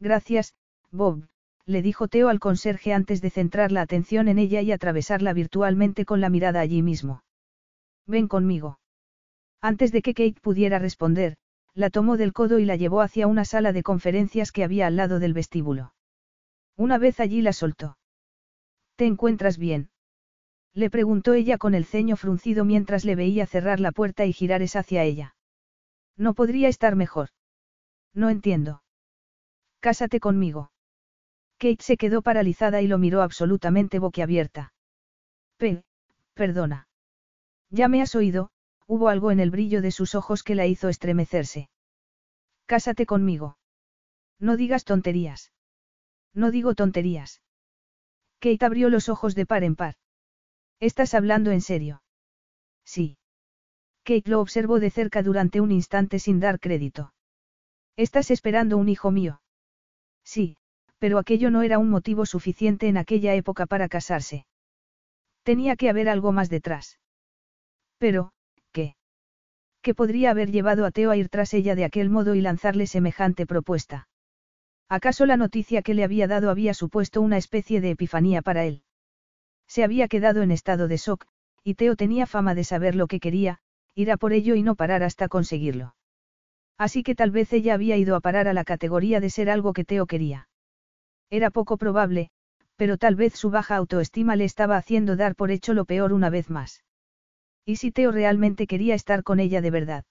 Gracias, 0.00 0.54
Bob, 0.90 1.28
le 1.66 1.82
dijo 1.82 2.08
Teo 2.08 2.28
al 2.28 2.40
conserje 2.40 2.92
antes 2.92 3.20
de 3.20 3.30
centrar 3.30 3.72
la 3.72 3.82
atención 3.82 4.28
en 4.28 4.38
ella 4.38 4.60
y 4.62 4.72
atravesarla 4.72 5.32
virtualmente 5.32 6.04
con 6.04 6.20
la 6.20 6.28
mirada 6.28 6.60
allí 6.60 6.82
mismo. 6.82 7.24
Ven 8.06 8.28
conmigo. 8.28 8.78
Antes 9.60 9.92
de 9.92 10.02
que 10.02 10.14
Kate 10.14 10.40
pudiera 10.42 10.78
responder, 10.78 11.36
la 11.74 11.90
tomó 11.90 12.16
del 12.16 12.32
codo 12.32 12.58
y 12.58 12.64
la 12.64 12.76
llevó 12.76 13.00
hacia 13.00 13.26
una 13.26 13.44
sala 13.44 13.72
de 13.72 13.82
conferencias 13.82 14.52
que 14.52 14.62
había 14.62 14.86
al 14.86 14.96
lado 14.96 15.18
del 15.18 15.32
vestíbulo. 15.32 15.94
Una 16.76 16.98
vez 16.98 17.18
allí 17.18 17.40
la 17.40 17.52
soltó. 17.52 17.96
¿Te 18.96 19.06
encuentras 19.06 19.58
bien? 19.58 19.90
Le 20.72 20.90
preguntó 20.90 21.34
ella 21.34 21.56
con 21.56 21.74
el 21.74 21.84
ceño 21.84 22.16
fruncido 22.16 22.64
mientras 22.64 23.04
le 23.04 23.14
veía 23.14 23.46
cerrar 23.46 23.80
la 23.80 23.92
puerta 23.92 24.26
y 24.26 24.32
girar 24.32 24.60
esa 24.60 24.80
hacia 24.80 25.02
ella. 25.02 25.34
No 26.16 26.34
podría 26.34 26.68
estar 26.68 26.94
mejor. 26.94 27.30
No 28.14 28.30
entiendo. 28.30 28.82
Cásate 29.80 30.20
conmigo. 30.20 30.70
Kate 31.58 31.82
se 31.82 31.96
quedó 31.96 32.22
paralizada 32.22 32.80
y 32.82 32.86
lo 32.86 32.98
miró 32.98 33.22
absolutamente 33.22 33.98
boquiabierta. 33.98 34.72
P. 35.56 35.82
Perdona. 36.34 36.88
Ya 37.70 37.88
me 37.88 38.02
has 38.02 38.14
oído, 38.14 38.50
hubo 38.86 39.08
algo 39.08 39.30
en 39.30 39.40
el 39.40 39.50
brillo 39.50 39.82
de 39.82 39.90
sus 39.90 40.14
ojos 40.14 40.42
que 40.42 40.54
la 40.54 40.66
hizo 40.66 40.88
estremecerse. 40.88 41.68
Cásate 42.66 43.06
conmigo. 43.06 43.58
No 44.38 44.56
digas 44.56 44.84
tonterías. 44.84 45.52
No 46.34 46.50
digo 46.50 46.74
tonterías. 46.74 47.40
Kate 48.40 48.64
abrió 48.64 48.90
los 48.90 49.08
ojos 49.08 49.34
de 49.34 49.46
par 49.46 49.64
en 49.64 49.76
par. 49.76 49.94
¿Estás 50.80 51.14
hablando 51.14 51.50
en 51.50 51.60
serio? 51.60 52.02
Sí. 52.84 53.16
Kate 54.02 54.30
lo 54.30 54.40
observó 54.40 54.80
de 54.80 54.90
cerca 54.90 55.22
durante 55.22 55.60
un 55.60 55.72
instante 55.72 56.18
sin 56.18 56.40
dar 56.40 56.60
crédito. 56.60 57.13
¿Estás 57.96 58.30
esperando 58.30 58.76
un 58.76 58.88
hijo 58.88 59.10
mío? 59.10 59.40
Sí, 60.24 60.56
pero 60.98 61.18
aquello 61.18 61.50
no 61.50 61.62
era 61.62 61.78
un 61.78 61.90
motivo 61.90 62.26
suficiente 62.26 62.88
en 62.88 62.96
aquella 62.96 63.34
época 63.34 63.66
para 63.66 63.88
casarse. 63.88 64.46
Tenía 65.42 65.76
que 65.76 65.90
haber 65.90 66.08
algo 66.08 66.32
más 66.32 66.48
detrás. 66.48 66.98
Pero, 67.98 68.32
¿qué? 68.72 68.96
¿Qué 69.82 69.94
podría 69.94 70.30
haber 70.30 70.50
llevado 70.50 70.86
a 70.86 70.90
Teo 70.90 71.10
a 71.10 71.16
ir 71.16 71.28
tras 71.28 71.52
ella 71.54 71.74
de 71.74 71.84
aquel 71.84 72.08
modo 72.08 72.34
y 72.34 72.40
lanzarle 72.40 72.86
semejante 72.86 73.46
propuesta? 73.46 74.08
¿Acaso 74.88 75.26
la 75.26 75.36
noticia 75.36 75.82
que 75.82 75.94
le 75.94 76.04
había 76.04 76.26
dado 76.26 76.50
había 76.50 76.74
supuesto 76.74 77.20
una 77.20 77.36
especie 77.36 77.80
de 77.80 77.90
epifanía 77.90 78.42
para 78.42 78.64
él? 78.64 78.82
Se 79.68 79.84
había 79.84 80.08
quedado 80.08 80.42
en 80.42 80.50
estado 80.50 80.88
de 80.88 80.96
shock, 80.96 81.26
y 81.62 81.74
Teo 81.74 81.96
tenía 81.96 82.26
fama 82.26 82.54
de 82.54 82.64
saber 82.64 82.94
lo 82.94 83.06
que 83.06 83.20
quería, 83.20 83.60
ir 83.94 84.10
a 84.10 84.16
por 84.16 84.32
ello 84.32 84.54
y 84.54 84.62
no 84.62 84.74
parar 84.74 85.02
hasta 85.02 85.28
conseguirlo. 85.28 85.94
Así 86.78 87.02
que 87.02 87.14
tal 87.14 87.30
vez 87.30 87.52
ella 87.52 87.74
había 87.74 87.96
ido 87.96 88.16
a 88.16 88.20
parar 88.20 88.48
a 88.48 88.52
la 88.52 88.64
categoría 88.64 89.20
de 89.20 89.30
ser 89.30 89.48
algo 89.48 89.72
que 89.72 89.84
Teo 89.84 90.06
quería. 90.06 90.48
Era 91.30 91.50
poco 91.50 91.76
probable, 91.76 92.30
pero 92.76 92.98
tal 92.98 93.14
vez 93.14 93.34
su 93.34 93.50
baja 93.50 93.76
autoestima 93.76 94.36
le 94.36 94.44
estaba 94.44 94.76
haciendo 94.76 95.16
dar 95.16 95.36
por 95.36 95.50
hecho 95.50 95.74
lo 95.74 95.84
peor 95.84 96.12
una 96.12 96.30
vez 96.30 96.50
más. 96.50 96.82
¿Y 97.64 97.76
si 97.76 97.92
Teo 97.92 98.10
realmente 98.10 98.66
quería 98.66 98.94
estar 98.94 99.22
con 99.22 99.40
ella 99.40 99.60
de 99.60 99.70
verdad? 99.70 100.04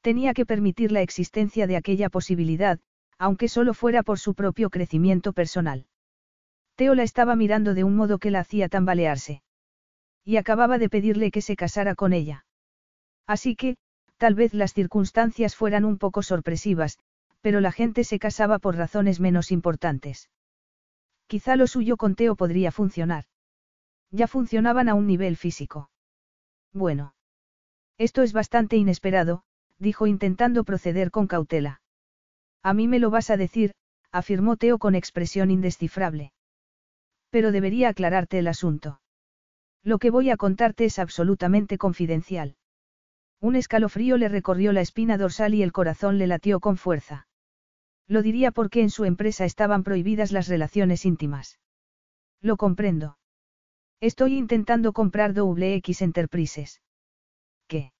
Tenía 0.00 0.34
que 0.34 0.46
permitir 0.46 0.90
la 0.90 1.02
existencia 1.02 1.66
de 1.66 1.76
aquella 1.76 2.08
posibilidad, 2.08 2.80
aunque 3.18 3.48
solo 3.48 3.74
fuera 3.74 4.02
por 4.02 4.18
su 4.18 4.34
propio 4.34 4.70
crecimiento 4.70 5.32
personal. 5.32 5.86
Teo 6.76 6.94
la 6.94 7.02
estaba 7.02 7.36
mirando 7.36 7.74
de 7.74 7.84
un 7.84 7.94
modo 7.94 8.18
que 8.18 8.30
la 8.30 8.40
hacía 8.40 8.68
tambalearse. 8.68 9.42
Y 10.24 10.36
acababa 10.36 10.78
de 10.78 10.88
pedirle 10.88 11.30
que 11.30 11.42
se 11.42 11.56
casara 11.56 11.94
con 11.94 12.12
ella. 12.12 12.46
Así 13.26 13.54
que, 13.54 13.76
tal 14.22 14.36
vez 14.36 14.54
las 14.54 14.72
circunstancias 14.72 15.56
fueran 15.56 15.84
un 15.84 15.98
poco 15.98 16.22
sorpresivas, 16.22 16.96
pero 17.40 17.60
la 17.60 17.72
gente 17.72 18.04
se 18.04 18.20
casaba 18.20 18.60
por 18.60 18.76
razones 18.76 19.18
menos 19.18 19.50
importantes. 19.50 20.30
Quizá 21.26 21.56
lo 21.56 21.66
suyo 21.66 21.96
con 21.96 22.14
Teo 22.14 22.36
podría 22.36 22.70
funcionar. 22.70 23.24
Ya 24.12 24.28
funcionaban 24.28 24.88
a 24.88 24.94
un 24.94 25.08
nivel 25.08 25.36
físico. 25.36 25.90
Bueno. 26.72 27.16
Esto 27.98 28.22
es 28.22 28.32
bastante 28.32 28.76
inesperado, 28.76 29.42
dijo 29.80 30.06
intentando 30.06 30.62
proceder 30.62 31.10
con 31.10 31.26
cautela. 31.26 31.80
A 32.62 32.74
mí 32.74 32.86
me 32.86 33.00
lo 33.00 33.10
vas 33.10 33.28
a 33.28 33.36
decir, 33.36 33.72
afirmó 34.12 34.56
Teo 34.56 34.78
con 34.78 34.94
expresión 34.94 35.50
indescifrable. 35.50 36.32
Pero 37.30 37.50
debería 37.50 37.88
aclararte 37.88 38.38
el 38.38 38.46
asunto. 38.46 39.00
Lo 39.82 39.98
que 39.98 40.10
voy 40.10 40.30
a 40.30 40.36
contarte 40.36 40.84
es 40.84 41.00
absolutamente 41.00 41.76
confidencial. 41.76 42.54
Un 43.42 43.56
escalofrío 43.56 44.18
le 44.18 44.28
recorrió 44.28 44.72
la 44.72 44.82
espina 44.82 45.18
dorsal 45.18 45.52
y 45.52 45.64
el 45.64 45.72
corazón 45.72 46.16
le 46.16 46.28
latió 46.28 46.60
con 46.60 46.76
fuerza. 46.76 47.26
Lo 48.06 48.22
diría 48.22 48.52
porque 48.52 48.82
en 48.82 48.90
su 48.90 49.04
empresa 49.04 49.44
estaban 49.44 49.82
prohibidas 49.82 50.30
las 50.30 50.46
relaciones 50.46 51.04
íntimas. 51.04 51.58
Lo 52.40 52.56
comprendo. 52.56 53.18
Estoy 54.00 54.38
intentando 54.38 54.92
comprar 54.92 55.32
WX 55.34 56.02
Enterprises. 56.02 56.82
¿Qué? 57.66 57.92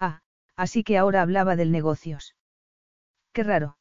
Ah, 0.00 0.22
así 0.56 0.82
que 0.82 0.98
ahora 0.98 1.22
hablaba 1.22 1.54
del 1.54 1.70
negocios. 1.70 2.34
Qué 3.32 3.44
raro. 3.44 3.78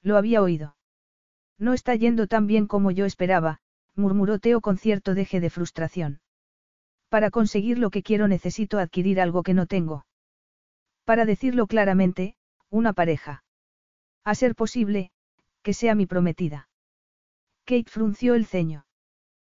Lo 0.00 0.16
había 0.16 0.40
oído. 0.40 0.74
No 1.58 1.74
está 1.74 1.94
yendo 1.94 2.26
tan 2.28 2.46
bien 2.46 2.66
como 2.66 2.90
yo 2.90 3.04
esperaba, 3.04 3.60
murmuró 3.94 4.38
Teo 4.38 4.62
con 4.62 4.78
cierto 4.78 5.14
deje 5.14 5.40
de 5.40 5.50
frustración. 5.50 6.20
Para 7.08 7.30
conseguir 7.30 7.78
lo 7.78 7.90
que 7.90 8.02
quiero 8.02 8.28
necesito 8.28 8.78
adquirir 8.78 9.20
algo 9.20 9.42
que 9.42 9.54
no 9.54 9.66
tengo. 9.66 10.06
Para 11.04 11.24
decirlo 11.24 11.66
claramente, 11.66 12.36
una 12.70 12.92
pareja. 12.92 13.44
A 14.24 14.34
ser 14.34 14.54
posible, 14.54 15.10
que 15.62 15.72
sea 15.72 15.94
mi 15.94 16.06
prometida. 16.06 16.68
Kate 17.64 17.90
frunció 17.90 18.34
el 18.34 18.46
ceño. 18.46 18.84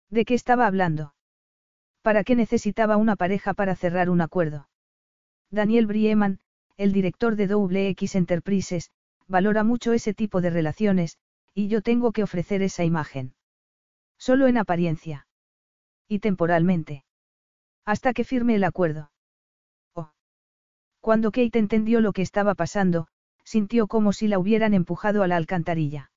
¿De 0.09 0.25
qué 0.25 0.35
estaba 0.35 0.67
hablando? 0.67 1.13
¿Para 2.01 2.23
qué 2.23 2.35
necesitaba 2.35 2.97
una 2.97 3.15
pareja 3.15 3.53
para 3.53 3.75
cerrar 3.75 4.09
un 4.09 4.21
acuerdo? 4.21 4.69
Daniel 5.51 5.87
Brieman, 5.87 6.39
el 6.77 6.93
director 6.93 7.35
de 7.35 7.47
WX 7.47 8.15
Enterprises, 8.15 8.91
valora 9.27 9.63
mucho 9.63 9.93
ese 9.93 10.13
tipo 10.13 10.41
de 10.41 10.49
relaciones, 10.49 11.17
y 11.53 11.67
yo 11.67 11.81
tengo 11.81 12.11
que 12.11 12.23
ofrecer 12.23 12.61
esa 12.61 12.83
imagen. 12.83 13.33
Solo 14.17 14.47
en 14.47 14.57
apariencia. 14.57 15.27
Y 16.07 16.19
temporalmente. 16.19 17.03
Hasta 17.85 18.13
que 18.13 18.23
firme 18.23 18.55
el 18.55 18.63
acuerdo. 18.63 19.11
Oh. 19.93 20.11
Cuando 21.01 21.31
Kate 21.31 21.59
entendió 21.59 22.01
lo 22.01 22.13
que 22.13 22.21
estaba 22.21 22.55
pasando, 22.55 23.07
sintió 23.43 23.87
como 23.87 24.13
si 24.13 24.27
la 24.27 24.39
hubieran 24.39 24.73
empujado 24.73 25.23
a 25.23 25.27
la 25.27 25.35
alcantarilla. 25.35 26.11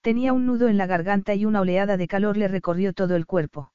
Tenía 0.00 0.32
un 0.32 0.46
nudo 0.46 0.68
en 0.68 0.78
la 0.78 0.86
garganta 0.86 1.34
y 1.34 1.44
una 1.44 1.60
oleada 1.60 1.96
de 1.96 2.08
calor 2.08 2.36
le 2.36 2.48
recorrió 2.48 2.92
todo 2.92 3.16
el 3.16 3.26
cuerpo. 3.26 3.72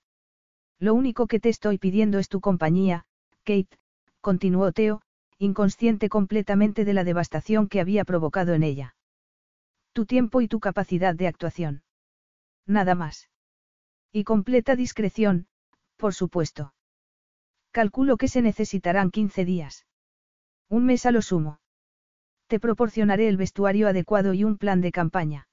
Lo 0.80 0.94
único 0.94 1.28
que 1.28 1.40
te 1.40 1.50
estoy 1.50 1.78
pidiendo 1.78 2.20
es 2.20 2.30
tu 2.30 2.42
compañía, 2.42 3.06
Kate, 3.44 3.78
continuó 4.22 4.72
Theo, 4.72 5.02
inconsciente 5.38 6.10
completamente 6.10 6.86
de 6.86 6.94
la 6.94 7.04
devastación 7.04 7.68
que 7.68 7.82
había 7.82 8.06
provocado 8.06 8.54
en 8.54 8.64
ella. 8.64 8.96
Tu 9.92 10.06
tiempo 10.06 10.42
y 10.42 10.48
tu 10.48 10.60
capacidad 10.60 11.14
de 11.14 11.28
actuación. 11.28 11.84
Nada 12.66 12.96
más. 12.96 13.30
Y 14.12 14.24
completa 14.24 14.76
discreción, 14.76 15.48
por 15.98 16.14
supuesto. 16.14 16.74
Calculo 17.74 18.18
que 18.18 18.28
se 18.28 18.44
necesitarán 18.44 19.10
15 19.10 19.46
días. 19.46 19.88
Un 20.70 20.86
mes 20.86 21.08
a 21.08 21.12
lo 21.12 21.24
sumo. 21.24 21.60
Te 22.46 22.60
proporcionaré 22.60 23.28
el 23.28 23.36
vestuario 23.36 23.88
adecuado 23.88 24.36
y 24.36 24.44
un 24.44 24.60
plan 24.60 24.80
de 24.80 24.92
campaña. 24.92 25.48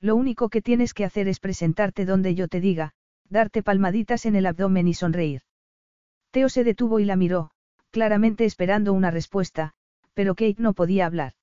Lo 0.00 0.16
único 0.16 0.48
que 0.48 0.62
tienes 0.62 0.94
que 0.94 1.04
hacer 1.04 1.28
es 1.28 1.40
presentarte 1.40 2.06
donde 2.06 2.34
yo 2.34 2.48
te 2.48 2.62
diga, 2.62 2.92
darte 3.28 3.62
palmaditas 3.62 4.24
en 4.24 4.36
el 4.36 4.46
abdomen 4.46 4.88
y 4.88 4.94
sonreír. 4.94 5.42
Teo 6.30 6.48
se 6.48 6.64
detuvo 6.64 6.98
y 6.98 7.04
la 7.04 7.14
miró, 7.14 7.50
claramente 7.90 8.46
esperando 8.46 8.94
una 8.94 9.10
respuesta, 9.10 9.74
pero 10.14 10.34
Kate 10.34 10.56
no 10.62 10.72
podía 10.72 11.04
hablar. 11.04 11.34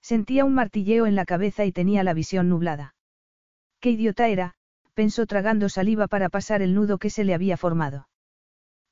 Sentía 0.00 0.46
un 0.46 0.54
martilleo 0.54 1.04
en 1.04 1.16
la 1.16 1.26
cabeza 1.26 1.66
y 1.66 1.72
tenía 1.72 2.02
la 2.02 2.14
visión 2.14 2.48
nublada. 2.48 2.94
Qué 3.78 3.90
idiota 3.90 4.28
era, 4.28 4.54
pensó 4.94 5.26
tragando 5.26 5.68
saliva 5.68 6.08
para 6.08 6.30
pasar 6.30 6.62
el 6.62 6.74
nudo 6.74 6.96
que 6.96 7.10
se 7.10 7.24
le 7.24 7.34
había 7.34 7.58
formado. 7.58 8.08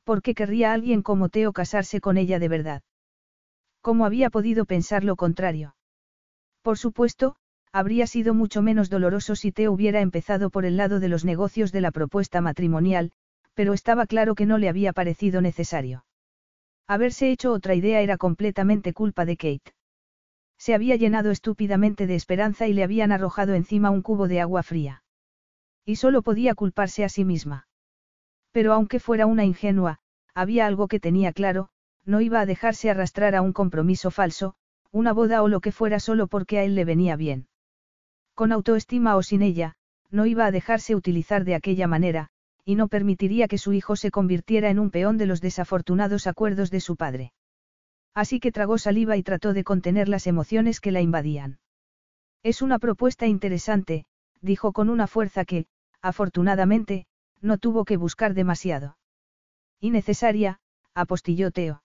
¿Por 0.06 0.22
qué 0.22 0.36
querría 0.36 0.72
alguien 0.72 1.02
como 1.02 1.30
Teo 1.30 1.52
casarse 1.52 2.00
con 2.00 2.16
ella 2.16 2.38
de 2.38 2.46
verdad? 2.46 2.82
¿Cómo 3.80 4.06
había 4.06 4.30
podido 4.30 4.64
pensar 4.64 5.02
lo 5.02 5.16
contrario? 5.16 5.74
Por 6.62 6.78
supuesto, 6.78 7.34
habría 7.72 8.06
sido 8.06 8.32
mucho 8.32 8.62
menos 8.62 8.88
doloroso 8.88 9.34
si 9.34 9.50
Teo 9.50 9.72
hubiera 9.72 10.00
empezado 10.00 10.48
por 10.50 10.64
el 10.64 10.76
lado 10.76 11.00
de 11.00 11.08
los 11.08 11.24
negocios 11.24 11.72
de 11.72 11.80
la 11.80 11.90
propuesta 11.90 12.40
matrimonial, 12.40 13.10
pero 13.54 13.72
estaba 13.72 14.06
claro 14.06 14.36
que 14.36 14.46
no 14.46 14.58
le 14.58 14.68
había 14.68 14.92
parecido 14.92 15.40
necesario. 15.40 16.04
Haberse 16.86 17.32
hecho 17.32 17.50
otra 17.50 17.74
idea 17.74 18.00
era 18.00 18.16
completamente 18.16 18.92
culpa 18.92 19.24
de 19.24 19.36
Kate. 19.36 19.74
Se 20.56 20.72
había 20.72 20.94
llenado 20.94 21.32
estúpidamente 21.32 22.06
de 22.06 22.14
esperanza 22.14 22.68
y 22.68 22.74
le 22.74 22.84
habían 22.84 23.10
arrojado 23.10 23.54
encima 23.54 23.90
un 23.90 24.02
cubo 24.02 24.28
de 24.28 24.40
agua 24.40 24.62
fría. 24.62 25.02
Y 25.84 25.96
solo 25.96 26.22
podía 26.22 26.54
culparse 26.54 27.02
a 27.02 27.08
sí 27.08 27.24
misma. 27.24 27.66
Pero 28.56 28.72
aunque 28.72 29.00
fuera 29.00 29.26
una 29.26 29.44
ingenua, 29.44 29.98
había 30.34 30.64
algo 30.64 30.88
que 30.88 30.98
tenía 30.98 31.34
claro, 31.34 31.68
no 32.06 32.22
iba 32.22 32.40
a 32.40 32.46
dejarse 32.46 32.88
arrastrar 32.88 33.34
a 33.34 33.42
un 33.42 33.52
compromiso 33.52 34.10
falso, 34.10 34.54
una 34.90 35.12
boda 35.12 35.42
o 35.42 35.48
lo 35.48 35.60
que 35.60 35.72
fuera 35.72 36.00
solo 36.00 36.26
porque 36.26 36.58
a 36.58 36.64
él 36.64 36.74
le 36.74 36.86
venía 36.86 37.16
bien. 37.16 37.48
Con 38.34 38.52
autoestima 38.52 39.14
o 39.16 39.22
sin 39.22 39.42
ella, 39.42 39.74
no 40.10 40.24
iba 40.24 40.46
a 40.46 40.50
dejarse 40.50 40.94
utilizar 40.94 41.44
de 41.44 41.54
aquella 41.54 41.86
manera, 41.86 42.30
y 42.64 42.76
no 42.76 42.88
permitiría 42.88 43.46
que 43.46 43.58
su 43.58 43.74
hijo 43.74 43.94
se 43.94 44.10
convirtiera 44.10 44.70
en 44.70 44.78
un 44.78 44.90
peón 44.90 45.18
de 45.18 45.26
los 45.26 45.42
desafortunados 45.42 46.26
acuerdos 46.26 46.70
de 46.70 46.80
su 46.80 46.96
padre. 46.96 47.34
Así 48.14 48.40
que 48.40 48.52
tragó 48.52 48.78
saliva 48.78 49.18
y 49.18 49.22
trató 49.22 49.52
de 49.52 49.64
contener 49.64 50.08
las 50.08 50.26
emociones 50.26 50.80
que 50.80 50.92
la 50.92 51.02
invadían. 51.02 51.58
Es 52.42 52.62
una 52.62 52.78
propuesta 52.78 53.26
interesante, 53.26 54.06
dijo 54.40 54.72
con 54.72 54.88
una 54.88 55.06
fuerza 55.06 55.44
que, 55.44 55.66
afortunadamente, 56.00 57.06
no 57.40 57.58
tuvo 57.58 57.84
que 57.84 57.96
buscar 57.96 58.34
demasiado. 58.34 58.96
Y 59.80 59.90
necesaria, 59.90 60.60
apostilló 60.94 61.50
Teo. 61.50 61.82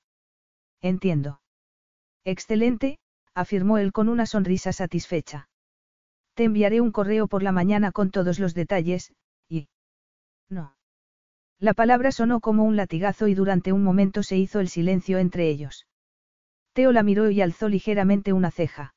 Entiendo. 0.81 1.41
Excelente, 2.23 2.99
afirmó 3.33 3.77
él 3.77 3.91
con 3.91 4.09
una 4.09 4.25
sonrisa 4.25 4.73
satisfecha. 4.73 5.49
Te 6.33 6.45
enviaré 6.45 6.81
un 6.81 6.91
correo 6.91 7.27
por 7.27 7.43
la 7.43 7.51
mañana 7.51 7.91
con 7.91 8.11
todos 8.11 8.39
los 8.39 8.53
detalles, 8.53 9.13
y... 9.47 9.67
No. 10.49 10.75
La 11.59 11.73
palabra 11.73 12.11
sonó 12.11 12.39
como 12.39 12.63
un 12.63 12.75
latigazo 12.75 13.27
y 13.27 13.35
durante 13.35 13.71
un 13.71 13.83
momento 13.83 14.23
se 14.23 14.37
hizo 14.37 14.59
el 14.59 14.69
silencio 14.69 15.19
entre 15.19 15.49
ellos. 15.49 15.85
Teo 16.73 16.91
la 16.91 17.03
miró 17.03 17.29
y 17.29 17.41
alzó 17.41 17.69
ligeramente 17.69 18.33
una 18.33 18.49
ceja. 18.49 18.95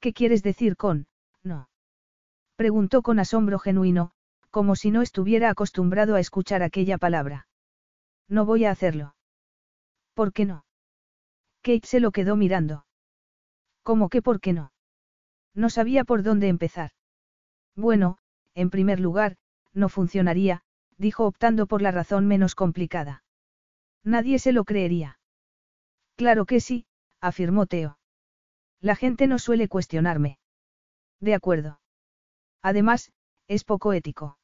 ¿Qué 0.00 0.12
quieres 0.12 0.42
decir 0.42 0.76
con, 0.76 1.06
no? 1.42 1.68
Preguntó 2.56 3.02
con 3.02 3.18
asombro 3.18 3.58
genuino, 3.58 4.12
como 4.50 4.76
si 4.76 4.90
no 4.90 5.02
estuviera 5.02 5.50
acostumbrado 5.50 6.14
a 6.14 6.20
escuchar 6.20 6.62
aquella 6.62 6.98
palabra. 6.98 7.46
No 8.28 8.44
voy 8.44 8.64
a 8.64 8.70
hacerlo. 8.70 9.14
¿Por 10.14 10.32
qué 10.32 10.44
no? 10.44 10.64
Kate 11.62 11.86
se 11.86 12.00
lo 12.00 12.10
quedó 12.10 12.36
mirando. 12.36 12.86
¿Cómo 13.82 14.08
que 14.08 14.22
por 14.22 14.40
qué 14.40 14.52
no? 14.52 14.72
No 15.54 15.70
sabía 15.70 16.04
por 16.04 16.22
dónde 16.22 16.48
empezar. 16.48 16.90
Bueno, 17.76 18.18
en 18.54 18.70
primer 18.70 19.00
lugar, 19.00 19.36
no 19.72 19.88
funcionaría, 19.88 20.62
dijo 20.96 21.26
optando 21.26 21.66
por 21.66 21.82
la 21.82 21.90
razón 21.90 22.26
menos 22.26 22.54
complicada. 22.54 23.22
Nadie 24.04 24.38
se 24.38 24.52
lo 24.52 24.64
creería. 24.64 25.18
Claro 26.16 26.44
que 26.44 26.60
sí, 26.60 26.86
afirmó 27.20 27.66
Teo. 27.66 27.98
La 28.80 28.96
gente 28.96 29.26
no 29.26 29.38
suele 29.38 29.68
cuestionarme. 29.68 30.38
De 31.20 31.34
acuerdo. 31.34 31.80
Además, 32.62 33.12
es 33.46 33.64
poco 33.64 33.92
ético. 33.92 34.38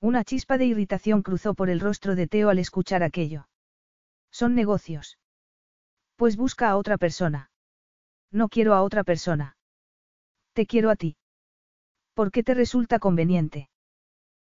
Una 0.00 0.24
chispa 0.24 0.56
de 0.56 0.64
irritación 0.64 1.22
cruzó 1.22 1.54
por 1.54 1.68
el 1.68 1.78
rostro 1.78 2.14
de 2.14 2.26
Teo 2.26 2.48
al 2.48 2.58
escuchar 2.58 3.02
aquello. 3.02 3.48
Son 4.30 4.54
negocios. 4.54 5.18
Pues 6.16 6.36
busca 6.36 6.70
a 6.70 6.76
otra 6.76 6.96
persona. 6.96 7.50
No 8.30 8.48
quiero 8.48 8.74
a 8.74 8.82
otra 8.82 9.04
persona. 9.04 9.56
Te 10.54 10.66
quiero 10.66 10.90
a 10.90 10.96
ti. 10.96 11.16
¿Por 12.14 12.30
qué 12.30 12.42
te 12.42 12.54
resulta 12.54 12.98
conveniente? 12.98 13.68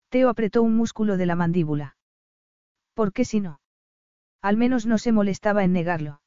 Teo 0.08 0.28
apretó 0.28 0.62
un 0.62 0.76
músculo 0.76 1.16
de 1.16 1.26
la 1.26 1.36
mandíbula. 1.36 1.96
¿Por 2.94 3.12
qué 3.12 3.24
si 3.24 3.40
no? 3.40 3.60
Al 4.40 4.56
menos 4.56 4.86
no 4.86 4.98
se 4.98 5.12
molestaba 5.12 5.64
en 5.64 5.72
negarlo. 5.72 6.20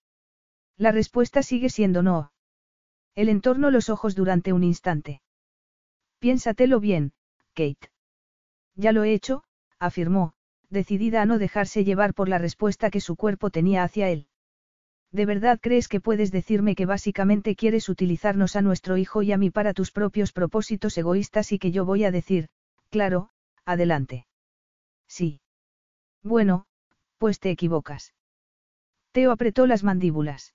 La 0.77 0.91
respuesta 0.91 1.43
sigue 1.43 1.69
siendo 1.69 2.01
no. 2.01 2.31
El 3.15 3.29
entorno 3.29 3.71
los 3.71 3.89
ojos 3.89 4.15
durante 4.15 4.53
un 4.53 4.63
instante. 4.63 5.21
Piénsatelo 6.19 6.79
bien, 6.79 7.13
Kate. 7.53 7.91
Ya 8.77 8.91
lo 8.91 9.03
he 9.03 9.13
hecho, 9.13 9.43
afirmó, 9.79 10.33
decidida 10.69 11.23
a 11.23 11.25
no 11.25 11.39
dejarse 11.39 11.83
llevar 11.83 12.13
por 12.13 12.29
la 12.29 12.37
respuesta 12.37 12.91
que 12.91 13.01
su 13.01 13.15
cuerpo 13.15 13.49
tenía 13.49 13.83
hacia 13.83 14.09
él. 14.09 14.27
¿De 15.11 15.25
verdad 15.25 15.59
crees 15.59 15.87
que 15.87 15.99
puedes 15.99 16.31
decirme 16.31 16.75
que 16.75 16.85
básicamente 16.85 17.55
quieres 17.55 17.89
utilizarnos 17.89 18.55
a 18.55 18.61
nuestro 18.61 18.97
hijo 18.97 19.23
y 19.23 19.31
a 19.31 19.37
mí 19.37 19.49
para 19.49 19.73
tus 19.73 19.91
propios 19.91 20.31
propósitos 20.31 20.97
egoístas 20.97 21.51
y 21.51 21.59
que 21.59 21.71
yo 21.71 21.85
voy 21.85 22.03
a 22.03 22.11
decir, 22.11 22.49
claro, 22.89 23.29
adelante? 23.65 24.27
Sí. 25.07 25.41
Bueno, 26.21 26.67
pues 27.17 27.39
te 27.39 27.49
equivocas. 27.49 28.13
Teo 29.11 29.31
apretó 29.31 29.65
las 29.65 29.83
mandíbulas. 29.83 30.53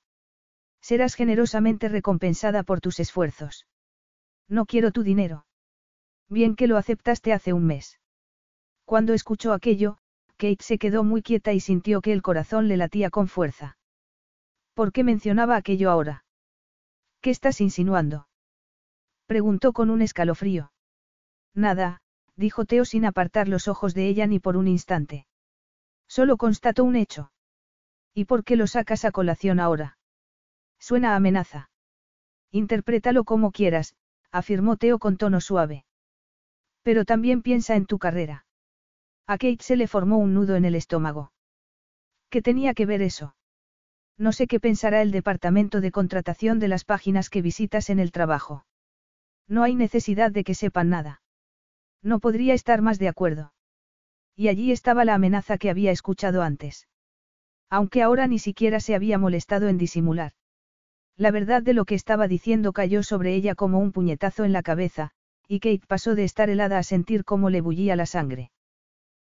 Serás 0.80 1.14
generosamente 1.14 1.88
recompensada 1.88 2.62
por 2.62 2.80
tus 2.80 3.00
esfuerzos. 3.00 3.66
No 4.48 4.66
quiero 4.66 4.92
tu 4.92 5.02
dinero. 5.02 5.46
Bien 6.28 6.54
que 6.54 6.66
lo 6.66 6.76
aceptaste 6.76 7.32
hace 7.32 7.52
un 7.52 7.66
mes. 7.66 7.98
Cuando 8.92 9.14
escuchó 9.14 9.54
aquello, 9.54 9.96
Kate 10.36 10.58
se 10.60 10.76
quedó 10.76 11.02
muy 11.02 11.22
quieta 11.22 11.54
y 11.54 11.60
sintió 11.60 12.02
que 12.02 12.12
el 12.12 12.20
corazón 12.20 12.68
le 12.68 12.76
latía 12.76 13.08
con 13.08 13.26
fuerza. 13.26 13.78
¿Por 14.74 14.92
qué 14.92 15.02
mencionaba 15.02 15.56
aquello 15.56 15.90
ahora? 15.90 16.26
¿Qué 17.22 17.30
estás 17.30 17.62
insinuando? 17.62 18.28
Preguntó 19.24 19.72
con 19.72 19.88
un 19.88 20.02
escalofrío. 20.02 20.72
Nada, 21.54 22.02
dijo 22.36 22.66
Teo 22.66 22.84
sin 22.84 23.06
apartar 23.06 23.48
los 23.48 23.66
ojos 23.66 23.94
de 23.94 24.08
ella 24.08 24.26
ni 24.26 24.40
por 24.40 24.58
un 24.58 24.68
instante. 24.68 25.26
Solo 26.06 26.36
constató 26.36 26.84
un 26.84 26.96
hecho. 26.96 27.32
¿Y 28.12 28.26
por 28.26 28.44
qué 28.44 28.56
lo 28.56 28.66
sacas 28.66 29.06
a 29.06 29.10
colación 29.10 29.58
ahora? 29.58 29.96
Suena 30.78 31.16
amenaza. 31.16 31.70
Interprétalo 32.50 33.24
como 33.24 33.52
quieras, 33.52 33.96
afirmó 34.30 34.76
Teo 34.76 34.98
con 34.98 35.16
tono 35.16 35.40
suave. 35.40 35.86
Pero 36.82 37.06
también 37.06 37.40
piensa 37.40 37.74
en 37.74 37.86
tu 37.86 37.98
carrera. 37.98 38.44
A 39.32 39.38
Kate 39.38 39.62
se 39.62 39.76
le 39.76 39.88
formó 39.88 40.18
un 40.18 40.34
nudo 40.34 40.56
en 40.56 40.66
el 40.66 40.74
estómago. 40.74 41.32
¿Qué 42.28 42.42
tenía 42.42 42.74
que 42.74 42.84
ver 42.84 43.00
eso? 43.00 43.34
No 44.18 44.30
sé 44.30 44.46
qué 44.46 44.60
pensará 44.60 45.00
el 45.00 45.10
departamento 45.10 45.80
de 45.80 45.90
contratación 45.90 46.58
de 46.58 46.68
las 46.68 46.84
páginas 46.84 47.30
que 47.30 47.40
visitas 47.40 47.88
en 47.88 47.98
el 47.98 48.12
trabajo. 48.12 48.66
No 49.48 49.62
hay 49.62 49.74
necesidad 49.74 50.32
de 50.32 50.44
que 50.44 50.54
sepan 50.54 50.90
nada. 50.90 51.22
No 52.02 52.20
podría 52.20 52.52
estar 52.52 52.82
más 52.82 52.98
de 52.98 53.08
acuerdo. 53.08 53.54
Y 54.36 54.48
allí 54.48 54.70
estaba 54.70 55.06
la 55.06 55.14
amenaza 55.14 55.56
que 55.56 55.70
había 55.70 55.92
escuchado 55.92 56.42
antes. 56.42 56.86
Aunque 57.70 58.02
ahora 58.02 58.26
ni 58.26 58.38
siquiera 58.38 58.80
se 58.80 58.94
había 58.94 59.16
molestado 59.16 59.68
en 59.68 59.78
disimular. 59.78 60.32
La 61.16 61.30
verdad 61.30 61.62
de 61.62 61.72
lo 61.72 61.86
que 61.86 61.94
estaba 61.94 62.28
diciendo 62.28 62.74
cayó 62.74 63.02
sobre 63.02 63.34
ella 63.34 63.54
como 63.54 63.78
un 63.78 63.92
puñetazo 63.92 64.44
en 64.44 64.52
la 64.52 64.62
cabeza, 64.62 65.12
y 65.48 65.60
Kate 65.60 65.86
pasó 65.88 66.14
de 66.14 66.24
estar 66.24 66.50
helada 66.50 66.76
a 66.76 66.82
sentir 66.82 67.24
cómo 67.24 67.48
le 67.48 67.62
bullía 67.62 67.96
la 67.96 68.04
sangre. 68.04 68.50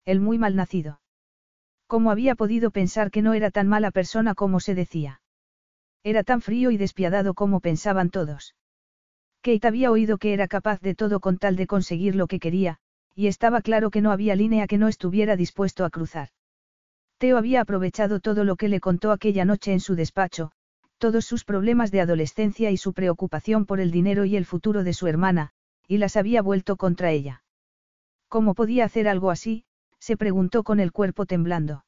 El 0.05 0.21
muy 0.21 0.39
mal 0.39 0.55
nacido. 0.55 1.01
¿Cómo 1.87 2.11
había 2.11 2.35
podido 2.35 2.71
pensar 2.71 3.11
que 3.11 3.23
no 3.23 3.35
era 3.35 3.51
tan 3.51 3.69
mala 3.69 3.91
persona 3.91 4.35
como 4.35 4.61
se 4.61 4.75
decía? 4.75 5.21
Era 6.03 6.23
tan 6.25 6.41
frío 6.41 6.71
y 6.71 6.77
despiadado 6.77 7.35
como 7.35 7.61
pensaban 7.61 8.11
todos. 8.11 8.55
Kate 9.41 9.67
había 9.67 9.91
oído 9.91 10.19
que 10.19 10.35
era 10.35 10.49
capaz 10.49 10.81
de 10.81 10.95
todo 10.95 11.21
con 11.21 11.39
tal 11.39 11.57
de 11.57 11.67
conseguir 11.67 12.17
lo 12.17 12.27
que 12.27 12.39
quería, 12.39 12.79
y 13.15 13.29
estaba 13.29 13.61
claro 13.61 13.91
que 13.91 14.01
no 14.01 14.11
había 14.11 14.35
línea 14.35 14.67
que 14.67 14.79
no 14.79 14.89
estuviera 14.89 15.37
dispuesto 15.37 15.85
a 15.85 15.91
cruzar. 15.91 16.29
Teo 17.19 17.39
había 17.39 17.61
aprovechado 17.61 18.21
todo 18.21 18.45
lo 18.45 18.57
que 18.57 18.69
le 18.69 18.81
contó 18.81 19.13
aquella 19.13 19.45
noche 19.45 19.73
en 19.73 19.81
su 19.81 19.95
despacho, 19.95 20.51
todos 20.99 21.25
sus 21.25 21.45
problemas 21.45 21.91
de 21.91 22.01
adolescencia 22.01 22.71
y 22.71 22.77
su 22.77 22.93
preocupación 22.93 23.67
por 23.67 23.81
el 23.81 23.91
dinero 23.91 24.25
y 24.25 24.37
el 24.37 24.45
futuro 24.45 24.85
de 24.85 24.93
su 24.93 25.07
hermana, 25.07 25.51
y 25.87 25.99
las 25.99 26.17
había 26.17 26.43
vuelto 26.43 26.77
contra 26.77 27.11
ella. 27.11 27.43
¿Cómo 28.29 28.55
podía 28.55 28.85
hacer 28.85 29.09
algo 29.09 29.31
así? 29.31 29.65
Se 30.05 30.19
preguntó 30.19 30.65
con 30.65 30.81
el 30.81 30.93
cuerpo 30.93 31.25
temblando. 31.25 31.87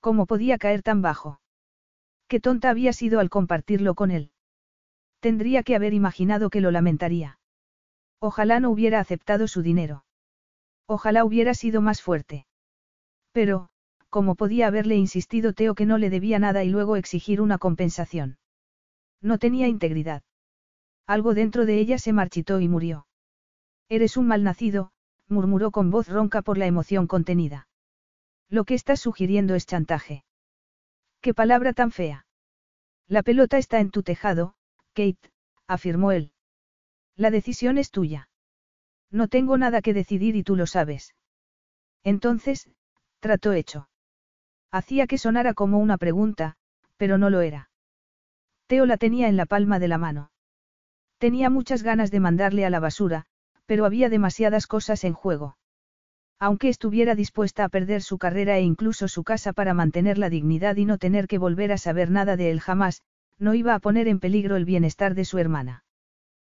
¿Cómo 0.00 0.26
podía 0.26 0.58
caer 0.58 0.82
tan 0.82 1.02
bajo? 1.02 1.40
Qué 2.26 2.40
tonta 2.40 2.68
había 2.68 2.92
sido 2.92 3.20
al 3.20 3.30
compartirlo 3.30 3.94
con 3.94 4.10
él. 4.10 4.32
Tendría 5.20 5.62
que 5.62 5.76
haber 5.76 5.94
imaginado 5.94 6.50
que 6.50 6.60
lo 6.60 6.72
lamentaría. 6.72 7.38
Ojalá 8.18 8.58
no 8.58 8.70
hubiera 8.70 8.98
aceptado 8.98 9.46
su 9.46 9.62
dinero. 9.62 10.04
Ojalá 10.88 11.24
hubiera 11.24 11.54
sido 11.54 11.80
más 11.80 12.02
fuerte. 12.02 12.44
Pero, 13.30 13.68
¿cómo 14.10 14.34
podía 14.34 14.66
haberle 14.66 14.96
insistido 14.96 15.52
Teo 15.52 15.76
que 15.76 15.86
no 15.86 15.98
le 15.98 16.10
debía 16.10 16.40
nada 16.40 16.64
y 16.64 16.70
luego 16.70 16.96
exigir 16.96 17.40
una 17.40 17.58
compensación? 17.58 18.38
No 19.20 19.38
tenía 19.38 19.68
integridad. 19.68 20.24
Algo 21.06 21.34
dentro 21.34 21.66
de 21.66 21.78
ella 21.78 21.98
se 21.98 22.12
marchitó 22.12 22.58
y 22.58 22.66
murió. 22.66 23.06
Eres 23.88 24.16
un 24.16 24.26
malnacido, 24.26 24.90
murmuró 25.28 25.70
con 25.70 25.90
voz 25.90 26.08
ronca 26.08 26.42
por 26.42 26.58
la 26.58 26.66
emoción 26.66 27.06
contenida. 27.06 27.68
Lo 28.48 28.64
que 28.64 28.74
estás 28.74 29.00
sugiriendo 29.00 29.54
es 29.54 29.66
chantaje. 29.66 30.24
¿Qué 31.20 31.34
palabra 31.34 31.72
tan 31.72 31.90
fea? 31.90 32.26
La 33.08 33.22
pelota 33.22 33.58
está 33.58 33.80
en 33.80 33.90
tu 33.90 34.02
tejado, 34.02 34.54
Kate, 34.94 35.32
afirmó 35.66 36.12
él. 36.12 36.32
La 37.16 37.30
decisión 37.30 37.78
es 37.78 37.90
tuya. 37.90 38.28
No 39.10 39.28
tengo 39.28 39.58
nada 39.58 39.82
que 39.82 39.94
decidir 39.94 40.36
y 40.36 40.42
tú 40.42 40.56
lo 40.56 40.66
sabes. 40.66 41.14
Entonces, 42.02 42.68
trato 43.20 43.52
hecho. 43.52 43.88
Hacía 44.70 45.06
que 45.06 45.18
sonara 45.18 45.54
como 45.54 45.78
una 45.78 45.98
pregunta, 45.98 46.56
pero 46.96 47.18
no 47.18 47.30
lo 47.30 47.42
era. 47.42 47.70
Teo 48.66 48.86
la 48.86 48.96
tenía 48.96 49.28
en 49.28 49.36
la 49.36 49.46
palma 49.46 49.78
de 49.78 49.88
la 49.88 49.98
mano. 49.98 50.30
Tenía 51.18 51.50
muchas 51.50 51.82
ganas 51.82 52.10
de 52.10 52.20
mandarle 52.20 52.64
a 52.64 52.70
la 52.70 52.80
basura, 52.80 53.26
pero 53.66 53.84
había 53.84 54.08
demasiadas 54.08 54.66
cosas 54.66 55.04
en 55.04 55.12
juego. 55.12 55.56
Aunque 56.38 56.68
estuviera 56.68 57.14
dispuesta 57.14 57.64
a 57.64 57.68
perder 57.68 58.02
su 58.02 58.18
carrera 58.18 58.58
e 58.58 58.62
incluso 58.62 59.06
su 59.06 59.22
casa 59.22 59.52
para 59.52 59.74
mantener 59.74 60.18
la 60.18 60.28
dignidad 60.28 60.76
y 60.76 60.84
no 60.84 60.98
tener 60.98 61.28
que 61.28 61.38
volver 61.38 61.70
a 61.72 61.78
saber 61.78 62.10
nada 62.10 62.36
de 62.36 62.50
él 62.50 62.60
jamás, 62.60 63.02
no 63.38 63.54
iba 63.54 63.74
a 63.74 63.78
poner 63.78 64.08
en 64.08 64.20
peligro 64.20 64.56
el 64.56 64.64
bienestar 64.64 65.14
de 65.14 65.24
su 65.24 65.38
hermana. 65.38 65.84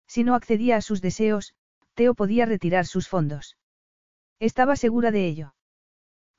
Si 0.07 0.25
no 0.25 0.35
accedía 0.35 0.77
a 0.77 0.81
sus 0.81 1.01
deseos, 1.01 1.55
Teo 1.95 2.15
podía 2.15 2.47
retirar 2.47 2.87
sus 2.87 3.09
fondos. 3.09 3.57
Estaba 4.41 4.77
segura 4.77 5.11
de 5.11 5.27
ello. 5.27 5.55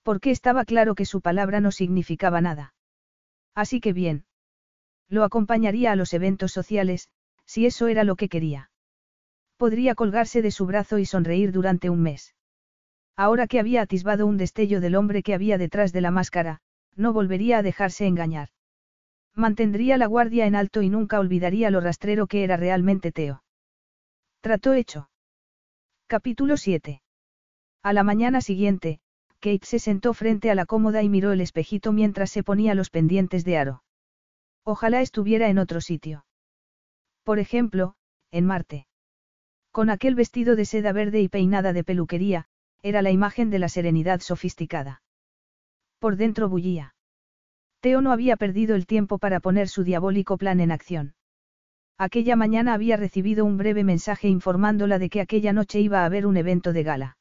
Porque 0.04 0.32
estaba 0.32 0.66
claro 0.66 0.96
que 0.96 1.06
su 1.06 1.22
palabra 1.22 1.62
no 1.62 1.72
significaba 1.72 2.42
nada. 2.42 2.74
Así 3.56 3.80
que 3.80 3.94
bien. 3.94 4.26
Lo 5.08 5.24
acompañaría 5.24 5.92
a 5.92 5.96
los 5.96 6.14
eventos 6.14 6.52
sociales, 6.52 7.10
si 7.46 7.66
eso 7.66 7.88
era 7.88 8.04
lo 8.04 8.16
que 8.16 8.30
quería. 8.30 8.70
Podría 9.57 9.95
colgarse 9.95 10.41
de 10.41 10.52
su 10.52 10.65
brazo 10.65 10.98
y 10.98 11.06
sonreír 11.06 11.52
durante 11.52 11.90
un 11.90 12.02
mes. 12.02 12.36
Ahora 13.15 13.48
que 13.48 13.60
había 13.60 13.82
atisbado 13.82 14.27
un 14.27 14.38
destello 14.38 14.82
del 14.82 14.95
hombre 14.95 15.23
que 15.23 15.34
había 15.34 15.57
detrás 15.57 15.94
de 15.94 16.02
la 16.02 16.11
máscara, 16.11 16.60
no 16.95 17.14
volvería 17.14 17.60
a 17.60 17.64
dejarse 17.64 18.06
engañar. 18.06 18.49
Mantendría 19.34 19.98
la 19.98 20.07
guardia 20.07 20.45
en 20.45 20.56
alto 20.56 20.82
y 20.82 20.90
nunca 20.90 21.19
olvidaría 21.19 21.69
lo 21.69 21.82
rastrero 21.82 22.27
que 22.27 22.44
era 22.44 22.57
realmente 22.57 23.11
Teo. 23.11 23.44
Trató 24.41 24.73
hecho. 24.73 25.10
Capítulo 26.07 26.57
7. 26.57 27.02
A 27.82 27.94
la 27.94 28.03
mañana 28.03 28.41
siguiente, 28.41 28.99
Kate 29.40 29.65
se 29.65 29.80
sentó 29.80 30.14
frente 30.14 30.52
a 30.52 30.56
la 30.56 30.65
cómoda 30.65 31.03
y 31.03 31.10
miró 31.10 31.32
el 31.32 31.41
espejito 31.41 31.91
mientras 31.91 32.32
se 32.32 32.44
ponía 32.44 32.76
los 32.76 32.90
pendientes 32.90 33.45
de 33.45 33.57
aro. 33.57 33.84
Ojalá 34.64 35.02
estuviera 35.02 35.49
en 35.49 35.60
otro 35.60 35.82
sitio. 35.82 36.26
Por 37.23 37.40
ejemplo, 37.40 37.95
en 38.32 38.45
Marte. 38.45 38.88
Con 39.76 39.89
aquel 39.89 40.15
vestido 40.15 40.56
de 40.56 40.64
seda 40.64 40.93
verde 40.93 41.19
y 41.19 41.27
peinada 41.27 41.73
de 41.73 41.84
peluquería, 41.84 42.45
era 42.81 43.02
la 43.02 43.11
imagen 43.11 43.49
de 43.49 43.60
la 43.60 43.68
serenidad 43.68 44.22
sofisticada. 44.22 45.02
Por 45.99 46.15
dentro 46.15 46.47
bullía. 46.47 46.95
Teo 47.81 47.99
no 47.99 48.14
había 48.14 48.38
perdido 48.38 48.77
el 48.77 48.85
tiempo 48.85 49.18
para 49.18 49.41
poner 49.41 49.68
su 49.68 49.84
diabólico 49.84 50.38
plan 50.38 50.61
en 50.61 50.72
acción. 50.72 51.15
Aquella 51.97 52.38
mañana 52.38 52.73
había 52.73 52.95
recibido 52.95 53.43
un 53.43 53.57
breve 53.57 53.84
mensaje 53.84 54.30
informándola 54.30 54.97
de 54.97 55.10
que 55.10 55.19
aquella 55.19 55.52
noche 55.52 55.81
iba 55.81 56.03
a 56.03 56.06
haber 56.06 56.26
un 56.26 56.38
evento 56.38 56.72
de 56.72 56.84
gala. 56.84 57.18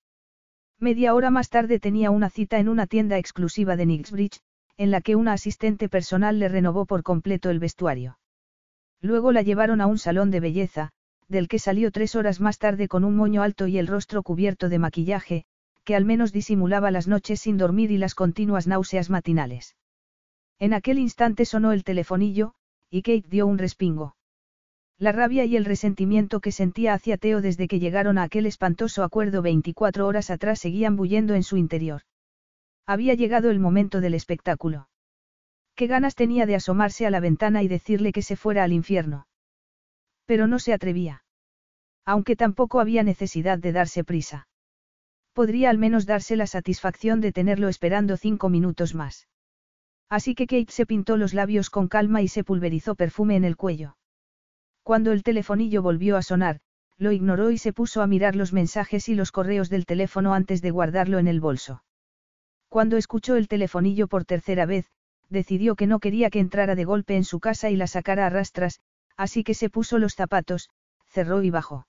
Media 0.78 1.12
hora 1.14 1.31
más 1.31 1.51
tarde 1.51 1.81
tenía 1.81 2.12
una 2.12 2.31
cita 2.31 2.60
en 2.60 2.68
una 2.68 2.86
tienda 2.86 3.18
exclusiva 3.18 3.74
de 3.74 3.86
Nixbridge, 3.86 4.39
en 4.76 4.93
la 4.93 5.01
que 5.01 5.16
una 5.16 5.32
asistente 5.32 5.89
personal 5.89 6.39
le 6.39 6.48
renovó 6.48 6.86
por 6.86 7.02
completo 7.02 7.51
el 7.51 7.59
vestuario. 7.59 8.20
Luego 9.01 9.32
la 9.32 9.43
llevaron 9.43 9.81
a 9.81 9.89
un 9.89 9.98
salón 9.98 10.31
de 10.31 10.39
belleza, 10.39 10.93
del 11.28 11.48
que 11.48 11.59
salió 11.59 11.90
tres 11.90 12.14
horas 12.14 12.40
más 12.40 12.59
tarde 12.59 12.88
con 12.88 13.05
un 13.05 13.16
moño 13.16 13.42
alto 13.42 13.66
y 13.66 13.78
el 13.78 13.86
rostro 13.86 14.22
cubierto 14.22 14.68
de 14.68 14.78
maquillaje, 14.78 15.44
que 15.84 15.94
al 15.94 16.05
menos 16.05 16.32
disimulaba 16.32 16.90
las 16.90 17.09
noches 17.09 17.40
sin 17.40 17.56
dormir 17.56 17.90
y 17.90 17.98
las 17.98 18.14
continuas 18.14 18.66
náuseas 18.66 19.10
matinales. 19.10 19.76
En 20.59 20.72
aquel 20.72 20.98
instante 20.98 21.44
sonó 21.44 21.72
el 21.72 21.84
telefonillo, 21.84 22.55
y 22.90 23.02
Kate 23.02 23.28
dio 23.28 23.46
un 23.46 23.59
respingo. 23.59 24.16
La 24.98 25.12
rabia 25.12 25.44
y 25.44 25.56
el 25.56 25.64
resentimiento 25.64 26.40
que 26.40 26.52
sentía 26.52 26.94
hacia 26.94 27.16
Teo 27.16 27.40
desde 27.40 27.66
que 27.66 27.80
llegaron 27.80 28.16
a 28.16 28.22
aquel 28.22 28.46
espantoso 28.46 29.02
acuerdo 29.02 29.42
24 29.42 30.06
horas 30.06 30.30
atrás 30.30 30.60
seguían 30.60 30.94
bullendo 30.94 31.34
en 31.34 31.42
su 31.42 31.56
interior. 31.56 32.02
Había 32.86 33.14
llegado 33.14 33.51
el 33.51 33.59
momento 33.59 34.01
del 34.01 34.14
espectáculo. 34.14 34.88
Qué 35.74 35.88
ganas 35.88 36.14
tenía 36.14 36.46
de 36.46 36.55
asomarse 36.55 37.06
a 37.06 37.10
la 37.10 37.18
ventana 37.18 37.62
y 37.62 37.68
decirle 37.68 38.12
que 38.12 38.22
se 38.22 38.36
fuera 38.36 38.62
al 38.62 38.72
infierno. 38.72 39.26
Pero 40.26 40.46
no 40.46 40.59
se 40.59 40.72
atrevía. 40.72 41.24
Aunque 42.05 42.36
tampoco 42.36 42.80
había 42.80 43.02
necesidad 43.02 43.59
de 43.59 43.72
darse 43.72 44.05
prisa. 44.05 44.48
Podría 45.32 45.70
al 45.70 45.78
menos 45.78 46.06
darse 46.06 46.36
la 46.36 46.46
satisfacción 46.46 47.20
de 47.20 47.32
tenerlo 47.32 47.68
esperando 47.68 48.16
cinco 48.16 48.48
minutos 48.48 48.94
más. 48.94 49.26
Así 50.09 50.34
que 50.34 50.46
Kate 50.46 50.70
se 50.70 50.86
pintó 50.86 51.16
los 51.16 51.34
labios 51.34 51.70
con 51.70 51.88
calma 51.88 52.22
y 52.22 52.28
se 52.28 52.44
pulverizó 52.44 52.94
perfume 52.94 53.36
en 53.36 53.44
el 53.44 53.56
cuello. 53.56 53.96
Cuando 54.82 55.12
el 55.12 55.22
telefonillo 55.22 55.82
volvió 55.82 56.16
a 56.16 56.22
sonar, 56.22 56.60
lo 56.98 57.10
ignoró 57.10 57.51
y 57.51 57.59
se 57.59 57.72
puso 57.72 58.02
a 58.02 58.06
mirar 58.06 58.36
los 58.36 58.52
mensajes 58.52 59.09
y 59.09 59.14
los 59.14 59.32
correos 59.32 59.70
del 59.70 59.86
teléfono 59.86 60.34
antes 60.34 60.62
de 60.62 60.70
guardarlo 60.70 61.18
en 61.18 61.26
el 61.26 61.40
bolso. 61.40 61.82
Cuando 62.68 62.96
escuchó 62.96 63.36
el 63.36 63.48
telefonillo 63.48 64.06
por 64.06 64.24
tercera 64.24 64.66
vez, 64.66 64.86
decidió 65.28 65.74
que 65.74 65.86
no 65.86 65.98
quería 65.98 66.30
que 66.30 66.38
entrara 66.38 66.74
de 66.74 66.84
golpe 66.84 67.16
en 67.16 67.24
su 67.24 67.40
casa 67.40 67.70
y 67.70 67.76
la 67.76 67.86
sacara 67.86 68.26
a 68.26 68.30
rastras, 68.30 68.80
así 69.16 69.45
que 69.45 69.55
se 69.55 69.70
puso 69.70 69.99
los 69.99 70.15
zapatos, 70.15 70.70
cerró 71.07 71.43
y 71.43 71.51
bajó. 71.51 71.86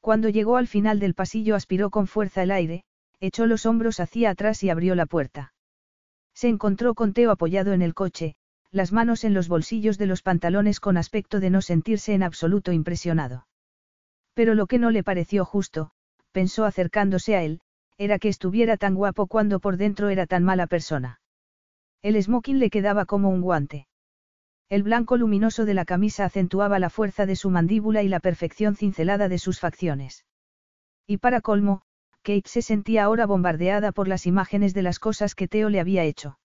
Cuando 0.00 0.28
llegó 0.28 0.56
al 0.56 0.66
final 0.66 0.98
del 0.98 1.14
pasillo 1.14 1.54
aspiró 1.54 1.90
con 1.90 2.06
fuerza 2.06 2.42
el 2.42 2.50
aire, 2.50 2.84
echó 3.20 3.46
los 3.46 3.66
hombros 3.66 4.00
hacia 4.00 4.30
atrás 4.30 4.62
y 4.64 4.70
abrió 4.70 4.94
la 4.94 5.06
puerta. 5.06 5.54
Se 6.34 6.48
encontró 6.48 6.94
con 6.94 7.12
Teo 7.12 7.30
apoyado 7.30 7.72
en 7.72 7.82
el 7.82 7.94
coche, 7.94 8.34
las 8.72 8.90
manos 8.90 9.22
en 9.22 9.34
los 9.34 9.48
bolsillos 9.48 9.98
de 9.98 10.06
los 10.06 10.22
pantalones 10.22 10.80
con 10.80 10.96
aspecto 10.96 11.40
de 11.40 11.50
no 11.50 11.62
sentirse 11.62 12.14
en 12.14 12.22
absoluto 12.22 12.72
impresionado. 12.72 13.46
Pero 14.34 14.54
lo 14.54 14.66
que 14.66 14.78
no 14.78 14.90
le 14.90 15.04
pareció 15.04 15.44
justo, 15.44 15.90
pensó 16.32 16.64
acercándose 16.64 17.36
a 17.36 17.42
él, 17.42 17.60
era 17.98 18.18
que 18.18 18.28
estuviera 18.28 18.76
tan 18.76 18.94
guapo 18.94 19.26
cuando 19.26 19.60
por 19.60 19.76
dentro 19.76 20.08
era 20.08 20.26
tan 20.26 20.42
mala 20.42 20.66
persona. 20.66 21.20
El 22.02 22.20
smoking 22.20 22.58
le 22.58 22.70
quedaba 22.70 23.04
como 23.04 23.28
un 23.28 23.42
guante. 23.42 23.86
El 24.72 24.84
blanco 24.84 25.18
luminoso 25.18 25.66
de 25.66 25.74
la 25.74 25.84
camisa 25.84 26.24
acentuaba 26.24 26.78
la 26.78 26.88
fuerza 26.88 27.26
de 27.26 27.36
su 27.36 27.50
mandíbula 27.50 28.02
y 28.02 28.08
la 28.08 28.20
perfección 28.20 28.74
cincelada 28.74 29.28
de 29.28 29.36
sus 29.38 29.60
facciones. 29.60 30.24
Y 31.06 31.18
para 31.18 31.42
colmo, 31.42 31.82
Kate 32.22 32.48
se 32.48 32.62
sentía 32.62 33.04
ahora 33.04 33.26
bombardeada 33.26 33.92
por 33.92 34.08
las 34.08 34.26
imágenes 34.26 34.72
de 34.72 34.80
las 34.80 34.98
cosas 34.98 35.34
que 35.34 35.46
Teo 35.46 35.68
le 35.68 35.78
había 35.78 36.04
hecho. 36.04 36.38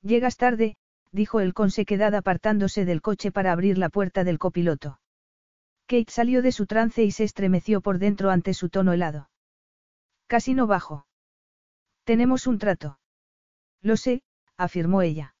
Llegas 0.00 0.38
tarde, 0.38 0.76
dijo 1.10 1.40
el 1.40 1.52
con 1.52 1.70
sequedad 1.70 2.14
apartándose 2.14 2.86
del 2.86 3.02
coche 3.02 3.30
para 3.30 3.52
abrir 3.52 3.76
la 3.76 3.90
puerta 3.90 4.24
del 4.24 4.38
copiloto. 4.38 4.98
Kate 5.86 6.10
salió 6.10 6.40
de 6.40 6.52
su 6.52 6.64
trance 6.64 7.04
y 7.04 7.10
se 7.10 7.24
estremeció 7.24 7.82
por 7.82 7.98
dentro 7.98 8.30
ante 8.30 8.54
su 8.54 8.70
tono 8.70 8.94
helado. 8.94 9.28
Casi 10.26 10.54
no 10.54 10.66
bajo. 10.66 11.06
Tenemos 12.04 12.46
un 12.46 12.56
trato. 12.56 12.98
Lo 13.82 13.98
sé, 13.98 14.22
afirmó 14.56 15.02
ella. 15.02 15.34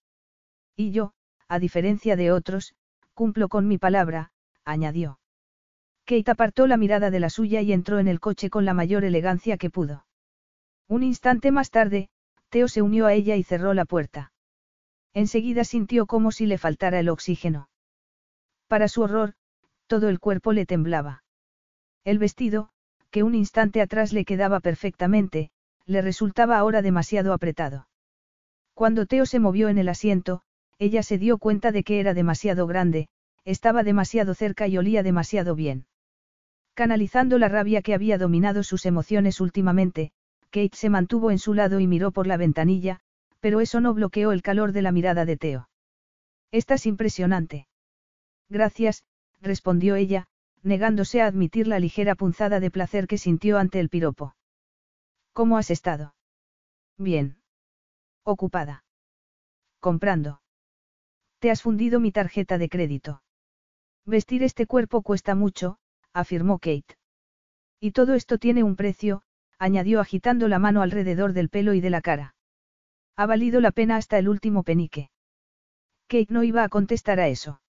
Y 0.76 0.90
yo, 0.90 1.14
a 1.52 1.58
diferencia 1.58 2.16
de 2.16 2.32
otros, 2.32 2.74
cumplo 3.12 3.50
con 3.50 3.68
mi 3.68 3.76
palabra, 3.76 4.30
añadió. 4.64 5.20
Kate 6.06 6.30
apartó 6.30 6.66
la 6.66 6.78
mirada 6.78 7.10
de 7.10 7.20
la 7.20 7.28
suya 7.28 7.60
y 7.60 7.74
entró 7.74 7.98
en 7.98 8.08
el 8.08 8.20
coche 8.20 8.48
con 8.48 8.64
la 8.64 8.72
mayor 8.72 9.04
elegancia 9.04 9.58
que 9.58 9.68
pudo. 9.68 10.06
Un 10.88 11.02
instante 11.02 11.50
más 11.50 11.70
tarde, 11.70 12.08
Teo 12.48 12.68
se 12.68 12.80
unió 12.80 13.04
a 13.04 13.12
ella 13.12 13.36
y 13.36 13.42
cerró 13.42 13.74
la 13.74 13.84
puerta. 13.84 14.32
Enseguida 15.12 15.64
sintió 15.64 16.06
como 16.06 16.32
si 16.32 16.46
le 16.46 16.56
faltara 16.56 16.98
el 17.00 17.10
oxígeno. 17.10 17.68
Para 18.66 18.88
su 18.88 19.02
horror, 19.02 19.34
todo 19.86 20.08
el 20.08 20.20
cuerpo 20.20 20.54
le 20.54 20.64
temblaba. 20.64 21.22
El 22.02 22.18
vestido, 22.18 22.70
que 23.10 23.24
un 23.24 23.34
instante 23.34 23.82
atrás 23.82 24.14
le 24.14 24.24
quedaba 24.24 24.60
perfectamente, 24.60 25.50
le 25.84 26.00
resultaba 26.00 26.56
ahora 26.56 26.80
demasiado 26.80 27.34
apretado. 27.34 27.88
Cuando 28.72 29.04
Teo 29.04 29.26
se 29.26 29.38
movió 29.38 29.68
en 29.68 29.76
el 29.76 29.90
asiento, 29.90 30.44
ella 30.78 31.02
se 31.02 31.18
dio 31.18 31.38
cuenta 31.38 31.72
de 31.72 31.84
que 31.84 32.00
era 32.00 32.14
demasiado 32.14 32.66
grande, 32.66 33.08
estaba 33.44 33.82
demasiado 33.82 34.34
cerca 34.34 34.68
y 34.68 34.78
olía 34.78 35.02
demasiado 35.02 35.54
bien. 35.54 35.86
Canalizando 36.74 37.38
la 37.38 37.48
rabia 37.48 37.82
que 37.82 37.94
había 37.94 38.18
dominado 38.18 38.62
sus 38.62 38.86
emociones 38.86 39.40
últimamente, 39.40 40.12
Kate 40.50 40.76
se 40.76 40.90
mantuvo 40.90 41.30
en 41.30 41.38
su 41.38 41.54
lado 41.54 41.80
y 41.80 41.86
miró 41.86 42.12
por 42.12 42.26
la 42.26 42.36
ventanilla, 42.36 43.00
pero 43.40 43.60
eso 43.60 43.80
no 43.80 43.94
bloqueó 43.94 44.32
el 44.32 44.42
calor 44.42 44.72
de 44.72 44.82
la 44.82 44.92
mirada 44.92 45.24
de 45.24 45.36
Teo. 45.36 45.68
Estás 46.50 46.86
impresionante. 46.86 47.66
Gracias, 48.48 49.04
respondió 49.40 49.96
ella, 49.96 50.26
negándose 50.62 51.22
a 51.22 51.26
admitir 51.26 51.66
la 51.66 51.78
ligera 51.78 52.14
punzada 52.14 52.60
de 52.60 52.70
placer 52.70 53.06
que 53.06 53.18
sintió 53.18 53.58
ante 53.58 53.80
el 53.80 53.88
piropo. 53.88 54.36
¿Cómo 55.32 55.56
has 55.56 55.70
estado? 55.70 56.14
Bien. 56.98 57.38
Ocupada. 58.24 58.84
Comprando. 59.80 60.41
Te 61.42 61.50
has 61.50 61.60
fundido 61.60 61.98
mi 61.98 62.12
tarjeta 62.12 62.56
de 62.56 62.68
crédito. 62.68 63.20
Vestir 64.06 64.44
este 64.44 64.68
cuerpo 64.68 65.02
cuesta 65.02 65.34
mucho, 65.34 65.76
afirmó 66.12 66.60
Kate. 66.60 66.96
Y 67.80 67.90
todo 67.90 68.14
esto 68.14 68.38
tiene 68.38 68.62
un 68.62 68.76
precio, 68.76 69.24
añadió 69.58 69.98
agitando 69.98 70.46
la 70.46 70.60
mano 70.60 70.82
alrededor 70.82 71.32
del 71.32 71.48
pelo 71.48 71.74
y 71.74 71.80
de 71.80 71.90
la 71.90 72.00
cara. 72.00 72.36
Ha 73.16 73.26
valido 73.26 73.60
la 73.60 73.72
pena 73.72 73.96
hasta 73.96 74.18
el 74.18 74.28
último 74.28 74.62
penique. 74.62 75.10
Kate 76.06 76.28
no 76.28 76.44
iba 76.44 76.62
a 76.62 76.68
contestar 76.68 77.18
a 77.18 77.26
eso. 77.26 77.60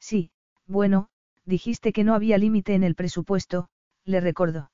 Sí, 0.00 0.32
bueno, 0.66 1.08
dijiste 1.44 1.92
que 1.92 2.02
no 2.02 2.14
había 2.14 2.36
límite 2.36 2.74
en 2.74 2.82
el 2.82 2.96
presupuesto, 2.96 3.68
le 4.04 4.20
recordó. 4.20 4.72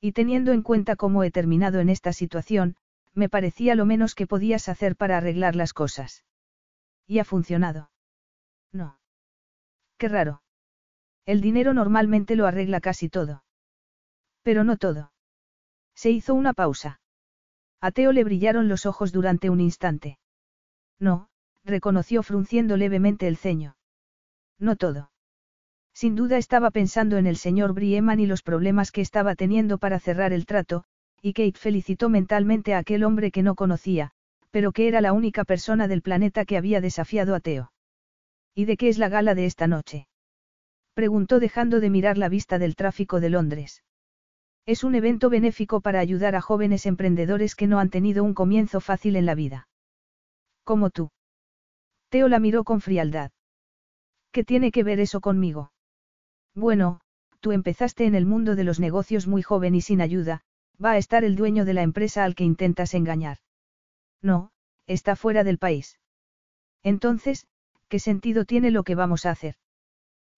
Y 0.00 0.10
teniendo 0.10 0.50
en 0.50 0.62
cuenta 0.62 0.96
cómo 0.96 1.22
he 1.22 1.30
terminado 1.30 1.78
en 1.78 1.90
esta 1.90 2.12
situación, 2.12 2.74
me 3.14 3.28
parecía 3.28 3.76
lo 3.76 3.86
menos 3.86 4.16
que 4.16 4.26
podías 4.26 4.68
hacer 4.68 4.96
para 4.96 5.18
arreglar 5.18 5.54
las 5.54 5.72
cosas. 5.72 6.24
¿Y 7.06 7.18
ha 7.18 7.24
funcionado? 7.24 7.90
No. 8.72 8.98
Qué 9.98 10.08
raro. 10.08 10.42
El 11.24 11.40
dinero 11.40 11.74
normalmente 11.74 12.36
lo 12.36 12.46
arregla 12.46 12.80
casi 12.80 13.08
todo. 13.08 13.44
Pero 14.42 14.64
no 14.64 14.76
todo. 14.76 15.12
Se 15.94 16.10
hizo 16.10 16.34
una 16.34 16.52
pausa. 16.52 17.00
A 17.80 17.90
Teo 17.90 18.12
le 18.12 18.24
brillaron 18.24 18.68
los 18.68 18.86
ojos 18.86 19.12
durante 19.12 19.50
un 19.50 19.60
instante. 19.60 20.18
No, 20.98 21.28
reconoció 21.64 22.22
frunciendo 22.22 22.76
levemente 22.76 23.28
el 23.28 23.36
ceño. 23.36 23.76
No 24.58 24.76
todo. 24.76 25.10
Sin 25.92 26.14
duda 26.14 26.36
estaba 26.36 26.70
pensando 26.70 27.16
en 27.16 27.26
el 27.26 27.36
señor 27.36 27.72
Brieman 27.72 28.20
y 28.20 28.26
los 28.26 28.42
problemas 28.42 28.92
que 28.92 29.00
estaba 29.00 29.34
teniendo 29.34 29.78
para 29.78 29.98
cerrar 29.98 30.32
el 30.32 30.46
trato, 30.46 30.84
y 31.22 31.32
Kate 31.32 31.58
felicitó 31.58 32.08
mentalmente 32.08 32.74
a 32.74 32.78
aquel 32.78 33.02
hombre 33.02 33.30
que 33.30 33.42
no 33.42 33.54
conocía, 33.54 34.12
pero 34.56 34.72
que 34.72 34.88
era 34.88 35.02
la 35.02 35.12
única 35.12 35.44
persona 35.44 35.86
del 35.86 36.00
planeta 36.00 36.46
que 36.46 36.56
había 36.56 36.80
desafiado 36.80 37.34
a 37.34 37.40
Teo. 37.40 37.72
¿Y 38.54 38.64
de 38.64 38.78
qué 38.78 38.88
es 38.88 38.96
la 38.96 39.10
gala 39.10 39.34
de 39.34 39.44
esta 39.44 39.66
noche? 39.66 40.08
Preguntó 40.94 41.40
dejando 41.40 41.78
de 41.78 41.90
mirar 41.90 42.16
la 42.16 42.30
vista 42.30 42.58
del 42.58 42.74
tráfico 42.74 43.20
de 43.20 43.28
Londres. 43.28 43.84
Es 44.64 44.82
un 44.82 44.94
evento 44.94 45.28
benéfico 45.28 45.82
para 45.82 46.00
ayudar 46.00 46.34
a 46.36 46.40
jóvenes 46.40 46.86
emprendedores 46.86 47.54
que 47.54 47.66
no 47.66 47.78
han 47.78 47.90
tenido 47.90 48.24
un 48.24 48.32
comienzo 48.32 48.80
fácil 48.80 49.16
en 49.16 49.26
la 49.26 49.34
vida. 49.34 49.68
Como 50.64 50.88
tú. 50.88 51.10
Teo 52.08 52.26
la 52.26 52.38
miró 52.38 52.64
con 52.64 52.80
frialdad. 52.80 53.32
¿Qué 54.32 54.42
tiene 54.42 54.72
que 54.72 54.84
ver 54.84 55.00
eso 55.00 55.20
conmigo? 55.20 55.70
Bueno, 56.54 57.02
tú 57.40 57.52
empezaste 57.52 58.06
en 58.06 58.14
el 58.14 58.24
mundo 58.24 58.56
de 58.56 58.64
los 58.64 58.80
negocios 58.80 59.26
muy 59.26 59.42
joven 59.42 59.74
y 59.74 59.82
sin 59.82 60.00
ayuda, 60.00 60.40
va 60.82 60.92
a 60.92 60.96
estar 60.96 61.24
el 61.24 61.36
dueño 61.36 61.66
de 61.66 61.74
la 61.74 61.82
empresa 61.82 62.24
al 62.24 62.34
que 62.34 62.44
intentas 62.44 62.94
engañar. 62.94 63.36
No, 64.22 64.50
está 64.86 65.16
fuera 65.16 65.44
del 65.44 65.58
país. 65.58 65.98
Entonces, 66.82 67.46
¿qué 67.88 67.98
sentido 67.98 68.44
tiene 68.44 68.70
lo 68.70 68.82
que 68.84 68.94
vamos 68.94 69.26
a 69.26 69.30
hacer? 69.30 69.56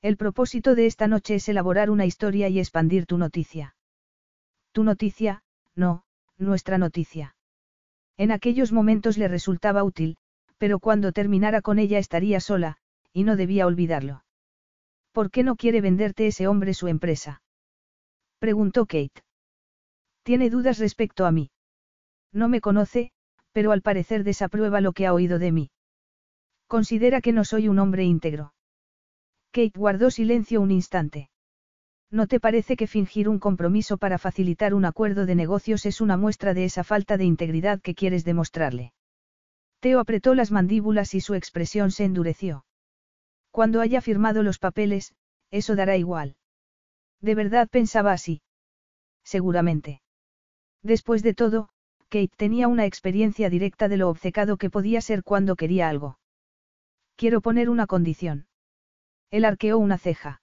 El 0.01 0.17
propósito 0.17 0.75
de 0.75 0.87
esta 0.87 1.09
noche 1.09 1.37
es 1.37 1.49
elaborar 1.49 1.91
una 1.91 2.07
historia 2.07 2.49
y 2.49 2.59
expandir 2.59 3.07
tu 3.07 3.19
noticia. 3.19 3.75
Tu 4.73 4.85
noticia, 4.85 5.43
no, 5.75 6.05
nuestra 6.37 6.79
noticia. 6.79 7.37
En 8.17 8.31
aquellos 8.31 8.73
momentos 8.73 9.19
le 9.19 9.29
resultaba 9.29 9.83
útil, 9.83 10.17
pero 10.57 10.79
cuando 10.79 11.13
terminara 11.13 11.63
con 11.63 11.79
ella 11.79 11.99
estaría 11.99 12.41
sola, 12.41 12.77
y 13.13 13.25
no 13.25 13.37
debía 13.37 13.67
olvidarlo. 13.67 14.25
¿Por 15.13 15.31
qué 15.31 15.43
no 15.43 15.57
quiere 15.57 15.81
venderte 15.81 16.27
ese 16.27 16.47
hombre 16.47 16.75
su 16.75 16.89
empresa? 16.89 17.43
Preguntó 18.39 18.87
Kate. 18.87 19.23
Tiene 20.23 20.51
dudas 20.51 20.79
respecto 20.79 21.27
a 21.27 21.33
mí. 21.33 21.51
No 22.33 22.49
me 22.49 22.61
conoce, 22.61 23.11
pero 23.53 23.73
al 23.73 23.83
parecer 23.83 24.25
desaprueba 24.25 24.81
lo 24.81 24.93
que 24.93 25.07
ha 25.07 25.15
oído 25.15 25.39
de 25.39 25.53
mí. 25.53 25.70
Considera 26.66 27.20
que 27.20 27.33
no 27.33 27.45
soy 27.45 27.69
un 27.69 27.79
hombre 27.79 28.05
íntegro. 28.05 28.53
Kate 29.53 29.73
guardó 29.75 30.11
silencio 30.11 30.61
un 30.61 30.70
instante. 30.70 31.31
¿No 32.11 32.27
te 32.27 32.41
parece 32.41 32.77
que 32.77 32.87
fingir 32.87 33.29
un 33.29 33.39
compromiso 33.39 33.99
para 33.99 34.19
facilitar 34.19 34.73
un 34.73 34.85
acuerdo 34.85 35.27
de 35.27 35.35
negocios 35.35 35.85
es 35.87 36.01
una 36.01 36.16
muestra 36.16 36.55
de 36.55 36.65
esa 36.65 36.85
falta 36.85 37.16
de 37.16 37.25
integridad 37.25 37.81
que 37.81 37.95
quieres 37.95 38.25
demostrarle? 38.25 38.93
Teo 39.81 40.01
apretó 40.01 40.35
las 40.35 40.51
mandíbulas 40.51 41.15
y 41.15 41.20
su 41.20 41.35
expresión 41.35 41.91
se 41.91 42.05
endureció. 42.05 42.65
Cuando 43.51 43.81
haya 43.81 44.01
firmado 44.01 44.43
los 44.43 44.59
papeles, 44.59 45.15
eso 45.51 45.77
dará 45.77 45.97
igual. 45.97 46.37
¿De 47.20 47.35
verdad 47.35 47.69
pensaba 47.69 48.12
así? 48.12 48.43
Seguramente. 49.23 50.01
Después 50.83 51.23
de 51.23 51.35
todo, 51.35 51.69
Kate 52.10 52.32
tenía 52.36 52.68
una 52.68 52.86
experiencia 52.86 53.51
directa 53.51 53.89
de 53.89 53.98
lo 53.98 54.09
obcecado 54.09 54.56
que 54.56 54.70
podía 54.70 55.01
ser 55.01 55.22
cuando 55.22 55.56
quería 55.56 55.89
algo. 55.89 56.18
Quiero 57.16 57.40
poner 57.40 57.68
una 57.68 57.86
condición. 57.86 58.47
Él 59.30 59.44
arqueó 59.44 59.78
una 59.78 59.98
ceja. 59.98 60.40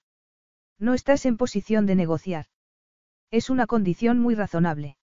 No 0.78 0.94
estás 0.94 1.26
en 1.26 1.38
posición 1.38 1.86
de 1.86 1.96
negociar. 1.96 2.46
Es 3.32 3.50
una 3.50 3.66
condición 3.66 4.20
muy 4.20 4.36
razonable. 4.36 4.98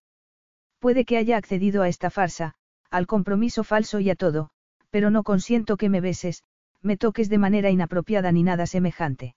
Puede 0.78 1.04
que 1.04 1.16
haya 1.16 1.36
accedido 1.36 1.82
a 1.82 1.88
esta 1.88 2.10
farsa, 2.10 2.54
al 2.90 3.06
compromiso 3.06 3.64
falso 3.64 3.98
y 4.00 4.10
a 4.10 4.14
todo, 4.14 4.50
pero 4.90 5.10
no 5.10 5.24
consiento 5.24 5.76
que 5.76 5.88
me 5.88 6.00
beses, 6.00 6.44
me 6.80 6.96
toques 6.96 7.28
de 7.28 7.38
manera 7.38 7.70
inapropiada 7.70 8.30
ni 8.30 8.42
nada 8.42 8.66
semejante. 8.66 9.34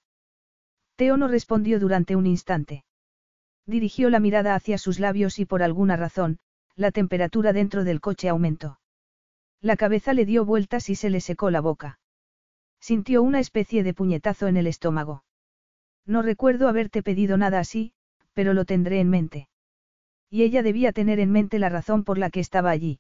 Teo 0.96 1.18
no 1.18 1.28
respondió 1.28 1.80
durante 1.80 2.16
un 2.16 2.26
instante. 2.28 2.84
Dirigió 3.66 4.10
la 4.10 4.20
mirada 4.20 4.54
hacia 4.54 4.78
sus 4.78 5.00
labios 5.00 5.40
y 5.40 5.46
por 5.46 5.64
alguna 5.64 5.96
razón, 5.96 6.40
la 6.76 6.92
temperatura 6.92 7.54
dentro 7.54 7.84
del 7.84 8.02
coche 8.02 8.30
aumentó. 8.30 8.80
La 9.62 9.78
cabeza 9.78 10.14
le 10.14 10.26
dio 10.26 10.46
vueltas 10.46 10.90
y 10.90 10.96
se 10.96 11.10
le 11.10 11.22
secó 11.22 11.50
la 11.50 11.62
boca. 11.62 12.00
Sintió 12.80 13.24
una 13.24 13.40
especie 13.40 13.84
de 13.84 13.94
puñetazo 13.94 14.48
en 14.48 14.58
el 14.58 14.68
estómago. 14.68 15.24
No 16.06 16.22
recuerdo 16.22 16.68
haberte 16.68 17.02
pedido 17.02 17.38
nada 17.38 17.60
así, 17.60 17.94
pero 18.34 18.54
lo 18.54 18.66
tendré 18.66 19.00
en 19.00 19.10
mente. 19.10 19.48
Y 20.30 20.44
ella 20.44 20.62
debía 20.62 20.92
tener 20.92 21.20
en 21.20 21.32
mente 21.32 21.58
la 21.60 21.70
razón 21.70 22.04
por 22.04 22.18
la 22.18 22.30
que 22.30 22.42
estaba 22.42 22.70
allí. 22.70 23.00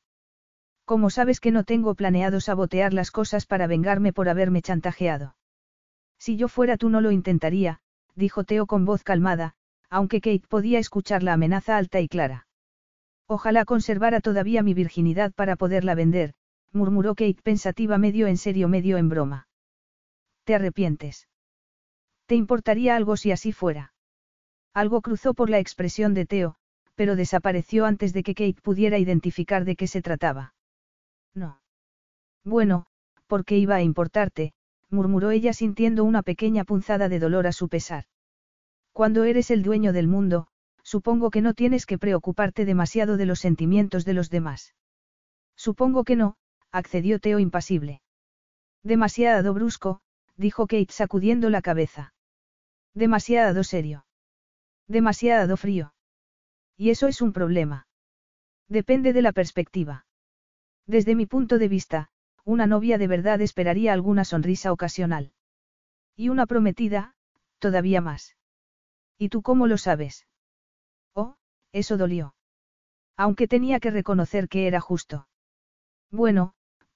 ¿Cómo 0.85 1.09
sabes 1.09 1.39
que 1.39 1.51
no 1.51 1.63
tengo 1.63 1.95
planeado 1.95 2.39
sabotear 2.39 2.93
las 2.93 3.11
cosas 3.11 3.45
para 3.45 3.67
vengarme 3.67 4.13
por 4.13 4.29
haberme 4.29 4.61
chantajeado? 4.61 5.35
Si 6.17 6.37
yo 6.37 6.47
fuera 6.47 6.77
tú 6.77 6.89
no 6.89 7.01
lo 7.01 7.11
intentaría, 7.11 7.79
dijo 8.15 8.43
Teo 8.43 8.65
con 8.65 8.85
voz 8.85 9.03
calmada, 9.03 9.55
aunque 9.89 10.21
Kate 10.21 10.47
podía 10.47 10.79
escuchar 10.79 11.23
la 11.23 11.33
amenaza 11.33 11.77
alta 11.77 11.99
y 11.99 12.07
clara. 12.07 12.47
Ojalá 13.27 13.65
conservara 13.65 14.21
todavía 14.21 14.61
mi 14.61 14.73
virginidad 14.73 15.33
para 15.33 15.55
poderla 15.55 15.95
vender, 15.95 16.33
murmuró 16.71 17.15
Kate 17.15 17.41
pensativa 17.43 17.97
medio 17.97 18.27
en 18.27 18.37
serio 18.37 18.67
medio 18.67 18.97
en 18.97 19.09
broma. 19.09 19.47
¿Te 20.43 20.53
arrepientes? 20.55 21.27
¿Te 22.27 22.35
importaría 22.35 22.95
algo 22.95 23.17
si 23.17 23.31
así 23.31 23.51
fuera? 23.51 23.93
Algo 24.73 25.01
cruzó 25.01 25.33
por 25.33 25.49
la 25.49 25.59
expresión 25.59 26.13
de 26.13 26.25
Teo, 26.25 26.55
pero 26.95 27.15
desapareció 27.15 27.85
antes 27.85 28.13
de 28.13 28.23
que 28.23 28.35
Kate 28.35 28.61
pudiera 28.61 28.97
identificar 28.97 29.65
de 29.65 29.75
qué 29.75 29.87
se 29.87 30.01
trataba. 30.01 30.53
No. 31.33 31.61
Bueno, 32.43 32.85
¿por 33.27 33.45
qué 33.45 33.57
iba 33.57 33.75
a 33.75 33.81
importarte? 33.81 34.53
murmuró 34.89 35.31
ella 35.31 35.53
sintiendo 35.53 36.03
una 36.03 36.21
pequeña 36.23 36.63
punzada 36.63 37.09
de 37.09 37.19
dolor 37.19 37.47
a 37.47 37.51
su 37.51 37.69
pesar. 37.69 38.05
Cuando 38.93 39.23
eres 39.23 39.51
el 39.51 39.63
dueño 39.63 39.93
del 39.93 40.07
mundo, 40.07 40.47
supongo 40.85 41.31
que 41.31 41.41
no 41.41 41.55
tienes 41.55 41.87
que 41.87 41.97
preocuparte 41.97 42.63
demasiado 42.63 43.17
de 43.17 43.25
los 43.25 43.39
sentimientos 43.39 44.05
de 44.05 44.13
los 44.13 44.29
demás. 44.29 44.75
Supongo 45.55 46.03
que 46.03 46.15
no, 46.15 46.37
accedió 46.71 47.19
Teo 47.19 47.39
impasible. 47.39 48.01
Demasiado 48.83 49.53
brusco, 49.53 50.01
dijo 50.37 50.67
Kate 50.67 50.91
sacudiendo 50.91 51.49
la 51.49 51.63
cabeza. 51.63 52.13
Demasiado 52.93 53.63
serio. 53.63 54.05
Demasiado 54.87 55.57
frío. 55.57 55.95
Y 56.77 56.91
eso 56.91 57.07
es 57.07 57.19
un 57.21 57.33
problema. 57.33 57.87
Depende 58.69 59.11
de 59.11 59.23
la 59.23 59.31
perspectiva. 59.31 60.05
Desde 60.85 61.15
mi 61.15 61.25
punto 61.25 61.57
de 61.57 61.67
vista, 61.67 62.09
una 62.43 62.67
novia 62.67 62.99
de 62.99 63.07
verdad 63.07 63.41
esperaría 63.41 63.91
alguna 63.91 64.23
sonrisa 64.23 64.71
ocasional. 64.71 65.33
Y 66.15 66.29
una 66.29 66.45
prometida, 66.45 67.15
todavía 67.57 68.01
más. 68.01 68.35
¿Y 69.17 69.29
tú 69.29 69.41
cómo 69.41 69.65
lo 69.65 69.79
sabes? 69.79 70.27
Eso 71.75 71.97
dolió. 71.97 72.35
Aunque 73.17 73.49
tenía 73.49 73.81
que 73.81 73.91
reconocer 73.91 74.47
que 74.47 74.65
era 74.65 74.79
justo. 74.79 75.27
Bueno, 76.09 76.53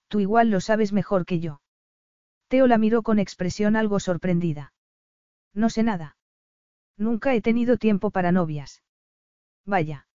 tú 0.07 0.21
igual 0.21 0.51
lo 0.51 0.61
sabes 0.61 0.93
mejor 0.93 1.25
que 1.25 1.41
yo. 1.41 1.59
Teo 2.47 2.65
la 2.65 2.77
miró 2.77 3.03
con 3.03 3.19
expresión 3.19 3.75
algo 3.75 3.99
sorprendida. 3.99 4.71
No 5.53 5.69
sé 5.69 5.83
nada. 5.83 6.15
Nunca 6.95 7.35
he 7.35 7.41
tenido 7.41 7.75
tiempo 7.75 8.09
para 8.09 8.31
novias. 8.31 8.81
Vaya. 9.65 10.07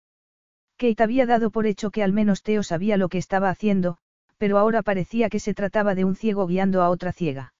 Kate 0.78 1.02
había 1.02 1.26
dado 1.26 1.50
por 1.50 1.66
hecho 1.66 1.90
que 1.90 2.02
al 2.02 2.14
menos 2.14 2.42
Teo 2.42 2.62
sabía 2.62 2.96
lo 2.96 3.10
que 3.10 3.18
estaba 3.18 3.50
haciendo, 3.50 3.98
pero 4.38 4.56
ahora 4.56 4.82
parecía 4.82 5.28
que 5.28 5.40
se 5.40 5.52
trataba 5.52 5.94
de 5.94 6.06
un 6.06 6.16
ciego 6.16 6.46
guiando 6.46 6.80
a 6.80 6.88
otra 6.88 7.12
ciega. 7.12 7.52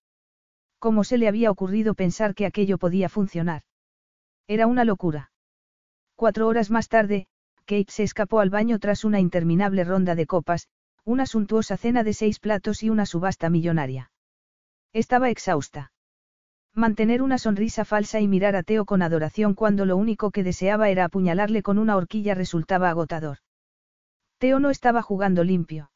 ¿Cómo 0.78 1.05
se 1.05 1.18
le 1.18 1.28
había 1.28 1.51
ocurrido 1.51 1.93
pensar 1.93 2.35
que 2.35 2.47
aquello 2.47 2.78
podía 2.78 3.10
funcionar? 3.10 3.62
Era 4.47 4.66
una 4.66 4.86
locura. 4.86 5.32
Cuatro 6.16 6.47
horas 6.47 6.70
más 6.70 6.89
tarde, 6.89 7.27
Kate 7.66 7.86
se 7.89 8.05
escapó 8.05 8.41
al 8.41 8.49
baño 8.49 8.78
tras 8.78 9.05
una 9.05 9.19
interminable 9.19 9.82
ronda 9.82 10.15
de 10.15 10.27
copas, 10.27 10.69
una 11.05 11.27
suntuosa 11.27 11.77
cena 11.77 12.05
de 12.05 12.12
seis 12.12 12.39
platos 12.39 12.82
y 12.82 12.91
una 12.91 13.05
subasta 13.05 13.51
millonaria. 13.51 14.11
Estaba 14.93 15.28
exhausta. 15.31 15.93
Mantener 16.73 17.20
una 17.20 17.39
sonrisa 17.39 17.85
falsa 17.85 18.20
y 18.20 18.28
mirar 18.28 18.55
a 18.55 18.62
Teo 18.62 18.85
con 18.85 19.03
adoración 19.03 19.55
cuando 19.55 19.86
lo 19.86 19.97
único 19.97 20.31
que 20.31 20.45
deseaba 20.45 20.89
era 20.89 21.05
apuñalarle 21.05 21.62
con 21.62 21.78
una 21.78 21.97
horquilla 21.97 22.35
resultaba 22.35 22.91
agotador. 22.91 23.39
Teo 24.39 24.61
no 24.61 24.70
estaba 24.70 25.03
jugando 25.03 25.43
limpio. 25.43 25.91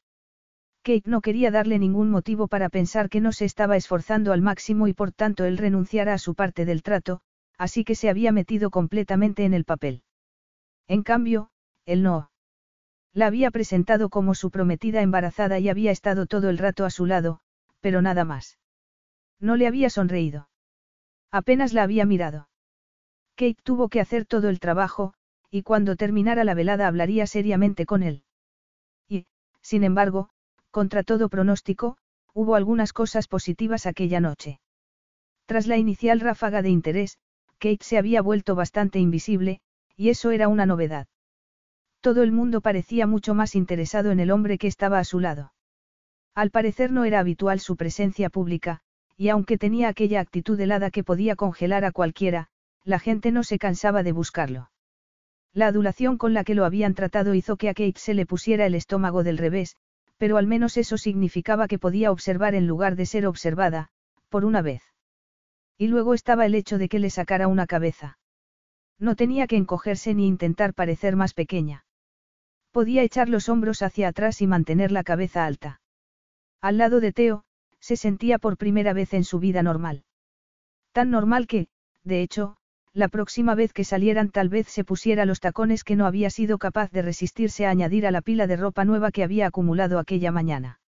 Kate 0.83 1.09
no 1.09 1.21
quería 1.21 1.51
darle 1.51 1.79
ningún 1.79 2.09
motivo 2.09 2.47
para 2.47 2.69
pensar 2.69 3.09
que 3.09 3.21
no 3.21 3.31
se 3.31 3.45
estaba 3.45 3.77
esforzando 3.77 4.33
al 4.33 4.41
máximo 4.41 4.87
y 4.87 4.93
por 4.93 5.11
tanto 5.11 5.45
él 5.45 5.57
renunciara 5.57 6.13
a 6.13 6.17
su 6.17 6.35
parte 6.35 6.65
del 6.65 6.81
trato, 6.81 7.21
así 7.57 7.83
que 7.83 7.95
se 7.95 8.09
había 8.09 8.31
metido 8.31 8.69
completamente 8.69 9.45
en 9.45 9.53
el 9.53 9.65
papel. 9.65 10.03
En 10.89 11.03
cambio, 11.03 11.51
él 11.85 12.01
no. 12.01 12.31
La 13.13 13.27
había 13.27 13.51
presentado 13.51 14.09
como 14.09 14.33
su 14.33 14.49
prometida 14.49 15.01
embarazada 15.01 15.59
y 15.59 15.69
había 15.69 15.91
estado 15.91 16.25
todo 16.25 16.49
el 16.49 16.57
rato 16.57 16.83
a 16.83 16.89
su 16.89 17.05
lado, 17.05 17.41
pero 17.79 18.01
nada 18.01 18.25
más. 18.25 18.57
No 19.39 19.55
le 19.55 19.67
había 19.67 19.91
sonreído. 19.91 20.49
Apenas 21.31 21.73
la 21.73 21.83
había 21.83 22.05
mirado. 22.05 22.49
Kate 23.35 23.61
tuvo 23.63 23.87
que 23.87 24.01
hacer 24.01 24.25
todo 24.25 24.49
el 24.49 24.59
trabajo, 24.59 25.13
y 25.51 25.61
cuando 25.61 25.95
terminara 25.95 26.43
la 26.43 26.55
velada 26.55 26.87
hablaría 26.87 27.27
seriamente 27.27 27.85
con 27.85 28.01
él. 28.01 28.23
Y, 29.07 29.27
sin 29.61 29.83
embargo, 29.83 30.29
contra 30.71 31.03
todo 31.03 31.29
pronóstico, 31.29 31.97
hubo 32.33 32.55
algunas 32.55 32.93
cosas 32.93 33.27
positivas 33.27 33.85
aquella 33.85 34.19
noche. 34.19 34.59
Tras 35.45 35.67
la 35.67 35.77
inicial 35.77 36.19
ráfaga 36.19 36.63
de 36.63 36.69
interés, 36.69 37.19
Kate 37.59 37.83
se 37.83 37.99
había 37.99 38.23
vuelto 38.23 38.55
bastante 38.55 38.99
invisible, 38.99 39.61
y 39.99 40.07
eso 40.07 40.31
era 40.31 40.47
una 40.47 40.65
novedad. 40.65 41.07
Todo 41.99 42.23
el 42.23 42.31
mundo 42.31 42.61
parecía 42.61 43.05
mucho 43.05 43.33
más 43.33 43.53
interesado 43.53 44.11
en 44.11 44.21
el 44.21 44.31
hombre 44.31 44.57
que 44.57 44.67
estaba 44.67 44.97
a 44.97 45.03
su 45.03 45.19
lado. 45.19 45.51
Al 46.33 46.51
parecer 46.51 46.93
no 46.93 47.03
era 47.03 47.19
habitual 47.19 47.59
su 47.59 47.75
presencia 47.75 48.29
pública, 48.29 48.79
y 49.17 49.27
aunque 49.27 49.57
tenía 49.57 49.89
aquella 49.89 50.21
actitud 50.21 50.57
helada 50.57 50.89
que 50.89 51.03
podía 51.03 51.35
congelar 51.35 51.83
a 51.83 51.91
cualquiera, 51.91 52.47
la 52.85 52.99
gente 52.99 53.33
no 53.33 53.43
se 53.43 53.59
cansaba 53.59 54.01
de 54.01 54.13
buscarlo. 54.13 54.71
La 55.51 55.67
adulación 55.67 56.17
con 56.17 56.33
la 56.33 56.45
que 56.45 56.55
lo 56.55 56.63
habían 56.63 56.93
tratado 56.93 57.33
hizo 57.33 57.57
que 57.57 57.67
a 57.67 57.73
Kate 57.73 57.99
se 57.99 58.13
le 58.13 58.25
pusiera 58.25 58.65
el 58.65 58.75
estómago 58.75 59.25
del 59.25 59.37
revés, 59.37 59.75
pero 60.15 60.37
al 60.37 60.47
menos 60.47 60.77
eso 60.77 60.97
significaba 60.97 61.67
que 61.67 61.77
podía 61.77 62.09
observar 62.09 62.55
en 62.55 62.67
lugar 62.67 62.95
de 62.95 63.05
ser 63.05 63.27
observada, 63.27 63.89
por 64.29 64.45
una 64.45 64.61
vez. 64.61 64.81
Y 65.77 65.87
luego 65.87 66.13
estaba 66.13 66.45
el 66.45 66.55
hecho 66.55 66.77
de 66.77 66.87
que 66.87 66.99
le 66.99 67.09
sacara 67.09 67.49
una 67.49 67.67
cabeza. 67.67 68.18
No 68.99 69.15
tenía 69.15 69.47
que 69.47 69.55
encogerse 69.55 70.13
ni 70.13 70.27
intentar 70.27 70.73
parecer 70.73 71.15
más 71.15 71.33
pequeña. 71.33 71.85
Podía 72.71 73.01
echar 73.01 73.29
los 73.29 73.49
hombros 73.49 73.81
hacia 73.81 74.09
atrás 74.09 74.41
y 74.41 74.47
mantener 74.47 74.91
la 74.91 75.03
cabeza 75.03 75.45
alta. 75.45 75.81
Al 76.61 76.77
lado 76.77 76.99
de 76.99 77.13
Teo, 77.13 77.45
se 77.79 77.95
sentía 77.95 78.37
por 78.37 78.57
primera 78.57 78.93
vez 78.93 79.13
en 79.13 79.23
su 79.23 79.39
vida 79.39 79.63
normal. 79.63 80.03
Tan 80.91 81.09
normal 81.09 81.47
que, 81.47 81.69
de 82.03 82.21
hecho, 82.21 82.57
la 82.93 83.07
próxima 83.07 83.55
vez 83.55 83.71
que 83.71 83.85
salieran 83.85 84.29
tal 84.29 84.49
vez 84.49 84.67
se 84.67 84.83
pusiera 84.83 85.25
los 85.25 85.39
tacones 85.39 85.83
que 85.83 85.95
no 85.95 86.05
había 86.05 86.29
sido 86.29 86.57
capaz 86.57 86.91
de 86.91 87.01
resistirse 87.01 87.65
a 87.65 87.69
añadir 87.69 88.05
a 88.05 88.11
la 88.11 88.21
pila 88.21 88.47
de 88.47 88.57
ropa 88.57 88.83
nueva 88.83 89.11
que 89.11 89.23
había 89.23 89.47
acumulado 89.47 89.99
aquella 89.99 90.31
mañana. 90.31 90.81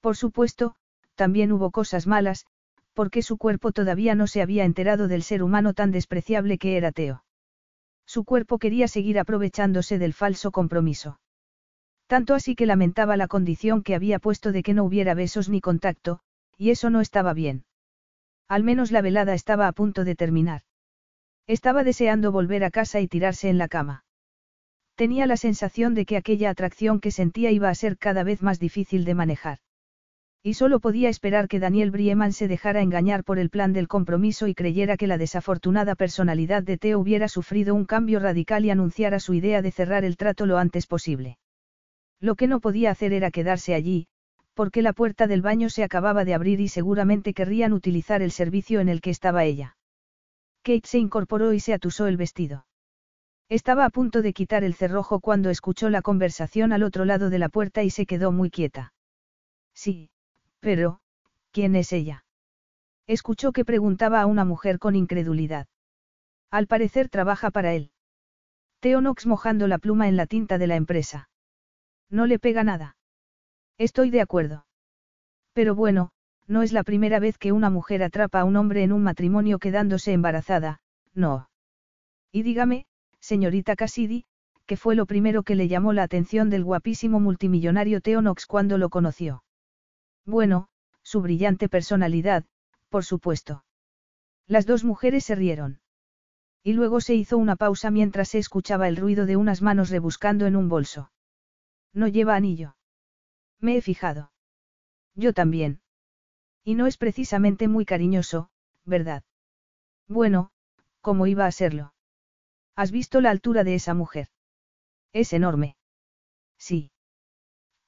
Por 0.00 0.16
supuesto, 0.16 0.76
también 1.14 1.50
hubo 1.50 1.70
cosas 1.70 2.06
malas, 2.06 2.46
porque 2.94 3.22
su 3.22 3.36
cuerpo 3.36 3.72
todavía 3.72 4.14
no 4.14 4.26
se 4.26 4.40
había 4.40 4.64
enterado 4.64 5.08
del 5.08 5.22
ser 5.22 5.42
humano 5.42 5.74
tan 5.74 5.90
despreciable 5.90 6.58
que 6.58 6.76
era 6.76 6.92
Teo. 6.92 7.24
Su 8.06 8.24
cuerpo 8.24 8.58
quería 8.58 8.88
seguir 8.88 9.18
aprovechándose 9.18 9.98
del 9.98 10.14
falso 10.14 10.50
compromiso. 10.52 11.20
Tanto 12.06 12.34
así 12.34 12.54
que 12.54 12.66
lamentaba 12.66 13.16
la 13.16 13.28
condición 13.28 13.82
que 13.82 13.94
había 13.94 14.18
puesto 14.18 14.52
de 14.52 14.62
que 14.62 14.74
no 14.74 14.84
hubiera 14.84 15.14
besos 15.14 15.48
ni 15.48 15.60
contacto, 15.60 16.20
y 16.56 16.70
eso 16.70 16.90
no 16.90 17.00
estaba 17.00 17.34
bien. 17.34 17.64
Al 18.48 18.62
menos 18.62 18.92
la 18.92 19.00
velada 19.00 19.34
estaba 19.34 19.68
a 19.68 19.72
punto 19.72 20.04
de 20.04 20.14
terminar. 20.14 20.62
Estaba 21.46 21.82
deseando 21.82 22.30
volver 22.30 22.62
a 22.64 22.70
casa 22.70 23.00
y 23.00 23.08
tirarse 23.08 23.48
en 23.48 23.58
la 23.58 23.68
cama. 23.68 24.04
Tenía 24.94 25.26
la 25.26 25.36
sensación 25.36 25.94
de 25.94 26.06
que 26.06 26.16
aquella 26.16 26.50
atracción 26.50 27.00
que 27.00 27.10
sentía 27.10 27.50
iba 27.50 27.68
a 27.68 27.74
ser 27.74 27.98
cada 27.98 28.22
vez 28.22 28.42
más 28.42 28.60
difícil 28.60 29.04
de 29.04 29.14
manejar. 29.14 29.58
Y 30.46 30.54
solo 30.54 30.78
podía 30.78 31.08
esperar 31.08 31.48
que 31.48 31.58
Daniel 31.58 31.90
Brieman 31.90 32.34
se 32.34 32.48
dejara 32.48 32.82
engañar 32.82 33.24
por 33.24 33.38
el 33.38 33.48
plan 33.48 33.72
del 33.72 33.88
compromiso 33.88 34.46
y 34.46 34.54
creyera 34.54 34.98
que 34.98 35.06
la 35.06 35.16
desafortunada 35.16 35.94
personalidad 35.94 36.62
de 36.62 36.76
Teo 36.76 36.98
hubiera 36.98 37.28
sufrido 37.28 37.74
un 37.74 37.86
cambio 37.86 38.20
radical 38.20 38.66
y 38.66 38.70
anunciara 38.70 39.20
su 39.20 39.32
idea 39.32 39.62
de 39.62 39.70
cerrar 39.70 40.04
el 40.04 40.18
trato 40.18 40.44
lo 40.44 40.58
antes 40.58 40.86
posible. 40.86 41.38
Lo 42.20 42.34
que 42.34 42.46
no 42.46 42.60
podía 42.60 42.90
hacer 42.90 43.14
era 43.14 43.30
quedarse 43.30 43.74
allí, 43.74 44.06
porque 44.52 44.82
la 44.82 44.92
puerta 44.92 45.26
del 45.26 45.40
baño 45.40 45.70
se 45.70 45.82
acababa 45.82 46.26
de 46.26 46.34
abrir 46.34 46.60
y 46.60 46.68
seguramente 46.68 47.32
querrían 47.32 47.72
utilizar 47.72 48.20
el 48.20 48.30
servicio 48.30 48.80
en 48.80 48.90
el 48.90 49.00
que 49.00 49.08
estaba 49.08 49.44
ella. 49.44 49.78
Kate 50.62 50.86
se 50.86 50.98
incorporó 50.98 51.54
y 51.54 51.60
se 51.60 51.72
atusó 51.72 52.06
el 52.06 52.18
vestido. 52.18 52.66
Estaba 53.48 53.86
a 53.86 53.90
punto 53.90 54.20
de 54.20 54.34
quitar 54.34 54.62
el 54.62 54.74
cerrojo 54.74 55.20
cuando 55.20 55.48
escuchó 55.48 55.88
la 55.88 56.02
conversación 56.02 56.74
al 56.74 56.82
otro 56.82 57.06
lado 57.06 57.30
de 57.30 57.38
la 57.38 57.48
puerta 57.48 57.82
y 57.82 57.88
se 57.88 58.04
quedó 58.04 58.30
muy 58.30 58.50
quieta. 58.50 58.92
Sí, 59.74 60.10
pero, 60.64 60.98
¿quién 61.52 61.76
es 61.76 61.92
ella? 61.92 62.24
Escuchó 63.06 63.52
que 63.52 63.66
preguntaba 63.66 64.22
a 64.22 64.26
una 64.26 64.46
mujer 64.46 64.78
con 64.78 64.96
incredulidad. 64.96 65.66
Al 66.50 66.66
parecer 66.66 67.10
trabaja 67.10 67.50
para 67.50 67.74
él. 67.74 67.90
Theo 68.80 69.00
Knox 69.00 69.26
mojando 69.26 69.68
la 69.68 69.76
pluma 69.76 70.08
en 70.08 70.16
la 70.16 70.24
tinta 70.24 70.56
de 70.56 70.66
la 70.66 70.76
empresa. 70.76 71.28
No 72.08 72.24
le 72.24 72.38
pega 72.38 72.64
nada. 72.64 72.96
Estoy 73.76 74.08
de 74.08 74.22
acuerdo. 74.22 74.64
Pero 75.52 75.74
bueno, 75.74 76.12
no 76.46 76.62
es 76.62 76.72
la 76.72 76.82
primera 76.82 77.18
vez 77.18 77.36
que 77.36 77.52
una 77.52 77.68
mujer 77.68 78.02
atrapa 78.02 78.40
a 78.40 78.44
un 78.44 78.56
hombre 78.56 78.84
en 78.84 78.92
un 78.92 79.02
matrimonio 79.02 79.58
quedándose 79.58 80.14
embarazada, 80.14 80.80
no. 81.12 81.50
Y 82.32 82.42
dígame, 82.42 82.86
señorita 83.20 83.76
Cassidy, 83.76 84.24
¿qué 84.64 84.78
fue 84.78 84.94
lo 84.94 85.04
primero 85.04 85.42
que 85.42 85.56
le 85.56 85.68
llamó 85.68 85.92
la 85.92 86.04
atención 86.04 86.48
del 86.48 86.64
guapísimo 86.64 87.20
multimillonario 87.20 88.00
Theo 88.00 88.20
Knox 88.22 88.46
cuando 88.46 88.78
lo 88.78 88.88
conoció. 88.88 89.43
Bueno, 90.26 90.68
su 91.02 91.20
brillante 91.20 91.68
personalidad, 91.68 92.44
por 92.88 93.04
supuesto. 93.04 93.64
Las 94.46 94.66
dos 94.66 94.84
mujeres 94.84 95.24
se 95.24 95.34
rieron. 95.34 95.80
Y 96.62 96.72
luego 96.72 97.00
se 97.00 97.14
hizo 97.14 97.36
una 97.36 97.56
pausa 97.56 97.90
mientras 97.90 98.28
se 98.28 98.38
escuchaba 98.38 98.88
el 98.88 98.96
ruido 98.96 99.26
de 99.26 99.36
unas 99.36 99.60
manos 99.60 99.90
rebuscando 99.90 100.46
en 100.46 100.56
un 100.56 100.68
bolso. 100.68 101.10
No 101.92 102.08
lleva 102.08 102.36
anillo. 102.36 102.76
Me 103.60 103.76
he 103.76 103.82
fijado. 103.82 104.32
Yo 105.14 105.32
también. 105.32 105.80
Y 106.64 106.74
no 106.74 106.86
es 106.86 106.96
precisamente 106.96 107.68
muy 107.68 107.84
cariñoso, 107.84 108.50
¿verdad? 108.84 109.24
Bueno, 110.08 110.50
¿cómo 111.00 111.26
iba 111.26 111.46
a 111.46 111.52
serlo? 111.52 111.94
¿Has 112.74 112.90
visto 112.90 113.20
la 113.20 113.30
altura 113.30 113.62
de 113.62 113.74
esa 113.74 113.92
mujer? 113.92 114.28
Es 115.12 115.32
enorme. 115.32 115.76
Sí. 116.58 116.90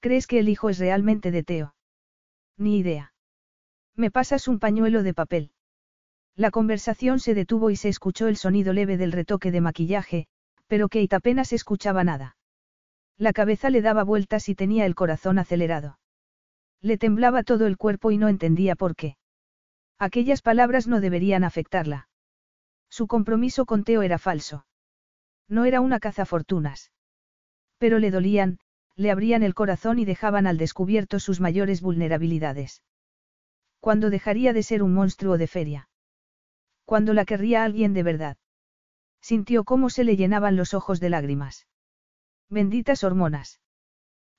¿Crees 0.00 0.26
que 0.26 0.38
el 0.38 0.48
hijo 0.48 0.68
es 0.68 0.78
realmente 0.78 1.30
de 1.30 1.42
Teo? 1.42 1.75
Ni 2.58 2.78
idea. 2.78 3.12
Me 3.94 4.10
pasas 4.10 4.48
un 4.48 4.58
pañuelo 4.58 5.02
de 5.02 5.14
papel. 5.14 5.50
La 6.34 6.50
conversación 6.50 7.18
se 7.18 7.34
detuvo 7.34 7.70
y 7.70 7.76
se 7.76 7.88
escuchó 7.88 8.28
el 8.28 8.36
sonido 8.36 8.72
leve 8.72 8.96
del 8.96 9.12
retoque 9.12 9.50
de 9.50 9.60
maquillaje, 9.60 10.26
pero 10.66 10.88
Kate 10.88 11.16
apenas 11.16 11.52
escuchaba 11.52 12.04
nada. 12.04 12.36
La 13.16 13.32
cabeza 13.32 13.70
le 13.70 13.80
daba 13.80 14.04
vueltas 14.04 14.48
y 14.48 14.54
tenía 14.54 14.84
el 14.84 14.94
corazón 14.94 15.38
acelerado. 15.38 15.98
Le 16.82 16.98
temblaba 16.98 17.42
todo 17.42 17.66
el 17.66 17.78
cuerpo 17.78 18.10
y 18.10 18.18
no 18.18 18.28
entendía 18.28 18.76
por 18.76 18.94
qué. 18.94 19.16
Aquellas 19.98 20.42
palabras 20.42 20.86
no 20.86 21.00
deberían 21.00 21.42
afectarla. 21.42 22.08
Su 22.90 23.06
compromiso 23.06 23.64
con 23.64 23.84
Teo 23.84 24.02
era 24.02 24.18
falso. 24.18 24.66
No 25.48 25.64
era 25.64 25.80
una 25.80 26.00
cazafortunas. 26.00 26.92
Pero 27.78 27.98
le 27.98 28.10
dolían, 28.10 28.58
le 28.96 29.10
abrían 29.10 29.42
el 29.42 29.54
corazón 29.54 29.98
y 29.98 30.04
dejaban 30.04 30.46
al 30.46 30.56
descubierto 30.56 31.20
sus 31.20 31.40
mayores 31.40 31.82
vulnerabilidades. 31.82 32.82
¿Cuándo 33.80 34.10
dejaría 34.10 34.52
de 34.52 34.62
ser 34.62 34.82
un 34.82 34.94
monstruo 34.94 35.38
de 35.38 35.46
feria? 35.46 35.88
Cuando 36.84 37.12
la 37.12 37.24
querría 37.24 37.62
alguien 37.62 37.92
de 37.92 38.02
verdad. 38.02 38.36
Sintió 39.20 39.64
cómo 39.64 39.90
se 39.90 40.04
le 40.04 40.16
llenaban 40.16 40.56
los 40.56 40.72
ojos 40.72 40.98
de 41.00 41.10
lágrimas. 41.10 41.66
Benditas 42.48 43.04
hormonas. 43.04 43.60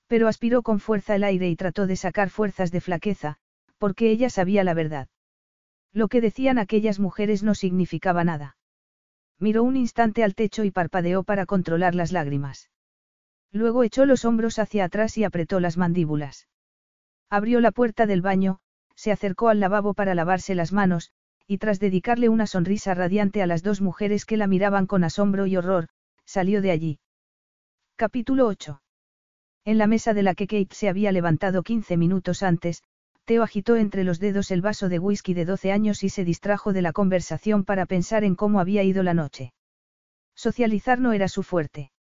Pero 0.07 0.27
aspiró 0.27 0.63
con 0.63 0.79
fuerza 0.79 1.15
el 1.15 1.23
aire 1.23 1.49
y 1.49 1.55
trató 1.55 1.87
de 1.87 1.95
sacar 1.95 2.29
fuerzas 2.29 2.71
de 2.71 2.81
flaqueza, 2.81 3.37
porque 3.77 4.09
ella 4.09 4.29
sabía 4.29 4.63
la 4.63 4.73
verdad. 4.73 5.09
Lo 5.93 6.07
que 6.07 6.21
decían 6.21 6.57
aquellas 6.57 6.99
mujeres 6.99 7.43
no 7.43 7.53
significaba 7.53 8.23
nada. 8.23 8.57
Miró 9.39 9.63
un 9.63 9.75
instante 9.75 10.23
al 10.23 10.35
techo 10.35 10.63
y 10.63 10.71
parpadeó 10.71 11.23
para 11.23 11.45
controlar 11.45 11.93
las 11.93 12.11
lágrimas. 12.11 12.69
Luego 13.51 13.83
echó 13.83 14.05
los 14.05 14.25
hombros 14.25 14.59
hacia 14.59 14.85
atrás 14.85 15.17
y 15.17 15.23
apretó 15.23 15.59
las 15.59 15.77
mandíbulas. 15.77 16.47
Abrió 17.29 17.59
la 17.59 17.71
puerta 17.71 18.05
del 18.05 18.21
baño, 18.21 18.59
se 18.95 19.11
acercó 19.11 19.49
al 19.49 19.59
lavabo 19.59 19.93
para 19.93 20.15
lavarse 20.15 20.55
las 20.55 20.73
manos, 20.73 21.11
y 21.45 21.59
tras 21.59 21.79
dedicarle 21.79 22.29
una 22.29 22.47
sonrisa 22.47 22.93
radiante 22.93 23.41
a 23.41 23.47
las 23.47 23.63
dos 23.63 23.81
mujeres 23.81 24.25
que 24.25 24.37
la 24.37 24.47
miraban 24.47 24.85
con 24.85 25.03
asombro 25.03 25.45
y 25.45 25.55
horror, 25.55 25.87
salió 26.25 26.61
de 26.61 26.71
allí. 26.71 26.99
Capítulo 27.95 28.47
8. 28.47 28.81
En 29.65 29.77
la 29.77 29.87
mesa 29.87 30.13
de 30.13 30.23
la 30.23 30.35
que 30.35 30.47
Kate 30.47 30.75
se 30.75 30.89
había 30.89 31.11
levantado 31.11 31.63
15 31.63 31.97
minutos 31.97 32.43
antes, 32.43 32.83
Theo 33.25 33.43
agitó 33.43 33.75
entre 33.75 34.03
los 34.03 34.19
dedos 34.19 34.51
el 34.51 34.61
vaso 34.61 34.87
de 34.87 34.99
whisky 34.99 35.33
de 35.33 35.45
12 35.45 35.71
años 35.71 36.03
y 36.03 36.09
se 36.09 36.23
distrajo 36.23 36.71
de 36.71 36.81
la 36.81 36.93
conversación 36.93 37.65
para 37.65 37.85
pensar 37.85 38.23
en 38.23 38.35
cómo 38.35 38.59
había 38.59 38.83
ido 38.83 39.03
la 39.03 39.13
noche. 39.13 39.53
Socializar 40.35 40.99
no 40.99 41.11
era 41.11 41.27
su 41.27 41.43
fuerte. 41.43 41.91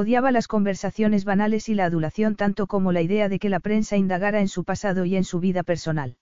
Odiaba 0.00 0.30
las 0.30 0.46
conversaciones 0.46 1.24
banales 1.24 1.68
y 1.68 1.74
la 1.74 1.86
adulación 1.86 2.36
tanto 2.36 2.68
como 2.68 2.92
la 2.92 3.02
idea 3.02 3.28
de 3.28 3.40
que 3.40 3.48
la 3.48 3.58
prensa 3.58 3.96
indagara 3.96 4.38
en 4.38 4.46
su 4.46 4.62
pasado 4.62 5.04
y 5.04 5.16
en 5.16 5.24
su 5.24 5.40
vida 5.40 5.64
personal. 5.64 6.18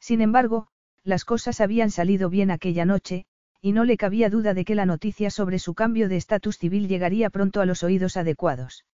Sin 0.00 0.22
embargo, 0.22 0.68
las 1.04 1.26
cosas 1.26 1.60
habían 1.60 1.90
salido 1.90 2.30
bien 2.30 2.50
aquella 2.50 2.86
noche, 2.86 3.26
y 3.60 3.72
no 3.72 3.84
le 3.84 3.98
cabía 3.98 4.30
duda 4.30 4.54
de 4.54 4.64
que 4.64 4.74
la 4.74 4.86
noticia 4.86 5.28
sobre 5.28 5.58
su 5.58 5.74
cambio 5.74 6.08
de 6.08 6.16
estatus 6.16 6.56
civil 6.56 6.88
llegaría 6.88 7.28
pronto 7.28 7.60
a 7.60 7.66
los 7.66 7.82
oídos 7.82 8.16
adecuados. 8.16 8.86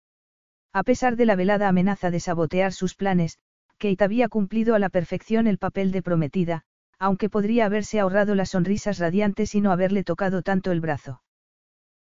A 0.73 0.83
pesar 0.83 1.15
de 1.15 1.24
la 1.24 1.37
velada 1.37 1.69
amenaza 1.69 2.11
de 2.11 2.19
sabotear 2.19 2.73
sus 2.73 2.97
planes, 2.97 3.39
Kate 3.79 4.03
había 4.03 4.29
cumplido 4.29 4.74
a 4.74 4.81
la 4.81 4.89
perfección 4.89 5.47
el 5.47 5.59
papel 5.59 5.93
de 5.93 6.03
prometida, 6.03 6.65
aunque 6.99 7.31
podría 7.31 7.66
haberse 7.66 8.01
ahorrado 8.01 8.35
las 8.35 8.51
sonrisas 8.51 8.99
radiantes 8.99 9.55
y 9.55 9.61
no 9.61 9.70
haberle 9.70 10.03
tocado 10.03 10.43
tanto 10.43 10.73
el 10.73 10.81
brazo. 10.81 11.23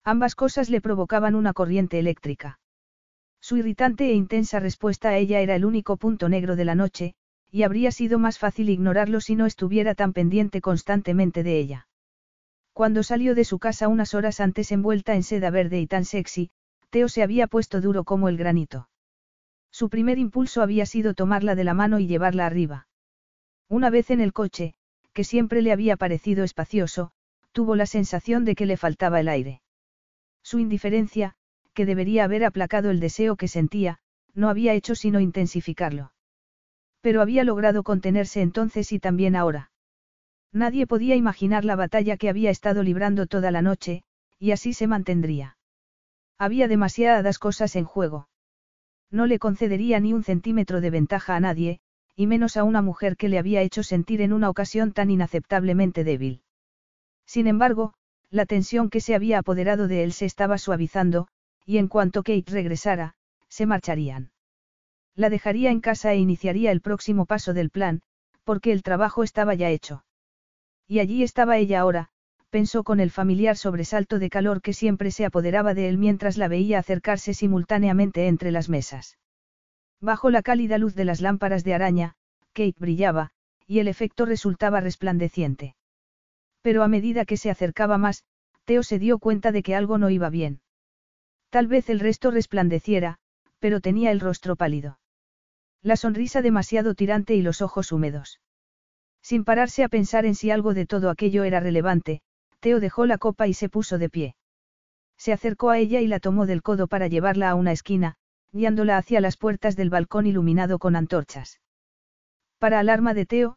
Ambas 0.04 0.34
cosas 0.34 0.68
le 0.68 0.80
provocaban 0.80 1.34
una 1.34 1.52
corriente 1.52 1.98
eléctrica. 1.98 2.58
Su 3.40 3.56
irritante 3.56 4.10
e 4.10 4.14
intensa 4.14 4.60
respuesta 4.60 5.10
a 5.10 5.16
ella 5.16 5.40
era 5.40 5.54
el 5.54 5.64
único 5.64 5.96
punto 5.96 6.28
negro 6.28 6.56
de 6.56 6.64
la 6.64 6.74
noche, 6.74 7.14
y 7.50 7.64
habría 7.64 7.92
sido 7.92 8.18
más 8.18 8.38
fácil 8.38 8.70
ignorarlo 8.70 9.20
si 9.20 9.36
no 9.36 9.46
estuviera 9.46 9.94
tan 9.94 10.12
pendiente 10.12 10.60
constantemente 10.60 11.42
de 11.42 11.58
ella. 11.58 11.88
Cuando 12.72 13.02
salió 13.02 13.34
de 13.34 13.44
su 13.44 13.58
casa 13.58 13.88
unas 13.88 14.14
horas 14.14 14.40
antes 14.40 14.72
envuelta 14.72 15.14
en 15.14 15.22
seda 15.22 15.50
verde 15.50 15.80
y 15.80 15.86
tan 15.86 16.04
sexy, 16.04 16.50
Teo 16.90 17.08
se 17.08 17.22
había 17.22 17.46
puesto 17.46 17.80
duro 17.80 18.04
como 18.04 18.28
el 18.28 18.36
granito. 18.36 18.88
Su 19.70 19.88
primer 19.88 20.18
impulso 20.18 20.62
había 20.62 20.86
sido 20.86 21.14
tomarla 21.14 21.54
de 21.54 21.64
la 21.64 21.74
mano 21.74 21.98
y 21.98 22.06
llevarla 22.06 22.46
arriba. 22.46 22.86
Una 23.68 23.90
vez 23.90 24.10
en 24.10 24.20
el 24.20 24.32
coche, 24.32 24.74
que 25.12 25.24
siempre 25.24 25.62
le 25.62 25.72
había 25.72 25.96
parecido 25.96 26.44
espacioso, 26.44 27.12
tuvo 27.52 27.76
la 27.76 27.86
sensación 27.86 28.44
de 28.44 28.54
que 28.54 28.66
le 28.66 28.76
faltaba 28.76 29.20
el 29.20 29.28
aire. 29.28 29.62
Su 30.52 30.58
indiferencia, 30.58 31.32
que 31.72 31.86
debería 31.86 32.24
haber 32.24 32.44
aplacado 32.44 32.90
el 32.90 33.00
deseo 33.00 33.36
que 33.36 33.48
sentía, 33.48 34.00
no 34.34 34.50
había 34.50 34.74
hecho 34.74 34.94
sino 34.94 35.18
intensificarlo. 35.18 36.12
Pero 37.00 37.22
había 37.22 37.42
logrado 37.42 37.82
contenerse 37.82 38.42
entonces 38.42 38.92
y 38.92 38.98
también 38.98 39.34
ahora. 39.34 39.70
Nadie 40.52 40.86
podía 40.86 41.16
imaginar 41.16 41.64
la 41.64 41.74
batalla 41.74 42.18
que 42.18 42.28
había 42.28 42.50
estado 42.50 42.82
librando 42.82 43.26
toda 43.26 43.50
la 43.50 43.62
noche, 43.62 44.02
y 44.38 44.50
así 44.50 44.74
se 44.74 44.86
mantendría. 44.86 45.56
Había 46.36 46.68
demasiadas 46.68 47.38
cosas 47.38 47.74
en 47.74 47.86
juego. 47.86 48.28
No 49.10 49.24
le 49.24 49.38
concedería 49.38 50.00
ni 50.00 50.12
un 50.12 50.22
centímetro 50.22 50.82
de 50.82 50.90
ventaja 50.90 51.34
a 51.34 51.40
nadie, 51.40 51.80
y 52.14 52.26
menos 52.26 52.58
a 52.58 52.64
una 52.64 52.82
mujer 52.82 53.16
que 53.16 53.30
le 53.30 53.38
había 53.38 53.62
hecho 53.62 53.82
sentir 53.82 54.20
en 54.20 54.34
una 54.34 54.50
ocasión 54.50 54.92
tan 54.92 55.10
inaceptablemente 55.10 56.04
débil. 56.04 56.42
Sin 57.24 57.46
embargo, 57.46 57.94
la 58.32 58.46
tensión 58.46 58.88
que 58.88 59.00
se 59.00 59.14
había 59.14 59.38
apoderado 59.38 59.86
de 59.88 60.02
él 60.02 60.12
se 60.12 60.24
estaba 60.24 60.56
suavizando, 60.56 61.28
y 61.66 61.76
en 61.76 61.86
cuanto 61.86 62.22
Kate 62.22 62.50
regresara, 62.50 63.14
se 63.48 63.66
marcharían. 63.66 64.32
La 65.14 65.28
dejaría 65.28 65.70
en 65.70 65.80
casa 65.80 66.12
e 66.14 66.16
iniciaría 66.16 66.72
el 66.72 66.80
próximo 66.80 67.26
paso 67.26 67.52
del 67.52 67.68
plan, 67.68 68.00
porque 68.42 68.72
el 68.72 68.82
trabajo 68.82 69.22
estaba 69.22 69.54
ya 69.54 69.68
hecho. 69.68 70.04
Y 70.88 71.00
allí 71.00 71.22
estaba 71.22 71.58
ella 71.58 71.80
ahora, 71.80 72.08
pensó 72.48 72.84
con 72.84 73.00
el 73.00 73.10
familiar 73.10 73.58
sobresalto 73.58 74.18
de 74.18 74.30
calor 74.30 74.62
que 74.62 74.72
siempre 74.72 75.10
se 75.10 75.26
apoderaba 75.26 75.74
de 75.74 75.90
él 75.90 75.98
mientras 75.98 76.38
la 76.38 76.48
veía 76.48 76.78
acercarse 76.78 77.34
simultáneamente 77.34 78.28
entre 78.28 78.50
las 78.50 78.70
mesas. 78.70 79.18
Bajo 80.00 80.30
la 80.30 80.42
cálida 80.42 80.78
luz 80.78 80.94
de 80.94 81.04
las 81.04 81.20
lámparas 81.20 81.64
de 81.64 81.74
araña, 81.74 82.14
Kate 82.54 82.76
brillaba, 82.78 83.30
y 83.66 83.80
el 83.80 83.88
efecto 83.88 84.24
resultaba 84.24 84.80
resplandeciente. 84.80 85.76
Pero 86.62 86.82
a 86.82 86.88
medida 86.88 87.24
que 87.24 87.36
se 87.36 87.50
acercaba 87.50 87.98
más, 87.98 88.24
Teo 88.64 88.82
se 88.82 88.98
dio 88.98 89.18
cuenta 89.18 89.52
de 89.52 89.62
que 89.62 89.74
algo 89.74 89.98
no 89.98 90.10
iba 90.10 90.30
bien. 90.30 90.60
Tal 91.50 91.66
vez 91.66 91.90
el 91.90 92.00
resto 92.00 92.30
resplandeciera, 92.30 93.18
pero 93.58 93.80
tenía 93.80 94.10
el 94.10 94.20
rostro 94.20 94.56
pálido. 94.56 94.98
La 95.82 95.96
sonrisa 95.96 96.42
demasiado 96.42 96.94
tirante 96.94 97.34
y 97.34 97.42
los 97.42 97.60
ojos 97.60 97.92
húmedos. 97.92 98.40
Sin 99.20 99.44
pararse 99.44 99.84
a 99.84 99.88
pensar 99.88 100.24
en 100.24 100.34
si 100.34 100.50
algo 100.50 100.74
de 100.74 100.86
todo 100.86 101.10
aquello 101.10 101.44
era 101.44 101.60
relevante, 101.60 102.22
Teo 102.60 102.80
dejó 102.80 103.06
la 103.06 103.18
copa 103.18 103.48
y 103.48 103.54
se 103.54 103.68
puso 103.68 103.98
de 103.98 104.08
pie. 104.08 104.36
Se 105.16 105.32
acercó 105.32 105.70
a 105.70 105.78
ella 105.78 106.00
y 106.00 106.06
la 106.06 106.20
tomó 106.20 106.46
del 106.46 106.62
codo 106.62 106.86
para 106.86 107.08
llevarla 107.08 107.50
a 107.50 107.54
una 107.54 107.72
esquina, 107.72 108.16
guiándola 108.52 108.98
hacia 108.98 109.20
las 109.20 109.36
puertas 109.36 109.76
del 109.76 109.90
balcón 109.90 110.26
iluminado 110.26 110.78
con 110.78 110.96
antorchas. 110.96 111.60
Para 112.58 112.78
alarma 112.78 113.14
de 113.14 113.26
Teo, 113.26 113.56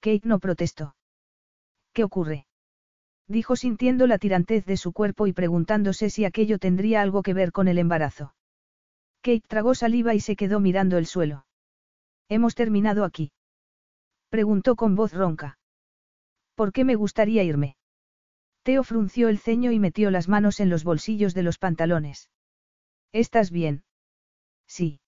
Kate 0.00 0.22
no 0.24 0.38
protestó. 0.38 0.94
¿Qué 1.94 2.04
ocurre? 2.04 2.46
Dijo 3.28 3.56
sintiendo 3.56 4.06
la 4.06 4.18
tirantez 4.18 4.66
de 4.66 4.76
su 4.76 4.92
cuerpo 4.92 5.26
y 5.26 5.32
preguntándose 5.32 6.10
si 6.10 6.24
aquello 6.24 6.58
tendría 6.58 7.00
algo 7.00 7.22
que 7.22 7.32
ver 7.32 7.52
con 7.52 7.68
el 7.68 7.78
embarazo. 7.78 8.34
Kate 9.22 9.44
tragó 9.48 9.74
saliva 9.74 10.14
y 10.14 10.20
se 10.20 10.36
quedó 10.36 10.60
mirando 10.60 10.98
el 10.98 11.06
suelo. 11.06 11.46
¿Hemos 12.28 12.54
terminado 12.54 13.04
aquí? 13.04 13.32
Preguntó 14.28 14.76
con 14.76 14.96
voz 14.96 15.12
ronca. 15.12 15.58
¿Por 16.54 16.72
qué 16.72 16.84
me 16.84 16.96
gustaría 16.96 17.44
irme? 17.44 17.76
Teo 18.64 18.82
frunció 18.82 19.28
el 19.28 19.38
ceño 19.38 19.70
y 19.70 19.78
metió 19.78 20.10
las 20.10 20.28
manos 20.28 20.58
en 20.58 20.70
los 20.70 20.84
bolsillos 20.84 21.32
de 21.32 21.42
los 21.42 21.58
pantalones. 21.58 22.28
¿Estás 23.12 23.50
bien? 23.50 23.84
Sí. 24.66 25.00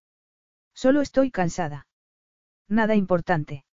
Solo 0.72 1.00
estoy 1.00 1.30
cansada. 1.30 1.88
Nada 2.68 2.94
importante. 2.94 3.64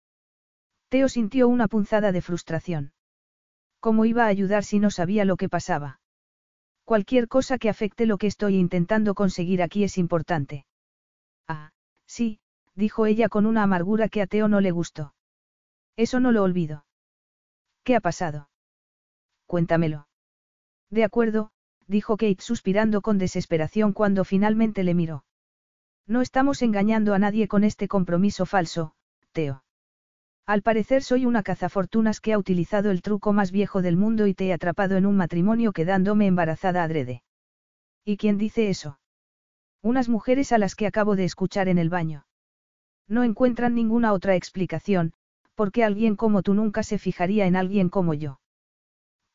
Teo 0.90 1.10
sintió 1.10 1.48
una 1.48 1.68
punzada 1.68 2.12
de 2.12 2.22
frustración. 2.22 2.93
¿Cómo 3.84 4.06
iba 4.06 4.24
a 4.24 4.28
ayudar 4.28 4.64
si 4.64 4.80
no 4.80 4.90
sabía 4.92 5.26
lo 5.26 5.36
que 5.36 5.50
pasaba? 5.50 6.00
Cualquier 6.86 7.28
cosa 7.28 7.58
que 7.58 7.68
afecte 7.68 8.06
lo 8.06 8.18
que 8.18 8.28
estoy 8.28 8.56
intentando 8.56 9.14
conseguir 9.14 9.62
aquí 9.62 9.84
es 9.84 9.98
importante. 9.98 10.66
Ah, 11.50 11.74
sí, 12.06 12.40
dijo 12.76 13.06
ella 13.08 13.28
con 13.28 13.46
una 13.46 13.62
amargura 13.62 14.08
que 14.08 14.22
a 14.22 14.28
Teo 14.28 14.48
no 14.48 14.62
le 14.62 14.72
gustó. 14.72 15.14
Eso 15.98 16.22
no 16.22 16.32
lo 16.32 16.44
olvido. 16.44 16.86
¿Qué 17.84 17.98
ha 17.98 18.00
pasado? 18.00 18.50
Cuéntamelo. 19.48 20.08
De 20.90 21.04
acuerdo, 21.04 21.52
dijo 21.86 22.16
Kate 22.16 22.40
suspirando 22.40 23.02
con 23.02 23.18
desesperación 23.18 23.92
cuando 23.92 24.24
finalmente 24.24 24.86
le 24.86 24.94
miró. 24.94 25.26
No 26.08 26.22
estamos 26.22 26.62
engañando 26.62 27.14
a 27.14 27.20
nadie 27.20 27.50
con 27.50 27.66
este 27.66 27.90
compromiso 27.90 28.46
falso, 28.46 28.94
Teo. 29.34 29.66
Al 30.46 30.62
parecer 30.62 31.04
soy 31.04 31.26
una 31.26 31.42
cazafortunas 31.42 32.20
que 32.20 32.34
ha 32.34 32.38
utilizado 32.38 32.92
el 32.92 33.02
truco 33.02 33.32
más 33.32 33.52
viejo 33.52 33.82
del 33.82 33.96
mundo 33.96 34.28
y 34.28 34.34
te 34.34 34.48
he 34.48 34.54
atrapado 34.54 34.98
en 34.98 35.06
un 35.06 35.16
matrimonio 35.16 35.72
quedándome 35.72 36.28
embarazada 36.28 36.84
adrede. 36.84 37.24
¿Y 38.04 38.18
quién 38.18 38.38
dice 38.38 38.70
eso? 38.70 39.00
Unas 39.82 40.10
mujeres 40.10 40.52
a 40.52 40.58
las 40.58 40.76
que 40.76 40.88
acabo 40.88 41.16
de 41.16 41.24
escuchar 41.24 41.70
en 41.70 41.78
el 41.78 41.90
baño. 41.90 42.26
No 43.08 43.24
encuentran 43.24 43.74
ninguna 43.74 44.12
otra 44.12 44.36
explicación, 44.36 45.14
porque 45.56 45.84
alguien 45.84 46.16
como 46.18 46.42
tú 46.42 46.54
nunca 46.54 46.84
se 46.84 46.98
fijaría 46.98 47.46
en 47.46 47.56
alguien 47.56 47.88
como 47.90 48.14
yo. 48.14 48.42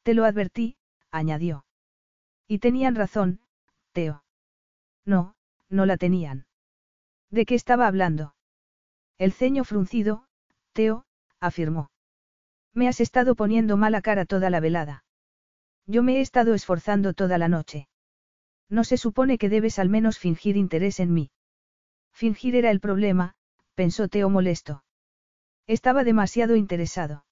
Te 0.02 0.12
lo 0.12 0.24
advertí, 0.24 0.76
añadió. 1.10 1.64
Y 2.46 2.58
tenían 2.58 2.94
razón, 2.94 3.40
Teo. 3.92 4.24
No, 5.06 5.36
no 5.70 5.86
la 5.86 5.96
tenían. 5.96 6.46
¿De 7.30 7.46
qué 7.46 7.54
estaba 7.54 7.86
hablando? 7.86 8.34
El 9.18 9.32
ceño 9.32 9.64
fruncido, 9.64 10.27
Teo, 10.78 11.02
afirmó. 11.40 11.90
Me 12.72 12.86
has 12.86 13.00
estado 13.00 13.34
poniendo 13.34 13.76
mala 13.76 14.00
cara 14.00 14.24
toda 14.24 14.48
la 14.48 14.60
velada. 14.60 15.02
Yo 15.88 16.04
me 16.04 16.18
he 16.18 16.20
estado 16.20 16.54
esforzando 16.54 17.14
toda 17.14 17.36
la 17.36 17.48
noche. 17.48 17.88
No 18.70 18.84
se 18.84 18.96
supone 18.96 19.38
que 19.38 19.48
debes 19.48 19.80
al 19.80 19.88
menos 19.88 20.20
fingir 20.20 20.56
interés 20.56 21.00
en 21.00 21.12
mí. 21.12 21.32
Fingir 22.12 22.54
era 22.54 22.70
el 22.70 22.78
problema, 22.78 23.34
pensó 23.74 24.06
Teo 24.06 24.30
molesto. 24.30 24.84
Estaba 25.66 26.04
demasiado 26.04 26.54
interesado. 26.54 27.24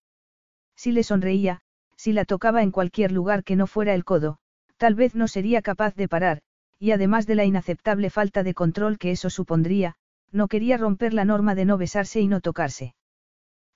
Si 0.75 0.91
le 0.91 1.05
sonreía, 1.05 1.61
si 1.95 2.13
la 2.13 2.25
tocaba 2.25 2.65
en 2.65 2.73
cualquier 2.73 3.13
lugar 3.13 3.45
que 3.45 3.55
no 3.55 3.69
fuera 3.69 3.95
el 3.95 4.05
codo, 4.05 4.39
tal 4.77 4.97
vez 4.97 5.15
no 5.15 5.29
sería 5.29 5.63
capaz 5.63 5.95
de 5.95 6.09
parar, 6.09 6.43
y 6.81 6.91
además 6.91 7.29
de 7.29 7.37
la 7.37 7.45
inaceptable 7.45 8.11
falta 8.11 8.43
de 8.43 8.55
control 8.55 8.99
que 8.99 9.13
eso 9.13 9.31
supondría, 9.31 9.95
no 10.33 10.49
quería 10.49 10.79
romper 10.79 11.15
la 11.15 11.25
norma 11.25 11.55
de 11.55 11.65
no 11.65 11.79
besarse 11.79 12.21
y 12.21 12.27
no 12.27 12.41
tocarse. 12.41 12.97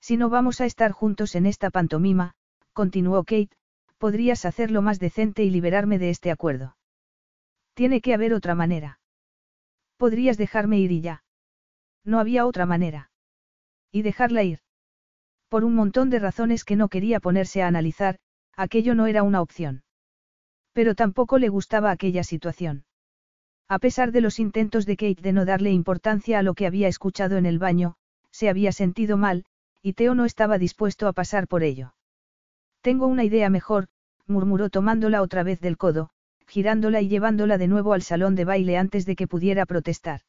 Si 0.01 0.17
no 0.17 0.29
vamos 0.29 0.61
a 0.61 0.67
estar 0.67 0.93
juntos 0.93 1.35
en 1.35 1.47
esta 1.47 1.71
pantomima, 1.71 2.33
continuó 2.73 3.23
Kate, 3.25 3.51
podrías 3.99 4.45
hacerlo 4.45 4.83
más 4.83 4.99
decente 4.99 5.45
y 5.45 5.51
liberarme 5.51 5.99
de 5.99 6.11
este 6.11 6.31
acuerdo. 6.31 6.77
Tiene 7.75 8.01
que 8.01 8.15
haber 8.15 8.33
otra 8.33 8.55
manera. 8.55 8.99
Podrías 9.97 10.39
dejarme 10.39 10.79
ir 10.79 10.93
y 10.93 11.03
ya. 11.03 11.23
No 12.05 12.19
había 12.19 12.47
otra 12.47 12.65
manera. 12.65 13.11
Y 13.93 14.03
dejarla 14.03 14.43
ir. 14.43 14.61
Por 15.49 15.65
un 15.65 15.75
montón 15.75 16.11
de 16.11 16.19
razones 16.19 16.65
que 16.65 16.77
no 16.77 16.89
quería 16.89 17.21
ponerse 17.21 17.63
a 17.63 17.67
analizar, 17.67 18.19
aquello 18.57 18.95
no 18.95 19.07
era 19.07 19.23
una 19.23 19.43
opción. 19.43 19.83
Pero 20.73 20.95
tampoco 20.95 21.39
le 21.39 21.49
gustaba 21.49 21.91
aquella 21.91 22.25
situación. 22.25 22.85
A 23.69 23.79
pesar 23.79 24.13
de 24.13 24.21
los 24.21 24.39
intentos 24.39 24.87
de 24.87 24.97
Kate 24.97 25.23
de 25.23 25.33
no 25.33 25.45
darle 25.45 25.71
importancia 25.73 26.39
a 26.39 26.43
lo 26.43 26.55
que 26.55 26.67
había 26.67 26.89
escuchado 26.89 27.37
en 27.37 27.47
el 27.47 27.59
baño, 27.59 27.97
se 28.31 28.49
había 28.49 28.73
sentido 28.73 29.17
mal, 29.17 29.45
y 29.83 29.95
Teo 29.95 30.15
no 30.15 30.25
estaba 30.25 30.59
dispuesto 30.59 31.09
a 31.09 31.13
pasar 31.13 31.49
por 31.49 31.63
ello. 31.63 31.95
Tengo 32.83 33.07
una 33.07 33.25
idea 33.25 33.51
mejor, 33.51 33.89
murmuró 34.27 34.71
tomándola 34.71 35.23
otra 35.23 35.43
vez 35.43 35.61
del 35.61 35.77
codo, 35.77 36.11
girándola 36.47 37.01
y 37.01 37.09
llevándola 37.09 37.59
de 37.59 37.69
nuevo 37.69 37.93
al 37.93 38.03
salón 38.03 38.35
de 38.35 38.45
baile 38.45 38.77
antes 38.77 39.07
de 39.07 39.17
que 39.17 39.29
pudiera 39.29 39.67
protestar. 39.67 40.21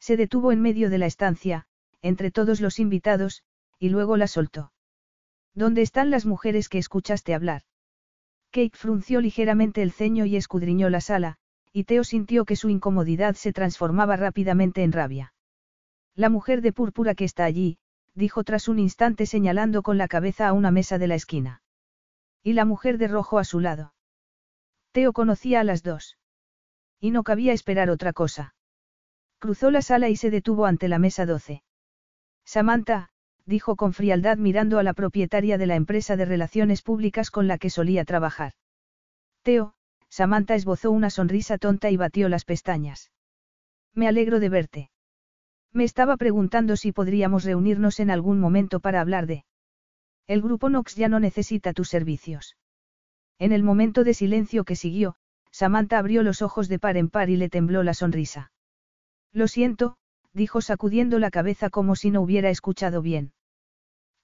Se 0.00 0.16
detuvo 0.16 0.52
en 0.52 0.60
medio 0.60 0.90
de 0.90 0.98
la 0.98 1.06
estancia, 1.06 1.66
entre 2.02 2.30
todos 2.30 2.60
los 2.60 2.78
invitados, 2.78 3.42
y 3.78 3.88
luego 3.88 4.16
la 4.16 4.26
soltó. 4.26 4.72
¿Dónde 5.54 5.82
están 5.82 6.10
las 6.10 6.26
mujeres 6.26 6.68
que 6.68 6.78
escuchaste 6.78 7.34
hablar? 7.34 7.62
Kate 8.50 8.76
frunció 8.76 9.20
ligeramente 9.20 9.82
el 9.82 9.92
ceño 9.92 10.26
y 10.26 10.36
escudriñó 10.36 10.90
la 10.90 11.00
sala, 11.00 11.36
y 11.72 11.84
Teo 11.84 12.04
sintió 12.04 12.44
que 12.44 12.56
su 12.56 12.68
incomodidad 12.68 13.34
se 13.34 13.52
transformaba 13.52 14.16
rápidamente 14.16 14.82
en 14.82 14.92
rabia. 14.92 15.34
La 16.14 16.28
mujer 16.28 16.60
de 16.62 16.72
púrpura 16.72 17.14
que 17.14 17.24
está 17.24 17.44
allí, 17.44 17.78
dijo 18.14 18.44
tras 18.44 18.68
un 18.68 18.78
instante 18.78 19.26
señalando 19.26 19.82
con 19.82 19.98
la 19.98 20.08
cabeza 20.08 20.48
a 20.48 20.52
una 20.52 20.70
mesa 20.70 20.98
de 20.98 21.08
la 21.08 21.14
esquina. 21.14 21.62
Y 22.42 22.52
la 22.52 22.64
mujer 22.64 22.98
de 22.98 23.08
rojo 23.08 23.38
a 23.38 23.44
su 23.44 23.60
lado. 23.60 23.94
Teo 24.92 25.12
conocía 25.12 25.60
a 25.60 25.64
las 25.64 25.82
dos. 25.82 26.18
Y 27.00 27.10
no 27.10 27.24
cabía 27.24 27.52
esperar 27.52 27.90
otra 27.90 28.12
cosa. 28.12 28.54
Cruzó 29.38 29.70
la 29.70 29.82
sala 29.82 30.08
y 30.08 30.16
se 30.16 30.30
detuvo 30.30 30.66
ante 30.66 30.88
la 30.88 30.98
mesa 30.98 31.26
12. 31.26 31.62
Samantha, 32.44 33.10
dijo 33.46 33.76
con 33.76 33.92
frialdad 33.92 34.38
mirando 34.38 34.78
a 34.78 34.82
la 34.82 34.94
propietaria 34.94 35.58
de 35.58 35.66
la 35.66 35.74
empresa 35.74 36.16
de 36.16 36.24
relaciones 36.24 36.82
públicas 36.82 37.30
con 37.30 37.48
la 37.48 37.58
que 37.58 37.70
solía 37.70 38.04
trabajar. 38.04 38.52
Teo, 39.42 39.74
Samantha 40.08 40.54
esbozó 40.54 40.90
una 40.90 41.10
sonrisa 41.10 41.58
tonta 41.58 41.90
y 41.90 41.96
batió 41.96 42.28
las 42.28 42.44
pestañas. 42.44 43.10
Me 43.92 44.08
alegro 44.08 44.40
de 44.40 44.48
verte. 44.48 44.90
Me 45.74 45.82
estaba 45.82 46.16
preguntando 46.16 46.76
si 46.76 46.92
podríamos 46.92 47.42
reunirnos 47.42 47.98
en 47.98 48.10
algún 48.10 48.38
momento 48.38 48.78
para 48.78 49.00
hablar 49.00 49.26
de... 49.26 49.44
El 50.28 50.40
grupo 50.40 50.70
Nox 50.70 50.94
ya 50.94 51.08
no 51.08 51.18
necesita 51.18 51.72
tus 51.72 51.88
servicios. 51.88 52.56
En 53.40 53.52
el 53.52 53.64
momento 53.64 54.04
de 54.04 54.14
silencio 54.14 54.64
que 54.64 54.76
siguió, 54.76 55.16
Samantha 55.50 55.98
abrió 55.98 56.22
los 56.22 56.42
ojos 56.42 56.68
de 56.68 56.78
par 56.78 56.96
en 56.96 57.10
par 57.10 57.28
y 57.28 57.36
le 57.36 57.48
tembló 57.48 57.82
la 57.82 57.92
sonrisa. 57.92 58.52
Lo 59.32 59.48
siento, 59.48 59.96
dijo 60.32 60.60
sacudiendo 60.60 61.18
la 61.18 61.32
cabeza 61.32 61.70
como 61.70 61.96
si 61.96 62.12
no 62.12 62.22
hubiera 62.22 62.50
escuchado 62.50 63.02
bien. 63.02 63.32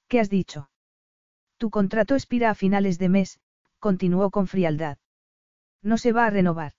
¿Qué 0.07 0.21
has 0.21 0.31
dicho? 0.31 0.71
Tu 1.59 1.69
contrato 1.69 2.15
expira 2.15 2.51
a 2.51 2.55
finales 2.55 2.99
de 2.99 3.09
mes, 3.09 3.41
continuó 3.81 4.31
con 4.31 4.47
frialdad. 4.47 4.99
No 5.83 5.99
se 5.99 6.13
va 6.13 6.27
a 6.27 6.31
renovar. 6.31 6.73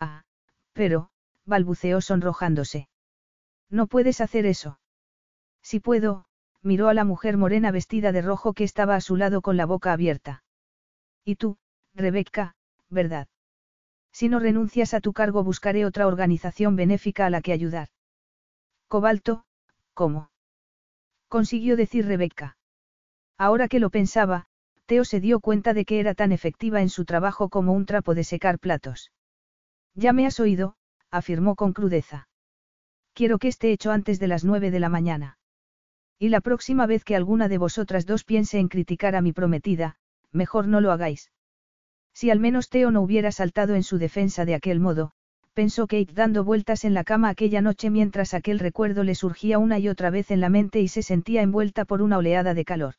Ah, 0.00 0.24
pero, 0.72 1.10
balbuceó 1.44 2.00
sonrojándose. 2.00 2.88
No 3.72 3.86
puedes 3.86 4.20
hacer 4.20 4.44
eso. 4.44 4.78
Si 5.62 5.80
puedo, 5.80 6.26
miró 6.60 6.88
a 6.88 6.94
la 6.94 7.04
mujer 7.04 7.38
morena 7.38 7.70
vestida 7.70 8.12
de 8.12 8.20
rojo 8.20 8.52
que 8.52 8.64
estaba 8.64 8.96
a 8.96 9.00
su 9.00 9.16
lado 9.16 9.40
con 9.40 9.56
la 9.56 9.64
boca 9.64 9.92
abierta. 9.94 10.44
¿Y 11.24 11.36
tú, 11.36 11.56
Rebecca, 11.94 12.54
¿verdad? 12.90 13.28
Si 14.12 14.28
no 14.28 14.40
renuncias 14.40 14.92
a 14.92 15.00
tu 15.00 15.14
cargo 15.14 15.42
buscaré 15.42 15.86
otra 15.86 16.06
organización 16.06 16.76
benéfica 16.76 17.24
a 17.24 17.30
la 17.30 17.40
que 17.40 17.52
ayudar. 17.52 17.88
Cobalto, 18.88 19.46
¿cómo? 19.94 20.30
Consiguió 21.28 21.74
decir 21.74 22.04
Rebecca. 22.04 22.58
Ahora 23.38 23.68
que 23.68 23.80
lo 23.80 23.88
pensaba, 23.88 24.44
Teo 24.84 25.06
se 25.06 25.18
dio 25.18 25.40
cuenta 25.40 25.72
de 25.72 25.86
que 25.86 25.98
era 25.98 26.12
tan 26.12 26.30
efectiva 26.30 26.82
en 26.82 26.90
su 26.90 27.06
trabajo 27.06 27.48
como 27.48 27.72
un 27.72 27.86
trapo 27.86 28.14
de 28.14 28.24
secar 28.24 28.58
platos. 28.58 29.12
Ya 29.94 30.12
me 30.12 30.26
has 30.26 30.40
oído, 30.40 30.76
afirmó 31.10 31.56
con 31.56 31.72
crudeza. 31.72 32.28
Quiero 33.14 33.38
que 33.38 33.48
esté 33.48 33.72
hecho 33.72 33.90
antes 33.90 34.18
de 34.18 34.28
las 34.28 34.44
nueve 34.44 34.70
de 34.70 34.80
la 34.80 34.88
mañana. 34.88 35.38
Y 36.18 36.28
la 36.30 36.40
próxima 36.40 36.86
vez 36.86 37.04
que 37.04 37.16
alguna 37.16 37.48
de 37.48 37.58
vosotras 37.58 38.06
dos 38.06 38.24
piense 38.24 38.58
en 38.58 38.68
criticar 38.68 39.16
a 39.16 39.20
mi 39.20 39.32
prometida, 39.32 39.96
mejor 40.30 40.66
no 40.66 40.80
lo 40.80 40.92
hagáis. 40.92 41.30
Si 42.14 42.30
al 42.30 42.40
menos 42.40 42.68
Teo 42.68 42.90
no 42.90 43.02
hubiera 43.02 43.32
saltado 43.32 43.74
en 43.74 43.82
su 43.82 43.98
defensa 43.98 44.44
de 44.44 44.54
aquel 44.54 44.80
modo, 44.80 45.12
pensó 45.52 45.86
Kate 45.86 46.12
dando 46.12 46.44
vueltas 46.44 46.84
en 46.84 46.94
la 46.94 47.04
cama 47.04 47.28
aquella 47.28 47.60
noche 47.60 47.90
mientras 47.90 48.34
aquel 48.34 48.58
recuerdo 48.58 49.04
le 49.04 49.14
surgía 49.14 49.58
una 49.58 49.78
y 49.78 49.88
otra 49.88 50.10
vez 50.10 50.30
en 50.30 50.40
la 50.40 50.48
mente 50.48 50.80
y 50.80 50.88
se 50.88 51.02
sentía 51.02 51.42
envuelta 51.42 51.84
por 51.84 52.00
una 52.00 52.18
oleada 52.18 52.54
de 52.54 52.64
calor. 52.64 52.94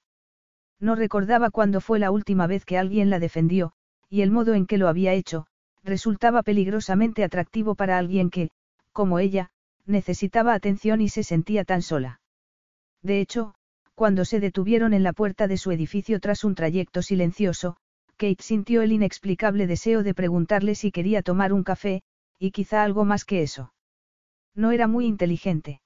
No 0.79 0.95
recordaba 0.95 1.49
cuándo 1.49 1.81
fue 1.81 1.97
la 1.97 2.11
última 2.11 2.45
vez 2.45 2.65
que 2.65 2.77
alguien 2.77 3.09
la 3.09 3.19
defendió, 3.19 3.73
y 4.09 4.21
el 4.21 4.31
modo 4.31 4.53
en 4.53 4.67
que 4.67 4.77
lo 4.77 4.87
había 4.87 5.13
hecho, 5.13 5.47
resultaba 5.83 6.43
peligrosamente 6.43 7.23
atractivo 7.23 7.75
para 7.75 7.97
alguien 7.97 8.29
que, 8.29 8.49
como 8.91 9.19
ella, 9.19 9.49
necesitaba 9.85 10.53
atención 10.53 11.01
y 11.01 11.09
se 11.09 11.23
sentía 11.23 11.63
tan 11.63 11.81
sola. 11.81 12.21
De 13.01 13.19
hecho, 13.19 13.55
cuando 13.95 14.25
se 14.25 14.39
detuvieron 14.39 14.93
en 14.93 15.03
la 15.03 15.13
puerta 15.13 15.47
de 15.47 15.57
su 15.57 15.71
edificio 15.71 16.19
tras 16.19 16.43
un 16.43 16.55
trayecto 16.55 17.01
silencioso, 17.01 17.77
Kate 18.17 18.41
sintió 18.41 18.81
el 18.81 18.91
inexplicable 18.91 19.67
deseo 19.67 20.03
de 20.03 20.13
preguntarle 20.13 20.75
si 20.75 20.91
quería 20.91 21.21
tomar 21.21 21.53
un 21.53 21.63
café, 21.63 22.01
y 22.39 22.51
quizá 22.51 22.83
algo 22.83 23.05
más 23.05 23.25
que 23.25 23.41
eso. 23.41 23.73
No 24.55 24.71
era 24.71 24.87
muy 24.87 25.05
inteligente. 25.05 25.81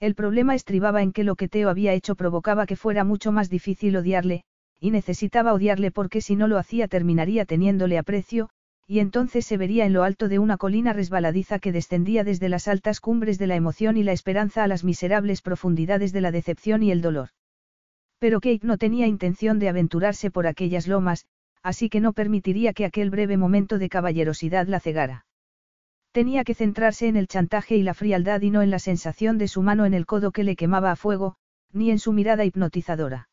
El 0.00 0.14
problema 0.14 0.54
estribaba 0.54 1.02
en 1.02 1.12
que 1.12 1.24
lo 1.24 1.36
que 1.36 1.48
Teo 1.48 1.68
había 1.68 1.92
hecho 1.92 2.14
provocaba 2.14 2.66
que 2.66 2.76
fuera 2.76 3.04
mucho 3.04 3.32
más 3.32 3.50
difícil 3.50 3.96
odiarle, 3.96 4.44
y 4.80 4.90
necesitaba 4.90 5.52
odiarle 5.52 5.90
porque 5.90 6.22
si 6.22 6.36
no 6.36 6.48
lo 6.48 6.56
hacía 6.56 6.88
terminaría 6.88 7.44
teniéndole 7.44 7.98
aprecio, 7.98 8.48
y 8.86 8.98
entonces 8.98 9.46
se 9.46 9.56
vería 9.56 9.86
en 9.86 9.92
lo 9.92 10.02
alto 10.02 10.28
de 10.28 10.38
una 10.38 10.56
colina 10.56 10.92
resbaladiza 10.92 11.58
que 11.58 11.72
descendía 11.72 12.24
desde 12.24 12.48
las 12.48 12.68
altas 12.68 13.00
cumbres 13.00 13.38
de 13.38 13.46
la 13.46 13.56
emoción 13.56 13.96
y 13.96 14.02
la 14.02 14.12
esperanza 14.12 14.64
a 14.64 14.68
las 14.68 14.84
miserables 14.84 15.42
profundidades 15.42 16.12
de 16.12 16.20
la 16.20 16.32
decepción 16.32 16.82
y 16.82 16.90
el 16.90 17.00
dolor. 17.00 17.28
Pero 18.18 18.40
Kate 18.40 18.66
no 18.66 18.78
tenía 18.78 19.06
intención 19.06 19.58
de 19.58 19.68
aventurarse 19.68 20.30
por 20.30 20.46
aquellas 20.46 20.88
lomas, 20.88 21.26
así 21.62 21.88
que 21.88 22.00
no 22.00 22.12
permitiría 22.12 22.72
que 22.72 22.84
aquel 22.84 23.10
breve 23.10 23.36
momento 23.36 23.78
de 23.78 23.88
caballerosidad 23.88 24.66
la 24.66 24.80
cegara. 24.80 25.26
Tenía 26.12 26.42
que 26.42 26.54
centrarse 26.54 27.06
en 27.06 27.16
el 27.16 27.28
chantaje 27.28 27.76
y 27.76 27.82
la 27.82 27.94
frialdad 27.94 28.40
y 28.40 28.50
no 28.50 28.62
en 28.62 28.70
la 28.70 28.80
sensación 28.80 29.38
de 29.38 29.46
su 29.46 29.62
mano 29.62 29.86
en 29.86 29.94
el 29.94 30.06
codo 30.06 30.32
que 30.32 30.42
le 30.42 30.56
quemaba 30.56 30.90
a 30.90 30.96
fuego, 30.96 31.36
ni 31.72 31.90
en 31.90 32.00
su 32.00 32.12
mirada 32.12 32.44
hipnotizadora. 32.44 33.28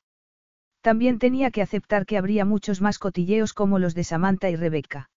También 0.81 1.17
tenía 1.17 1.51
que 1.51 1.63
aceptar 1.63 2.05
que 2.05 2.17
habría 2.17 2.45
muchos 2.45 2.81
más 2.81 2.99
cotilleos 2.99 3.53
como 3.53 3.79
los 3.79 3.95
de 3.95 4.03
Samantha 4.03 4.49
y 4.49 4.55
Rebecca. 4.55 5.09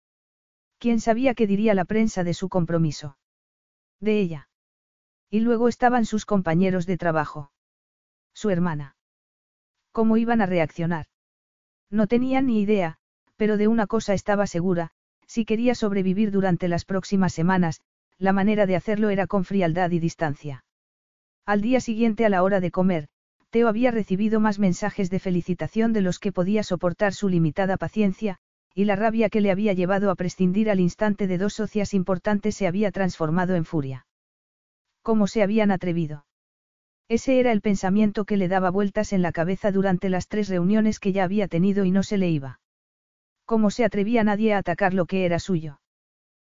¿Quién 0.81 0.99
sabía 0.99 1.35
qué 1.35 1.47
diría 1.47 1.75
la 1.75 1.85
prensa 1.85 2.25
de 2.25 2.33
su 2.33 2.49
compromiso? 2.49 3.19
De 4.01 4.19
ella. 4.19 4.49
Y 5.29 5.41
luego 5.41 5.69
estaban 5.69 6.07
sus 6.07 6.25
compañeros 6.25 6.87
de 6.87 6.97
trabajo. 6.97 7.53
Su 8.33 8.49
hermana. 8.49 8.97
¿Cómo 9.93 10.17
iban 10.17 10.41
a 10.41 10.47
reaccionar? 10.47 11.05
No 11.91 12.07
tenía 12.07 12.41
ni 12.41 12.63
idea, 12.63 12.97
pero 13.37 13.59
de 13.59 13.69
una 13.69 13.87
cosa 13.87 14.15
estaba 14.15 14.47
segura, 14.47 14.93
si 15.27 15.45
quería 15.45 15.75
sobrevivir 15.75 16.31
durante 16.31 16.67
las 16.67 16.87
próximas 16.87 17.35
semanas, 17.35 17.83
la 18.17 18.33
manera 18.33 18.65
de 18.65 18.77
hacerlo 18.77 19.11
era 19.11 19.27
con 19.27 19.45
frialdad 19.45 19.91
y 19.91 19.99
distancia. 19.99 20.65
Al 21.45 21.61
día 21.61 21.83
siguiente 21.83 22.25
a 22.25 22.31
la 22.31 22.43
hora 22.43 22.61
de 22.61 22.71
comer, 22.71 23.09
Teo 23.51 23.69
había 23.69 23.91
recibido 23.91 24.41
más 24.41 24.59
mensajes 24.59 25.11
de 25.11 25.19
felicitación 25.19 25.93
de 25.93 26.01
los 26.01 26.19
que 26.19 26.33
podía 26.33 26.63
soportar 26.63 27.13
su 27.13 27.29
limitada 27.29 27.77
paciencia, 27.77 28.41
y 28.81 28.87
la 28.87 28.97
rabia 28.97 29.29
que 29.29 29.43
le 29.43 29.51
había 29.51 29.75
llevado 29.75 30.11
a 30.11 30.15
prescindir 30.15 30.71
al 30.71 30.81
instante 30.81 31.27
de 31.27 31.37
dos 31.37 31.53
socias 31.53 31.93
importantes 31.93 32.55
se 32.55 32.67
había 32.67 32.91
transformado 32.91 33.55
en 33.55 33.67
furia. 33.67 34.07
¿Cómo 35.03 35.27
se 35.27 35.43
habían 35.43 35.71
atrevido? 35.71 36.25
Ese 37.07 37.41
era 37.41 37.53
el 37.53 37.61
pensamiento 37.61 38.25
que 38.25 38.39
le 38.39 38.49
daba 38.49 38.71
vueltas 38.71 39.13
en 39.13 39.21
la 39.21 39.33
cabeza 39.33 39.71
durante 39.71 40.09
las 40.09 40.29
tres 40.29 40.49
reuniones 40.49 40.99
que 40.99 41.13
ya 41.13 41.25
había 41.25 41.47
tenido 41.47 41.85
y 41.85 41.91
no 41.91 42.03
se 42.03 42.17
le 42.17 42.31
iba. 42.31 42.61
¿Cómo 43.45 43.71
se 43.71 43.85
atrevía 43.85 44.25
nadie 44.25 44.55
a 44.55 44.59
atacar 44.59 44.95
lo 44.95 45.05
que 45.05 45.27
era 45.27 45.41
suyo? 45.41 45.83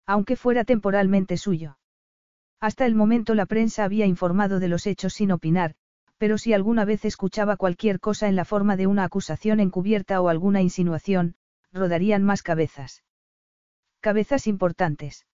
Aunque 0.07 0.37
fuera 0.37 0.65
temporalmente 0.65 1.37
suyo. 1.37 1.77
Hasta 2.59 2.87
el 2.87 2.95
momento 2.95 3.35
la 3.35 3.45
prensa 3.45 3.85
había 3.85 4.07
informado 4.07 4.61
de 4.61 4.69
los 4.69 4.87
hechos 4.87 5.13
sin 5.13 5.31
opinar, 5.31 5.75
pero 6.17 6.39
si 6.39 6.55
alguna 6.55 6.87
vez 6.87 7.05
escuchaba 7.05 7.59
cualquier 7.59 8.01
cosa 8.01 8.29
en 8.29 8.37
la 8.37 8.47
forma 8.47 8.79
de 8.79 8.87
una 8.87 9.05
acusación 9.05 9.61
encubierta 9.61 10.23
o 10.23 10.31
alguna 10.31 10.63
insinuación, 10.63 11.37
rodarían 11.75 12.23
más 12.23 12.43
cabezas. 12.43 13.03
Cabezas 14.01 14.47
importantes. 14.47 15.27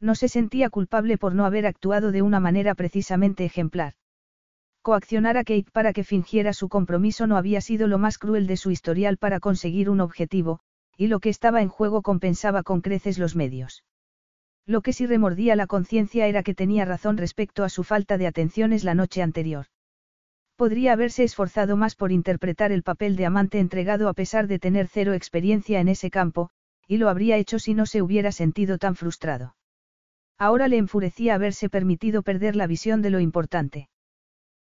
No 0.00 0.14
se 0.14 0.28
sentía 0.28 0.70
culpable 0.70 1.18
por 1.18 1.34
no 1.34 1.44
haber 1.44 1.66
actuado 1.66 2.12
de 2.12 2.22
una 2.22 2.40
manera 2.40 2.74
precisamente 2.74 3.44
ejemplar. 3.44 3.94
Coaccionar 4.82 5.36
a 5.36 5.44
Kate 5.44 5.70
para 5.72 5.92
que 5.92 6.04
fingiera 6.04 6.52
su 6.52 6.68
compromiso 6.68 7.26
no 7.26 7.36
había 7.36 7.60
sido 7.60 7.88
lo 7.88 7.98
más 7.98 8.18
cruel 8.18 8.46
de 8.46 8.56
su 8.56 8.70
historial 8.70 9.16
para 9.16 9.40
conseguir 9.40 9.90
un 9.90 10.00
objetivo, 10.00 10.60
y 10.96 11.08
lo 11.08 11.18
que 11.18 11.28
estaba 11.28 11.60
en 11.60 11.68
juego 11.68 12.02
compensaba 12.02 12.62
con 12.62 12.80
creces 12.82 13.18
los 13.18 13.34
medios. 13.34 13.82
Lo 14.64 14.82
que 14.82 14.92
sí 14.92 15.06
remordía 15.06 15.56
la 15.56 15.66
conciencia 15.66 16.26
era 16.26 16.42
que 16.42 16.54
tenía 16.54 16.84
razón 16.84 17.16
respecto 17.16 17.64
a 17.64 17.68
su 17.68 17.82
falta 17.82 18.18
de 18.18 18.28
atenciones 18.28 18.84
la 18.84 18.94
noche 18.94 19.22
anterior. 19.22 19.66
Podría 20.56 20.94
haberse 20.94 21.22
esforzado 21.22 21.76
más 21.76 21.94
por 21.94 22.12
interpretar 22.12 22.72
el 22.72 22.82
papel 22.82 23.14
de 23.16 23.26
amante 23.26 23.58
entregado 23.58 24.08
a 24.08 24.14
pesar 24.14 24.46
de 24.46 24.58
tener 24.58 24.88
cero 24.88 25.12
experiencia 25.12 25.80
en 25.80 25.88
ese 25.88 26.10
campo, 26.10 26.48
y 26.88 26.96
lo 26.96 27.10
habría 27.10 27.36
hecho 27.36 27.58
si 27.58 27.74
no 27.74 27.84
se 27.84 28.00
hubiera 28.00 28.32
sentido 28.32 28.78
tan 28.78 28.96
frustrado. 28.96 29.54
Ahora 30.38 30.68
le 30.68 30.78
enfurecía 30.78 31.34
haberse 31.34 31.68
permitido 31.68 32.22
perder 32.22 32.56
la 32.56 32.66
visión 32.66 33.02
de 33.02 33.10
lo 33.10 33.20
importante. 33.20 33.90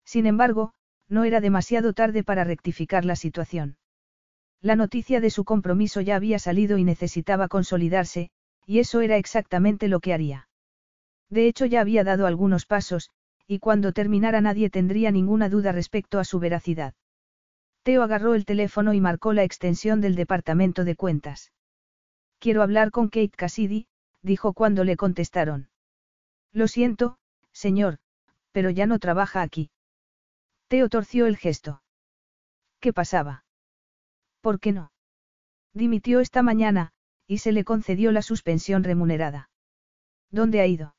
Sin 0.04 0.26
embargo, 0.26 0.72
no 1.08 1.24
era 1.24 1.40
demasiado 1.40 1.92
tarde 1.92 2.22
para 2.22 2.44
rectificar 2.44 3.04
la 3.04 3.16
situación. 3.16 3.76
La 4.60 4.76
noticia 4.76 5.20
de 5.20 5.30
su 5.30 5.44
compromiso 5.44 6.00
ya 6.00 6.16
había 6.16 6.38
salido 6.38 6.78
y 6.78 6.84
necesitaba 6.84 7.48
consolidarse, 7.48 8.30
y 8.64 8.78
eso 8.78 9.00
era 9.00 9.16
exactamente 9.16 9.88
lo 9.88 9.98
que 10.00 10.12
haría. 10.12 10.48
De 11.30 11.46
hecho 11.48 11.66
ya 11.66 11.80
había 11.80 12.04
dado 12.04 12.26
algunos 12.26 12.66
pasos, 12.66 13.10
y 13.50 13.58
cuando 13.58 13.92
terminara 13.92 14.40
nadie 14.40 14.70
tendría 14.70 15.10
ninguna 15.10 15.48
duda 15.48 15.72
respecto 15.72 16.20
a 16.20 16.24
su 16.24 16.38
veracidad. 16.38 16.94
Teo 17.82 18.04
agarró 18.04 18.36
el 18.36 18.44
teléfono 18.44 18.94
y 18.94 19.00
marcó 19.00 19.32
la 19.32 19.42
extensión 19.42 20.00
del 20.00 20.14
departamento 20.14 20.84
de 20.84 20.94
cuentas. 20.94 21.52
Quiero 22.38 22.62
hablar 22.62 22.92
con 22.92 23.08
Kate 23.08 23.32
Cassidy, 23.36 23.88
dijo 24.22 24.52
cuando 24.52 24.84
le 24.84 24.96
contestaron. 24.96 25.68
Lo 26.52 26.68
siento, 26.68 27.18
señor, 27.50 27.98
pero 28.52 28.70
ya 28.70 28.86
no 28.86 29.00
trabaja 29.00 29.42
aquí. 29.42 29.72
Teo 30.68 30.88
torció 30.88 31.26
el 31.26 31.36
gesto. 31.36 31.82
¿Qué 32.78 32.92
pasaba? 32.92 33.44
¿Por 34.42 34.60
qué 34.60 34.70
no? 34.70 34.92
Dimitió 35.74 36.20
esta 36.20 36.44
mañana, 36.44 36.92
y 37.26 37.38
se 37.38 37.50
le 37.50 37.64
concedió 37.64 38.12
la 38.12 38.22
suspensión 38.22 38.84
remunerada. 38.84 39.50
¿Dónde 40.30 40.60
ha 40.60 40.68
ido? 40.68 40.94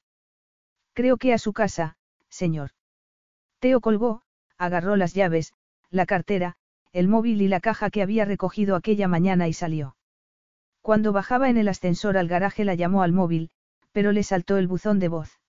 Creo 0.92 1.16
que 1.16 1.32
a 1.32 1.38
su 1.38 1.54
casa, 1.54 1.96
señor. 2.32 2.72
Teo 3.60 3.80
colgó, 3.80 4.24
agarró 4.58 4.96
las 4.96 5.14
llaves, 5.14 5.54
la 5.90 6.06
cartera, 6.06 6.56
el 6.94 7.08
móvil 7.08 7.42
y 7.42 7.48
la 7.48 7.60
caja 7.60 7.90
que 7.90 8.02
había 8.02 8.26
recogido 8.26 8.76
aquella 8.76 9.08
mañana 9.08 9.48
y 9.48 9.54
salió. 9.54 9.96
Cuando 10.82 11.14
bajaba 11.14 11.50
en 11.50 11.58
el 11.58 11.68
ascensor 11.68 12.18
al 12.18 12.28
garaje 12.28 12.66
la 12.66 12.74
llamó 12.76 13.04
al 13.04 13.12
móvil, 13.12 13.52
pero 13.92 14.12
le 14.12 14.24
saltó 14.24 14.58
el 14.58 14.68
buzón 14.68 15.00
de 15.00 15.10
voz. 15.10 15.40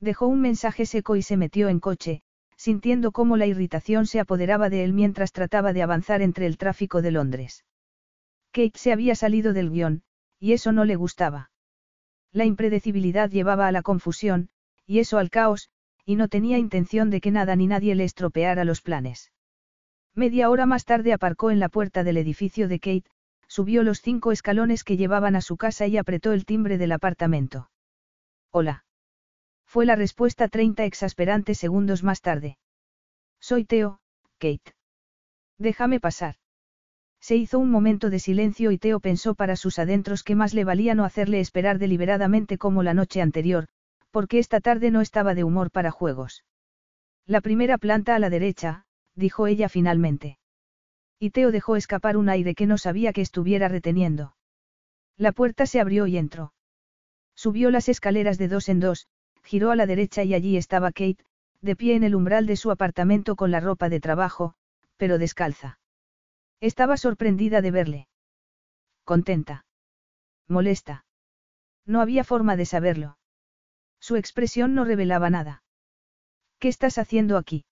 Dejó 0.00 0.26
un 0.26 0.40
mensaje 0.40 0.86
seco 0.86 1.16
y 1.16 1.22
se 1.22 1.36
metió 1.36 1.68
en 1.68 1.80
coche, 1.80 2.22
sintiendo 2.56 3.12
cómo 3.12 3.36
la 3.36 3.46
irritación 3.46 4.06
se 4.06 4.20
apoderaba 4.20 4.70
de 4.70 4.84
él 4.84 4.92
mientras 4.92 5.32
trataba 5.32 5.72
de 5.72 5.82
avanzar 5.82 6.22
entre 6.22 6.46
el 6.46 6.56
tráfico 6.56 7.02
de 7.02 7.10
Londres. 7.10 7.64
Kate 8.52 8.78
se 8.78 8.92
había 8.92 9.14
salido 9.14 9.52
del 9.52 9.70
guion, 9.70 10.02
y 10.38 10.52
eso 10.52 10.72
no 10.72 10.84
le 10.84 10.96
gustaba. 10.96 11.50
La 12.32 12.44
impredecibilidad 12.44 13.30
llevaba 13.30 13.66
a 13.66 13.72
la 13.72 13.82
confusión, 13.82 14.48
y 14.86 15.00
eso 15.00 15.18
al 15.18 15.30
caos, 15.30 15.70
y 16.06 16.14
no 16.14 16.28
tenía 16.28 16.56
intención 16.56 17.10
de 17.10 17.20
que 17.20 17.32
nada 17.32 17.56
ni 17.56 17.66
nadie 17.66 17.96
le 17.96 18.04
estropeara 18.04 18.64
los 18.64 18.80
planes. 18.80 19.32
Media 20.14 20.48
hora 20.48 20.64
más 20.64 20.84
tarde 20.84 21.12
aparcó 21.12 21.50
en 21.50 21.58
la 21.58 21.68
puerta 21.68 22.04
del 22.04 22.16
edificio 22.16 22.68
de 22.68 22.78
Kate, 22.78 23.10
subió 23.48 23.82
los 23.82 24.00
cinco 24.00 24.30
escalones 24.30 24.84
que 24.84 24.96
llevaban 24.96 25.34
a 25.34 25.40
su 25.40 25.56
casa 25.56 25.86
y 25.88 25.98
apretó 25.98 26.32
el 26.32 26.46
timbre 26.46 26.78
del 26.78 26.92
apartamento. 26.92 27.70
Hola. 28.52 28.84
Fue 29.66 29.84
la 29.84 29.96
respuesta 29.96 30.48
30 30.48 30.84
exasperantes 30.84 31.58
segundos 31.58 32.04
más 32.04 32.20
tarde. 32.20 32.56
Soy 33.40 33.64
Teo, 33.64 33.98
Kate. 34.38 34.74
Déjame 35.58 35.98
pasar. 35.98 36.36
Se 37.20 37.34
hizo 37.34 37.58
un 37.58 37.70
momento 37.70 38.10
de 38.10 38.20
silencio 38.20 38.70
y 38.70 38.78
Teo 38.78 39.00
pensó 39.00 39.34
para 39.34 39.56
sus 39.56 39.80
adentros 39.80 40.22
que 40.22 40.36
más 40.36 40.54
le 40.54 40.64
valía 40.64 40.94
no 40.94 41.04
hacerle 41.04 41.40
esperar 41.40 41.78
deliberadamente 41.78 42.58
como 42.58 42.84
la 42.84 42.94
noche 42.94 43.20
anterior, 43.20 43.66
porque 44.16 44.38
esta 44.38 44.62
tarde 44.62 44.90
no 44.90 45.02
estaba 45.02 45.34
de 45.34 45.44
humor 45.44 45.70
para 45.70 45.90
juegos. 45.90 46.42
La 47.26 47.42
primera 47.42 47.76
planta 47.76 48.14
a 48.14 48.18
la 48.18 48.30
derecha, 48.30 48.86
dijo 49.14 49.46
ella 49.46 49.68
finalmente. 49.68 50.38
Y 51.18 51.32
Teo 51.32 51.52
dejó 51.52 51.76
escapar 51.76 52.16
un 52.16 52.30
aire 52.30 52.54
que 52.54 52.64
no 52.64 52.78
sabía 52.78 53.12
que 53.12 53.20
estuviera 53.20 53.68
reteniendo. 53.68 54.34
La 55.18 55.32
puerta 55.32 55.66
se 55.66 55.80
abrió 55.80 56.06
y 56.06 56.16
entró. 56.16 56.54
Subió 57.34 57.70
las 57.70 57.90
escaleras 57.90 58.38
de 58.38 58.48
dos 58.48 58.70
en 58.70 58.80
dos, 58.80 59.06
giró 59.44 59.70
a 59.70 59.76
la 59.76 59.84
derecha 59.84 60.24
y 60.24 60.32
allí 60.32 60.56
estaba 60.56 60.92
Kate, 60.92 61.22
de 61.60 61.76
pie 61.76 61.94
en 61.94 62.02
el 62.02 62.14
umbral 62.14 62.46
de 62.46 62.56
su 62.56 62.70
apartamento 62.70 63.36
con 63.36 63.50
la 63.50 63.60
ropa 63.60 63.90
de 63.90 64.00
trabajo, 64.00 64.54
pero 64.96 65.18
descalza. 65.18 65.78
Estaba 66.62 66.96
sorprendida 66.96 67.60
de 67.60 67.70
verle. 67.70 68.08
Contenta. 69.04 69.66
Molesta. 70.48 71.04
No 71.84 72.00
había 72.00 72.24
forma 72.24 72.56
de 72.56 72.64
saberlo. 72.64 73.18
Su 74.06 74.14
expresión 74.14 74.76
no 74.76 74.84
revelaba 74.84 75.30
nada. 75.30 75.64
¿Qué 76.60 76.68
estás 76.68 76.96
haciendo 76.96 77.36
aquí? 77.36 77.64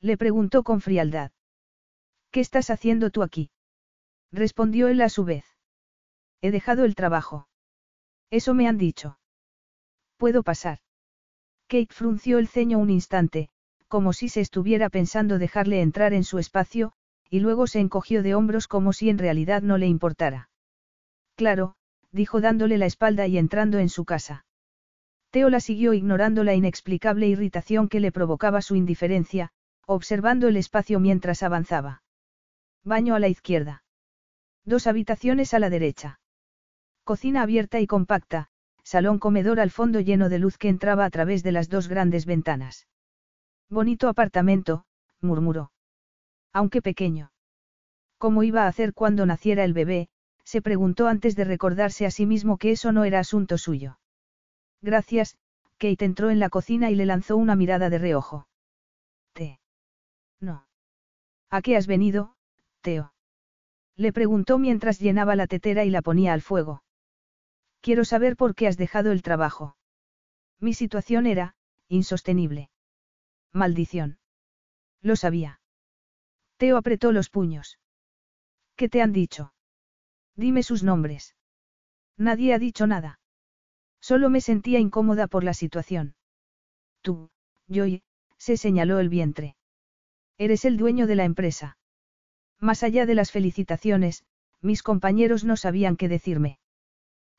Le 0.00 0.16
preguntó 0.16 0.62
con 0.62 0.80
frialdad. 0.80 1.32
¿Qué 2.30 2.40
estás 2.40 2.70
haciendo 2.70 3.10
tú 3.10 3.22
aquí? 3.22 3.50
Respondió 4.32 4.88
él 4.88 5.02
a 5.02 5.10
su 5.10 5.26
vez. 5.26 5.44
He 6.40 6.50
dejado 6.50 6.86
el 6.86 6.94
trabajo. 6.94 7.46
Eso 8.30 8.54
me 8.54 8.68
han 8.68 8.78
dicho. 8.78 9.18
¿Puedo 10.16 10.42
pasar? 10.42 10.78
Kate 11.68 11.92
frunció 11.92 12.38
el 12.38 12.48
ceño 12.48 12.78
un 12.78 12.88
instante, 12.88 13.50
como 13.86 14.14
si 14.14 14.30
se 14.30 14.40
estuviera 14.40 14.88
pensando 14.88 15.38
dejarle 15.38 15.82
entrar 15.82 16.14
en 16.14 16.24
su 16.24 16.38
espacio, 16.38 16.94
y 17.28 17.40
luego 17.40 17.66
se 17.66 17.80
encogió 17.80 18.22
de 18.22 18.34
hombros 18.34 18.66
como 18.66 18.94
si 18.94 19.10
en 19.10 19.18
realidad 19.18 19.60
no 19.60 19.76
le 19.76 19.88
importara. 19.88 20.48
Claro, 21.34 21.74
dijo 22.12 22.40
dándole 22.40 22.78
la 22.78 22.86
espalda 22.86 23.26
y 23.26 23.36
entrando 23.36 23.78
en 23.78 23.90
su 23.90 24.06
casa. 24.06 24.46
Teo 25.30 25.48
la 25.48 25.60
siguió 25.60 25.92
ignorando 25.94 26.42
la 26.42 26.54
inexplicable 26.54 27.28
irritación 27.28 27.88
que 27.88 28.00
le 28.00 28.10
provocaba 28.10 28.62
su 28.62 28.74
indiferencia, 28.74 29.50
observando 29.86 30.48
el 30.48 30.56
espacio 30.56 30.98
mientras 30.98 31.42
avanzaba. 31.42 32.02
Baño 32.84 33.14
a 33.14 33.20
la 33.20 33.28
izquierda. 33.28 33.84
Dos 34.64 34.86
habitaciones 34.86 35.54
a 35.54 35.58
la 35.58 35.70
derecha. 35.70 36.20
Cocina 37.04 37.42
abierta 37.42 37.80
y 37.80 37.86
compacta, 37.86 38.48
salón 38.82 39.18
comedor 39.18 39.60
al 39.60 39.70
fondo 39.70 40.00
lleno 40.00 40.28
de 40.28 40.38
luz 40.38 40.58
que 40.58 40.68
entraba 40.68 41.04
a 41.04 41.10
través 41.10 41.42
de 41.42 41.52
las 41.52 41.68
dos 41.68 41.88
grandes 41.88 42.26
ventanas. 42.26 42.88
Bonito 43.68 44.08
apartamento, 44.08 44.84
murmuró. 45.20 45.70
Aunque 46.52 46.82
pequeño. 46.82 47.30
¿Cómo 48.18 48.42
iba 48.42 48.64
a 48.64 48.68
hacer 48.68 48.94
cuando 48.94 49.26
naciera 49.26 49.64
el 49.64 49.74
bebé? 49.74 50.08
se 50.44 50.60
preguntó 50.60 51.06
antes 51.06 51.36
de 51.36 51.44
recordarse 51.44 52.04
a 52.04 52.10
sí 52.10 52.26
mismo 52.26 52.58
que 52.58 52.72
eso 52.72 52.90
no 52.90 53.04
era 53.04 53.20
asunto 53.20 53.56
suyo. 53.56 54.00
Gracias, 54.82 55.36
Kate 55.78 56.04
entró 56.04 56.30
en 56.30 56.38
la 56.38 56.50
cocina 56.50 56.90
y 56.90 56.94
le 56.94 57.06
lanzó 57.06 57.36
una 57.36 57.56
mirada 57.56 57.90
de 57.90 57.98
reojo. 57.98 58.48
¿Te? 59.32 59.60
No. 60.40 60.66
¿A 61.50 61.62
qué 61.62 61.76
has 61.76 61.86
venido, 61.86 62.36
Teo? 62.80 63.12
Le 63.96 64.12
preguntó 64.12 64.58
mientras 64.58 64.98
llenaba 64.98 65.36
la 65.36 65.46
tetera 65.46 65.84
y 65.84 65.90
la 65.90 66.02
ponía 66.02 66.32
al 66.32 66.42
fuego. 66.42 66.82
Quiero 67.80 68.04
saber 68.04 68.36
por 68.36 68.54
qué 68.54 68.66
has 68.66 68.76
dejado 68.76 69.12
el 69.12 69.22
trabajo. 69.22 69.76
Mi 70.58 70.74
situación 70.74 71.26
era, 71.26 71.54
insostenible. 71.88 72.70
Maldición. 73.52 74.18
Lo 75.02 75.16
sabía. 75.16 75.60
Teo 76.56 76.76
apretó 76.76 77.12
los 77.12 77.30
puños. 77.30 77.78
¿Qué 78.76 78.88
te 78.88 79.02
han 79.02 79.12
dicho? 79.12 79.52
Dime 80.36 80.62
sus 80.62 80.82
nombres. 80.82 81.34
Nadie 82.16 82.54
ha 82.54 82.58
dicho 82.58 82.86
nada. 82.86 83.19
Solo 84.00 84.30
me 84.30 84.40
sentía 84.40 84.78
incómoda 84.78 85.26
por 85.26 85.44
la 85.44 85.54
situación. 85.54 86.14
Tú, 87.02 87.30
Joy, 87.68 88.02
se 88.38 88.56
señaló 88.56 88.98
el 88.98 89.08
vientre. 89.08 89.56
Eres 90.38 90.64
el 90.64 90.76
dueño 90.76 91.06
de 91.06 91.16
la 91.16 91.24
empresa. 91.24 91.76
Más 92.58 92.82
allá 92.82 93.06
de 93.06 93.14
las 93.14 93.30
felicitaciones, 93.30 94.24
mis 94.62 94.82
compañeros 94.82 95.44
no 95.44 95.56
sabían 95.56 95.96
qué 95.96 96.08
decirme. 96.08 96.58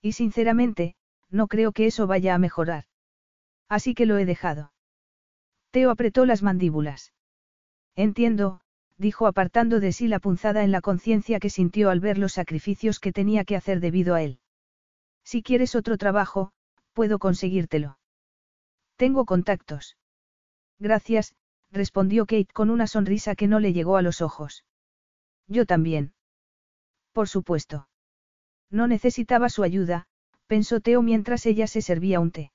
Y 0.01 0.13
sinceramente, 0.13 0.95
no 1.29 1.47
creo 1.47 1.71
que 1.71 1.85
eso 1.85 2.07
vaya 2.07 2.35
a 2.35 2.39
mejorar. 2.39 2.85
Así 3.69 3.93
que 3.93 4.05
lo 4.05 4.17
he 4.17 4.25
dejado. 4.25 4.73
Teo 5.71 5.91
apretó 5.91 6.25
las 6.25 6.43
mandíbulas. 6.43 7.13
Entiendo, 7.95 8.61
dijo 8.97 9.27
apartando 9.27 9.79
de 9.79 9.93
sí 9.93 10.07
la 10.07 10.19
punzada 10.19 10.63
en 10.63 10.71
la 10.71 10.81
conciencia 10.81 11.39
que 11.39 11.49
sintió 11.49 11.89
al 11.89 12.01
ver 12.01 12.17
los 12.17 12.33
sacrificios 12.33 12.99
que 12.99 13.13
tenía 13.13 13.45
que 13.45 13.55
hacer 13.55 13.79
debido 13.79 14.15
a 14.15 14.21
él. 14.21 14.40
Si 15.23 15.43
quieres 15.43 15.75
otro 15.75 15.97
trabajo, 15.97 16.51
puedo 16.93 17.19
conseguírtelo. 17.19 17.97
Tengo 18.95 19.25
contactos. 19.25 19.97
Gracias, 20.79 21.35
respondió 21.71 22.25
Kate 22.25 22.53
con 22.53 22.69
una 22.69 22.87
sonrisa 22.87 23.35
que 23.35 23.47
no 23.47 23.59
le 23.59 23.73
llegó 23.73 23.97
a 23.97 24.01
los 24.01 24.21
ojos. 24.21 24.65
Yo 25.47 25.65
también. 25.65 26.13
Por 27.11 27.27
supuesto. 27.27 27.87
No 28.69 28.87
necesitaba 28.87 29.49
su 29.49 29.63
ayuda, 29.63 30.07
pensó 30.47 30.79
Teo 30.79 31.01
mientras 31.01 31.45
ella 31.45 31.67
se 31.67 31.81
servía 31.81 32.19
un 32.19 32.31
té. 32.31 32.51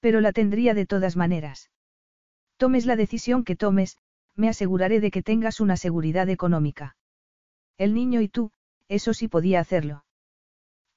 Pero 0.00 0.20
la 0.20 0.32
tendría 0.32 0.74
de 0.74 0.86
todas 0.86 1.16
maneras. 1.16 1.70
Tomes 2.56 2.86
la 2.86 2.96
decisión 2.96 3.44
que 3.44 3.56
tomes, 3.56 3.98
me 4.34 4.48
aseguraré 4.48 5.00
de 5.00 5.10
que 5.10 5.22
tengas 5.22 5.60
una 5.60 5.76
seguridad 5.76 6.28
económica. 6.28 6.96
El 7.76 7.94
niño 7.94 8.20
y 8.20 8.28
tú, 8.28 8.52
eso 8.88 9.14
sí 9.14 9.28
podía 9.28 9.60
hacerlo. 9.60 10.04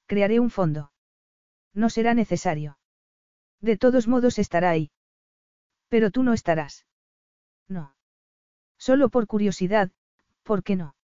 Crearé 0.06 0.40
un 0.40 0.50
fondo. 0.50 0.92
No 1.74 1.90
será 1.90 2.14
necesario. 2.14 2.78
De 3.60 3.76
todos 3.76 4.08
modos 4.08 4.38
estará 4.38 4.70
ahí. 4.70 4.90
Pero 5.88 6.10
tú 6.10 6.22
no 6.22 6.32
estarás. 6.32 6.86
No. 7.68 7.94
Solo 8.78 9.08
por 9.08 9.26
curiosidad, 9.26 9.90
¿por 10.42 10.62
qué 10.62 10.76
no? 10.76 10.94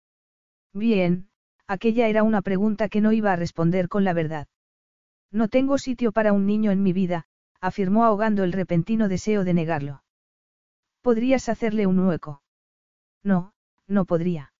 Bien, 0.72 1.28
aquella 1.66 2.08
era 2.08 2.22
una 2.22 2.42
pregunta 2.42 2.88
que 2.88 3.00
no 3.00 3.12
iba 3.12 3.32
a 3.32 3.36
responder 3.36 3.88
con 3.88 4.04
la 4.04 4.12
verdad. 4.12 4.48
No 5.30 5.48
tengo 5.48 5.78
sitio 5.78 6.12
para 6.12 6.32
un 6.32 6.46
niño 6.46 6.70
en 6.70 6.82
mi 6.82 6.92
vida, 6.92 7.26
afirmó 7.60 8.04
ahogando 8.04 8.44
el 8.44 8.52
repentino 8.52 9.08
deseo 9.08 9.44
de 9.44 9.54
negarlo. 9.54 10.04
Podrías 11.00 11.48
hacerle 11.48 11.86
un 11.86 11.98
hueco. 12.00 12.42
No, 13.22 13.54
no 13.86 14.04
podría. 14.04 14.52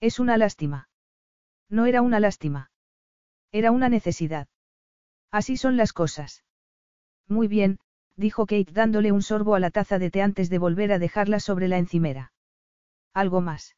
Es 0.00 0.18
una 0.18 0.36
lástima. 0.36 0.88
No 1.68 1.86
era 1.86 2.00
una 2.02 2.20
lástima. 2.20 2.70
Era 3.52 3.70
una 3.70 3.88
necesidad. 3.88 4.48
Así 5.30 5.56
son 5.56 5.76
las 5.76 5.92
cosas. 5.92 6.44
Muy 7.28 7.48
bien, 7.48 7.78
dijo 8.16 8.46
Kate 8.46 8.72
dándole 8.72 9.12
un 9.12 9.22
sorbo 9.22 9.54
a 9.54 9.60
la 9.60 9.70
taza 9.70 9.98
de 9.98 10.10
té 10.10 10.22
antes 10.22 10.50
de 10.50 10.58
volver 10.58 10.92
a 10.92 10.98
dejarla 10.98 11.40
sobre 11.40 11.68
la 11.68 11.78
encimera. 11.78 12.32
Algo 13.14 13.40
más. 13.40 13.76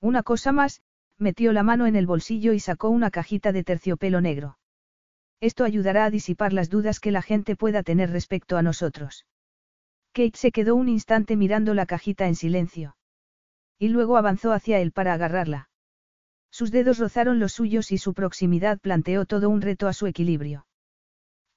Una 0.00 0.22
cosa 0.22 0.52
más, 0.52 0.82
metió 1.18 1.52
la 1.52 1.62
mano 1.62 1.86
en 1.86 1.96
el 1.96 2.06
bolsillo 2.06 2.52
y 2.52 2.60
sacó 2.60 2.88
una 2.88 3.10
cajita 3.10 3.52
de 3.52 3.64
terciopelo 3.64 4.20
negro. 4.20 4.58
Esto 5.40 5.64
ayudará 5.64 6.04
a 6.04 6.10
disipar 6.10 6.52
las 6.52 6.68
dudas 6.68 7.00
que 7.00 7.10
la 7.10 7.22
gente 7.22 7.56
pueda 7.56 7.82
tener 7.82 8.10
respecto 8.10 8.56
a 8.56 8.62
nosotros. 8.62 9.26
Kate 10.12 10.36
se 10.36 10.52
quedó 10.52 10.74
un 10.74 10.88
instante 10.88 11.36
mirando 11.36 11.72
la 11.74 11.86
cajita 11.86 12.26
en 12.26 12.34
silencio. 12.34 12.96
Y 13.78 13.88
luego 13.88 14.16
avanzó 14.16 14.52
hacia 14.52 14.80
él 14.80 14.92
para 14.92 15.14
agarrarla. 15.14 15.69
Sus 16.50 16.70
dedos 16.70 16.98
rozaron 16.98 17.38
los 17.38 17.52
suyos 17.52 17.92
y 17.92 17.98
su 17.98 18.14
proximidad 18.14 18.78
planteó 18.80 19.24
todo 19.24 19.48
un 19.48 19.60
reto 19.60 19.88
a 19.88 19.92
su 19.92 20.06
equilibrio. 20.06 20.66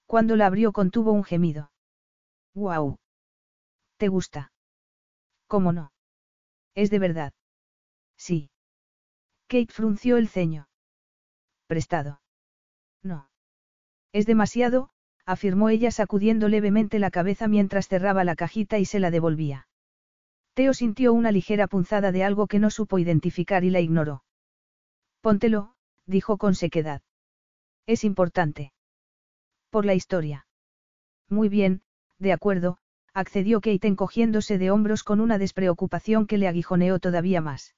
Cuando 0.05 0.35
la 0.35 0.45
abrió 0.45 0.71
contuvo 0.71 1.11
un 1.11 1.23
gemido. 1.23 1.71
¡Guau! 2.53 2.97
¿Te 3.97 4.07
gusta? 4.07 4.51
¿Cómo 5.47 5.73
no? 5.73 5.91
Es 6.75 6.89
de 6.89 6.99
verdad. 6.99 7.33
Sí. 8.17 8.49
Kate 9.47 9.71
frunció 9.71 10.17
el 10.17 10.27
ceño. 10.27 10.67
Prestado. 11.67 12.21
No. 13.01 13.29
Es 14.11 14.25
demasiado, 14.25 14.89
afirmó 15.25 15.69
ella 15.69 15.91
sacudiendo 15.91 16.47
levemente 16.47 16.99
la 16.99 17.11
cabeza 17.11 17.47
mientras 17.47 17.87
cerraba 17.87 18.23
la 18.23 18.35
cajita 18.35 18.77
y 18.77 18.85
se 18.85 18.99
la 18.99 19.11
devolvía. 19.11 19.67
Teo 20.53 20.73
sintió 20.73 21.13
una 21.13 21.31
ligera 21.31 21.67
punzada 21.67 22.11
de 22.11 22.23
algo 22.23 22.47
que 22.47 22.59
no 22.59 22.69
supo 22.69 22.99
identificar 22.99 23.63
y 23.63 23.71
la 23.71 23.79
ignoró. 23.79 24.23
Póntelo, 25.23 25.73
dijo 26.05 26.37
con 26.37 26.53
sequedad. 26.53 27.01
Es 27.87 28.03
importante. 28.03 28.73
Por 29.69 29.85
la 29.85 29.93
historia. 29.93 30.47
Muy 31.29 31.47
bien, 31.47 31.81
de 32.19 32.33
acuerdo, 32.33 32.77
accedió 33.13 33.61
Kate 33.61 33.87
encogiéndose 33.87 34.57
de 34.57 34.69
hombros 34.69 35.05
con 35.05 35.21
una 35.21 35.37
despreocupación 35.37 36.27
que 36.27 36.37
le 36.37 36.49
aguijoneó 36.49 36.99
todavía 36.99 37.39
más. 37.39 37.73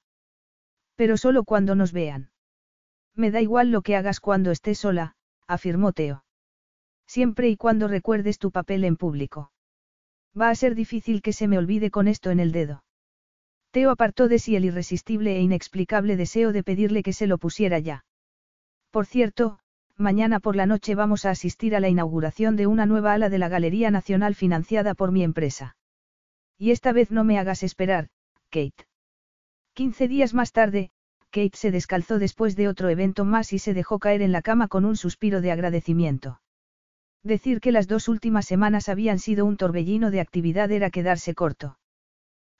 Pero 0.96 1.16
solo 1.16 1.44
cuando 1.44 1.76
nos 1.76 1.92
vean. 1.92 2.32
Me 3.14 3.30
da 3.30 3.40
igual 3.40 3.70
lo 3.70 3.82
que 3.82 3.94
hagas 3.94 4.18
cuando 4.18 4.50
estés 4.50 4.80
sola, 4.80 5.14
afirmó 5.46 5.92
Teo. 5.92 6.24
Siempre 7.06 7.48
y 7.48 7.56
cuando 7.56 7.86
recuerdes 7.86 8.40
tu 8.40 8.50
papel 8.50 8.82
en 8.82 8.96
público. 8.96 9.52
Va 10.38 10.50
a 10.50 10.54
ser 10.56 10.74
difícil 10.74 11.22
que 11.22 11.32
se 11.32 11.46
me 11.46 11.58
olvide 11.58 11.92
con 11.92 12.08
esto 12.08 12.32
en 12.32 12.40
el 12.40 12.50
dedo. 12.50 12.82
Teo 13.76 13.90
apartó 13.90 14.26
de 14.26 14.38
sí 14.38 14.56
el 14.56 14.64
irresistible 14.64 15.36
e 15.36 15.42
inexplicable 15.42 16.16
deseo 16.16 16.50
de 16.54 16.62
pedirle 16.62 17.02
que 17.02 17.12
se 17.12 17.26
lo 17.26 17.36
pusiera 17.36 17.78
ya. 17.78 18.06
Por 18.90 19.04
cierto, 19.04 19.58
mañana 19.98 20.40
por 20.40 20.56
la 20.56 20.64
noche 20.64 20.94
vamos 20.94 21.26
a 21.26 21.30
asistir 21.30 21.76
a 21.76 21.80
la 21.80 21.90
inauguración 21.90 22.56
de 22.56 22.66
una 22.66 22.86
nueva 22.86 23.12
ala 23.12 23.28
de 23.28 23.36
la 23.36 23.50
Galería 23.50 23.90
Nacional 23.90 24.34
financiada 24.34 24.94
por 24.94 25.12
mi 25.12 25.22
empresa. 25.22 25.76
Y 26.56 26.70
esta 26.70 26.92
vez 26.92 27.10
no 27.10 27.22
me 27.22 27.38
hagas 27.38 27.62
esperar, 27.62 28.08
Kate. 28.48 28.86
Quince 29.74 30.08
días 30.08 30.32
más 30.32 30.52
tarde, 30.52 30.90
Kate 31.28 31.58
se 31.58 31.70
descalzó 31.70 32.18
después 32.18 32.56
de 32.56 32.68
otro 32.68 32.88
evento 32.88 33.26
más 33.26 33.52
y 33.52 33.58
se 33.58 33.74
dejó 33.74 33.98
caer 33.98 34.22
en 34.22 34.32
la 34.32 34.40
cama 34.40 34.68
con 34.68 34.86
un 34.86 34.96
suspiro 34.96 35.42
de 35.42 35.52
agradecimiento. 35.52 36.40
Decir 37.22 37.60
que 37.60 37.72
las 37.72 37.88
dos 37.88 38.08
últimas 38.08 38.46
semanas 38.46 38.88
habían 38.88 39.18
sido 39.18 39.44
un 39.44 39.58
torbellino 39.58 40.10
de 40.10 40.22
actividad 40.22 40.70
era 40.72 40.88
quedarse 40.88 41.34
corto. 41.34 41.76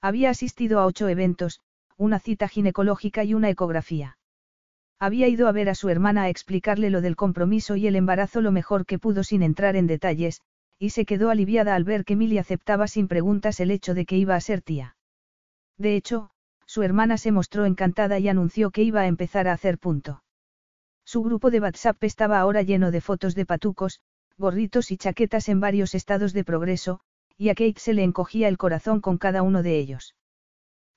Había 0.01 0.29
asistido 0.29 0.79
a 0.79 0.85
ocho 0.85 1.07
eventos, 1.07 1.59
una 1.97 2.19
cita 2.19 2.47
ginecológica 2.47 3.23
y 3.23 3.33
una 3.33 3.49
ecografía. 3.49 4.17
Había 4.99 5.27
ido 5.27 5.47
a 5.47 5.51
ver 5.51 5.69
a 5.69 5.75
su 5.75 5.89
hermana 5.89 6.23
a 6.23 6.29
explicarle 6.29 6.89
lo 6.89 7.01
del 7.01 7.15
compromiso 7.15 7.75
y 7.75 7.87
el 7.87 7.95
embarazo 7.95 8.41
lo 8.41 8.51
mejor 8.51 8.85
que 8.85 8.99
pudo 8.99 9.23
sin 9.23 9.43
entrar 9.43 9.75
en 9.75 9.87
detalles, 9.87 10.41
y 10.79 10.91
se 10.91 11.05
quedó 11.05 11.29
aliviada 11.29 11.75
al 11.75 11.83
ver 11.83 12.05
que 12.05 12.15
Milly 12.15 12.37
aceptaba 12.37 12.87
sin 12.87 13.07
preguntas 13.07 13.59
el 13.59 13.71
hecho 13.71 13.93
de 13.93 14.05
que 14.05 14.17
iba 14.17 14.35
a 14.35 14.41
ser 14.41 14.61
tía. 14.61 14.95
De 15.77 15.95
hecho, 15.95 16.31
su 16.65 16.83
hermana 16.83 17.17
se 17.17 17.31
mostró 17.31 17.65
encantada 17.65 18.19
y 18.19 18.27
anunció 18.27 18.71
que 18.71 18.83
iba 18.83 19.01
a 19.01 19.07
empezar 19.07 19.47
a 19.47 19.53
hacer 19.53 19.77
punto. 19.77 20.23
Su 21.05 21.23
grupo 21.23 21.49
de 21.49 21.61
WhatsApp 21.61 22.03
estaba 22.03 22.39
ahora 22.39 22.61
lleno 22.61 22.91
de 22.91 23.01
fotos 23.01 23.33
de 23.33 23.45
patucos, 23.45 24.01
gorritos 24.37 24.91
y 24.91 24.97
chaquetas 24.97 25.49
en 25.49 25.59
varios 25.59 25.95
estados 25.95 26.33
de 26.33 26.43
progreso, 26.43 26.99
y 27.37 27.49
a 27.49 27.55
Kate 27.55 27.79
se 27.79 27.93
le 27.93 28.03
encogía 28.03 28.47
el 28.47 28.57
corazón 28.57 28.99
con 28.99 29.17
cada 29.17 29.43
uno 29.43 29.63
de 29.63 29.77
ellos. 29.77 30.15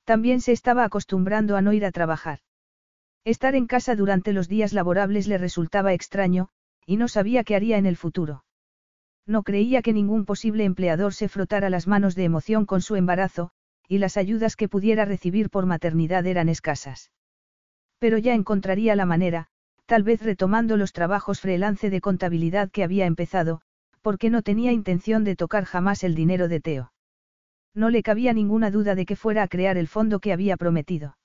También 0.04 0.40
se 0.40 0.52
estaba 0.52 0.84
acostumbrando 0.84 1.56
a 1.56 1.62
no 1.62 1.72
ir 1.72 1.84
a 1.84 1.92
trabajar. 1.92 2.40
Estar 3.24 3.54
en 3.54 3.66
casa 3.66 3.94
durante 3.94 4.32
los 4.32 4.48
días 4.48 4.72
laborables 4.72 5.28
le 5.28 5.38
resultaba 5.38 5.92
extraño, 5.92 6.48
y 6.86 6.96
no 6.96 7.06
sabía 7.06 7.44
qué 7.44 7.54
haría 7.54 7.76
en 7.76 7.86
el 7.86 7.96
futuro. 7.96 8.44
No 9.26 9.42
creía 9.42 9.82
que 9.82 9.92
ningún 9.92 10.24
posible 10.24 10.64
empleador 10.64 11.14
se 11.14 11.28
frotara 11.28 11.70
las 11.70 11.86
manos 11.86 12.14
de 12.14 12.24
emoción 12.24 12.64
con 12.64 12.80
su 12.80 12.96
embarazo, 12.96 13.50
y 13.86 13.98
las 13.98 14.16
ayudas 14.16 14.56
que 14.56 14.68
pudiera 14.68 15.04
recibir 15.04 15.50
por 15.50 15.66
maternidad 15.66 16.26
eran 16.26 16.48
escasas. 16.48 17.12
Pero 17.98 18.16
ya 18.18 18.34
encontraría 18.34 18.96
la 18.96 19.04
manera, 19.04 19.48
tal 19.84 20.02
vez 20.02 20.22
retomando 20.22 20.76
los 20.76 20.92
trabajos 20.92 21.40
freelance 21.40 21.90
de 21.90 22.00
contabilidad 22.00 22.70
que 22.70 22.82
había 22.82 23.06
empezado, 23.06 23.60
porque 24.02 24.30
no 24.30 24.42
tenía 24.42 24.72
intención 24.72 25.24
de 25.24 25.36
tocar 25.36 25.64
jamás 25.64 26.04
el 26.04 26.14
dinero 26.14 26.48
de 26.48 26.60
Teo. 26.60 26.92
No 27.74 27.90
le 27.90 28.02
cabía 28.02 28.32
ninguna 28.32 28.70
duda 28.70 28.94
de 28.94 29.06
que 29.06 29.16
fuera 29.16 29.42
a 29.42 29.48
crear 29.48 29.76
el 29.76 29.88
fondo 29.88 30.20
que 30.20 30.32
había 30.32 30.56
prometido. 30.56 31.16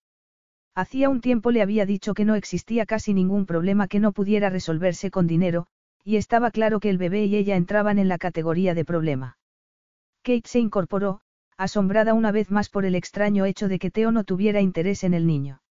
Hacía 0.76 1.10
un 1.10 1.22
tiempo 1.22 1.52
le 1.52 1.62
había 1.62 1.86
dicho 1.86 2.14
que 2.14 2.26
no 2.26 2.36
existía 2.36 2.86
casi 2.86 3.14
ningún 3.14 3.46
problema 3.46 3.88
que 3.88 4.00
no 4.00 4.12
pudiera 4.12 4.50
resolverse 4.50 5.10
con 5.10 5.26
dinero, 5.26 5.68
y 6.04 6.18
estaba 6.18 6.52
claro 6.52 6.80
que 6.80 6.90
el 6.90 6.98
bebé 6.98 7.26
y 7.26 7.36
ella 7.36 7.56
entraban 7.56 7.98
en 7.98 8.10
la 8.10 8.18
categoría 8.18 8.74
de 8.74 8.86
problema. 8.86 9.38
Kate 10.22 10.48
se 10.48 10.60
incorporó, 10.60 11.22
asombrada 11.58 12.14
una 12.14 12.32
vez 12.32 12.52
más 12.52 12.70
por 12.70 12.86
el 12.86 12.96
extraño 12.96 13.46
hecho 13.46 13.70
de 13.70 13.80
que 13.80 13.90
Teo 13.90 14.12
no 14.12 14.24
tuviera 14.24 14.60
interés 14.60 15.04
en 15.04 15.14
el 15.14 15.26
niño. 15.26 15.62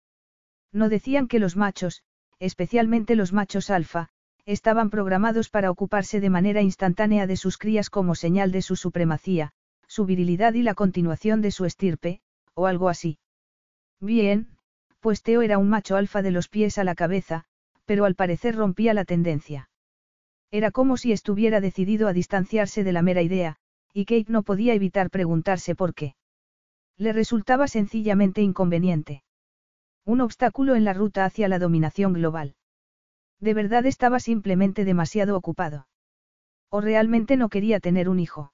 No 0.72 0.88
decían 0.88 1.28
que 1.28 1.38
los 1.38 1.56
machos, 1.56 2.02
especialmente 2.38 3.14
los 3.14 3.32
machos 3.32 3.70
alfa, 3.70 4.08
estaban 4.46 4.90
programados 4.90 5.48
para 5.48 5.70
ocuparse 5.70 6.20
de 6.20 6.30
manera 6.30 6.60
instantánea 6.60 7.26
de 7.26 7.36
sus 7.36 7.58
crías 7.58 7.90
como 7.90 8.14
señal 8.14 8.52
de 8.52 8.62
su 8.62 8.76
supremacía, 8.76 9.52
su 9.86 10.04
virilidad 10.04 10.54
y 10.54 10.62
la 10.62 10.74
continuación 10.74 11.40
de 11.40 11.50
su 11.50 11.64
estirpe, 11.64 12.20
o 12.54 12.66
algo 12.66 12.88
así. 12.88 13.18
Bien, 14.00 14.48
pues 15.00 15.22
Teo 15.22 15.42
era 15.42 15.58
un 15.58 15.68
macho 15.68 15.96
alfa 15.96 16.22
de 16.22 16.30
los 16.30 16.48
pies 16.48 16.78
a 16.78 16.84
la 16.84 16.94
cabeza, 16.94 17.44
pero 17.84 18.04
al 18.04 18.14
parecer 18.14 18.56
rompía 18.56 18.94
la 18.94 19.04
tendencia. 19.04 19.68
Era 20.50 20.70
como 20.70 20.96
si 20.96 21.12
estuviera 21.12 21.60
decidido 21.60 22.08
a 22.08 22.12
distanciarse 22.12 22.84
de 22.84 22.92
la 22.92 23.02
mera 23.02 23.22
idea, 23.22 23.56
y 23.92 24.04
Kate 24.04 24.26
no 24.28 24.42
podía 24.42 24.74
evitar 24.74 25.10
preguntarse 25.10 25.74
por 25.74 25.94
qué. 25.94 26.14
Le 26.96 27.12
resultaba 27.12 27.66
sencillamente 27.66 28.40
inconveniente. 28.40 29.24
Un 30.04 30.20
obstáculo 30.20 30.74
en 30.74 30.84
la 30.84 30.92
ruta 30.92 31.24
hacia 31.24 31.48
la 31.48 31.58
dominación 31.58 32.12
global. 32.12 32.54
De 33.40 33.54
verdad 33.54 33.86
estaba 33.86 34.20
simplemente 34.20 34.84
demasiado 34.84 35.36
ocupado. 35.36 35.86
O 36.70 36.80
realmente 36.80 37.36
no 37.36 37.48
quería 37.48 37.80
tener 37.80 38.08
un 38.08 38.18
hijo. 38.18 38.52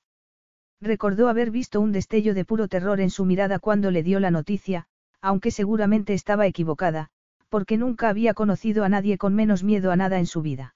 Recordó 0.81 1.29
haber 1.29 1.51
visto 1.51 1.81
un 1.81 1.93
destello 1.93 2.35
de 2.35 2.45
puro 2.45 2.69
terror 2.69 3.01
en 3.01 3.11
su 3.11 3.25
mirada 3.25 3.59
cuando 3.59 3.91
le 3.91 4.03
dio 4.03 4.19
la 4.19 4.31
noticia, 4.31 4.87
aunque 5.21 5.51
seguramente 5.51 6.15
estaba 6.15 6.47
equivocada, 6.47 7.11
porque 7.49 7.77
nunca 7.77 8.09
había 8.09 8.33
conocido 8.33 8.85
a 8.85 8.89
nadie 8.89 9.19
con 9.19 9.35
menos 9.35 9.63
miedo 9.63 9.91
a 9.91 9.97
nada 9.97 10.19
en 10.19 10.27
su 10.27 10.41
vida. 10.41 10.75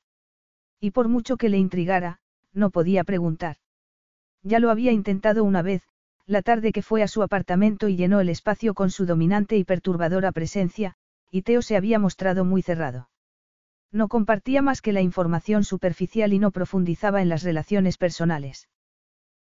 Y 0.81 0.91
por 0.91 1.09
mucho 1.09 1.37
que 1.37 1.49
le 1.49 1.57
intrigara, 1.57 2.21
no 2.53 2.71
podía 2.71 3.05
preguntar. 3.05 3.57
Ya 4.43 4.59
lo 4.59 4.71
había 4.71 4.93
intentado 4.93 5.45
una 5.45 5.63
vez, 5.63 5.83
la 6.27 6.43
tarde 6.43 6.73
que 6.73 6.83
fue 6.83 7.03
a 7.03 7.09
su 7.09 7.23
apartamento 7.23 7.89
y 7.89 7.97
llenó 7.97 8.21
el 8.21 8.29
espacio 8.29 8.75
con 8.75 8.91
su 8.91 9.07
dominante 9.07 9.57
y 9.57 9.65
perturbadora 9.65 10.33
presencia, 10.33 10.97
y 11.31 11.43
Teo 11.43 11.63
se 11.63 11.77
había 11.77 11.99
mostrado 11.99 12.45
muy 12.45 12.61
cerrado. 12.61 13.09
No 13.95 14.09
compartía 14.09 14.61
más 14.61 14.83
que 14.83 14.93
la 14.93 15.03
información 15.03 15.63
superficial 15.63 16.33
y 16.33 16.41
no 16.41 16.51
profundizaba 16.51 17.23
en 17.23 17.29
las 17.29 17.45
relaciones 17.45 17.97
personales. 17.97 18.69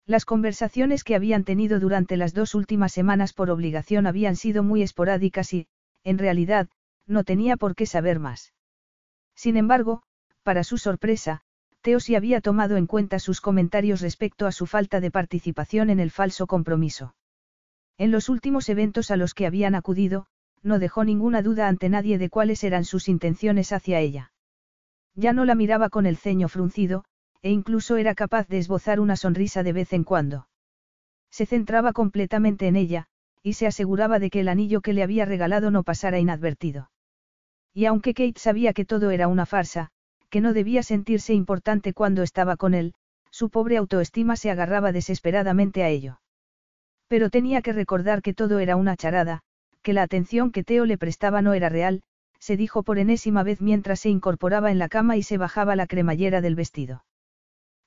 Las 0.07 0.25
conversaciones 0.25 1.03
que 1.03 1.13
habían 1.13 1.43
tenido 1.43 1.79
durante 1.79 2.17
las 2.17 2.33
dos 2.33 2.55
últimas 2.55 2.91
semanas 2.91 3.31
por 3.33 3.51
obligación 3.51 4.07
habían 4.07 4.35
sido 4.35 4.63
muy 4.63 4.81
esporádicas 4.81 5.53
y, 5.53 5.67
en 6.03 6.17
realidad, 6.17 6.67
no 7.05 7.23
tenía 7.23 7.57
por 7.57 7.75
qué 7.75 7.85
saber 7.85 8.17
más. 8.17 8.55
Sin 9.35 9.55
embargo, 9.55 10.01
para 10.41 10.63
su 10.63 10.79
sorpresa, 10.79 11.41
Teo 11.81 11.99
sí 11.99 12.15
había 12.15 12.41
tomado 12.41 12.75
en 12.75 12.87
cuenta 12.87 13.19
sus 13.19 13.41
comentarios 13.41 14.01
respecto 14.01 14.47
a 14.47 14.51
su 14.51 14.65
falta 14.65 14.99
de 14.99 15.11
participación 15.11 15.91
en 15.91 15.99
el 15.99 16.09
falso 16.09 16.47
compromiso. 16.47 17.13
En 17.99 18.09
los 18.09 18.29
últimos 18.29 18.67
eventos 18.69 19.11
a 19.11 19.15
los 19.15 19.35
que 19.35 19.45
habían 19.45 19.75
acudido, 19.75 20.25
no 20.63 20.79
dejó 20.79 21.03
ninguna 21.03 21.43
duda 21.43 21.67
ante 21.67 21.87
nadie 21.87 22.17
de 22.17 22.31
cuáles 22.31 22.63
eran 22.63 22.83
sus 22.83 23.09
intenciones 23.09 23.71
hacia 23.73 23.99
ella. 23.99 24.31
Ya 25.19 25.33
no 25.33 25.43
la 25.43 25.53
miraba 25.53 25.89
con 25.89 26.05
el 26.05 26.15
ceño 26.15 26.47
fruncido, 26.47 27.03
e 27.41 27.51
incluso 27.51 27.97
era 27.97 28.15
capaz 28.15 28.47
de 28.47 28.57
esbozar 28.57 29.01
una 29.01 29.17
sonrisa 29.17 29.63
de 29.63 29.73
vez 29.73 29.91
en 29.91 30.05
cuando. 30.05 30.47
Se 31.29 31.45
centraba 31.45 31.91
completamente 31.91 32.67
en 32.67 32.77
ella, 32.77 33.07
y 33.43 33.53
se 33.53 33.67
aseguraba 33.67 34.19
de 34.19 34.29
que 34.29 34.39
el 34.39 34.47
anillo 34.47 34.79
que 34.79 34.93
le 34.93 35.03
había 35.03 35.25
regalado 35.25 35.71
no 35.71 35.83
pasara 35.83 36.19
inadvertido. 36.19 36.89
Y 37.73 37.83
aunque 37.83 38.13
Kate 38.13 38.39
sabía 38.39 38.71
que 38.71 38.85
todo 38.85 39.11
era 39.11 39.27
una 39.27 39.45
farsa, 39.45 39.89
que 40.29 40.39
no 40.39 40.53
debía 40.53 40.83
sentirse 40.83 41.33
importante 41.33 41.93
cuando 41.93 42.23
estaba 42.23 42.55
con 42.55 42.73
él, 42.73 42.93
su 43.29 43.49
pobre 43.49 43.75
autoestima 43.75 44.37
se 44.37 44.51
agarraba 44.51 44.93
desesperadamente 44.93 45.83
a 45.83 45.89
ello. 45.89 46.21
Pero 47.09 47.29
tenía 47.29 47.61
que 47.61 47.73
recordar 47.73 48.21
que 48.21 48.33
todo 48.33 48.59
era 48.59 48.77
una 48.77 48.95
charada, 48.95 49.41
que 49.81 49.91
la 49.91 50.03
atención 50.03 50.51
que 50.51 50.63
Teo 50.63 50.85
le 50.85 50.97
prestaba 50.97 51.41
no 51.41 51.53
era 51.53 51.67
real, 51.67 52.03
se 52.39 52.57
dijo 52.57 52.83
por 52.83 52.97
enésima 52.97 53.43
vez 53.43 53.61
mientras 53.61 53.99
se 53.99 54.09
incorporaba 54.09 54.71
en 54.71 54.79
la 54.79 54.89
cama 54.89 55.17
y 55.17 55.23
se 55.23 55.37
bajaba 55.37 55.75
la 55.75 55.87
cremallera 55.87 56.41
del 56.41 56.55
vestido. 56.55 57.03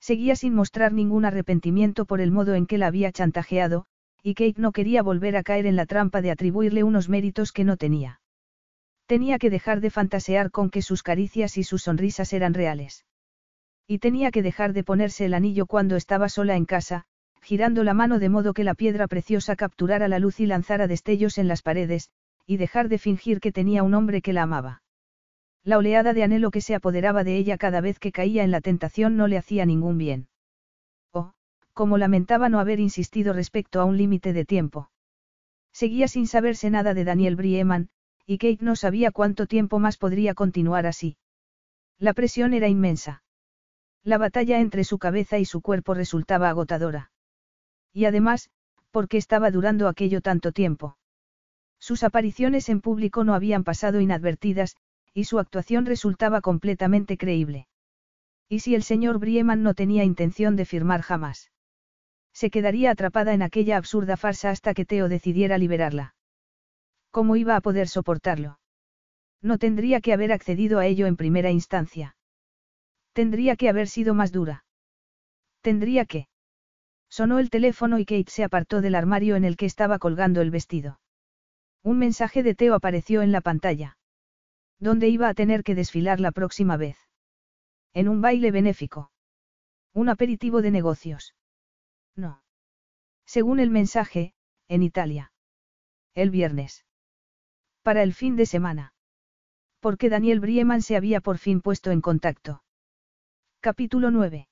Seguía 0.00 0.36
sin 0.36 0.54
mostrar 0.54 0.92
ningún 0.92 1.24
arrepentimiento 1.24 2.06
por 2.06 2.20
el 2.20 2.30
modo 2.30 2.54
en 2.54 2.66
que 2.66 2.78
la 2.78 2.88
había 2.88 3.12
chantajeado, 3.12 3.86
y 4.22 4.34
Kate 4.34 4.54
no 4.60 4.72
quería 4.72 5.02
volver 5.02 5.36
a 5.36 5.42
caer 5.42 5.66
en 5.66 5.76
la 5.76 5.86
trampa 5.86 6.22
de 6.22 6.30
atribuirle 6.30 6.84
unos 6.84 7.08
méritos 7.08 7.52
que 7.52 7.64
no 7.64 7.76
tenía. 7.76 8.20
Tenía 9.06 9.38
que 9.38 9.50
dejar 9.50 9.80
de 9.80 9.90
fantasear 9.90 10.50
con 10.50 10.70
que 10.70 10.82
sus 10.82 11.02
caricias 11.02 11.58
y 11.58 11.64
sus 11.64 11.82
sonrisas 11.82 12.32
eran 12.32 12.54
reales. 12.54 13.04
Y 13.86 13.98
tenía 13.98 14.30
que 14.30 14.42
dejar 14.42 14.72
de 14.72 14.84
ponerse 14.84 15.24
el 15.24 15.34
anillo 15.34 15.66
cuando 15.66 15.96
estaba 15.96 16.28
sola 16.28 16.56
en 16.56 16.64
casa, 16.64 17.04
girando 17.42 17.84
la 17.84 17.94
mano 17.94 18.18
de 18.18 18.28
modo 18.28 18.54
que 18.54 18.64
la 18.64 18.74
piedra 18.74 19.08
preciosa 19.08 19.56
capturara 19.56 20.08
la 20.08 20.18
luz 20.18 20.40
y 20.40 20.46
lanzara 20.46 20.86
destellos 20.86 21.38
en 21.38 21.48
las 21.48 21.62
paredes, 21.62 22.10
y 22.52 22.58
dejar 22.58 22.90
de 22.90 22.98
fingir 22.98 23.40
que 23.40 23.50
tenía 23.50 23.82
un 23.82 23.94
hombre 23.94 24.20
que 24.20 24.34
la 24.34 24.42
amaba. 24.42 24.82
La 25.64 25.78
oleada 25.78 26.12
de 26.12 26.22
anhelo 26.22 26.50
que 26.50 26.60
se 26.60 26.74
apoderaba 26.74 27.24
de 27.24 27.38
ella 27.38 27.56
cada 27.56 27.80
vez 27.80 27.98
que 27.98 28.12
caía 28.12 28.44
en 28.44 28.50
la 28.50 28.60
tentación 28.60 29.16
no 29.16 29.26
le 29.26 29.38
hacía 29.38 29.64
ningún 29.64 29.96
bien. 29.96 30.28
Oh, 31.12 31.32
como 31.72 31.96
lamentaba 31.96 32.50
no 32.50 32.60
haber 32.60 32.78
insistido 32.78 33.32
respecto 33.32 33.80
a 33.80 33.86
un 33.86 33.96
límite 33.96 34.34
de 34.34 34.44
tiempo. 34.44 34.90
Seguía 35.72 36.08
sin 36.08 36.26
saberse 36.26 36.68
nada 36.68 36.92
de 36.92 37.04
Daniel 37.04 37.36
Brieman, 37.36 37.88
y 38.26 38.36
Kate 38.36 38.58
no 38.60 38.76
sabía 38.76 39.12
cuánto 39.12 39.46
tiempo 39.46 39.78
más 39.78 39.96
podría 39.96 40.34
continuar 40.34 40.84
así. 40.84 41.16
La 41.98 42.12
presión 42.12 42.52
era 42.52 42.68
inmensa. 42.68 43.22
La 44.04 44.18
batalla 44.18 44.60
entre 44.60 44.84
su 44.84 44.98
cabeza 44.98 45.38
y 45.38 45.46
su 45.46 45.62
cuerpo 45.62 45.94
resultaba 45.94 46.50
agotadora. 46.50 47.12
Y 47.94 48.04
además, 48.04 48.50
¿por 48.90 49.08
qué 49.08 49.16
estaba 49.16 49.50
durando 49.50 49.88
aquello 49.88 50.20
tanto 50.20 50.52
tiempo? 50.52 50.98
Sus 51.82 52.04
apariciones 52.04 52.68
en 52.68 52.80
público 52.80 53.24
no 53.24 53.34
habían 53.34 53.64
pasado 53.64 54.00
inadvertidas, 54.00 54.76
y 55.12 55.24
su 55.24 55.40
actuación 55.40 55.84
resultaba 55.84 56.40
completamente 56.40 57.16
creíble. 57.18 57.66
¿Y 58.48 58.60
si 58.60 58.76
el 58.76 58.84
señor 58.84 59.18
Brieman 59.18 59.64
no 59.64 59.74
tenía 59.74 60.04
intención 60.04 60.54
de 60.54 60.64
firmar 60.64 61.02
jamás? 61.02 61.50
Se 62.32 62.50
quedaría 62.50 62.92
atrapada 62.92 63.34
en 63.34 63.42
aquella 63.42 63.78
absurda 63.78 64.16
farsa 64.16 64.50
hasta 64.50 64.74
que 64.74 64.84
Teo 64.84 65.08
decidiera 65.08 65.58
liberarla. 65.58 66.14
¿Cómo 67.10 67.34
iba 67.34 67.56
a 67.56 67.60
poder 67.60 67.88
soportarlo? 67.88 68.60
No 69.40 69.58
tendría 69.58 70.00
que 70.00 70.12
haber 70.12 70.30
accedido 70.30 70.78
a 70.78 70.86
ello 70.86 71.08
en 71.08 71.16
primera 71.16 71.50
instancia. 71.50 72.14
Tendría 73.12 73.56
que 73.56 73.68
haber 73.68 73.88
sido 73.88 74.14
más 74.14 74.30
dura. 74.30 74.64
Tendría 75.62 76.04
que. 76.04 76.28
Sonó 77.08 77.40
el 77.40 77.50
teléfono 77.50 77.98
y 77.98 78.04
Kate 78.04 78.30
se 78.30 78.44
apartó 78.44 78.82
del 78.82 78.94
armario 78.94 79.34
en 79.34 79.44
el 79.44 79.56
que 79.56 79.66
estaba 79.66 79.98
colgando 79.98 80.42
el 80.42 80.52
vestido. 80.52 81.00
Un 81.82 81.98
mensaje 81.98 82.42
de 82.42 82.54
Teo 82.54 82.74
apareció 82.74 83.22
en 83.22 83.32
la 83.32 83.40
pantalla. 83.40 83.96
¿Dónde 84.78 85.08
iba 85.08 85.28
a 85.28 85.34
tener 85.34 85.64
que 85.64 85.74
desfilar 85.74 86.20
la 86.20 86.32
próxima 86.32 86.76
vez? 86.76 86.96
En 87.92 88.08
un 88.08 88.20
baile 88.20 88.50
benéfico. 88.50 89.10
Un 89.92 90.08
aperitivo 90.08 90.62
de 90.62 90.70
negocios. 90.70 91.34
No. 92.16 92.42
Según 93.26 93.60
el 93.60 93.70
mensaje, 93.70 94.34
en 94.68 94.82
Italia. 94.82 95.32
El 96.14 96.30
viernes. 96.30 96.84
Para 97.82 98.02
el 98.02 98.14
fin 98.14 98.36
de 98.36 98.46
semana. 98.46 98.94
Porque 99.80 100.08
Daniel 100.08 100.40
Brieman 100.40 100.82
se 100.82 100.96
había 100.96 101.20
por 101.20 101.38
fin 101.38 101.60
puesto 101.60 101.90
en 101.90 102.00
contacto. 102.00 102.62
Capítulo 103.60 104.10
9. 104.10 104.48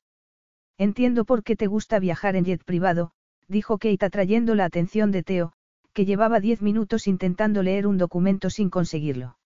Entiendo 0.78 1.24
por 1.24 1.44
qué 1.44 1.56
te 1.56 1.66
gusta 1.66 1.98
viajar 1.98 2.36
en 2.36 2.44
jet 2.44 2.64
privado, 2.64 3.12
dijo 3.46 3.78
Kate 3.78 4.04
atrayendo 4.04 4.54
la 4.54 4.64
atención 4.64 5.10
de 5.12 5.22
Theo, 5.22 5.52
que 6.00 6.06
llevaba 6.06 6.40
diez 6.40 6.62
minutos 6.62 7.06
intentando 7.06 7.62
leer 7.62 7.86
un 7.86 7.98
documento 7.98 8.48
sin 8.48 8.70
conseguirlo. 8.70 9.36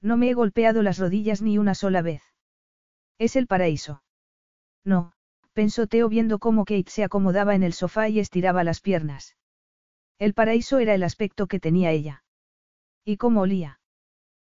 No 0.00 0.16
me 0.16 0.30
he 0.30 0.32
golpeado 0.32 0.80
las 0.80 0.96
rodillas 0.96 1.42
ni 1.42 1.58
una 1.58 1.74
sola 1.74 2.02
vez. 2.02 2.22
Es 3.18 3.34
el 3.34 3.48
paraíso. 3.48 4.04
No, 4.84 5.10
pensó 5.52 5.88
Theo 5.88 6.08
viendo 6.08 6.38
cómo 6.38 6.64
Kate 6.64 6.88
se 6.88 7.02
acomodaba 7.02 7.56
en 7.56 7.64
el 7.64 7.72
sofá 7.72 8.08
y 8.08 8.20
estiraba 8.20 8.62
las 8.62 8.80
piernas. 8.80 9.36
El 10.20 10.34
paraíso 10.34 10.78
era 10.78 10.94
el 10.94 11.02
aspecto 11.02 11.48
que 11.48 11.58
tenía 11.58 11.90
ella. 11.90 12.22
¿Y 13.04 13.16
cómo 13.16 13.40
olía? 13.40 13.80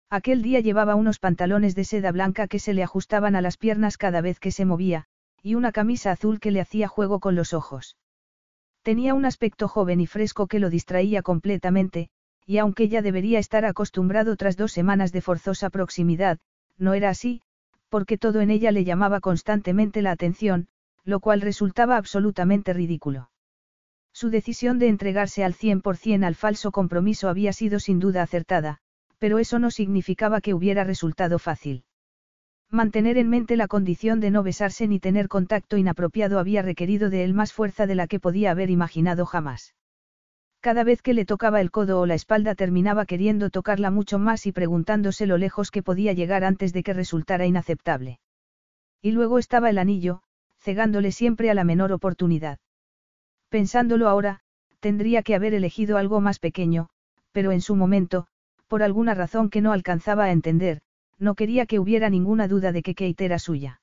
Aquel 0.09 0.41
día 0.41 0.59
llevaba 0.59 0.95
unos 0.95 1.17
pantalones 1.19 1.75
de 1.75 1.85
seda 1.85 2.11
blanca 2.11 2.49
que 2.49 2.59
se 2.59 2.73
le 2.73 2.83
ajustaban 2.83 3.37
a 3.37 3.41
las 3.41 3.55
piernas 3.55 3.95
cada 3.95 4.19
vez 4.19 4.37
que 4.37 4.51
se 4.51 4.65
movía, 4.65 5.05
y 5.41 5.55
una 5.55 5.71
camisa 5.71 6.11
azul 6.11 6.41
que 6.41 6.51
le 6.51 6.59
hacía 6.59 6.89
juego 6.89 7.21
con 7.21 7.35
los 7.35 7.53
ojos. 7.53 7.95
Tenía 8.83 9.13
un 9.13 9.25
aspecto 9.25 9.67
joven 9.67 10.01
y 10.01 10.07
fresco 10.07 10.47
que 10.47 10.59
lo 10.59 10.69
distraía 10.69 11.21
completamente, 11.21 12.09
y 12.45 12.57
aunque 12.57 12.87
ya 12.87 13.01
debería 13.01 13.37
estar 13.37 13.63
acostumbrado 13.65 14.35
tras 14.35 14.57
dos 14.57 14.71
semanas 14.71 15.11
de 15.11 15.21
forzosa 15.21 15.69
proximidad, 15.69 16.39
no 16.77 16.93
era 16.93 17.09
así, 17.09 17.41
porque 17.89 18.17
todo 18.17 18.41
en 18.41 18.49
ella 18.49 18.71
le 18.71 18.83
llamaba 18.83 19.19
constantemente 19.19 20.01
la 20.01 20.11
atención, 20.11 20.67
lo 21.03 21.19
cual 21.19 21.41
resultaba 21.41 21.97
absolutamente 21.97 22.73
ridículo. 22.73 23.29
Su 24.13 24.29
decisión 24.29 24.79
de 24.79 24.87
entregarse 24.87 25.43
al 25.43 25.53
100% 25.53 26.25
al 26.25 26.35
falso 26.35 26.71
compromiso 26.71 27.29
había 27.29 27.53
sido 27.53 27.79
sin 27.79 27.99
duda 27.99 28.23
acertada, 28.23 28.79
pero 29.19 29.37
eso 29.37 29.59
no 29.59 29.69
significaba 29.71 30.41
que 30.41 30.53
hubiera 30.53 30.83
resultado 30.83 31.37
fácil. 31.37 31.83
Mantener 32.73 33.17
en 33.17 33.29
mente 33.29 33.57
la 33.57 33.67
condición 33.67 34.21
de 34.21 34.31
no 34.31 34.43
besarse 34.43 34.87
ni 34.87 34.97
tener 35.01 35.27
contacto 35.27 35.75
inapropiado 35.75 36.39
había 36.39 36.61
requerido 36.61 37.09
de 37.09 37.25
él 37.25 37.33
más 37.33 37.51
fuerza 37.51 37.85
de 37.85 37.95
la 37.95 38.07
que 38.07 38.21
podía 38.21 38.51
haber 38.51 38.69
imaginado 38.69 39.25
jamás. 39.25 39.75
Cada 40.61 40.85
vez 40.85 41.01
que 41.01 41.13
le 41.13 41.25
tocaba 41.25 41.59
el 41.59 41.69
codo 41.69 41.99
o 41.99 42.05
la 42.05 42.13
espalda 42.13 42.55
terminaba 42.55 43.05
queriendo 43.05 43.49
tocarla 43.49 43.91
mucho 43.91 44.19
más 44.19 44.45
y 44.45 44.53
preguntándose 44.53 45.25
lo 45.25 45.37
lejos 45.37 45.69
que 45.69 45.83
podía 45.83 46.13
llegar 46.13 46.45
antes 46.45 46.71
de 46.71 46.81
que 46.81 46.93
resultara 46.93 47.45
inaceptable. 47.45 48.19
Y 49.01 49.11
luego 49.11 49.37
estaba 49.37 49.69
el 49.69 49.77
anillo, 49.77 50.21
cegándole 50.57 51.11
siempre 51.11 51.49
a 51.51 51.53
la 51.53 51.65
menor 51.65 51.91
oportunidad. 51.91 52.59
Pensándolo 53.49 54.07
ahora, 54.07 54.39
tendría 54.79 55.23
que 55.23 55.35
haber 55.35 55.53
elegido 55.53 55.97
algo 55.97 56.21
más 56.21 56.39
pequeño, 56.39 56.87
pero 57.33 57.51
en 57.51 57.59
su 57.59 57.75
momento, 57.75 58.27
por 58.69 58.81
alguna 58.81 59.13
razón 59.13 59.49
que 59.49 59.59
no 59.59 59.73
alcanzaba 59.73 60.25
a 60.25 60.31
entender, 60.31 60.81
no 61.21 61.35
quería 61.35 61.67
que 61.67 61.79
hubiera 61.79 62.09
ninguna 62.09 62.47
duda 62.47 62.71
de 62.71 62.81
que 62.81 62.95
Kate 62.95 63.23
era 63.23 63.37
suya. 63.37 63.79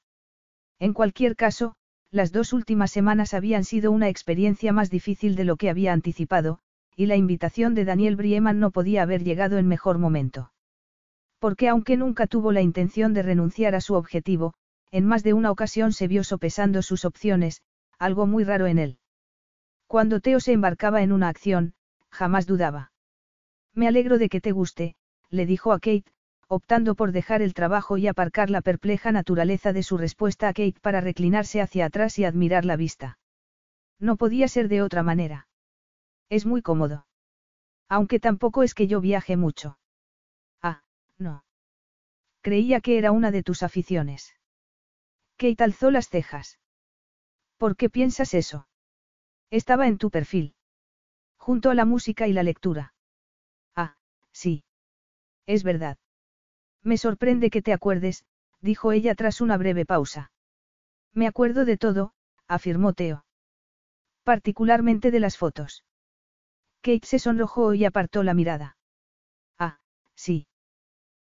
En 0.81 0.93
cualquier 0.93 1.37
caso, 1.37 1.77
las 2.11 2.33
dos 2.33 2.53
últimas 2.53 2.91
semanas 2.91 3.33
habían 3.33 3.65
sido 3.65 3.93
una 3.93 4.09
experiencia 4.09 4.73
más 4.73 4.91
difícil 4.91 5.37
de 5.37 5.45
lo 5.45 5.57
que 5.57 5.71
había 5.71 5.93
anticipado, 5.93 6.59
y 6.97 7.07
la 7.07 7.15
invitación 7.15 7.75
de 7.75 7.85
Daniel 7.85 8.17
Brieman 8.17 8.59
no 8.59 8.73
podía 8.73 9.03
haber 9.03 9.23
llegado 9.23 9.57
en 9.59 9.69
mejor 9.69 9.99
momento. 9.99 10.53
Porque 11.39 11.69
aunque 11.69 11.97
nunca 11.97 12.27
tuvo 12.27 12.51
la 12.51 12.61
intención 12.61 13.15
de 13.15 13.23
renunciar 13.23 13.77
a 13.77 13.81
su 13.81 13.95
objetivo, 13.95 14.55
en 14.91 15.05
más 15.05 15.23
de 15.23 15.33
una 15.33 15.53
ocasión 15.53 15.93
se 15.93 16.09
vio 16.09 16.25
sopesando 16.25 16.83
sus 16.83 17.05
opciones, 17.05 17.63
algo 18.01 18.27
muy 18.27 18.43
raro 18.43 18.67
en 18.67 18.81
él. 18.81 18.99
Cuando 19.87 20.21
Teo 20.21 20.41
se 20.41 20.53
embarcaba 20.53 21.03
en 21.03 21.13
una 21.13 21.29
acción, 21.29 21.75
jamás 22.11 22.47
dudaba. 22.47 22.91
Me 23.75 23.87
alegro 23.87 24.19
de 24.19 24.29
que 24.29 24.41
te 24.41 24.51
guste, 24.51 24.97
le 25.31 25.47
dijo 25.47 25.73
a 25.73 25.79
Kate, 25.79 26.11
optando 26.49 26.95
por 26.95 27.13
dejar 27.13 27.43
el 27.43 27.55
trabajo 27.55 27.99
y 27.99 28.07
aparcar 28.07 28.51
la 28.51 28.63
perpleja 28.63 29.13
naturaleza 29.13 29.73
de 29.73 29.83
su 29.83 29.99
respuesta 29.99 30.49
a 30.49 30.53
Kate 30.53 30.81
para 30.81 31.01
reclinarse 31.01 31.61
hacia 31.61 31.87
atrás 31.87 32.19
y 32.19 32.25
admirar 32.25 32.65
la 32.65 32.77
vista. 32.77 33.19
No 34.01 34.17
podía 34.17 34.49
ser 34.49 34.69
de 34.69 34.83
otra 34.83 35.03
manera. 35.03 35.49
Es 36.31 36.47
muy 36.47 36.63
cómodo. 36.63 37.07
Aunque 37.89 38.19
tampoco 38.19 38.63
es 38.63 38.75
que 38.75 38.87
yo 38.87 39.01
viaje 39.01 39.37
mucho. 39.37 39.79
Ah, 40.63 40.83
no. 41.19 41.45
Creía 42.41 42.81
que 42.81 42.99
era 42.99 43.13
una 43.13 43.31
de 43.31 43.43
tus 43.43 43.63
aficiones. 43.63 44.35
Kate 45.37 45.63
alzó 45.65 45.91
las 45.91 46.09
cejas. 46.09 46.59
¿Por 47.59 47.77
qué 47.77 47.91
piensas 47.91 48.35
eso? 48.35 48.69
Estaba 49.51 49.87
en 49.87 49.99
tu 49.99 50.11
perfil. 50.11 50.55
Junto 51.37 51.71
a 51.71 51.75
la 51.75 51.85
música 51.85 52.27
y 52.27 52.33
la 52.33 52.43
lectura. 52.43 52.95
Ah, 53.75 53.97
sí. 54.33 54.65
Es 55.47 55.63
verdad. 55.63 55.99
Me 56.83 56.97
sorprende 56.97 57.51
que 57.51 57.63
te 57.63 57.73
acuerdes, 57.73 58.25
dijo 58.61 58.93
ella 58.93 59.15
tras 59.15 59.41
una 59.41 59.57
breve 59.57 59.85
pausa. 59.85 60.31
Me 61.13 61.27
acuerdo 61.27 61.65
de 61.65 61.77
todo, 61.77 62.13
afirmó 62.47 62.93
Teo. 62.93 63.25
Particularmente 64.25 65.11
de 65.11 65.21
las 65.21 65.37
fotos. 65.37 65.85
Kate 66.83 67.07
se 67.07 67.19
sonrojó 67.19 67.75
y 67.75 67.85
apartó 67.85 68.23
la 68.23 68.35
mirada. 68.35 68.77
Ah, 69.59 69.81
sí. 70.15 70.47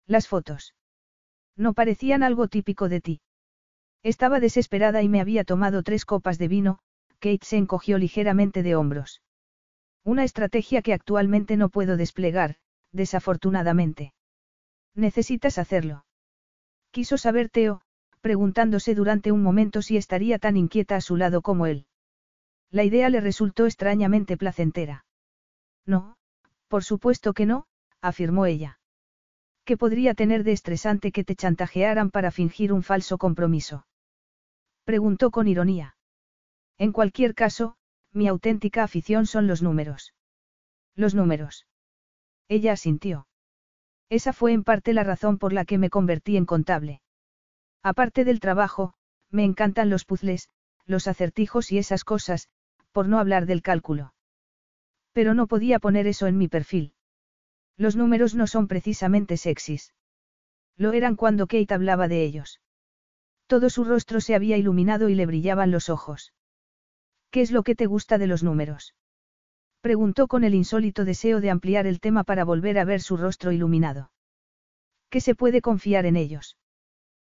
Las 0.06 0.28
fotos. 0.28 0.74
No 1.56 1.72
parecían 1.72 2.22
algo 2.22 2.48
típico 2.48 2.88
de 2.88 3.00
ti. 3.00 3.20
Estaba 4.02 4.40
desesperada 4.40 5.02
y 5.02 5.08
me 5.08 5.20
había 5.20 5.44
tomado 5.44 5.82
tres 5.82 6.04
copas 6.04 6.38
de 6.38 6.48
vino, 6.48 6.78
Kate 7.18 7.44
se 7.44 7.56
encogió 7.56 7.98
ligeramente 7.98 8.62
de 8.62 8.76
hombros. 8.76 9.22
Una 10.04 10.22
estrategia 10.22 10.82
que 10.82 10.92
actualmente 10.92 11.56
no 11.56 11.70
puedo 11.70 11.96
desplegar, 11.96 12.56
desafortunadamente. 12.92 14.12
Necesitas 14.96 15.58
hacerlo. 15.58 16.06
Quiso 16.90 17.18
saber 17.18 17.50
Teo, 17.50 17.82
preguntándose 18.22 18.94
durante 18.94 19.30
un 19.30 19.42
momento 19.42 19.82
si 19.82 19.98
estaría 19.98 20.38
tan 20.38 20.56
inquieta 20.56 20.96
a 20.96 21.00
su 21.02 21.16
lado 21.16 21.42
como 21.42 21.66
él. 21.66 21.86
La 22.70 22.82
idea 22.82 23.10
le 23.10 23.20
resultó 23.20 23.66
extrañamente 23.66 24.36
placentera. 24.38 25.04
No, 25.84 26.16
por 26.68 26.82
supuesto 26.82 27.34
que 27.34 27.44
no, 27.46 27.66
afirmó 28.00 28.46
ella. 28.46 28.80
¿Qué 29.64 29.76
podría 29.76 30.14
tener 30.14 30.44
de 30.44 30.52
estresante 30.52 31.12
que 31.12 31.24
te 31.24 31.36
chantajearan 31.36 32.10
para 32.10 32.30
fingir 32.30 32.72
un 32.72 32.82
falso 32.82 33.18
compromiso? 33.18 33.86
Preguntó 34.84 35.30
con 35.30 35.46
ironía. 35.46 35.96
En 36.78 36.92
cualquier 36.92 37.34
caso, 37.34 37.76
mi 38.12 38.28
auténtica 38.28 38.82
afición 38.82 39.26
son 39.26 39.46
los 39.46 39.62
números. 39.62 40.14
Los 40.94 41.14
números. 41.14 41.66
Ella 42.48 42.72
asintió. 42.72 43.26
Esa 44.08 44.32
fue 44.32 44.52
en 44.52 44.64
parte 44.64 44.92
la 44.92 45.04
razón 45.04 45.38
por 45.38 45.52
la 45.52 45.64
que 45.64 45.78
me 45.78 45.90
convertí 45.90 46.36
en 46.36 46.46
contable. 46.46 47.00
Aparte 47.82 48.24
del 48.24 48.40
trabajo, 48.40 48.94
me 49.30 49.44
encantan 49.44 49.90
los 49.90 50.04
puzzles, 50.04 50.48
los 50.84 51.08
acertijos 51.08 51.72
y 51.72 51.78
esas 51.78 52.04
cosas, 52.04 52.48
por 52.92 53.08
no 53.08 53.18
hablar 53.18 53.46
del 53.46 53.62
cálculo. 53.62 54.14
Pero 55.12 55.34
no 55.34 55.46
podía 55.46 55.78
poner 55.78 56.06
eso 56.06 56.26
en 56.26 56.38
mi 56.38 56.48
perfil. 56.48 56.94
Los 57.76 57.96
números 57.96 58.34
no 58.34 58.46
son 58.46 58.68
precisamente 58.68 59.36
sexys. 59.36 59.92
Lo 60.76 60.92
eran 60.92 61.16
cuando 61.16 61.46
Kate 61.46 61.74
hablaba 61.74 62.06
de 62.08 62.22
ellos. 62.24 62.60
Todo 63.46 63.70
su 63.70 63.84
rostro 63.84 64.20
se 64.20 64.34
había 64.34 64.56
iluminado 64.56 65.08
y 65.08 65.14
le 65.14 65.26
brillaban 65.26 65.70
los 65.70 65.88
ojos. 65.88 66.32
¿Qué 67.30 67.40
es 67.40 67.50
lo 67.50 67.62
que 67.62 67.74
te 67.74 67.86
gusta 67.86 68.18
de 68.18 68.26
los 68.26 68.42
números? 68.42 68.94
Preguntó 69.86 70.26
con 70.26 70.42
el 70.42 70.56
insólito 70.56 71.04
deseo 71.04 71.40
de 71.40 71.48
ampliar 71.48 71.86
el 71.86 72.00
tema 72.00 72.24
para 72.24 72.44
volver 72.44 72.76
a 72.80 72.84
ver 72.84 73.00
su 73.00 73.16
rostro 73.16 73.52
iluminado. 73.52 74.10
¿Qué 75.10 75.20
se 75.20 75.36
puede 75.36 75.60
confiar 75.60 76.06
en 76.06 76.16
ellos? 76.16 76.58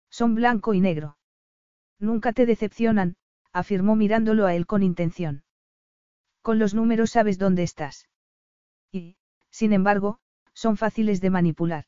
Son 0.09 0.33
blanco 0.33 0.73
y 0.73 0.81
negro. 0.81 1.19
Nunca 1.99 2.33
te 2.33 2.47
decepcionan, 2.47 3.15
afirmó 3.53 3.95
mirándolo 3.95 4.47
a 4.47 4.55
él 4.55 4.65
con 4.65 4.81
intención. 4.81 5.43
Con 6.41 6.57
los 6.57 6.73
números 6.73 7.11
sabes 7.11 7.37
dónde 7.37 7.61
estás. 7.61 8.09
Y, 8.91 9.17
sin 9.51 9.71
embargo, 9.71 10.17
son 10.55 10.77
fáciles 10.77 11.21
de 11.21 11.29
manipular. 11.29 11.85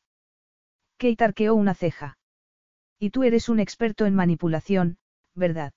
Kate 0.98 1.24
arqueó 1.24 1.56
una 1.56 1.74
ceja. 1.74 2.16
Y 2.96 3.10
tú 3.10 3.24
eres 3.24 3.48
un 3.48 3.58
experto 3.58 4.06
en 4.06 4.14
manipulación, 4.14 4.98
¿verdad? 5.34 5.72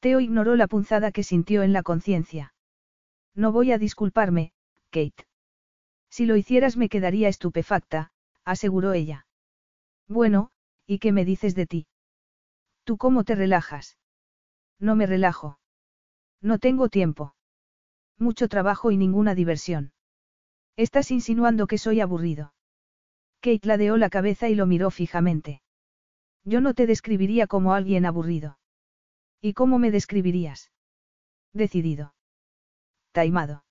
Teo 0.00 0.20
ignoró 0.20 0.56
la 0.56 0.66
punzada 0.66 1.12
que 1.12 1.24
sintió 1.24 1.62
en 1.62 1.74
la 1.74 1.82
conciencia. 1.82 2.54
No 3.34 3.52
voy 3.52 3.72
a 3.72 3.78
disculparme, 3.78 4.52
Kate. 4.90 5.26
Si 6.10 6.26
lo 6.26 6.36
hicieras 6.36 6.76
me 6.76 6.88
quedaría 6.88 7.28
estupefacta, 7.28 8.10
aseguró 8.44 8.92
ella. 8.92 9.26
Bueno, 10.08 10.50
¿y 10.86 10.98
qué 10.98 11.12
me 11.12 11.24
dices 11.24 11.54
de 11.54 11.66
ti? 11.66 11.86
¿Tú 12.84 12.96
cómo 12.96 13.24
te 13.24 13.34
relajas? 13.34 13.98
No 14.78 14.96
me 14.96 15.06
relajo. 15.06 15.58
No 16.40 16.58
tengo 16.58 16.88
tiempo. 16.88 17.34
Mucho 18.18 18.48
trabajo 18.48 18.90
y 18.90 18.96
ninguna 18.96 19.34
diversión. 19.34 19.92
Estás 20.76 21.10
insinuando 21.10 21.66
que 21.66 21.78
soy 21.78 22.00
aburrido. 22.00 22.54
Kate 23.40 23.66
ladeó 23.68 23.96
la 23.96 24.10
cabeza 24.10 24.48
y 24.48 24.54
lo 24.54 24.66
miró 24.66 24.90
fijamente. 24.90 25.60
Yo 26.44 26.60
no 26.60 26.74
te 26.74 26.86
describiría 26.86 27.46
como 27.46 27.74
alguien 27.74 28.06
aburrido. 28.06 28.58
¿Y 29.40 29.52
cómo 29.52 29.78
me 29.78 29.90
describirías? 29.90 30.72
Decidido. 31.52 32.14
Taimado. 33.12 33.64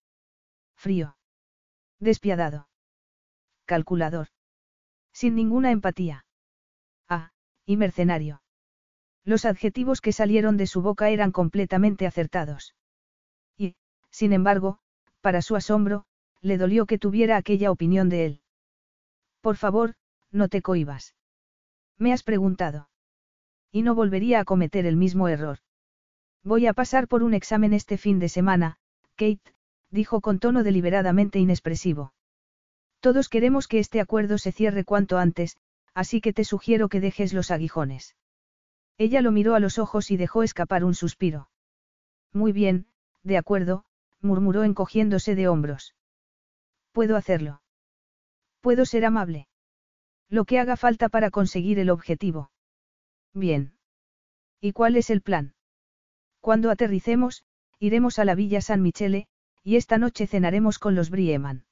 Frío. 0.76 1.18
Despiadado. 2.00 2.68
Calculador. 3.66 4.28
Sin 5.12 5.36
ninguna 5.36 5.72
empatía. 5.72 6.26
Ah, 7.10 7.32
y 7.66 7.78
mercenario. 7.78 8.42
Los 9.24 9.46
adjetivos 9.46 10.00
que 10.00 10.14
salieron 10.14 10.58
de 10.58 10.68
su 10.68 10.82
boca 10.82 11.10
eran 11.10 11.32
completamente 11.32 12.08
acertados. 12.08 12.76
Y, 13.58 13.76
sin 14.10 14.32
embargo, 14.32 14.80
para 15.22 15.42
su 15.42 15.56
asombro, 15.56 16.06
le 16.42 16.58
dolió 16.58 16.86
que 16.86 16.98
tuviera 16.98 17.36
aquella 17.36 17.72
opinión 17.72 18.10
de 18.10 18.26
él. 18.26 18.42
Por 19.42 19.58
favor, 19.58 19.96
no 20.32 20.48
te 20.48 20.62
cohibas. 20.62 21.16
Me 21.98 22.14
has 22.14 22.24
preguntado. 22.24 22.90
Y 23.72 23.82
no 23.82 23.96
volvería 23.96 24.40
a 24.40 24.46
cometer 24.46 24.86
el 24.86 24.96
mismo 24.96 25.28
error. 25.28 25.60
Voy 26.44 26.68
a 26.68 26.74
pasar 26.74 27.08
por 27.08 27.24
un 27.24 27.34
examen 27.34 27.74
este 27.74 27.98
fin 27.98 28.20
de 28.20 28.30
semana, 28.30 28.78
Kate, 29.18 29.42
dijo 29.90 30.22
con 30.22 30.40
tono 30.40 30.64
deliberadamente 30.64 31.40
inexpresivo. 31.40 32.14
Todos 33.00 33.30
queremos 33.30 33.68
que 33.68 33.80
este 33.80 34.00
acuerdo 34.00 34.38
se 34.38 34.52
cierre 34.52 34.84
cuanto 34.86 35.18
antes, 35.18 35.58
así 35.94 36.22
que 36.22 36.34
te 36.34 36.44
sugiero 36.44 36.88
que 36.88 37.02
dejes 37.02 37.34
los 37.34 37.52
aguijones. 37.52 38.16
Ella 38.98 39.22
lo 39.22 39.32
miró 39.32 39.56
a 39.56 39.60
los 39.60 39.80
ojos 39.80 40.12
y 40.12 40.18
dejó 40.18 40.44
escapar 40.44 40.84
un 40.84 40.94
suspiro. 40.94 41.50
Muy 42.32 42.52
bien, 42.52 42.88
de 43.24 43.38
acuerdo, 43.38 43.86
murmuró 44.22 44.64
encogiéndose 44.64 45.36
de 45.36 45.48
hombros. 45.48 45.96
Puedo 46.92 47.16
hacerlo. 47.16 47.62
Puedo 48.62 48.86
ser 48.86 49.06
amable. 49.06 49.48
Lo 50.30 50.46
que 50.46 50.60
haga 50.60 50.78
falta 50.78 51.10
para 51.10 51.32
conseguir 51.32 51.80
el 51.80 51.90
objetivo. 51.90 52.52
Bien. 53.34 53.74
¿Y 54.60 54.74
cuál 54.74 54.96
es 54.96 55.10
el 55.10 55.22
plan? 55.22 55.56
Cuando 56.42 56.70
aterricemos, 56.70 57.44
iremos 57.80 58.20
a 58.20 58.26
la 58.26 58.36
Villa 58.36 58.62
San 58.62 58.82
Michele, 58.82 59.28
y 59.64 59.76
esta 59.76 59.98
noche 59.98 60.28
cenaremos 60.28 60.80
con 60.80 60.96
los 60.96 61.10
Brieman. 61.10 61.66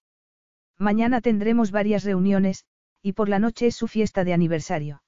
Mañana 0.78 1.22
tendremos 1.22 1.72
varias 1.72 2.04
reuniones, 2.04 2.66
y 3.02 3.14
por 3.14 3.30
la 3.30 3.40
noche 3.40 3.68
es 3.68 3.76
su 3.76 3.88
fiesta 3.88 4.24
de 4.24 4.34
aniversario. 4.34 5.04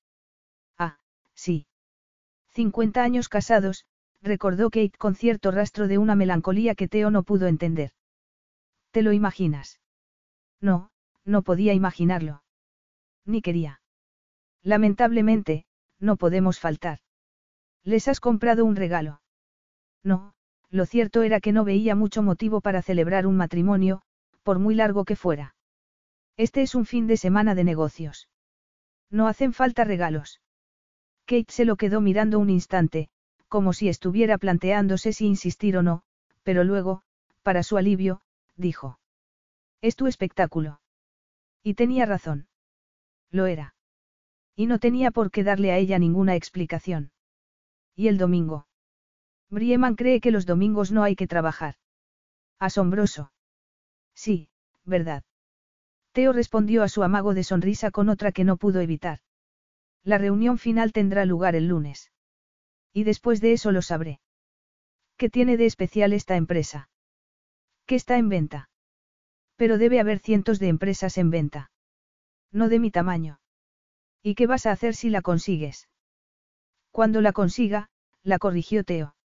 Ah, 0.78 1.00
sí. 1.34 1.68
50 2.50 3.04
años 3.04 3.28
casados, 3.28 3.86
recordó 4.22 4.70
Kate 4.70 4.98
con 4.98 5.16
cierto 5.16 5.52
rastro 5.52 5.88
de 5.88 5.98
una 5.98 6.16
melancolía 6.16 6.76
que 6.76 6.88
Theo 6.88 7.12
no 7.12 7.24
pudo 7.24 7.48
entender. 7.48 7.92
¿Te 8.92 9.02
lo 9.02 9.14
imaginas? 9.14 9.80
No, 10.62 10.90
no 11.26 11.42
podía 11.42 11.74
imaginarlo. 11.74 12.44
Ni 13.26 13.42
quería. 13.42 13.82
Lamentablemente, 14.64 15.66
no 16.00 16.16
podemos 16.16 16.60
faltar. 16.60 17.00
¿Les 17.84 18.08
has 18.08 18.20
comprado 18.20 18.66
un 18.66 18.76
regalo? 18.76 19.22
No, 20.04 20.34
lo 20.70 20.86
cierto 20.86 21.24
era 21.24 21.40
que 21.40 21.52
no 21.52 21.64
veía 21.64 21.96
mucho 21.96 22.22
motivo 22.24 22.62
para 22.62 22.82
celebrar 22.82 23.26
un 23.26 23.38
matrimonio, 23.38 24.02
por 24.44 24.60
muy 24.60 24.76
largo 24.76 25.06
que 25.06 25.16
fuera. 25.16 25.56
Este 26.36 26.62
es 26.62 26.76
un 26.76 26.86
fin 26.86 27.08
de 27.08 27.18
semana 27.18 27.56
de 27.56 27.64
negocios. 27.64 28.30
No 29.10 29.28
hacen 29.28 29.54
falta 29.54 29.84
regalos. 29.84 30.42
Kate 31.26 31.52
se 31.52 31.66
lo 31.66 31.76
quedó 31.76 32.02
mirando 32.02 32.40
un 32.40 32.50
instante, 32.50 33.10
como 33.48 33.74
si 33.74 33.90
estuviera 33.90 34.38
planteándose 34.38 35.14
si 35.14 35.26
insistir 35.26 35.78
o 35.78 35.84
no, 35.84 36.04
pero 36.44 36.64
luego, 36.64 37.04
para 37.44 37.64
su 37.64 37.78
alivio, 37.78 38.22
dijo. 38.56 39.00
Es 39.82 39.96
tu 39.96 40.08
espectáculo. 40.08 40.82
Y 41.64 41.74
tenía 41.74 42.06
razón. 42.06 42.48
Lo 43.32 43.46
era. 43.46 43.76
Y 44.56 44.66
no 44.66 44.80
tenía 44.80 45.12
por 45.12 45.32
qué 45.32 45.44
darle 45.44 45.72
a 45.72 45.78
ella 45.78 46.00
ninguna 46.00 46.36
explicación. 46.36 47.12
¿Y 47.96 48.08
el 48.08 48.18
domingo? 48.18 48.68
Brieman 49.50 49.96
cree 49.96 50.20
que 50.20 50.32
los 50.32 50.46
domingos 50.46 50.92
no 50.92 51.04
hay 51.04 51.16
que 51.16 51.28
trabajar. 51.28 51.76
Asombroso. 52.60 53.32
Sí, 54.14 54.50
verdad. 54.84 55.24
Teo 56.12 56.34
respondió 56.34 56.84
a 56.84 56.90
su 56.90 57.04
amago 57.04 57.34
de 57.34 57.44
sonrisa 57.44 57.92
con 57.92 58.10
otra 58.10 58.32
que 58.32 58.44
no 58.44 58.58
pudo 58.58 58.82
evitar. 58.82 59.20
La 60.04 60.18
reunión 60.18 60.58
final 60.58 60.92
tendrá 60.92 61.26
lugar 61.26 61.56
el 61.56 61.68
lunes. 61.68 62.12
Y 62.94 63.04
después 63.04 63.42
de 63.42 63.54
eso 63.54 63.72
lo 63.72 63.82
sabré. 63.82 64.20
¿Qué 65.18 65.30
tiene 65.30 65.58
de 65.58 65.66
especial 65.66 66.14
esta 66.14 66.36
empresa? 66.36 66.90
¿Qué 67.86 67.96
está 67.96 68.18
en 68.18 68.30
venta? 68.30 68.70
Pero 69.56 69.78
debe 69.78 70.00
haber 70.00 70.20
cientos 70.20 70.60
de 70.60 70.70
empresas 70.70 71.18
en 71.18 71.30
venta. 71.30 71.72
No 72.52 72.70
de 72.70 72.80
mi 72.80 72.92
tamaño. 72.92 73.40
¿Y 74.24 74.36
qué 74.36 74.48
vas 74.48 74.66
a 74.66 74.72
hacer 74.72 74.96
si 74.96 75.10
la 75.10 75.22
consigues? 75.22 75.90
Cuando 76.92 77.22
la 77.22 77.34
consiga, 77.34 77.90
la 78.24 78.40
corrigió 78.40 78.84
Teo. 78.84 79.17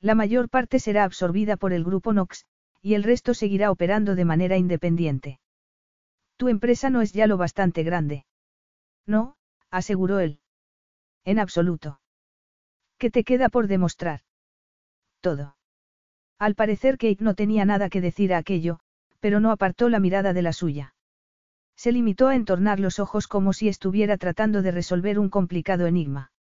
La 0.00 0.14
mayor 0.14 0.48
parte 0.48 0.78
será 0.78 1.04
absorbida 1.04 1.56
por 1.56 1.72
el 1.72 1.84
grupo 1.84 2.12
Nox, 2.12 2.46
y 2.80 2.94
el 2.94 3.02
resto 3.02 3.34
seguirá 3.34 3.70
operando 3.70 4.14
de 4.14 4.24
manera 4.24 4.56
independiente. 4.56 5.40
Tu 6.36 6.48
empresa 6.48 6.88
no 6.88 7.02
es 7.02 7.12
ya 7.12 7.26
lo 7.26 7.36
bastante 7.36 7.82
grande. 7.82 8.24
No, 9.06 9.36
aseguró 9.70 10.20
él. 10.20 10.40
En 11.24 11.38
absoluto. 11.38 12.00
¿Qué 12.96 13.10
te 13.10 13.24
queda 13.24 13.50
por 13.50 13.66
demostrar? 13.66 14.22
Todo. 15.20 15.56
Al 16.38 16.54
parecer 16.54 16.96
Kate 16.96 17.18
no 17.20 17.34
tenía 17.34 17.66
nada 17.66 17.90
que 17.90 18.00
decir 18.00 18.32
a 18.32 18.38
aquello, 18.38 18.80
pero 19.20 19.40
no 19.40 19.50
apartó 19.50 19.90
la 19.90 20.00
mirada 20.00 20.32
de 20.32 20.40
la 20.40 20.54
suya. 20.54 20.94
Se 21.76 21.92
limitó 21.92 22.28
a 22.28 22.34
entornar 22.34 22.80
los 22.80 22.98
ojos 22.98 23.26
como 23.26 23.52
si 23.52 23.68
estuviera 23.68 24.16
tratando 24.16 24.62
de 24.62 24.70
resolver 24.70 25.18
un 25.18 25.28
complicado 25.28 25.86
enigma. 25.86 26.32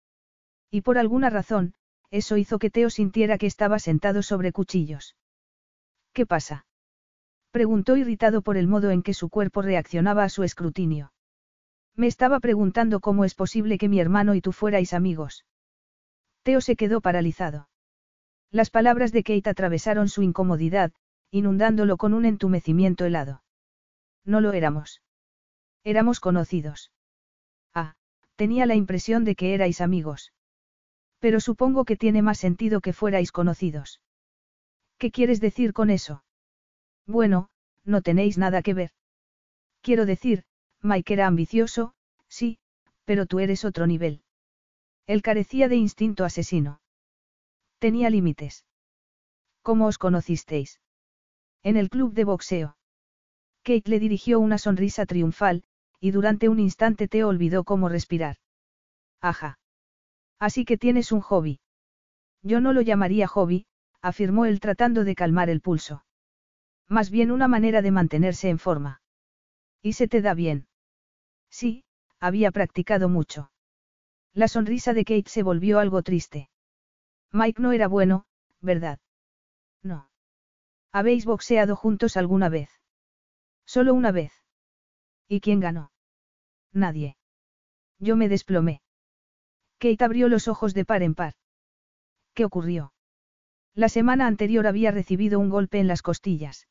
Y 0.70 0.82
por 0.82 0.98
alguna 0.98 1.30
razón, 1.30 1.74
eso 2.10 2.36
hizo 2.36 2.58
que 2.58 2.70
Teo 2.70 2.90
sintiera 2.90 3.38
que 3.38 3.46
estaba 3.46 3.78
sentado 3.78 4.22
sobre 4.22 4.52
cuchillos. 4.52 5.16
¿Qué 6.12 6.26
pasa? 6.26 6.66
preguntó 7.50 7.96
irritado 7.96 8.42
por 8.42 8.56
el 8.56 8.68
modo 8.68 8.90
en 8.90 9.02
que 9.02 9.14
su 9.14 9.28
cuerpo 9.28 9.62
reaccionaba 9.62 10.24
a 10.24 10.28
su 10.28 10.42
escrutinio. 10.42 11.12
Me 11.94 12.06
estaba 12.06 12.40
preguntando 12.40 13.00
cómo 13.00 13.24
es 13.24 13.34
posible 13.34 13.78
que 13.78 13.88
mi 13.88 14.00
hermano 14.00 14.34
y 14.34 14.40
tú 14.40 14.52
fuerais 14.52 14.92
amigos. 14.92 15.44
Teo 16.42 16.60
se 16.60 16.76
quedó 16.76 17.00
paralizado. 17.00 17.68
Las 18.50 18.70
palabras 18.70 19.12
de 19.12 19.22
Kate 19.22 19.50
atravesaron 19.50 20.08
su 20.08 20.22
incomodidad, 20.22 20.92
inundándolo 21.30 21.96
con 21.96 22.14
un 22.14 22.24
entumecimiento 22.24 23.04
helado. 23.04 23.42
No 24.24 24.40
lo 24.40 24.52
éramos. 24.52 25.02
Éramos 25.84 26.20
conocidos. 26.20 26.92
Ah, 27.74 27.94
tenía 28.36 28.66
la 28.66 28.74
impresión 28.74 29.24
de 29.24 29.34
que 29.34 29.54
erais 29.54 29.80
amigos. 29.80 30.32
Pero 31.18 31.40
supongo 31.40 31.84
que 31.84 31.96
tiene 31.96 32.22
más 32.22 32.38
sentido 32.38 32.80
que 32.80 32.92
fuerais 32.92 33.32
conocidos. 33.32 34.00
¿Qué 34.98 35.10
quieres 35.10 35.40
decir 35.40 35.72
con 35.72 35.90
eso? 35.90 36.24
Bueno, 37.06 37.50
no 37.84 38.02
tenéis 38.02 38.38
nada 38.38 38.62
que 38.62 38.74
ver. 38.74 38.90
Quiero 39.80 40.06
decir, 40.06 40.44
Mike 40.82 41.14
era 41.14 41.26
ambicioso, 41.26 41.94
sí, 42.28 42.58
pero 43.04 43.26
tú 43.26 43.38
eres 43.38 43.64
otro 43.64 43.86
nivel. 43.86 44.22
Él 45.06 45.22
carecía 45.22 45.68
de 45.68 45.76
instinto 45.76 46.24
asesino. 46.24 46.80
Tenía 47.78 48.10
límites. 48.10 48.66
¿Cómo 49.62 49.86
os 49.86 49.98
conocisteis? 49.98 50.80
En 51.62 51.76
el 51.76 51.88
club 51.88 52.12
de 52.12 52.24
boxeo. 52.24 52.76
Kate 53.62 53.90
le 53.90 53.98
dirigió 53.98 54.40
una 54.40 54.58
sonrisa 54.58 55.06
triunfal, 55.06 55.64
y 56.00 56.10
durante 56.10 56.48
un 56.48 56.60
instante 56.60 57.08
te 57.08 57.24
olvidó 57.24 57.64
cómo 57.64 57.88
respirar. 57.88 58.36
Ajá. 59.20 59.57
Así 60.38 60.64
que 60.64 60.78
tienes 60.78 61.12
un 61.12 61.20
hobby. 61.20 61.60
Yo 62.42 62.60
no 62.60 62.72
lo 62.72 62.80
llamaría 62.80 63.26
hobby, 63.26 63.66
afirmó 64.00 64.44
él 64.44 64.60
tratando 64.60 65.04
de 65.04 65.14
calmar 65.14 65.50
el 65.50 65.60
pulso. 65.60 66.04
Más 66.88 67.10
bien 67.10 67.30
una 67.30 67.48
manera 67.48 67.82
de 67.82 67.90
mantenerse 67.90 68.48
en 68.48 68.58
forma. 68.58 69.02
¿Y 69.82 69.94
se 69.94 70.08
te 70.08 70.22
da 70.22 70.34
bien? 70.34 70.68
Sí, 71.50 71.84
había 72.20 72.50
practicado 72.50 73.08
mucho. 73.08 73.50
La 74.32 74.48
sonrisa 74.48 74.94
de 74.94 75.04
Kate 75.04 75.28
se 75.28 75.42
volvió 75.42 75.78
algo 75.78 76.02
triste. 76.02 76.48
Mike 77.32 77.60
no 77.60 77.72
era 77.72 77.88
bueno, 77.88 78.24
¿verdad? 78.60 79.00
No. 79.82 80.10
¿Habéis 80.92 81.26
boxeado 81.26 81.76
juntos 81.76 82.16
alguna 82.16 82.48
vez? 82.48 82.70
Solo 83.66 83.94
una 83.94 84.12
vez. 84.12 84.32
¿Y 85.28 85.40
quién 85.40 85.60
ganó? 85.60 85.92
Nadie. 86.72 87.16
Yo 87.98 88.16
me 88.16 88.28
desplomé. 88.28 88.80
Kate 89.78 90.04
abrió 90.04 90.28
los 90.28 90.48
ojos 90.48 90.74
de 90.74 90.84
par 90.84 91.02
en 91.02 91.14
par. 91.14 91.34
¿Qué 92.34 92.44
ocurrió? 92.44 92.92
La 93.74 93.88
semana 93.88 94.26
anterior 94.26 94.66
había 94.66 94.90
recibido 94.90 95.38
un 95.38 95.50
golpe 95.50 95.78
en 95.78 95.86
las 95.86 96.02
costillas. 96.02 96.68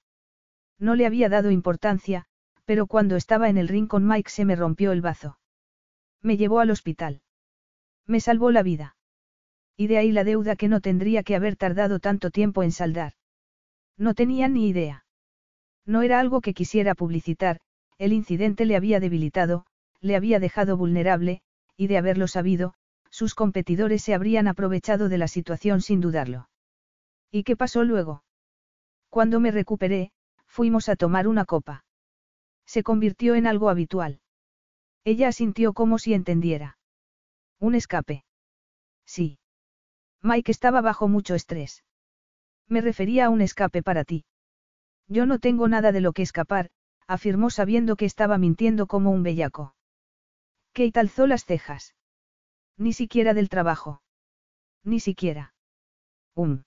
No 0.78 0.96
le 0.96 1.06
había 1.06 1.30
dado 1.30 1.52
importancia, 1.52 2.28
Pero 2.68 2.86
cuando 2.86 3.16
estaba 3.16 3.48
en 3.48 3.58
el 3.58 3.70
ring 3.70 3.88
con 3.88 4.06
Mike 4.06 4.30
se 4.30 4.44
me 4.44 4.58
rompió 4.58 4.92
el 4.92 5.02
bazo. 5.02 5.40
Me 6.22 6.36
llevó 6.36 6.60
al 6.60 6.70
hospital. 6.70 7.22
Me 8.06 8.20
salvó 8.20 8.52
la 8.52 8.62
vida. 8.62 8.98
Y 9.78 9.88
de 9.88 9.98
ahí 9.98 10.12
la 10.12 10.26
deuda 10.26 10.58
que 10.58 10.68
no 10.68 10.82
tendría 10.82 11.24
que 11.24 11.36
haber 11.38 11.56
tardado 11.56 12.00
tanto 12.00 12.30
tiempo 12.30 12.64
en 12.64 12.74
saldar. 12.74 13.14
No 13.96 14.14
tenía 14.16 14.50
ni 14.50 14.68
idea. 14.68 15.06
No 15.86 16.02
era 16.02 16.20
algo 16.20 16.42
que 16.42 16.54
quisiera 16.54 16.94
publicitar, 16.94 17.62
el 17.98 18.12
incidente 18.12 18.66
le 18.66 18.76
había 18.76 19.00
debilitado, 19.00 19.66
le 20.02 20.18
había 20.18 20.42
dejado 20.42 20.76
vulnerable, 20.76 21.42
y 21.78 21.88
de 21.88 21.98
haberlo 21.98 22.28
sabido, 22.28 22.74
sus 23.18 23.34
competidores 23.34 24.04
se 24.04 24.14
habrían 24.14 24.48
aprovechado 24.48 25.10
de 25.10 25.18
la 25.18 25.28
situación 25.28 25.82
sin 25.82 26.02
dudarlo. 26.02 26.50
¿Y 27.32 27.42
qué 27.46 27.58
pasó 27.58 27.84
luego? 27.84 28.24
Cuando 29.10 29.40
me 29.40 29.50
recuperé, 29.50 30.12
fuimos 30.46 30.88
a 30.88 30.96
tomar 30.96 31.28
una 31.28 31.44
copa. 31.44 31.84
Se 32.68 32.84
convirtió 32.84 33.34
en 33.34 33.48
algo 33.48 33.72
habitual. 33.72 34.20
Ella 35.04 35.30
asintió 35.30 35.74
como 35.74 35.98
si 35.98 36.14
entendiera. 36.14 36.78
Un 37.60 37.74
escape. 37.74 38.24
Sí. 39.04 39.40
Mike 40.22 40.52
estaba 40.52 40.82
bajo 40.82 41.08
mucho 41.08 41.34
estrés. 41.34 41.84
Me 42.68 42.82
refería 42.82 43.26
a 43.26 43.30
un 43.32 43.42
escape 43.42 43.82
para 43.82 44.04
ti. 44.04 44.26
Yo 45.08 45.26
no 45.26 45.40
tengo 45.40 45.68
nada 45.68 45.92
de 45.92 46.02
lo 46.02 46.14
que 46.14 46.22
escapar, 46.22 46.70
afirmó 47.08 47.50
sabiendo 47.50 47.96
que 47.96 48.06
estaba 48.06 48.38
mintiendo 48.38 48.86
como 48.86 49.10
un 49.10 49.24
bellaco. 49.24 49.74
Kate 50.74 51.00
alzó 51.00 51.26
las 51.26 51.46
cejas. 51.46 51.96
Ni 52.78 52.94
siquiera 52.94 53.34
del 53.34 53.50
trabajo. 53.50 54.02
Ni 54.84 55.00
siquiera. 55.00 55.54
Um. 56.36 56.64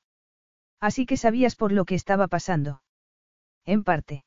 Así 0.80 1.06
que 1.06 1.16
sabías 1.16 1.56
por 1.56 1.72
lo 1.72 1.84
que 1.84 1.94
estaba 1.94 2.26
pasando. 2.26 2.82
En 3.64 3.84
parte. 3.84 4.24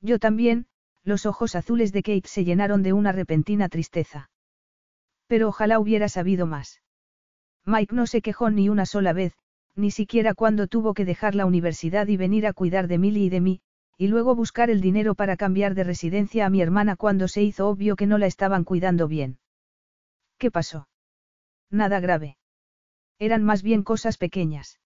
Yo 0.00 0.18
también, 0.18 0.66
los 1.02 1.26
ojos 1.26 1.54
azules 1.54 1.92
de 1.92 2.02
Kate 2.02 2.28
se 2.28 2.44
llenaron 2.44 2.82
de 2.82 2.92
una 2.92 3.12
repentina 3.12 3.68
tristeza. 3.68 4.30
Pero 5.26 5.48
ojalá 5.48 5.78
hubiera 5.78 6.08
sabido 6.08 6.46
más. 6.46 6.80
Mike 7.66 7.94
no 7.94 8.06
se 8.06 8.22
quejó 8.22 8.50
ni 8.50 8.68
una 8.68 8.86
sola 8.86 9.12
vez, 9.12 9.34
ni 9.74 9.90
siquiera 9.90 10.34
cuando 10.34 10.66
tuvo 10.66 10.94
que 10.94 11.04
dejar 11.04 11.34
la 11.34 11.46
universidad 11.46 12.06
y 12.08 12.16
venir 12.16 12.46
a 12.46 12.52
cuidar 12.52 12.88
de 12.88 12.98
Milly 12.98 13.24
y 13.24 13.30
de 13.30 13.40
mí, 13.40 13.60
y 13.96 14.08
luego 14.08 14.34
buscar 14.34 14.70
el 14.70 14.80
dinero 14.80 15.14
para 15.14 15.36
cambiar 15.36 15.74
de 15.74 15.84
residencia 15.84 16.46
a 16.46 16.50
mi 16.50 16.60
hermana 16.60 16.96
cuando 16.96 17.28
se 17.28 17.42
hizo 17.42 17.68
obvio 17.68 17.96
que 17.96 18.06
no 18.06 18.18
la 18.18 18.26
estaban 18.26 18.64
cuidando 18.64 19.08
bien. 19.08 19.38
¿Qué 20.38 20.50
pasó? 20.50 20.88
Nada 21.74 21.98
grave. 21.98 22.36
Eran 23.18 23.42
más 23.42 23.64
bien 23.64 23.82
cosas 23.82 24.16
pequeñas. 24.16 24.78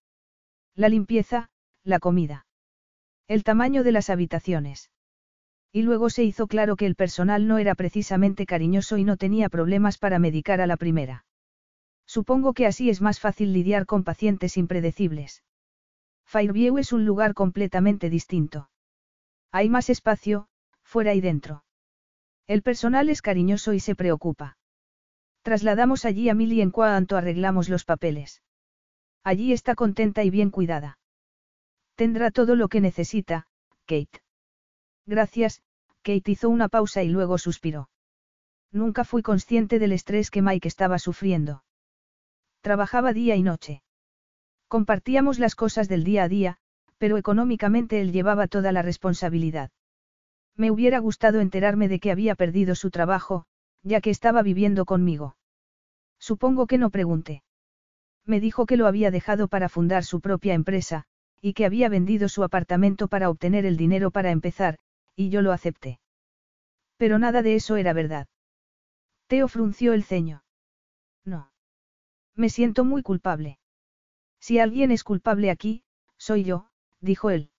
La 0.74 0.88
limpieza, 0.88 1.50
la 1.84 1.98
comida. 1.98 2.46
El 3.26 3.44
tamaño 3.44 3.84
de 3.84 3.92
las 3.92 4.08
habitaciones. 4.08 4.90
Y 5.70 5.82
luego 5.82 6.08
se 6.08 6.24
hizo 6.24 6.46
claro 6.46 6.76
que 6.76 6.86
el 6.86 6.94
personal 6.94 7.46
no 7.46 7.58
era 7.58 7.74
precisamente 7.74 8.46
cariñoso 8.46 8.96
y 8.96 9.04
no 9.04 9.18
tenía 9.18 9.50
problemas 9.50 9.98
para 9.98 10.18
medicar 10.18 10.62
a 10.62 10.66
la 10.66 10.78
primera. 10.78 11.26
Supongo 12.06 12.54
que 12.54 12.64
así 12.64 12.88
es 12.88 13.02
más 13.02 13.20
fácil 13.20 13.52
lidiar 13.52 13.84
con 13.84 14.02
pacientes 14.02 14.56
impredecibles. 14.56 15.44
Fairview 16.24 16.78
es 16.78 16.94
un 16.94 17.04
lugar 17.04 17.34
completamente 17.34 18.08
distinto. 18.08 18.70
Hay 19.52 19.68
más 19.68 19.90
espacio, 19.90 20.48
fuera 20.82 21.12
y 21.12 21.20
dentro. 21.20 21.64
El 22.46 22.62
personal 22.62 23.10
es 23.10 23.20
cariñoso 23.20 23.74
y 23.74 23.80
se 23.80 23.94
preocupa. 23.94 24.57
Trasladamos 25.48 26.04
allí 26.04 26.28
a 26.28 26.34
Millie 26.34 26.60
en 26.60 26.70
cuanto 26.70 27.16
arreglamos 27.16 27.70
los 27.70 27.86
papeles. 27.86 28.42
Allí 29.24 29.54
está 29.54 29.74
contenta 29.74 30.22
y 30.22 30.28
bien 30.28 30.50
cuidada. 30.50 30.98
Tendrá 31.94 32.30
todo 32.30 32.54
lo 32.54 32.68
que 32.68 32.82
necesita, 32.82 33.46
Kate. 33.86 34.20
Gracias, 35.06 35.62
Kate 36.02 36.32
hizo 36.32 36.50
una 36.50 36.68
pausa 36.68 37.02
y 37.02 37.08
luego 37.08 37.38
suspiró. 37.38 37.88
Nunca 38.72 39.04
fui 39.04 39.22
consciente 39.22 39.78
del 39.78 39.92
estrés 39.92 40.30
que 40.30 40.42
Mike 40.42 40.68
estaba 40.68 40.98
sufriendo. 40.98 41.64
Trabajaba 42.60 43.14
día 43.14 43.34
y 43.34 43.42
noche. 43.42 43.82
Compartíamos 44.68 45.38
las 45.38 45.54
cosas 45.54 45.88
del 45.88 46.04
día 46.04 46.24
a 46.24 46.28
día, 46.28 46.58
pero 46.98 47.16
económicamente 47.16 48.02
él 48.02 48.12
llevaba 48.12 48.48
toda 48.48 48.70
la 48.70 48.82
responsabilidad. 48.82 49.70
Me 50.56 50.70
hubiera 50.70 50.98
gustado 50.98 51.40
enterarme 51.40 51.88
de 51.88 52.00
que 52.00 52.10
había 52.10 52.34
perdido 52.34 52.74
su 52.74 52.90
trabajo, 52.90 53.46
ya 53.82 54.02
que 54.02 54.10
estaba 54.10 54.42
viviendo 54.42 54.84
conmigo. 54.84 55.36
Supongo 56.18 56.66
que 56.66 56.78
no 56.78 56.90
pregunté. 56.90 57.42
Me 58.24 58.40
dijo 58.40 58.66
que 58.66 58.76
lo 58.76 58.86
había 58.86 59.10
dejado 59.10 59.48
para 59.48 59.68
fundar 59.68 60.04
su 60.04 60.20
propia 60.20 60.54
empresa, 60.54 61.04
y 61.40 61.54
que 61.54 61.64
había 61.64 61.88
vendido 61.88 62.28
su 62.28 62.44
apartamento 62.44 63.08
para 63.08 63.30
obtener 63.30 63.64
el 63.64 63.76
dinero 63.76 64.10
para 64.10 64.30
empezar, 64.30 64.78
y 65.16 65.30
yo 65.30 65.42
lo 65.42 65.52
acepté. 65.52 66.00
Pero 66.96 67.18
nada 67.18 67.42
de 67.42 67.54
eso 67.54 67.76
era 67.76 67.92
verdad. 67.92 68.26
Teo 69.28 69.48
frunció 69.48 69.92
el 69.92 70.04
ceño. 70.04 70.42
No. 71.24 71.52
Me 72.34 72.48
siento 72.48 72.84
muy 72.84 73.02
culpable. 73.02 73.58
Si 74.40 74.58
alguien 74.58 74.90
es 74.90 75.04
culpable 75.04 75.50
aquí, 75.50 75.82
soy 76.16 76.44
yo, 76.44 76.68
dijo 77.00 77.30
él. 77.30 77.50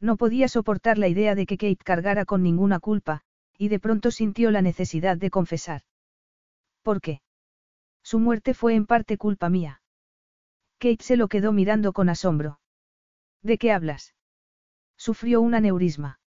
No 0.00 0.16
podía 0.16 0.48
soportar 0.48 0.98
la 0.98 1.08
idea 1.08 1.34
de 1.34 1.46
que 1.46 1.56
Kate 1.56 1.84
cargara 1.84 2.24
con 2.24 2.42
ninguna 2.42 2.80
culpa, 2.80 3.22
y 3.58 3.68
de 3.68 3.80
pronto 3.80 4.10
sintió 4.10 4.50
la 4.50 4.62
necesidad 4.62 5.16
de 5.16 5.30
confesar. 5.30 5.82
¿Por 6.82 7.00
qué? 7.00 7.20
Su 8.04 8.20
muerte 8.20 8.52
fue 8.52 8.74
en 8.74 8.86
parte 8.86 9.16
culpa 9.16 9.48
mía. 9.48 9.80
Kate 10.78 11.02
se 11.02 11.16
lo 11.16 11.28
quedó 11.28 11.52
mirando 11.52 11.94
con 11.94 12.10
asombro. 12.10 12.60
¿De 13.42 13.56
qué 13.56 13.72
hablas? 13.72 14.14
Sufrió 14.96 15.40
un 15.40 15.54
aneurisma. 15.54 16.20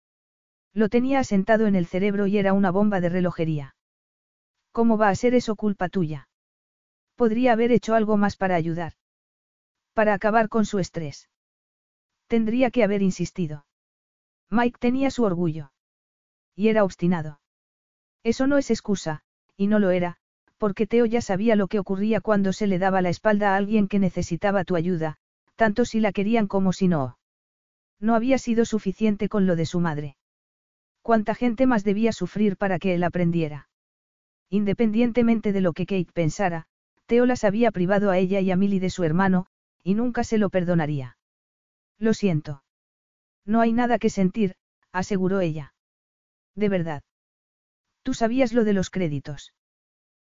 Lo 0.74 0.90
tenía 0.90 1.20
asentado 1.20 1.68
en 1.68 1.76
el 1.76 1.86
cerebro 1.86 2.26
y 2.26 2.40
era 2.40 2.54
una 2.54 2.72
bomba 2.72 3.00
de 3.00 3.10
relojería. 3.10 3.76
¿Cómo 4.72 4.98
va 4.98 5.10
a 5.10 5.16
ser 5.16 5.36
eso 5.36 5.56
culpa 5.56 5.88
tuya? 5.88 6.30
Podría 7.16 7.54
haber 7.54 7.72
hecho 7.72 7.94
algo 7.94 8.18
más 8.18 8.38
para 8.38 8.56
ayudar. 8.56 8.94
Para 9.94 10.14
acabar 10.14 10.50
con 10.50 10.66
su 10.66 10.80
estrés. 10.80 11.30
Tendría 12.28 12.72
que 12.72 12.84
haber 12.84 13.04
insistido. 13.04 13.66
Mike 14.50 14.78
tenía 14.80 15.12
su 15.12 15.24
orgullo. 15.24 15.72
Y 16.56 16.70
era 16.70 16.84
obstinado. 16.84 17.40
Eso 18.24 18.48
no 18.48 18.58
es 18.58 18.72
excusa, 18.72 19.24
y 19.56 19.68
no 19.68 19.80
lo 19.80 19.92
era, 19.92 20.20
porque 20.58 20.88
Teo 20.88 21.06
ya 21.06 21.22
sabía 21.22 21.56
lo 21.56 21.68
que 21.68 21.80
ocurría 21.80 22.22
cuando 22.22 22.53
se 22.53 22.68
le 22.68 22.80
daba 22.80 23.02
la 23.02 23.10
espalda 23.10 23.53
a 23.53 23.58
alguien 23.58 23.88
que 23.88 24.00
necesitaba 24.00 24.64
tu 24.64 24.76
ayuda, 24.76 25.18
tanto 25.56 25.86
si 25.86 26.00
la 26.00 26.11
querían 26.11 26.48
como 26.48 26.74
si 26.74 26.88
no. 26.88 27.18
No 28.00 28.16
había 28.16 28.38
sido 28.38 28.66
suficiente 28.66 29.30
con 29.30 29.48
lo 29.48 29.56
de 29.56 29.66
su 29.66 29.80
madre. 29.80 30.18
¿Cuánta 31.02 31.36
gente 31.36 31.66
más 31.66 31.84
debía 31.84 32.11
sufrir 32.11 32.58
para 32.58 32.80
que 32.80 32.94
él 32.94 33.03
aprendiera? 33.03 33.69
Independientemente 34.50 35.52
de 35.52 35.61
lo 35.61 35.74
que 35.74 35.86
Kate 35.86 36.11
pensara, 36.14 36.68
Teo 37.06 37.26
las 37.26 37.44
había 37.44 37.72
privado 37.72 38.11
a 38.11 38.18
ella 38.18 38.40
y 38.40 38.52
a 38.52 38.56
Milly 38.56 38.80
de 38.80 38.90
su 38.90 39.03
hermano, 39.03 39.48
y 39.84 39.94
nunca 39.94 40.24
se 40.24 40.38
lo 40.38 40.50
perdonaría. 40.50 41.18
Lo 41.98 42.14
siento. 42.14 42.64
No 43.45 43.61
hay 43.61 43.72
nada 43.72 43.98
que 43.98 44.10
sentir, 44.10 44.56
aseguró 44.92 45.40
ella. 45.40 45.74
De 46.56 46.69
verdad. 46.69 47.03
¿Tú 48.03 48.14
sabías 48.14 48.53
lo 48.53 48.64
de 48.64 48.74
los 48.74 48.90
créditos? 48.90 49.53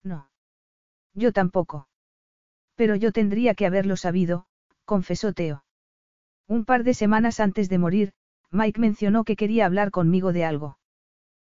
No. 0.07 0.31
Yo 1.15 1.33
tampoco. 1.33 1.89
Pero 2.77 2.95
yo 2.95 3.11
tendría 3.11 3.55
que 3.55 3.67
haberlo 3.67 3.97
sabido, 3.97 4.47
confesó 4.85 5.33
Teo. 5.33 5.65
Un 6.47 6.65
par 6.65 6.85
de 6.85 6.95
semanas 6.95 7.41
antes 7.41 7.69
de 7.69 7.79
morir, 7.79 8.13
Mike 8.53 8.81
mencionó 8.81 9.25
que 9.25 9.35
quería 9.35 9.67
hablar 9.67 9.91
conmigo 9.91 10.33
de 10.33 10.45
algo. 10.45 10.79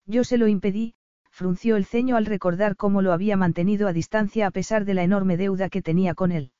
Yo 0.06 0.26
se 0.26 0.38
lo 0.38 0.48
impedí, 0.48 0.96
frunció 1.30 1.78
el 1.78 1.86
ceño 1.86 2.18
al 2.18 2.26
recordar 2.26 2.76
cómo 2.76 3.02
lo 3.02 3.14
había 3.14 3.38
mantenido 3.38 3.88
a 3.88 3.94
distancia 3.94 4.48
a 4.48 4.52
pesar 4.52 4.84
de 4.84 4.96
la 4.96 5.04
enorme 5.04 5.38
deuda 5.38 5.70
que 5.70 5.82
tenía 5.82 6.14
con 6.14 6.34
él. 6.34 6.52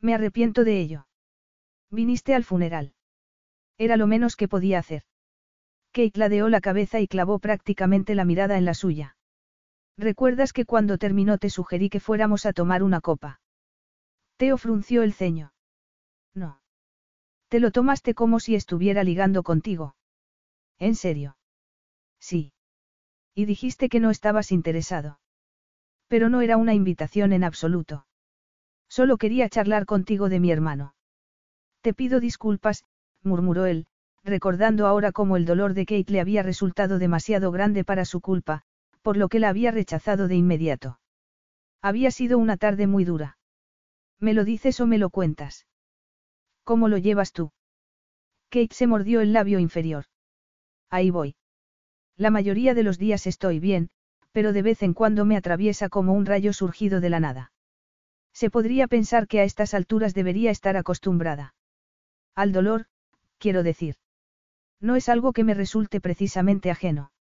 Me 0.00 0.14
arrepiento 0.14 0.64
de 0.64 0.80
ello. 0.80 1.06
Viniste 1.90 2.34
al 2.34 2.42
funeral. 2.42 2.94
Era 3.78 3.96
lo 3.96 4.08
menos 4.08 4.34
que 4.34 4.48
podía 4.48 4.80
hacer. 4.80 5.04
Kate 5.92 6.18
ladeó 6.18 6.48
la 6.48 6.60
cabeza 6.60 6.98
y 6.98 7.06
clavó 7.06 7.38
prácticamente 7.38 8.16
la 8.16 8.24
mirada 8.24 8.58
en 8.58 8.64
la 8.64 8.74
suya. 8.74 9.13
¿Recuerdas 9.96 10.52
que 10.52 10.64
cuando 10.64 10.98
terminó 10.98 11.38
te 11.38 11.50
sugerí 11.50 11.88
que 11.88 12.00
fuéramos 12.00 12.46
a 12.46 12.52
tomar 12.52 12.82
una 12.82 13.00
copa? 13.00 13.40
Teo 14.36 14.58
frunció 14.58 15.02
el 15.02 15.12
ceño. 15.12 15.52
No. 16.34 16.60
Te 17.48 17.60
lo 17.60 17.70
tomaste 17.70 18.14
como 18.14 18.40
si 18.40 18.56
estuviera 18.56 19.04
ligando 19.04 19.44
contigo. 19.44 19.94
¿En 20.78 20.96
serio? 20.96 21.36
Sí. 22.18 22.52
Y 23.34 23.44
dijiste 23.44 23.88
que 23.88 24.00
no 24.00 24.10
estabas 24.10 24.50
interesado. 24.50 25.20
Pero 26.08 26.28
no 26.28 26.40
era 26.40 26.56
una 26.56 26.74
invitación 26.74 27.32
en 27.32 27.44
absoluto. 27.44 28.06
Solo 28.88 29.16
quería 29.16 29.48
charlar 29.48 29.86
contigo 29.86 30.28
de 30.28 30.40
mi 30.40 30.50
hermano. 30.50 30.94
Te 31.80 31.94
pido 31.94 32.18
disculpas, 32.18 32.84
murmuró 33.22 33.66
él, 33.66 33.86
recordando 34.24 34.86
ahora 34.86 35.12
cómo 35.12 35.36
el 35.36 35.44
dolor 35.44 35.74
de 35.74 35.86
Kate 35.86 36.12
le 36.12 36.20
había 36.20 36.42
resultado 36.42 36.98
demasiado 36.98 37.52
grande 37.52 37.84
para 37.84 38.04
su 38.04 38.20
culpa, 38.20 38.64
por 39.04 39.18
lo 39.18 39.28
que 39.28 39.38
la 39.38 39.50
había 39.50 39.70
rechazado 39.70 40.28
de 40.28 40.34
inmediato. 40.34 40.98
Había 41.82 42.10
sido 42.10 42.38
una 42.38 42.56
tarde 42.56 42.86
muy 42.86 43.04
dura. 43.04 43.36
¿Me 44.18 44.32
lo 44.32 44.44
dices 44.44 44.80
o 44.80 44.86
me 44.86 44.96
lo 44.96 45.10
cuentas? 45.10 45.66
¿Cómo 46.64 46.88
lo 46.88 46.96
llevas 46.96 47.32
tú? 47.32 47.52
Kate 48.48 48.74
se 48.74 48.86
mordió 48.86 49.20
el 49.20 49.34
labio 49.34 49.58
inferior. 49.58 50.06
Ahí 50.88 51.10
voy. 51.10 51.36
La 52.16 52.30
mayoría 52.30 52.72
de 52.72 52.82
los 52.82 52.96
días 52.96 53.26
estoy 53.26 53.60
bien, 53.60 53.90
pero 54.32 54.54
de 54.54 54.62
vez 54.62 54.82
en 54.82 54.94
cuando 54.94 55.26
me 55.26 55.36
atraviesa 55.36 55.90
como 55.90 56.14
un 56.14 56.24
rayo 56.24 56.54
surgido 56.54 57.02
de 57.02 57.10
la 57.10 57.20
nada. 57.20 57.52
Se 58.32 58.48
podría 58.48 58.88
pensar 58.88 59.28
que 59.28 59.40
a 59.40 59.44
estas 59.44 59.74
alturas 59.74 60.14
debería 60.14 60.50
estar 60.50 60.78
acostumbrada. 60.78 61.54
Al 62.34 62.52
dolor, 62.52 62.86
quiero 63.36 63.62
decir. 63.62 63.96
No 64.80 64.96
es 64.96 65.10
algo 65.10 65.34
que 65.34 65.44
me 65.44 65.52
resulte 65.52 66.00
precisamente 66.00 66.70
ajeno. 66.70 67.12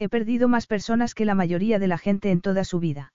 He 0.00 0.08
perdido 0.08 0.48
más 0.48 0.66
personas 0.66 1.14
que 1.14 1.24
la 1.24 1.34
mayoría 1.34 1.78
de 1.78 1.88
la 1.88 1.98
gente 1.98 2.30
en 2.30 2.40
toda 2.40 2.64
su 2.64 2.78
vida. 2.78 3.12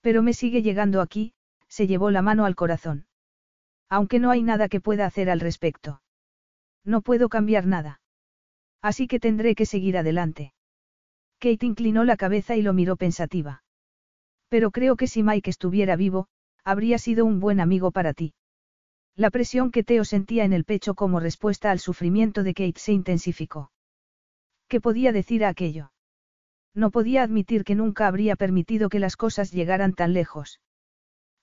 Pero 0.00 0.22
me 0.22 0.32
sigue 0.32 0.62
llegando 0.62 1.00
aquí, 1.00 1.34
se 1.68 1.86
llevó 1.86 2.10
la 2.10 2.22
mano 2.22 2.46
al 2.46 2.56
corazón. 2.56 3.06
Aunque 3.88 4.18
no 4.18 4.30
hay 4.30 4.42
nada 4.42 4.68
que 4.68 4.80
pueda 4.80 5.04
hacer 5.04 5.28
al 5.28 5.40
respecto. 5.40 6.00
No 6.84 7.02
puedo 7.02 7.28
cambiar 7.28 7.66
nada. 7.66 8.00
Así 8.80 9.06
que 9.08 9.20
tendré 9.20 9.54
que 9.54 9.66
seguir 9.66 9.98
adelante. 9.98 10.54
Kate 11.38 11.66
inclinó 11.66 12.04
la 12.04 12.16
cabeza 12.16 12.56
y 12.56 12.62
lo 12.62 12.72
miró 12.72 12.96
pensativa. 12.96 13.62
Pero 14.48 14.70
creo 14.70 14.96
que 14.96 15.06
si 15.06 15.22
Mike 15.22 15.50
estuviera 15.50 15.96
vivo, 15.96 16.28
habría 16.64 16.98
sido 16.98 17.24
un 17.24 17.40
buen 17.40 17.60
amigo 17.60 17.90
para 17.90 18.14
ti. 18.14 18.34
La 19.16 19.30
presión 19.30 19.70
que 19.70 19.84
Teo 19.84 20.04
sentía 20.04 20.44
en 20.44 20.52
el 20.52 20.64
pecho 20.64 20.94
como 20.94 21.20
respuesta 21.20 21.70
al 21.70 21.78
sufrimiento 21.78 22.42
de 22.42 22.54
Kate 22.54 22.78
se 22.80 22.92
intensificó. 22.92 23.70
¿Qué 24.68 24.80
podía 24.80 25.12
decir 25.12 25.44
a 25.44 25.48
aquello? 25.48 25.89
No 26.74 26.90
podía 26.90 27.22
admitir 27.22 27.64
que 27.64 27.74
nunca 27.74 28.06
habría 28.06 28.36
permitido 28.36 28.88
que 28.88 29.00
las 29.00 29.16
cosas 29.16 29.50
llegaran 29.50 29.92
tan 29.92 30.12
lejos. 30.12 30.60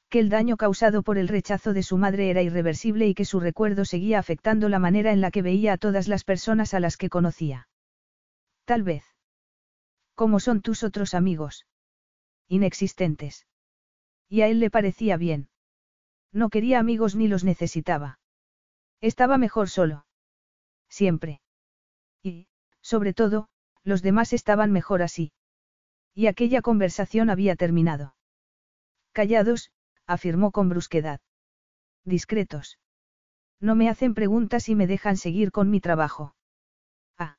Que 0.10 0.20
el 0.20 0.30
daño 0.30 0.56
causado 0.56 1.04
por 1.04 1.18
el 1.18 1.28
rechazo 1.28 1.74
de 1.74 1.84
su 1.84 1.98
madre 1.98 2.30
era 2.30 2.42
irreversible 2.42 3.08
y 3.08 3.14
que 3.14 3.26
su 3.26 3.40
recuerdo 3.40 3.84
seguía 3.84 4.20
afectando 4.20 4.70
la 4.70 4.80
manera 4.80 5.12
en 5.12 5.20
la 5.20 5.32
que 5.32 5.42
veía 5.42 5.74
a 5.74 5.78
todas 5.78 6.08
las 6.08 6.24
personas 6.24 6.74
a 6.74 6.80
las 6.80 6.96
que 6.96 7.10
conocía. 7.10 7.68
Tal 8.64 8.84
vez. 8.84 9.04
¿Cómo 10.16 10.40
son 10.40 10.62
tus 10.62 10.84
otros 10.84 11.14
amigos? 11.14 11.68
Inexistentes. 12.48 13.46
Y 14.30 14.42
a 14.42 14.48
él 14.48 14.60
le 14.60 14.70
parecía 14.70 15.18
bien. 15.18 15.50
No 16.32 16.50
quería 16.50 16.80
amigos 16.80 17.16
ni 17.16 17.28
los 17.28 17.44
necesitaba. 17.44 18.20
Estaba 19.02 19.38
mejor 19.38 19.70
solo. 19.70 20.06
Siempre. 20.90 21.42
Y, 22.24 22.48
sobre 22.82 23.14
todo, 23.14 23.50
los 23.88 24.02
demás 24.02 24.34
estaban 24.34 24.74
mejor 24.74 25.02
así. 25.02 25.32
Y 26.14 26.28
aquella 26.28 26.62
conversación 26.62 27.30
había 27.30 27.56
terminado. 27.56 28.16
Callados, 29.14 29.72
afirmó 30.06 30.52
con 30.52 30.68
brusquedad. 30.68 31.22
Discretos. 32.04 32.80
No 33.62 33.76
me 33.76 33.88
hacen 33.88 34.14
preguntas 34.14 34.68
y 34.68 34.76
me 34.76 34.88
dejan 34.88 35.16
seguir 35.16 35.54
con 35.54 35.70
mi 35.70 35.80
trabajo. 35.80 36.36
Ah. 37.18 37.38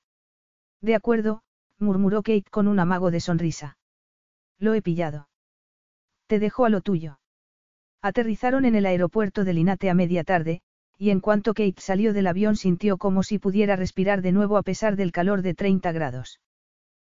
De 0.80 0.94
acuerdo, 0.94 1.42
murmuró 1.78 2.22
Kate 2.22 2.50
con 2.50 2.66
un 2.66 2.80
amago 2.80 3.10
de 3.10 3.20
sonrisa. 3.20 3.76
Lo 4.58 4.72
he 4.72 4.80
pillado. 4.80 5.28
Te 6.28 6.38
dejo 6.38 6.64
a 6.64 6.70
lo 6.70 6.80
tuyo. 6.80 7.20
Aterrizaron 8.00 8.64
en 8.64 8.74
el 8.74 8.86
aeropuerto 8.86 9.44
de 9.44 9.52
Linate 9.52 9.90
a 9.90 9.94
media 9.94 10.24
tarde, 10.24 10.62
y 10.98 11.10
en 11.10 11.20
cuanto 11.20 11.54
Kate 11.54 11.80
salió 11.80 12.12
del 12.12 12.26
avión 12.26 12.56
sintió 12.56 12.98
como 12.98 13.22
si 13.22 13.38
pudiera 13.38 13.76
respirar 13.76 14.20
de 14.20 14.32
nuevo 14.32 14.56
a 14.56 14.62
pesar 14.62 14.96
del 14.96 15.12
calor 15.12 15.42
de 15.42 15.54
30 15.54 15.92
grados. 15.92 16.40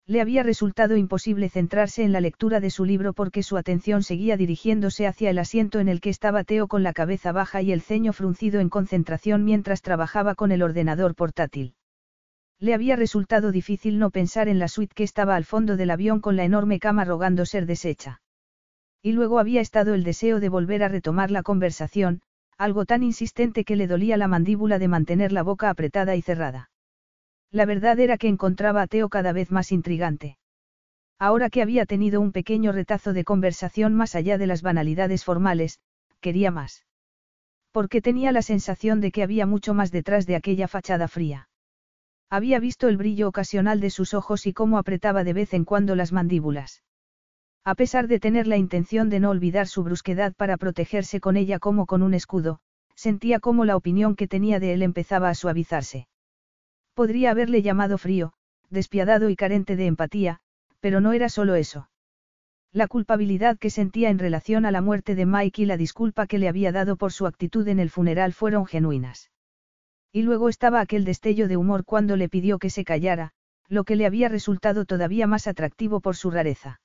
Le 0.07 0.21
había 0.21 0.43
resultado 0.43 0.97
imposible 0.97 1.49
centrarse 1.49 2.03
en 2.03 2.13
la 2.13 2.21
lectura 2.21 2.61
de 2.61 2.71
su 2.71 2.85
libro 2.85 3.13
porque 3.13 3.43
su 3.43 3.57
atención 3.57 4.03
seguía 4.03 4.37
dirigiéndose 4.37 5.07
hacia 5.07 5.31
el 5.31 5.39
asiento 5.39 5.81
en 5.81 5.89
el 5.89 6.01
que 6.01 6.11
estaba 6.11 6.45
Teo 6.45 6.69
con 6.69 6.83
la 6.83 6.93
cabeza 6.93 7.33
baja 7.33 7.61
y 7.63 7.73
el 7.73 7.83
ceño 7.83 8.13
fruncido 8.13 8.61
en 8.61 8.69
concentración 8.69 9.45
mientras 9.45 9.83
trabajaba 9.83 10.35
con 10.35 10.53
el 10.53 10.63
ordenador 10.63 11.15
portátil. 11.15 11.75
Le 12.59 12.75
había 12.75 12.95
resultado 12.95 13.51
difícil 13.51 13.99
no 13.99 14.11
pensar 14.11 14.49
en 14.49 14.61
la 14.61 14.69
suite 14.69 14.95
que 14.95 15.03
estaba 15.03 15.35
al 15.35 15.45
fondo 15.45 15.77
del 15.77 15.91
avión 15.91 16.21
con 16.21 16.37
la 16.37 16.45
enorme 16.45 16.79
cama 16.79 17.05
rogando 17.05 17.47
ser 17.47 17.67
deshecha. 17.67 18.21
Y 19.03 19.13
luego 19.13 19.41
había 19.41 19.61
estado 19.61 19.95
el 19.95 20.05
deseo 20.05 20.39
de 20.39 20.49
volver 20.49 20.85
a 20.85 20.89
retomar 20.89 21.33
la 21.33 21.43
conversación, 21.43 22.23
algo 22.59 22.85
tan 22.85 23.03
insistente 23.03 23.65
que 23.65 23.77
le 23.77 23.87
dolía 23.87 24.17
la 24.17 24.29
mandíbula 24.29 24.79
de 24.79 24.89
mantener 24.89 25.33
la 25.33 25.43
boca 25.43 25.71
apretada 25.71 26.17
y 26.17 26.23
cerrada. 26.23 26.71
La 27.51 27.67
verdad 27.67 27.99
era 28.01 28.19
que 28.19 28.29
encontraba 28.29 28.83
a 28.83 28.87
Teo 28.87 29.09
cada 29.09 29.33
vez 29.33 29.51
más 29.51 29.73
intrigante. 29.73 30.39
Ahora 31.19 31.51
que 31.51 31.63
había 31.63 31.87
tenido 31.87 32.21
un 32.21 32.33
pequeño 32.33 32.73
retazo 32.73 33.13
de 33.13 33.25
conversación 33.25 33.95
más 33.95 34.15
allá 34.15 34.39
de 34.39 34.47
las 34.47 34.63
banalidades 34.63 35.25
formales, 35.25 35.81
quería 36.21 36.51
más. 36.51 36.85
Porque 37.71 38.01
tenía 38.01 38.33
la 38.33 38.43
sensación 38.43 39.01
de 39.01 39.13
que 39.13 39.23
había 39.23 39.47
mucho 39.47 39.75
más 39.75 39.91
detrás 39.91 40.27
de 40.27 40.37
aquella 40.37 40.69
fachada 40.69 41.09
fría. 41.09 41.49
Había 42.29 42.59
visto 42.61 42.89
el 42.89 42.97
brillo 42.97 43.29
ocasional 43.29 43.81
de 43.81 43.91
sus 43.91 44.15
ojos 44.15 44.47
y 44.47 44.53
cómo 44.53 44.79
apretaba 44.79 45.23
de 45.23 45.33
vez 45.33 45.53
en 45.55 45.65
cuando 45.65 45.95
las 45.95 46.13
mandíbulas. 46.13 46.83
A 47.65 47.77
pesar 47.77 48.09
de 48.09 48.19
tener 48.19 48.49
la 48.49 48.57
intención 48.57 49.09
de 49.09 49.21
no 49.21 49.31
olvidar 49.31 49.69
su 49.69 49.85
brusquedad 49.85 50.35
para 50.35 50.57
protegerse 50.57 51.21
con 51.21 51.37
ella 51.37 51.61
como 51.61 51.87
con 51.87 52.03
un 52.03 52.13
escudo, 52.13 52.59
sentía 52.97 53.39
cómo 53.39 53.65
la 53.65 53.77
opinión 53.77 54.17
que 54.17 54.27
tenía 54.27 54.59
de 54.59 54.73
él 54.73 54.83
empezaba 54.83 55.29
a 55.29 55.35
suavizarse. 55.35 56.09
Podría 56.95 57.31
haberle 57.31 57.63
llamado 57.63 57.99
frío, 57.99 58.33
despiadado 58.69 59.31
y 59.31 59.37
carente 59.37 59.77
de 59.77 59.87
empatía, 59.87 60.41
pero 60.81 61.01
no 61.01 61.13
era 61.13 61.29
solo 61.29 61.55
eso. 61.55 61.89
La 62.73 62.89
culpabilidad 62.89 63.59
que 63.59 63.71
sentía 63.71 64.11
en 64.11 64.19
relación 64.19 64.67
a 64.67 64.73
la 64.73 64.81
muerte 64.81 65.15
de 65.15 65.27
Mike 65.27 65.63
y 65.63 65.67
la 65.67 65.77
disculpa 65.77 66.27
que 66.27 66.39
le 66.39 66.49
había 66.49 66.73
dado 66.73 66.97
por 66.97 67.13
su 67.13 67.27
actitud 67.27 67.69
en 67.69 67.79
el 67.79 67.91
funeral 67.91 68.33
fueron 68.33 68.67
genuinas. 68.67 69.31
Y 70.11 70.23
luego 70.23 70.49
estaba 70.49 70.81
aquel 70.81 71.05
destello 71.05 71.47
de 71.49 71.57
humor 71.57 71.85
cuando 71.85 72.17
le 72.17 72.29
pidió 72.29 72.59
que 72.59 72.71
se 72.71 72.85
callara, 72.85 73.31
lo 73.69 73.85
que 73.85 73.95
le 73.95 74.05
había 74.05 74.29
resultado 74.29 74.85
todavía 74.85 75.27
más 75.27 75.47
atractivo 75.47 76.01
por 76.01 76.17
su 76.17 76.31
rareza. 76.31 76.82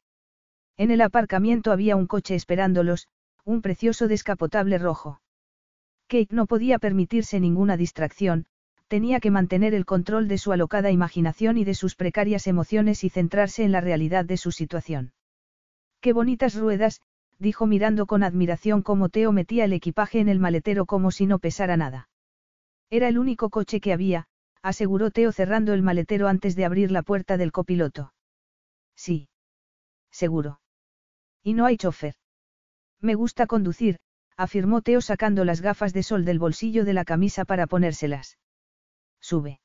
En 0.78 0.92
el 0.92 1.02
aparcamiento 1.02 1.72
había 1.72 1.96
un 1.96 2.06
coche 2.06 2.36
esperándolos, 2.36 3.08
un 3.44 3.62
precioso 3.62 4.08
descapotable 4.08 4.78
rojo. 4.78 5.22
Kate 6.08 6.36
no 6.36 6.46
podía 6.46 6.78
permitirse 6.78 7.40
ninguna 7.40 7.78
distracción, 7.78 8.46
tenía 8.88 9.20
que 9.20 9.32
mantener 9.32 9.74
el 9.74 9.86
control 9.86 10.28
de 10.28 10.38
su 10.38 10.52
alocada 10.52 10.92
imaginación 10.92 11.58
y 11.58 11.66
de 11.66 11.74
sus 11.74 11.96
precarias 11.96 12.46
emociones 12.46 13.04
y 13.04 13.10
centrarse 13.10 13.64
en 13.64 13.72
la 13.72 13.82
realidad 13.82 14.24
de 14.24 14.38
su 14.38 14.52
situación. 14.52 15.14
Qué 16.00 16.14
bonitas 16.14 16.56
ruedas, 16.56 17.02
dijo 17.40 17.66
mirando 17.66 18.06
con 18.06 18.24
admiración 18.24 18.84
cómo 18.84 19.10
Teo 19.10 19.32
metía 19.32 19.66
el 19.66 19.74
equipaje 19.74 20.20
en 20.20 20.30
el 20.30 20.40
maletero 20.40 20.86
como 20.86 21.12
si 21.12 21.26
no 21.26 21.40
pesara 21.40 21.76
nada. 21.76 22.10
Era 22.90 23.08
el 23.08 23.18
único 23.18 23.50
coche 23.50 23.82
que 23.82 23.94
había, 23.94 24.28
aseguró 24.62 25.12
Teo 25.12 25.32
cerrando 25.32 25.74
el 25.74 25.82
maletero 25.82 26.28
antes 26.28 26.56
de 26.56 26.66
abrir 26.66 26.92
la 26.92 27.02
puerta 27.02 27.38
del 27.38 27.52
copiloto. 27.52 28.14
Sí. 28.96 29.28
Seguro. 30.12 30.60
Y 31.48 31.54
no 31.54 31.66
hay 31.66 31.78
chofer. 31.78 32.16
Me 33.00 33.16
gusta 33.16 33.48
conducir, 33.48 34.00
afirmó 34.36 34.82
Teo 34.82 35.00
sacando 35.00 35.46
las 35.46 35.62
gafas 35.62 35.94
de 35.94 36.04
sol 36.04 36.26
del 36.26 36.40
bolsillo 36.40 36.84
de 36.84 36.92
la 36.92 37.06
camisa 37.06 37.46
para 37.46 37.68
ponérselas. 37.68 38.38
Sube. 39.22 39.62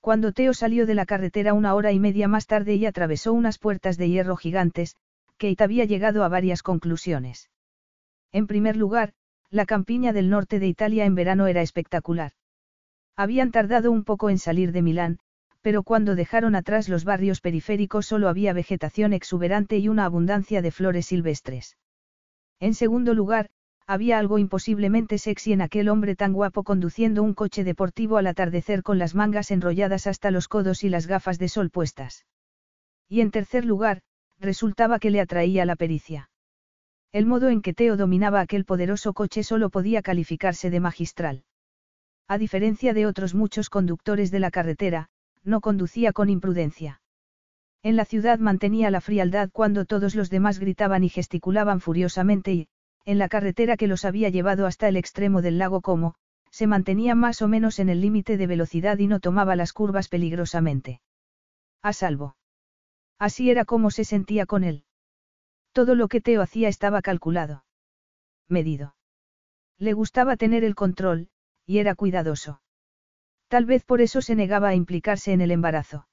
Cuando 0.00 0.30
Teo 0.30 0.54
salió 0.54 0.86
de 0.86 0.94
la 0.94 1.04
carretera 1.04 1.54
una 1.54 1.74
hora 1.74 1.90
y 1.90 1.98
media 1.98 2.28
más 2.28 2.46
tarde 2.46 2.76
y 2.76 2.86
atravesó 2.86 3.32
unas 3.32 3.58
puertas 3.58 3.96
de 3.96 4.10
hierro 4.10 4.36
gigantes, 4.36 4.94
Kate 5.38 5.64
había 5.64 5.86
llegado 5.86 6.22
a 6.22 6.28
varias 6.28 6.62
conclusiones. 6.62 7.50
En 8.30 8.46
primer 8.46 8.76
lugar, 8.76 9.12
la 9.50 9.66
campiña 9.66 10.12
del 10.12 10.30
norte 10.30 10.60
de 10.60 10.68
Italia 10.68 11.04
en 11.04 11.16
verano 11.16 11.48
era 11.48 11.62
espectacular. 11.62 12.30
Habían 13.16 13.50
tardado 13.50 13.90
un 13.90 14.04
poco 14.04 14.30
en 14.30 14.38
salir 14.38 14.70
de 14.70 14.82
Milán, 14.82 15.18
pero 15.62 15.84
cuando 15.84 16.14
dejaron 16.14 16.54
atrás 16.54 16.88
los 16.88 17.04
barrios 17.04 17.40
periféricos 17.40 18.06
solo 18.06 18.28
había 18.28 18.52
vegetación 18.52 19.12
exuberante 19.12 19.78
y 19.78 19.88
una 19.88 20.04
abundancia 20.04 20.60
de 20.60 20.72
flores 20.72 21.06
silvestres. 21.06 21.78
En 22.60 22.74
segundo 22.74 23.14
lugar, 23.14 23.48
había 23.86 24.18
algo 24.18 24.38
imposiblemente 24.38 25.18
sexy 25.18 25.52
en 25.52 25.62
aquel 25.62 25.88
hombre 25.88 26.14
tan 26.16 26.32
guapo 26.32 26.62
conduciendo 26.64 27.22
un 27.22 27.34
coche 27.34 27.64
deportivo 27.64 28.16
al 28.16 28.26
atardecer 28.26 28.82
con 28.82 28.98
las 28.98 29.14
mangas 29.14 29.50
enrolladas 29.50 30.06
hasta 30.06 30.30
los 30.30 30.48
codos 30.48 30.84
y 30.84 30.88
las 30.88 31.06
gafas 31.06 31.38
de 31.38 31.48
sol 31.48 31.70
puestas. 31.70 32.26
Y 33.08 33.20
en 33.20 33.30
tercer 33.30 33.64
lugar, 33.64 34.02
resultaba 34.38 34.98
que 34.98 35.10
le 35.10 35.20
atraía 35.20 35.64
la 35.64 35.76
pericia. 35.76 36.30
El 37.12 37.26
modo 37.26 37.50
en 37.50 37.60
que 37.60 37.74
Teo 37.74 37.96
dominaba 37.96 38.40
aquel 38.40 38.64
poderoso 38.64 39.12
coche 39.12 39.42
solo 39.42 39.68
podía 39.70 40.02
calificarse 40.02 40.70
de 40.70 40.80
magistral. 40.80 41.44
A 42.26 42.38
diferencia 42.38 42.94
de 42.94 43.06
otros 43.06 43.34
muchos 43.34 43.68
conductores 43.68 44.30
de 44.30 44.40
la 44.40 44.50
carretera, 44.50 45.10
no 45.44 45.60
conducía 45.60 46.12
con 46.12 46.30
imprudencia. 46.30 47.00
En 47.82 47.96
la 47.96 48.04
ciudad 48.04 48.38
mantenía 48.38 48.90
la 48.90 49.00
frialdad 49.00 49.50
cuando 49.52 49.84
todos 49.84 50.14
los 50.14 50.30
demás 50.30 50.58
gritaban 50.58 51.02
y 51.02 51.08
gesticulaban 51.08 51.80
furiosamente 51.80 52.52
y, 52.52 52.68
en 53.04 53.18
la 53.18 53.28
carretera 53.28 53.76
que 53.76 53.88
los 53.88 54.04
había 54.04 54.28
llevado 54.28 54.66
hasta 54.66 54.88
el 54.88 54.96
extremo 54.96 55.42
del 55.42 55.58
lago 55.58 55.80
Como, 55.80 56.14
se 56.50 56.66
mantenía 56.66 57.14
más 57.14 57.42
o 57.42 57.48
menos 57.48 57.78
en 57.78 57.88
el 57.88 58.00
límite 58.00 58.36
de 58.36 58.46
velocidad 58.46 58.98
y 58.98 59.06
no 59.06 59.18
tomaba 59.18 59.56
las 59.56 59.72
curvas 59.72 60.08
peligrosamente. 60.08 61.00
A 61.82 61.92
salvo. 61.92 62.36
Así 63.18 63.50
era 63.50 63.64
como 63.64 63.90
se 63.90 64.04
sentía 64.04 64.46
con 64.46 64.62
él. 64.62 64.84
Todo 65.72 65.94
lo 65.94 66.08
que 66.08 66.20
Teo 66.20 66.42
hacía 66.42 66.68
estaba 66.68 67.02
calculado. 67.02 67.64
Medido. 68.48 68.94
Le 69.78 69.94
gustaba 69.94 70.36
tener 70.36 70.62
el 70.62 70.74
control, 70.74 71.30
y 71.66 71.78
era 71.78 71.94
cuidadoso. 71.94 72.60
Tal 73.52 73.66
vez 73.66 73.84
por 73.84 74.00
eso 74.00 74.22
se 74.22 74.34
negaba 74.34 74.68
a 74.68 74.74
implicarse 74.74 75.34
en 75.34 75.42
el 75.42 75.50
embarazo. 75.50 76.08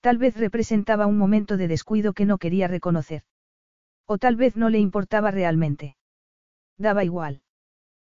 Tal 0.00 0.18
vez 0.18 0.36
representaba 0.36 1.06
un 1.06 1.16
momento 1.16 1.56
de 1.56 1.68
descuido 1.68 2.14
que 2.14 2.26
no 2.26 2.38
quería 2.38 2.66
reconocer. 2.66 3.22
O 4.06 4.18
tal 4.18 4.34
vez 4.34 4.56
no 4.56 4.68
le 4.68 4.80
importaba 4.80 5.30
realmente. 5.30 5.96
Daba 6.76 7.04
igual. 7.04 7.42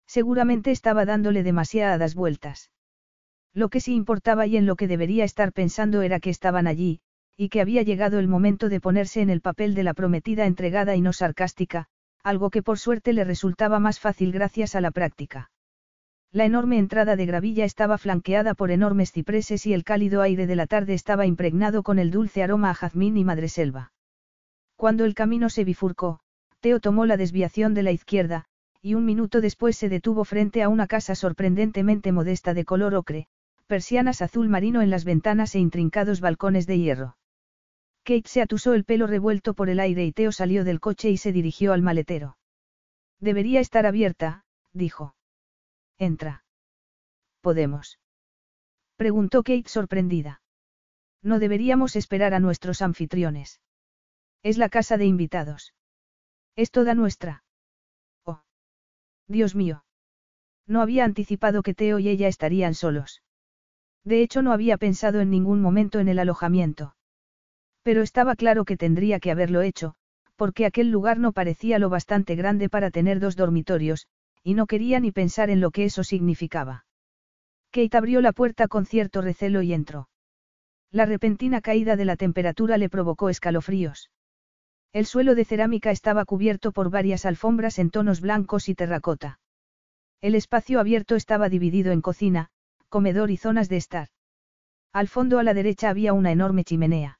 Seguramente 0.08 0.72
estaba 0.72 1.04
dándole 1.04 1.44
demasiadas 1.44 2.16
vueltas. 2.16 2.72
Lo 3.54 3.68
que 3.68 3.82
sí 3.82 3.94
importaba 3.94 4.48
y 4.48 4.56
en 4.56 4.66
lo 4.66 4.78
que 4.78 4.88
debería 4.88 5.26
estar 5.26 5.52
pensando 5.52 6.02
era 6.02 6.22
que 6.22 6.30
estaban 6.30 6.66
allí, 6.66 7.02
y 7.36 7.50
que 7.50 7.60
había 7.60 7.82
llegado 7.82 8.20
el 8.20 8.30
momento 8.30 8.70
de 8.70 8.80
ponerse 8.80 9.20
en 9.20 9.30
el 9.30 9.42
papel 9.42 9.76
de 9.76 9.84
la 9.84 9.94
prometida 9.94 10.46
entregada 10.46 10.96
y 10.96 11.02
no 11.02 11.12
sarcástica, 11.12 11.88
algo 12.24 12.52
que 12.52 12.64
por 12.64 12.80
suerte 12.80 13.12
le 13.12 13.26
resultaba 13.26 13.82
más 13.82 14.00
fácil 14.00 14.32
gracias 14.32 14.76
a 14.76 14.80
la 14.80 14.92
práctica. 14.92 15.52
La 16.32 16.46
enorme 16.46 16.78
entrada 16.78 17.16
de 17.16 17.26
gravilla 17.26 17.66
estaba 17.66 17.98
flanqueada 17.98 18.54
por 18.54 18.70
enormes 18.70 19.12
cipreses 19.12 19.66
y 19.66 19.74
el 19.74 19.84
cálido 19.84 20.22
aire 20.22 20.46
de 20.46 20.56
la 20.56 20.68
tarde 20.68 20.94
estaba 20.94 21.26
impregnado 21.26 21.82
con 21.82 21.98
el 21.98 22.12
dulce 22.12 22.44
aroma 22.44 22.70
a 22.70 22.76
jazmín 22.76 23.18
y 23.18 23.24
madreselva. 23.24 23.94
Cuando 24.76 25.06
el 25.06 25.16
camino 25.16 25.50
se 25.50 25.64
bifurcó, 25.64 26.20
Teo 26.60 26.80
tomó 26.80 27.08
la 27.08 27.18
desviación 27.18 27.74
de 27.74 27.84
la 27.84 27.92
izquierda, 27.92 28.46
y 28.82 28.94
un 28.94 29.06
minuto 29.06 29.42
después 29.42 29.76
se 29.76 29.90
detuvo 29.90 30.24
frente 30.24 30.62
a 30.62 30.70
una 30.70 30.86
casa 30.86 31.16
sorprendentemente 31.16 32.12
modesta 32.12 32.54
de 32.54 32.64
color 32.64 32.94
ocre, 32.94 33.28
persianas 33.66 34.22
azul 34.22 34.50
marino 34.50 34.82
en 34.82 34.92
las 34.92 35.06
ventanas 35.06 35.56
e 35.56 35.60
intrincados 35.60 36.22
balcones 36.22 36.68
de 36.68 36.78
hierro. 36.78 37.18
Kate 38.04 38.28
se 38.28 38.42
atusó 38.42 38.74
el 38.74 38.86
pelo 38.86 39.08
revuelto 39.08 39.56
por 39.56 39.70
el 39.70 39.80
aire 39.80 40.06
y 40.06 40.12
Teo 40.12 40.32
salió 40.32 40.64
del 40.64 40.80
coche 40.80 41.10
y 41.10 41.18
se 41.18 41.32
dirigió 41.32 41.74
al 41.74 41.82
maletero. 41.82 42.38
Debería 43.20 43.60
estar 43.60 43.86
abierta, 43.86 44.46
dijo. 44.74 45.16
Entra. 46.00 46.46
¿Podemos? 47.42 48.00
Preguntó 48.96 49.44
Kate 49.44 49.68
sorprendida. 49.68 50.42
No 51.22 51.40
deberíamos 51.40 51.96
esperar 51.96 52.34
a 52.34 52.40
nuestros 52.40 52.82
anfitriones. 52.82 53.62
Es 54.42 54.58
la 54.58 54.70
casa 54.70 54.98
de 54.98 55.06
invitados. 55.06 55.74
Es 56.56 56.72
toda 56.72 56.96
nuestra. 56.96 57.44
Oh. 58.26 58.42
Dios 59.28 59.56
mío. 59.56 59.84
No 60.66 60.82
había 60.82 61.04
anticipado 61.04 61.64
que 61.64 61.74
Teo 61.74 62.00
y 62.00 62.08
ella 62.08 62.30
estarían 62.30 62.74
solos. 62.74 63.22
De 64.06 64.22
hecho, 64.22 64.42
no 64.42 64.54
había 64.54 64.78
pensado 64.78 65.20
en 65.20 65.30
ningún 65.30 65.62
momento 65.62 66.00
en 66.00 66.08
el 66.08 66.20
alojamiento. 66.20 66.96
Pero 67.84 68.02
estaba 68.02 68.36
claro 68.36 68.64
que 68.66 68.78
tendría 68.78 69.20
que 69.20 69.32
haberlo 69.32 69.62
hecho, 69.62 69.96
porque 70.38 70.66
aquel 70.66 70.90
lugar 70.92 71.20
no 71.20 71.34
parecía 71.34 71.80
lo 71.80 71.90
bastante 71.90 72.36
grande 72.36 72.70
para 72.70 72.92
tener 72.92 73.20
dos 73.20 73.36
dormitorios, 73.36 74.08
y 74.50 74.56
no 74.56 74.66
quería 74.66 75.00
ni 75.00 75.12
pensar 75.12 75.52
en 75.52 75.62
lo 75.62 75.70
que 75.70 75.86
eso 75.86 76.04
significaba. 76.04 76.84
Kate 77.70 77.96
abrió 77.96 78.20
la 78.20 78.32
puerta 78.32 78.68
con 78.68 78.88
cierto 78.88 79.22
recelo 79.22 79.62
y 79.62 79.74
entró. 79.74 80.10
La 80.90 81.06
repentina 81.06 81.62
caída 81.62 81.96
de 81.96 82.06
la 82.06 82.16
temperatura 82.16 82.80
le 82.80 82.90
provocó 82.90 83.30
escalofríos. 83.30 84.10
El 84.92 85.06
suelo 85.06 85.36
de 85.36 85.46
cerámica 85.46 85.92
estaba 85.92 86.26
cubierto 86.26 86.72
por 86.72 86.90
varias 86.90 87.28
alfombras 87.28 87.78
en 87.78 87.92
tonos 87.92 88.22
blancos 88.22 88.70
y 88.70 88.74
terracota. 88.74 89.40
El 90.20 90.34
espacio 90.34 90.80
abierto 90.80 91.16
estaba 91.16 91.48
dividido 91.48 91.92
en 91.92 92.02
cocina, 92.02 92.50
comedor 92.90 93.30
y 93.30 93.38
zonas 93.38 93.70
de 93.70 93.78
estar. 93.78 94.08
Al 94.92 95.08
fondo 95.08 95.38
a 95.38 95.44
la 95.44 95.54
derecha 95.54 95.92
había 95.92 96.14
una 96.14 96.32
enorme 96.32 96.64
chimenea. 96.64 97.20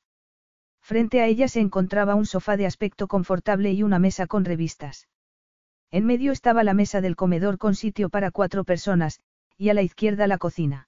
Frente 0.82 1.22
a 1.22 1.28
ella 1.28 1.48
se 1.48 1.60
encontraba 1.60 2.16
un 2.16 2.26
sofá 2.26 2.58
de 2.58 2.66
aspecto 2.66 3.08
confortable 3.08 3.72
y 3.72 3.84
una 3.84 4.00
mesa 4.00 4.26
con 4.26 4.46
revistas. 4.46 5.08
En 5.92 6.06
medio 6.06 6.32
estaba 6.32 6.64
la 6.64 6.74
mesa 6.74 7.02
del 7.02 7.16
comedor 7.16 7.58
con 7.58 7.76
sitio 7.76 8.10
para 8.10 8.32
cuatro 8.32 8.64
personas, 8.64 9.22
y 9.58 9.70
a 9.70 9.74
la 9.74 9.82
izquierda 9.82 10.28
la 10.28 10.38
cocina. 10.38 10.88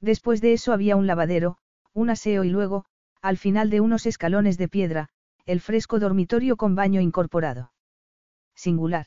Después 0.00 0.40
de 0.40 0.52
eso 0.52 0.72
había 0.72 0.96
un 0.96 1.06
lavadero, 1.06 1.58
un 1.92 2.10
aseo 2.10 2.44
y 2.44 2.50
luego, 2.50 2.84
al 3.22 3.36
final 3.36 3.70
de 3.70 3.80
unos 3.80 4.06
escalones 4.06 4.58
de 4.58 4.68
piedra, 4.68 5.08
el 5.46 5.60
fresco 5.60 5.98
dormitorio 5.98 6.56
con 6.56 6.74
baño 6.74 7.00
incorporado. 7.00 7.72
Singular. 8.54 9.06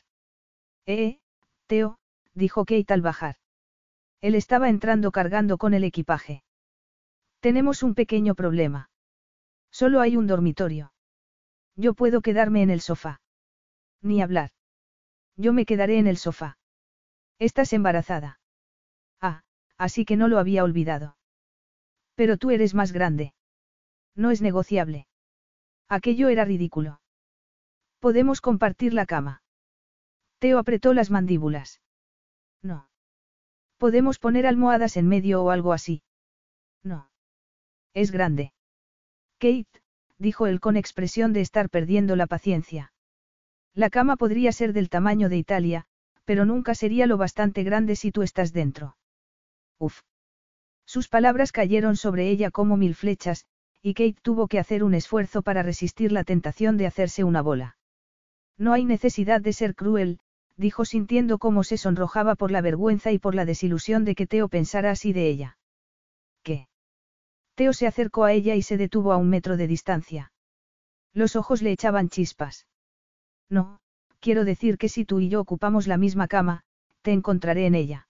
Eh, 0.86 1.18
Teo, 1.66 1.98
dijo 2.34 2.64
Kate 2.64 2.92
al 2.92 3.02
bajar. 3.02 3.36
Él 4.20 4.34
estaba 4.34 4.68
entrando 4.68 5.12
cargando 5.12 5.58
con 5.58 5.74
el 5.74 5.84
equipaje. 5.84 6.42
Tenemos 7.40 7.82
un 7.82 7.94
pequeño 7.94 8.34
problema. 8.34 8.90
Solo 9.70 10.00
hay 10.00 10.16
un 10.16 10.26
dormitorio. 10.26 10.92
Yo 11.76 11.94
puedo 11.94 12.20
quedarme 12.20 12.62
en 12.62 12.70
el 12.70 12.80
sofá. 12.80 13.20
Ni 14.00 14.22
hablar. 14.22 14.50
Yo 15.36 15.52
me 15.52 15.66
quedaré 15.66 15.98
en 15.98 16.06
el 16.06 16.16
sofá. 16.16 16.58
Estás 17.38 17.72
embarazada. 17.72 18.38
Ah, 19.20 19.42
así 19.76 20.04
que 20.04 20.16
no 20.16 20.28
lo 20.28 20.38
había 20.38 20.64
olvidado. 20.64 21.16
Pero 22.14 22.36
tú 22.36 22.50
eres 22.50 22.74
más 22.74 22.92
grande. 22.92 23.34
No 24.14 24.30
es 24.30 24.40
negociable. 24.40 25.08
Aquello 25.88 26.28
era 26.28 26.44
ridículo. 26.44 27.00
Podemos 27.98 28.40
compartir 28.40 28.94
la 28.94 29.06
cama. 29.06 29.42
Teo 30.38 30.58
apretó 30.58 30.94
las 30.94 31.10
mandíbulas. 31.10 31.80
No. 32.62 32.88
Podemos 33.78 34.18
poner 34.18 34.46
almohadas 34.46 34.96
en 34.96 35.08
medio 35.08 35.42
o 35.42 35.50
algo 35.50 35.72
así. 35.72 36.02
No. 36.82 37.10
Es 37.92 38.10
grande. 38.10 38.52
Kate, 39.38 39.82
dijo 40.18 40.46
él 40.46 40.60
con 40.60 40.76
expresión 40.76 41.32
de 41.32 41.40
estar 41.40 41.68
perdiendo 41.70 42.16
la 42.16 42.26
paciencia. 42.26 42.93
La 43.74 43.90
cama 43.90 44.16
podría 44.16 44.52
ser 44.52 44.72
del 44.72 44.88
tamaño 44.88 45.28
de 45.28 45.36
Italia, 45.36 45.86
pero 46.24 46.44
nunca 46.44 46.74
sería 46.74 47.06
lo 47.06 47.16
bastante 47.16 47.64
grande 47.64 47.96
si 47.96 48.12
tú 48.12 48.22
estás 48.22 48.52
dentro. 48.52 48.96
Uf. 49.78 50.02
Sus 50.86 51.08
palabras 51.08 51.50
cayeron 51.50 51.96
sobre 51.96 52.30
ella 52.30 52.50
como 52.50 52.76
mil 52.76 52.94
flechas, 52.94 53.46
y 53.82 53.94
Kate 53.94 54.16
tuvo 54.22 54.48
que 54.48 54.58
hacer 54.58 54.84
un 54.84 54.94
esfuerzo 54.94 55.42
para 55.42 55.62
resistir 55.62 56.12
la 56.12 56.24
tentación 56.24 56.76
de 56.76 56.86
hacerse 56.86 57.24
una 57.24 57.42
bola. 57.42 57.76
No 58.56 58.72
hay 58.72 58.84
necesidad 58.84 59.40
de 59.40 59.52
ser 59.52 59.74
cruel, 59.74 60.20
dijo 60.56 60.84
sintiendo 60.84 61.38
cómo 61.38 61.64
se 61.64 61.76
sonrojaba 61.76 62.36
por 62.36 62.50
la 62.50 62.60
vergüenza 62.60 63.10
y 63.10 63.18
por 63.18 63.34
la 63.34 63.44
desilusión 63.44 64.04
de 64.04 64.14
que 64.14 64.26
Teo 64.26 64.48
pensara 64.48 64.92
así 64.92 65.12
de 65.12 65.28
ella. 65.28 65.58
¿Qué? 66.42 66.68
Teo 67.56 67.72
se 67.72 67.86
acercó 67.86 68.24
a 68.24 68.32
ella 68.32 68.54
y 68.54 68.62
se 68.62 68.76
detuvo 68.76 69.12
a 69.12 69.16
un 69.16 69.28
metro 69.28 69.56
de 69.56 69.66
distancia. 69.66 70.32
Los 71.12 71.34
ojos 71.34 71.60
le 71.60 71.72
echaban 71.72 72.08
chispas. 72.08 72.66
No, 73.50 73.80
quiero 74.20 74.44
decir 74.44 74.78
que 74.78 74.88
si 74.88 75.04
tú 75.04 75.20
y 75.20 75.28
yo 75.28 75.40
ocupamos 75.40 75.86
la 75.86 75.96
misma 75.96 76.28
cama, 76.28 76.62
te 77.02 77.12
encontraré 77.12 77.66
en 77.66 77.74
ella. 77.74 78.08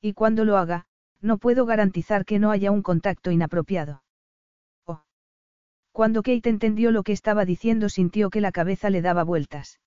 Y 0.00 0.14
cuando 0.14 0.44
lo 0.44 0.56
haga, 0.56 0.86
no 1.20 1.38
puedo 1.38 1.66
garantizar 1.66 2.24
que 2.24 2.38
no 2.38 2.50
haya 2.50 2.70
un 2.70 2.82
contacto 2.82 3.30
inapropiado. 3.30 4.02
Oh. 4.86 5.02
Cuando 5.92 6.22
Kate 6.22 6.48
entendió 6.48 6.90
lo 6.90 7.02
que 7.02 7.12
estaba 7.12 7.44
diciendo 7.44 7.88
sintió 7.88 8.30
que 8.30 8.40
la 8.40 8.52
cabeza 8.52 8.90
le 8.90 9.02
daba 9.02 9.24
vueltas. 9.24 9.80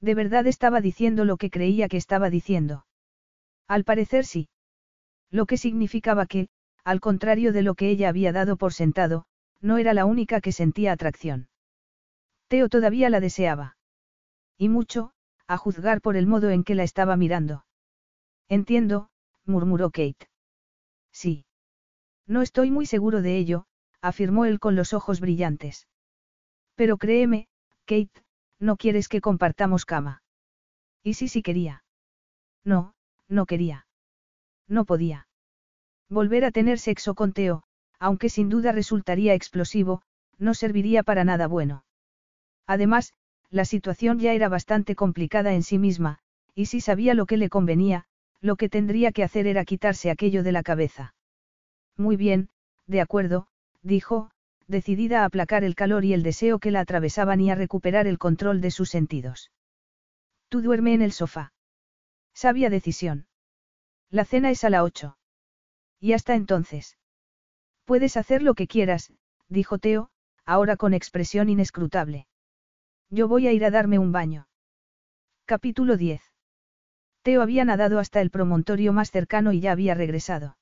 ¿De 0.00 0.14
verdad 0.14 0.46
estaba 0.46 0.80
diciendo 0.80 1.24
lo 1.24 1.36
que 1.36 1.50
creía 1.50 1.88
que 1.88 1.96
estaba 1.96 2.30
diciendo? 2.30 2.86
Al 3.66 3.84
parecer 3.84 4.24
sí. 4.24 4.48
Lo 5.30 5.46
que 5.46 5.56
significaba 5.56 6.26
que, 6.26 6.48
al 6.84 7.00
contrario 7.00 7.52
de 7.52 7.62
lo 7.62 7.74
que 7.74 7.88
ella 7.88 8.08
había 8.08 8.32
dado 8.32 8.56
por 8.56 8.72
sentado, 8.72 9.24
no 9.60 9.78
era 9.78 9.94
la 9.94 10.04
única 10.04 10.40
que 10.40 10.52
sentía 10.52 10.92
atracción. 10.92 11.48
Teo 12.48 12.68
todavía 12.68 13.08
la 13.08 13.20
deseaba. 13.20 13.76
Y 14.56 14.68
mucho, 14.68 15.12
a 15.46 15.56
juzgar 15.56 16.00
por 16.00 16.16
el 16.16 16.26
modo 16.26 16.50
en 16.50 16.64
que 16.64 16.74
la 16.74 16.82
estaba 16.82 17.16
mirando. 17.16 17.64
Entiendo, 18.48 19.10
murmuró 19.44 19.90
Kate. 19.90 20.28
Sí. 21.12 21.46
No 22.26 22.42
estoy 22.42 22.70
muy 22.70 22.86
seguro 22.86 23.22
de 23.22 23.36
ello, 23.36 23.66
afirmó 24.00 24.44
él 24.44 24.60
con 24.60 24.76
los 24.76 24.92
ojos 24.92 25.20
brillantes. 25.20 25.88
Pero 26.74 26.96
créeme, 26.96 27.48
Kate, 27.84 28.24
no 28.58 28.76
quieres 28.76 29.08
que 29.08 29.20
compartamos 29.20 29.84
cama. 29.84 30.22
¿Y 31.02 31.14
si 31.14 31.28
sí 31.28 31.42
quería? 31.42 31.84
No, 32.64 32.94
no 33.28 33.46
quería. 33.46 33.86
No 34.66 34.84
podía. 34.84 35.28
Volver 36.08 36.44
a 36.44 36.50
tener 36.50 36.78
sexo 36.78 37.14
con 37.14 37.32
Teo, 37.32 37.64
aunque 37.98 38.28
sin 38.28 38.48
duda 38.48 38.72
resultaría 38.72 39.34
explosivo, 39.34 40.02
no 40.38 40.54
serviría 40.54 41.02
para 41.02 41.24
nada 41.24 41.46
bueno. 41.46 41.84
Además, 42.66 43.14
la 43.54 43.64
situación 43.64 44.18
ya 44.18 44.32
era 44.32 44.48
bastante 44.48 44.96
complicada 44.96 45.54
en 45.54 45.62
sí 45.62 45.78
misma, 45.78 46.18
y 46.56 46.66
si 46.66 46.80
sabía 46.80 47.14
lo 47.14 47.24
que 47.24 47.36
le 47.36 47.48
convenía, 47.48 48.04
lo 48.40 48.56
que 48.56 48.68
tendría 48.68 49.12
que 49.12 49.22
hacer 49.22 49.46
era 49.46 49.64
quitarse 49.64 50.10
aquello 50.10 50.42
de 50.42 50.50
la 50.50 50.64
cabeza. 50.64 51.14
Muy 51.96 52.16
bien, 52.16 52.48
de 52.88 53.00
acuerdo, 53.00 53.46
dijo, 53.80 54.32
decidida 54.66 55.22
a 55.22 55.26
aplacar 55.26 55.62
el 55.62 55.76
calor 55.76 56.04
y 56.04 56.14
el 56.14 56.24
deseo 56.24 56.58
que 56.58 56.72
la 56.72 56.80
atravesaban 56.80 57.40
y 57.40 57.52
a 57.52 57.54
recuperar 57.54 58.08
el 58.08 58.18
control 58.18 58.60
de 58.60 58.72
sus 58.72 58.90
sentidos. 58.90 59.52
Tú 60.48 60.60
duerme 60.60 60.92
en 60.92 61.02
el 61.02 61.12
sofá. 61.12 61.52
Sabia 62.32 62.70
decisión. 62.70 63.28
La 64.10 64.24
cena 64.24 64.50
es 64.50 64.64
a 64.64 64.70
la 64.70 64.82
ocho. 64.82 65.16
Y 66.00 66.12
hasta 66.12 66.34
entonces. 66.34 66.98
Puedes 67.84 68.16
hacer 68.16 68.42
lo 68.42 68.54
que 68.54 68.66
quieras, 68.66 69.12
dijo 69.48 69.78
Teo, 69.78 70.10
ahora 70.44 70.76
con 70.76 70.92
expresión 70.92 71.48
inescrutable. 71.48 72.26
Yo 73.14 73.28
voy 73.28 73.46
a 73.46 73.52
ir 73.52 73.64
a 73.64 73.70
darme 73.70 74.00
un 74.00 74.10
baño. 74.10 74.48
Capítulo 75.44 75.96
10. 75.96 76.20
Teo 77.22 77.42
había 77.42 77.64
nadado 77.64 78.00
hasta 78.00 78.20
el 78.20 78.30
promontorio 78.30 78.92
más 78.92 79.12
cercano 79.12 79.52
y 79.52 79.60
ya 79.60 79.70
había 79.70 79.94
regresado. 79.94 80.56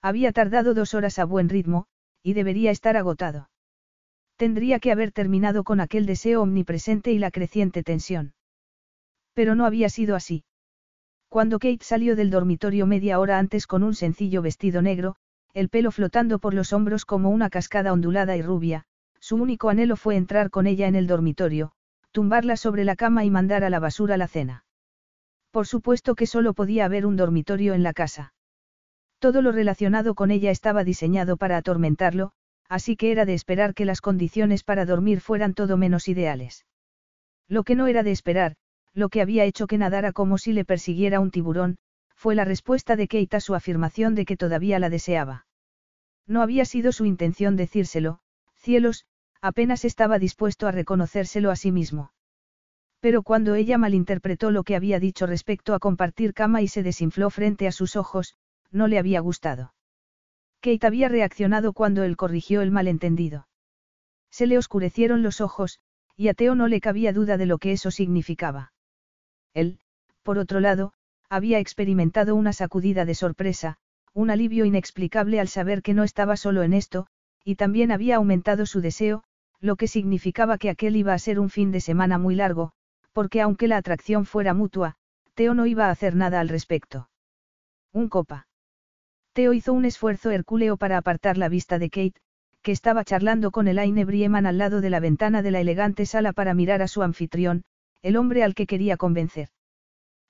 Había 0.00 0.32
tardado 0.32 0.72
dos 0.72 0.94
horas 0.94 1.18
a 1.18 1.26
buen 1.26 1.50
ritmo, 1.50 1.84
y 2.22 2.32
debería 2.32 2.70
estar 2.70 2.96
agotado. 2.96 3.50
Tendría 4.36 4.80
que 4.80 4.90
haber 4.90 5.12
terminado 5.12 5.64
con 5.64 5.80
aquel 5.80 6.06
deseo 6.06 6.40
omnipresente 6.40 7.12
y 7.12 7.18
la 7.18 7.30
creciente 7.30 7.82
tensión. 7.82 8.32
Pero 9.34 9.54
no 9.54 9.66
había 9.66 9.90
sido 9.90 10.16
así. 10.16 10.44
Cuando 11.28 11.58
Kate 11.58 11.82
salió 11.84 12.16
del 12.16 12.30
dormitorio 12.30 12.86
media 12.86 13.20
hora 13.20 13.38
antes 13.38 13.66
con 13.66 13.82
un 13.82 13.94
sencillo 13.94 14.40
vestido 14.40 14.80
negro, 14.80 15.16
el 15.52 15.68
pelo 15.68 15.90
flotando 15.90 16.38
por 16.38 16.54
los 16.54 16.72
hombros 16.72 17.04
como 17.04 17.28
una 17.28 17.50
cascada 17.50 17.92
ondulada 17.92 18.34
y 18.34 18.40
rubia, 18.40 18.86
su 19.26 19.34
único 19.34 19.70
anhelo 19.70 19.96
fue 19.96 20.14
entrar 20.14 20.50
con 20.50 20.68
ella 20.68 20.86
en 20.86 20.94
el 20.94 21.08
dormitorio, 21.08 21.72
tumbarla 22.12 22.56
sobre 22.56 22.84
la 22.84 22.94
cama 22.94 23.24
y 23.24 23.30
mandar 23.30 23.64
a 23.64 23.70
la 23.70 23.80
basura 23.80 24.16
la 24.16 24.28
cena. 24.28 24.64
Por 25.50 25.66
supuesto 25.66 26.14
que 26.14 26.28
solo 26.28 26.54
podía 26.54 26.84
haber 26.84 27.04
un 27.06 27.16
dormitorio 27.16 27.74
en 27.74 27.82
la 27.82 27.92
casa. 27.92 28.34
Todo 29.18 29.42
lo 29.42 29.50
relacionado 29.50 30.14
con 30.14 30.30
ella 30.30 30.52
estaba 30.52 30.84
diseñado 30.84 31.36
para 31.38 31.56
atormentarlo, 31.56 32.30
así 32.68 32.94
que 32.94 33.10
era 33.10 33.24
de 33.24 33.34
esperar 33.34 33.74
que 33.74 33.84
las 33.84 34.00
condiciones 34.00 34.62
para 34.62 34.86
dormir 34.86 35.20
fueran 35.20 35.54
todo 35.54 35.76
menos 35.76 36.06
ideales. 36.06 36.64
Lo 37.48 37.64
que 37.64 37.74
no 37.74 37.88
era 37.88 38.04
de 38.04 38.12
esperar, 38.12 38.54
lo 38.94 39.08
que 39.08 39.22
había 39.22 39.42
hecho 39.42 39.66
que 39.66 39.76
nadara 39.76 40.12
como 40.12 40.38
si 40.38 40.52
le 40.52 40.64
persiguiera 40.64 41.18
un 41.18 41.32
tiburón, 41.32 41.78
fue 42.14 42.36
la 42.36 42.44
respuesta 42.44 42.94
de 42.94 43.08
Kate 43.08 43.38
a 43.38 43.40
su 43.40 43.56
afirmación 43.56 44.14
de 44.14 44.24
que 44.24 44.36
todavía 44.36 44.78
la 44.78 44.88
deseaba. 44.88 45.48
No 46.28 46.42
había 46.42 46.64
sido 46.64 46.92
su 46.92 47.06
intención 47.06 47.56
decírselo, 47.56 48.20
cielos, 48.54 49.04
apenas 49.46 49.84
estaba 49.84 50.18
dispuesto 50.18 50.66
a 50.66 50.72
reconocérselo 50.72 51.50
a 51.50 51.56
sí 51.56 51.70
mismo. 51.70 52.12
Pero 53.00 53.22
cuando 53.22 53.54
ella 53.54 53.78
malinterpretó 53.78 54.50
lo 54.50 54.64
que 54.64 54.74
había 54.74 54.98
dicho 54.98 55.26
respecto 55.26 55.74
a 55.74 55.78
compartir 55.78 56.34
cama 56.34 56.62
y 56.62 56.68
se 56.68 56.82
desinfló 56.82 57.30
frente 57.30 57.68
a 57.68 57.72
sus 57.72 57.94
ojos, 57.94 58.34
no 58.72 58.88
le 58.88 58.98
había 58.98 59.20
gustado. 59.20 59.74
Kate 60.60 60.86
había 60.86 61.08
reaccionado 61.08 61.72
cuando 61.72 62.02
él 62.02 62.16
corrigió 62.16 62.62
el 62.62 62.72
malentendido. 62.72 63.46
Se 64.30 64.48
le 64.48 64.58
oscurecieron 64.58 65.22
los 65.22 65.40
ojos, 65.40 65.78
y 66.16 66.28
a 66.28 66.34
Teo 66.34 66.56
no 66.56 66.66
le 66.66 66.80
cabía 66.80 67.12
duda 67.12 67.36
de 67.36 67.46
lo 67.46 67.58
que 67.58 67.72
eso 67.72 67.92
significaba. 67.92 68.72
Él, 69.54 69.78
por 70.24 70.38
otro 70.38 70.58
lado, 70.58 70.92
había 71.28 71.60
experimentado 71.60 72.34
una 72.34 72.52
sacudida 72.52 73.04
de 73.04 73.14
sorpresa, 73.14 73.76
un 74.12 74.30
alivio 74.30 74.64
inexplicable 74.64 75.38
al 75.38 75.48
saber 75.48 75.82
que 75.82 75.94
no 75.94 76.02
estaba 76.02 76.36
solo 76.36 76.64
en 76.64 76.72
esto, 76.72 77.06
y 77.44 77.54
también 77.54 77.92
había 77.92 78.16
aumentado 78.16 78.66
su 78.66 78.80
deseo, 78.80 79.22
lo 79.60 79.76
que 79.76 79.88
significaba 79.88 80.58
que 80.58 80.70
aquel 80.70 80.96
iba 80.96 81.14
a 81.14 81.18
ser 81.18 81.40
un 81.40 81.50
fin 81.50 81.72
de 81.72 81.80
semana 81.80 82.18
muy 82.18 82.34
largo, 82.34 82.72
porque 83.12 83.40
aunque 83.40 83.68
la 83.68 83.78
atracción 83.78 84.26
fuera 84.26 84.54
mutua, 84.54 84.96
Teo 85.34 85.54
no 85.54 85.66
iba 85.66 85.86
a 85.86 85.90
hacer 85.90 86.14
nada 86.14 86.40
al 86.40 86.48
respecto. 86.48 87.08
Un 87.92 88.08
copa. 88.08 88.46
Teo 89.32 89.52
hizo 89.52 89.72
un 89.72 89.84
esfuerzo 89.84 90.30
hercúleo 90.30 90.76
para 90.76 90.98
apartar 90.98 91.36
la 91.36 91.48
vista 91.48 91.78
de 91.78 91.90
Kate, 91.90 92.20
que 92.62 92.72
estaba 92.72 93.04
charlando 93.04 93.50
con 93.50 93.68
Elaine 93.68 94.04
Brieman 94.04 94.46
al 94.46 94.58
lado 94.58 94.80
de 94.80 94.90
la 94.90 95.00
ventana 95.00 95.42
de 95.42 95.50
la 95.50 95.60
elegante 95.60 96.06
sala 96.06 96.32
para 96.32 96.54
mirar 96.54 96.82
a 96.82 96.88
su 96.88 97.02
anfitrión, 97.02 97.64
el 98.02 98.16
hombre 98.16 98.42
al 98.42 98.54
que 98.54 98.66
quería 98.66 98.96
convencer. 98.96 99.48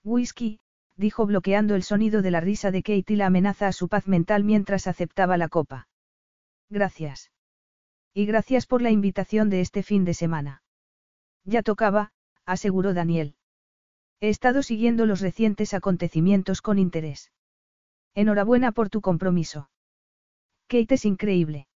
Whisky, 0.05 0.61
dijo 0.97 1.27
bloqueando 1.27 1.75
el 1.75 1.83
sonido 1.83 2.23
de 2.23 2.31
la 2.31 2.41
risa 2.41 2.71
de 2.71 2.83
Kate 2.83 3.13
y 3.13 3.17
la 3.17 3.27
amenaza 3.27 3.69
a 3.69 3.73
su 3.73 3.89
paz 3.89 4.09
mental 4.09 4.45
mientras 4.45 4.87
aceptaba 4.87 5.37
la 5.37 5.49
copa. 5.49 5.89
Gracias. 6.69 7.31
Y 8.19 8.25
gracias 8.25 8.65
por 8.65 8.81
la 8.81 8.91
invitación 8.91 9.51
de 9.51 9.61
este 9.61 9.83
fin 9.83 10.07
de 10.07 10.15
semana. 10.15 10.63
Ya 11.45 11.61
tocaba, 11.63 12.13
aseguró 12.47 12.95
Daniel. 12.95 13.37
He 14.21 14.31
estado 14.31 14.63
siguiendo 14.63 15.05
los 15.05 15.21
recientes 15.21 15.75
acontecimientos 15.75 16.63
con 16.63 16.79
interés. 16.79 17.31
Enhorabuena 18.15 18.73
por 18.73 18.89
tu 18.89 19.03
compromiso. 19.03 19.69
Kate 20.67 20.95
es 20.95 21.05
increíble. 21.05 21.69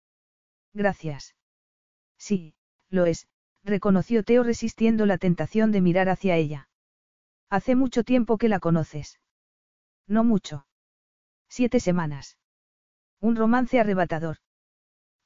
Gracias. 0.73 1.37
Sí, 2.17 2.55
lo 2.89 3.05
es, 3.05 3.29
reconoció 3.63 4.25
Teo 4.25 4.43
resistiendo 4.43 5.05
la 5.05 5.19
tentación 5.19 5.73
de 5.73 5.83
mirar 5.83 6.09
hacia 6.09 6.37
ella. 6.37 6.71
Hace 7.51 7.75
mucho 7.77 8.03
tiempo 8.03 8.39
que 8.39 8.49
la 8.49 8.61
conoces. 8.61 9.21
No 10.07 10.25
mucho. 10.25 10.67
Siete 11.51 11.81
semanas. 11.81 12.39
Un 13.21 13.37
romance 13.37 13.79
arrebatador. 13.79 14.39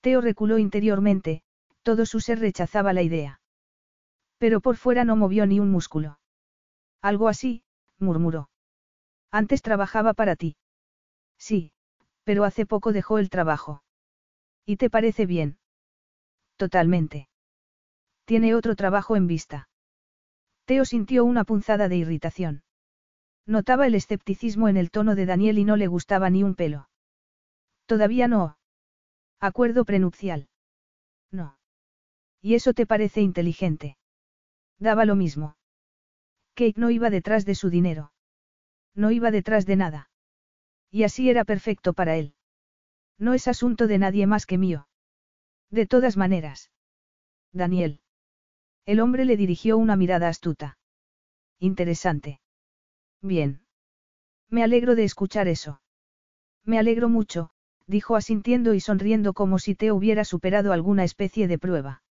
Teo 0.05 0.21
reculó 0.21 0.59
interiormente, 0.59 1.41
todo 1.83 2.05
su 2.05 2.21
ser 2.21 2.39
rechazaba 2.39 2.93
la 2.93 3.01
idea. 3.01 3.41
Pero 4.37 4.61
por 4.61 4.77
fuera 4.77 5.03
no 5.07 5.17
movió 5.17 5.47
ni 5.47 5.61
un 5.61 5.71
músculo. 5.71 6.19
Algo 7.01 7.27
así, 7.27 7.63
murmuró. 7.99 8.51
Antes 9.31 9.63
trabajaba 9.63 10.13
para 10.13 10.37
ti. 10.37 10.59
Sí, 11.39 11.73
pero 12.23 12.45
hace 12.45 12.67
poco 12.67 12.93
dejó 12.93 13.17
el 13.19 13.31
trabajo. 13.31 13.83
¿Y 14.67 14.77
te 14.77 14.91
parece 14.91 15.25
bien? 15.25 15.57
Totalmente. 16.57 17.31
Tiene 18.27 18.55
otro 18.55 18.77
trabajo 18.77 19.17
en 19.17 19.27
vista. 19.27 19.71
Teo 20.67 20.85
sintió 20.85 21.25
una 21.25 21.45
punzada 21.45 21.89
de 21.89 21.97
irritación. 21.97 22.63
Notaba 23.47 23.87
el 23.87 23.95
escepticismo 23.95 24.69
en 24.69 24.77
el 24.77 24.91
tono 24.91 25.15
de 25.15 25.25
Daniel 25.25 25.57
y 25.57 25.65
no 25.65 25.77
le 25.77 25.87
gustaba 25.87 26.29
ni 26.29 26.43
un 26.43 26.55
pelo. 26.55 26.91
Todavía 27.87 28.29
no. 28.29 28.59
Acuerdo 29.51 29.85
prenupcial. 29.85 30.49
No. 31.31 31.59
¿Y 32.41 32.55
eso 32.55 32.73
te 32.73 32.87
parece 32.87 33.21
inteligente? 33.21 33.99
Daba 34.79 35.05
lo 35.05 35.17
mismo. 35.17 35.59
Kate 36.55 36.81
no 36.81 36.89
iba 36.89 37.11
detrás 37.11 37.45
de 37.45 37.55
su 37.55 37.69
dinero. 37.69 38.15
No 38.95 39.11
iba 39.11 39.31
detrás 39.31 39.67
de 39.67 39.77
nada. 39.77 40.11
Y 40.91 41.03
así 41.03 41.29
era 41.29 41.45
perfecto 41.45 41.93
para 41.93 42.17
él. 42.17 42.35
No 43.19 43.35
es 43.35 43.47
asunto 43.47 43.87
de 43.87 43.99
nadie 43.99 44.27
más 44.27 44.47
que 44.47 44.57
mío. 44.57 44.89
De 45.69 45.85
todas 45.87 46.17
maneras. 46.17 46.71
Daniel. 47.53 48.01
El 48.87 48.99
hombre 48.99 49.27
le 49.27 49.37
dirigió 49.37 49.77
una 49.77 49.95
mirada 49.95 50.31
astuta. 50.31 50.79
Interesante. 51.59 52.41
Bien. 53.21 53.67
Me 54.49 54.65
alegro 54.65 54.95
de 54.95 55.05
escuchar 55.05 55.49
eso. 55.49 55.83
Me 56.65 56.79
alegro 56.79 57.11
mucho, 57.11 57.51
dijo 57.87 58.17
asintiendo 58.17 58.75
y 58.75 58.81
sonriendo 58.81 59.33
como 59.33 59.59
si 59.59 59.75
te 59.75 59.93
hubiera 59.93 60.25
superado 60.25 60.73
alguna 60.73 61.05
especie 61.05 61.49
de 61.49 61.59
prueba. 61.59 62.03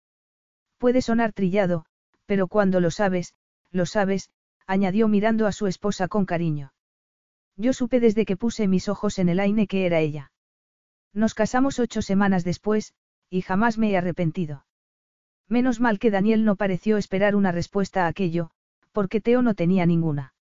Puede 0.79 1.03
sonar 1.03 1.33
trillado, 1.33 1.85
pero 2.27 2.49
cuando 2.49 2.81
lo 2.81 2.91
sabes, 2.91 3.35
lo 3.71 3.87
sabes, 3.87 4.31
añadió 4.67 5.09
mirando 5.09 5.47
a 5.47 5.53
su 5.53 5.67
esposa 5.67 6.09
con 6.09 6.27
cariño. 6.27 6.73
Yo 7.57 7.73
supe 7.73 8.01
desde 8.01 8.25
que 8.25 8.37
puse 8.37 8.69
mis 8.69 8.89
ojos 8.89 9.19
en 9.19 9.29
el 9.29 9.41
aine 9.41 9.67
que 9.67 9.87
era 9.87 10.01
ella. 10.01 10.33
Nos 11.13 11.35
casamos 11.35 11.79
ocho 11.79 12.03
semanas 12.03 12.45
después, 12.45 12.95
y 13.29 13.43
jamás 13.43 13.79
me 13.79 13.91
he 13.91 13.97
arrepentido. 13.97 14.67
Menos 15.49 15.81
mal 15.81 15.99
que 15.99 16.11
Daniel 16.11 16.45
no 16.45 16.57
pareció 16.57 16.97
esperar 16.97 17.37
una 17.37 17.53
respuesta 17.53 18.05
a 18.05 18.09
aquello, 18.09 18.51
porque 18.93 19.21
Teo 19.21 19.43
no 19.43 19.55
tenía 19.55 19.85
ninguna. 19.87 20.35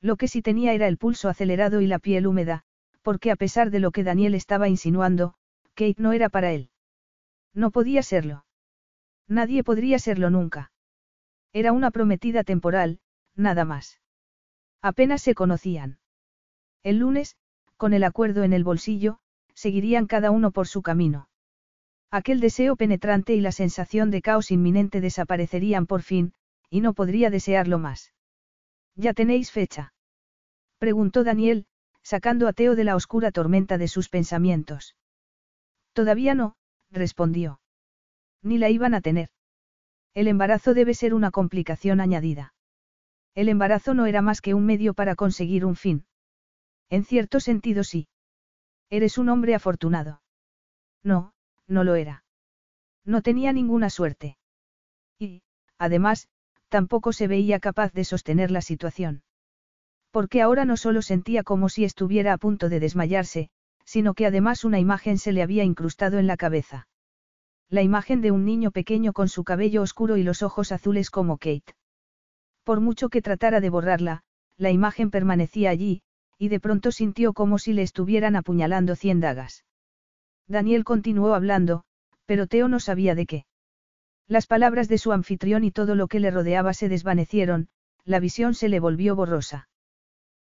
Lo 0.00 0.16
que 0.16 0.28
sí 0.28 0.42
tenía 0.42 0.72
era 0.72 0.86
el 0.86 0.98
pulso 0.98 1.28
acelerado 1.28 1.80
y 1.80 1.86
la 1.86 1.98
piel 1.98 2.26
húmeda, 2.26 2.64
porque 3.08 3.30
a 3.30 3.36
pesar 3.36 3.70
de 3.70 3.80
lo 3.80 3.90
que 3.90 4.04
Daniel 4.04 4.34
estaba 4.34 4.68
insinuando, 4.68 5.32
Kate 5.72 5.94
no 5.96 6.12
era 6.12 6.28
para 6.28 6.52
él. 6.52 6.68
No 7.54 7.70
podía 7.70 8.02
serlo. 8.02 8.44
Nadie 9.26 9.64
podría 9.64 9.98
serlo 9.98 10.28
nunca. 10.28 10.72
Era 11.54 11.72
una 11.72 11.90
prometida 11.90 12.44
temporal, 12.44 13.00
nada 13.34 13.64
más. 13.64 14.02
Apenas 14.82 15.22
se 15.22 15.34
conocían. 15.34 16.00
El 16.82 16.98
lunes, 16.98 17.38
con 17.78 17.94
el 17.94 18.04
acuerdo 18.04 18.42
en 18.42 18.52
el 18.52 18.62
bolsillo, 18.62 19.20
seguirían 19.54 20.06
cada 20.06 20.30
uno 20.30 20.50
por 20.50 20.68
su 20.68 20.82
camino. 20.82 21.30
Aquel 22.10 22.40
deseo 22.40 22.76
penetrante 22.76 23.34
y 23.34 23.40
la 23.40 23.52
sensación 23.52 24.10
de 24.10 24.20
caos 24.20 24.50
inminente 24.50 25.00
desaparecerían 25.00 25.86
por 25.86 26.02
fin, 26.02 26.34
y 26.68 26.82
no 26.82 26.92
podría 26.92 27.30
desearlo 27.30 27.78
más. 27.78 28.12
¿Ya 28.96 29.14
tenéis 29.14 29.50
fecha? 29.50 29.94
preguntó 30.76 31.24
Daniel, 31.24 31.64
sacando 32.08 32.48
a 32.48 32.54
Teo 32.54 32.74
de 32.74 32.84
la 32.84 32.96
oscura 32.96 33.32
tormenta 33.32 33.76
de 33.76 33.86
sus 33.86 34.08
pensamientos. 34.08 34.96
Todavía 35.92 36.34
no, 36.34 36.56
respondió. 36.90 37.60
Ni 38.42 38.56
la 38.56 38.70
iban 38.70 38.94
a 38.94 39.02
tener. 39.02 39.28
El 40.14 40.26
embarazo 40.26 40.72
debe 40.72 40.94
ser 40.94 41.12
una 41.12 41.30
complicación 41.30 42.00
añadida. 42.00 42.54
El 43.34 43.50
embarazo 43.50 43.92
no 43.92 44.06
era 44.06 44.22
más 44.22 44.40
que 44.40 44.54
un 44.54 44.64
medio 44.64 44.94
para 44.94 45.16
conseguir 45.16 45.66
un 45.66 45.76
fin. 45.76 46.06
En 46.88 47.04
cierto 47.04 47.40
sentido 47.40 47.84
sí. 47.84 48.08
Eres 48.88 49.18
un 49.18 49.28
hombre 49.28 49.54
afortunado. 49.54 50.22
No, 51.02 51.34
no 51.66 51.84
lo 51.84 51.94
era. 51.94 52.24
No 53.04 53.20
tenía 53.20 53.52
ninguna 53.52 53.90
suerte. 53.90 54.38
Y, 55.18 55.42
además, 55.76 56.30
tampoco 56.70 57.12
se 57.12 57.28
veía 57.28 57.60
capaz 57.60 57.92
de 57.92 58.04
sostener 58.04 58.50
la 58.50 58.62
situación. 58.62 59.24
Porque 60.18 60.42
ahora 60.42 60.64
no 60.64 60.76
solo 60.76 61.00
sentía 61.00 61.44
como 61.44 61.68
si 61.68 61.84
estuviera 61.84 62.32
a 62.32 62.38
punto 62.38 62.68
de 62.68 62.80
desmayarse, 62.80 63.50
sino 63.84 64.14
que 64.14 64.26
además 64.26 64.64
una 64.64 64.80
imagen 64.80 65.16
se 65.16 65.30
le 65.30 65.44
había 65.44 65.62
incrustado 65.62 66.18
en 66.18 66.26
la 66.26 66.36
cabeza. 66.36 66.88
La 67.70 67.82
imagen 67.82 68.20
de 68.20 68.32
un 68.32 68.44
niño 68.44 68.72
pequeño 68.72 69.12
con 69.12 69.28
su 69.28 69.44
cabello 69.44 69.80
oscuro 69.80 70.16
y 70.16 70.24
los 70.24 70.42
ojos 70.42 70.72
azules 70.72 71.10
como 71.10 71.38
Kate. 71.38 71.72
Por 72.64 72.80
mucho 72.80 73.10
que 73.10 73.22
tratara 73.22 73.60
de 73.60 73.70
borrarla, 73.70 74.24
la 74.56 74.72
imagen 74.72 75.12
permanecía 75.12 75.70
allí, 75.70 76.02
y 76.36 76.48
de 76.48 76.58
pronto 76.58 76.90
sintió 76.90 77.32
como 77.32 77.60
si 77.60 77.72
le 77.72 77.82
estuvieran 77.82 78.34
apuñalando 78.34 78.96
cien 78.96 79.20
dagas. 79.20 79.64
Daniel 80.48 80.82
continuó 80.82 81.32
hablando, 81.32 81.84
pero 82.26 82.48
Teo 82.48 82.66
no 82.66 82.80
sabía 82.80 83.14
de 83.14 83.26
qué. 83.26 83.46
Las 84.26 84.48
palabras 84.48 84.88
de 84.88 84.98
su 84.98 85.12
anfitrión 85.12 85.62
y 85.62 85.70
todo 85.70 85.94
lo 85.94 86.08
que 86.08 86.18
le 86.18 86.32
rodeaba 86.32 86.74
se 86.74 86.88
desvanecieron, 86.88 87.68
la 88.04 88.18
visión 88.18 88.54
se 88.54 88.68
le 88.68 88.80
volvió 88.80 89.14
borrosa. 89.14 89.67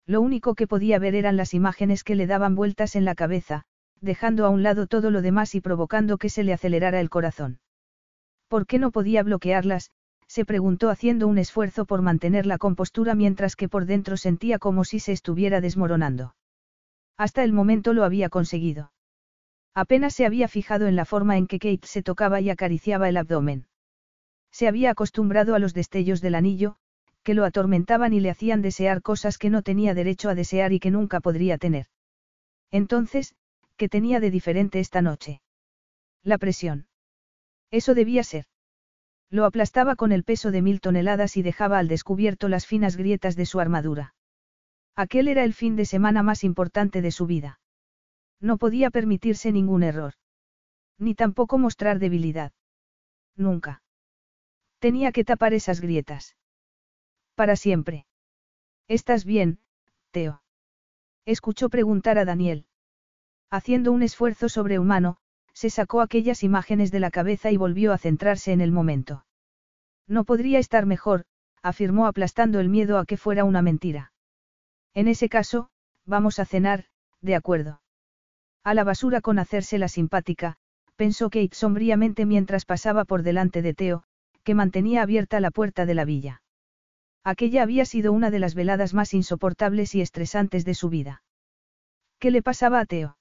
Lo 0.07 0.21
único 0.21 0.55
que 0.55 0.67
podía 0.67 0.99
ver 0.99 1.15
eran 1.15 1.37
las 1.37 1.53
imágenes 1.53 2.03
que 2.03 2.15
le 2.15 2.27
daban 2.27 2.55
vueltas 2.55 2.95
en 2.95 3.05
la 3.05 3.15
cabeza, 3.15 3.63
dejando 4.01 4.45
a 4.45 4.49
un 4.49 4.61
lado 4.61 4.87
todo 4.87 5.09
lo 5.09 5.21
demás 5.21 5.55
y 5.55 5.61
provocando 5.61 6.17
que 6.17 6.29
se 6.29 6.43
le 6.43 6.53
acelerara 6.53 6.99
el 6.99 7.09
corazón. 7.09 7.59
¿Por 8.47 8.67
qué 8.67 8.77
no 8.77 8.91
podía 8.91 9.23
bloquearlas? 9.23 9.91
se 10.27 10.45
preguntó 10.45 10.89
haciendo 10.89 11.27
un 11.27 11.37
esfuerzo 11.37 11.85
por 11.85 12.01
mantener 12.01 12.45
la 12.45 12.57
compostura 12.57 13.15
mientras 13.15 13.55
que 13.55 13.69
por 13.69 13.85
dentro 13.85 14.17
sentía 14.17 14.59
como 14.59 14.83
si 14.83 14.99
se 14.99 15.11
estuviera 15.11 15.61
desmoronando. 15.61 16.35
Hasta 17.17 17.43
el 17.43 17.53
momento 17.53 17.93
lo 17.93 18.03
había 18.03 18.29
conseguido. 18.29 18.91
Apenas 19.73 20.13
se 20.13 20.25
había 20.25 20.47
fijado 20.47 20.87
en 20.87 20.95
la 20.95 21.05
forma 21.05 21.37
en 21.37 21.47
que 21.47 21.59
Kate 21.59 21.87
se 21.87 22.01
tocaba 22.01 22.41
y 22.41 22.49
acariciaba 22.49 23.09
el 23.09 23.17
abdomen. 23.17 23.67
Se 24.51 24.67
había 24.67 24.91
acostumbrado 24.91 25.53
a 25.55 25.59
los 25.59 25.73
destellos 25.73 26.21
del 26.21 26.35
anillo, 26.35 26.77
que 27.25 27.33
lo 27.33 27.43
atormentaban 27.43 28.13
y 28.13 28.19
le 28.19 28.29
hacían 28.29 28.61
desear 28.61 29.01
cosas 29.01 29.39
que 29.39 29.49
no 29.49 29.63
tenía 29.63 29.95
derecho 29.95 30.29
a 30.29 30.35
desear 30.35 30.71
y 30.73 30.79
que 30.79 30.91
nunca 30.91 31.19
podría 31.19 31.57
tener. 31.57 31.87
Entonces, 32.69 33.35
¿qué 33.77 33.89
tenía 33.89 34.19
de 34.19 34.29
diferente 34.29 34.79
esta 34.79 35.01
noche? 35.01 35.41
La 36.23 36.37
presión. 36.37 36.87
Eso 37.71 37.95
debía 37.95 38.23
ser. 38.23 38.45
Lo 39.31 39.45
aplastaba 39.45 39.95
con 39.95 40.11
el 40.11 40.23
peso 40.23 40.51
de 40.51 40.61
mil 40.61 40.79
toneladas 40.79 41.35
y 41.35 41.41
dejaba 41.41 41.79
al 41.79 41.87
descubierto 41.87 42.47
las 42.47 42.67
finas 42.67 42.95
grietas 42.95 43.35
de 43.35 43.47
su 43.47 43.59
armadura. 43.59 44.13
Aquel 44.95 45.27
era 45.27 45.43
el 45.43 45.55
fin 45.55 45.75
de 45.75 45.85
semana 45.85 46.21
más 46.21 46.43
importante 46.43 47.01
de 47.01 47.11
su 47.11 47.25
vida. 47.25 47.59
No 48.39 48.59
podía 48.59 48.91
permitirse 48.91 49.51
ningún 49.51 49.81
error. 49.81 50.13
Ni 50.99 51.15
tampoco 51.15 51.57
mostrar 51.57 51.97
debilidad. 51.97 52.51
Nunca. 53.35 53.81
Tenía 54.77 55.11
que 55.11 55.23
tapar 55.25 55.55
esas 55.55 55.81
grietas. 55.81 56.35
Para 57.35 57.55
siempre. 57.55 58.05
¿Estás 58.87 59.25
bien, 59.25 59.59
Teo? 60.11 60.41
Escuchó 61.25 61.69
preguntar 61.69 62.17
a 62.17 62.25
Daniel. 62.25 62.65
Haciendo 63.51 63.91
un 63.91 64.03
esfuerzo 64.03 64.47
sobrehumano, 64.47 65.17
se 65.53 65.69
sacó 65.69 66.01
aquellas 66.01 66.43
imágenes 66.43 66.91
de 66.91 66.99
la 66.99 67.11
cabeza 67.11 67.51
y 67.51 67.57
volvió 67.57 67.93
a 67.93 67.97
centrarse 67.97 68.51
en 68.51 68.61
el 68.61 68.71
momento. 68.71 69.25
No 70.07 70.23
podría 70.23 70.59
estar 70.59 70.85
mejor, 70.85 71.25
afirmó 71.61 72.07
aplastando 72.07 72.59
el 72.59 72.69
miedo 72.69 72.99
a 72.99 73.05
que 73.05 73.17
fuera 73.17 73.43
una 73.43 73.61
mentira. 73.61 74.13
En 74.93 75.07
ese 75.07 75.29
caso, 75.29 75.69
vamos 76.05 76.39
a 76.39 76.45
cenar, 76.45 76.85
de 77.21 77.35
acuerdo. 77.35 77.81
A 78.63 78.73
la 78.73 78.83
basura 78.83 79.21
con 79.21 79.39
hacerse 79.39 79.77
la 79.77 79.87
simpática, 79.87 80.57
pensó 80.95 81.29
Kate 81.29 81.53
sombríamente 81.53 82.25
mientras 82.25 82.65
pasaba 82.65 83.03
por 83.03 83.23
delante 83.23 83.61
de 83.61 83.73
Teo, 83.73 84.03
que 84.43 84.53
mantenía 84.53 85.01
abierta 85.01 85.39
la 85.39 85.51
puerta 85.51 85.85
de 85.85 85.95
la 85.95 86.05
villa. 86.05 86.41
Aquella 87.25 87.63
había 87.63 87.85
sido 87.85 88.13
una 88.13 88.29
de 88.29 88.37
las 88.37 88.53
veladas 88.53 88.93
más 88.93 89.15
insoportables 89.15 89.95
y 89.95 90.01
estresantes 90.01 90.63
de 90.63 90.75
su 90.75 90.89
vida. 90.89 91.23
¿Qué 92.19 92.29
le 92.29 92.43
pasaba 92.43 92.79
a 92.79 92.85
Teo? 92.85 93.17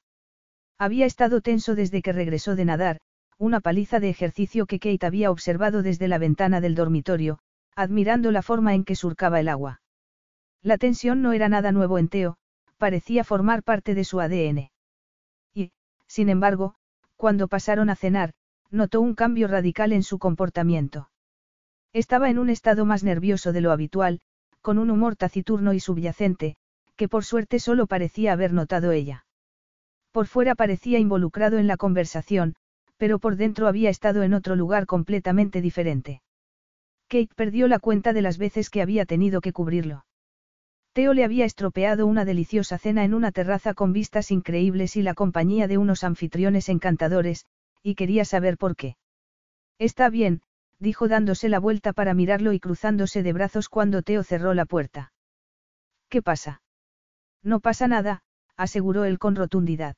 Había 0.78 1.06
estado 1.06 1.40
tenso 1.40 1.74
desde 1.74 2.02
que 2.02 2.12
regresó 2.12 2.54
de 2.54 2.66
nadar, 2.66 3.00
una 3.38 3.60
paliza 3.60 4.00
de 4.00 4.10
ejercicio 4.10 4.66
que 4.66 4.78
Kate 4.78 5.06
había 5.06 5.30
observado 5.30 5.82
desde 5.82 6.06
la 6.06 6.18
ventana 6.18 6.60
del 6.60 6.74
dormitorio, 6.74 7.38
admirando 7.74 8.30
la 8.30 8.42
forma 8.42 8.74
en 8.74 8.84
que 8.84 8.94
surcaba 8.94 9.40
el 9.40 9.48
agua. 9.48 9.80
La 10.62 10.76
tensión 10.76 11.22
no 11.22 11.32
era 11.32 11.48
nada 11.48 11.72
nuevo 11.72 11.98
en 11.98 12.08
Teo, 12.08 12.36
parecía 12.76 13.24
formar 13.24 13.62
parte 13.62 13.94
de 13.94 14.04
su 14.04 14.20
ADN. 14.20 14.70
Y, 15.54 15.72
sin 16.06 16.28
embargo, 16.28 16.74
cuando 17.16 17.48
pasaron 17.48 17.88
a 17.88 17.96
cenar, 17.96 18.34
notó 18.70 19.00
un 19.00 19.14
cambio 19.14 19.48
radical 19.48 19.92
en 19.92 20.02
su 20.02 20.18
comportamiento. 20.18 21.08
Estaba 21.94 22.28
en 22.28 22.38
un 22.38 22.50
estado 22.50 22.84
más 22.84 23.04
nervioso 23.04 23.52
de 23.52 23.60
lo 23.60 23.70
habitual, 23.70 24.20
con 24.60 24.78
un 24.78 24.90
humor 24.90 25.14
taciturno 25.14 25.74
y 25.74 25.80
subyacente, 25.80 26.56
que 26.96 27.08
por 27.08 27.24
suerte 27.24 27.60
solo 27.60 27.86
parecía 27.86 28.32
haber 28.32 28.52
notado 28.52 28.90
ella. 28.90 29.26
Por 30.10 30.26
fuera 30.26 30.56
parecía 30.56 30.98
involucrado 30.98 31.56
en 31.56 31.68
la 31.68 31.76
conversación, 31.76 32.56
pero 32.96 33.20
por 33.20 33.36
dentro 33.36 33.68
había 33.68 33.90
estado 33.90 34.24
en 34.24 34.34
otro 34.34 34.56
lugar 34.56 34.86
completamente 34.86 35.60
diferente. 35.60 36.20
Kate 37.08 37.34
perdió 37.36 37.68
la 37.68 37.78
cuenta 37.78 38.12
de 38.12 38.22
las 38.22 38.38
veces 38.38 38.70
que 38.70 38.82
había 38.82 39.06
tenido 39.06 39.40
que 39.40 39.52
cubrirlo. 39.52 40.04
Teo 40.94 41.12
le 41.12 41.24
había 41.24 41.44
estropeado 41.44 42.06
una 42.06 42.24
deliciosa 42.24 42.76
cena 42.78 43.04
en 43.04 43.14
una 43.14 43.30
terraza 43.30 43.72
con 43.74 43.92
vistas 43.92 44.32
increíbles 44.32 44.96
y 44.96 45.02
la 45.02 45.14
compañía 45.14 45.68
de 45.68 45.78
unos 45.78 46.02
anfitriones 46.02 46.68
encantadores, 46.68 47.46
y 47.82 47.94
quería 47.94 48.24
saber 48.24 48.56
por 48.56 48.74
qué. 48.74 48.96
Está 49.78 50.08
bien, 50.08 50.42
dijo 50.84 51.08
dándose 51.08 51.48
la 51.48 51.58
vuelta 51.58 51.92
para 51.92 52.14
mirarlo 52.14 52.52
y 52.52 52.60
cruzándose 52.60 53.24
de 53.24 53.32
brazos 53.32 53.68
cuando 53.68 54.02
Teo 54.02 54.22
cerró 54.22 54.54
la 54.54 54.66
puerta. 54.66 55.12
¿Qué 56.08 56.22
pasa? 56.22 56.62
No 57.42 57.58
pasa 57.58 57.88
nada, 57.88 58.22
aseguró 58.56 59.04
él 59.04 59.18
con 59.18 59.34
rotundidad. 59.34 59.96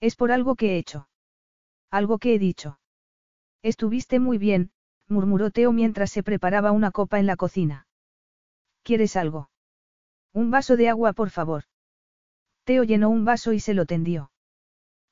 Es 0.00 0.14
por 0.14 0.30
algo 0.30 0.54
que 0.54 0.74
he 0.74 0.78
hecho. 0.78 1.08
Algo 1.90 2.18
que 2.18 2.34
he 2.34 2.38
dicho. 2.38 2.78
Estuviste 3.62 4.20
muy 4.20 4.38
bien, 4.38 4.70
murmuró 5.08 5.50
Teo 5.50 5.72
mientras 5.72 6.10
se 6.12 6.22
preparaba 6.22 6.70
una 6.70 6.92
copa 6.92 7.18
en 7.18 7.26
la 7.26 7.36
cocina. 7.36 7.88
¿Quieres 8.82 9.16
algo? 9.16 9.50
Un 10.32 10.50
vaso 10.50 10.76
de 10.76 10.88
agua, 10.88 11.12
por 11.14 11.30
favor. 11.30 11.64
Teo 12.64 12.84
llenó 12.84 13.08
un 13.08 13.24
vaso 13.24 13.52
y 13.52 13.60
se 13.60 13.74
lo 13.74 13.86
tendió. 13.86 14.30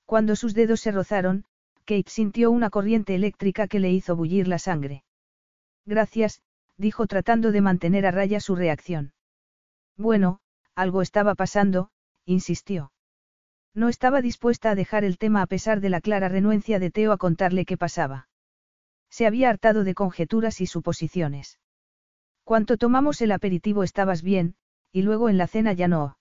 Cuando 0.05 0.37
sus 0.37 0.55
dedos 0.55 0.81
se 0.81 0.93
rozaron, 0.93 1.45
Kate 1.85 2.11
sintió 2.11 2.51
una 2.51 2.71
corriente 2.71 3.15
eléctrica 3.15 3.67
que 3.67 3.81
le 3.81 3.91
hizo 3.91 4.17
bullir 4.17 4.49
la 4.49 4.59
sangre. 4.59 5.05
Gracias, 5.85 6.43
dijo 6.77 7.07
tratando 7.07 7.53
de 7.53 7.61
mantener 7.61 8.07
a 8.07 8.11
raya 8.11 8.41
su 8.41 8.55
reacción. 8.57 9.13
Bueno, 9.97 10.41
algo 10.75 11.03
estaba 11.03 11.35
pasando, 11.35 11.91
insistió. 12.25 12.93
No 13.75 13.89
estaba 13.89 14.21
dispuesta 14.21 14.71
a 14.71 14.75
dejar 14.75 15.05
el 15.05 15.19
tema 15.19 15.43
a 15.43 15.47
pesar 15.47 15.81
de 15.81 15.91
la 15.91 16.01
clara 16.01 16.29
renuencia 16.29 16.79
de 16.79 16.91
Teo 16.91 17.13
a 17.13 17.19
contarle 17.19 17.65
qué 17.65 17.77
pasaba. 17.77 18.29
Se 19.11 19.27
había 19.27 19.51
hartado 19.51 19.85
de 19.85 19.95
conjeturas 19.95 20.61
y 20.61 20.67
suposiciones. 20.67 21.59
Cuanto 22.45 22.77
tomamos 22.77 23.21
el 23.23 23.33
aperitivo 23.33 23.83
estabas 23.83 24.23
bien, 24.23 24.57
y 24.93 25.03
luego 25.03 25.29
en 25.29 25.39
la 25.39 25.47
cena 25.47 25.73
ya 25.73 25.89
no. 25.89 26.19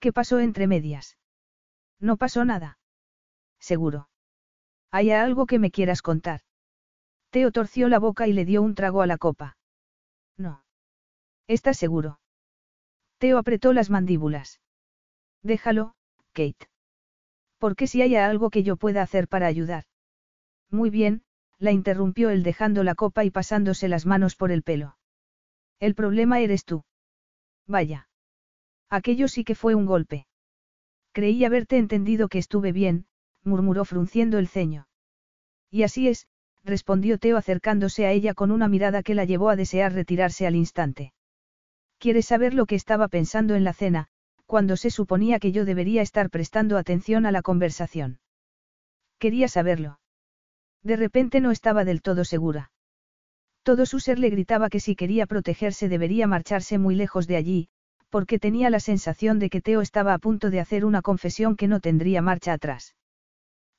¿Qué 0.00 0.12
pasó 0.12 0.38
entre 0.38 0.66
medias? 0.66 1.18
No 2.00 2.16
pasó 2.16 2.44
nada. 2.44 2.78
Seguro. 3.58 4.08
¿Hay 4.90 5.10
algo 5.10 5.46
que 5.46 5.58
me 5.58 5.70
quieras 5.70 6.02
contar? 6.02 6.40
Teo 7.30 7.52
torció 7.52 7.88
la 7.88 7.98
boca 7.98 8.26
y 8.28 8.32
le 8.32 8.44
dio 8.44 8.62
un 8.62 8.74
trago 8.74 9.02
a 9.02 9.06
la 9.06 9.18
copa. 9.18 9.56
No. 10.36 10.64
¿Estás 11.46 11.76
seguro? 11.76 12.20
Teo 13.18 13.38
apretó 13.38 13.72
las 13.72 13.90
mandíbulas. 13.90 14.60
Déjalo, 15.42 15.94
Kate. 16.32 16.68
Porque 17.58 17.86
si 17.86 18.02
hay 18.02 18.16
algo 18.16 18.50
que 18.50 18.62
yo 18.62 18.76
pueda 18.76 19.02
hacer 19.02 19.28
para 19.28 19.46
ayudar. 19.46 19.84
Muy 20.70 20.90
bien, 20.90 21.22
la 21.58 21.72
interrumpió 21.72 22.30
él 22.30 22.42
dejando 22.42 22.84
la 22.84 22.94
copa 22.94 23.24
y 23.24 23.30
pasándose 23.30 23.88
las 23.88 24.06
manos 24.06 24.36
por 24.36 24.50
el 24.50 24.62
pelo. 24.62 24.96
El 25.78 25.94
problema 25.94 26.40
eres 26.40 26.64
tú. 26.64 26.84
Vaya. 27.66 28.08
Aquello 28.88 29.28
sí 29.28 29.44
que 29.44 29.54
fue 29.54 29.74
un 29.74 29.86
golpe. 29.86 30.26
Creí 31.12 31.44
haberte 31.44 31.78
entendido 31.78 32.28
que 32.28 32.38
estuve 32.38 32.72
bien, 32.72 33.06
murmuró 33.46 33.84
frunciendo 33.84 34.38
el 34.38 34.48
ceño. 34.48 34.88
Y 35.70 35.82
así 35.84 36.08
es, 36.08 36.26
respondió 36.64 37.18
Teo 37.18 37.36
acercándose 37.36 38.06
a 38.06 38.12
ella 38.12 38.34
con 38.34 38.50
una 38.50 38.68
mirada 38.68 39.02
que 39.02 39.14
la 39.14 39.24
llevó 39.24 39.50
a 39.50 39.56
desear 39.56 39.92
retirarse 39.92 40.46
al 40.46 40.56
instante. 40.56 41.12
¿Quieres 41.98 42.26
saber 42.26 42.52
lo 42.52 42.66
que 42.66 42.74
estaba 42.74 43.08
pensando 43.08 43.54
en 43.54 43.64
la 43.64 43.72
cena, 43.72 44.08
cuando 44.44 44.76
se 44.76 44.90
suponía 44.90 45.38
que 45.38 45.52
yo 45.52 45.64
debería 45.64 46.02
estar 46.02 46.28
prestando 46.28 46.76
atención 46.76 47.24
a 47.24 47.32
la 47.32 47.42
conversación? 47.42 48.20
Quería 49.18 49.48
saberlo. 49.48 50.00
De 50.82 50.96
repente 50.96 51.40
no 51.40 51.50
estaba 51.50 51.84
del 51.84 52.02
todo 52.02 52.24
segura. 52.24 52.70
Todo 53.62 53.86
su 53.86 53.98
ser 53.98 54.18
le 54.18 54.30
gritaba 54.30 54.68
que 54.68 54.78
si 54.78 54.94
quería 54.94 55.26
protegerse 55.26 55.88
debería 55.88 56.26
marcharse 56.26 56.78
muy 56.78 56.94
lejos 56.94 57.26
de 57.26 57.36
allí, 57.36 57.68
porque 58.10 58.38
tenía 58.38 58.70
la 58.70 58.78
sensación 58.78 59.38
de 59.38 59.50
que 59.50 59.60
Teo 59.60 59.80
estaba 59.80 60.14
a 60.14 60.18
punto 60.18 60.50
de 60.50 60.60
hacer 60.60 60.84
una 60.84 61.02
confesión 61.02 61.56
que 61.56 61.66
no 61.66 61.80
tendría 61.80 62.22
marcha 62.22 62.52
atrás. 62.52 62.94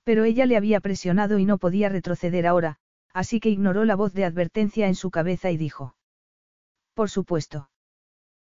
Pero 0.08 0.24
ella 0.24 0.46
le 0.46 0.56
había 0.56 0.80
presionado 0.80 1.38
y 1.38 1.44
no 1.44 1.58
podía 1.58 1.90
retroceder 1.90 2.48
ahora, 2.48 2.78
así 3.12 3.42
que 3.42 3.50
ignoró 3.50 3.84
la 3.84 3.98
voz 3.98 4.14
de 4.14 4.24
advertencia 4.24 4.88
en 4.88 4.96
su 4.96 5.12
cabeza 5.12 5.52
y 5.52 5.58
dijo. 5.58 5.98
Por 6.94 7.10
supuesto. 7.10 7.70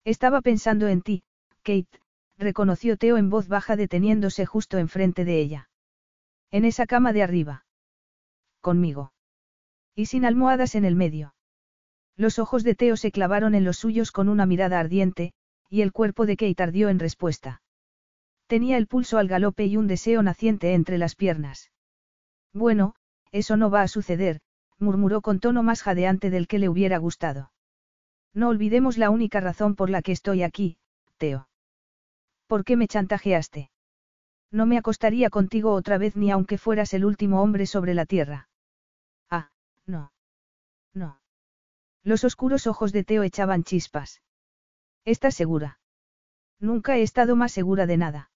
Estaba 0.06 0.40
pensando 0.40 0.88
en 0.88 1.02
ti, 1.02 1.22
Kate, 1.64 2.00
reconoció 2.38 2.96
Teo 2.96 3.18
en 3.18 3.30
voz 3.30 3.50
baja 3.50 3.76
deteniéndose 3.76 4.46
justo 4.46 4.78
enfrente 4.78 5.26
de 5.26 5.42
ella. 5.42 5.70
En 6.50 6.64
esa 6.64 6.86
cama 6.86 7.12
de 7.12 7.24
arriba. 7.24 7.66
Conmigo. 8.62 9.12
Y 9.96 10.06
sin 10.06 10.24
almohadas 10.24 10.76
en 10.76 10.86
el 10.86 10.96
medio. 10.96 11.36
Los 12.16 12.40
ojos 12.40 12.64
de 12.64 12.76
Teo 12.76 12.96
se 12.96 13.12
clavaron 13.12 13.54
en 13.54 13.66
los 13.66 13.76
suyos 13.76 14.14
con 14.14 14.30
una 14.30 14.46
mirada 14.46 14.80
ardiente, 14.80 15.34
y 15.70 15.82
el 15.82 15.92
cuerpo 15.92 16.26
de 16.26 16.38
Kate 16.38 16.64
ardió 16.64 16.88
en 16.88 17.00
respuesta. 17.00 17.62
Tenía 18.50 18.78
el 18.78 18.88
pulso 18.88 19.20
al 19.20 19.28
galope 19.28 19.68
y 19.68 19.78
un 19.78 19.86
deseo 19.86 20.24
naciente 20.24 20.74
entre 20.74 20.98
las 20.98 21.14
piernas. 21.14 21.70
Bueno, 22.52 22.96
eso 23.32 23.58
no 23.58 23.70
va 23.70 23.84
a 23.84 23.88
suceder, 23.88 24.42
murmuró 24.80 25.22
con 25.22 25.40
tono 25.40 25.62
más 25.62 25.84
jadeante 25.84 26.32
del 26.32 26.48
que 26.48 26.58
le 26.58 26.68
hubiera 26.68 26.98
gustado. 26.98 27.52
No 28.34 28.50
olvidemos 28.50 28.98
la 28.98 29.12
única 29.12 29.40
razón 29.40 29.76
por 29.76 29.92
la 29.92 30.02
que 30.02 30.14
estoy 30.14 30.42
aquí, 30.42 30.78
Teo. 31.18 31.48
¿Por 32.48 32.66
qué 32.66 32.76
me 32.76 32.88
chantajeaste? 32.88 33.70
No 34.50 34.66
me 34.66 34.80
acostaría 34.80 35.30
contigo 35.30 35.72
otra 35.74 36.00
vez 36.00 36.16
ni 36.16 36.32
aunque 36.32 36.58
fueras 36.58 36.96
el 36.96 37.06
último 37.06 37.44
hombre 37.44 37.68
sobre 37.68 37.94
la 37.94 38.08
tierra. 38.08 38.50
Ah, 39.30 39.52
no. 39.86 40.12
No. 40.96 41.22
Los 42.04 42.24
oscuros 42.24 42.66
ojos 42.66 42.94
de 42.94 43.04
Teo 43.04 43.22
echaban 43.22 43.64
chispas. 43.64 44.24
¿Estás 45.06 45.36
segura? 45.36 45.80
Nunca 46.60 46.98
he 46.98 47.04
estado 47.04 47.36
más 47.36 47.52
segura 47.52 47.86
de 47.86 47.98
nada. 47.98 48.32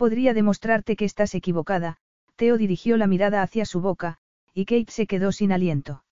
Podría 0.00 0.32
demostrarte 0.32 0.96
que 0.96 1.04
estás 1.04 1.34
equivocada, 1.34 1.98
Teo 2.36 2.56
dirigió 2.56 2.96
la 2.96 3.06
mirada 3.06 3.42
hacia 3.42 3.66
su 3.66 3.82
boca, 3.82 4.16
y 4.54 4.64
Kate 4.64 4.90
se 4.90 5.06
quedó 5.06 5.30
sin 5.30 5.52
aliento. 5.52 6.04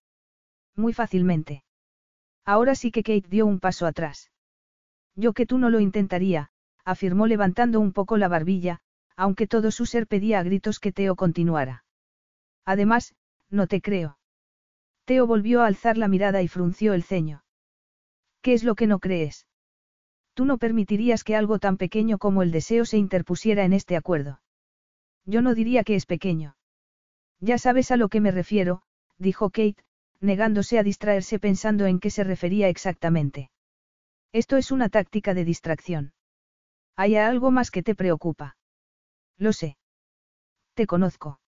Muy 0.76 0.92
fácilmente. 0.92 1.64
Ahora 2.44 2.74
sí 2.74 2.90
que 2.90 3.02
Kate 3.02 3.30
dio 3.30 3.46
un 3.46 3.60
paso 3.60 3.86
atrás. 3.86 4.30
Yo 5.16 5.32
que 5.32 5.46
tú 5.46 5.56
no 5.56 5.70
lo 5.70 5.80
intentaría, 5.80 6.50
afirmó 6.84 7.26
levantando 7.26 7.80
un 7.80 7.94
poco 7.94 8.18
la 8.18 8.28
barbilla, 8.28 8.80
aunque 9.16 9.46
todo 9.46 9.70
su 9.70 9.86
ser 9.86 10.06
pedía 10.06 10.40
a 10.40 10.42
gritos 10.42 10.80
que 10.80 10.92
Teo 10.92 11.16
continuara. 11.16 11.86
Además, 12.66 13.14
no 13.48 13.68
te 13.68 13.80
creo. 13.80 14.18
Teo 15.06 15.26
volvió 15.26 15.62
a 15.62 15.66
alzar 15.66 15.96
la 15.96 16.08
mirada 16.08 16.42
y 16.42 16.48
frunció 16.48 16.92
el 16.92 17.04
ceño. 17.04 17.42
¿Qué 18.42 18.52
es 18.52 18.64
lo 18.64 18.74
que 18.74 18.86
no 18.86 18.98
crees? 18.98 19.47
Tú 20.38 20.44
no 20.44 20.56
permitirías 20.56 21.24
que 21.24 21.34
algo 21.34 21.58
tan 21.58 21.76
pequeño 21.76 22.18
como 22.18 22.44
el 22.44 22.52
deseo 22.52 22.84
se 22.84 22.96
interpusiera 22.96 23.64
en 23.64 23.72
este 23.72 23.96
acuerdo. 23.96 24.40
Yo 25.24 25.42
no 25.42 25.52
diría 25.52 25.82
que 25.82 25.96
es 25.96 26.06
pequeño. 26.06 26.54
Ya 27.40 27.58
sabes 27.58 27.90
a 27.90 27.96
lo 27.96 28.08
que 28.08 28.20
me 28.20 28.30
refiero, 28.30 28.82
dijo 29.18 29.50
Kate, 29.50 29.82
negándose 30.20 30.78
a 30.78 30.84
distraerse 30.84 31.40
pensando 31.40 31.86
en 31.86 31.98
qué 31.98 32.10
se 32.10 32.22
refería 32.22 32.68
exactamente. 32.68 33.50
Esto 34.32 34.56
es 34.56 34.70
una 34.70 34.88
táctica 34.88 35.34
de 35.34 35.44
distracción. 35.44 36.12
¿Hay 36.94 37.16
algo 37.16 37.50
más 37.50 37.72
que 37.72 37.82
te 37.82 37.96
preocupa? 37.96 38.56
Lo 39.38 39.52
sé. 39.52 39.76
Te 40.74 40.86
conozco. 40.86 41.40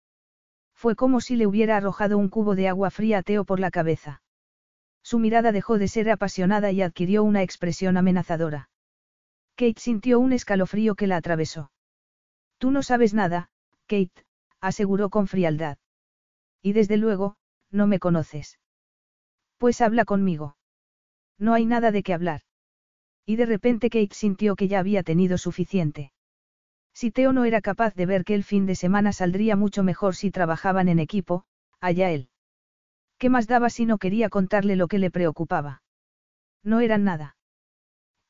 Fue 0.74 0.96
como 0.96 1.20
si 1.20 1.36
le 1.36 1.46
hubiera 1.46 1.76
arrojado 1.76 2.18
un 2.18 2.28
cubo 2.28 2.56
de 2.56 2.66
agua 2.66 2.90
fría 2.90 3.18
a 3.18 3.22
Teo 3.22 3.44
por 3.44 3.60
la 3.60 3.70
cabeza. 3.70 4.20
Su 5.04 5.20
mirada 5.20 5.52
dejó 5.52 5.78
de 5.78 5.86
ser 5.86 6.10
apasionada 6.10 6.72
y 6.72 6.82
adquirió 6.82 7.22
una 7.22 7.44
expresión 7.44 7.96
amenazadora. 7.96 8.69
Kate 9.60 9.78
sintió 9.78 10.20
un 10.20 10.32
escalofrío 10.32 10.94
que 10.94 11.06
la 11.06 11.18
atravesó. 11.18 11.70
Tú 12.56 12.70
no 12.70 12.82
sabes 12.82 13.12
nada, 13.12 13.50
Kate, 13.86 14.24
aseguró 14.62 15.10
con 15.10 15.26
frialdad. 15.26 15.76
Y 16.62 16.72
desde 16.72 16.96
luego, 16.96 17.36
no 17.70 17.86
me 17.86 17.98
conoces. 17.98 18.58
Pues 19.58 19.82
habla 19.82 20.06
conmigo. 20.06 20.56
No 21.38 21.52
hay 21.52 21.66
nada 21.66 21.90
de 21.90 22.02
qué 22.02 22.14
hablar. 22.14 22.40
Y 23.26 23.36
de 23.36 23.44
repente 23.44 23.90
Kate 23.90 24.14
sintió 24.14 24.56
que 24.56 24.66
ya 24.66 24.78
había 24.78 25.02
tenido 25.02 25.36
suficiente. 25.36 26.10
Si 26.94 27.10
Teo 27.10 27.34
no 27.34 27.44
era 27.44 27.60
capaz 27.60 27.94
de 27.94 28.06
ver 28.06 28.24
que 28.24 28.34
el 28.34 28.44
fin 28.44 28.64
de 28.64 28.76
semana 28.76 29.12
saldría 29.12 29.56
mucho 29.56 29.82
mejor 29.82 30.14
si 30.14 30.30
trabajaban 30.30 30.88
en 30.88 31.00
equipo, 31.00 31.44
allá 31.80 32.10
él. 32.10 32.30
¿Qué 33.18 33.28
más 33.28 33.46
daba 33.46 33.68
si 33.68 33.84
no 33.84 33.98
quería 33.98 34.30
contarle 34.30 34.74
lo 34.76 34.88
que 34.88 34.98
le 34.98 35.10
preocupaba? 35.10 35.82
No 36.64 36.80
eran 36.80 37.04
nada. 37.04 37.36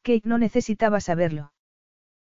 Kate 0.02 0.28
no 0.28 0.38
necesitaba 0.38 1.00
saberlo. 1.00 1.52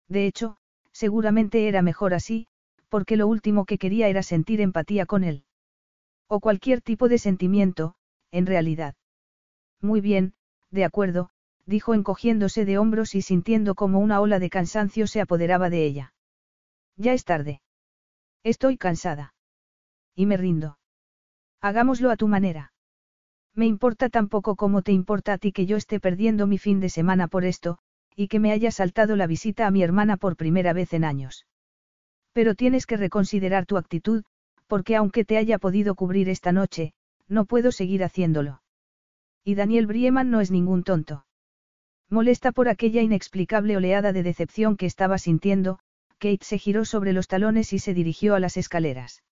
De 0.07 0.27
hecho, 0.27 0.57
seguramente 0.91 1.67
era 1.67 1.81
mejor 1.81 2.13
así, 2.13 2.47
porque 2.89 3.17
lo 3.17 3.27
último 3.27 3.65
que 3.65 3.77
quería 3.77 4.07
era 4.07 4.23
sentir 4.23 4.61
empatía 4.61 5.05
con 5.05 5.23
él. 5.23 5.45
O 6.27 6.39
cualquier 6.39 6.81
tipo 6.81 7.09
de 7.09 7.17
sentimiento, 7.17 7.95
en 8.31 8.45
realidad. 8.45 8.95
Muy 9.81 10.01
bien, 10.01 10.33
de 10.69 10.85
acuerdo, 10.85 11.29
dijo 11.65 11.93
encogiéndose 11.93 12.65
de 12.65 12.77
hombros 12.77 13.15
y 13.15 13.21
sintiendo 13.21 13.75
como 13.75 13.99
una 13.99 14.19
ola 14.21 14.39
de 14.39 14.49
cansancio 14.49 15.07
se 15.07 15.21
apoderaba 15.21 15.69
de 15.69 15.85
ella. 15.85 16.13
Ya 16.97 17.13
es 17.13 17.25
tarde. 17.25 17.61
Estoy 18.43 18.77
cansada. 18.77 19.33
Y 20.15 20.25
me 20.25 20.37
rindo. 20.37 20.77
Hagámoslo 21.61 22.11
a 22.11 22.17
tu 22.17 22.27
manera. 22.27 22.72
Me 23.55 23.67
importa 23.67 24.09
tan 24.09 24.29
poco 24.29 24.55
como 24.55 24.81
te 24.81 24.91
importa 24.91 25.33
a 25.33 25.37
ti 25.37 25.51
que 25.51 25.65
yo 25.65 25.77
esté 25.77 25.99
perdiendo 25.99 26.47
mi 26.47 26.57
fin 26.57 26.79
de 26.79 26.89
semana 26.89 27.27
por 27.27 27.45
esto, 27.45 27.77
y 28.15 28.27
que 28.27 28.39
me 28.39 28.51
haya 28.51 28.71
saltado 28.71 29.15
la 29.15 29.27
visita 29.27 29.67
a 29.67 29.71
mi 29.71 29.83
hermana 29.83 30.17
por 30.17 30.35
primera 30.35 30.73
vez 30.73 30.93
en 30.93 31.03
años. 31.03 31.45
Pero 32.31 32.55
tienes 32.55 32.85
que 32.87 32.97
reconsiderar 32.97 33.65
tu 33.65 33.77
actitud, 33.77 34.23
porque 34.67 34.95
aunque 34.95 35.23
te 35.23 35.37
haya 35.37 35.59
podido 35.59 35.93
cubrir 35.93 36.29
esta 36.29 36.51
noche, 36.51 36.93
no 37.27 37.45
puedo 37.45 37.71
seguir 37.71 38.03
haciéndolo. 38.03 38.61
Y 39.43 39.55
Daniel 39.55 39.87
Brieman 39.87 40.31
no 40.31 40.41
es 40.41 40.49
ningún 40.49 40.83
tonto. 40.83 41.25
Molesta 42.09 42.51
por 42.51 42.69
aquella 42.69 43.01
inexplicable 43.01 43.77
oleada 43.77 44.13
de 44.13 44.23
decepción 44.23 44.77
que 44.77 44.85
estaba 44.85 45.17
sintiendo, 45.17 45.79
Kate 46.17 46.43
se 46.45 46.57
giró 46.57 46.85
sobre 46.85 47.13
los 47.13 47.27
talones 47.27 47.73
y 47.73 47.79
se 47.79 47.93
dirigió 47.93 48.35
a 48.35 48.39
las 48.39 48.57
escaleras. 48.57 49.23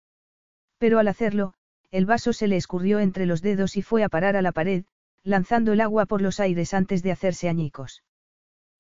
Pero 0.78 1.00
al 1.00 1.08
hacerlo, 1.08 1.54
el 1.92 2.06
vaso 2.06 2.34
se 2.34 2.48
le 2.48 2.56
escurrió 2.56 3.00
entre 3.00 3.26
los 3.26 3.42
dedos 3.42 3.76
y 3.76 3.82
fue 3.82 4.04
a 4.04 4.10
parar 4.10 4.38
a 4.38 4.42
la 4.42 4.54
pared, 4.54 4.86
lanzando 5.24 5.74
el 5.74 5.82
agua 5.82 6.06
por 6.06 6.22
los 6.22 6.40
aires 6.40 6.74
antes 6.74 7.04
de 7.04 7.12
hacerse 7.12 7.50
añicos. 7.50 8.04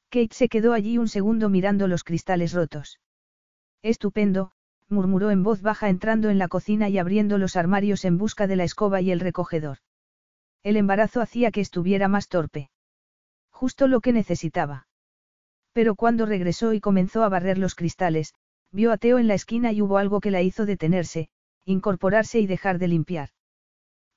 Kate 0.09 0.33
se 0.33 0.49
quedó 0.49 0.73
allí 0.73 0.97
un 0.97 1.07
segundo 1.07 1.49
mirando 1.49 1.87
los 1.87 2.03
cristales 2.03 2.53
rotos. 2.53 2.99
Estupendo, 3.81 4.51
murmuró 4.89 5.31
en 5.31 5.43
voz 5.43 5.61
baja 5.61 5.89
entrando 5.89 6.29
en 6.29 6.37
la 6.37 6.47
cocina 6.47 6.89
y 6.89 6.97
abriendo 6.97 7.37
los 7.37 7.55
armarios 7.55 8.05
en 8.05 8.17
busca 8.17 8.47
de 8.47 8.55
la 8.55 8.63
escoba 8.63 9.01
y 9.01 9.11
el 9.11 9.19
recogedor. 9.19 9.77
El 10.63 10.77
embarazo 10.77 11.21
hacía 11.21 11.51
que 11.51 11.61
estuviera 11.61 12.07
más 12.07 12.27
torpe. 12.27 12.69
Justo 13.51 13.87
lo 13.87 14.01
que 14.01 14.13
necesitaba. 14.13 14.87
Pero 15.73 15.95
cuando 15.95 16.25
regresó 16.25 16.73
y 16.73 16.81
comenzó 16.81 17.23
a 17.23 17.29
barrer 17.29 17.57
los 17.57 17.75
cristales, 17.75 18.33
vio 18.71 18.91
a 18.91 18.97
Teo 18.97 19.17
en 19.17 19.27
la 19.27 19.33
esquina 19.33 19.71
y 19.71 19.81
hubo 19.81 19.97
algo 19.97 20.19
que 20.19 20.31
la 20.31 20.41
hizo 20.41 20.65
detenerse, 20.65 21.29
incorporarse 21.65 22.39
y 22.39 22.47
dejar 22.47 22.79
de 22.79 22.87
limpiar. 22.87 23.29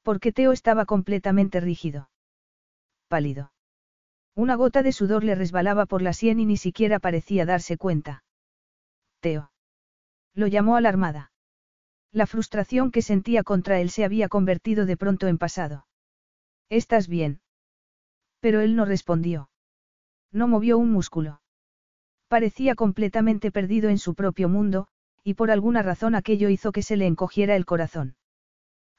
Porque 0.02 0.32
Teo 0.32 0.52
estaba 0.52 0.84
completamente 0.84 1.60
rígido. 1.60 2.10
Pálido. 3.08 3.52
Una 4.34 4.56
gota 4.56 4.82
de 4.82 4.92
sudor 4.92 5.24
le 5.24 5.34
resbalaba 5.34 5.86
por 5.86 6.02
la 6.02 6.12
sien 6.12 6.40
y 6.40 6.47
ni 6.47 6.56
siquiera 6.56 6.98
parecía 6.98 7.47
darse 7.47 7.76
cuenta. 7.76 8.24
Teo. 9.20 9.52
Lo 10.34 10.47
llamó 10.47 10.76
alarmada. 10.76 11.32
La 12.12 12.26
frustración 12.26 12.90
que 12.90 13.02
sentía 13.02 13.42
contra 13.42 13.81
él 13.81 13.90
se 13.90 14.05
había 14.05 14.28
convertido 14.28 14.86
de 14.86 14.97
pronto 14.97 15.26
en 15.28 15.39
pasado. 15.39 15.86
¿Estás 16.68 17.08
bien? 17.08 17.40
Pero 18.40 18.60
él 18.60 18.76
no 18.76 18.84
respondió. 18.84 19.50
No 20.32 20.48
movió 20.48 20.78
un 20.78 20.90
músculo. 20.90 21.40
Parecía 22.28 22.74
completamente 22.74 23.52
perdido 23.52 23.89
en 23.90 23.98
su 23.98 24.14
propio 24.14 24.48
mundo, 24.48 24.89
y 25.24 25.34
por 25.34 25.50
alguna 25.50 25.82
razón 25.82 26.14
aquello 26.14 26.50
hizo 26.50 26.70
que 26.70 26.82
se 26.82 26.96
le 26.96 27.06
encogiera 27.06 27.56
el 27.56 27.64
corazón. 27.64 28.14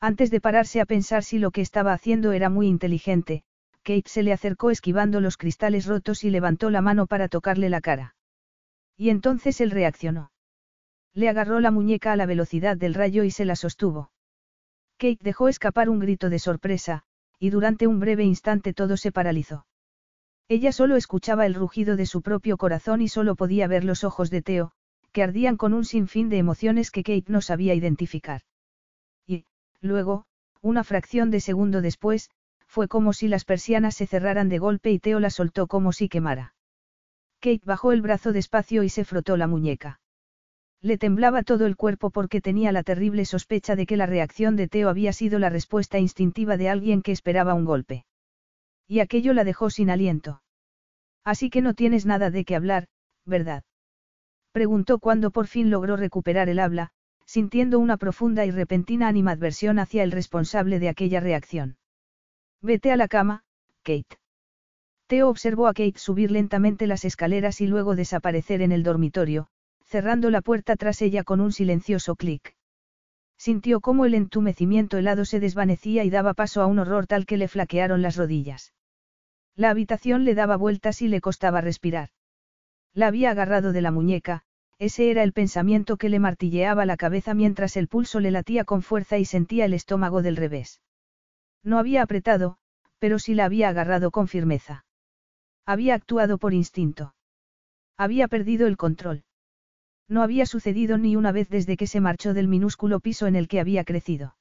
Antes 0.01 0.31
de 0.31 0.41
pararse 0.41 0.81
a 0.81 0.85
pensar 0.85 1.23
si 1.23 1.39
lo 1.39 1.51
que 1.51 1.61
estaba 1.61 1.93
haciendo 1.93 2.31
era 2.31 2.49
muy 2.49 2.67
inteligente, 2.67 3.43
Kate 3.83 4.09
se 4.09 4.23
le 4.23 4.33
acercó 4.33 4.71
esquivando 4.71 5.21
los 5.21 5.37
cristales 5.37 5.85
rotos 5.85 6.23
y 6.23 6.31
levantó 6.31 6.71
la 6.71 6.81
mano 6.81 7.05
para 7.05 7.29
tocarle 7.29 7.69
la 7.69 7.79
cara. 7.79 8.15
Y 8.97 9.09
entonces 9.09 9.61
él 9.61 9.69
reaccionó. 9.69 10.31
Le 11.13 11.29
agarró 11.29 11.59
la 11.59 11.69
muñeca 11.69 12.11
a 12.11 12.15
la 12.15 12.25
velocidad 12.25 12.75
del 12.75 12.95
rayo 12.95 13.23
y 13.23 13.29
se 13.29 13.45
la 13.45 13.55
sostuvo. 13.55 14.11
Kate 14.97 15.19
dejó 15.21 15.47
escapar 15.47 15.89
un 15.89 15.99
grito 15.99 16.29
de 16.29 16.39
sorpresa, 16.39 17.03
y 17.39 17.51
durante 17.51 17.85
un 17.85 17.99
breve 17.99 18.23
instante 18.23 18.73
todo 18.73 18.97
se 18.97 19.11
paralizó. 19.11 19.67
Ella 20.47 20.71
solo 20.71 20.95
escuchaba 20.95 21.45
el 21.45 21.53
rugido 21.53 21.95
de 21.95 22.05
su 22.05 22.21
propio 22.21 22.57
corazón 22.57 23.01
y 23.01 23.07
solo 23.07 23.35
podía 23.35 23.67
ver 23.67 23.83
los 23.83 24.03
ojos 24.03 24.29
de 24.29 24.41
Teo, 24.41 24.73
que 25.15 25.23
ardían 25.23 25.55
con 25.55 25.73
un 25.73 25.85
sinfín 25.85 26.27
de 26.27 26.37
emociones 26.37 26.91
que 26.91 27.01
Kate 27.01 27.31
no 27.31 27.39
sabía 27.39 27.73
identificar. 27.73 28.41
Y, 29.25 29.45
luego, 29.79 30.25
una 30.61 30.83
fracción 30.83 31.31
de 31.31 31.39
segundo 31.39 31.81
después, 31.81 32.29
fue 32.67 32.89
como 32.89 33.13
si 33.13 33.29
las 33.29 33.45
persianas 33.45 33.95
se 33.95 34.07
cerraran 34.07 34.49
de 34.49 34.59
golpe 34.59 34.91
y 34.91 34.99
Teo 34.99 35.21
la 35.21 35.29
soltó 35.29 35.67
como 35.67 35.93
si 35.93 36.09
quemara. 36.09 36.53
Kate 37.39 37.61
bajó 37.63 37.93
el 37.93 38.01
brazo 38.01 38.33
despacio 38.33 38.83
y 38.83 38.89
se 38.89 39.05
frotó 39.05 39.37
la 39.37 39.47
muñeca. 39.47 40.01
Le 40.81 40.97
temblaba 40.97 41.43
todo 41.43 41.65
el 41.65 41.77
cuerpo 41.77 42.09
porque 42.09 42.41
tenía 42.41 42.73
la 42.73 42.83
terrible 42.83 43.23
sospecha 43.23 43.77
de 43.77 43.85
que 43.85 43.95
la 43.95 44.07
reacción 44.07 44.57
de 44.57 44.67
Teo 44.67 44.89
había 44.89 45.13
sido 45.13 45.39
la 45.39 45.49
respuesta 45.49 45.97
instintiva 45.97 46.57
de 46.57 46.67
alguien 46.67 47.01
que 47.01 47.13
esperaba 47.13 47.53
un 47.53 47.63
golpe. 47.63 48.05
Y 48.85 48.99
aquello 48.99 49.31
la 49.31 49.45
dejó 49.45 49.69
sin 49.69 49.89
aliento. 49.89 50.41
Así 51.23 51.49
que 51.49 51.61
no 51.61 51.73
tienes 51.73 52.05
nada 52.05 52.31
de 52.31 52.43
qué 52.43 52.57
hablar, 52.57 52.89
¿verdad? 53.25 53.63
Preguntó 54.55 54.99
cuando 54.99 55.31
por 55.31 55.47
fin 55.47 55.69
logró 55.69 55.97
recuperar 55.97 56.47
el 56.47 56.59
habla, 56.59 56.91
sintiendo 57.25 57.77
una 57.77 57.97
profunda 57.97 58.45
y 58.45 58.51
repentina 58.51 59.09
animadversión 59.09 59.79
hacia 59.79 60.01
el 60.01 60.13
responsable 60.13 60.79
de 60.79 60.87
aquella 60.87 61.19
reacción. 61.19 61.75
Vete 62.61 62.93
a 62.93 62.95
la 62.95 63.09
cama, 63.09 63.43
Kate. 63.83 64.17
Teo 65.07 65.27
observó 65.27 65.67
a 65.67 65.73
Kate 65.73 65.97
subir 65.97 66.31
lentamente 66.31 66.87
las 66.87 67.03
escaleras 67.03 67.59
y 67.59 67.67
luego 67.67 67.97
desaparecer 67.97 68.61
en 68.61 68.71
el 68.71 68.83
dormitorio, 68.83 69.49
cerrando 69.83 70.29
la 70.29 70.39
puerta 70.39 70.77
tras 70.77 71.01
ella 71.01 71.25
con 71.25 71.41
un 71.41 71.51
silencioso 71.51 72.15
clic. 72.15 72.55
Sintió 73.37 73.81
cómo 73.81 74.05
el 74.05 74.13
entumecimiento 74.13 74.97
helado 74.97 75.25
se 75.25 75.41
desvanecía 75.41 76.05
y 76.05 76.09
daba 76.09 76.33
paso 76.33 76.61
a 76.61 76.67
un 76.67 76.79
horror 76.79 77.07
tal 77.07 77.25
que 77.25 77.35
le 77.35 77.49
flaquearon 77.49 78.01
las 78.01 78.15
rodillas. 78.15 78.73
La 79.57 79.69
habitación 79.69 80.23
le 80.23 80.33
daba 80.33 80.55
vueltas 80.55 81.01
y 81.01 81.09
le 81.09 81.19
costaba 81.19 81.59
respirar. 81.59 82.11
La 82.93 83.07
había 83.07 83.31
agarrado 83.31 83.73
de 83.73 83.81
la 83.81 83.91
muñeca, 83.91 84.44
ese 84.77 85.09
era 85.09 85.23
el 85.23 85.31
pensamiento 85.31 85.97
que 85.97 86.09
le 86.09 86.19
martilleaba 86.19 86.85
la 86.85 86.97
cabeza 86.97 87.33
mientras 87.33 87.77
el 87.77 87.87
pulso 87.87 88.19
le 88.19 88.31
latía 88.31 88.65
con 88.65 88.81
fuerza 88.81 89.17
y 89.17 89.25
sentía 89.25 89.65
el 89.65 89.73
estómago 89.73 90.21
del 90.21 90.35
revés. 90.35 90.81
No 91.63 91.79
había 91.79 92.01
apretado, 92.01 92.57
pero 92.99 93.17
sí 93.19 93.35
la 93.35 93.45
había 93.45 93.69
agarrado 93.69 94.11
con 94.11 94.27
firmeza. 94.27 94.85
Había 95.65 95.95
actuado 95.95 96.37
por 96.37 96.53
instinto. 96.53 97.15
Había 97.97 98.27
perdido 98.27 98.67
el 98.67 98.77
control. 98.77 99.23
No 100.07 100.21
había 100.21 100.45
sucedido 100.45 100.97
ni 100.97 101.15
una 101.15 101.31
vez 101.31 101.49
desde 101.49 101.77
que 101.77 101.87
se 101.87 102.01
marchó 102.01 102.33
del 102.33 102.47
minúsculo 102.47 102.99
piso 102.99 103.25
en 103.27 103.35
el 103.35 103.47
que 103.47 103.59
había 103.59 103.83
crecido. 103.83 104.35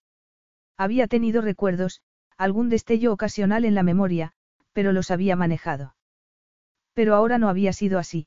Había 0.76 1.06
tenido 1.06 1.40
recuerdos, 1.40 2.02
algún 2.36 2.68
destello 2.68 3.12
ocasional 3.12 3.64
en 3.64 3.74
la 3.74 3.82
memoria, 3.82 4.32
pero 4.72 4.92
los 4.92 5.10
había 5.10 5.36
manejado. 5.36 5.94
Pero 6.92 7.14
ahora 7.14 7.38
no 7.38 7.48
había 7.48 7.72
sido 7.72 7.98
así. 7.98 8.26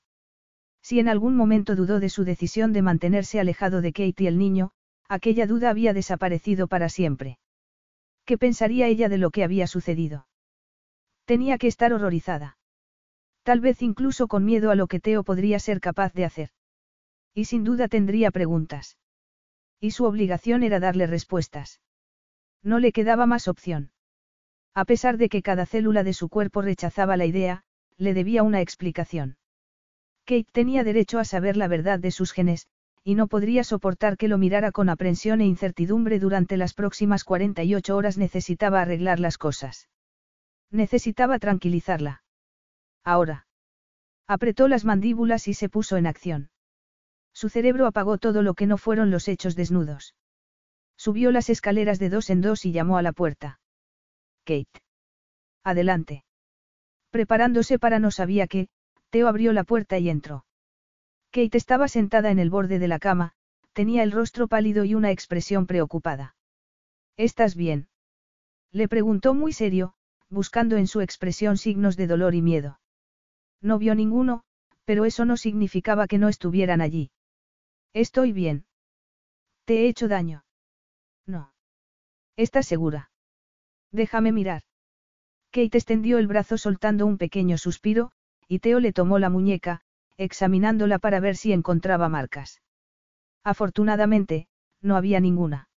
Si 0.82 1.00
en 1.00 1.10
algún 1.10 1.36
momento 1.36 1.76
dudó 1.76 2.00
de 2.00 2.10
su 2.10 2.24
decisión 2.24 2.74
de 2.74 2.82
mantenerse 2.82 3.40
alejado 3.40 3.82
de 3.82 3.92
Kate 3.92 4.24
y 4.24 4.28
el 4.28 4.38
niño, 4.38 4.72
aquella 5.10 5.48
duda 5.48 5.70
había 5.70 5.94
desaparecido 5.94 6.68
para 6.68 6.90
siempre. 6.90 7.40
¿Qué 8.26 8.38
pensaría 8.38 8.88
ella 8.88 9.10
de 9.10 9.18
lo 9.18 9.32
que 9.32 9.44
había 9.44 9.68
sucedido? 9.68 10.28
Tenía 11.26 11.58
que 11.58 11.68
estar 11.68 11.94
horrorizada. 11.94 12.58
Tal 13.44 13.62
vez 13.62 13.82
incluso 13.82 14.28
con 14.28 14.44
miedo 14.44 14.72
a 14.72 14.76
lo 14.76 14.88
que 14.88 15.00
Teo 15.00 15.24
podría 15.24 15.60
ser 15.60 15.80
capaz 15.80 16.14
de 16.14 16.26
hacer. 16.26 16.50
Y 17.34 17.46
sin 17.46 17.64
duda 17.64 17.88
tendría 17.88 18.32
preguntas. 18.32 18.98
Y 19.80 19.92
su 19.92 20.04
obligación 20.04 20.64
era 20.64 20.80
darle 20.80 21.08
respuestas. 21.08 21.80
No 22.64 22.80
le 22.80 22.92
quedaba 22.92 23.26
más 23.26 23.48
opción. 23.48 23.92
A 24.74 24.84
pesar 24.86 25.18
de 25.18 25.30
que 25.30 25.42
cada 25.42 25.66
célula 25.66 26.04
de 26.04 26.14
su 26.14 26.28
cuerpo 26.28 26.62
rechazaba 26.62 27.16
la 27.16 27.26
idea, 27.26 27.64
le 27.98 28.14
debía 28.14 28.44
una 28.44 28.60
explicación. 28.60 29.37
Kate 30.28 30.52
tenía 30.52 30.84
derecho 30.84 31.20
a 31.20 31.24
saber 31.24 31.56
la 31.56 31.70
verdad 31.70 32.00
de 32.00 32.12
sus 32.12 32.34
genes, 32.34 32.68
y 33.02 33.16
no 33.16 33.28
podría 33.28 33.64
soportar 33.64 34.18
que 34.18 34.28
lo 34.28 34.38
mirara 34.38 34.74
con 34.74 34.90
aprensión 34.90 35.40
e 35.40 35.46
incertidumbre 35.46 36.20
durante 36.20 36.58
las 36.58 36.74
próximas 36.74 37.24
48 37.24 37.96
horas 37.96 38.18
necesitaba 38.18 38.82
arreglar 38.82 39.22
las 39.22 39.38
cosas. 39.38 39.88
Necesitaba 40.70 41.40
tranquilizarla. 41.40 42.24
Ahora. 43.06 43.48
Apretó 44.28 44.68
las 44.68 44.84
mandíbulas 44.84 45.48
y 45.48 45.54
se 45.54 45.70
puso 45.70 45.96
en 45.96 46.06
acción. 46.06 46.50
Su 47.32 47.48
cerebro 47.48 47.88
apagó 47.88 48.18
todo 48.18 48.42
lo 48.42 48.54
que 48.54 48.68
no 48.68 48.78
fueron 48.78 49.12
los 49.12 49.30
hechos 49.30 49.56
desnudos. 49.56 50.14
Subió 50.98 51.32
las 51.32 51.50
escaleras 51.50 52.00
de 52.00 52.10
dos 52.10 52.30
en 52.30 52.42
dos 52.42 52.66
y 52.66 52.74
llamó 52.74 52.98
a 52.98 53.02
la 53.02 53.14
puerta. 53.14 53.62
Kate. 54.44 54.82
Adelante. 55.64 56.26
Preparándose 57.12 57.80
para 57.80 58.00
no 58.00 58.12
sabía 58.12 58.48
qué, 58.48 58.68
Abrió 59.26 59.54
la 59.54 59.64
puerta 59.64 59.98
y 59.98 60.10
entró. 60.10 60.46
Kate 61.32 61.58
estaba 61.58 61.88
sentada 61.88 62.30
en 62.32 62.40
el 62.40 62.50
borde 62.50 62.80
de 62.80 62.88
la 62.88 63.00
cama, 63.00 63.34
tenía 63.74 64.04
el 64.04 64.12
rostro 64.12 64.48
pálido 64.48 64.86
y 64.86 64.96
una 64.96 65.12
expresión 65.12 65.66
preocupada. 65.66 66.36
¿Estás 67.16 67.56
bien? 67.56 67.90
Le 68.72 68.88
preguntó 68.88 69.34
muy 69.34 69.54
serio, 69.54 69.94
buscando 70.30 70.78
en 70.78 70.88
su 70.88 71.02
expresión 71.02 71.58
signos 71.58 71.96
de 71.96 72.08
dolor 72.08 72.36
y 72.36 72.42
miedo. 72.42 72.80
No 73.62 73.80
vio 73.80 73.96
ninguno, 73.96 74.44
pero 74.86 75.06
eso 75.06 75.26
no 75.26 75.38
significaba 75.38 76.08
que 76.08 76.18
no 76.18 76.30
estuvieran 76.30 76.82
allí. 76.82 77.12
Estoy 77.94 78.32
bien. 78.32 78.66
¿Te 79.66 79.82
he 79.82 79.88
hecho 79.88 80.08
daño? 80.08 80.46
No. 81.26 81.54
¿Estás 82.36 82.68
segura? 82.68 83.12
Déjame 83.92 84.32
mirar. 84.32 84.64
Kate 85.52 85.78
extendió 85.78 86.18
el 86.18 86.28
brazo 86.28 86.58
soltando 86.58 87.06
un 87.06 87.18
pequeño 87.18 87.58
suspiro, 87.58 88.12
y 88.48 88.60
Teo 88.60 88.80
le 88.80 88.94
tomó 88.94 89.20
la 89.20 89.30
muñeca, 89.30 89.82
examinándola 90.18 91.00
para 91.00 91.20
ver 91.20 91.36
si 91.36 91.54
encontraba 91.54 92.10
marcas. 92.10 92.62
Afortunadamente, 93.44 94.48
no 94.82 94.96
había 94.96 95.20
ninguna. 95.20 95.70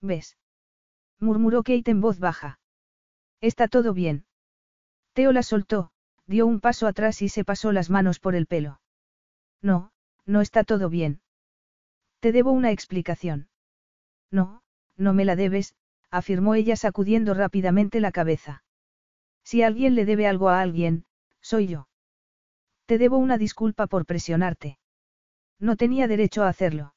¿Ves? 0.00 0.36
murmuró 1.18 1.62
Kate 1.62 1.90
en 1.90 2.00
voz 2.00 2.18
baja. 2.18 2.60
Está 3.40 3.68
todo 3.68 3.92
bien. 3.92 4.26
Teo 5.12 5.32
la 5.32 5.42
soltó, 5.42 5.90
dio 6.26 6.46
un 6.46 6.60
paso 6.60 6.86
atrás 6.86 7.22
y 7.22 7.28
se 7.28 7.44
pasó 7.44 7.72
las 7.72 7.90
manos 7.90 8.20
por 8.20 8.34
el 8.34 8.46
pelo. 8.46 8.80
No, 9.60 9.90
no 10.26 10.40
está 10.40 10.64
todo 10.64 10.88
bien. 10.88 11.20
Te 12.20 12.32
debo 12.32 12.52
una 12.52 12.70
explicación. 12.70 13.48
No, 14.30 14.62
no 14.96 15.14
me 15.14 15.24
la 15.24 15.36
debes, 15.36 15.74
afirmó 16.10 16.54
ella 16.54 16.76
sacudiendo 16.76 17.34
rápidamente 17.34 18.00
la 18.00 18.12
cabeza. 18.12 18.62
Si 19.42 19.62
alguien 19.62 19.94
le 19.94 20.04
debe 20.04 20.26
algo 20.26 20.48
a 20.48 20.60
alguien, 20.60 21.04
soy 21.40 21.68
yo. 21.68 21.87
Te 22.88 22.96
debo 22.96 23.18
una 23.18 23.36
disculpa 23.36 23.86
por 23.86 24.06
presionarte. 24.06 24.78
No 25.60 25.76
tenía 25.76 26.08
derecho 26.08 26.42
a 26.42 26.48
hacerlo. 26.48 26.94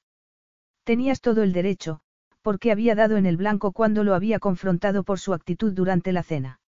Tenías 0.86 1.20
todo 1.20 1.44
el 1.44 1.52
derecho, 1.52 2.00
porque 2.42 2.72
había 2.72 2.95
dado 2.95 3.18
en 3.18 3.26
el 3.26 3.36
blanco 3.36 3.74
cuando 3.74 4.06
lo 4.06 4.16
había 4.16 4.40
confrontado 4.40 5.03
por 5.03 5.20
su 5.20 5.34
actitud 5.34 5.74
durante 5.74 6.14
la 6.14 6.24
cena. 6.24 6.61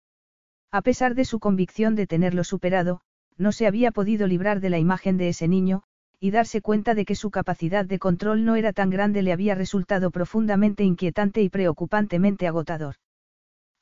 A 0.71 0.81
pesar 0.81 1.13
de 1.13 1.25
su 1.25 1.39
convicción 1.39 1.93
de 1.93 2.07
tenerlo 2.07 2.43
superado, 2.43 3.01
no 3.37 3.51
se 3.51 3.67
había 3.67 3.91
podido 3.91 4.25
librar 4.25 4.59
de 4.59 4.71
la 4.71 4.79
imagen 4.79 5.17
de 5.17 5.29
ese 5.29 5.47
niño, 5.47 5.83
y 6.19 6.31
darse 6.31 6.61
cuenta 6.63 6.95
de 6.95 7.05
que 7.05 7.13
su 7.13 7.29
capacidad 7.29 7.85
de 7.85 7.99
control 7.99 8.43
no 8.43 8.55
era 8.55 8.73
tan 8.73 8.89
grande 8.89 9.21
le 9.21 9.33
había 9.33 9.53
resultado 9.53 10.09
profundamente 10.09 10.83
inquietante 10.83 11.43
y 11.43 11.49
preocupantemente 11.49 12.47
agotador. 12.47 12.95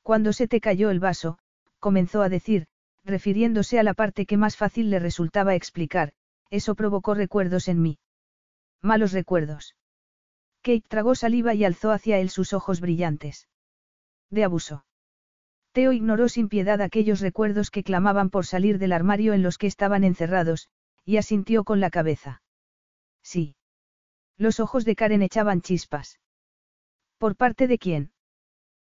Cuando 0.02 0.34
se 0.34 0.48
te 0.48 0.60
cayó 0.60 0.90
el 0.90 1.00
vaso, 1.00 1.38
comenzó 1.78 2.20
a 2.20 2.28
decir, 2.28 2.66
refiriéndose 3.10 3.78
a 3.78 3.82
la 3.82 3.94
parte 3.94 4.24
que 4.24 4.36
más 4.36 4.56
fácil 4.56 4.88
le 4.90 4.98
resultaba 4.98 5.54
explicar, 5.54 6.12
eso 6.48 6.74
provocó 6.74 7.14
recuerdos 7.14 7.68
en 7.68 7.82
mí. 7.82 7.98
Malos 8.80 9.12
recuerdos. 9.12 9.76
Kate 10.62 10.84
tragó 10.88 11.14
saliva 11.14 11.54
y 11.54 11.64
alzó 11.64 11.90
hacia 11.90 12.18
él 12.18 12.30
sus 12.30 12.52
ojos 12.52 12.80
brillantes. 12.80 13.48
De 14.30 14.44
abuso. 14.44 14.84
Teo 15.72 15.92
ignoró 15.92 16.28
sin 16.28 16.48
piedad 16.48 16.80
aquellos 16.80 17.20
recuerdos 17.20 17.70
que 17.70 17.84
clamaban 17.84 18.30
por 18.30 18.46
salir 18.46 18.78
del 18.78 18.92
armario 18.92 19.34
en 19.34 19.42
los 19.42 19.58
que 19.58 19.66
estaban 19.66 20.04
encerrados, 20.04 20.68
y 21.04 21.16
asintió 21.16 21.64
con 21.64 21.80
la 21.80 21.90
cabeza. 21.90 22.42
Sí. 23.22 23.54
Los 24.36 24.58
ojos 24.60 24.84
de 24.84 24.96
Karen 24.96 25.22
echaban 25.22 25.60
chispas. 25.60 26.18
¿Por 27.18 27.36
parte 27.36 27.68
de 27.68 27.78
quién? 27.78 28.12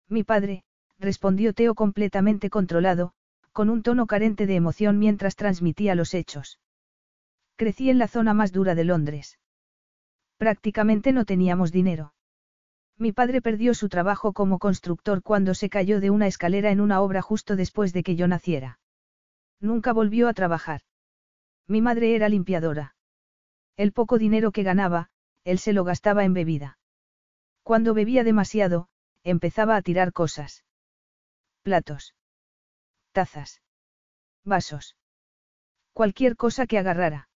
Mi 0.09 0.25
padre, 0.25 0.65
respondió 0.99 1.53
Teo 1.53 1.75
completamente 1.75 2.51
controlado, 2.51 3.13
con 3.53 3.69
un 3.69 3.83
tono 3.83 4.07
carente 4.07 4.47
de 4.47 4.57
emoción 4.57 4.99
mientras 4.99 5.37
transmitía 5.37 5.95
los 5.95 6.15
hechos. 6.15 6.59
Crecí 7.57 7.91
en 7.91 7.99
la 7.99 8.09
zona 8.09 8.35
más 8.35 8.51
dura 8.53 8.75
de 8.75 8.85
Londres. 8.85 9.39
Prácticamente 10.37 11.13
no 11.13 11.25
teníamos 11.25 11.71
dinero. 11.71 12.15
Mi 12.99 13.13
padre 13.13 13.41
perdió 13.41 13.75
su 13.75 13.89
trabajo 13.89 14.33
como 14.33 14.59
constructor 14.59 15.23
cuando 15.23 15.55
se 15.55 15.69
cayó 15.69 16.01
de 16.01 16.11
una 16.11 16.27
escalera 16.27 16.71
en 16.71 16.81
una 16.81 17.01
obra 17.01 17.23
justo 17.23 17.57
después 17.57 17.93
de 17.93 18.03
que 18.03 18.17
yo 18.17 18.29
naciera. 18.29 18.81
Nunca 19.61 19.93
volvió 19.93 20.29
a 20.29 20.35
trabajar. 20.35 20.81
Mi 21.69 21.81
madre 21.81 22.15
era 22.15 22.29
limpiadora. 22.29 22.95
El 23.77 23.93
poco 23.93 24.19
dinero 24.19 24.51
que 24.53 24.63
ganaba, 24.63 25.11
él 25.45 25.59
se 25.59 25.73
lo 25.73 25.85
gastaba 25.85 26.25
en 26.25 26.35
bebida. 26.35 26.79
Cuando 27.63 27.95
bebía 27.95 28.25
demasiado, 28.25 28.89
empezaba 29.23 29.77
a 29.77 29.83
tirar 29.83 30.13
cosas. 30.13 30.65
Platos. 31.63 32.15
Tazas. 33.13 33.61
Vasos. 34.45 34.97
Cualquier 35.93 36.37
cosa 36.37 36.67
que 36.67 36.79
agarrara. 36.79 37.29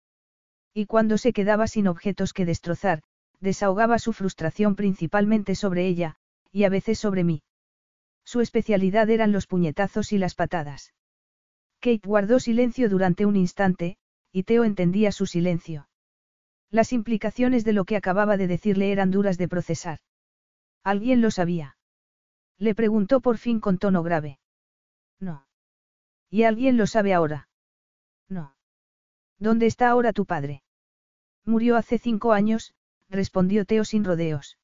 Y 0.73 0.87
cuando 0.87 1.19
se 1.19 1.33
quedaba 1.33 1.67
sin 1.67 1.87
objetos 1.87 2.33
que 2.33 2.47
destrozar, 2.47 3.03
desahogaba 3.41 3.99
su 3.99 4.13
frustración 4.13 4.75
principalmente 4.75 5.55
sobre 5.55 5.87
ella, 5.87 6.17
y 6.51 6.65
a 6.65 6.71
veces 6.71 6.99
sobre 6.99 7.25
mí. 7.25 7.43
Su 8.25 8.41
especialidad 8.41 9.09
eran 9.11 9.33
los 9.33 9.47
puñetazos 9.47 10.13
y 10.13 10.19
las 10.19 10.35
patadas. 10.35 10.95
Kate 11.81 12.01
guardó 12.05 12.41
silencio 12.41 12.89
durante 12.89 13.27
un 13.27 13.37
instante, 13.37 13.99
y 14.33 14.43
Teo 14.45 14.65
entendía 14.65 15.13
su 15.13 15.27
silencio. 15.27 15.89
Las 16.71 16.93
implicaciones 16.93 17.65
de 17.65 17.73
lo 17.75 17.85
que 17.85 17.97
acababa 17.97 18.37
de 18.37 18.49
decirle 18.49 18.91
eran 18.91 19.11
duras 19.11 19.39
de 19.39 19.49
procesar. 19.49 20.01
¿Alguien 20.83 21.21
lo 21.21 21.31
sabía? 21.31 21.77
Le 22.59 22.75
preguntó 22.75 23.21
por 23.21 23.39
fin 23.39 23.61
con 23.61 23.79
tono 23.79 24.03
grave. 24.03 24.41
No. 25.21 25.47
¿Y 26.31 26.43
alguien 26.45 26.77
lo 26.77 26.87
sabe 26.87 27.15
ahora? 27.15 27.49
No. 28.29 28.55
¿Dónde 29.39 29.67
está 29.67 29.89
ahora 29.89 30.13
tu 30.13 30.27
padre? 30.27 30.63
Murió 31.45 31.77
hace 31.77 31.99
cinco 31.99 32.33
años, 32.33 32.75
respondió 33.09 33.65
Teo 33.65 33.85
sin 33.85 34.05
rodeos. 34.05 34.59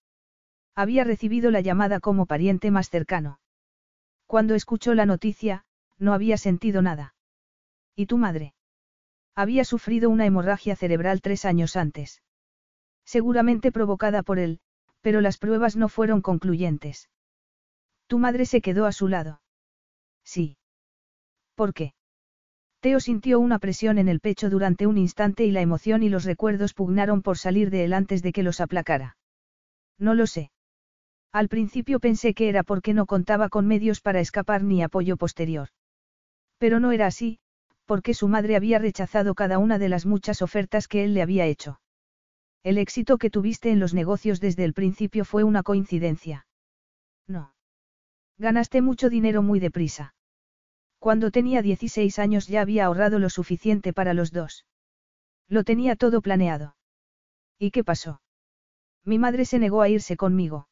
Había 0.75 1.05
recibido 1.05 1.51
la 1.51 1.61
llamada 1.61 2.01
como 2.01 2.27
pariente 2.27 2.71
más 2.71 2.89
cercano. 2.91 3.39
Cuando 4.27 4.55
escuchó 4.55 4.95
la 4.95 5.07
noticia, 5.07 5.65
no 5.99 6.15
había 6.15 6.39
sentido 6.39 6.83
nada. 6.83 7.15
¿Y 7.95 8.07
tu 8.07 8.17
madre? 8.17 8.55
Había 9.35 9.65
sufrido 9.65 10.11
una 10.11 10.27
hemorragia 10.27 10.75
cerebral 10.77 11.21
tres 11.21 11.45
años 11.45 11.77
antes. 11.77 12.23
Seguramente 13.05 13.73
provocada 13.73 14.23
por 14.23 14.39
él, 14.39 14.61
pero 15.01 15.21
las 15.21 15.39
pruebas 15.39 15.77
no 15.77 15.89
fueron 15.89 16.23
concluyentes. 16.23 17.11
Tu 18.07 18.19
madre 18.19 18.47
se 18.47 18.61
quedó 18.61 18.87
a 18.87 18.93
su 18.93 19.09
lado. 19.09 19.43
Sí. 20.25 20.57
¿Por 21.55 21.75
qué? 21.75 21.95
Teo 22.81 22.99
sintió 22.99 23.39
una 23.39 23.59
presión 23.59 23.99
en 23.99 24.09
el 24.09 24.21
pecho 24.21 24.51
durante 24.51 24.87
un 24.87 24.99
instante 24.99 25.45
y 25.45 25.53
la 25.53 25.61
emoción 25.61 26.03
y 26.03 26.09
los 26.09 26.25
recuerdos 26.25 26.75
pugnaron 26.75 27.23
por 27.23 27.39
salir 27.39 27.71
de 27.71 27.85
él 27.85 27.93
antes 27.93 28.23
de 28.23 28.33
que 28.33 28.43
los 28.43 28.61
aplacara. 28.61 29.17
No 29.99 30.15
lo 30.15 30.27
sé. 30.27 30.51
Al 31.33 31.49
principio 31.49 32.01
pensé 32.01 32.35
que 32.35 32.49
era 32.49 32.63
porque 32.63 32.93
no 32.93 33.07
contaba 33.07 33.49
con 33.49 33.67
medios 33.67 34.01
para 34.01 34.21
escapar 34.21 34.65
ni 34.65 34.83
apoyo 34.83 35.17
posterior. 35.17 35.69
Pero 36.59 36.81
no 36.81 36.93
era 36.93 37.07
así, 37.07 37.39
porque 37.87 38.15
su 38.15 38.29
madre 38.29 38.57
había 38.57 38.79
rechazado 38.79 39.35
cada 39.35 39.59
una 39.59 39.79
de 39.79 39.89
las 39.89 40.05
muchas 40.05 40.43
ofertas 40.43 40.89
que 40.89 41.05
él 41.05 41.15
le 41.15 41.23
había 41.23 41.47
hecho. 41.47 41.81
El 42.65 42.79
éxito 42.79 43.19
que 43.19 43.31
tuviste 43.31 43.71
en 43.71 43.81
los 43.81 43.95
negocios 43.95 44.41
desde 44.41 44.65
el 44.65 44.73
principio 44.73 45.25
fue 45.25 45.43
una 45.45 45.63
coincidencia. 45.63 46.47
No. 47.27 47.55
Ganaste 48.39 48.83
mucho 48.83 49.09
dinero 49.09 49.43
muy 49.43 49.61
deprisa. 49.61 50.15
Cuando 51.03 51.33
tenía 51.33 51.63
16 51.63 52.21
años 52.21 52.47
ya 52.47 52.61
había 52.61 52.85
ahorrado 52.85 53.19
lo 53.19 53.29
suficiente 53.29 53.93
para 53.93 54.15
los 54.15 54.31
dos. 54.31 54.67
Lo 55.49 55.65
tenía 55.65 55.97
todo 55.97 56.23
planeado. 56.23 56.77
¿Y 57.59 57.73
qué 57.73 57.83
pasó? 57.83 58.23
Mi 59.05 59.19
madre 59.19 59.45
se 59.45 59.59
negó 59.59 59.83
a 59.83 59.89
irse 59.89 60.17
conmigo. 60.17 60.69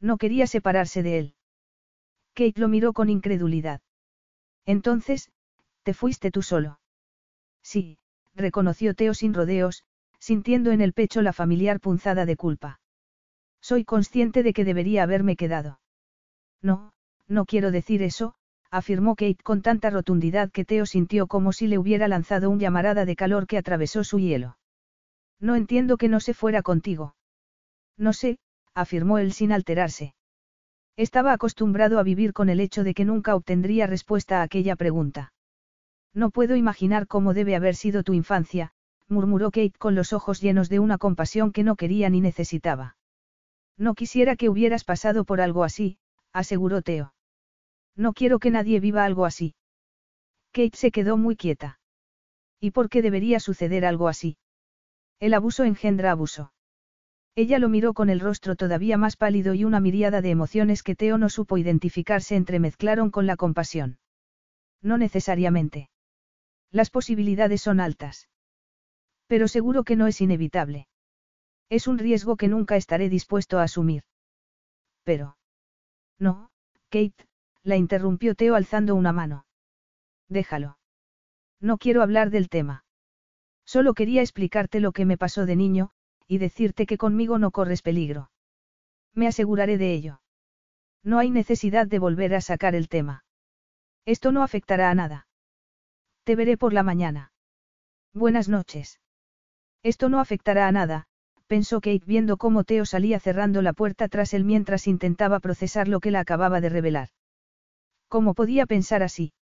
No 0.00 0.16
quería 0.16 0.46
separarse 0.46 1.02
de 1.02 1.18
él. 1.18 1.34
Kate 2.32 2.58
lo 2.58 2.68
miró 2.68 2.94
con 2.94 3.10
incredulidad. 3.10 3.82
Entonces, 4.64 5.30
¿te 5.82 5.92
fuiste 5.92 6.30
tú 6.30 6.40
solo? 6.40 6.80
Sí, 7.62 7.98
reconoció 8.34 8.94
Teo 8.94 9.12
sin 9.12 9.34
rodeos, 9.34 9.84
sintiendo 10.18 10.70
en 10.70 10.80
el 10.80 10.94
pecho 10.94 11.20
la 11.20 11.34
familiar 11.34 11.78
punzada 11.78 12.24
de 12.24 12.36
culpa. 12.36 12.80
Soy 13.60 13.84
consciente 13.84 14.42
de 14.42 14.54
que 14.54 14.64
debería 14.64 15.02
haberme 15.02 15.36
quedado. 15.36 15.78
No, 16.62 16.94
no 17.28 17.44
quiero 17.44 17.70
decir 17.70 18.02
eso, 18.02 18.34
afirmó 18.72 19.14
Kate 19.16 19.42
con 19.44 19.60
tanta 19.60 19.90
rotundidad 19.90 20.50
que 20.50 20.64
Teo 20.64 20.86
sintió 20.86 21.26
como 21.26 21.52
si 21.52 21.66
le 21.66 21.76
hubiera 21.76 22.08
lanzado 22.08 22.48
un 22.48 22.58
llamarada 22.58 23.04
de 23.04 23.14
calor 23.14 23.46
que 23.46 23.58
atravesó 23.58 24.02
su 24.02 24.18
hielo. 24.18 24.56
No 25.38 25.56
entiendo 25.56 25.98
que 25.98 26.08
no 26.08 26.20
se 26.20 26.32
fuera 26.32 26.62
contigo. 26.62 27.14
No 27.98 28.14
sé, 28.14 28.38
afirmó 28.74 29.18
él 29.18 29.34
sin 29.34 29.52
alterarse. 29.52 30.14
Estaba 30.96 31.34
acostumbrado 31.34 31.98
a 31.98 32.02
vivir 32.02 32.32
con 32.32 32.48
el 32.48 32.60
hecho 32.60 32.82
de 32.82 32.94
que 32.94 33.04
nunca 33.04 33.36
obtendría 33.36 33.86
respuesta 33.86 34.40
a 34.40 34.42
aquella 34.42 34.74
pregunta. 34.74 35.34
No 36.14 36.30
puedo 36.30 36.56
imaginar 36.56 37.06
cómo 37.06 37.34
debe 37.34 37.54
haber 37.54 37.74
sido 37.74 38.02
tu 38.02 38.14
infancia, 38.14 38.72
murmuró 39.06 39.50
Kate 39.50 39.78
con 39.78 39.94
los 39.94 40.14
ojos 40.14 40.40
llenos 40.40 40.70
de 40.70 40.78
una 40.78 40.96
compasión 40.96 41.52
que 41.52 41.62
no 41.62 41.76
quería 41.76 42.08
ni 42.08 42.22
necesitaba. 42.22 42.96
No 43.76 43.94
quisiera 43.94 44.36
que 44.36 44.48
hubieras 44.48 44.84
pasado 44.84 45.24
por 45.24 45.42
algo 45.42 45.62
así, 45.62 45.98
aseguró 46.32 46.80
Teo. 46.80 47.12
No 47.96 48.12
quiero 48.12 48.38
que 48.38 48.50
nadie 48.50 48.80
viva 48.80 49.04
algo 49.04 49.26
así. 49.26 49.54
Kate 50.52 50.76
se 50.76 50.90
quedó 50.90 51.16
muy 51.16 51.36
quieta. 51.36 51.78
¿Y 52.60 52.70
por 52.70 52.88
qué 52.88 53.02
debería 53.02 53.40
suceder 53.40 53.84
algo 53.84 54.08
así? 54.08 54.36
El 55.18 55.34
abuso 55.34 55.64
engendra 55.64 56.10
abuso. 56.10 56.52
Ella 57.34 57.58
lo 57.58 57.68
miró 57.68 57.94
con 57.94 58.10
el 58.10 58.20
rostro 58.20 58.56
todavía 58.56 58.98
más 58.98 59.16
pálido 59.16 59.54
y 59.54 59.64
una 59.64 59.80
miríada 59.80 60.20
de 60.20 60.30
emociones 60.30 60.82
que 60.82 60.94
Teo 60.94 61.16
no 61.16 61.30
supo 61.30 61.56
identificar 61.56 62.22
se 62.22 62.36
entremezclaron 62.36 63.10
con 63.10 63.26
la 63.26 63.36
compasión. 63.36 63.98
No 64.82 64.98
necesariamente. 64.98 65.88
Las 66.70 66.90
posibilidades 66.90 67.62
son 67.62 67.80
altas. 67.80 68.28
Pero 69.26 69.48
seguro 69.48 69.84
que 69.84 69.96
no 69.96 70.06
es 70.06 70.20
inevitable. 70.20 70.88
Es 71.70 71.86
un 71.86 71.98
riesgo 71.98 72.36
que 72.36 72.48
nunca 72.48 72.76
estaré 72.76 73.08
dispuesto 73.08 73.58
a 73.58 73.62
asumir. 73.62 74.02
Pero. 75.04 75.36
No, 76.18 76.50
Kate, 76.90 77.26
la 77.64 77.76
interrumpió 77.76 78.34
Teo 78.34 78.54
alzando 78.54 78.94
una 78.94 79.12
mano. 79.12 79.46
Déjalo. 80.28 80.78
No 81.60 81.78
quiero 81.78 82.02
hablar 82.02 82.30
del 82.30 82.48
tema. 82.48 82.84
Solo 83.64 83.94
quería 83.94 84.22
explicarte 84.22 84.80
lo 84.80 84.92
que 84.92 85.04
me 85.04 85.16
pasó 85.16 85.46
de 85.46 85.56
niño, 85.56 85.90
y 86.26 86.38
decirte 86.38 86.86
que 86.86 86.98
conmigo 86.98 87.38
no 87.38 87.50
corres 87.50 87.82
peligro. 87.82 88.30
Me 89.14 89.28
aseguraré 89.28 89.78
de 89.78 89.92
ello. 89.92 90.20
No 91.04 91.18
hay 91.18 91.30
necesidad 91.30 91.86
de 91.86 91.98
volver 91.98 92.34
a 92.34 92.40
sacar 92.40 92.74
el 92.74 92.88
tema. 92.88 93.24
Esto 94.04 94.32
no 94.32 94.42
afectará 94.42 94.90
a 94.90 94.94
nada. 94.94 95.28
Te 96.24 96.36
veré 96.36 96.56
por 96.56 96.72
la 96.72 96.82
mañana. 96.82 97.32
Buenas 98.14 98.48
noches. 98.48 99.00
Esto 99.82 100.08
no 100.08 100.20
afectará 100.20 100.68
a 100.68 100.72
nada, 100.72 101.06
pensó 101.46 101.80
Kate 101.80 102.04
viendo 102.06 102.36
cómo 102.36 102.64
Teo 102.64 102.84
salía 102.84 103.20
cerrando 103.20 103.62
la 103.62 103.72
puerta 103.72 104.08
tras 104.08 104.32
él 104.34 104.44
mientras 104.44 104.86
intentaba 104.86 105.40
procesar 105.40 105.88
lo 105.88 106.00
que 106.00 106.10
la 106.10 106.20
acababa 106.20 106.60
de 106.60 106.68
revelar. 106.68 107.08
¿Cómo 108.12 108.34
podía 108.34 108.66
pensar 108.66 109.02
así? 109.02 109.32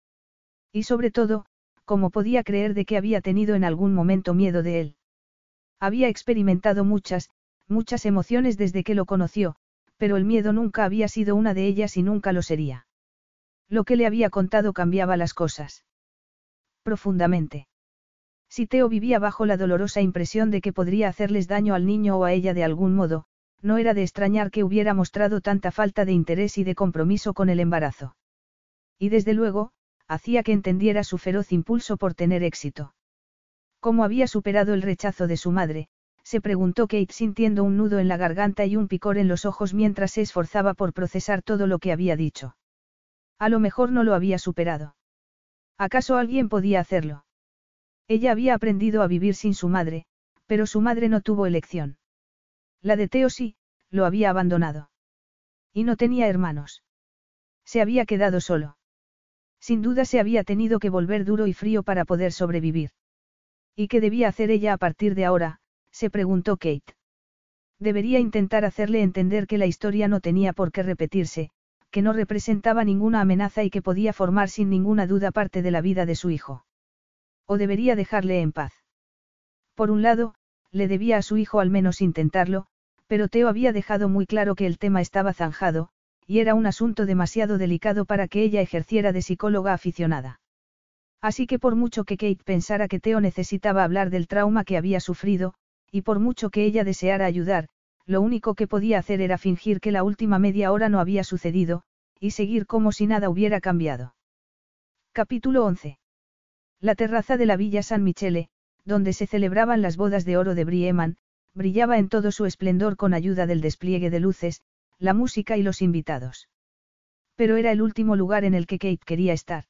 Y 0.73 0.85
sobre 0.85 1.11
todo, 1.11 1.45
¿cómo 1.85 2.11
podía 2.11 2.45
creer 2.45 2.73
de 2.73 2.85
que 2.85 2.97
había 2.97 3.21
tenido 3.21 3.57
en 3.57 3.65
algún 3.65 3.93
momento 3.93 4.33
miedo 4.33 4.63
de 4.63 4.81
él? 4.81 4.97
Había 5.81 6.07
experimentado 6.07 6.85
muchas, 6.85 7.31
muchas 7.67 8.07
emociones 8.07 8.57
desde 8.57 8.85
que 8.85 8.95
lo 8.95 9.07
conoció, 9.07 9.57
pero 9.97 10.17
el 10.17 10.25
miedo 10.25 10.53
nunca 10.53 10.85
había 10.85 11.09
sido 11.09 11.35
una 11.35 11.53
de 11.53 11.67
ellas 11.67 11.97
y 11.97 12.05
nunca 12.05 12.33
lo 12.33 12.43
sería. 12.43 12.87
Lo 13.69 13.83
que 13.83 13.97
le 13.97 14.07
había 14.07 14.31
contado 14.31 14.73
cambiaba 14.73 15.17
las 15.17 15.35
cosas. 15.35 15.85
Profundamente. 16.85 17.67
Si 18.49 18.69
Teo 18.69 18.89
vivía 18.89 19.19
bajo 19.19 19.47
la 19.47 19.57
dolorosa 19.57 20.01
impresión 20.01 20.53
de 20.53 20.61
que 20.61 20.73
podría 20.73 21.09
hacerles 21.09 21.49
daño 21.49 21.75
al 21.75 21.87
niño 21.87 22.19
o 22.19 22.25
a 22.25 22.33
ella 22.33 22.55
de 22.55 22.63
algún 22.63 22.95
modo, 22.95 23.25
no 23.63 23.79
era 23.79 23.95
de 23.95 24.03
extrañar 24.03 24.53
que 24.53 24.63
hubiera 24.63 24.95
mostrado 24.95 25.41
tanta 25.41 25.73
falta 25.73 26.05
de 26.05 26.13
interés 26.13 26.57
y 26.57 26.63
de 26.63 26.77
compromiso 26.77 27.35
con 27.35 27.49
el 27.49 27.59
embarazo. 27.59 28.15
Y 29.01 29.09
desde 29.09 29.33
luego, 29.33 29.73
hacía 30.07 30.43
que 30.43 30.53
entendiera 30.53 31.05
su 31.05 31.17
feroz 31.17 31.53
impulso 31.53 31.97
por 31.97 32.15
tener 32.15 32.45
éxito. 32.45 32.95
¿Cómo 33.81 34.05
había 34.05 34.27
superado 34.27 34.75
el 34.75 34.83
rechazo 34.83 35.27
de 35.27 35.39
su 35.39 35.51
madre? 35.51 35.89
se 36.23 36.43
preguntó 36.43 36.87
Kate 36.87 37.12
sintiendo 37.12 37.65
un 37.65 37.79
nudo 37.79 37.99
en 37.99 38.09
la 38.09 38.19
garganta 38.19 38.67
y 38.67 38.77
un 38.77 38.89
picor 38.89 39.17
en 39.17 39.27
los 39.27 39.47
ojos 39.47 39.73
mientras 39.73 40.12
se 40.12 40.20
esforzaba 40.20 40.75
por 40.75 40.93
procesar 40.93 41.43
todo 41.43 41.67
lo 41.67 41.79
que 41.79 41.93
había 41.93 42.15
dicho. 42.15 42.57
A 43.39 43.49
lo 43.49 43.59
mejor 43.59 43.91
no 43.91 44.05
lo 44.05 44.15
había 44.15 44.39
superado. 44.39 44.97
¿Acaso 45.79 46.19
alguien 46.19 46.51
podía 46.51 46.79
hacerlo? 46.79 47.25
Ella 48.07 48.33
había 48.33 48.55
aprendido 48.55 49.03
a 49.03 49.07
vivir 49.07 49.35
sin 49.35 49.55
su 49.55 49.70
madre, 49.70 50.05
pero 50.47 50.67
su 50.67 50.83
madre 50.83 51.09
no 51.09 51.23
tuvo 51.23 51.47
elección. 51.47 51.97
La 52.83 52.97
de 52.97 53.09
Teo 53.09 53.31
sí, 53.31 53.57
lo 53.89 54.05
había 54.05 54.29
abandonado. 54.29 54.91
Y 55.73 55.85
no 55.85 55.97
tenía 55.97 56.29
hermanos. 56.29 56.83
Se 57.65 57.81
había 57.81 58.05
quedado 58.05 58.41
solo. 58.43 58.77
Sin 59.61 59.83
duda 59.83 60.05
se 60.05 60.19
había 60.19 60.43
tenido 60.43 60.79
que 60.79 60.91
volver 60.91 61.25
duro 61.25 61.47
y 61.47 61.53
frío 61.53 61.83
para 61.83 62.05
poder 62.05 62.33
sobrevivir. 62.33 62.91
¿Y 63.77 63.89
qué 63.89 64.01
debía 64.01 64.29
hacer 64.29 64.51
ella 64.51 64.73
a 64.73 64.79
partir 64.79 65.15
de 65.15 65.25
ahora? 65.25 65.61
se 65.91 66.11
preguntó 66.11 66.57
Kate. 66.57 66.95
Debería 67.79 68.19
intentar 68.19 68.65
hacerle 68.65 69.03
entender 69.03 69.47
que 69.47 69.59
la 69.59 69.67
historia 69.67 70.09
no 70.09 70.21
tenía 70.21 70.53
por 70.53 70.71
qué 70.71 70.83
repetirse, 70.83 71.51
que 71.91 72.03
no 72.03 72.13
representaba 72.13 72.85
ninguna 72.85 73.21
amenaza 73.21 73.65
y 73.65 73.71
que 73.71 73.83
podía 73.83 74.13
formar 74.13 74.49
sin 74.49 74.71
ninguna 74.71 75.07
duda 75.07 75.31
parte 75.31 75.63
de 75.63 75.71
la 75.71 75.81
vida 75.81 76.07
de 76.07 76.15
su 76.15 76.31
hijo. 76.31 76.65
O 77.47 77.59
debería 77.59 77.97
dejarle 77.97 78.41
en 78.41 78.53
paz. 78.53 78.73
Por 79.75 79.91
un 79.91 80.03
lado, 80.03 80.35
le 80.73 80.89
debía 80.89 81.17
a 81.17 81.23
su 81.23 81.37
hijo 81.37 81.59
al 81.59 81.71
menos 81.71 82.01
intentarlo, 82.01 82.67
pero 83.07 83.29
Teo 83.29 83.49
había 83.49 83.73
dejado 83.73 84.09
muy 84.09 84.27
claro 84.27 84.55
que 84.55 84.67
el 84.67 84.79
tema 84.79 85.01
estaba 85.01 85.33
zanjado, 85.33 85.89
y 86.31 86.39
era 86.39 86.55
un 86.55 86.65
asunto 86.65 87.07
demasiado 87.07 87.59
delicado 87.59 88.05
para 88.05 88.28
que 88.28 88.44
ella 88.44 88.60
ejerciera 88.60 89.12
de 89.12 89.20
psicóloga 89.20 89.73
aficionada. 89.73 90.41
Así 91.20 91.49
que 91.49 91.59
por 91.59 91.75
mucho 91.75 92.05
que 92.05 92.17
Kate 92.17 92.44
pensara 92.44 92.86
que 92.86 93.00
Teo 93.00 93.20
necesitaba 93.20 93.83
hablar 93.83 94.10
del 94.10 94.28
trauma 94.28 94.62
que 94.62 94.76
había 94.76 95.00
sufrido, 95.00 95.55
y 95.91 96.02
por 96.02 96.20
mucho 96.20 96.50
que 96.50 96.65
ella 96.65 96.84
deseara 96.84 97.26
ayudar, 97.26 97.67
lo 98.07 98.20
único 98.20 98.55
que 98.55 98.68
podía 98.68 99.00
hacer 99.00 99.20
era 99.20 99.39
fingir 99.39 99.81
que 99.81 99.91
la 99.91 100.05
última 100.05 100.39
media 100.39 100.70
hora 100.70 100.89
no 100.89 101.00
había 101.00 101.25
sucedido, 101.25 101.83
y 102.20 102.31
seguir 102.31 102.65
como 102.67 102.92
si 102.92 103.09
nada 103.09 103.28
hubiera 103.28 103.60
cambiado. 103.60 104.15
Capítulo 105.10 105.65
11. 105.65 105.99
La 106.78 106.94
terraza 106.94 107.39
de 107.39 107.47
la 107.47 107.57
Villa 107.57 107.83
San 107.83 108.05
Michele, 108.05 108.50
donde 108.84 109.15
se 109.15 109.26
celebraban 109.26 109.83
las 109.83 109.97
bodas 109.97 110.25
de 110.25 110.36
oro 110.36 110.55
de 110.55 110.65
Brieman, 110.65 111.17
brillaba 111.55 111.99
en 111.99 112.09
todo 112.09 112.31
su 112.31 112.47
esplendor 112.47 112.97
con 112.97 113.15
ayuda 113.15 113.47
del 113.47 113.60
despliegue 113.60 114.10
de 114.10 114.20
luces, 114.20 114.62
la 115.01 115.15
música 115.15 115.57
y 115.57 115.62
los 115.62 115.81
invitados. 115.81 116.49
Pero 117.35 117.57
era 117.57 117.73
el 117.73 117.81
último 117.81 118.17
lugar 118.17 118.45
en 118.45 118.55
el 118.55 118.67
que 118.67 118.79
Kate 118.79 119.01
quería 119.05 119.33
estar. 119.33 119.65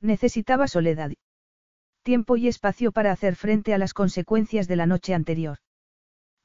Necesitaba 0.00 0.68
soledad. 0.68 1.10
Tiempo 2.02 2.36
y 2.36 2.48
espacio 2.48 2.92
para 2.92 3.12
hacer 3.12 3.34
frente 3.34 3.72
a 3.72 3.78
las 3.78 3.94
consecuencias 3.94 4.68
de 4.68 4.76
la 4.76 4.86
noche 4.86 5.14
anterior. 5.14 5.58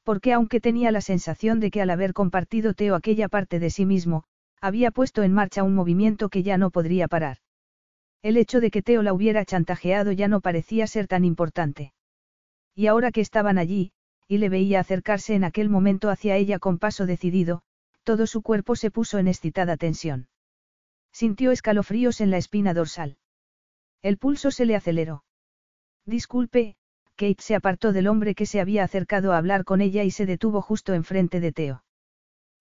Porque 0.04 0.32
aunque 0.32 0.58
tenía 0.58 0.90
la 0.90 1.02
sensación 1.02 1.60
de 1.60 1.70
que 1.70 1.82
al 1.82 1.90
haber 1.90 2.14
compartido 2.14 2.72
Teo 2.72 2.94
aquella 2.94 3.28
parte 3.28 3.58
de 3.58 3.68
sí 3.68 3.84
mismo, 3.84 4.24
había 4.60 4.90
puesto 4.90 5.22
en 5.22 5.34
marcha 5.34 5.62
un 5.62 5.74
movimiento 5.74 6.30
que 6.30 6.42
ya 6.42 6.56
no 6.56 6.70
podría 6.70 7.08
parar. 7.08 7.38
El 8.22 8.38
hecho 8.38 8.60
de 8.60 8.70
que 8.70 8.82
Teo 8.82 9.02
la 9.02 9.12
hubiera 9.12 9.44
chantajeado 9.44 10.12
ya 10.12 10.28
no 10.28 10.40
parecía 10.40 10.86
ser 10.86 11.08
tan 11.08 11.26
importante. 11.26 11.92
Y 12.74 12.86
ahora 12.86 13.12
que 13.12 13.20
estaban 13.20 13.58
allí, 13.58 13.92
y 14.26 14.38
le 14.38 14.48
veía 14.48 14.80
acercarse 14.80 15.34
en 15.34 15.44
aquel 15.44 15.68
momento 15.68 16.08
hacia 16.08 16.36
ella 16.36 16.58
con 16.58 16.78
paso 16.78 17.04
decidido, 17.04 17.62
todo 18.08 18.26
su 18.26 18.40
cuerpo 18.40 18.74
se 18.74 18.90
puso 18.90 19.18
en 19.18 19.28
excitada 19.28 19.76
tensión. 19.76 20.28
Sintió 21.12 21.50
escalofríos 21.50 22.22
en 22.22 22.30
la 22.30 22.38
espina 22.38 22.72
dorsal. 22.72 23.18
El 24.00 24.16
pulso 24.16 24.50
se 24.50 24.64
le 24.64 24.76
aceleró. 24.76 25.24
Disculpe, 26.06 26.76
Kate 27.16 27.42
se 27.42 27.54
apartó 27.54 27.92
del 27.92 28.06
hombre 28.06 28.34
que 28.34 28.46
se 28.46 28.62
había 28.62 28.82
acercado 28.82 29.34
a 29.34 29.36
hablar 29.36 29.64
con 29.64 29.82
ella 29.82 30.04
y 30.04 30.10
se 30.10 30.24
detuvo 30.24 30.62
justo 30.62 30.94
enfrente 30.94 31.38
de 31.38 31.52
Teo. 31.52 31.84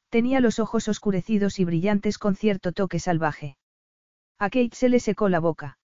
Tenía 0.10 0.42
los 0.42 0.60
ojos 0.60 0.90
oscurecidos 0.90 1.60
y 1.60 1.64
brillantes 1.64 2.18
con 2.18 2.36
cierto 2.36 2.74
toque 2.74 3.00
salvaje. 3.00 3.56
A 4.38 4.50
Kate 4.50 4.76
se 4.76 4.90
le 4.90 5.00
secó 5.00 5.30
la 5.30 5.40
boca. 5.40 5.80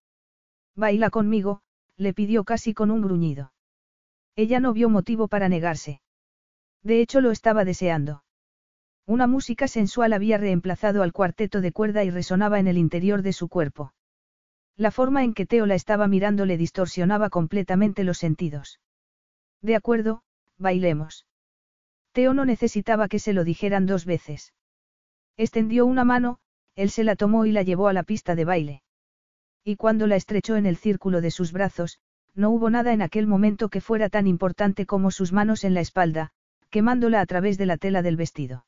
Baila 0.75 1.09
conmigo, 1.09 1.61
le 1.95 2.13
pidió 2.13 2.43
casi 2.43 2.73
con 2.73 2.91
un 2.91 3.01
gruñido. 3.01 3.53
Ella 4.35 4.59
no 4.59 4.73
vio 4.73 4.89
motivo 4.89 5.29
para 5.29 5.47
negarse. 5.47 6.01
De 6.81 6.99
hecho 6.99 7.21
lo 7.21 7.31
estaba 7.31 7.63
deseando. 7.63 8.22
Una 9.05 9.27
música 9.27 9.67
sensual 9.67 10.13
había 10.13 10.37
reemplazado 10.37 11.03
al 11.03 11.11
cuarteto 11.11 11.59
de 11.59 11.73
cuerda 11.73 12.05
y 12.05 12.09
resonaba 12.09 12.59
en 12.59 12.67
el 12.67 12.77
interior 12.77 13.21
de 13.21 13.33
su 13.33 13.49
cuerpo. 13.49 13.93
La 14.77 14.91
forma 14.91 15.23
en 15.23 15.33
que 15.33 15.45
Teo 15.45 15.65
la 15.65 15.75
estaba 15.75 16.07
mirando 16.07 16.45
le 16.45 16.57
distorsionaba 16.57 17.29
completamente 17.29 18.05
los 18.05 18.17
sentidos. 18.17 18.79
De 19.61 19.75
acuerdo, 19.75 20.23
bailemos. 20.57 21.25
Teo 22.13 22.33
no 22.33 22.45
necesitaba 22.45 23.07
que 23.09 23.19
se 23.19 23.33
lo 23.33 23.43
dijeran 23.43 23.85
dos 23.85 24.05
veces. 24.05 24.53
Extendió 25.35 25.85
una 25.85 26.05
mano, 26.05 26.39
él 26.75 26.89
se 26.89 27.03
la 27.03 27.15
tomó 27.15 27.45
y 27.45 27.51
la 27.51 27.63
llevó 27.63 27.89
a 27.89 27.93
la 27.93 28.03
pista 28.03 28.35
de 28.35 28.45
baile. 28.45 28.83
Y 29.65 29.75
cuando 29.75 30.07
la 30.07 30.15
estrechó 30.15 30.55
en 30.55 30.65
el 30.65 30.77
círculo 30.77 31.21
de 31.21 31.31
sus 31.31 31.51
brazos, 31.51 31.99
no 32.35 32.49
hubo 32.51 32.69
nada 32.69 32.93
en 32.93 33.01
aquel 33.01 33.27
momento 33.27 33.69
que 33.69 33.81
fuera 33.81 34.09
tan 34.09 34.27
importante 34.27 34.85
como 34.85 35.11
sus 35.11 35.33
manos 35.33 35.63
en 35.63 35.73
la 35.73 35.81
espalda, 35.81 36.31
quemándola 36.69 37.19
a 37.19 37.25
través 37.25 37.57
de 37.57 37.65
la 37.65 37.77
tela 37.77 38.01
del 38.01 38.15
vestido. 38.15 38.65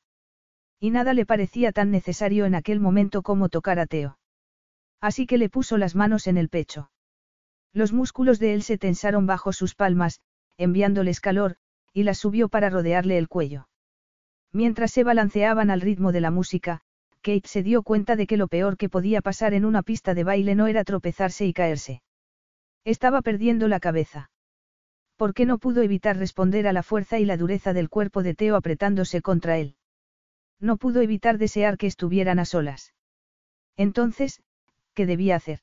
Y 0.85 0.91
nada 0.91 1.15
le 1.15 1.25
parecía 1.25 1.71
tan 1.71 1.89
necesario 1.89 2.45
en 2.45 2.53
aquel 2.53 2.79
momento 2.79 3.23
como 3.23 3.49
tocar 3.49 3.79
a 3.79 3.87
Teo. 3.87 4.19
Así 5.01 5.25
que 5.25 5.39
le 5.39 5.49
puso 5.49 5.79
las 5.79 5.95
manos 5.95 6.27
en 6.27 6.37
el 6.37 6.47
pecho. 6.47 6.91
Los 7.73 7.91
músculos 7.91 8.37
de 8.37 8.53
él 8.53 8.61
se 8.61 8.77
tensaron 8.77 9.25
bajo 9.25 9.51
sus 9.51 9.73
palmas, 9.73 10.21
enviándoles 10.59 11.21
calor, 11.21 11.55
y 11.91 12.03
las 12.03 12.19
subió 12.19 12.49
para 12.49 12.69
rodearle 12.69 13.17
el 13.17 13.27
cuello. 13.27 13.67
Mientras 14.53 14.91
se 14.91 15.03
balanceaban 15.03 15.71
al 15.71 15.81
ritmo 15.81 16.11
de 16.11 16.21
la 16.21 16.29
música, 16.29 16.81
Kate 17.23 17.47
se 17.47 17.63
dio 17.63 17.81
cuenta 17.81 18.15
de 18.15 18.27
que 18.27 18.37
lo 18.37 18.47
peor 18.47 18.77
que 18.77 18.87
podía 18.87 19.23
pasar 19.23 19.55
en 19.55 19.65
una 19.65 19.81
pista 19.81 20.13
de 20.13 20.23
baile 20.23 20.53
no 20.53 20.67
era 20.67 20.83
tropezarse 20.83 21.47
y 21.47 21.53
caerse. 21.53 22.03
Estaba 22.83 23.23
perdiendo 23.23 23.67
la 23.67 23.79
cabeza. 23.79 24.29
¿Por 25.15 25.33
qué 25.33 25.47
no 25.47 25.57
pudo 25.57 25.81
evitar 25.81 26.15
responder 26.15 26.67
a 26.67 26.73
la 26.73 26.83
fuerza 26.83 27.17
y 27.17 27.25
la 27.25 27.37
dureza 27.37 27.73
del 27.73 27.89
cuerpo 27.89 28.21
de 28.21 28.35
Teo 28.35 28.55
apretándose 28.55 29.23
contra 29.23 29.57
él? 29.57 29.77
No 30.59 30.77
pudo 30.77 31.01
evitar 31.01 31.37
desear 31.37 31.77
que 31.77 31.87
estuvieran 31.87 32.39
a 32.39 32.45
solas. 32.45 32.93
Entonces, 33.77 34.41
¿qué 34.93 35.05
debía 35.05 35.35
hacer? 35.35 35.59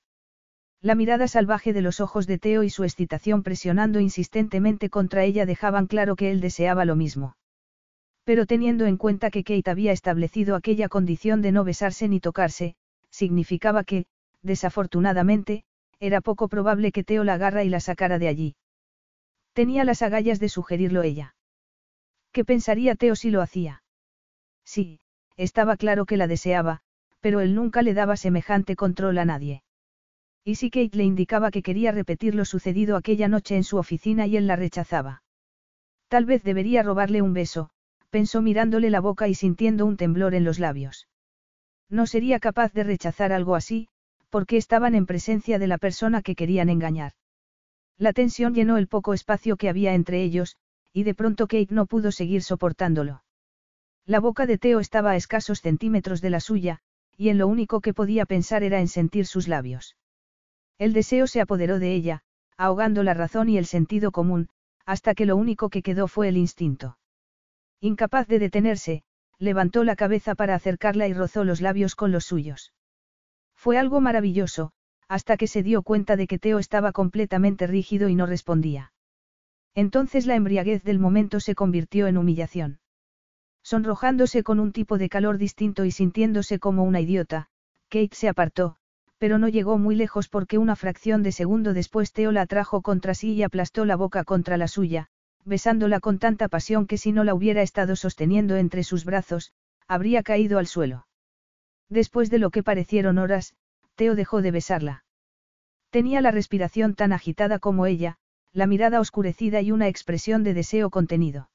La 0.80 0.94
mirada 0.94 1.28
salvaje 1.28 1.72
de 1.72 1.80
los 1.80 2.00
ojos 2.00 2.26
de 2.26 2.38
Teo 2.38 2.62
y 2.64 2.70
su 2.70 2.84
excitación 2.84 3.42
presionando 3.42 4.00
insistentemente 4.00 4.90
contra 4.90 5.24
ella 5.24 5.46
dejaban 5.46 5.86
claro 5.86 6.16
que 6.16 6.30
él 6.30 6.40
deseaba 6.40 6.84
lo 6.84 6.96
mismo. 6.96 7.36
Pero 8.24 8.46
teniendo 8.46 8.86
en 8.86 8.96
cuenta 8.96 9.30
que 9.30 9.44
Kate 9.44 9.70
había 9.70 9.92
establecido 9.92 10.56
aquella 10.56 10.88
condición 10.88 11.40
de 11.40 11.52
no 11.52 11.64
besarse 11.64 12.08
ni 12.08 12.20
tocarse, 12.20 12.74
significaba 13.10 13.84
que, 13.84 14.06
desafortunadamente, 14.42 15.64
era 16.00 16.20
poco 16.20 16.48
probable 16.48 16.90
que 16.90 17.04
Teo 17.04 17.22
la 17.22 17.34
agarra 17.34 17.62
y 17.62 17.68
la 17.68 17.80
sacara 17.80 18.18
de 18.18 18.28
allí. 18.28 18.56
Tenía 19.52 19.84
las 19.84 20.02
agallas 20.02 20.40
de 20.40 20.48
sugerirlo 20.48 21.02
ella. 21.02 21.34
¿Qué 22.32 22.44
pensaría 22.44 22.96
Teo 22.96 23.14
si 23.14 23.30
lo 23.30 23.42
hacía? 23.42 23.81
Sí, 24.64 25.00
estaba 25.36 25.76
claro 25.76 26.06
que 26.06 26.16
la 26.16 26.26
deseaba, 26.26 26.80
pero 27.20 27.40
él 27.40 27.54
nunca 27.54 27.82
le 27.82 27.94
daba 27.94 28.16
semejante 28.16 28.76
control 28.76 29.18
a 29.18 29.24
nadie. 29.24 29.62
Y 30.44 30.56
si 30.56 30.70
Kate 30.70 30.96
le 30.96 31.04
indicaba 31.04 31.50
que 31.50 31.62
quería 31.62 31.92
repetir 31.92 32.34
lo 32.34 32.44
sucedido 32.44 32.96
aquella 32.96 33.28
noche 33.28 33.56
en 33.56 33.64
su 33.64 33.76
oficina 33.76 34.26
y 34.26 34.36
él 34.36 34.46
la 34.46 34.56
rechazaba. 34.56 35.22
Tal 36.08 36.24
vez 36.24 36.42
debería 36.42 36.82
robarle 36.82 37.22
un 37.22 37.32
beso, 37.32 37.70
pensó 38.10 38.42
mirándole 38.42 38.90
la 38.90 39.00
boca 39.00 39.28
y 39.28 39.34
sintiendo 39.34 39.86
un 39.86 39.96
temblor 39.96 40.34
en 40.34 40.44
los 40.44 40.58
labios. 40.58 41.08
No 41.88 42.06
sería 42.06 42.40
capaz 42.40 42.72
de 42.72 42.84
rechazar 42.84 43.32
algo 43.32 43.54
así, 43.54 43.88
porque 44.28 44.56
estaban 44.56 44.94
en 44.94 45.06
presencia 45.06 45.58
de 45.58 45.66
la 45.66 45.78
persona 45.78 46.22
que 46.22 46.34
querían 46.34 46.68
engañar. 46.70 47.12
La 47.98 48.12
tensión 48.12 48.54
llenó 48.54 48.78
el 48.78 48.88
poco 48.88 49.14
espacio 49.14 49.56
que 49.56 49.68
había 49.68 49.94
entre 49.94 50.22
ellos, 50.22 50.56
y 50.92 51.04
de 51.04 51.14
pronto 51.14 51.46
Kate 51.46 51.68
no 51.70 51.86
pudo 51.86 52.10
seguir 52.10 52.42
soportándolo. 52.42 53.21
La 54.04 54.18
boca 54.18 54.46
de 54.46 54.58
Teo 54.58 54.80
estaba 54.80 55.12
a 55.12 55.16
escasos 55.16 55.60
centímetros 55.60 56.20
de 56.20 56.30
la 56.30 56.40
suya, 56.40 56.80
y 57.16 57.28
en 57.28 57.38
lo 57.38 57.46
único 57.46 57.80
que 57.80 57.94
podía 57.94 58.26
pensar 58.26 58.64
era 58.64 58.80
en 58.80 58.88
sentir 58.88 59.26
sus 59.26 59.46
labios. 59.46 59.96
El 60.78 60.92
deseo 60.92 61.28
se 61.28 61.40
apoderó 61.40 61.78
de 61.78 61.94
ella, 61.94 62.22
ahogando 62.56 63.04
la 63.04 63.14
razón 63.14 63.48
y 63.48 63.58
el 63.58 63.66
sentido 63.66 64.10
común, 64.10 64.48
hasta 64.84 65.14
que 65.14 65.26
lo 65.26 65.36
único 65.36 65.70
que 65.70 65.82
quedó 65.82 66.08
fue 66.08 66.28
el 66.28 66.36
instinto. 66.36 66.98
Incapaz 67.80 68.26
de 68.26 68.40
detenerse, 68.40 69.04
levantó 69.38 69.84
la 69.84 69.96
cabeza 69.96 70.34
para 70.34 70.56
acercarla 70.56 71.06
y 71.06 71.14
rozó 71.14 71.44
los 71.44 71.60
labios 71.60 71.94
con 71.94 72.10
los 72.10 72.24
suyos. 72.24 72.72
Fue 73.54 73.78
algo 73.78 74.00
maravilloso, 74.00 74.72
hasta 75.06 75.36
que 75.36 75.46
se 75.46 75.62
dio 75.62 75.82
cuenta 75.82 76.16
de 76.16 76.26
que 76.26 76.38
Teo 76.38 76.58
estaba 76.58 76.90
completamente 76.90 77.68
rígido 77.68 78.08
y 78.08 78.16
no 78.16 78.26
respondía. 78.26 78.92
Entonces 79.74 80.26
la 80.26 80.34
embriaguez 80.34 80.82
del 80.82 80.98
momento 80.98 81.38
se 81.38 81.54
convirtió 81.54 82.08
en 82.08 82.18
humillación. 82.18 82.80
Sonrojándose 83.62 84.42
con 84.42 84.60
un 84.60 84.72
tipo 84.72 84.98
de 84.98 85.08
calor 85.08 85.38
distinto 85.38 85.84
y 85.84 85.90
sintiéndose 85.90 86.58
como 86.58 86.84
una 86.84 87.00
idiota, 87.00 87.48
Kate 87.88 88.14
se 88.14 88.28
apartó, 88.28 88.76
pero 89.18 89.38
no 89.38 89.48
llegó 89.48 89.78
muy 89.78 89.94
lejos 89.94 90.28
porque 90.28 90.58
una 90.58 90.74
fracción 90.74 91.22
de 91.22 91.30
segundo 91.30 91.74
después 91.74 92.12
Teo 92.12 92.32
la 92.32 92.46
trajo 92.46 92.82
contra 92.82 93.14
sí 93.14 93.34
y 93.34 93.42
aplastó 93.42 93.84
la 93.84 93.96
boca 93.96 94.24
contra 94.24 94.56
la 94.56 94.66
suya, 94.66 95.08
besándola 95.44 96.00
con 96.00 96.18
tanta 96.18 96.48
pasión 96.48 96.86
que 96.86 96.98
si 96.98 97.12
no 97.12 97.22
la 97.22 97.34
hubiera 97.34 97.62
estado 97.62 97.96
sosteniendo 97.96 98.56
entre 98.56 98.82
sus 98.82 99.04
brazos, 99.04 99.52
habría 99.86 100.22
caído 100.22 100.58
al 100.58 100.66
suelo. 100.66 101.06
Después 101.88 102.30
de 102.30 102.38
lo 102.38 102.50
que 102.50 102.62
parecieron 102.62 103.18
horas, 103.18 103.54
Teo 103.94 104.14
dejó 104.14 104.42
de 104.42 104.50
besarla. 104.50 105.04
Tenía 105.90 106.20
la 106.20 106.30
respiración 106.30 106.94
tan 106.94 107.12
agitada 107.12 107.58
como 107.58 107.86
ella, 107.86 108.16
la 108.52 108.66
mirada 108.66 108.98
oscurecida 108.98 109.60
y 109.60 109.72
una 109.72 109.88
expresión 109.88 110.42
de 110.42 110.54
deseo 110.54 110.90
contenido. 110.90 111.50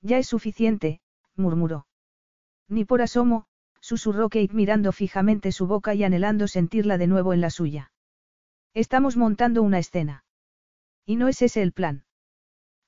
Ya 0.00 0.18
es 0.18 0.26
suficiente, 0.26 1.00
murmuró. 1.40 1.86
Ni 2.68 2.84
por 2.84 3.02
asomo, 3.02 3.46
susurró 3.80 4.28
Kate 4.28 4.52
mirando 4.52 4.92
fijamente 4.92 5.50
su 5.50 5.66
boca 5.66 5.94
y 5.94 6.04
anhelando 6.04 6.46
sentirla 6.46 6.98
de 6.98 7.08
nuevo 7.08 7.32
en 7.32 7.40
la 7.40 7.50
suya. 7.50 7.92
Estamos 8.74 9.16
montando 9.16 9.62
una 9.62 9.78
escena. 9.78 10.24
Y 11.04 11.16
no 11.16 11.26
es 11.26 11.42
ese 11.42 11.62
el 11.62 11.72
plan. 11.72 12.04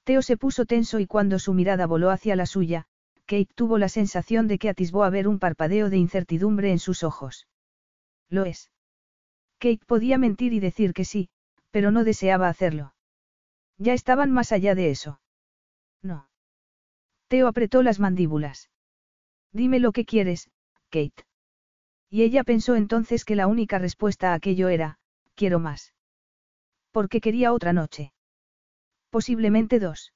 Teo 0.05 0.23
se 0.23 0.37
puso 0.37 0.65
tenso 0.67 1.01
y 1.01 1.07
cuando 1.07 1.39
su 1.39 1.55
mirada 1.55 1.87
voló 1.87 2.11
hacia 2.11 2.37
la 2.37 2.47
suya, 2.47 2.87
Kate 3.27 3.49
tuvo 3.55 3.79
la 3.79 3.89
sensación 3.89 4.47
de 4.47 4.59
que 4.59 4.69
atisbó 4.69 5.05
a 5.05 5.11
ver 5.11 5.27
un 5.27 5.39
parpadeo 5.39 5.91
de 5.91 5.97
incertidumbre 5.97 6.71
en 6.71 6.79
sus 6.79 7.03
ojos. 7.03 7.49
Lo 8.29 8.45
es. 8.45 8.71
Kate 9.59 9.85
podía 9.87 10.19
mentir 10.19 10.53
y 10.53 10.61
decir 10.61 10.93
que 10.93 11.05
sí, 11.05 11.29
pero 11.71 11.91
no 11.91 12.05
deseaba 12.05 12.49
hacerlo. 12.49 12.95
Ya 13.79 13.95
estaban 13.95 14.31
más 14.31 14.53
allá 14.53 14.75
de 14.75 14.91
eso. 14.91 15.21
No. 16.03 16.29
Teo 17.33 17.49
apretó 17.49 17.83
las 17.83 17.99
mandíbulas. 17.99 18.69
Dime 19.53 19.81
lo 19.81 19.93
que 19.93 20.05
quieres, 20.05 20.51
Kate. 20.91 21.25
Y 22.11 22.25
ella 22.25 22.45
pensó 22.45 22.77
entonces 22.77 23.25
que 23.25 23.37
la 23.37 23.47
única 23.47 23.79
respuesta 23.79 24.33
a 24.33 24.35
aquello 24.35 24.69
era, 24.69 24.99
quiero 25.35 25.59
más. 25.59 25.95
Porque 26.91 27.23
quería 27.23 27.55
otra 27.55 27.73
noche. 27.73 28.13
Posiblemente 29.09 29.79
dos. 29.79 30.13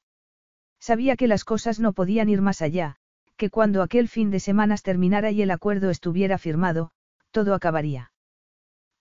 Sabía 0.78 1.17
que 1.17 1.27
las 1.27 1.45
cosas 1.45 1.81
no 1.81 1.95
podían 1.95 2.28
ir 2.28 2.43
más 2.43 2.61
allá, 2.61 2.97
que 3.39 3.49
cuando 3.49 3.81
aquel 3.81 4.09
fin 4.09 4.31
de 4.31 4.39
semanas 4.39 4.83
terminara 4.83 5.31
y 5.31 5.41
el 5.41 5.51
acuerdo 5.53 5.89
estuviera 5.89 6.36
firmado, 6.36 6.91
todo 7.31 7.55
acabaría. 7.55 8.12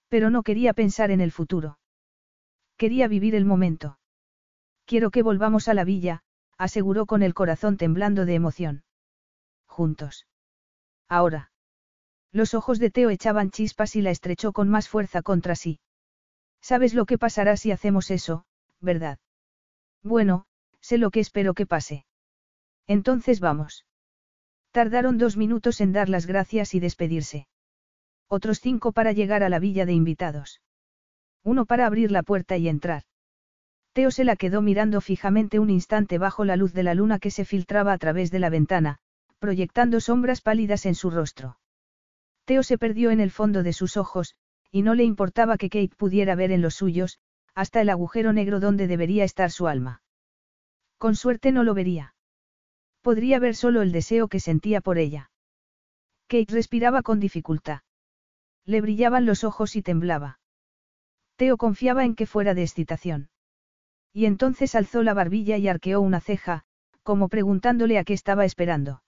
Pero 0.08 0.30
no 0.30 0.42
quería 0.42 0.74
pensar 0.74 1.12
en 1.12 1.20
el 1.20 1.34
futuro. 1.34 1.80
Quería 2.78 3.10
vivir 3.10 3.36
el 3.36 3.44
momento. 3.44 4.00
Quiero 4.86 5.12
que 5.12 5.22
volvamos 5.22 5.68
a 5.68 5.74
la 5.74 5.84
villa, 5.84 6.24
aseguró 6.58 7.06
con 7.06 7.24
el 7.24 7.34
corazón 7.34 7.78
temblando 7.78 8.26
de 8.26 8.36
emoción. 8.36 8.84
Juntos. 9.68 10.28
Ahora. 11.08 11.52
Los 12.32 12.54
ojos 12.54 12.80
de 12.80 12.92
Teo 12.92 13.10
echaban 13.10 13.52
chispas 13.52 13.96
y 13.96 14.02
la 14.02 14.12
estrechó 14.12 14.52
con 14.52 14.70
más 14.70 14.90
fuerza 14.90 15.22
contra 15.22 15.56
sí. 15.56 15.80
Sabes 16.62 16.94
lo 16.94 17.06
que 17.06 17.18
pasará 17.18 17.58
si 17.58 17.72
hacemos 17.72 18.12
eso, 18.12 18.46
¿verdad? 18.82 19.20
Bueno, 20.04 20.46
sé 20.82 20.98
lo 20.98 21.12
que 21.12 21.20
espero 21.20 21.54
que 21.54 21.66
pase. 21.66 22.06
Entonces 22.88 23.40
vamos. 23.40 23.86
Tardaron 24.72 25.18
dos 25.18 25.38
minutos 25.38 25.80
en 25.82 25.94
dar 25.94 26.10
las 26.10 26.26
gracias 26.26 26.74
y 26.74 26.80
despedirse. 26.80 27.48
Otros 28.28 28.60
cinco 28.60 28.92
para 28.92 29.12
llegar 29.12 29.44
a 29.44 29.50
la 29.50 29.60
villa 29.60 29.86
de 29.86 29.94
invitados. 29.94 30.62
Uno 31.44 31.66
para 31.66 31.86
abrir 31.86 32.12
la 32.12 32.24
puerta 32.24 32.58
y 32.58 32.68
entrar. 32.68 33.04
Teo 33.96 34.12
se 34.12 34.26
la 34.26 34.36
quedó 34.36 34.62
mirando 34.62 35.00
fijamente 35.00 35.58
un 35.58 35.70
instante 35.70 36.18
bajo 36.18 36.44
la 36.44 36.58
luz 36.58 36.74
de 36.74 36.84
la 36.84 36.94
luna 36.94 37.18
que 37.18 37.32
se 37.32 37.46
filtraba 37.46 37.94
a 37.94 37.98
través 37.98 38.30
de 38.30 38.40
la 38.40 38.50
ventana, 38.50 38.98
proyectando 39.40 40.02
sombras 40.02 40.42
pálidas 40.42 40.86
en 40.86 40.96
su 40.96 41.10
rostro. 41.10 41.60
Teo 42.44 42.62
se 42.62 42.78
perdió 42.78 43.10
en 43.12 43.22
el 43.22 43.32
fondo 43.32 43.64
de 43.64 43.72
sus 43.72 43.96
ojos, 43.96 44.36
y 44.70 44.82
no 44.82 44.96
le 44.96 45.06
importaba 45.06 45.58
que 45.58 45.70
Kate 45.70 45.96
pudiera 45.96 46.36
ver 46.36 46.52
en 46.52 46.62
los 46.62 46.76
suyos, 46.76 47.20
hasta 47.54 47.80
el 47.80 47.90
agujero 47.90 48.34
negro 48.34 48.60
donde 48.60 48.88
debería 48.88 49.24
estar 49.24 49.50
su 49.50 49.66
alma. 49.66 50.02
Con 50.98 51.16
suerte 51.16 51.54
no 51.54 51.64
lo 51.64 51.74
vería. 51.74 52.16
Podría 53.02 53.40
ver 53.40 53.56
solo 53.56 53.82
el 53.82 53.94
deseo 53.94 54.28
que 54.28 54.42
sentía 54.42 54.82
por 54.82 54.98
ella. 54.98 55.32
Kate 56.28 56.54
respiraba 56.54 57.02
con 57.02 57.22
dificultad. 57.22 57.80
Le 58.66 58.82
brillaban 58.82 59.26
los 59.26 59.46
ojos 59.46 59.78
y 59.78 59.82
temblaba. 59.82 60.42
Teo 61.38 61.56
confiaba 61.56 62.04
en 62.04 62.16
que 62.16 62.26
fuera 62.26 62.54
de 62.54 62.64
excitación. 62.64 63.30
Y 64.16 64.28
entonces 64.28 64.76
alzó 64.76 65.04
la 65.04 65.14
barbilla 65.14 65.58
y 65.58 65.68
arqueó 65.68 66.00
una 66.00 66.22
ceja, 66.22 66.64
como 67.04 67.28
preguntándole 67.28 67.98
a 67.98 68.06
qué 68.06 68.14
estaba 68.14 68.46
esperando. 68.46 69.04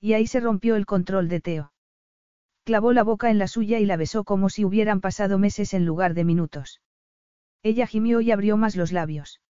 Y 0.00 0.12
ahí 0.12 0.28
se 0.28 0.38
rompió 0.38 0.76
el 0.76 0.86
control 0.86 1.28
de 1.28 1.40
Teo. 1.40 1.72
Clavó 2.62 2.92
la 2.92 3.02
boca 3.02 3.32
en 3.32 3.38
la 3.38 3.48
suya 3.48 3.80
y 3.80 3.86
la 3.86 3.96
besó 3.96 4.22
como 4.22 4.48
si 4.48 4.64
hubieran 4.64 5.00
pasado 5.00 5.40
meses 5.40 5.74
en 5.74 5.84
lugar 5.84 6.14
de 6.14 6.22
minutos. 6.22 6.80
Ella 7.64 7.88
gimió 7.88 8.20
y 8.20 8.30
abrió 8.30 8.56
más 8.56 8.76
los 8.76 8.92
labios. 8.92 9.40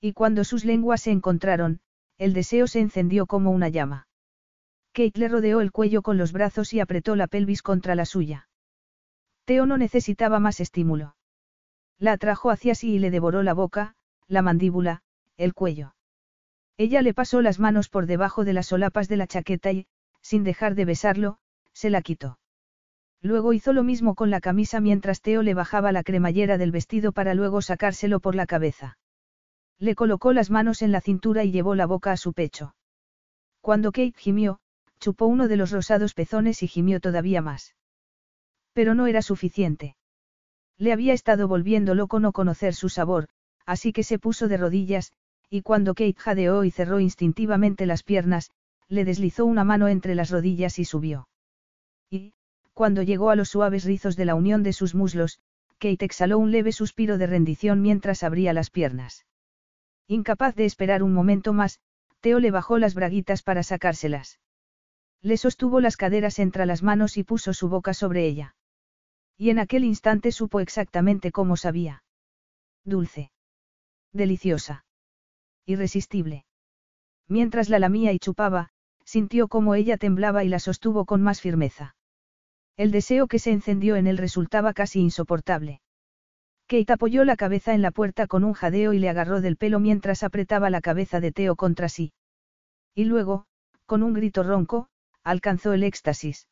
Y 0.00 0.14
cuando 0.14 0.42
sus 0.44 0.64
lenguas 0.64 1.02
se 1.02 1.10
encontraron, 1.10 1.80
el 2.16 2.32
deseo 2.32 2.66
se 2.66 2.80
encendió 2.80 3.26
como 3.26 3.50
una 3.50 3.68
llama. 3.68 4.08
Kate 4.94 5.20
le 5.20 5.28
rodeó 5.28 5.60
el 5.60 5.70
cuello 5.70 6.00
con 6.00 6.16
los 6.16 6.32
brazos 6.32 6.72
y 6.72 6.80
apretó 6.80 7.14
la 7.14 7.26
pelvis 7.26 7.60
contra 7.60 7.94
la 7.94 8.06
suya. 8.06 8.48
Teo 9.44 9.66
no 9.66 9.76
necesitaba 9.76 10.40
más 10.40 10.60
estímulo. 10.60 11.14
La 11.98 12.12
atrajo 12.12 12.50
hacia 12.50 12.74
sí 12.74 12.94
y 12.94 12.98
le 13.00 13.10
devoró 13.10 13.42
la 13.42 13.52
boca, 13.52 13.96
la 14.28 14.42
mandíbula, 14.42 15.02
el 15.36 15.54
cuello. 15.54 15.94
Ella 16.76 17.02
le 17.02 17.14
pasó 17.14 17.42
las 17.42 17.58
manos 17.58 17.88
por 17.88 18.06
debajo 18.06 18.44
de 18.44 18.52
las 18.52 18.66
solapas 18.66 19.08
de 19.08 19.16
la 19.16 19.26
chaqueta 19.26 19.72
y, 19.72 19.86
sin 20.20 20.44
dejar 20.44 20.74
de 20.74 20.84
besarlo, 20.84 21.38
se 21.72 21.90
la 21.90 22.02
quitó. 22.02 22.38
Luego 23.20 23.52
hizo 23.52 23.72
lo 23.72 23.82
mismo 23.82 24.14
con 24.14 24.30
la 24.30 24.40
camisa 24.40 24.80
mientras 24.80 25.20
Teo 25.20 25.42
le 25.42 25.54
bajaba 25.54 25.90
la 25.90 26.04
cremallera 26.04 26.56
del 26.56 26.70
vestido 26.70 27.10
para 27.12 27.34
luego 27.34 27.62
sacárselo 27.62 28.20
por 28.20 28.36
la 28.36 28.46
cabeza. 28.46 28.98
Le 29.78 29.94
colocó 29.94 30.32
las 30.32 30.50
manos 30.50 30.82
en 30.82 30.92
la 30.92 31.00
cintura 31.00 31.44
y 31.44 31.50
llevó 31.50 31.74
la 31.74 31.86
boca 31.86 32.12
a 32.12 32.16
su 32.16 32.32
pecho. 32.32 32.74
Cuando 33.60 33.90
Kate 33.90 34.14
gimió, 34.16 34.60
chupó 35.00 35.26
uno 35.26 35.48
de 35.48 35.56
los 35.56 35.70
rosados 35.72 36.14
pezones 36.14 36.62
y 36.62 36.68
gimió 36.68 37.00
todavía 37.00 37.42
más. 37.42 37.74
Pero 38.72 38.94
no 38.94 39.06
era 39.06 39.22
suficiente. 39.22 39.96
Le 40.76 40.92
había 40.92 41.12
estado 41.12 41.48
volviendo 41.48 41.94
loco 41.94 42.20
no 42.20 42.32
conocer 42.32 42.74
su 42.74 42.88
sabor, 42.88 43.28
así 43.68 43.92
que 43.92 44.02
se 44.02 44.18
puso 44.18 44.48
de 44.48 44.56
rodillas, 44.56 45.12
y 45.50 45.60
cuando 45.60 45.92
Kate 45.92 46.16
jadeó 46.16 46.64
y 46.64 46.70
cerró 46.70 47.00
instintivamente 47.00 47.84
las 47.84 48.02
piernas, 48.02 48.50
le 48.88 49.04
deslizó 49.04 49.44
una 49.44 49.62
mano 49.62 49.88
entre 49.88 50.14
las 50.14 50.30
rodillas 50.30 50.78
y 50.78 50.86
subió. 50.86 51.28
Y, 52.08 52.32
cuando 52.72 53.02
llegó 53.02 53.28
a 53.28 53.36
los 53.36 53.50
suaves 53.50 53.84
rizos 53.84 54.16
de 54.16 54.24
la 54.24 54.34
unión 54.34 54.62
de 54.62 54.72
sus 54.72 54.94
muslos, 54.94 55.38
Kate 55.78 56.02
exhaló 56.06 56.38
un 56.38 56.50
leve 56.50 56.72
suspiro 56.72 57.18
de 57.18 57.26
rendición 57.26 57.82
mientras 57.82 58.22
abría 58.22 58.54
las 58.54 58.70
piernas. 58.70 59.26
Incapaz 60.06 60.54
de 60.54 60.64
esperar 60.64 61.02
un 61.02 61.12
momento 61.12 61.52
más, 61.52 61.78
Teo 62.20 62.40
le 62.40 62.50
bajó 62.50 62.78
las 62.78 62.94
braguitas 62.94 63.42
para 63.42 63.62
sacárselas. 63.62 64.40
Le 65.20 65.36
sostuvo 65.36 65.80
las 65.80 65.98
caderas 65.98 66.38
entre 66.38 66.64
las 66.64 66.82
manos 66.82 67.18
y 67.18 67.22
puso 67.22 67.52
su 67.52 67.68
boca 67.68 67.92
sobre 67.92 68.26
ella. 68.26 68.56
Y 69.36 69.50
en 69.50 69.58
aquel 69.58 69.84
instante 69.84 70.32
supo 70.32 70.60
exactamente 70.60 71.32
cómo 71.32 71.58
sabía. 71.58 72.02
Dulce. 72.84 73.30
Deliciosa. 74.12 74.84
Irresistible. 75.66 76.44
Mientras 77.28 77.68
la 77.68 77.78
lamía 77.78 78.12
y 78.12 78.18
chupaba, 78.18 78.70
sintió 79.04 79.48
como 79.48 79.74
ella 79.74 79.98
temblaba 79.98 80.44
y 80.44 80.48
la 80.48 80.58
sostuvo 80.58 81.04
con 81.04 81.22
más 81.22 81.40
firmeza. 81.40 81.94
El 82.76 82.90
deseo 82.90 83.26
que 83.26 83.38
se 83.38 83.50
encendió 83.50 83.96
en 83.96 84.06
él 84.06 84.18
resultaba 84.18 84.72
casi 84.72 85.00
insoportable. 85.00 85.80
Kate 86.68 86.92
apoyó 86.92 87.24
la 87.24 87.36
cabeza 87.36 87.74
en 87.74 87.82
la 87.82 87.90
puerta 87.90 88.26
con 88.26 88.44
un 88.44 88.52
jadeo 88.52 88.92
y 88.92 88.98
le 88.98 89.08
agarró 89.08 89.40
del 89.40 89.56
pelo 89.56 89.80
mientras 89.80 90.22
apretaba 90.22 90.70
la 90.70 90.80
cabeza 90.80 91.20
de 91.20 91.32
Teo 91.32 91.56
contra 91.56 91.88
sí. 91.88 92.12
Y 92.94 93.04
luego, 93.04 93.46
con 93.86 94.02
un 94.02 94.12
grito 94.14 94.42
ronco, 94.42 94.88
alcanzó 95.24 95.72
el 95.72 95.82
éxtasis. 95.82 96.48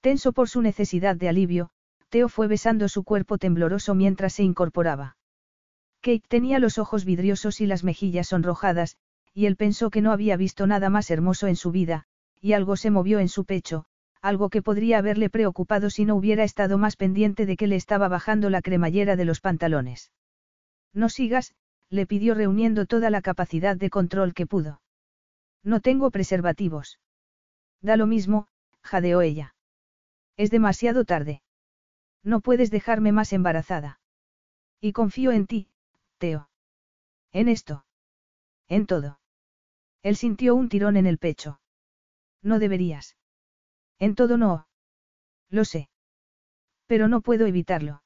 Tenso 0.00 0.32
por 0.32 0.48
su 0.48 0.60
necesidad 0.62 1.16
de 1.16 1.28
alivio, 1.28 1.70
Teo 2.08 2.28
fue 2.28 2.46
besando 2.46 2.88
su 2.88 3.04
cuerpo 3.04 3.38
tembloroso 3.38 3.94
mientras 3.94 4.34
se 4.34 4.44
incorporaba. 4.44 5.16
Kate 6.04 6.28
tenía 6.28 6.58
los 6.58 6.76
ojos 6.76 7.06
vidriosos 7.06 7.62
y 7.62 7.66
las 7.66 7.82
mejillas 7.82 8.28
sonrojadas, 8.28 8.98
y 9.32 9.46
él 9.46 9.56
pensó 9.56 9.88
que 9.88 10.02
no 10.02 10.12
había 10.12 10.36
visto 10.36 10.66
nada 10.66 10.90
más 10.90 11.10
hermoso 11.10 11.46
en 11.46 11.56
su 11.56 11.70
vida, 11.70 12.04
y 12.42 12.52
algo 12.52 12.76
se 12.76 12.90
movió 12.90 13.20
en 13.20 13.30
su 13.30 13.46
pecho, 13.46 13.86
algo 14.20 14.50
que 14.50 14.60
podría 14.60 14.98
haberle 14.98 15.30
preocupado 15.30 15.88
si 15.88 16.04
no 16.04 16.14
hubiera 16.14 16.44
estado 16.44 16.76
más 16.76 16.96
pendiente 16.96 17.46
de 17.46 17.56
que 17.56 17.66
le 17.66 17.76
estaba 17.76 18.08
bajando 18.08 18.50
la 18.50 18.60
cremallera 18.60 19.16
de 19.16 19.24
los 19.24 19.40
pantalones. 19.40 20.12
No 20.92 21.08
sigas, 21.08 21.54
le 21.88 22.04
pidió 22.04 22.34
reuniendo 22.34 22.84
toda 22.84 23.08
la 23.08 23.22
capacidad 23.22 23.74
de 23.74 23.88
control 23.88 24.34
que 24.34 24.46
pudo. 24.46 24.82
No 25.62 25.80
tengo 25.80 26.10
preservativos. 26.10 27.00
Da 27.80 27.96
lo 27.96 28.06
mismo, 28.06 28.46
jadeó 28.82 29.22
ella. 29.22 29.54
Es 30.36 30.50
demasiado 30.50 31.06
tarde. 31.06 31.40
No 32.22 32.40
puedes 32.40 32.70
dejarme 32.70 33.10
más 33.10 33.32
embarazada. 33.32 34.00
Y 34.82 34.92
confío 34.92 35.32
en 35.32 35.46
ti, 35.46 35.68
En 37.32 37.48
esto. 37.48 37.84
En 38.68 38.86
todo. 38.86 39.20
Él 40.02 40.16
sintió 40.16 40.54
un 40.54 40.68
tirón 40.68 40.96
en 40.96 41.06
el 41.06 41.18
pecho. 41.18 41.60
No 42.42 42.58
deberías. 42.58 43.16
En 43.98 44.14
todo 44.14 44.36
no. 44.36 44.66
Lo 45.50 45.64
sé. 45.64 45.88
Pero 46.86 47.08
no 47.08 47.20
puedo 47.20 47.46
evitarlo. 47.46 48.02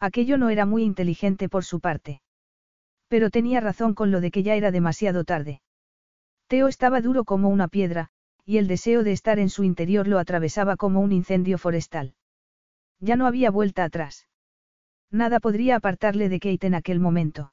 Aquello 0.00 0.38
no 0.38 0.48
era 0.48 0.64
muy 0.64 0.84
inteligente 0.84 1.48
por 1.48 1.64
su 1.64 1.80
parte. 1.80 2.22
Pero 3.08 3.30
tenía 3.30 3.60
razón 3.60 3.94
con 3.94 4.10
lo 4.10 4.20
de 4.20 4.30
que 4.30 4.42
ya 4.42 4.54
era 4.54 4.70
demasiado 4.70 5.24
tarde. 5.24 5.60
Teo 6.46 6.68
estaba 6.68 7.00
duro 7.00 7.24
como 7.24 7.48
una 7.48 7.68
piedra, 7.68 8.10
y 8.44 8.58
el 8.58 8.68
deseo 8.68 9.02
de 9.02 9.12
estar 9.12 9.38
en 9.38 9.50
su 9.50 9.64
interior 9.64 10.06
lo 10.08 10.18
atravesaba 10.18 10.76
como 10.76 11.00
un 11.00 11.12
incendio 11.12 11.58
forestal. 11.58 12.14
Ya 13.00 13.16
no 13.16 13.26
había 13.26 13.50
vuelta 13.50 13.84
atrás. 13.84 14.28
Nada 15.10 15.40
podría 15.40 15.76
apartarle 15.76 16.28
de 16.28 16.40
Kate 16.40 16.66
en 16.66 16.74
aquel 16.74 17.00
momento. 17.00 17.52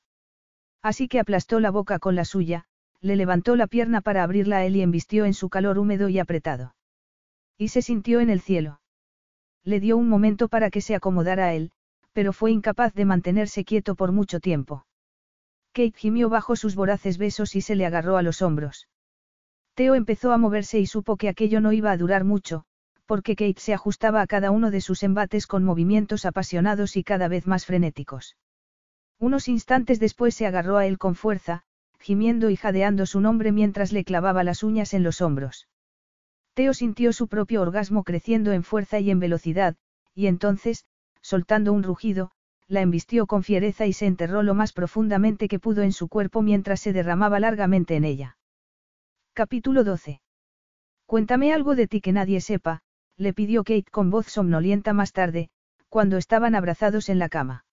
Así 0.81 1.07
que 1.07 1.19
aplastó 1.19 1.59
la 1.59 1.71
boca 1.71 1.99
con 1.99 2.15
la 2.15 2.25
suya, 2.25 2.65
le 3.01 3.15
levantó 3.15 3.55
la 3.55 3.67
pierna 3.67 4.01
para 4.01 4.23
abrirla 4.23 4.57
a 4.57 4.65
él 4.65 4.75
y 4.75 4.81
embistió 4.81 5.25
en 5.25 5.33
su 5.33 5.49
calor 5.49 5.77
húmedo 5.77 6.09
y 6.09 6.19
apretado. 6.19 6.75
Y 7.57 7.69
se 7.69 7.81
sintió 7.81 8.19
en 8.19 8.29
el 8.29 8.41
cielo. 8.41 8.81
Le 9.63 9.79
dio 9.79 9.97
un 9.97 10.09
momento 10.09 10.47
para 10.47 10.69
que 10.69 10.81
se 10.81 10.95
acomodara 10.95 11.45
a 11.45 11.53
él, 11.53 11.71
pero 12.13 12.33
fue 12.33 12.51
incapaz 12.51 12.93
de 12.93 13.05
mantenerse 13.05 13.65
quieto 13.65 13.95
por 13.95 14.11
mucho 14.11 14.39
tiempo. 14.39 14.85
Kate 15.73 15.93
gimió 15.95 16.29
bajo 16.29 16.55
sus 16.55 16.75
voraces 16.75 17.17
besos 17.17 17.55
y 17.55 17.61
se 17.61 17.75
le 17.75 17.85
agarró 17.85 18.17
a 18.17 18.21
los 18.21 18.41
hombros. 18.41 18.87
Teo 19.73 19.95
empezó 19.95 20.31
a 20.31 20.37
moverse 20.37 20.79
y 20.79 20.85
supo 20.85 21.17
que 21.17 21.29
aquello 21.29 21.59
no 21.59 21.73
iba 21.73 21.91
a 21.91 21.97
durar 21.97 22.23
mucho, 22.23 22.65
porque 23.05 23.35
Kate 23.35 23.59
se 23.59 23.73
ajustaba 23.73 24.21
a 24.21 24.27
cada 24.27 24.51
uno 24.51 24.71
de 24.71 24.81
sus 24.81 25.03
embates 25.03 25.47
con 25.47 25.63
movimientos 25.63 26.25
apasionados 26.25 26.97
y 26.97 27.03
cada 27.03 27.27
vez 27.27 27.47
más 27.47 27.65
frenéticos. 27.65 28.35
Unos 29.19 29.47
instantes 29.47 29.99
después 29.99 30.35
se 30.35 30.45
agarró 30.45 30.77
a 30.77 30.85
él 30.85 30.97
con 30.97 31.15
fuerza, 31.15 31.63
gimiendo 31.99 32.49
y 32.49 32.55
jadeando 32.55 33.05
su 33.05 33.21
nombre 33.21 33.51
mientras 33.51 33.91
le 33.91 34.03
clavaba 34.03 34.43
las 34.43 34.63
uñas 34.63 34.93
en 34.93 35.03
los 35.03 35.21
hombros. 35.21 35.67
Teo 36.53 36.73
sintió 36.73 37.13
su 37.13 37.27
propio 37.27 37.61
orgasmo 37.61 38.03
creciendo 38.03 38.51
en 38.51 38.63
fuerza 38.63 38.99
y 38.99 39.11
en 39.11 39.19
velocidad, 39.19 39.75
y 40.13 40.27
entonces, 40.27 40.85
soltando 41.21 41.73
un 41.73 41.83
rugido, 41.83 42.31
la 42.67 42.81
embistió 42.81 43.27
con 43.27 43.43
fiereza 43.43 43.85
y 43.85 43.93
se 43.93 44.05
enterró 44.05 44.41
lo 44.41 44.55
más 44.55 44.73
profundamente 44.73 45.47
que 45.47 45.59
pudo 45.59 45.83
en 45.83 45.91
su 45.91 46.07
cuerpo 46.07 46.41
mientras 46.41 46.79
se 46.79 46.93
derramaba 46.93 47.39
largamente 47.39 47.95
en 47.95 48.05
ella. 48.05 48.37
Capítulo 49.33 49.83
12. 49.83 50.21
Cuéntame 51.05 51.53
algo 51.53 51.75
de 51.75 51.87
ti 51.87 52.01
que 52.01 52.11
nadie 52.11 52.41
sepa, 52.41 52.81
le 53.17 53.33
pidió 53.33 53.63
Kate 53.63 53.89
con 53.91 54.09
voz 54.09 54.27
somnolienta 54.27 54.93
más 54.93 55.13
tarde, 55.13 55.49
cuando 55.89 56.17
estaban 56.17 56.55
abrazados 56.55 57.09
en 57.09 57.19
la 57.19 57.29
cama. 57.29 57.65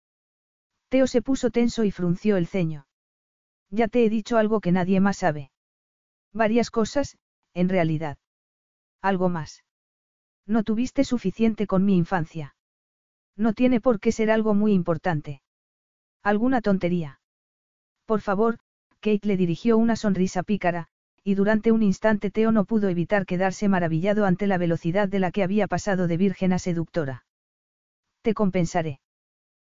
Teo 0.88 1.06
se 1.06 1.22
puso 1.22 1.50
tenso 1.50 1.84
y 1.84 1.90
frunció 1.90 2.36
el 2.36 2.46
ceño. 2.46 2.86
Ya 3.70 3.88
te 3.88 4.04
he 4.04 4.10
dicho 4.10 4.36
algo 4.36 4.60
que 4.60 4.72
nadie 4.72 5.00
más 5.00 5.18
sabe. 5.18 5.50
Varias 6.32 6.70
cosas, 6.70 7.18
en 7.54 7.68
realidad. 7.68 8.18
Algo 9.00 9.28
más. 9.28 9.64
No 10.46 10.62
tuviste 10.62 11.04
suficiente 11.04 11.66
con 11.66 11.84
mi 11.84 11.96
infancia. 11.96 12.54
No 13.36 13.54
tiene 13.54 13.80
por 13.80 14.00
qué 14.00 14.12
ser 14.12 14.30
algo 14.30 14.54
muy 14.54 14.72
importante. 14.72 15.42
Alguna 16.22 16.60
tontería. 16.60 17.20
Por 18.04 18.20
favor, 18.20 18.58
Kate 19.00 19.26
le 19.26 19.36
dirigió 19.36 19.78
una 19.78 19.96
sonrisa 19.96 20.42
pícara, 20.42 20.88
y 21.24 21.34
durante 21.34 21.70
un 21.72 21.82
instante 21.82 22.30
Teo 22.30 22.52
no 22.52 22.64
pudo 22.64 22.88
evitar 22.88 23.26
quedarse 23.26 23.68
maravillado 23.68 24.26
ante 24.26 24.46
la 24.46 24.58
velocidad 24.58 25.08
de 25.08 25.20
la 25.20 25.30
que 25.30 25.42
había 25.42 25.68
pasado 25.68 26.06
de 26.06 26.16
virgen 26.16 26.52
a 26.52 26.58
seductora. 26.58 27.24
Te 28.22 28.34
compensaré. 28.34 29.00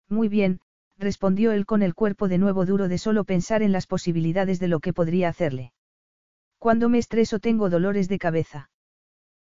Muy 0.09 0.29
bien, 0.29 0.61
respondió 0.99 1.53
él 1.53 1.65
con 1.65 1.83
el 1.83 1.95
cuerpo 1.95 2.29
de 2.29 2.39
nuevo 2.39 2.67
duro 2.67 2.89
de 2.89 2.99
solo 2.99 3.25
pensar 3.25 3.63
en 3.63 3.73
las 3.73 3.87
posibilidades 3.87 4.59
de 4.59 4.69
lo 4.69 4.81
que 4.81 4.93
podría 4.93 5.29
hacerle. 5.29 5.73
Cuando 6.59 6.89
me 6.89 6.99
estreso 6.99 7.39
tengo 7.39 7.71
dolores 7.71 8.09
de 8.09 8.19
cabeza. 8.19 8.71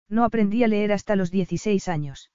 No 0.09 0.25
aprendí 0.25 0.63
a 0.63 0.69
leer 0.69 0.93
hasta 0.93 1.17
los 1.17 1.31
16 1.31 1.89
años. 1.89 2.31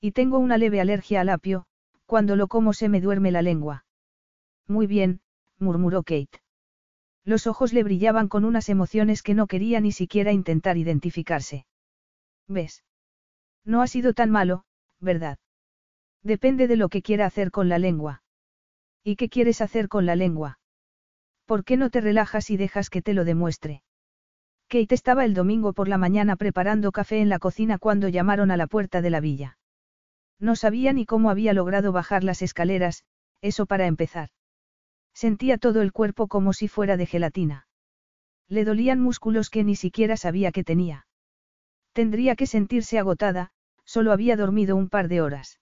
Y 0.00 0.12
tengo 0.12 0.38
una 0.38 0.58
leve 0.58 0.80
alergia 0.80 1.22
al 1.22 1.30
apio, 1.30 1.64
cuando 2.06 2.36
lo 2.36 2.46
como 2.46 2.74
se 2.74 2.88
me 2.88 3.00
duerme 3.00 3.32
la 3.32 3.42
lengua. 3.42 3.86
Muy 4.68 4.86
bien, 4.86 5.20
murmuró 5.58 6.02
Kate. 6.02 6.43
Los 7.24 7.46
ojos 7.46 7.72
le 7.72 7.82
brillaban 7.82 8.28
con 8.28 8.44
unas 8.44 8.68
emociones 8.68 9.22
que 9.22 9.34
no 9.34 9.46
quería 9.46 9.80
ni 9.80 9.92
siquiera 9.92 10.32
intentar 10.32 10.76
identificarse. 10.76 11.66
¿Ves? 12.46 12.84
No 13.64 13.80
ha 13.80 13.86
sido 13.86 14.12
tan 14.12 14.30
malo, 14.30 14.64
¿verdad? 15.00 15.38
Depende 16.22 16.68
de 16.68 16.76
lo 16.76 16.88
que 16.88 17.02
quiera 17.02 17.26
hacer 17.26 17.50
con 17.50 17.68
la 17.68 17.78
lengua. 17.78 18.22
¿Y 19.02 19.16
qué 19.16 19.28
quieres 19.28 19.60
hacer 19.60 19.88
con 19.88 20.06
la 20.06 20.16
lengua? 20.16 20.58
¿Por 21.46 21.64
qué 21.64 21.76
no 21.76 21.90
te 21.90 22.00
relajas 22.00 22.50
y 22.50 22.56
dejas 22.56 22.90
que 22.90 23.02
te 23.02 23.14
lo 23.14 23.24
demuestre? 23.24 23.82
Kate 24.68 24.94
estaba 24.94 25.24
el 25.24 25.34
domingo 25.34 25.72
por 25.72 25.88
la 25.88 25.98
mañana 25.98 26.36
preparando 26.36 26.92
café 26.92 27.20
en 27.20 27.28
la 27.28 27.38
cocina 27.38 27.78
cuando 27.78 28.08
llamaron 28.08 28.50
a 28.50 28.56
la 28.56 28.66
puerta 28.66 29.02
de 29.02 29.10
la 29.10 29.20
villa. 29.20 29.58
No 30.40 30.56
sabía 30.56 30.92
ni 30.92 31.06
cómo 31.06 31.30
había 31.30 31.52
logrado 31.52 31.92
bajar 31.92 32.24
las 32.24 32.42
escaleras, 32.42 33.04
eso 33.40 33.66
para 33.66 33.86
empezar. 33.86 34.30
Sentía 35.14 35.58
todo 35.58 35.80
el 35.80 35.92
cuerpo 35.92 36.28
como 36.28 36.52
si 36.52 36.68
fuera 36.68 36.96
de 36.96 37.06
gelatina. 37.06 37.68
Le 38.48 38.64
dolían 38.64 39.00
músculos 39.00 39.48
que 39.48 39.64
ni 39.64 39.76
siquiera 39.76 40.16
sabía 40.16 40.52
que 40.52 40.64
tenía. 40.64 41.06
Tendría 41.92 42.34
que 42.36 42.46
sentirse 42.46 42.98
agotada, 42.98 43.52
solo 43.84 44.12
había 44.12 44.36
dormido 44.36 44.76
un 44.76 44.88
par 44.88 45.08
de 45.08 45.22
horas. 45.22 45.60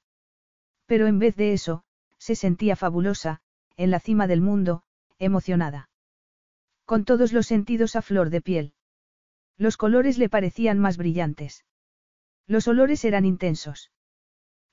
Pero 0.86 1.06
en 1.06 1.18
vez 1.18 1.36
de 1.36 1.52
eso, 1.52 1.84
se 2.18 2.34
sentía 2.34 2.76
fabulosa, 2.76 3.40
en 3.76 3.90
la 3.90 4.00
cima 4.00 4.26
del 4.26 4.40
mundo, 4.40 4.82
emocionada. 5.18 5.90
Con 6.84 7.04
todos 7.04 7.32
los 7.32 7.46
sentidos 7.46 7.94
a 7.94 8.02
flor 8.02 8.30
de 8.30 8.40
piel. 8.40 8.74
Los 9.58 9.76
colores 9.76 10.18
le 10.18 10.28
parecían 10.28 10.78
más 10.78 10.96
brillantes. 10.96 11.64
Los 12.46 12.66
olores 12.68 13.04
eran 13.04 13.24
intensos. 13.24 13.92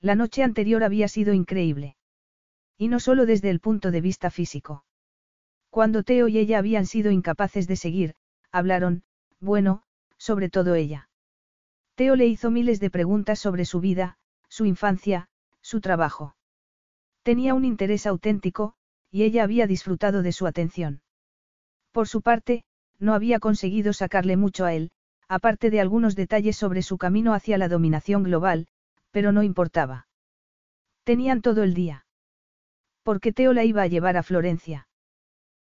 La 0.00 0.14
noche 0.14 0.42
anterior 0.42 0.82
había 0.82 1.08
sido 1.08 1.34
increíble. 1.34 1.96
Y 2.80 2.88
no 2.88 2.98
solo 2.98 3.26
desde 3.26 3.50
el 3.50 3.60
punto 3.60 3.90
de 3.90 4.00
vista 4.00 4.30
físico. 4.30 4.86
Cuando 5.68 6.02
Teo 6.02 6.28
y 6.28 6.38
ella 6.38 6.58
habían 6.58 6.86
sido 6.86 7.10
incapaces 7.10 7.68
de 7.68 7.76
seguir, 7.76 8.14
hablaron, 8.50 9.02
bueno, 9.38 9.82
sobre 10.16 10.48
todo 10.48 10.74
ella. 10.74 11.10
Teo 11.94 12.16
le 12.16 12.26
hizo 12.26 12.50
miles 12.50 12.80
de 12.80 12.88
preguntas 12.88 13.38
sobre 13.38 13.66
su 13.66 13.80
vida, 13.80 14.16
su 14.48 14.64
infancia, 14.64 15.28
su 15.60 15.82
trabajo. 15.82 16.36
Tenía 17.22 17.52
un 17.52 17.66
interés 17.66 18.06
auténtico, 18.06 18.72
y 19.10 19.24
ella 19.24 19.42
había 19.42 19.66
disfrutado 19.66 20.22
de 20.22 20.32
su 20.32 20.46
atención. 20.46 21.02
Por 21.92 22.08
su 22.08 22.22
parte, 22.22 22.64
no 22.98 23.12
había 23.12 23.40
conseguido 23.40 23.92
sacarle 23.92 24.38
mucho 24.38 24.64
a 24.64 24.72
él, 24.72 24.90
aparte 25.28 25.68
de 25.68 25.82
algunos 25.82 26.16
detalles 26.16 26.56
sobre 26.56 26.80
su 26.80 26.96
camino 26.96 27.34
hacia 27.34 27.58
la 27.58 27.68
dominación 27.68 28.22
global, 28.22 28.68
pero 29.10 29.32
no 29.32 29.42
importaba. 29.42 30.08
Tenían 31.04 31.42
todo 31.42 31.62
el 31.62 31.74
día. 31.74 32.06
Porque 33.02 33.32
Teo 33.32 33.52
la 33.52 33.64
iba 33.64 33.82
a 33.82 33.86
llevar 33.86 34.16
a 34.16 34.22
Florencia. 34.22 34.88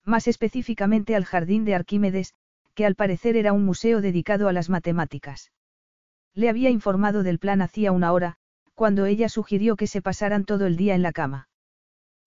Más 0.04 0.28
específicamente 0.28 1.16
al 1.16 1.24
jardín 1.24 1.64
de 1.64 1.74
Arquímedes, 1.74 2.34
que 2.74 2.86
al 2.86 2.94
parecer 2.94 3.36
era 3.36 3.52
un 3.52 3.64
museo 3.64 4.00
dedicado 4.00 4.48
a 4.48 4.52
las 4.52 4.68
matemáticas. 4.68 5.52
Le 6.34 6.48
había 6.48 6.70
informado 6.70 7.22
del 7.22 7.38
plan 7.38 7.62
hacía 7.62 7.92
una 7.92 8.12
hora, 8.12 8.36
cuando 8.74 9.06
ella 9.06 9.28
sugirió 9.28 9.76
que 9.76 9.86
se 9.86 10.02
pasaran 10.02 10.44
todo 10.44 10.66
el 10.66 10.76
día 10.76 10.94
en 10.94 11.02
la 11.02 11.12
cama. 11.12 11.48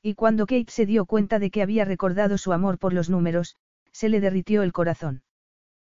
Y 0.01 0.13
cuando 0.13 0.45
Kate 0.45 0.71
se 0.71 0.85
dio 0.85 1.05
cuenta 1.05 1.39
de 1.39 1.51
que 1.51 1.61
había 1.61 1.83
recordado 1.83 2.37
su 2.37 2.53
amor 2.53 2.79
por 2.79 2.93
los 2.93 3.09
números, 3.09 3.57
se 3.91 4.09
le 4.09 4.21
derritió 4.21 4.63
el 4.63 4.71
corazón. 4.71 5.23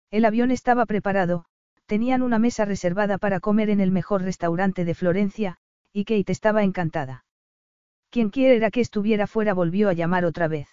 El 0.10 0.26
avión 0.26 0.52
estaba 0.52 0.86
preparado, 0.86 1.46
tenían 1.86 2.22
una 2.22 2.40
mesa 2.40 2.66
reservada 2.66 3.18
para 3.18 3.40
comer 3.40 3.70
en 3.70 3.80
el 3.80 3.92
mejor 3.92 4.24
restaurante 4.24 4.84
de 4.84 4.96
Florencia, 4.96 5.58
y 5.94 6.04
Kate 6.04 6.32
estaba 6.32 6.64
encantada. 6.64 7.24
Quien 8.12 8.30
quiera 8.30 8.72
que 8.72 8.82
estuviera 8.82 9.26
fuera 9.26 9.54
volvió 9.54 9.88
a 9.88 9.94
llamar 9.94 10.26
otra 10.26 10.50
vez. 10.50 10.68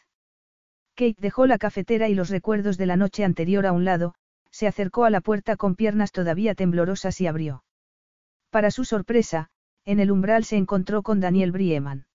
Kate 0.97 1.17
dejó 1.20 1.47
la 1.47 1.57
cafetera 1.57 2.08
y 2.08 2.15
los 2.15 2.31
recuerdos 2.31 2.76
de 2.76 2.86
la 2.86 2.97
noche 2.97 3.25
anterior 3.25 3.65
a 3.65 3.73
un 3.73 3.84
lado, 3.84 4.15
se 4.50 4.67
acercó 4.67 5.05
a 5.05 5.10
la 5.10 5.20
puerta 5.20 5.57
con 5.57 5.76
piernas 5.76 6.10
todavía 6.10 6.57
temblorosas 6.57 7.20
y 7.20 7.28
abrió. 7.28 7.62
Para 8.50 8.73
su 8.73 8.84
sorpresa, 8.84 9.50
en 9.84 10.00
el 10.00 10.10
umbral 10.10 10.44
se 10.44 10.57
encontró 10.57 11.05
con 11.05 11.20
Daniel 11.20 11.52
Brieman. 11.52 12.07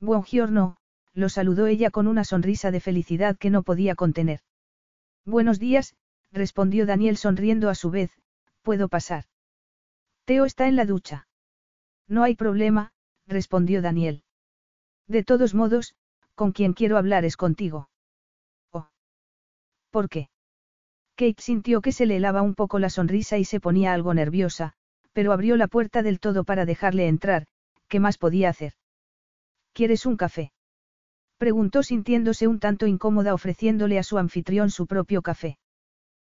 Buongiorno, 0.00 0.78
lo 1.12 1.28
saludó 1.28 1.66
ella 1.66 1.90
con 1.90 2.06
una 2.06 2.24
sonrisa 2.24 2.70
de 2.70 2.80
felicidad 2.80 3.36
que 3.36 3.50
no 3.50 3.62
podía 3.62 3.96
contener. 3.96 4.40
Buenos 5.26 5.58
días, 5.58 5.94
respondió 6.32 6.86
Daniel 6.86 7.18
sonriendo 7.18 7.68
a 7.68 7.74
su 7.74 7.90
vez, 7.90 8.10
¿puedo 8.62 8.88
pasar? 8.88 9.24
Teo 10.24 10.46
está 10.46 10.68
en 10.68 10.76
la 10.76 10.86
ducha. 10.86 11.28
No 12.06 12.22
hay 12.22 12.34
problema, 12.34 12.92
respondió 13.26 13.82
Daniel. 13.82 14.22
De 15.08 15.24
todos 15.24 15.54
modos, 15.54 15.94
con 16.34 16.52
quien 16.52 16.74
quiero 16.74 16.98
hablar 16.98 17.24
es 17.24 17.36
contigo. 17.36 17.88
Oh. 18.72 18.88
¿Por 19.90 20.08
qué? 20.08 20.28
Kate 21.16 21.42
sintió 21.42 21.80
que 21.80 21.92
se 21.92 22.06
le 22.06 22.16
helaba 22.16 22.42
un 22.42 22.54
poco 22.54 22.78
la 22.78 22.90
sonrisa 22.90 23.38
y 23.38 23.44
se 23.44 23.58
ponía 23.58 23.92
algo 23.92 24.14
nerviosa, 24.14 24.74
pero 25.12 25.32
abrió 25.32 25.56
la 25.56 25.66
puerta 25.66 26.02
del 26.02 26.20
todo 26.20 26.44
para 26.44 26.64
dejarle 26.64 27.08
entrar, 27.08 27.46
¿qué 27.88 27.98
más 27.98 28.18
podía 28.18 28.50
hacer? 28.50 28.74
¿Quieres 29.72 30.06
un 30.06 30.16
café? 30.16 30.52
Preguntó 31.38 31.82
sintiéndose 31.82 32.46
un 32.46 32.60
tanto 32.60 32.86
incómoda 32.86 33.34
ofreciéndole 33.34 33.98
a 33.98 34.02
su 34.02 34.18
anfitrión 34.18 34.70
su 34.70 34.86
propio 34.86 35.22
café. 35.22 35.58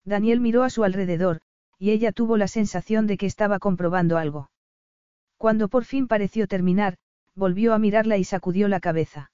Daniel 0.03 0.41
miró 0.41 0.63
a 0.63 0.69
su 0.69 0.83
alrededor, 0.83 1.41
y 1.77 1.91
ella 1.91 2.11
tuvo 2.11 2.37
la 2.37 2.47
sensación 2.47 3.07
de 3.07 3.17
que 3.17 3.25
estaba 3.25 3.59
comprobando 3.59 4.17
algo. 4.17 4.49
Cuando 5.37 5.67
por 5.67 5.85
fin 5.85 6.07
pareció 6.07 6.47
terminar, 6.47 6.97
volvió 7.35 7.73
a 7.73 7.79
mirarla 7.79 8.17
y 8.17 8.23
sacudió 8.23 8.67
la 8.67 8.79
cabeza. 8.79 9.31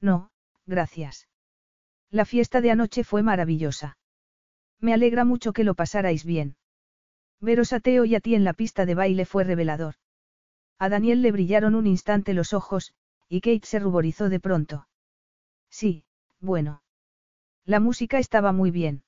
No, 0.00 0.30
gracias. 0.66 1.28
La 2.10 2.24
fiesta 2.24 2.60
de 2.60 2.70
anoche 2.70 3.04
fue 3.04 3.22
maravillosa. 3.22 3.96
Me 4.80 4.92
alegra 4.92 5.24
mucho 5.24 5.52
que 5.52 5.64
lo 5.64 5.74
pasarais 5.74 6.24
bien. 6.24 6.56
Veros 7.40 7.72
a 7.72 7.80
Teo 7.80 8.04
y 8.04 8.14
a 8.14 8.20
ti 8.20 8.34
en 8.34 8.44
la 8.44 8.52
pista 8.52 8.86
de 8.86 8.94
baile 8.94 9.24
fue 9.24 9.44
revelador. 9.44 9.94
A 10.78 10.88
Daniel 10.88 11.22
le 11.22 11.32
brillaron 11.32 11.74
un 11.74 11.86
instante 11.86 12.34
los 12.34 12.52
ojos, 12.52 12.92
y 13.28 13.40
Kate 13.40 13.66
se 13.66 13.78
ruborizó 13.78 14.28
de 14.28 14.40
pronto. 14.40 14.88
Sí, 15.70 16.04
bueno. 16.40 16.82
La 17.64 17.80
música 17.80 18.18
estaba 18.18 18.52
muy 18.52 18.70
bien. 18.70 19.04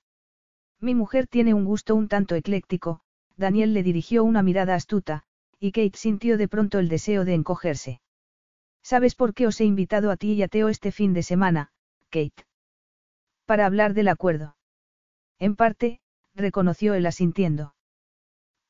Mi 0.80 0.94
mujer 0.94 1.26
tiene 1.26 1.54
un 1.54 1.64
gusto 1.64 1.94
un 1.94 2.08
tanto 2.08 2.34
ecléctico, 2.34 3.00
Daniel 3.36 3.74
le 3.74 3.82
dirigió 3.82 4.22
una 4.22 4.42
mirada 4.42 4.74
astuta, 4.74 5.24
y 5.58 5.72
Kate 5.72 5.96
sintió 5.96 6.38
de 6.38 6.46
pronto 6.46 6.78
el 6.78 6.88
deseo 6.88 7.24
de 7.24 7.34
encogerse. 7.34 8.00
¿Sabes 8.84 9.14
por 9.14 9.32
qué 9.32 9.46
os 9.46 9.58
he 9.62 9.64
invitado 9.64 10.10
a 10.10 10.16
ti 10.18 10.34
y 10.34 10.42
a 10.42 10.48
Teo 10.48 10.68
este 10.68 10.92
fin 10.92 11.14
de 11.14 11.22
semana, 11.22 11.72
Kate? 12.10 12.46
Para 13.46 13.64
hablar 13.64 13.94
del 13.94 14.08
acuerdo. 14.08 14.56
En 15.38 15.56
parte, 15.56 16.02
reconoció 16.34 16.92
él 16.92 17.06
asintiendo. 17.06 17.74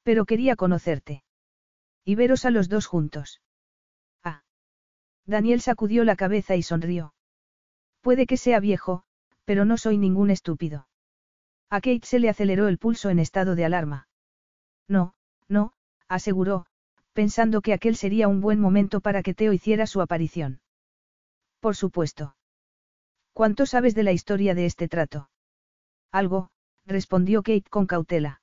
Pero 0.05 0.25
quería 0.25 0.55
conocerte. 0.55 1.25
Y 2.05 2.15
veros 2.15 2.45
a 2.45 2.53
los 2.53 2.69
dos 2.69 2.87
juntos. 2.87 3.43
Ah. 4.23 4.45
Daniel 5.27 5.61
sacudió 5.61 6.05
la 6.05 6.15
cabeza 6.15 6.55
y 6.55 6.63
sonrió. 6.63 7.13
Puede 8.01 8.27
que 8.27 8.37
sea 8.37 8.61
viejo, 8.61 9.03
pero 9.45 9.65
no 9.65 9.79
soy 9.79 9.99
ningún 9.99 10.31
estúpido. 10.31 10.87
A 11.71 11.81
Kate 11.81 12.07
se 12.07 12.21
le 12.21 12.29
aceleró 12.29 12.69
el 12.69 12.79
pulso 12.79 13.11
en 13.11 13.19
estado 13.19 13.57
de 13.57 13.65
alarma. 13.65 14.07
No, 14.87 15.15
no, 15.49 15.73
aseguró, 16.07 16.67
pensando 17.15 17.63
que 17.63 17.73
aquel 17.73 17.97
sería 17.97 18.29
un 18.29 18.41
buen 18.41 18.61
momento 18.61 19.01
para 19.01 19.23
que 19.23 19.35
Teo 19.35 19.53
hiciera 19.53 19.87
su 19.87 20.03
aparición. 20.03 20.61
Por 21.61 21.77
supuesto. 21.77 22.37
¿Cuánto 23.33 23.67
sabes 23.67 23.95
de 23.95 24.03
la 24.03 24.13
historia 24.13 24.55
de 24.55 24.67
este 24.67 24.89
trato? 24.89 25.31
Algo, 26.13 26.51
respondió 26.85 27.43
Kate 27.43 27.71
con 27.71 27.87
cautela. 27.87 28.43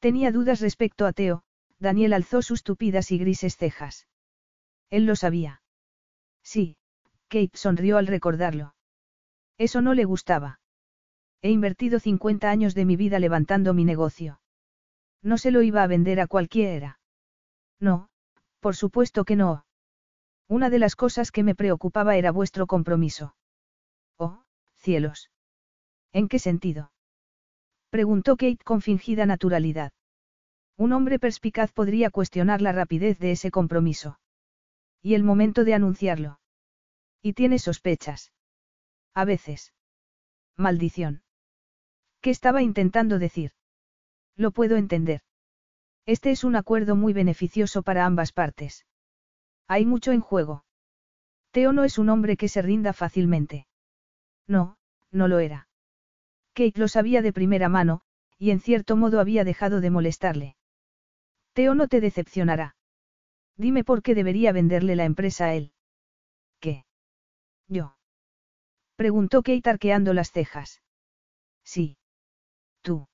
Tenía 0.00 0.30
dudas 0.30 0.60
respecto 0.60 1.06
a 1.06 1.12
Teo, 1.12 1.42
Daniel 1.78 2.12
alzó 2.12 2.42
sus 2.42 2.62
tupidas 2.62 3.10
y 3.10 3.18
grises 3.18 3.56
cejas. 3.56 4.06
Él 4.90 5.06
lo 5.06 5.16
sabía. 5.16 5.62
Sí, 6.42 6.76
Kate 7.28 7.50
sonrió 7.54 7.98
al 7.98 8.06
recordarlo. 8.06 8.74
Eso 9.58 9.80
no 9.80 9.94
le 9.94 10.04
gustaba. 10.04 10.60
He 11.42 11.50
invertido 11.50 11.98
50 11.98 12.50
años 12.50 12.74
de 12.74 12.84
mi 12.84 12.96
vida 12.96 13.18
levantando 13.18 13.74
mi 13.74 13.84
negocio. 13.84 14.40
No 15.22 15.38
se 15.38 15.50
lo 15.50 15.62
iba 15.62 15.82
a 15.82 15.86
vender 15.86 16.20
a 16.20 16.26
cualquiera. 16.26 16.95
No, 17.80 18.08
por 18.60 18.76
supuesto 18.76 19.24
que 19.24 19.36
no. 19.36 19.64
Una 20.48 20.70
de 20.70 20.78
las 20.78 20.96
cosas 20.96 21.30
que 21.30 21.42
me 21.42 21.54
preocupaba 21.54 22.16
era 22.16 22.30
vuestro 22.30 22.66
compromiso. 22.66 23.36
Oh, 24.16 24.42
cielos. 24.76 25.30
¿En 26.12 26.28
qué 26.28 26.38
sentido? 26.38 26.92
Preguntó 27.90 28.36
Kate 28.36 28.64
con 28.64 28.80
fingida 28.80 29.26
naturalidad. 29.26 29.92
Un 30.76 30.92
hombre 30.92 31.18
perspicaz 31.18 31.72
podría 31.72 32.10
cuestionar 32.10 32.60
la 32.62 32.72
rapidez 32.72 33.18
de 33.18 33.32
ese 33.32 33.50
compromiso. 33.50 34.18
Y 35.02 35.14
el 35.14 35.22
momento 35.24 35.64
de 35.64 35.74
anunciarlo. 35.74 36.40
Y 37.22 37.32
tiene 37.32 37.58
sospechas. 37.58 38.32
A 39.14 39.24
veces. 39.24 39.72
Maldición. 40.56 41.22
¿Qué 42.20 42.30
estaba 42.30 42.62
intentando 42.62 43.18
decir? 43.18 43.52
Lo 44.36 44.50
puedo 44.50 44.76
entender. 44.76 45.22
Este 46.06 46.30
es 46.30 46.44
un 46.44 46.54
acuerdo 46.54 46.94
muy 46.94 47.12
beneficioso 47.12 47.82
para 47.82 48.06
ambas 48.06 48.32
partes. 48.32 48.86
Hay 49.66 49.84
mucho 49.84 50.12
en 50.12 50.20
juego. 50.20 50.64
Teo 51.50 51.72
no 51.72 51.82
es 51.82 51.98
un 51.98 52.08
hombre 52.08 52.36
que 52.36 52.48
se 52.48 52.62
rinda 52.62 52.92
fácilmente. 52.92 53.66
No, 54.46 54.78
no 55.10 55.26
lo 55.26 55.40
era. 55.40 55.68
Kate 56.54 56.78
lo 56.78 56.86
sabía 56.86 57.22
de 57.22 57.32
primera 57.32 57.68
mano, 57.68 58.02
y 58.38 58.50
en 58.50 58.60
cierto 58.60 58.96
modo 58.96 59.18
había 59.18 59.42
dejado 59.42 59.80
de 59.80 59.90
molestarle. 59.90 60.56
Teo 61.54 61.74
no 61.74 61.88
te 61.88 62.00
decepcionará. 62.00 62.76
Dime 63.56 63.82
por 63.82 64.02
qué 64.02 64.14
debería 64.14 64.52
venderle 64.52 64.94
la 64.94 65.04
empresa 65.04 65.46
a 65.46 65.54
él. 65.54 65.72
¿Qué? 66.60 66.84
Yo. 67.66 67.96
Preguntó 68.94 69.42
Kate 69.42 69.68
arqueando 69.68 70.14
las 70.14 70.30
cejas. 70.30 70.82
Sí. 71.64 71.96
Tú. 72.82 73.08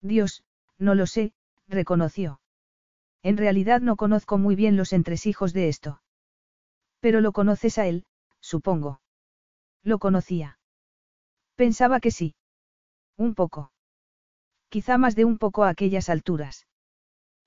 Dios, 0.00 0.42
no 0.78 0.94
lo 0.94 1.06
sé, 1.06 1.32
reconoció. 1.68 2.40
En 3.22 3.36
realidad 3.36 3.80
no 3.80 3.96
conozco 3.96 4.38
muy 4.38 4.56
bien 4.56 4.76
los 4.76 4.92
entresijos 4.92 5.52
de 5.52 5.68
esto. 5.68 6.02
Pero 7.00 7.20
lo 7.20 7.32
conoces 7.32 7.78
a 7.78 7.86
él, 7.86 8.04
supongo. 8.40 9.00
Lo 9.82 9.98
conocía. 9.98 10.58
Pensaba 11.56 12.00
que 12.00 12.10
sí. 12.10 12.34
Un 13.16 13.34
poco. 13.34 13.72
Quizá 14.68 14.98
más 14.98 15.16
de 15.16 15.24
un 15.24 15.38
poco 15.38 15.64
a 15.64 15.70
aquellas 15.70 16.08
alturas. 16.08 16.66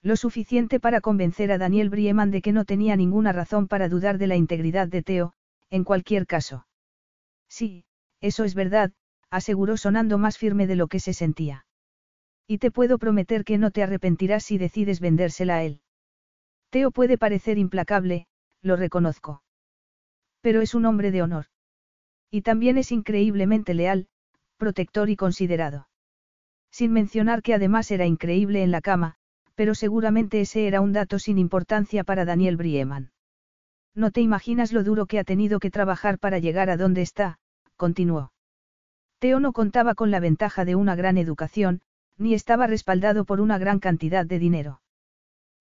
Lo 0.02 0.16
suficiente 0.16 0.80
para 0.80 1.00
convencer 1.00 1.52
a 1.52 1.58
Daniel 1.58 1.90
Brieman 1.90 2.32
de 2.32 2.42
que 2.42 2.52
no 2.52 2.66
tenía 2.66 2.96
ninguna 2.96 3.32
razón 3.32 3.68
para 3.68 3.88
dudar 3.88 4.18
de 4.18 4.28
la 4.28 4.36
integridad 4.36 4.88
de 4.88 5.04
Teo, 5.04 5.34
en 5.70 5.84
cualquier 5.84 6.26
caso. 6.26 6.66
Sí, 7.48 7.86
eso 8.20 8.44
es 8.44 8.56
verdad, 8.56 8.92
aseguró 9.30 9.78
sonando 9.78 10.18
más 10.18 10.38
firme 10.38 10.66
de 10.68 10.76
lo 10.76 10.88
que 10.88 11.00
se 11.00 11.14
sentía. 11.14 11.66
Y 12.52 12.58
te 12.58 12.70
puedo 12.70 12.98
prometer 12.98 13.46
que 13.46 13.58
no 13.58 13.72
te 13.72 13.82
arrepentirás 13.82 14.44
si 14.44 14.58
decides 14.58 15.00
vendérsela 15.00 15.56
a 15.56 15.64
él. 15.64 15.80
Teo 16.70 16.92
puede 16.92 17.18
parecer 17.18 17.58
implacable, 17.58 18.28
lo 18.62 18.76
reconozco. 18.76 19.42
Pero 20.42 20.60
es 20.60 20.76
un 20.76 20.84
hombre 20.84 21.12
de 21.12 21.22
honor. 21.22 21.46
Y 22.30 22.42
también 22.42 22.78
es 22.78 22.92
increíblemente 22.92 23.74
leal, 23.74 24.10
protector 24.58 25.10
y 25.10 25.16
considerado. 25.16 25.88
Sin 26.72 26.92
mencionar 26.92 27.42
que 27.42 27.54
además 27.54 27.90
era 27.90 28.06
increíble 28.06 28.64
en 28.64 28.72
la 28.72 28.82
cama, 28.82 29.16
pero 29.56 29.74
seguramente 29.74 30.42
ese 30.42 30.68
era 30.68 30.82
un 30.82 30.92
dato 30.92 31.20
sin 31.20 31.38
importancia 31.38 32.04
para 32.04 32.26
Daniel 32.26 32.58
Brieman. 32.58 33.14
No 33.96 34.12
te 34.12 34.20
imaginas 34.20 34.74
lo 34.74 34.84
duro 34.84 35.06
que 35.06 35.20
ha 35.20 35.24
tenido 35.24 35.62
que 35.62 35.72
trabajar 35.72 36.20
para 36.20 36.38
llegar 36.38 36.70
a 36.70 36.76
donde 36.76 37.02
está, 37.02 37.40
continuó. 37.78 38.34
Teo 39.20 39.40
no 39.40 39.54
contaba 39.54 39.96
con 39.96 40.12
la 40.12 40.20
ventaja 40.20 40.66
de 40.66 40.76
una 40.76 40.98
gran 40.98 41.18
educación, 41.18 41.82
ni 42.22 42.36
estaba 42.36 42.68
respaldado 42.68 43.26
por 43.26 43.42
una 43.42 43.58
gran 43.58 43.80
cantidad 43.80 44.26
de 44.26 44.38
dinero. 44.38 44.82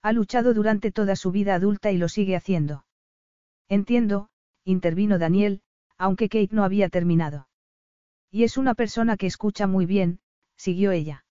Ha 0.02 0.12
luchado 0.12 0.52
durante 0.54 0.92
toda 0.92 1.16
su 1.16 1.30
vida 1.30 1.54
adulta 1.54 1.90
y 1.90 1.96
lo 1.96 2.08
sigue 2.08 2.36
haciendo. 2.36 2.84
Entiendo, 3.68 4.28
intervino 4.64 5.18
Daniel, 5.18 5.62
aunque 5.96 6.28
Kate 6.28 6.54
no 6.54 6.64
había 6.64 6.88
terminado. 6.88 7.48
Y 8.30 8.44
es 8.44 8.56
una 8.58 8.74
persona 8.74 9.16
que 9.16 9.26
escucha 9.26 9.66
muy 9.66 9.86
bien, 9.86 10.20
siguió 10.56 10.92
ella. 10.92 11.24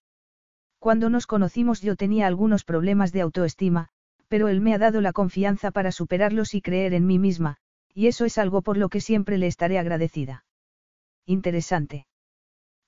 Cuando 0.79 1.09
nos 1.09 1.27
conocimos 1.27 1.81
yo 1.81 1.95
tenía 1.95 2.25
algunos 2.25 2.63
problemas 2.63 3.11
de 3.11 3.21
autoestima, 3.21 3.89
pero 4.29 4.47
él 4.47 4.61
me 4.61 4.73
ha 4.73 4.77
dado 4.77 5.01
la 5.01 5.13
confianza 5.13 5.71
para 5.71 5.91
superarlos 5.91 6.53
y 6.53 6.61
creer 6.61 6.93
en 6.93 7.05
mí 7.05 7.19
misma, 7.19 7.57
y 7.93 8.07
eso 8.07 8.25
es 8.25 8.37
algo 8.37 8.61
por 8.61 8.77
lo 8.77 8.89
que 8.89 9.01
siempre 9.01 9.37
le 9.37 9.47
estaré 9.47 9.77
agradecida. 9.77 10.45
Interesante. 11.25 12.07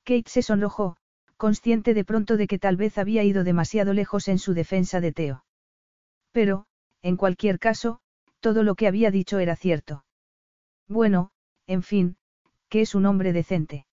Kate 0.03 0.29
se 0.29 0.41
sonrojó, 0.41 0.97
consciente 1.41 1.95
de 1.95 2.05
pronto 2.05 2.37
de 2.37 2.45
que 2.45 2.59
tal 2.59 2.77
vez 2.77 2.99
había 2.99 3.23
ido 3.23 3.43
demasiado 3.43 3.93
lejos 3.93 4.27
en 4.27 4.37
su 4.37 4.53
defensa 4.53 5.01
de 5.01 5.11
Teo. 5.11 5.43
Pero, 6.31 6.67
en 7.01 7.17
cualquier 7.17 7.57
caso, 7.57 7.99
todo 8.41 8.61
lo 8.61 8.75
que 8.75 8.85
había 8.85 9.09
dicho 9.09 9.39
era 9.39 9.55
cierto. 9.55 10.05
Bueno, 10.87 11.31
en 11.65 11.81
fin, 11.81 12.15
que 12.69 12.81
es 12.81 12.93
un 12.93 13.07
hombre 13.07 13.33
decente. 13.33 13.87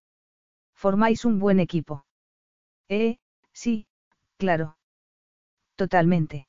Formáis 0.75 1.25
un 1.25 1.39
buen 1.39 1.59
equipo. 1.59 2.05
Eh, 2.91 3.17
sí, 3.55 3.87
Claro. 4.37 4.77
Totalmente. 5.75 6.49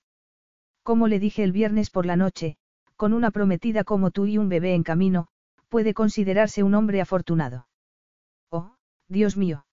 Como 0.83 1.07
le 1.07 1.19
dije 1.19 1.45
el 1.45 1.53
viernes 1.53 1.89
por 1.91 2.05
la 2.05 2.17
noche, 2.17 2.57
con 2.97 3.13
una 3.13 3.31
prometida 3.31 3.85
como 3.85 4.11
tú 4.11 4.25
y 4.25 4.37
un 4.37 4.49
bebé 4.49 4.73
en 4.73 4.83
camino, 4.83 5.29
puede 5.69 5.93
considerarse 5.93 6.61
un 6.61 6.75
hombre 6.75 6.99
afortunado. 6.99 7.69
Oh, 8.51 8.75
Dios 9.07 9.37
mío. 9.37 9.65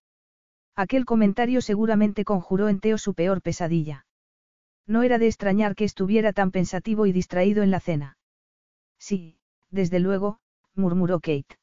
Aquel 0.76 1.06
comentario 1.06 1.62
seguramente 1.62 2.24
conjuró 2.24 2.68
en 2.68 2.80
Teo 2.80 2.98
su 2.98 3.14
peor 3.14 3.40
pesadilla. 3.40 4.04
No 4.86 5.02
era 5.02 5.18
de 5.18 5.26
extrañar 5.26 5.74
que 5.74 5.84
estuviera 5.84 6.34
tan 6.34 6.50
pensativo 6.50 7.06
y 7.06 7.12
distraído 7.12 7.62
en 7.62 7.70
la 7.70 7.80
cena. 7.80 8.18
Sí, 8.98 9.38
desde 9.70 10.00
luego, 10.00 10.38
murmuró 10.74 11.20
Kate. 11.20 11.58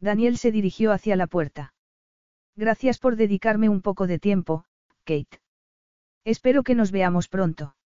Daniel 0.00 0.36
se 0.36 0.50
dirigió 0.50 0.92
hacia 0.92 1.14
la 1.14 1.28
puerta. 1.28 1.74
Gracias 2.56 2.98
por 2.98 3.16
dedicarme 3.16 3.68
un 3.68 3.80
poco 3.80 4.06
de 4.06 4.18
tiempo, 4.18 4.64
Kate. 5.04 5.40
Espero 6.24 6.64
que 6.64 6.74
nos 6.74 6.90
veamos 6.90 7.28
pronto. 7.28 7.76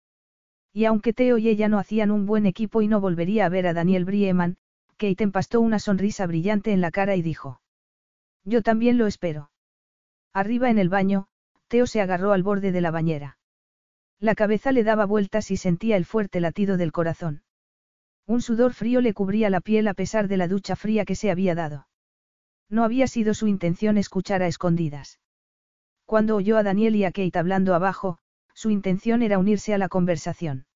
Y 0.73 0.87
aunque 0.87 1.13
Teo 1.13 1.39
y 1.39 1.49
ella 1.49 1.69
no 1.69 1.79
hacían 1.79 2.11
un 2.11 2.25
buen 2.25 2.47
equipo 2.47 2.83
y 2.83 2.89
no 2.89 3.01
volvería 3.01 3.47
a 3.47 3.49
ver 3.49 3.67
a 3.67 3.75
Daniel 3.75 4.05
Brieman, 4.05 4.57
Kate 4.97 5.25
empastó 5.25 5.61
una 5.61 5.79
sonrisa 5.79 6.27
brillante 6.27 6.73
en 6.73 6.81
la 6.81 6.91
cara 6.91 7.17
y 7.17 7.23
dijo. 7.23 7.61
Yo 8.45 8.63
también 8.63 8.97
lo 8.99 9.07
espero. 9.07 9.51
Arriba 10.33 10.71
en 10.71 10.79
el 10.79 10.89
baño, 10.89 11.27
Teo 11.69 11.87
se 11.87 12.01
agarró 12.01 12.33
al 12.33 12.43
borde 12.43 12.73
de 12.73 12.81
la 12.81 12.91
bañera. 12.91 13.39
La 14.21 14.35
cabeza 14.35 14.73
le 14.73 14.85
daba 14.85 15.05
vueltas 15.05 15.51
y 15.51 15.57
sentía 15.57 15.97
el 15.97 16.05
fuerte 16.05 16.41
latido 16.41 16.77
del 16.77 16.93
corazón. 16.93 17.43
Un 18.27 18.43
sudor 18.43 18.75
frío 18.75 19.01
le 19.01 19.15
cubría 19.15 19.49
la 19.49 19.61
piel 19.61 19.89
a 19.89 19.95
pesar 19.95 20.29
de 20.29 20.37
la 20.37 20.49
ducha 20.49 20.77
fría 20.77 21.05
que 21.05 21.15
se 21.15 21.31
había 21.31 21.55
dado. 21.55 21.89
No 22.69 22.85
había 22.85 23.07
sido 23.07 23.33
su 23.33 23.47
intención 23.47 23.97
escuchar 23.97 24.43
a 24.43 24.47
escondidas. 24.47 25.19
Cuando 26.05 26.37
oyó 26.37 26.59
a 26.59 26.63
Daniel 26.63 26.97
y 26.97 27.05
a 27.05 27.13
Kate 27.13 27.39
hablando 27.39 27.75
abajo, 27.75 28.19
su 28.55 28.71
intención 28.71 29.23
era 29.23 29.39
unirse 29.39 29.73
a 29.73 29.79
la 29.79 29.89
conversación. 29.89 30.67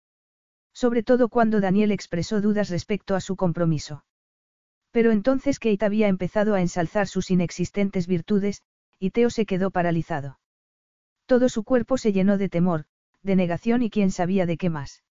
Sobre 0.73 1.03
todo 1.03 1.29
cuando 1.29 1.61
Daniel 1.61 1.91
expresó 1.91 2.41
dudas 2.41 2.71
respecto 2.71 3.15
a 3.15 3.21
su 3.21 3.37
compromiso. 3.37 4.05
Pero 4.91 5.11
entonces 5.11 5.59
Kate 5.59 5.85
había 5.85 6.09
empezado 6.09 6.55
a 6.55 6.61
ensalzar 6.61 7.09
sus 7.09 7.31
inexistentes 7.31 8.07
virtudes, 8.07 8.63
y 9.03 9.11
Teo 9.11 9.31
se 9.31 9.47
quedó 9.47 9.73
paralizado. 9.73 10.39
Todo 11.27 11.49
su 11.49 11.65
cuerpo 11.65 11.99
se 11.99 12.13
llenó 12.13 12.39
de 12.39 12.49
temor, 12.49 12.85
de 13.25 13.35
negación 13.35 13.83
y 13.83 13.91
quién 13.91 14.13
sabía 14.13 14.47
de 14.47 14.57
qué 14.57 14.71
más. 14.71 15.03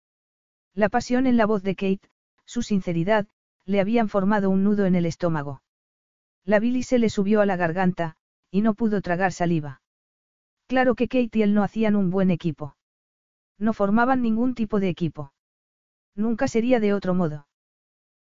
La 0.74 0.88
pasión 0.88 1.28
en 1.28 1.36
la 1.36 1.46
voz 1.46 1.62
de 1.62 1.76
Kate, 1.76 2.10
su 2.46 2.62
sinceridad, 2.62 3.28
le 3.66 3.82
habían 3.82 4.08
formado 4.08 4.50
un 4.50 4.64
nudo 4.64 4.86
en 4.86 4.96
el 4.96 5.06
estómago. 5.06 5.62
La 6.46 6.60
bilis 6.60 6.88
se 6.88 7.00
le 7.00 7.10
subió 7.10 7.42
a 7.42 7.46
la 7.46 7.58
garganta, 7.58 8.16
y 8.50 8.62
no 8.62 8.76
pudo 8.76 9.02
tragar 9.02 9.34
saliva. 9.34 9.82
Claro 10.68 10.96
que 10.96 11.10
Kate 11.10 11.40
y 11.40 11.42
él 11.42 11.54
no 11.54 11.62
hacían 11.62 11.98
un 11.98 12.12
buen 12.12 12.32
equipo. 12.32 12.78
No 13.58 13.74
formaban 13.74 14.22
ningún 14.22 14.56
tipo 14.56 14.80
de 14.80 14.88
equipo. 14.88 15.34
Nunca 16.16 16.48
sería 16.48 16.80
de 16.80 16.94
otro 16.94 17.14
modo. 17.14 17.46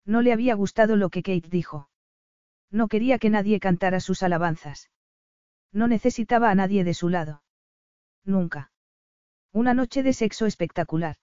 No 0.06 0.22
le 0.22 0.32
había 0.32 0.56
gustado 0.56 0.96
lo 0.96 1.10
que 1.10 1.24
Kate 1.24 1.50
dijo. 1.50 1.90
No 2.72 2.88
quería 2.88 3.20
que 3.20 3.30
nadie 3.30 3.60
cantara 3.60 4.00
sus 4.00 4.24
alabanzas. 4.24 4.90
No 5.72 5.88
necesitaba 5.88 6.50
a 6.50 6.56
nadie 6.56 6.84
de 6.84 6.94
su 6.94 7.10
lado. 7.10 7.44
Nunca. 8.24 8.72
Una 9.54 9.74
noche 9.74 10.04
de 10.04 10.14
sexo 10.14 10.46
espectacular. 10.46 11.18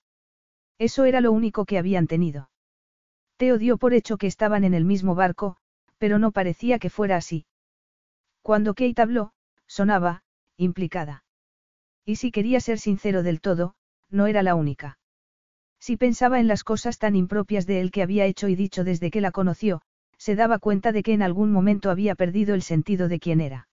Eso 0.79 1.05
era 1.05 1.21
lo 1.21 1.33
único 1.33 1.65
que 1.65 1.79
habían 1.79 2.07
tenido. 2.07 2.51
Teo 3.37 3.59
dio 3.59 3.79
por 3.79 3.95
hecho 3.95 4.17
que 4.17 4.27
estaban 4.27 4.65
en 4.65 4.75
el 4.75 4.85
mismo 4.85 5.15
barco, 5.15 5.57
pero 5.99 6.19
no 6.19 6.33
parecía 6.33 6.79
que 6.79 6.91
fuera 6.91 7.17
así. 7.17 7.47
Cuando 8.43 8.75
Kate 8.75 9.01
habló, 9.01 9.33
sonaba, 9.67 10.23
implicada. 10.57 11.25
Y 12.05 12.17
si 12.17 12.31
quería 12.31 12.61
ser 12.61 12.79
sincero 12.79 13.23
del 13.23 13.41
todo, 13.41 13.75
no 14.11 14.27
era 14.27 14.43
la 14.43 14.55
única. 14.55 14.99
Si 15.81 15.97
pensaba 15.97 16.41
en 16.41 16.49
las 16.49 16.65
cosas 16.65 16.99
tan 16.99 17.17
impropias 17.17 17.67
de 17.67 17.81
él 17.81 17.91
que 17.91 18.03
había 18.03 18.27
hecho 18.27 18.49
y 18.49 18.55
dicho 18.55 18.85
desde 18.85 19.11
que 19.11 19.21
la 19.21 19.33
conoció, 19.33 19.83
se 20.19 20.35
daba 20.35 20.59
cuenta 20.59 20.93
de 20.93 21.03
que 21.03 21.13
en 21.13 21.23
algún 21.23 21.53
momento 21.53 21.91
había 21.91 22.15
perdido 22.15 22.55
el 22.55 22.63
sentido 22.63 23.09
de 23.09 23.19
quién 23.21 23.41
era. 23.41 23.69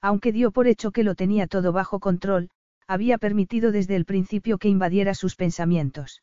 Aunque 0.00 0.32
dio 0.32 0.50
por 0.50 0.66
hecho 0.66 0.90
que 0.90 1.04
lo 1.04 1.14
tenía 1.14 1.46
todo 1.46 1.72
bajo 1.72 2.00
control, 2.00 2.50
había 2.86 3.18
permitido 3.18 3.72
desde 3.72 3.96
el 3.96 4.04
principio 4.04 4.58
que 4.58 4.68
invadiera 4.68 5.14
sus 5.14 5.36
pensamientos. 5.36 6.22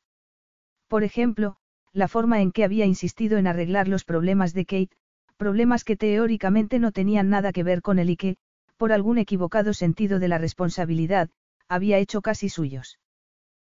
Por 0.88 1.04
ejemplo, 1.04 1.58
la 1.92 2.08
forma 2.08 2.42
en 2.42 2.52
que 2.52 2.64
había 2.64 2.86
insistido 2.86 3.38
en 3.38 3.48
arreglar 3.48 3.88
los 3.88 4.06
problemas 4.06 4.54
de 4.54 4.66
Kate, 4.66 4.96
problemas 5.38 5.84
que 5.84 5.98
teóricamente 5.98 6.80
no 6.80 6.92
tenían 6.92 7.30
nada 7.30 7.52
que 7.52 7.64
ver 7.64 7.82
con 7.82 8.00
él 8.00 8.10
y 8.10 8.16
que, 8.16 8.38
por 8.78 8.92
algún 8.92 9.18
equivocado 9.18 9.74
sentido 9.74 10.20
de 10.20 10.28
la 10.28 10.38
responsabilidad, 10.38 11.30
había 11.68 11.98
hecho 11.98 12.22
casi 12.22 12.50
suyos. 12.50 13.00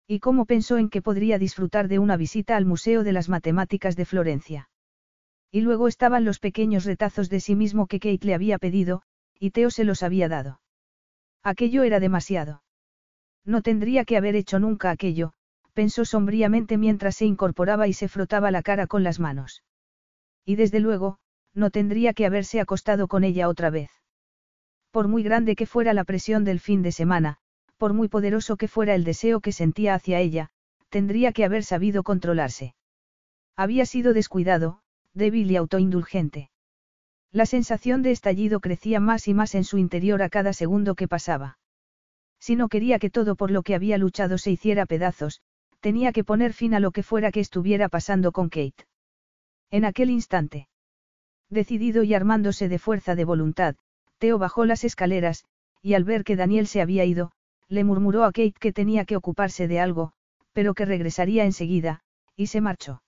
Y 0.06 0.18
cómo 0.18 0.44
pensó 0.44 0.78
en 0.78 0.90
que 0.90 1.02
podría 1.02 1.38
disfrutar 1.38 1.88
de 1.88 1.98
una 1.98 2.16
visita 2.16 2.56
al 2.56 2.66
Museo 2.66 3.04
de 3.04 3.12
las 3.12 3.28
Matemáticas 3.28 3.96
de 3.96 4.04
Florencia. 4.04 4.70
Y 5.52 5.60
luego 5.60 5.88
estaban 5.88 6.24
los 6.24 6.38
pequeños 6.38 6.84
retazos 6.84 7.28
de 7.30 7.40
sí 7.40 7.54
mismo 7.54 7.86
que 7.86 8.00
Kate 8.00 8.26
le 8.26 8.34
había 8.34 8.58
pedido, 8.58 9.02
y 9.40 9.50
Teo 9.50 9.70
se 9.70 9.84
los 9.84 10.04
había 10.04 10.28
dado. 10.28 10.60
Aquello 11.42 11.82
era 11.82 11.98
demasiado. 11.98 12.62
No 13.44 13.62
tendría 13.62 14.04
que 14.04 14.18
haber 14.18 14.36
hecho 14.36 14.58
nunca 14.58 14.90
aquello, 14.90 15.32
pensó 15.72 16.04
sombríamente 16.04 16.76
mientras 16.76 17.16
se 17.16 17.24
incorporaba 17.24 17.88
y 17.88 17.94
se 17.94 18.06
frotaba 18.06 18.50
la 18.50 18.62
cara 18.62 18.86
con 18.86 19.02
las 19.02 19.18
manos. 19.18 19.64
Y 20.44 20.56
desde 20.56 20.78
luego, 20.78 21.18
no 21.54 21.70
tendría 21.70 22.12
que 22.12 22.26
haberse 22.26 22.60
acostado 22.60 23.08
con 23.08 23.24
ella 23.24 23.48
otra 23.48 23.70
vez. 23.70 23.90
Por 24.90 25.08
muy 25.08 25.22
grande 25.22 25.56
que 25.56 25.66
fuera 25.66 25.94
la 25.94 26.04
presión 26.04 26.44
del 26.44 26.60
fin 26.60 26.82
de 26.82 26.92
semana, 26.92 27.38
por 27.78 27.94
muy 27.94 28.08
poderoso 28.08 28.56
que 28.56 28.68
fuera 28.68 28.94
el 28.94 29.04
deseo 29.04 29.40
que 29.40 29.52
sentía 29.52 29.94
hacia 29.94 30.20
ella, 30.20 30.50
tendría 30.90 31.32
que 31.32 31.44
haber 31.46 31.64
sabido 31.64 32.02
controlarse. 32.02 32.74
Había 33.56 33.86
sido 33.86 34.12
descuidado, 34.12 34.82
débil 35.14 35.50
y 35.50 35.56
autoindulgente. 35.56 36.50
La 37.32 37.46
sensación 37.46 38.02
de 38.02 38.10
estallido 38.10 38.58
crecía 38.60 38.98
más 38.98 39.28
y 39.28 39.34
más 39.34 39.54
en 39.54 39.64
su 39.64 39.78
interior 39.78 40.20
a 40.22 40.28
cada 40.28 40.52
segundo 40.52 40.96
que 40.96 41.06
pasaba. 41.06 41.58
Si 42.40 42.56
no 42.56 42.68
quería 42.68 42.98
que 42.98 43.10
todo 43.10 43.36
por 43.36 43.50
lo 43.50 43.62
que 43.62 43.74
había 43.74 43.98
luchado 43.98 44.36
se 44.38 44.50
hiciera 44.50 44.86
pedazos, 44.86 45.40
tenía 45.80 46.12
que 46.12 46.24
poner 46.24 46.52
fin 46.52 46.74
a 46.74 46.80
lo 46.80 46.90
que 46.90 47.02
fuera 47.02 47.30
que 47.30 47.40
estuviera 47.40 47.88
pasando 47.88 48.32
con 48.32 48.48
Kate. 48.48 48.86
En 49.70 49.84
aquel 49.84 50.10
instante. 50.10 50.68
Decidido 51.48 52.02
y 52.02 52.14
armándose 52.14 52.68
de 52.68 52.78
fuerza 52.78 53.14
de 53.14 53.24
voluntad, 53.24 53.76
Teo 54.18 54.38
bajó 54.38 54.64
las 54.64 54.84
escaleras, 54.84 55.44
y 55.82 55.94
al 55.94 56.04
ver 56.04 56.24
que 56.24 56.36
Daniel 56.36 56.66
se 56.66 56.82
había 56.82 57.04
ido, 57.04 57.32
le 57.68 57.84
murmuró 57.84 58.24
a 58.24 58.32
Kate 58.32 58.54
que 58.58 58.72
tenía 58.72 59.04
que 59.04 59.16
ocuparse 59.16 59.68
de 59.68 59.78
algo, 59.78 60.12
pero 60.52 60.74
que 60.74 60.84
regresaría 60.84 61.44
enseguida, 61.44 62.00
y 62.36 62.48
se 62.48 62.60
marchó. 62.60 63.02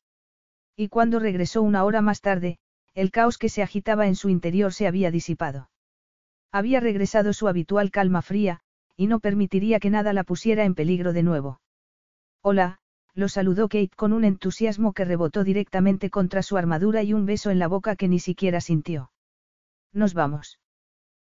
Y 0.77 0.89
cuando 0.89 1.19
regresó 1.19 1.63
una 1.63 1.85
hora 1.85 2.01
más 2.01 2.21
tarde, 2.21 2.59
el 2.95 3.11
caos 3.11 3.39
que 3.39 3.49
se 3.49 3.63
agitaba 3.63 4.07
en 4.07 4.17
su 4.17 4.29
interior 4.29 4.73
se 4.73 4.87
había 4.87 5.11
disipado. 5.11 5.71
Había 6.51 6.81
regresado 6.81 7.33
su 7.33 7.49
habitual 7.49 7.91
calma 7.91 8.21
fría, 8.23 8.61
y 8.97 9.07
no 9.07 9.21
permitiría 9.21 9.81
que 9.81 9.91
nada 9.91 10.13
la 10.13 10.25
pusiera 10.25 10.65
en 10.65 10.75
peligro 10.75 11.13
de 11.13 11.23
nuevo. 11.23 11.61
Hola, 12.43 12.81
lo 13.15 13.29
saludó 13.29 13.69
Kate 13.69 13.91
con 13.97 14.13
un 14.13 14.25
entusiasmo 14.25 14.93
que 14.93 15.05
rebotó 15.05 15.45
directamente 15.45 16.11
contra 16.11 16.43
su 16.43 16.57
armadura 16.57 17.03
y 17.03 17.13
un 17.15 17.27
beso 17.27 17.51
en 17.51 17.59
la 17.59 17.69
boca 17.69 17.97
que 17.97 18.09
ni 18.09 18.19
siquiera 18.19 18.61
sintió. 18.61 19.13
Nos 19.93 20.15
vamos. 20.15 20.59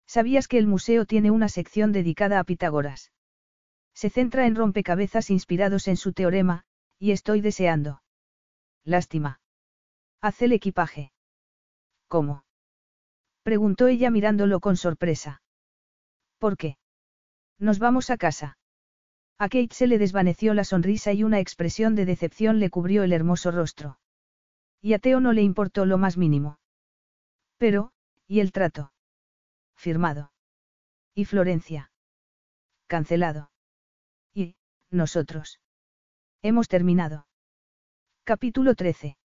¿Sabías 0.07 0.49
que 0.49 0.59
el 0.59 0.67
museo 0.67 1.05
tiene 1.05 1.31
una 1.31 1.49
sección 1.49 1.93
dedicada 1.93 2.39
a 2.39 2.45
Pitágoras? 2.45 3.13
Se 3.95 4.11
centra 4.11 4.47
en 4.47 4.55
rompecabezas 4.55 5.31
inspirados 5.31 5.89
en 5.89 5.97
su 5.97 6.13
teorema, 6.13 6.65
y 6.99 7.11
estoy 7.11 7.41
deseando. 7.41 8.03
Lástima. 8.85 9.41
Haz 10.21 10.41
el 10.43 10.53
equipaje. 10.53 11.13
¿Cómo? 12.09 12.45
Preguntó 13.43 13.87
ella 13.87 14.11
mirándolo 14.11 14.61
con 14.61 14.77
sorpresa. 14.77 15.43
¿Por 16.39 16.57
qué? 16.57 16.79
Nos 17.59 17.79
vamos 17.79 18.11
a 18.11 18.17
casa. 18.17 18.59
A 19.39 19.49
Kate 19.49 19.75
se 19.75 19.87
le 19.87 19.99
desvaneció 19.99 20.55
la 20.55 20.65
sonrisa 20.65 21.13
y 21.13 21.23
una 21.23 21.39
expresión 21.39 21.95
de 21.95 22.07
decepción 22.07 22.59
le 22.59 22.71
cubrió 22.71 23.05
el 23.05 23.13
hermoso 23.13 23.51
rostro. 23.51 23.99
Y 24.81 24.95
a 24.95 24.99
Teo 24.99 25.21
no 25.21 25.33
le 25.33 25.43
importó 25.43 25.87
lo 25.87 25.99
más 25.99 26.17
mínimo. 26.17 26.59
Pero, 27.57 27.93
¿y 28.27 28.41
el 28.41 28.53
trato? 28.53 28.93
Firmado. 29.77 30.33
¿Y 31.15 31.25
Florencia? 31.25 31.91
Cancelado. 32.87 33.51
¿Y, 34.35 34.57
nosotros? 34.91 35.61
Hemos 36.43 36.69
terminado. 36.69 37.27
Capítulo 38.25 38.75
13. 38.75 39.17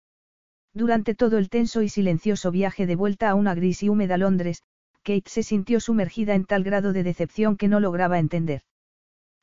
Durante 0.74 1.14
todo 1.14 1.38
el 1.38 1.50
tenso 1.50 1.82
y 1.84 1.90
silencioso 1.90 2.50
viaje 2.50 2.88
de 2.88 2.96
vuelta 2.96 3.30
a 3.30 3.36
una 3.36 3.54
gris 3.54 3.84
y 3.84 3.90
húmeda 3.90 4.18
Londres, 4.18 4.64
Kate 5.04 5.30
se 5.30 5.44
sintió 5.44 5.80
sumergida 5.80 6.34
en 6.34 6.46
tal 6.46 6.64
grado 6.64 6.94
de 6.94 7.04
decepción 7.04 7.58
que 7.58 7.68
no 7.68 7.80
lograba 7.80 8.18
entender. 8.18 8.64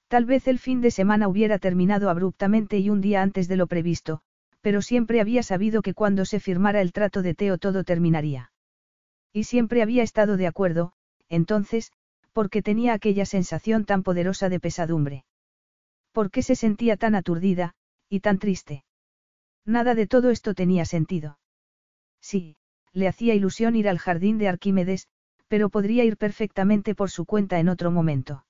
Tal 0.08 0.24
vez 0.24 0.48
el 0.48 0.58
fin 0.58 0.80
de 0.80 0.90
semana 0.90 1.28
hubiera 1.28 1.58
terminado 1.58 2.10
abruptamente 2.10 2.78
y 2.78 2.90
un 2.90 3.00
día 3.00 3.22
antes 3.22 3.46
de 3.46 3.56
lo 3.56 3.68
previsto, 3.68 4.22
pero 4.60 4.82
siempre 4.82 5.20
había 5.20 5.42
sabido 5.44 5.82
que 5.82 5.94
cuando 5.94 6.24
se 6.24 6.40
firmara 6.40 6.80
el 6.80 6.92
trato 6.92 7.22
de 7.22 7.34
Teo 7.34 7.58
todo 7.58 7.84
terminaría. 7.84 8.50
Y 9.32 9.44
siempre 9.44 9.82
había 9.82 10.02
estado 10.02 10.36
de 10.36 10.48
acuerdo, 10.48 10.92
entonces, 11.28 11.92
porque 12.32 12.62
tenía 12.62 12.92
aquella 12.92 13.24
sensación 13.24 13.84
tan 13.84 14.02
poderosa 14.02 14.48
de 14.48 14.58
pesadumbre. 14.58 15.24
¿Por 16.12 16.32
qué 16.32 16.42
se 16.42 16.56
sentía 16.56 16.96
tan 16.96 17.14
aturdida, 17.14 17.74
y 18.08 18.18
tan 18.20 18.38
triste? 18.38 18.82
Nada 19.70 19.94
de 19.94 20.08
todo 20.08 20.30
esto 20.30 20.52
tenía 20.52 20.84
sentido. 20.84 21.38
Sí, 22.20 22.56
le 22.92 23.06
hacía 23.06 23.34
ilusión 23.34 23.76
ir 23.76 23.88
al 23.88 23.98
jardín 23.98 24.36
de 24.36 24.48
Arquímedes, 24.48 25.06
pero 25.46 25.68
podría 25.70 26.02
ir 26.02 26.16
perfectamente 26.16 26.96
por 26.96 27.08
su 27.08 27.24
cuenta 27.24 27.60
en 27.60 27.68
otro 27.68 27.92
momento. 27.92 28.44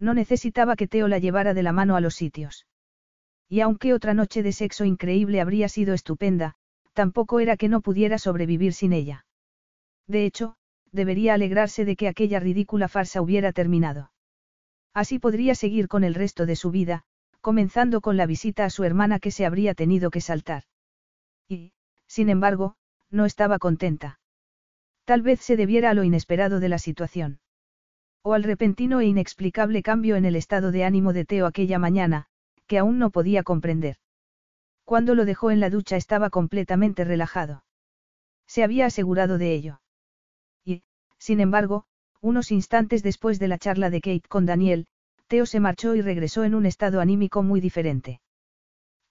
No 0.00 0.14
necesitaba 0.14 0.74
que 0.74 0.88
Teo 0.88 1.06
la 1.06 1.20
llevara 1.20 1.54
de 1.54 1.62
la 1.62 1.70
mano 1.70 1.94
a 1.94 2.00
los 2.00 2.16
sitios. 2.16 2.66
Y 3.48 3.60
aunque 3.60 3.94
otra 3.94 4.14
noche 4.14 4.42
de 4.42 4.50
sexo 4.50 4.84
increíble 4.84 5.40
habría 5.40 5.68
sido 5.68 5.94
estupenda, 5.94 6.56
tampoco 6.92 7.38
era 7.38 7.56
que 7.56 7.68
no 7.68 7.80
pudiera 7.80 8.18
sobrevivir 8.18 8.72
sin 8.72 8.92
ella. 8.92 9.24
De 10.08 10.26
hecho, 10.26 10.56
debería 10.90 11.34
alegrarse 11.34 11.84
de 11.84 11.94
que 11.94 12.08
aquella 12.08 12.40
ridícula 12.40 12.88
farsa 12.88 13.22
hubiera 13.22 13.52
terminado. 13.52 14.10
Así 14.92 15.20
podría 15.20 15.54
seguir 15.54 15.86
con 15.86 16.02
el 16.02 16.16
resto 16.16 16.46
de 16.46 16.56
su 16.56 16.72
vida, 16.72 17.04
comenzando 17.42 18.00
con 18.00 18.16
la 18.16 18.24
visita 18.24 18.64
a 18.64 18.70
su 18.70 18.84
hermana 18.84 19.18
que 19.18 19.30
se 19.30 19.44
habría 19.44 19.74
tenido 19.74 20.10
que 20.10 20.22
saltar. 20.22 20.62
Y, 21.48 21.72
sin 22.06 22.30
embargo, 22.30 22.76
no 23.10 23.26
estaba 23.26 23.58
contenta. 23.58 24.20
Tal 25.04 25.20
vez 25.22 25.40
se 25.40 25.56
debiera 25.56 25.90
a 25.90 25.94
lo 25.94 26.04
inesperado 26.04 26.60
de 26.60 26.68
la 26.68 26.78
situación. 26.78 27.40
O 28.22 28.34
al 28.34 28.44
repentino 28.44 29.00
e 29.00 29.06
inexplicable 29.06 29.82
cambio 29.82 30.14
en 30.14 30.24
el 30.24 30.36
estado 30.36 30.70
de 30.70 30.84
ánimo 30.84 31.12
de 31.12 31.24
Teo 31.24 31.46
aquella 31.46 31.78
mañana, 31.80 32.26
que 32.68 32.78
aún 32.78 32.98
no 32.98 33.10
podía 33.10 33.42
comprender. 33.42 33.96
Cuando 34.84 35.16
lo 35.16 35.24
dejó 35.24 35.50
en 35.50 35.58
la 35.58 35.68
ducha 35.68 35.96
estaba 35.96 36.30
completamente 36.30 37.04
relajado. 37.04 37.64
Se 38.46 38.62
había 38.62 38.86
asegurado 38.86 39.38
de 39.38 39.52
ello. 39.52 39.80
Y, 40.64 40.84
sin 41.18 41.40
embargo, 41.40 41.86
unos 42.20 42.52
instantes 42.52 43.02
después 43.02 43.40
de 43.40 43.48
la 43.48 43.58
charla 43.58 43.90
de 43.90 44.00
Kate 44.00 44.28
con 44.28 44.46
Daniel, 44.46 44.86
Teo 45.32 45.46
se 45.46 45.60
marchó 45.60 45.94
y 45.94 46.02
regresó 46.02 46.44
en 46.44 46.54
un 46.54 46.66
estado 46.66 47.00
anímico 47.00 47.42
muy 47.42 47.62
diferente. 47.62 48.20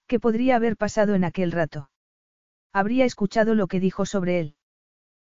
¿Qué 0.05 0.19
podría 0.19 0.55
haber 0.55 0.77
pasado 0.77 1.15
en 1.15 1.23
aquel 1.23 1.51
rato? 1.51 1.89
Habría 2.71 3.05
escuchado 3.05 3.55
lo 3.55 3.65
que 3.65 3.79
dijo 3.79 4.05
sobre 4.05 4.39
él. 4.39 4.55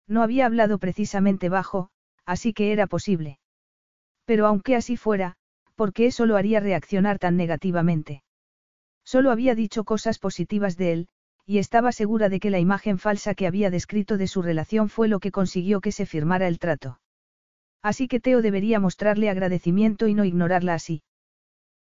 No 0.07 0.23
había 0.23 0.47
hablado 0.47 0.79
precisamente 0.79 1.47
bajo, 1.47 1.91
así 2.25 2.53
que 2.53 2.71
era 2.71 2.87
posible. 2.87 3.37
Pero 4.25 4.47
aunque 4.47 4.75
así 4.75 4.97
fuera, 4.97 5.35
¿por 5.75 5.93
qué 5.93 6.07
eso 6.07 6.25
lo 6.25 6.37
haría 6.37 6.59
reaccionar 6.59 7.19
tan 7.19 7.37
negativamente? 7.37 8.23
Solo 9.03 9.29
había 9.29 9.53
dicho 9.53 9.83
cosas 9.83 10.17
positivas 10.17 10.75
de 10.75 10.91
él, 10.91 11.07
y 11.45 11.59
estaba 11.59 11.91
segura 11.91 12.29
de 12.29 12.39
que 12.39 12.49
la 12.49 12.57
imagen 12.57 12.97
falsa 12.97 13.35
que 13.35 13.45
había 13.45 13.69
descrito 13.69 14.17
de 14.17 14.25
su 14.25 14.41
relación 14.41 14.89
fue 14.89 15.07
lo 15.07 15.19
que 15.19 15.29
consiguió 15.29 15.81
que 15.81 15.91
se 15.91 16.07
firmara 16.07 16.47
el 16.47 16.57
trato. 16.57 16.99
Así 17.81 18.07
que 18.07 18.19
Teo 18.19 18.41
debería 18.41 18.79
mostrarle 18.79 19.29
agradecimiento 19.29 20.07
y 20.07 20.13
no 20.13 20.25
ignorarla 20.25 20.73
así. 20.73 21.01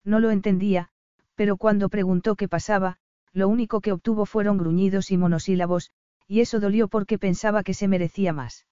No 0.03 0.19
lo 0.19 0.31
entendía, 0.31 0.89
pero 1.35 1.57
cuando 1.57 1.89
preguntó 1.89 2.35
qué 2.35 2.47
pasaba, 2.47 2.97
lo 3.33 3.47
único 3.47 3.81
que 3.81 3.91
obtuvo 3.91 4.25
fueron 4.25 4.57
gruñidos 4.57 5.11
y 5.11 5.17
monosílabos, 5.17 5.91
y 6.27 6.41
eso 6.41 6.59
dolió 6.59 6.87
porque 6.87 7.17
pensaba 7.17 7.63
que 7.63 7.73
se 7.73 7.87
merecía 7.87 8.33
más. 8.33 8.65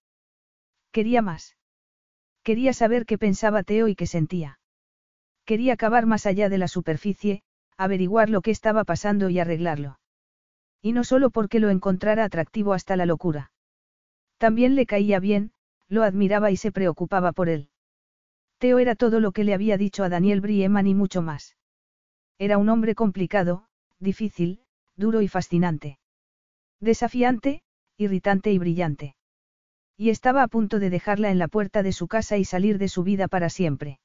Quería 0.91 1.21
más. 1.21 1.57
Quería 2.43 2.73
saber 2.73 3.05
qué 3.05 3.17
pensaba 3.17 3.63
Teo 3.63 3.87
y 3.87 3.95
qué 3.95 4.07
sentía. 4.07 4.59
Quería 5.45 5.75
cavar 5.77 6.05
más 6.05 6.25
allá 6.25 6.49
de 6.49 6.57
la 6.57 6.67
superficie, 6.67 7.43
averiguar 7.77 8.29
lo 8.29 8.41
que 8.41 8.51
estaba 8.51 8.83
pasando 8.83 9.29
y 9.29 9.39
arreglarlo. 9.39 9.99
Y 10.81 10.93
no 10.93 11.03
solo 11.03 11.29
porque 11.29 11.59
lo 11.59 11.69
encontrara 11.69 12.23
atractivo 12.23 12.73
hasta 12.73 12.95
la 12.95 13.05
locura. 13.05 13.51
También 14.37 14.75
le 14.75 14.85
caía 14.85 15.19
bien, 15.19 15.51
lo 15.89 16.03
admiraba 16.03 16.51
y 16.51 16.57
se 16.57 16.71
preocupaba 16.71 17.31
por 17.31 17.49
él. 17.49 17.69
Teo 18.59 18.79
era 18.79 18.95
todo 18.95 19.19
lo 19.19 19.31
que 19.31 19.43
le 19.43 19.53
había 19.53 19.77
dicho 19.77 20.03
a 20.03 20.09
Daniel 20.09 20.41
Brieman 20.41 20.87
y 20.87 20.95
mucho 20.95 21.21
más. 21.21 21.55
Era 22.39 22.57
un 22.57 22.69
hombre 22.69 22.95
complicado, 22.95 23.67
difícil, 23.99 24.61
duro 24.95 25.21
y 25.21 25.27
fascinante. 25.27 25.99
Desafiante, 26.79 27.61
irritante 27.97 28.51
y 28.51 28.57
brillante. 28.57 29.15
Y 29.95 30.09
estaba 30.09 30.43
a 30.43 30.47
punto 30.47 30.79
de 30.79 30.89
dejarla 30.89 31.31
en 31.31 31.39
la 31.39 31.47
puerta 31.47 31.81
de 31.81 31.91
su 31.91 32.07
casa 32.07 32.37
y 32.37 32.45
salir 32.45 32.77
de 32.77 32.87
su 32.87 33.03
vida 33.03 33.27
para 33.27 33.49
siempre. 33.49 33.99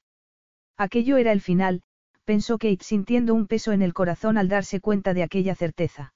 Aquello 0.77 1.17
era 1.17 1.31
el 1.31 1.41
final, 1.41 1.83
pensó 2.23 2.57
Kate 2.57 2.83
sintiendo 2.83 3.35
un 3.35 3.47
peso 3.47 3.71
en 3.71 3.81
el 3.81 3.93
corazón 3.93 4.37
al 4.37 4.47
darse 4.47 4.79
cuenta 4.79 5.13
de 5.13 5.23
aquella 5.23 5.53
certeza. 5.53 6.13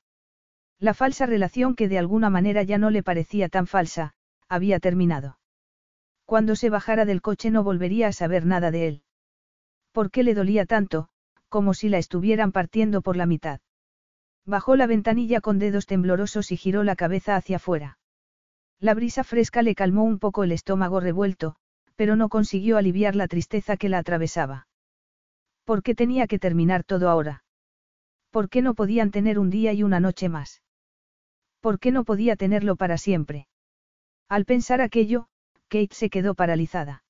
La 0.79 0.93
falsa 0.93 1.25
relación 1.25 1.75
que 1.75 1.87
de 1.87 1.99
alguna 1.99 2.29
manera 2.29 2.63
ya 2.63 2.77
no 2.77 2.89
le 2.89 3.03
parecía 3.03 3.49
tan 3.49 3.67
falsa, 3.67 4.13
había 4.47 4.79
terminado. 4.79 5.37
Cuando 6.27 6.57
se 6.57 6.69
bajara 6.69 7.05
del 7.05 7.21
coche 7.21 7.51
no 7.51 7.63
volvería 7.63 8.09
a 8.09 8.11
saber 8.11 8.45
nada 8.45 8.69
de 8.69 8.87
él. 8.89 9.01
¿Por 9.93 10.11
qué 10.11 10.23
le 10.23 10.33
dolía 10.33 10.65
tanto? 10.65 11.07
como 11.47 11.73
si 11.73 11.87
la 11.87 11.97
estuvieran 11.97 12.51
partiendo 12.51 13.01
por 13.01 13.15
la 13.15 13.25
mitad. 13.25 13.61
Bajó 14.45 14.75
la 14.75 14.87
ventanilla 14.87 15.39
con 15.39 15.57
dedos 15.57 15.85
temblorosos 15.85 16.51
y 16.51 16.57
giró 16.57 16.83
la 16.83 16.97
cabeza 16.97 17.37
hacia 17.37 17.55
afuera. 17.55 17.97
La 18.81 18.93
brisa 18.93 19.23
fresca 19.23 19.61
le 19.61 19.73
calmó 19.73 20.03
un 20.03 20.19
poco 20.19 20.43
el 20.43 20.51
estómago 20.51 20.99
revuelto, 20.99 21.55
pero 21.95 22.17
no 22.17 22.27
consiguió 22.27 22.75
aliviar 22.77 23.15
la 23.15 23.29
tristeza 23.29 23.77
que 23.77 23.87
la 23.87 23.99
atravesaba. 23.99 24.67
¿Por 25.63 25.81
qué 25.81 25.95
tenía 25.95 26.27
que 26.27 26.39
terminar 26.39 26.83
todo 26.83 27.09
ahora? 27.09 27.45
¿Por 28.29 28.49
qué 28.49 28.61
no 28.61 28.73
podían 28.73 29.11
tener 29.11 29.39
un 29.39 29.49
día 29.49 29.71
y 29.71 29.83
una 29.83 30.01
noche 30.01 30.27
más? 30.27 30.61
¿Por 31.61 31.79
qué 31.79 31.93
no 31.93 32.03
podía 32.03 32.35
tenerlo 32.35 32.75
para 32.75 32.97
siempre? 32.97 33.47
Al 34.27 34.43
pensar 34.43 34.81
aquello, 34.81 35.29
Kate 35.69 35.93
se 35.93 36.09
quedó 36.09 36.35
paralizada. 36.35 37.03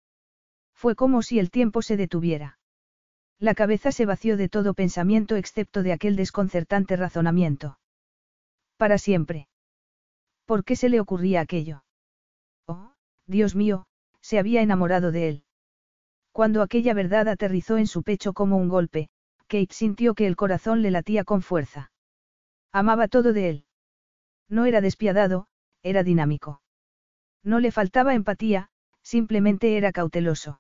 Fue 0.73 0.95
como 0.95 1.21
si 1.21 1.39
el 1.39 1.51
tiempo 1.51 1.81
se 1.81 1.97
detuviera. 1.97 2.59
La 3.39 3.53
cabeza 3.53 3.91
se 3.91 4.05
vació 4.05 4.37
de 4.37 4.49
todo 4.49 4.73
pensamiento 4.73 5.35
excepto 5.35 5.83
de 5.83 5.93
aquel 5.93 6.15
desconcertante 6.15 6.95
razonamiento. 6.95 7.77
Para 8.77 8.97
siempre. 8.97 9.47
¿Por 10.45 10.63
qué 10.63 10.75
se 10.75 10.89
le 10.89 10.99
ocurría 10.99 11.41
aquello? 11.41 11.83
Oh, 12.67 12.93
Dios 13.27 13.55
mío, 13.55 13.85
se 14.21 14.39
había 14.39 14.61
enamorado 14.61 15.11
de 15.11 15.29
él. 15.29 15.43
Cuando 16.31 16.61
aquella 16.61 16.93
verdad 16.93 17.27
aterrizó 17.27 17.77
en 17.77 17.87
su 17.87 18.03
pecho 18.03 18.33
como 18.33 18.57
un 18.57 18.69
golpe, 18.69 19.09
Kate 19.47 19.73
sintió 19.73 20.13
que 20.13 20.27
el 20.27 20.35
corazón 20.35 20.81
le 20.81 20.91
latía 20.91 21.23
con 21.23 21.41
fuerza. 21.41 21.91
Amaba 22.71 23.07
todo 23.07 23.33
de 23.33 23.49
él. 23.49 23.65
No 24.49 24.65
era 24.65 24.81
despiadado, 24.81 25.47
era 25.83 26.03
dinámico. 26.03 26.61
No 27.43 27.59
le 27.59 27.71
faltaba 27.71 28.13
empatía, 28.13 28.69
simplemente 29.01 29.77
era 29.77 29.91
cauteloso. 29.91 30.59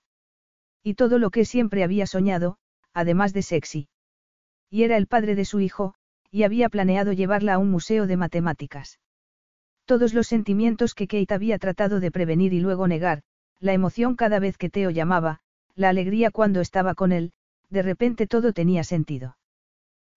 Y 0.83 0.93
todo 0.93 1.19
lo 1.19 1.31
que 1.31 1.45
siempre 1.45 1.83
había 1.83 2.07
soñado, 2.07 2.57
además 2.93 3.33
de 3.33 3.41
sexy. 3.41 3.89
Y 4.69 4.83
era 4.83 4.97
el 4.97 5.07
padre 5.07 5.35
de 5.35 5.45
su 5.45 5.59
hijo, 5.59 5.95
y 6.31 6.43
había 6.43 6.69
planeado 6.69 7.13
llevarla 7.13 7.55
a 7.55 7.57
un 7.57 7.71
museo 7.71 8.07
de 8.07 8.17
matemáticas. 8.17 8.99
Todos 9.85 10.13
los 10.13 10.27
sentimientos 10.27 10.93
que 10.93 11.07
Kate 11.07 11.33
había 11.33 11.57
tratado 11.59 11.99
de 11.99 12.11
prevenir 12.11 12.53
y 12.53 12.59
luego 12.59 12.87
negar, 12.87 13.23
la 13.59 13.73
emoción 13.73 14.15
cada 14.15 14.39
vez 14.39 14.57
que 14.57 14.69
Teo 14.69 14.89
llamaba, 14.89 15.39
la 15.75 15.89
alegría 15.89 16.31
cuando 16.31 16.61
estaba 16.61 16.95
con 16.95 17.11
él, 17.11 17.31
de 17.69 17.81
repente 17.81 18.27
todo 18.27 18.53
tenía 18.53 18.83
sentido. 18.83 19.37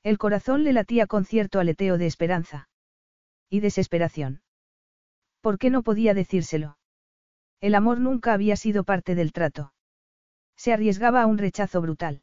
El 0.02 0.18
corazón 0.18 0.64
le 0.64 0.72
latía 0.72 1.06
con 1.06 1.24
cierto 1.24 1.60
aleteo 1.60 1.98
de 1.98 2.06
esperanza. 2.06 2.68
Y 3.48 3.60
desesperación. 3.60 4.42
¿Por 5.40 5.58
qué 5.58 5.70
no 5.70 5.82
podía 5.82 6.14
decírselo? 6.14 6.78
El 7.60 7.74
amor 7.74 8.00
nunca 8.00 8.32
había 8.32 8.56
sido 8.56 8.84
parte 8.84 9.14
del 9.14 9.32
trato. 9.32 9.72
Se 10.56 10.72
arriesgaba 10.72 11.22
a 11.22 11.26
un 11.26 11.38
rechazo 11.38 11.80
brutal. 11.80 12.22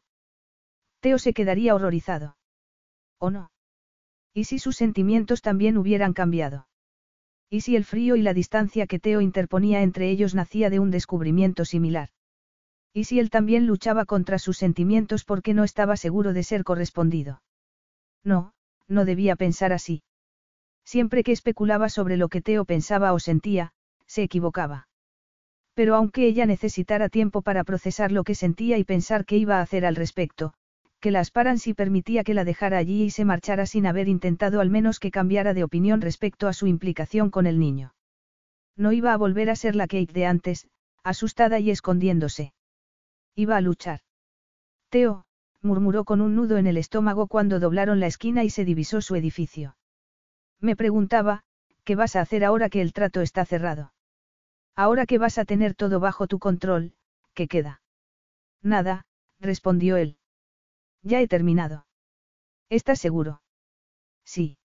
Teo 1.00 1.18
se 1.18 1.32
quedaría 1.32 1.74
horrorizado. 1.74 2.36
¿O 3.18 3.30
no? 3.30 3.50
¿Y 4.34 4.44
si 4.44 4.58
sus 4.58 4.76
sentimientos 4.76 5.42
también 5.42 5.78
hubieran 5.78 6.12
cambiado? 6.12 6.68
¿Y 7.50 7.62
si 7.62 7.76
el 7.76 7.84
frío 7.84 8.14
y 8.16 8.22
la 8.22 8.34
distancia 8.34 8.86
que 8.86 8.98
Teo 8.98 9.20
interponía 9.20 9.82
entre 9.82 10.10
ellos 10.10 10.34
nacía 10.34 10.70
de 10.70 10.78
un 10.78 10.90
descubrimiento 10.90 11.64
similar? 11.64 12.10
¿Y 12.92 13.04
si 13.04 13.20
él 13.20 13.30
también 13.30 13.66
luchaba 13.66 14.04
contra 14.04 14.38
sus 14.38 14.58
sentimientos 14.58 15.24
porque 15.24 15.54
no 15.54 15.64
estaba 15.64 15.96
seguro 15.96 16.32
de 16.32 16.42
ser 16.42 16.64
correspondido? 16.64 17.42
No, 18.24 18.52
no 18.86 19.04
debía 19.04 19.36
pensar 19.36 19.72
así. 19.72 20.02
Siempre 20.92 21.22
que 21.22 21.32
especulaba 21.32 21.90
sobre 21.90 22.16
lo 22.16 22.30
que 22.30 22.40
Teo 22.40 22.64
pensaba 22.64 23.12
o 23.12 23.18
sentía, 23.18 23.72
se 24.06 24.22
equivocaba. 24.22 24.88
Pero 25.74 25.94
aunque 25.94 26.26
ella 26.26 26.46
necesitara 26.46 27.10
tiempo 27.10 27.42
para 27.42 27.62
procesar 27.62 28.10
lo 28.10 28.24
que 28.24 28.34
sentía 28.34 28.78
y 28.78 28.84
pensar 28.84 29.26
qué 29.26 29.36
iba 29.36 29.58
a 29.58 29.60
hacer 29.60 29.84
al 29.84 29.96
respecto, 29.96 30.54
que 30.98 31.10
la 31.10 31.20
aspararan 31.20 31.58
si 31.58 31.74
permitía 31.74 32.24
que 32.24 32.32
la 32.32 32.46
dejara 32.46 32.78
allí 32.78 33.02
y 33.02 33.10
se 33.10 33.26
marchara 33.26 33.66
sin 33.66 33.86
haber 33.86 34.08
intentado 34.08 34.62
al 34.62 34.70
menos 34.70 34.98
que 34.98 35.10
cambiara 35.10 35.52
de 35.52 35.62
opinión 35.62 36.00
respecto 36.00 36.48
a 36.48 36.54
su 36.54 36.66
implicación 36.66 37.28
con 37.28 37.46
el 37.46 37.58
niño. 37.58 37.92
No 38.74 38.92
iba 38.92 39.12
a 39.12 39.18
volver 39.18 39.50
a 39.50 39.56
ser 39.56 39.76
la 39.76 39.88
Kate 39.88 40.14
de 40.14 40.24
antes, 40.24 40.68
asustada 41.04 41.60
y 41.60 41.70
escondiéndose. 41.70 42.54
Iba 43.34 43.58
a 43.58 43.60
luchar. 43.60 44.00
Teo, 44.88 45.26
murmuró 45.60 46.04
con 46.04 46.22
un 46.22 46.34
nudo 46.34 46.56
en 46.56 46.66
el 46.66 46.78
estómago 46.78 47.26
cuando 47.26 47.60
doblaron 47.60 48.00
la 48.00 48.06
esquina 48.06 48.42
y 48.42 48.48
se 48.48 48.64
divisó 48.64 49.02
su 49.02 49.16
edificio. 49.16 49.76
Me 50.60 50.76
preguntaba, 50.76 51.42
¿qué 51.84 51.94
vas 51.96 52.16
a 52.16 52.20
hacer 52.20 52.44
ahora 52.44 52.68
que 52.68 52.80
el 52.80 52.92
trato 52.92 53.20
está 53.20 53.44
cerrado? 53.44 53.92
Ahora 54.74 55.06
que 55.06 55.18
vas 55.18 55.38
a 55.38 55.44
tener 55.44 55.74
todo 55.74 56.00
bajo 56.00 56.26
tu 56.26 56.38
control, 56.38 56.94
¿qué 57.34 57.48
queda? 57.48 57.82
Nada, 58.62 59.06
respondió 59.40 59.96
él. 59.96 60.18
Ya 61.02 61.20
he 61.20 61.28
terminado. 61.28 61.86
¿Estás 62.68 62.98
seguro? 62.98 63.42
Sí. 64.24 64.58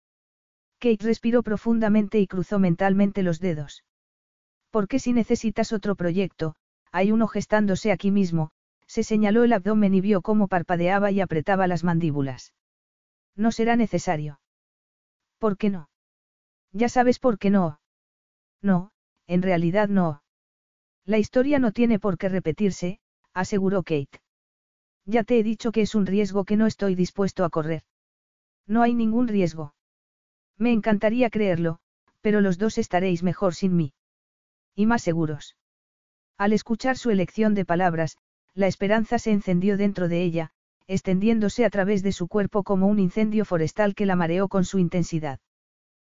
Kate 0.80 1.06
respiró 1.06 1.44
profundamente 1.44 2.20
y 2.20 2.28
cruzó 2.28 2.60
mentalmente 2.60 3.24
los 3.24 3.40
dedos. 3.40 3.84
Porque 4.70 5.00
si 5.00 5.14
necesitas 5.14 5.72
otro 5.72 5.96
proyecto, 5.96 6.56
hay 6.92 7.12
uno 7.12 7.28
gestándose 7.28 7.92
aquí 7.92 8.12
mismo, 8.12 8.52
se 8.88 9.04
señaló 9.04 9.44
el 9.44 9.54
abdomen 9.54 9.94
y 9.94 10.02
vio 10.02 10.22
cómo 10.22 10.48
parpadeaba 10.48 11.12
y 11.12 11.22
apretaba 11.22 11.68
las 11.68 11.84
mandíbulas. 11.84 12.54
No 13.36 13.52
será 13.52 13.76
necesario. 13.76 14.40
¿Por 15.44 15.58
qué 15.58 15.70
no? 15.70 15.90
Ya 16.72 16.88
sabes 16.88 17.20
por 17.20 17.38
qué 17.38 17.50
no. 17.50 17.82
No, 18.62 18.94
en 19.28 19.42
realidad 19.42 19.90
no. 19.90 20.24
La 21.04 21.18
historia 21.18 21.60
no 21.60 21.74
tiene 21.74 22.00
por 22.00 22.18
qué 22.18 22.30
repetirse, 22.30 23.02
aseguró 23.34 23.84
Kate. 23.84 24.22
Ya 25.06 25.26
te 25.26 25.38
he 25.38 25.44
dicho 25.44 25.74
que 25.74 25.82
es 25.82 25.96
un 25.96 26.06
riesgo 26.06 26.46
que 26.46 26.56
no 26.56 26.66
estoy 26.66 26.96
dispuesto 26.96 27.44
a 27.44 27.50
correr. 27.50 27.84
No 28.68 28.84
hay 28.84 28.94
ningún 28.94 29.28
riesgo. 29.28 29.76
Me 30.58 30.72
encantaría 30.72 31.30
creerlo, 31.30 31.80
pero 32.22 32.40
los 32.40 32.58
dos 32.58 32.78
estaréis 32.78 33.22
mejor 33.22 33.54
sin 33.54 33.76
mí. 33.76 33.94
Y 34.76 34.86
más 34.86 35.02
seguros. 35.02 35.58
Al 36.38 36.54
escuchar 36.54 36.98
su 36.98 37.10
elección 37.10 37.54
de 37.54 37.66
palabras, 37.66 38.18
la 38.54 38.68
esperanza 38.68 39.20
se 39.20 39.32
encendió 39.32 39.76
dentro 39.76 40.08
de 40.08 40.24
ella, 40.24 40.52
extendiéndose 40.88 41.66
a 41.66 41.70
través 41.70 42.04
de 42.04 42.12
su 42.12 42.28
cuerpo 42.28 42.64
como 42.64 42.88
un 42.88 43.00
incendio 43.00 43.46
forestal 43.46 43.96
que 43.96 44.06
la 44.06 44.16
mareó 44.16 44.48
con 44.48 44.66
su 44.66 44.80
intensidad. 44.80 45.40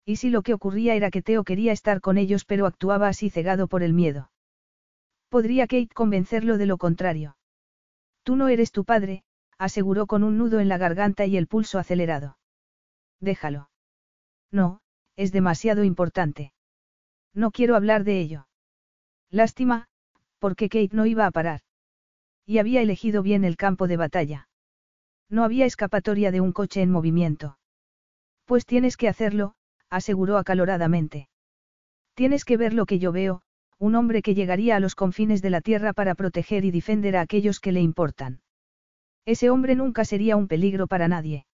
Y 0.06 0.18
si 0.18 0.30
lo 0.30 0.44
que 0.44 0.54
ocurría 0.54 0.96
era 0.96 1.10
que 1.12 1.22
Teo 1.22 1.44
quería 1.44 1.72
estar 1.72 2.02
con 2.02 2.18
ellos 2.18 2.46
pero 2.46 2.66
actuaba 2.66 3.08
así 3.08 3.30
cegado 3.30 3.68
por 3.68 3.84
el 3.84 3.94
miedo. 3.94 4.32
¿Podría 5.30 5.68
Kate 5.68 5.90
convencerlo 5.94 6.58
de 6.58 6.66
lo 6.66 6.78
contrario? 6.78 7.38
Tú 8.24 8.36
no 8.36 8.48
eres 8.48 8.72
tu 8.72 8.86
padre, 8.86 9.24
aseguró 9.58 10.08
con 10.08 10.24
un 10.24 10.38
nudo 10.38 10.60
en 10.60 10.70
la 10.70 10.78
garganta 10.78 11.26
y 11.26 11.38
el 11.38 11.48
pulso 11.48 11.80
acelerado. 11.80 12.38
Déjalo. 13.20 13.70
No, 14.52 14.82
es 15.16 15.32
demasiado 15.32 15.84
importante. 15.84 16.54
No 17.34 17.52
quiero 17.52 17.76
hablar 17.76 18.04
de 18.04 18.20
ello. 18.20 18.48
Lástima, 19.30 19.88
porque 20.40 20.70
Kate 20.70 20.92
no 20.94 21.06
iba 21.06 21.26
a 21.26 21.32
parar. 21.32 21.62
Y 22.46 22.60
había 22.60 22.82
elegido 22.82 23.24
bien 23.24 23.44
el 23.44 23.58
campo 23.58 23.88
de 23.88 23.98
batalla. 23.98 24.48
No 25.30 25.44
había 25.44 25.66
escapatoria 25.66 26.32
de 26.32 26.42
un 26.42 26.52
coche 26.52 26.82
en 26.82 26.92
movimiento. 26.92 27.58
Pues 28.46 28.66
tienes 28.66 28.98
que 28.98 29.08
hacerlo, 29.08 29.56
aseguró 29.90 30.38
acaloradamente. 30.38 31.30
Tienes 32.14 32.46
que 32.46 32.58
ver 32.58 32.74
lo 32.74 32.86
que 32.86 33.00
yo 33.00 33.12
veo, 33.12 33.42
un 33.78 33.96
hombre 33.96 34.22
que 34.22 34.36
llegaría 34.36 34.76
a 34.76 34.80
los 34.80 34.96
confines 34.96 35.42
de 35.42 35.50
la 35.50 35.62
tierra 35.62 35.94
para 35.94 36.16
proteger 36.16 36.64
y 36.64 36.72
defender 36.72 37.18
a 37.18 37.22
aquellos 37.22 37.60
que 37.60 37.72
le 37.72 37.82
importan. 37.82 38.42
Ese 39.26 39.50
hombre 39.50 39.76
nunca 39.76 40.06
sería 40.06 40.38
un 40.38 40.48
peligro 40.48 40.88
para 40.88 41.08
nadie. 41.08 41.46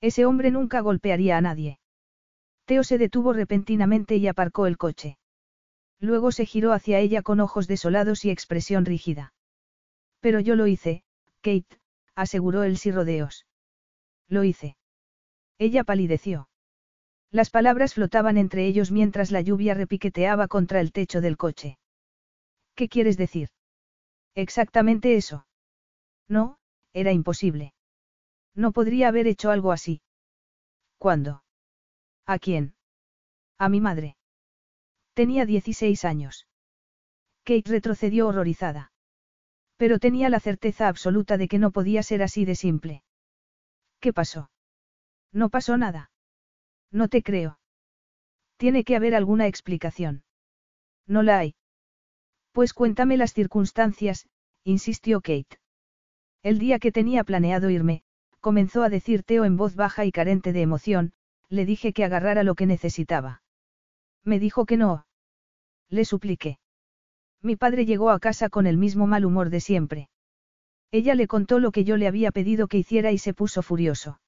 Ese 0.00 0.26
hombre 0.26 0.50
nunca 0.50 0.80
golpearía 0.80 1.36
a 1.36 1.40
nadie. 1.40 1.78
Teo 2.66 2.82
se 2.82 2.98
detuvo 2.98 3.32
repentinamente 3.32 4.16
y 4.16 4.26
aparcó 4.26 4.66
el 4.66 4.76
coche. 4.76 5.16
Luego 6.00 6.32
se 6.32 6.44
giró 6.44 6.72
hacia 6.72 6.98
ella 6.98 7.22
con 7.22 7.40
ojos 7.40 7.66
desolados 7.66 8.24
y 8.24 8.30
expresión 8.30 8.84
rígida. 8.84 9.32
Pero 10.20 10.40
yo 10.40 10.54
lo 10.54 10.66
hice, 10.66 11.02
Kate, 11.40 11.80
aseguró 12.18 12.64
él 12.64 12.78
sin 12.78 12.94
rodeos. 12.94 13.46
Lo 14.28 14.42
hice. 14.42 14.76
Ella 15.56 15.84
palideció. 15.84 16.48
Las 17.30 17.50
palabras 17.50 17.94
flotaban 17.94 18.36
entre 18.36 18.66
ellos 18.66 18.90
mientras 18.90 19.30
la 19.30 19.40
lluvia 19.40 19.74
repiqueteaba 19.74 20.48
contra 20.48 20.80
el 20.80 20.90
techo 20.90 21.20
del 21.20 21.36
coche. 21.36 21.78
¿Qué 22.74 22.88
quieres 22.88 23.16
decir? 23.16 23.50
Exactamente 24.34 25.16
eso. 25.16 25.46
No, 26.28 26.58
era 26.92 27.12
imposible. 27.12 27.72
No 28.54 28.72
podría 28.72 29.08
haber 29.08 29.28
hecho 29.28 29.50
algo 29.50 29.70
así. 29.70 30.00
¿Cuándo? 30.98 31.44
¿A 32.26 32.38
quién? 32.40 32.74
A 33.58 33.68
mi 33.68 33.80
madre. 33.80 34.16
Tenía 35.14 35.46
16 35.46 36.04
años. 36.04 36.48
Kate 37.44 37.70
retrocedió 37.70 38.26
horrorizada. 38.26 38.90
Pero 39.78 39.98
tenía 39.98 40.28
la 40.28 40.40
certeza 40.40 40.88
absoluta 40.88 41.38
de 41.38 41.48
que 41.48 41.58
no 41.58 41.70
podía 41.70 42.02
ser 42.02 42.22
así 42.22 42.44
de 42.44 42.56
simple. 42.56 43.02
¿Qué 44.00 44.12
pasó? 44.12 44.50
No 45.32 45.48
pasó 45.48 45.78
nada. 45.78 46.10
No 46.90 47.08
te 47.08 47.22
creo. 47.22 47.58
Tiene 48.56 48.82
que 48.84 48.96
haber 48.96 49.14
alguna 49.14 49.46
explicación. 49.46 50.24
No 51.06 51.22
la 51.22 51.38
hay. 51.38 51.54
Pues 52.52 52.74
cuéntame 52.74 53.16
las 53.16 53.32
circunstancias, 53.32 54.26
insistió 54.64 55.20
Kate. 55.20 55.60
El 56.42 56.58
día 56.58 56.80
que 56.80 56.90
tenía 56.90 57.22
planeado 57.22 57.70
irme, 57.70 58.02
comenzó 58.40 58.82
a 58.82 58.88
decir 58.88 59.22
Teo 59.22 59.44
en 59.44 59.56
voz 59.56 59.76
baja 59.76 60.04
y 60.04 60.10
carente 60.10 60.52
de 60.52 60.62
emoción, 60.62 61.12
le 61.48 61.64
dije 61.64 61.92
que 61.92 62.04
agarrara 62.04 62.42
lo 62.42 62.56
que 62.56 62.66
necesitaba. 62.66 63.42
Me 64.24 64.40
dijo 64.40 64.66
que 64.66 64.76
no. 64.76 65.06
Le 65.88 66.04
supliqué. 66.04 66.58
Mi 67.42 67.56
padre 67.56 67.86
llegó 67.86 68.10
a 68.10 68.18
casa 68.18 68.48
con 68.48 68.66
el 68.66 68.76
mismo 68.76 69.06
mal 69.06 69.24
humor 69.24 69.50
de 69.50 69.60
siempre. 69.60 70.08
Ella 70.90 71.14
le 71.14 71.26
contó 71.26 71.58
lo 71.58 71.70
que 71.70 71.84
yo 71.84 71.96
le 71.96 72.08
había 72.08 72.32
pedido 72.32 72.66
que 72.66 72.78
hiciera 72.78 73.12
y 73.12 73.18
se 73.18 73.34
puso 73.34 73.62
furioso. 73.62 74.20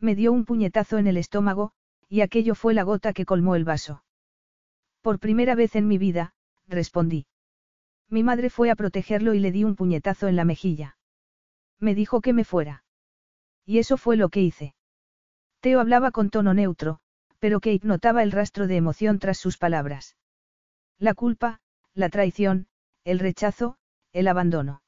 Me 0.00 0.14
dio 0.14 0.32
un 0.32 0.44
puñetazo 0.44 0.98
en 0.98 1.06
el 1.06 1.16
estómago, 1.16 1.72
y 2.08 2.22
aquello 2.22 2.54
fue 2.54 2.74
la 2.74 2.82
gota 2.82 3.12
que 3.12 3.24
colmó 3.24 3.54
el 3.54 3.64
vaso. 3.64 4.02
Por 5.00 5.18
primera 5.18 5.54
vez 5.54 5.76
en 5.76 5.86
mi 5.86 5.98
vida, 5.98 6.34
respondí. 6.66 7.26
Mi 8.08 8.22
madre 8.22 8.50
fue 8.50 8.70
a 8.70 8.76
protegerlo 8.76 9.34
y 9.34 9.40
le 9.40 9.52
di 9.52 9.64
un 9.64 9.76
puñetazo 9.76 10.28
en 10.28 10.36
la 10.36 10.44
mejilla. 10.44 10.96
Me 11.78 11.94
dijo 11.94 12.20
que 12.20 12.32
me 12.32 12.44
fuera. 12.44 12.84
Y 13.66 13.78
eso 13.78 13.96
fue 13.96 14.16
lo 14.16 14.28
que 14.28 14.40
hice. 14.40 14.74
Teo 15.60 15.80
hablaba 15.80 16.10
con 16.10 16.30
tono 16.30 16.54
neutro, 16.54 17.00
pero 17.38 17.60
Kate 17.60 17.80
notaba 17.86 18.22
el 18.22 18.32
rastro 18.32 18.66
de 18.66 18.76
emoción 18.76 19.18
tras 19.18 19.38
sus 19.38 19.58
palabras. 19.58 20.16
La 20.98 21.14
culpa, 21.14 21.60
la 21.94 22.08
traición, 22.08 22.66
el 23.04 23.18
rechazo, 23.18 23.76
el 24.12 24.28
abandono. 24.28 24.82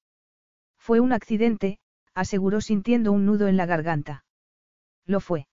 Fue 0.79 1.01
un 1.01 1.13
accidente, 1.13 1.79
aseguró 2.15 2.61
sintiendo 2.61 3.13
un 3.13 3.27
nudo 3.27 3.49
en 3.49 3.57
la 3.57 3.67
garganta. 3.67 4.25
Lo 5.05 5.21
fue. 5.21 5.47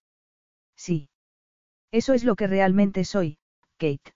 Sí. 0.76 1.10
Eso 1.92 2.14
es 2.14 2.24
lo 2.24 2.36
que 2.36 2.48
realmente 2.48 3.06
soy, 3.06 3.38
Kate. 3.78 4.16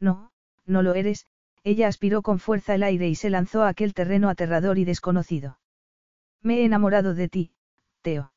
No, 0.00 0.30
no 0.64 0.82
lo 0.82 0.94
eres, 0.94 1.26
ella 1.62 1.88
aspiró 1.88 2.22
con 2.22 2.38
fuerza 2.38 2.74
el 2.74 2.82
aire 2.82 3.08
y 3.08 3.14
se 3.14 3.28
lanzó 3.28 3.62
a 3.62 3.68
aquel 3.68 3.92
terreno 3.92 4.28
aterrador 4.28 4.78
y 4.78 4.84
desconocido. 4.84 5.58
Me 6.40 6.60
he 6.60 6.64
enamorado 6.64 7.14
de 7.14 7.28
ti, 7.28 7.52
Teo. 8.02 8.32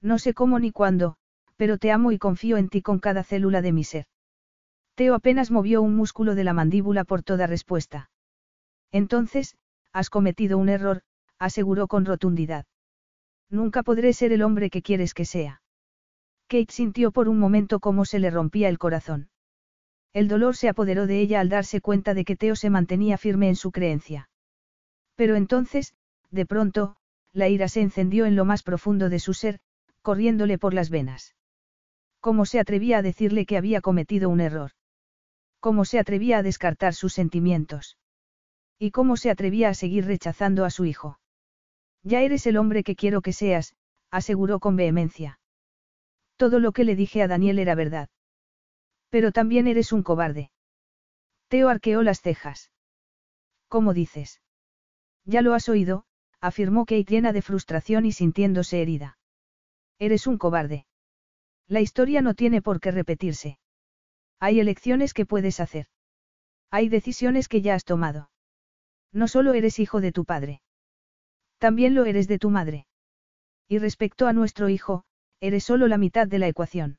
No 0.00 0.18
sé 0.18 0.34
cómo 0.34 0.58
ni 0.58 0.70
cuándo, 0.70 1.16
pero 1.56 1.78
te 1.78 1.90
amo 1.90 2.12
y 2.12 2.18
confío 2.18 2.56
en 2.56 2.68
ti 2.68 2.82
con 2.82 2.98
cada 2.98 3.24
célula 3.24 3.62
de 3.62 3.72
mi 3.72 3.84
ser. 3.84 4.06
Teo 4.94 5.14
apenas 5.14 5.50
movió 5.50 5.80
un 5.80 5.96
músculo 5.96 6.34
de 6.34 6.44
la 6.44 6.52
mandíbula 6.52 7.04
por 7.04 7.22
toda 7.22 7.46
respuesta. 7.46 8.10
Entonces, 8.90 9.56
has 9.92 10.10
cometido 10.10 10.58
un 10.58 10.68
error, 10.68 11.02
aseguró 11.38 11.88
con 11.88 12.04
rotundidad. 12.04 12.66
Nunca 13.48 13.82
podré 13.82 14.12
ser 14.12 14.32
el 14.32 14.42
hombre 14.42 14.70
que 14.70 14.82
quieres 14.82 15.14
que 15.14 15.24
sea. 15.24 15.62
Kate 16.48 16.72
sintió 16.72 17.10
por 17.10 17.28
un 17.28 17.38
momento 17.38 17.80
cómo 17.80 18.04
se 18.04 18.18
le 18.18 18.30
rompía 18.30 18.68
el 18.68 18.78
corazón. 18.78 19.30
El 20.12 20.28
dolor 20.28 20.56
se 20.56 20.68
apoderó 20.68 21.06
de 21.06 21.20
ella 21.20 21.40
al 21.40 21.48
darse 21.48 21.80
cuenta 21.80 22.12
de 22.12 22.26
que 22.26 22.36
Teo 22.36 22.54
se 22.54 22.68
mantenía 22.68 23.16
firme 23.16 23.48
en 23.48 23.56
su 23.56 23.72
creencia. 23.72 24.28
Pero 25.16 25.36
entonces, 25.36 25.94
de 26.30 26.44
pronto, 26.44 26.96
la 27.32 27.48
ira 27.48 27.68
se 27.68 27.80
encendió 27.80 28.26
en 28.26 28.36
lo 28.36 28.44
más 28.44 28.62
profundo 28.62 29.08
de 29.08 29.18
su 29.18 29.32
ser, 29.32 29.60
corriéndole 30.02 30.58
por 30.58 30.74
las 30.74 30.90
venas. 30.90 31.34
¿Cómo 32.20 32.44
se 32.44 32.60
atrevía 32.60 32.98
a 32.98 33.02
decirle 33.02 33.46
que 33.46 33.56
había 33.56 33.80
cometido 33.80 34.28
un 34.28 34.40
error? 34.40 34.72
¿Cómo 35.62 35.84
se 35.84 36.00
atrevía 36.00 36.38
a 36.38 36.42
descartar 36.42 36.92
sus 36.92 37.12
sentimientos? 37.12 37.96
¿Y 38.80 38.90
cómo 38.90 39.16
se 39.16 39.30
atrevía 39.30 39.68
a 39.68 39.74
seguir 39.74 40.06
rechazando 40.06 40.64
a 40.64 40.70
su 40.70 40.86
hijo? 40.86 41.20
Ya 42.02 42.20
eres 42.20 42.48
el 42.48 42.56
hombre 42.56 42.82
que 42.82 42.96
quiero 42.96 43.22
que 43.22 43.32
seas, 43.32 43.76
aseguró 44.10 44.58
con 44.58 44.74
vehemencia. 44.74 45.38
Todo 46.36 46.58
lo 46.58 46.72
que 46.72 46.82
le 46.82 46.96
dije 46.96 47.22
a 47.22 47.28
Daniel 47.28 47.60
era 47.60 47.76
verdad. 47.76 48.08
Pero 49.08 49.30
también 49.30 49.68
eres 49.68 49.92
un 49.92 50.02
cobarde. 50.02 50.50
Teo 51.46 51.68
arqueó 51.68 52.02
las 52.02 52.22
cejas. 52.22 52.72
¿Cómo 53.68 53.94
dices? 53.94 54.42
Ya 55.24 55.42
lo 55.42 55.54
has 55.54 55.68
oído, 55.68 56.06
afirmó 56.40 56.86
Kate 56.86 57.04
llena 57.04 57.32
de 57.32 57.40
frustración 57.40 58.04
y 58.04 58.10
sintiéndose 58.10 58.82
herida. 58.82 59.16
Eres 60.00 60.26
un 60.26 60.38
cobarde. 60.38 60.86
La 61.68 61.80
historia 61.80 62.20
no 62.20 62.34
tiene 62.34 62.62
por 62.62 62.80
qué 62.80 62.90
repetirse. 62.90 63.60
Hay 64.44 64.58
elecciones 64.58 65.14
que 65.14 65.24
puedes 65.24 65.60
hacer. 65.60 65.86
Hay 66.72 66.88
decisiones 66.88 67.46
que 67.46 67.62
ya 67.62 67.76
has 67.76 67.84
tomado. 67.84 68.28
No 69.12 69.28
solo 69.28 69.54
eres 69.54 69.78
hijo 69.78 70.00
de 70.00 70.10
tu 70.10 70.24
padre. 70.24 70.62
También 71.58 71.94
lo 71.94 72.06
eres 72.06 72.26
de 72.26 72.40
tu 72.40 72.50
madre. 72.50 72.88
Y 73.68 73.78
respecto 73.78 74.26
a 74.26 74.32
nuestro 74.32 74.68
hijo, 74.68 75.04
eres 75.38 75.62
solo 75.62 75.86
la 75.86 75.96
mitad 75.96 76.26
de 76.26 76.40
la 76.40 76.48
ecuación. 76.48 76.98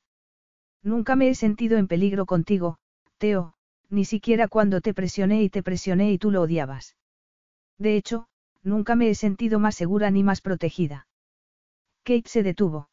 Nunca 0.83 1.17
me 1.17 1.27
he 1.27 1.35
sentido 1.35 1.77
en 1.77 1.89
peligro 1.89 2.25
contigo, 2.25 2.77
Teo, 3.17 3.55
ni 3.89 4.05
siquiera 4.05 4.47
cuando 4.47 4.79
te 4.79 4.93
presioné 4.93 5.43
y 5.43 5.49
te 5.49 5.63
presioné 5.63 6.13
y 6.13 6.17
tú 6.17 6.31
lo 6.31 6.43
odiabas. 6.43 6.95
De 7.77 7.97
hecho, 7.97 8.29
nunca 8.61 8.95
me 8.95 9.09
he 9.09 9.15
sentido 9.15 9.59
más 9.59 9.75
segura 9.75 10.11
ni 10.11 10.23
más 10.23 10.39
protegida. 10.39 11.07
Kate 12.03 12.29
se 12.29 12.41
detuvo. 12.41 12.89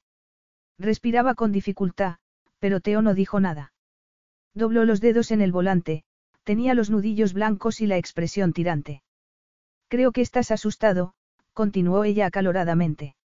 Respiraba 0.77 1.37
con 1.37 1.53
dificultad, 1.53 2.17
pero 2.59 2.81
Teo 2.81 3.01
no 3.01 3.15
dijo 3.15 3.39
nada. 3.39 3.73
Dobló 4.55 4.85
los 4.85 5.01
dedos 5.01 5.31
en 5.31 5.41
el 5.41 5.53
volante, 5.53 6.05
tenía 6.45 6.75
los 6.75 6.91
nudillos 6.91 7.33
blancos 7.33 7.81
y 7.81 7.87
la 7.87 7.97
expresión 7.97 8.53
tirante. 8.53 9.03
Creo 9.89 10.13
que 10.13 10.21
estás 10.21 10.51
asustado, 10.51 11.15
continuó 11.53 12.05
ella 12.05 12.27
acaloradamente. 12.27 13.17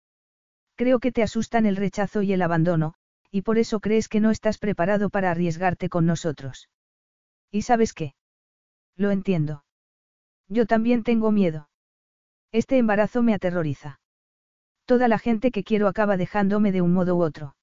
Creo 0.76 1.00
que 1.00 1.12
te 1.12 1.24
asustan 1.24 1.66
el 1.66 1.76
rechazo 1.76 2.22
y 2.22 2.34
el 2.34 2.42
abandono, 2.42 2.96
y 3.32 3.42
por 3.42 3.58
eso 3.58 3.80
crees 3.80 4.08
que 4.08 4.20
no 4.20 4.32
estás 4.32 4.58
preparado 4.58 5.10
para 5.10 5.32
arriesgarte 5.32 5.90
con 5.90 6.06
nosotros. 6.06 6.70
¿Y 7.52 7.64
sabes 7.64 7.94
qué? 7.94 8.14
Lo 8.96 9.12
entiendo. 9.12 9.64
Yo 10.48 10.66
también 10.66 11.04
tengo 11.04 11.32
miedo. 11.32 11.70
Este 12.52 12.78
embarazo 12.78 13.24
me 13.24 13.34
aterroriza. 13.34 14.00
Toda 14.86 15.08
la 15.08 15.18
gente 15.18 15.52
que 15.52 15.64
quiero 15.64 15.88
acaba 15.88 16.18
dejándome 16.18 16.72
de 16.72 16.82
un 16.82 16.94
modo 16.94 17.16
u 17.16 17.24
otro. 17.24 17.56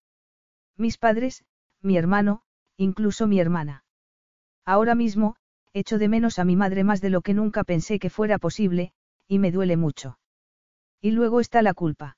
Mis 0.76 0.98
padres, 0.98 1.44
mi 1.80 1.96
hermano, 1.96 2.42
incluso 2.82 3.26
mi 3.26 3.40
hermana. 3.40 3.84
Ahora 4.64 4.94
mismo, 4.94 5.36
echo 5.72 5.98
de 5.98 6.08
menos 6.08 6.38
a 6.38 6.44
mi 6.44 6.56
madre 6.56 6.84
más 6.84 7.00
de 7.00 7.10
lo 7.10 7.22
que 7.22 7.34
nunca 7.34 7.64
pensé 7.64 7.98
que 7.98 8.10
fuera 8.10 8.38
posible, 8.38 8.92
y 9.26 9.38
me 9.38 9.50
duele 9.50 9.76
mucho. 9.76 10.18
Y 11.00 11.12
luego 11.12 11.40
está 11.40 11.62
la 11.62 11.74
culpa. 11.74 12.16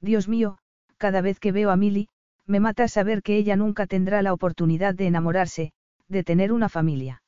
Dios 0.00 0.28
mío, 0.28 0.58
cada 0.96 1.20
vez 1.20 1.38
que 1.38 1.52
veo 1.52 1.70
a 1.70 1.76
Milly, 1.76 2.08
me 2.46 2.60
mata 2.60 2.88
saber 2.88 3.22
que 3.22 3.36
ella 3.36 3.56
nunca 3.56 3.86
tendrá 3.86 4.22
la 4.22 4.32
oportunidad 4.32 4.94
de 4.94 5.06
enamorarse, 5.06 5.72
de 6.08 6.24
tener 6.24 6.52
una 6.52 6.68
familia. 6.68 7.22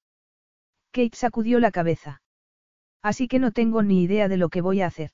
Kate 0.92 1.16
sacudió 1.16 1.60
la 1.60 1.70
cabeza. 1.70 2.22
Así 3.02 3.28
que 3.28 3.38
no 3.38 3.52
tengo 3.52 3.82
ni 3.82 4.02
idea 4.02 4.28
de 4.28 4.36
lo 4.36 4.48
que 4.48 4.62
voy 4.62 4.80
a 4.80 4.86
hacer. 4.86 5.10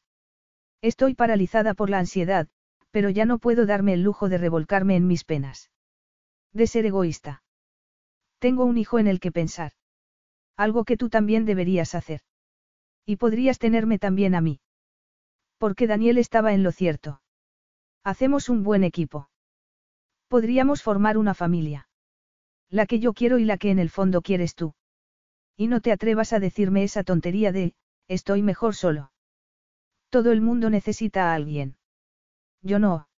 Estoy 0.81 1.15
paralizada 1.15 1.75
por 1.75 1.91
la 1.91 1.99
ansiedad, 1.99 2.49
pero 2.91 3.11
ya 3.11 3.25
no 3.25 3.39
puedo 3.39 3.67
darme 3.67 3.95
el 3.95 4.03
lujo 4.03 4.29
de 4.29 4.39
revolcarme 4.39 4.95
en 4.97 5.07
mis 5.07 5.25
penas. 5.25 5.72
De 6.53 6.67
ser 6.67 6.87
egoísta. 6.87 7.43
Tengo 8.39 8.65
un 8.65 8.77
hijo 8.77 8.99
en 8.99 9.07
el 9.07 9.21
que 9.21 9.33
pensar. 9.33 9.73
Algo 10.57 10.85
que 10.85 10.97
tú 10.97 11.09
también 11.09 11.45
deberías 11.45 11.95
hacer. 11.95 12.21
Y 13.07 13.17
podrías 13.17 13.59
tenerme 13.59 13.99
también 13.99 14.35
a 14.35 14.41
mí. 14.41 14.61
Porque 15.59 15.87
Daniel 15.87 16.19
estaba 16.19 16.53
en 16.53 16.63
lo 16.63 16.73
cierto. 16.73 17.23
Hacemos 18.05 18.49
un 18.49 18.63
buen 18.63 18.85
equipo. 18.85 19.31
Podríamos 20.29 20.83
formar 20.83 21.19
una 21.19 21.35
familia. 21.35 21.89
La 22.69 22.87
que 22.87 22.99
yo 22.99 23.13
quiero 23.13 23.39
y 23.39 23.45
la 23.45 23.59
que 23.59 23.71
en 23.71 23.79
el 23.79 23.91
fondo 23.91 24.23
quieres 24.23 24.55
tú. 24.55 24.75
Y 25.57 25.69
no 25.69 25.81
te 25.81 25.93
atrevas 25.93 26.33
a 26.33 26.41
decirme 26.41 26.83
esa 26.83 27.05
tontería 27.05 27.53
de, 27.53 27.75
estoy 28.09 28.43
mejor 28.43 28.75
solo. 28.75 29.13
Todo 30.09 30.33
el 30.33 30.41
mundo 30.41 30.69
necesita 30.71 31.31
a 31.31 31.35
alguien. 31.35 31.77
Yo 32.63 32.79
no. 32.79 33.09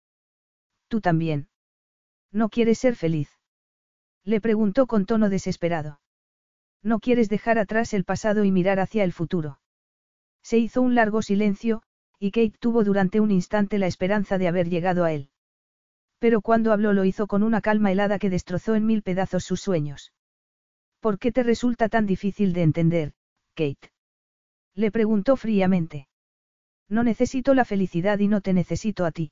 Tú 0.88 1.00
también. 1.00 1.48
¿No 2.34 2.48
quieres 2.48 2.80
ser 2.80 2.96
feliz? 2.96 3.30
Le 4.24 4.40
preguntó 4.40 4.88
con 4.88 5.06
tono 5.06 5.28
desesperado. 5.28 6.00
No 6.82 6.98
quieres 6.98 7.28
dejar 7.28 7.58
atrás 7.58 7.94
el 7.94 8.04
pasado 8.04 8.44
y 8.44 8.50
mirar 8.50 8.80
hacia 8.80 9.04
el 9.04 9.12
futuro. 9.12 9.60
Se 10.42 10.58
hizo 10.58 10.82
un 10.82 10.96
largo 10.96 11.22
silencio, 11.22 11.82
y 12.18 12.32
Kate 12.32 12.58
tuvo 12.58 12.82
durante 12.82 13.20
un 13.20 13.30
instante 13.30 13.78
la 13.78 13.86
esperanza 13.86 14.36
de 14.36 14.48
haber 14.48 14.68
llegado 14.68 15.04
a 15.04 15.12
él. 15.12 15.30
Pero 16.18 16.40
cuando 16.40 16.72
habló 16.72 16.92
lo 16.92 17.04
hizo 17.04 17.28
con 17.28 17.44
una 17.44 17.60
calma 17.60 17.92
helada 17.92 18.18
que 18.18 18.30
destrozó 18.30 18.74
en 18.74 18.84
mil 18.84 19.02
pedazos 19.02 19.44
sus 19.44 19.60
sueños. 19.60 20.12
¿Por 20.98 21.20
qué 21.20 21.30
te 21.30 21.44
resulta 21.44 21.88
tan 21.88 22.04
difícil 22.04 22.52
de 22.52 22.62
entender, 22.62 23.12
Kate? 23.54 23.92
Le 24.74 24.90
preguntó 24.90 25.36
fríamente. 25.36 26.08
No 26.88 27.04
necesito 27.04 27.54
la 27.54 27.64
felicidad 27.64 28.18
y 28.18 28.26
no 28.26 28.40
te 28.40 28.52
necesito 28.52 29.04
a 29.04 29.12
ti. 29.12 29.30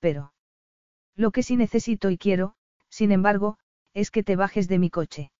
Pero. 0.00 0.33
Lo 1.16 1.30
que 1.30 1.42
sí 1.42 1.56
necesito 1.56 2.10
y 2.10 2.18
quiero, 2.18 2.54
sin 2.88 3.12
embargo, 3.12 3.58
es 3.92 4.10
que 4.10 4.22
te 4.22 4.36
bajes 4.36 4.68
de 4.68 4.78
mi 4.78 4.90
coche. 4.90 5.30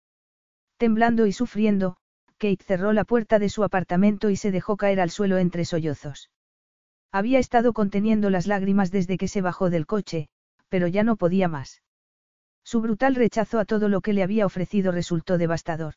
Temblando 0.77 1.27
y 1.27 1.33
sufriendo, 1.33 1.97
Kate 2.39 2.65
cerró 2.65 2.93
la 2.93 3.05
puerta 3.05 3.39
de 3.39 3.49
su 3.49 3.65
apartamento 3.65 4.31
y 4.31 4.36
se 4.36 4.51
dejó 4.51 4.77
caer 4.77 5.01
al 5.01 5.11
suelo 5.11 5.39
entre 5.39 5.65
sollozos. 5.65 6.31
Había 7.11 7.39
estado 7.39 7.73
conteniendo 7.73 8.31
las 8.31 8.47
lágrimas 8.47 8.91
desde 8.91 9.17
que 9.17 9.28
se 9.28 9.41
bajó 9.41 9.70
del 9.70 9.86
coche, 9.86 10.28
pero 10.69 10.89
ya 10.89 11.05
no 11.05 11.17
podía 11.17 11.49
más. 11.49 11.83
Su 12.65 12.81
brutal 12.81 13.15
rechazo 13.15 13.59
a 13.59 13.65
todo 13.65 13.89
lo 13.89 14.01
que 14.01 14.12
le 14.12 14.23
había 14.23 14.47
ofrecido 14.47 14.91
resultó 14.91 15.39
devastador. 15.39 15.94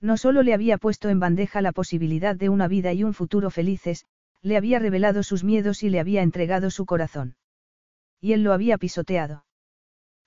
No 0.00 0.16
solo 0.16 0.42
le 0.42 0.52
había 0.52 0.78
puesto 0.78 1.08
en 1.08 1.20
bandeja 1.20 1.62
la 1.62 1.72
posibilidad 1.72 2.36
de 2.36 2.48
una 2.48 2.68
vida 2.68 2.92
y 2.92 3.02
un 3.04 3.14
futuro 3.14 3.50
felices, 3.50 4.04
le 4.42 4.56
había 4.56 4.78
revelado 4.78 5.22
sus 5.22 5.42
miedos 5.42 5.82
y 5.82 5.88
le 5.88 6.00
había 6.00 6.22
entregado 6.22 6.70
su 6.70 6.84
corazón. 6.84 7.36
Y 8.20 8.32
él 8.32 8.42
lo 8.42 8.52
había 8.52 8.78
pisoteado. 8.78 9.44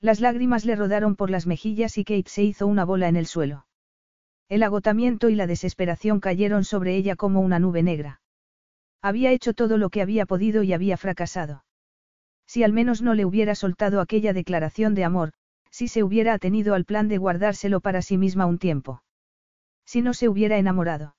Las 0.02 0.22
lágrimas 0.22 0.66
le 0.66 0.76
rodaron 0.76 1.16
por 1.16 1.30
las 1.30 1.46
mejillas 1.46 1.98
y 1.98 2.06
Kate 2.06 2.30
se 2.30 2.44
hizo 2.44 2.68
una 2.68 2.86
bola 2.86 3.10
en 3.10 3.16
el 3.16 3.26
suelo. 3.26 3.66
El 4.48 4.64
agotamiento 4.64 5.30
y 5.30 5.36
la 5.36 5.46
desesperación 5.46 6.20
cayeron 6.20 6.64
sobre 6.64 6.96
ella 6.96 7.16
como 7.16 7.42
una 7.42 7.60
nube 7.60 7.84
negra. 7.84 8.22
Había 9.02 9.32
hecho 9.32 9.54
todo 9.54 9.78
lo 9.78 9.90
que 9.90 10.02
había 10.02 10.26
podido 10.26 10.64
y 10.64 10.74
había 10.74 10.98
fracasado. 10.98 11.64
Si 12.48 12.64
al 12.64 12.74
menos 12.74 13.02
no 13.02 13.14
le 13.14 13.26
hubiera 13.26 13.54
soltado 13.56 14.02
aquella 14.02 14.34
declaración 14.34 14.96
de 14.96 15.04
amor, 15.04 15.34
si 15.70 15.88
se 15.88 16.04
hubiera 16.04 16.34
atenido 16.34 16.74
al 16.74 16.86
plan 16.86 17.08
de 17.08 17.18
guardárselo 17.18 17.80
para 17.80 18.02
sí 18.02 18.18
misma 18.18 18.46
un 18.48 18.58
tiempo. 18.58 19.04
Si 19.86 20.02
no 20.02 20.14
se 20.14 20.30
hubiera 20.30 20.58
enamorado. 20.58 21.16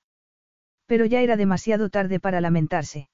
Pero 0.85 1.05
ya 1.05 1.21
era 1.21 1.37
demasiado 1.37 1.89
tarde 1.89 2.19
para 2.19 2.41
lamentarse. 2.41 3.09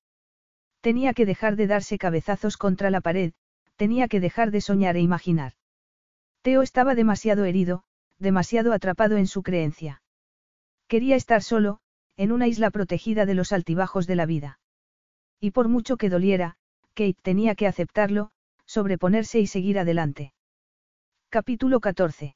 Tenía 0.82 1.14
que 1.14 1.26
dejar 1.26 1.56
de 1.56 1.68
darse 1.68 1.98
cabezazos 1.98 2.58
contra 2.58 2.90
la 2.90 3.02
pared, 3.02 3.34
tenía 3.78 4.08
que 4.08 4.20
dejar 4.20 4.52
de 4.52 4.62
soñar 4.62 4.98
e 4.98 5.02
imaginar. 5.02 5.54
Teo 6.42 6.62
estaba 6.62 6.96
demasiado 6.96 7.46
herido, 7.46 7.84
demasiado 8.20 8.74
atrapado 8.74 9.18
en 9.18 9.28
su 9.28 9.44
creencia. 9.44 10.02
Quería 10.88 11.16
estar 11.16 11.44
solo, 11.44 11.80
en 12.18 12.32
una 12.32 12.48
isla 12.48 12.72
protegida 12.72 13.26
de 13.26 13.36
los 13.36 13.52
altibajos 13.52 14.08
de 14.08 14.16
la 14.16 14.26
vida. 14.26 14.60
Y 15.40 15.52
por 15.52 15.70
mucho 15.70 15.98
que 15.98 16.10
doliera, 16.10 16.58
Kate 16.94 17.18
tenía 17.22 17.54
que 17.56 17.68
aceptarlo, 17.68 18.32
sobreponerse 18.66 19.40
y 19.40 19.48
seguir 19.48 19.78
adelante. 19.78 20.34
Capítulo 21.30 21.80
14. 21.80 22.36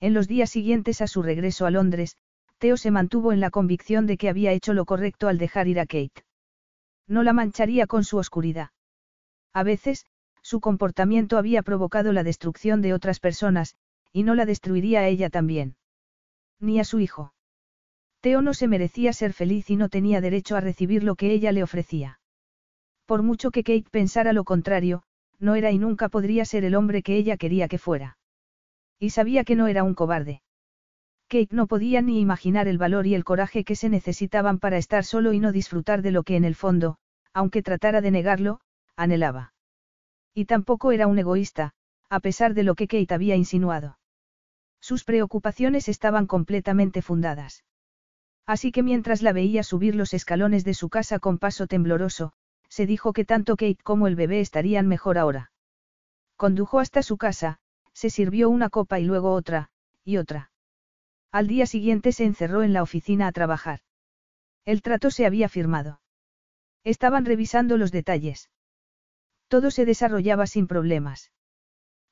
En 0.00 0.14
los 0.14 0.28
días 0.28 0.50
siguientes 0.50 1.00
a 1.00 1.06
su 1.06 1.22
regreso 1.22 1.66
a 1.66 1.70
Londres, 1.70 2.16
Theo 2.58 2.76
se 2.76 2.90
mantuvo 2.90 3.32
en 3.32 3.40
la 3.40 3.50
convicción 3.50 4.06
de 4.06 4.18
que 4.18 4.28
había 4.28 4.52
hecho 4.52 4.74
lo 4.74 4.84
correcto 4.84 5.28
al 5.28 5.38
dejar 5.38 5.68
ir 5.68 5.80
a 5.80 5.86
Kate. 5.86 6.24
No 7.06 7.22
la 7.22 7.32
mancharía 7.32 7.86
con 7.86 8.04
su 8.04 8.18
oscuridad. 8.18 8.70
A 9.54 9.62
veces, 9.62 10.04
su 10.42 10.60
comportamiento 10.60 11.38
había 11.38 11.62
provocado 11.62 12.12
la 12.12 12.24
destrucción 12.24 12.82
de 12.82 12.94
otras 12.94 13.20
personas, 13.20 13.76
y 14.12 14.22
no 14.22 14.34
la 14.34 14.46
destruiría 14.46 15.00
a 15.00 15.08
ella 15.08 15.30
también. 15.30 15.76
Ni 16.58 16.80
a 16.80 16.84
su 16.84 17.00
hijo. 17.00 17.32
Theo 18.20 18.42
no 18.42 18.52
se 18.52 18.68
merecía 18.68 19.12
ser 19.12 19.32
feliz 19.32 19.70
y 19.70 19.76
no 19.76 19.88
tenía 19.88 20.20
derecho 20.20 20.56
a 20.56 20.60
recibir 20.60 21.04
lo 21.04 21.14
que 21.14 21.32
ella 21.32 21.52
le 21.52 21.62
ofrecía. 21.62 22.20
Por 23.06 23.22
mucho 23.22 23.50
que 23.50 23.64
Kate 23.64 23.88
pensara 23.90 24.32
lo 24.32 24.44
contrario, 24.44 25.02
no 25.38 25.54
era 25.54 25.70
y 25.70 25.78
nunca 25.78 26.08
podría 26.08 26.44
ser 26.44 26.64
el 26.64 26.74
hombre 26.74 27.02
que 27.02 27.16
ella 27.16 27.36
quería 27.36 27.66
que 27.66 27.78
fuera. 27.78 28.18
Y 28.98 29.10
sabía 29.10 29.44
que 29.44 29.56
no 29.56 29.68
era 29.68 29.82
un 29.82 29.94
cobarde. 29.94 30.42
Kate 31.28 31.54
no 31.54 31.66
podía 31.66 32.02
ni 32.02 32.20
imaginar 32.20 32.68
el 32.68 32.76
valor 32.76 33.06
y 33.06 33.14
el 33.14 33.24
coraje 33.24 33.64
que 33.64 33.76
se 33.76 33.88
necesitaban 33.88 34.58
para 34.58 34.76
estar 34.76 35.04
solo 35.04 35.32
y 35.32 35.40
no 35.40 35.52
disfrutar 35.52 36.02
de 36.02 36.10
lo 36.10 36.24
que 36.24 36.36
en 36.36 36.44
el 36.44 36.54
fondo, 36.54 36.98
aunque 37.32 37.62
tratara 37.62 38.00
de 38.00 38.10
negarlo, 38.10 38.60
anhelaba. 38.96 39.49
Y 40.34 40.44
tampoco 40.44 40.92
era 40.92 41.06
un 41.06 41.18
egoísta, 41.18 41.74
a 42.08 42.20
pesar 42.20 42.54
de 42.54 42.62
lo 42.62 42.74
que 42.74 42.88
Kate 42.88 43.14
había 43.14 43.36
insinuado. 43.36 43.98
Sus 44.80 45.04
preocupaciones 45.04 45.88
estaban 45.88 46.26
completamente 46.26 47.02
fundadas. 47.02 47.64
Así 48.46 48.72
que 48.72 48.82
mientras 48.82 49.22
la 49.22 49.32
veía 49.32 49.62
subir 49.62 49.94
los 49.94 50.14
escalones 50.14 50.64
de 50.64 50.74
su 50.74 50.88
casa 50.88 51.18
con 51.18 51.38
paso 51.38 51.66
tembloroso, 51.66 52.32
se 52.68 52.86
dijo 52.86 53.12
que 53.12 53.24
tanto 53.24 53.56
Kate 53.56 53.82
como 53.82 54.06
el 54.06 54.16
bebé 54.16 54.40
estarían 54.40 54.86
mejor 54.86 55.18
ahora. 55.18 55.52
Condujo 56.36 56.80
hasta 56.80 57.02
su 57.02 57.16
casa, 57.16 57.60
se 57.92 58.10
sirvió 58.10 58.48
una 58.48 58.70
copa 58.70 58.98
y 58.98 59.04
luego 59.04 59.34
otra, 59.34 59.70
y 60.04 60.16
otra. 60.16 60.50
Al 61.30 61.46
día 61.46 61.66
siguiente 61.66 62.12
se 62.12 62.24
encerró 62.24 62.62
en 62.62 62.72
la 62.72 62.82
oficina 62.82 63.26
a 63.26 63.32
trabajar. 63.32 63.80
El 64.64 64.82
trato 64.82 65.10
se 65.10 65.26
había 65.26 65.48
firmado. 65.48 66.00
Estaban 66.82 67.24
revisando 67.24 67.76
los 67.76 67.92
detalles. 67.92 68.50
Todo 69.50 69.72
se 69.72 69.84
desarrollaba 69.84 70.46
sin 70.46 70.68
problemas. 70.68 71.32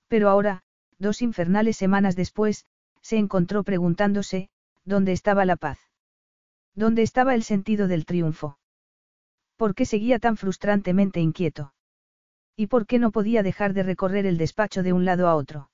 Pero 0.08 0.28
ahora, 0.28 0.64
dos 0.98 1.22
infernales 1.22 1.76
semanas 1.76 2.16
después, 2.16 2.66
se 3.00 3.16
encontró 3.16 3.62
preguntándose, 3.62 4.50
¿dónde 4.84 5.12
estaba 5.12 5.44
la 5.44 5.54
paz? 5.54 5.78
¿Dónde 6.74 7.02
estaba 7.02 7.36
el 7.36 7.44
sentido 7.44 7.86
del 7.86 8.06
triunfo? 8.06 8.58
¿Por 9.56 9.76
qué 9.76 9.84
seguía 9.84 10.18
tan 10.18 10.36
frustrantemente 10.36 11.20
inquieto? 11.20 11.74
¿Y 12.56 12.66
por 12.66 12.86
qué 12.86 12.98
no 12.98 13.12
podía 13.12 13.44
dejar 13.44 13.72
de 13.72 13.84
recorrer 13.84 14.26
el 14.26 14.36
despacho 14.36 14.82
de 14.82 14.92
un 14.92 15.04
lado 15.04 15.28
a 15.28 15.36
otro? 15.36 15.70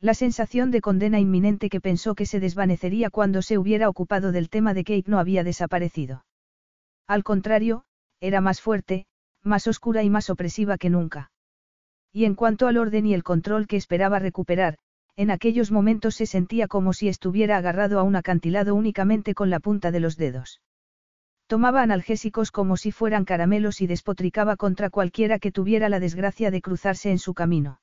La 0.00 0.14
sensación 0.14 0.70
de 0.70 0.82
condena 0.82 1.18
inminente 1.18 1.68
que 1.68 1.80
pensó 1.80 2.14
que 2.14 2.26
se 2.26 2.38
desvanecería 2.38 3.10
cuando 3.10 3.42
se 3.42 3.58
hubiera 3.58 3.88
ocupado 3.88 4.30
del 4.30 4.50
tema 4.50 4.72
de 4.72 4.84
Kate 4.84 5.10
no 5.10 5.18
había 5.18 5.42
desaparecido. 5.42 6.24
Al 7.08 7.24
contrario, 7.24 7.86
era 8.20 8.40
más 8.40 8.60
fuerte, 8.60 9.06
más 9.46 9.66
oscura 9.66 10.02
y 10.02 10.10
más 10.10 10.28
opresiva 10.28 10.76
que 10.76 10.90
nunca. 10.90 11.30
Y 12.12 12.24
en 12.24 12.34
cuanto 12.34 12.66
al 12.66 12.76
orden 12.76 13.06
y 13.06 13.14
el 13.14 13.22
control 13.22 13.66
que 13.66 13.76
esperaba 13.76 14.18
recuperar, 14.18 14.78
en 15.16 15.30
aquellos 15.30 15.70
momentos 15.70 16.14
se 16.14 16.26
sentía 16.26 16.68
como 16.68 16.92
si 16.92 17.08
estuviera 17.08 17.56
agarrado 17.56 17.98
a 17.98 18.02
un 18.02 18.16
acantilado 18.16 18.74
únicamente 18.74 19.34
con 19.34 19.48
la 19.48 19.60
punta 19.60 19.90
de 19.90 20.00
los 20.00 20.16
dedos. 20.16 20.60
Tomaba 21.46 21.82
analgésicos 21.82 22.50
como 22.50 22.76
si 22.76 22.90
fueran 22.90 23.24
caramelos 23.24 23.80
y 23.80 23.86
despotricaba 23.86 24.56
contra 24.56 24.90
cualquiera 24.90 25.38
que 25.38 25.52
tuviera 25.52 25.88
la 25.88 26.00
desgracia 26.00 26.50
de 26.50 26.60
cruzarse 26.60 27.10
en 27.10 27.18
su 27.18 27.34
camino. 27.34 27.80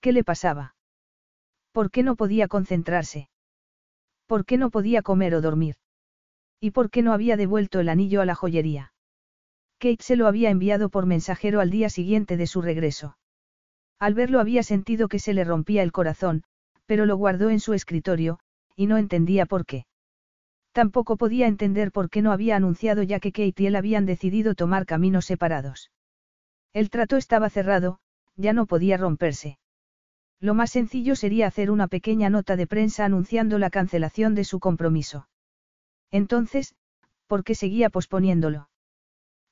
¿Qué 0.00 0.12
le 0.12 0.22
pasaba? 0.22 0.76
¿Por 1.72 1.90
qué 1.90 2.02
no 2.02 2.14
podía 2.14 2.46
concentrarse? 2.46 3.30
¿Por 4.26 4.44
qué 4.44 4.58
no 4.58 4.70
podía 4.70 5.02
comer 5.02 5.34
o 5.34 5.40
dormir? 5.40 5.76
¿Y 6.60 6.72
por 6.72 6.90
qué 6.90 7.02
no 7.02 7.12
había 7.12 7.36
devuelto 7.36 7.80
el 7.80 7.88
anillo 7.88 8.20
a 8.20 8.26
la 8.26 8.34
joyería? 8.34 8.92
Kate 9.78 10.02
se 10.02 10.16
lo 10.16 10.26
había 10.26 10.50
enviado 10.50 10.88
por 10.88 11.06
mensajero 11.06 11.60
al 11.60 11.70
día 11.70 11.88
siguiente 11.88 12.36
de 12.36 12.46
su 12.46 12.62
regreso. 12.62 13.16
Al 13.98 14.14
verlo 14.14 14.40
había 14.40 14.62
sentido 14.62 15.08
que 15.08 15.18
se 15.18 15.34
le 15.34 15.44
rompía 15.44 15.82
el 15.82 15.92
corazón, 15.92 16.42
pero 16.86 17.06
lo 17.06 17.16
guardó 17.16 17.50
en 17.50 17.60
su 17.60 17.74
escritorio, 17.74 18.40
y 18.74 18.86
no 18.86 18.96
entendía 18.96 19.46
por 19.46 19.66
qué. 19.66 19.86
Tampoco 20.72 21.16
podía 21.16 21.46
entender 21.46 21.92
por 21.92 22.10
qué 22.10 22.22
no 22.22 22.32
había 22.32 22.56
anunciado 22.56 23.02
ya 23.02 23.20
que 23.20 23.32
Kate 23.32 23.62
y 23.62 23.66
él 23.66 23.76
habían 23.76 24.06
decidido 24.06 24.54
tomar 24.54 24.86
caminos 24.86 25.26
separados. 25.26 25.90
El 26.72 26.90
trato 26.90 27.16
estaba 27.16 27.50
cerrado, 27.50 27.98
ya 28.36 28.52
no 28.52 28.66
podía 28.66 28.96
romperse. 28.96 29.58
Lo 30.40 30.54
más 30.54 30.70
sencillo 30.70 31.16
sería 31.16 31.48
hacer 31.48 31.70
una 31.70 31.88
pequeña 31.88 32.30
nota 32.30 32.56
de 32.56 32.66
prensa 32.66 33.04
anunciando 33.04 33.58
la 33.58 33.70
cancelación 33.70 34.34
de 34.34 34.44
su 34.44 34.60
compromiso. 34.60 35.28
Entonces, 36.10 36.74
¿por 37.26 37.42
qué 37.42 37.54
seguía 37.54 37.90
posponiéndolo? 37.90 38.68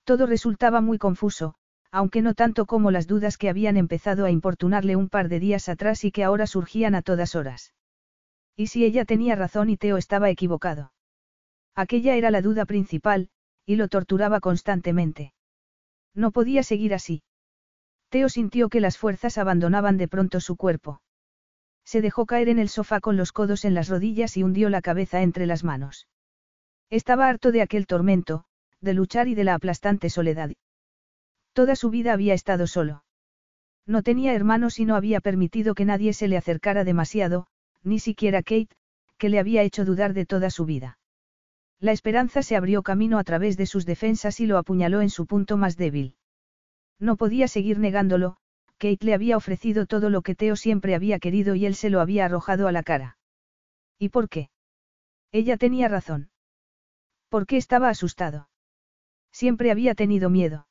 Todo 0.07 0.27
resultaba 0.27 0.81
muy 0.81 0.99
confuso, 0.99 1.57
aunque 1.91 2.23
no 2.23 2.35
tanto 2.35 2.65
como 2.65 2.93
las 2.93 3.09
dudas 3.09 3.37
que 3.37 3.49
habían 3.49 3.77
empezado 3.77 4.25
a 4.25 4.31
importunarle 4.31 4.95
un 4.95 5.09
par 5.09 5.29
de 5.29 5.41
días 5.41 5.69
atrás 5.69 6.05
y 6.05 6.13
que 6.13 6.23
ahora 6.23 6.47
surgían 6.47 6.95
a 6.95 7.03
todas 7.03 7.35
horas. 7.35 7.75
¿Y 8.55 8.69
si 8.69 8.85
ella 8.85 9.05
tenía 9.05 9.35
razón 9.35 9.69
y 9.69 9.77
Teo 9.77 9.97
estaba 9.97 10.31
equivocado? 10.31 10.93
Aquella 11.75 12.15
era 12.15 12.31
la 12.31 12.41
duda 12.41 12.67
principal, 12.67 13.31
y 13.67 13.75
lo 13.75 13.89
torturaba 13.89 14.39
constantemente. 14.39 15.35
No 16.15 16.31
podía 16.31 16.63
seguir 16.63 16.95
así. 16.95 17.25
Teo 18.09 18.29
sintió 18.29 18.69
que 18.69 18.81
las 18.81 18.99
fuerzas 18.99 19.39
abandonaban 19.39 19.97
de 19.97 20.07
pronto 20.07 20.39
su 20.39 20.55
cuerpo. 20.55 21.03
Se 21.85 22.01
dejó 22.01 22.27
caer 22.27 22.49
en 22.49 22.61
el 22.61 22.69
sofá 22.69 23.01
con 23.01 23.17
los 23.17 23.33
codos 23.33 23.65
en 23.65 23.75
las 23.75 23.89
rodillas 23.89 24.37
y 24.37 24.45
hundió 24.45 24.71
la 24.71 24.83
cabeza 24.83 25.23
entre 25.23 25.47
las 25.47 25.65
manos. 25.65 26.07
Estaba 26.91 27.29
harto 27.29 27.51
de 27.51 27.63
aquel 27.63 27.89
tormento, 27.89 28.45
de 28.87 28.95
luchar 28.95 29.29
y 29.29 29.35
de 29.35 29.45
la 29.45 29.53
aplastante 29.53 30.09
soledad. 30.09 30.53
Toda 31.53 31.77
su 31.77 31.91
vida 31.91 32.15
había 32.15 32.33
estado 32.33 32.67
solo. 32.67 33.05
No 33.87 34.03
tenía 34.03 34.33
hermanos 34.33 34.81
y 34.81 34.87
no 34.87 34.97
había 34.97 35.21
permitido 35.21 35.75
que 35.75 35.85
nadie 35.85 36.15
se 36.15 36.29
le 36.29 36.39
acercara 36.39 36.85
demasiado, 36.85 37.49
ni 37.83 37.99
siquiera 37.99 38.43
Kate, 38.43 38.75
que 39.19 39.29
le 39.29 39.39
había 39.39 39.63
hecho 39.63 39.85
dudar 39.85 40.15
de 40.15 40.25
toda 40.25 40.49
su 40.49 40.65
vida. 40.65 40.99
La 41.79 41.93
esperanza 41.93 42.43
se 42.43 42.57
abrió 42.57 42.83
camino 42.83 43.19
a 43.19 43.25
través 43.25 43.57
de 43.57 43.67
sus 43.67 43.85
defensas 43.85 44.41
y 44.41 44.47
lo 44.47 44.57
apuñaló 44.57 45.03
en 45.03 45.11
su 45.11 45.27
punto 45.27 45.57
más 45.57 45.77
débil. 45.77 46.17
No 46.99 47.17
podía 47.17 47.49
seguir 47.49 47.79
negándolo, 47.79 48.39
Kate 48.79 49.05
le 49.05 49.15
había 49.15 49.37
ofrecido 49.37 49.87
todo 49.87 50.11
lo 50.11 50.23
que 50.23 50.35
Teo 50.35 50.57
siempre 50.57 50.95
había 50.95 51.19
querido 51.19 51.55
y 51.55 51.67
él 51.67 51.75
se 51.75 51.91
lo 51.91 52.01
había 52.01 52.25
arrojado 52.25 52.67
a 52.67 52.73
la 52.73 52.83
cara. 52.83 53.19
¿Y 53.99 54.09
por 54.09 54.29
qué? 54.29 54.51
Ella 55.33 55.57
tenía 55.57 55.89
razón. 55.89 56.31
¿Por 57.29 57.47
qué 57.47 57.57
estaba 57.57 57.89
asustado? 57.89 58.49
Siempre 59.41 59.71
había 59.71 59.95
tenido 59.95 60.31
miedo. 60.31 60.67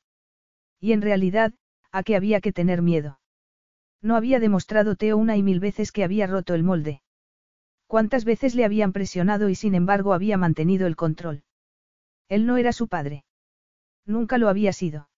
Y 0.80 0.90
en 0.90 1.00
realidad, 1.00 1.52
¿a 1.92 2.02
qué 2.02 2.16
había 2.16 2.40
que 2.40 2.52
tener 2.52 2.82
miedo? 2.82 3.20
No 4.02 4.16
había 4.16 4.40
demostrado 4.40 4.96
Teo 4.96 5.16
una 5.18 5.36
y 5.36 5.42
mil 5.44 5.60
veces 5.60 5.92
que 5.92 6.02
había 6.02 6.26
roto 6.26 6.52
el 6.52 6.64
molde. 6.64 7.00
¿Cuántas 7.86 8.24
veces 8.24 8.56
le 8.56 8.64
habían 8.64 8.92
presionado 8.92 9.48
y 9.50 9.54
sin 9.54 9.76
embargo 9.76 10.14
había 10.14 10.36
mantenido 10.36 10.88
el 10.88 10.96
control? 10.96 11.44
Él 12.28 12.44
no 12.44 12.56
era 12.56 12.72
su 12.72 12.88
padre. 12.88 13.24
Nunca 14.04 14.36
lo 14.36 14.48
había 14.48 14.72
sido. 14.72 15.10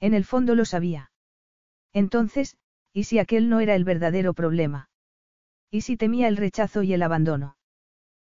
En 0.00 0.12
el 0.12 0.24
fondo 0.24 0.56
lo 0.56 0.64
sabía. 0.64 1.12
Entonces, 1.92 2.56
¿y 2.92 3.04
si 3.04 3.20
aquel 3.20 3.48
no 3.48 3.60
era 3.60 3.76
el 3.76 3.84
verdadero 3.84 4.34
problema? 4.34 4.88
¿Y 5.70 5.82
si 5.82 5.96
temía 5.96 6.26
el 6.26 6.36
rechazo 6.36 6.82
y 6.82 6.92
el 6.92 7.04
abandono? 7.04 7.56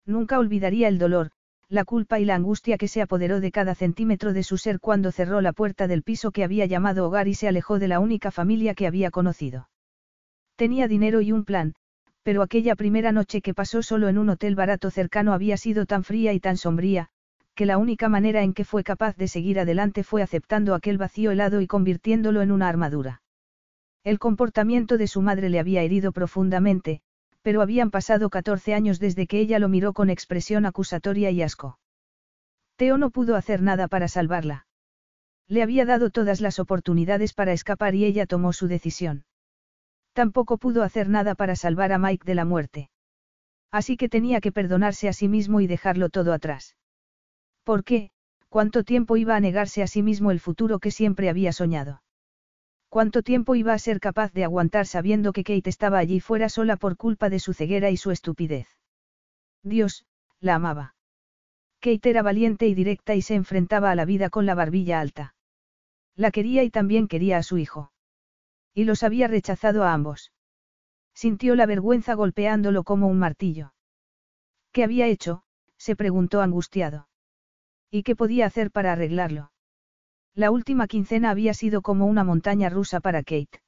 Nunca 0.04 0.40
olvidaría 0.40 0.88
el 0.88 0.98
dolor, 0.98 1.30
la 1.72 1.86
culpa 1.86 2.20
y 2.20 2.26
la 2.26 2.36
angustia 2.36 2.78
que 2.78 2.90
se 2.90 3.02
apoderó 3.02 3.40
de 3.40 3.50
cada 3.50 3.76
centímetro 3.76 4.34
de 4.34 4.44
su 4.44 4.58
ser 4.58 4.82
cuando 4.82 5.14
cerró 5.14 5.40
la 5.40 5.54
puerta 5.54 5.88
del 5.88 6.04
piso 6.04 6.32
que 6.32 6.44
había 6.44 6.66
llamado 6.66 7.08
hogar 7.08 7.30
y 7.30 7.34
se 7.34 7.48
alejó 7.48 7.80
de 7.80 7.88
la 7.88 8.02
única 8.02 8.30
familia 8.30 8.76
que 8.76 8.88
había 8.88 9.10
conocido. 9.10 9.70
Tenía 10.58 10.90
dinero 10.90 11.22
y 11.22 11.32
un 11.32 11.46
plan, 11.46 11.74
pero 12.24 12.42
aquella 12.42 12.76
primera 12.76 13.14
noche 13.14 13.42
que 13.42 13.54
pasó 13.54 13.82
solo 13.84 14.10
en 14.10 14.18
un 14.18 14.30
hotel 14.30 14.54
barato 14.54 14.92
cercano 14.92 15.32
había 15.32 15.56
sido 15.56 15.86
tan 15.86 16.04
fría 16.04 16.34
y 16.34 16.42
tan 16.42 16.58
sombría, 16.58 17.08
que 17.56 17.66
la 17.66 17.78
única 17.78 18.10
manera 18.10 18.44
en 18.44 18.54
que 18.54 18.66
fue 18.66 18.84
capaz 18.84 19.16
de 19.16 19.30
seguir 19.30 19.58
adelante 19.58 20.04
fue 20.04 20.22
aceptando 20.22 20.76
aquel 20.76 20.98
vacío 20.98 21.32
helado 21.32 21.62
y 21.62 21.68
convirtiéndolo 21.68 22.42
en 22.42 22.52
una 22.52 22.68
armadura. 22.68 23.22
El 24.04 24.20
comportamiento 24.20 24.98
de 24.98 25.08
su 25.08 25.22
madre 25.22 25.50
le 25.50 25.60
había 25.60 25.84
herido 25.84 26.12
profundamente, 26.12 27.02
pero 27.42 27.62
habían 27.62 27.92
pasado 27.92 28.30
14 28.30 28.74
años 28.74 29.00
desde 29.00 29.28
que 29.28 29.40
ella 29.40 29.60
lo 29.60 29.70
miró 29.70 29.94
con 29.94 30.10
expresión 30.10 30.66
acusatoria 30.66 31.32
y 31.32 31.42
asco. 31.42 31.80
Teo 32.76 32.98
no 32.98 33.10
pudo 33.10 33.36
hacer 33.36 33.62
nada 33.62 33.88
para 33.88 34.08
salvarla. 34.08 34.68
Le 35.48 35.64
había 35.64 35.86
dado 35.86 36.10
todas 36.10 36.42
las 36.42 36.60
oportunidades 36.60 37.34
para 37.34 37.54
escapar 37.54 37.96
y 37.96 38.06
ella 38.06 38.26
tomó 38.26 38.54
su 38.54 38.68
decisión. 38.68 39.26
Tampoco 40.14 40.58
pudo 40.58 40.84
hacer 40.84 41.10
nada 41.10 41.36
para 41.36 41.56
salvar 41.56 41.92
a 41.92 41.98
Mike 41.98 42.26
de 42.26 42.36
la 42.36 42.46
muerte. 42.46 42.90
Así 43.72 43.98
que 43.98 44.10
tenía 44.10 44.42
que 44.42 44.52
perdonarse 44.52 45.08
a 45.08 45.14
sí 45.14 45.28
mismo 45.28 45.62
y 45.62 45.68
dejarlo 45.68 46.10
todo 46.10 46.34
atrás. 46.34 46.76
¿Por 47.64 47.84
qué? 47.84 48.12
¿Cuánto 48.50 48.84
tiempo 48.84 49.16
iba 49.16 49.36
a 49.36 49.40
negarse 49.40 49.82
a 49.82 49.88
sí 49.88 50.04
mismo 50.04 50.32
el 50.32 50.42
futuro 50.42 50.80
que 50.80 50.92
siempre 50.92 51.30
había 51.30 51.54
soñado? 51.54 52.02
¿Cuánto 52.92 53.24
tiempo 53.24 53.56
iba 53.56 53.72
a 53.72 53.80
ser 53.80 54.02
capaz 54.02 54.34
de 54.34 54.44
aguantar 54.44 54.86
sabiendo 54.86 55.32
que 55.32 55.46
Kate 55.46 55.70
estaba 55.70 55.98
allí 55.98 56.20
fuera 56.20 56.50
sola 56.50 56.76
por 56.76 56.98
culpa 56.98 57.30
de 57.30 57.40
su 57.40 57.54
ceguera 57.54 57.90
y 57.90 57.96
su 57.96 58.12
estupidez? 58.12 58.68
Dios, 59.64 60.06
la 60.42 60.56
amaba. 60.56 60.94
Kate 61.80 62.10
era 62.10 62.22
valiente 62.22 62.68
y 62.68 62.74
directa 62.74 63.16
y 63.16 63.22
se 63.22 63.36
enfrentaba 63.36 63.92
a 63.92 63.96
la 63.96 64.04
vida 64.04 64.30
con 64.30 64.46
la 64.46 64.56
barbilla 64.56 65.00
alta. 65.00 65.36
La 66.18 66.32
quería 66.32 66.64
y 66.64 66.70
también 66.70 67.08
quería 67.08 67.38
a 67.38 67.44
su 67.44 67.58
hijo. 67.58 67.94
Y 68.74 68.84
los 68.84 69.04
había 69.04 69.30
rechazado 69.30 69.86
a 69.86 69.94
ambos. 69.94 70.34
Sintió 71.14 71.56
la 71.56 71.68
vergüenza 71.68 72.14
golpeándolo 72.16 72.84
como 72.84 73.08
un 73.08 73.20
martillo. 73.20 73.74
¿Qué 74.74 74.84
había 74.84 75.08
hecho? 75.08 75.46
se 75.78 75.96
preguntó 75.96 76.42
angustiado. 76.42 77.08
¿Y 77.90 78.04
qué 78.04 78.18
podía 78.18 78.48
hacer 78.48 78.70
para 78.70 78.92
arreglarlo? 78.92 79.51
La 80.36 80.52
última 80.52 80.88
quincena 80.88 81.30
había 81.30 81.54
sido 81.54 81.82
como 81.82 82.06
una 82.06 82.24
montaña 82.24 82.70
rusa 82.70 83.00
para 83.00 83.20
Kate. 83.24 83.62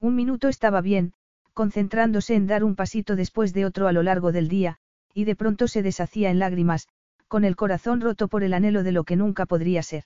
Un 0.00 0.16
minuto 0.16 0.48
estaba 0.48 0.80
bien, 0.80 1.12
concentrándose 1.52 2.34
en 2.34 2.46
dar 2.46 2.64
un 2.64 2.74
pasito 2.74 3.16
después 3.16 3.52
de 3.54 3.64
otro 3.64 3.86
a 3.86 3.92
lo 3.92 4.02
largo 4.02 4.32
del 4.32 4.48
día, 4.48 4.78
y 5.14 5.24
de 5.24 5.36
pronto 5.36 5.68
se 5.68 5.82
deshacía 5.82 6.30
en 6.30 6.38
lágrimas, 6.38 6.88
con 7.28 7.44
el 7.44 7.56
corazón 7.56 8.00
roto 8.00 8.28
por 8.28 8.42
el 8.42 8.52
anhelo 8.52 8.82
de 8.82 8.92
lo 8.92 9.04
que 9.04 9.16
nunca 9.16 9.46
podría 9.46 9.82
ser. 9.82 10.04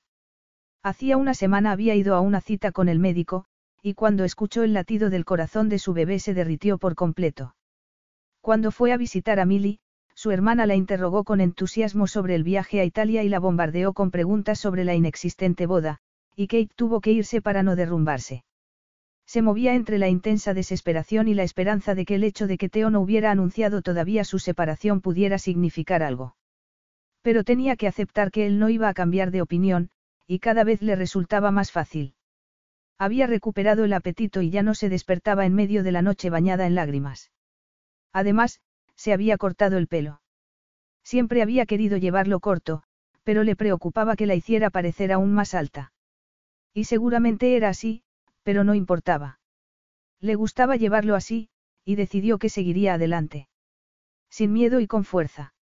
Hacía 0.83 1.17
una 1.17 1.34
semana 1.34 1.73
había 1.73 1.94
ido 1.94 2.15
a 2.15 2.20
una 2.20 2.41
cita 2.41 2.73
con 2.73 2.89
el 2.89 2.99
médico, 2.99 3.47
y 3.83 3.94
cuando 3.94 4.25
escuchó 4.25 4.62
el 4.62 4.75
latido 4.75 5.10
del 5.10 5.25
corazón 5.25 5.68
de 5.68 5.78
su 5.78 5.92
bebé 5.92 6.18
se 6.18 6.34
derritió 6.34 6.78
por 6.78 6.94
completo. 6.94 7.55
Cuando 8.41 8.70
fue 8.70 8.92
a 8.92 8.97
visitar 8.97 9.41
a 9.41 9.44
Millie, 9.44 9.81
su 10.20 10.32
hermana 10.32 10.66
la 10.66 10.74
interrogó 10.74 11.24
con 11.24 11.40
entusiasmo 11.40 12.07
sobre 12.07 12.34
el 12.34 12.44
viaje 12.44 12.78
a 12.78 12.84
Italia 12.84 13.23
y 13.23 13.31
la 13.31 13.39
bombardeó 13.39 13.94
con 13.94 14.10
preguntas 14.10 14.58
sobre 14.58 14.84
la 14.84 14.94
inexistente 14.94 15.65
boda, 15.65 15.97
y 16.36 16.47
Kate 16.47 16.68
tuvo 16.76 17.00
que 17.00 17.10
irse 17.10 17.40
para 17.40 17.62
no 17.62 17.74
derrumbarse. 17.74 18.44
Se 19.24 19.40
movía 19.40 19.74
entre 19.74 19.97
la 19.97 20.08
intensa 20.10 20.52
desesperación 20.52 21.26
y 21.26 21.32
la 21.32 21.42
esperanza 21.42 21.94
de 21.94 22.05
que 22.05 22.16
el 22.16 22.24
hecho 22.24 22.47
de 22.47 22.58
que 22.58 22.68
Teo 22.68 22.90
no 22.90 23.00
hubiera 23.00 23.31
anunciado 23.31 23.81
todavía 23.81 24.24
su 24.24 24.39
separación 24.39 25.00
pudiera 25.00 25.39
significar 25.39 26.02
algo. 26.02 26.36
Pero 27.23 27.42
tenía 27.42 27.76
que 27.76 27.86
aceptar 27.86 28.31
que 28.31 28.44
él 28.44 28.58
no 28.58 28.68
iba 28.68 28.90
a 28.90 28.94
cambiar 28.94 29.31
de 29.31 29.40
opinión, 29.40 29.89
y 30.26 30.40
cada 30.40 30.65
vez 30.65 30.82
le 30.82 30.97
resultaba 30.97 31.50
más 31.50 31.73
fácil. 31.73 32.12
Había 32.99 33.26
recuperado 33.26 33.86
el 33.86 33.94
apetito 33.94 34.42
y 34.42 34.50
ya 34.50 34.62
no 34.62 34.74
se 34.74 34.90
despertaba 34.90 35.47
en 35.47 35.55
medio 35.55 35.82
de 35.82 35.92
la 35.92 36.02
noche 36.02 36.28
bañada 36.28 36.66
en 36.66 36.74
lágrimas. 36.74 37.31
Además, 38.12 38.60
se 39.00 39.14
había 39.14 39.38
cortado 39.38 39.78
el 39.78 39.86
pelo. 39.86 40.20
Siempre 41.02 41.40
había 41.40 41.64
querido 41.64 41.96
llevarlo 41.96 42.38
corto, 42.38 42.82
pero 43.24 43.44
le 43.44 43.56
preocupaba 43.56 44.14
que 44.14 44.26
la 44.26 44.34
hiciera 44.34 44.68
parecer 44.68 45.10
aún 45.10 45.32
más 45.32 45.54
alta. 45.54 45.94
Y 46.74 46.84
seguramente 46.84 47.56
era 47.56 47.70
así, 47.70 48.02
pero 48.42 48.62
no 48.62 48.74
importaba. 48.74 49.40
Le 50.20 50.34
gustaba 50.34 50.76
llevarlo 50.76 51.14
así, 51.14 51.48
y 51.82 51.94
decidió 51.94 52.36
que 52.36 52.50
seguiría 52.50 52.92
adelante. 52.92 53.48
Sin 54.28 54.52
miedo 54.52 54.80
y 54.80 54.86
con 54.86 55.04
fuerza. 55.04 55.54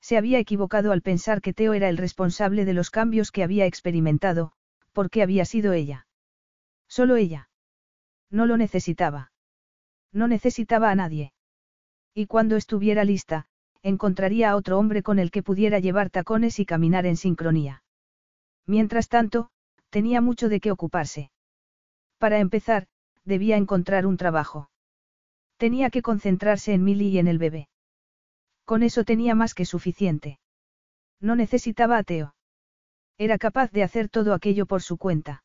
Se 0.00 0.16
había 0.16 0.40
equivocado 0.40 0.90
al 0.90 1.02
pensar 1.02 1.42
que 1.42 1.52
Teo 1.52 1.72
era 1.72 1.88
el 1.88 1.98
responsable 1.98 2.64
de 2.64 2.74
los 2.74 2.90
cambios 2.90 3.30
que 3.30 3.44
había 3.44 3.66
experimentado, 3.66 4.54
porque 4.92 5.22
había 5.22 5.44
sido 5.44 5.72
ella. 5.72 6.08
Solo 6.88 7.14
ella. 7.14 7.48
No 8.28 8.44
lo 8.44 8.56
necesitaba. 8.56 9.30
No 10.12 10.26
necesitaba 10.26 10.90
a 10.90 10.96
nadie. 10.96 11.32
Y 12.18 12.28
cuando 12.28 12.56
estuviera 12.56 13.04
lista, 13.04 13.46
encontraría 13.82 14.50
a 14.50 14.56
otro 14.56 14.78
hombre 14.78 15.02
con 15.02 15.18
el 15.18 15.30
que 15.30 15.42
pudiera 15.42 15.80
llevar 15.80 16.08
tacones 16.08 16.58
y 16.58 16.64
caminar 16.64 17.04
en 17.04 17.18
sincronía. 17.18 17.82
Mientras 18.64 19.10
tanto, 19.10 19.50
tenía 19.90 20.22
mucho 20.22 20.48
de 20.48 20.60
qué 20.60 20.70
ocuparse. 20.70 21.30
Para 22.16 22.38
empezar, 22.38 22.86
debía 23.26 23.58
encontrar 23.58 24.06
un 24.06 24.16
trabajo. 24.16 24.70
Tenía 25.58 25.90
que 25.90 26.00
concentrarse 26.00 26.72
en 26.72 26.84
Millie 26.84 27.10
y 27.10 27.18
en 27.18 27.28
el 27.28 27.36
bebé. 27.36 27.68
Con 28.64 28.82
eso 28.82 29.04
tenía 29.04 29.34
más 29.34 29.52
que 29.52 29.66
suficiente. 29.66 30.40
No 31.20 31.36
necesitaba 31.36 31.98
a. 31.98 32.32
Era 33.18 33.36
capaz 33.36 33.70
de 33.72 33.82
hacer 33.82 34.08
todo 34.08 34.32
aquello 34.32 34.64
por 34.64 34.80
su 34.80 34.96
cuenta. 34.96 35.44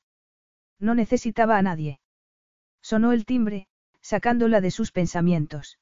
No 0.80 0.96
necesitaba 0.96 1.58
a 1.58 1.62
nadie. 1.62 2.00
Sonó 2.82 3.12
el 3.12 3.26
timbre, 3.26 3.68
sacándola 4.00 4.62
de 4.62 4.72
sus 4.72 4.94
pensamientos. 4.94 5.78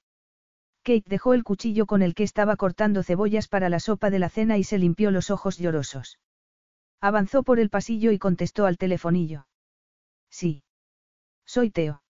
Kate 0.90 1.08
dejó 1.08 1.36
el 1.36 1.44
cuchillo 1.44 1.86
con 1.86 2.02
el 2.02 2.16
que 2.16 2.24
estaba 2.24 2.56
cortando 2.56 3.04
cebollas 3.04 3.48
para 3.48 3.70
la 3.70 3.80
sopa 3.80 4.10
de 4.10 4.18
la 4.18 4.28
cena 4.28 4.58
y 4.58 4.64
se 4.64 4.80
limpió 4.80 5.12
los 5.12 5.30
ojos 5.30 5.60
llorosos. 5.60 6.18
Avanzó 7.00 7.44
por 7.44 7.60
el 7.60 7.70
pasillo 7.70 8.12
y 8.12 8.18
contestó 8.18 8.66
al 8.66 8.80
telefonillo. 8.80 9.46
Sí. 10.32 10.64
Soy 11.46 11.70
Teo. 11.70 12.02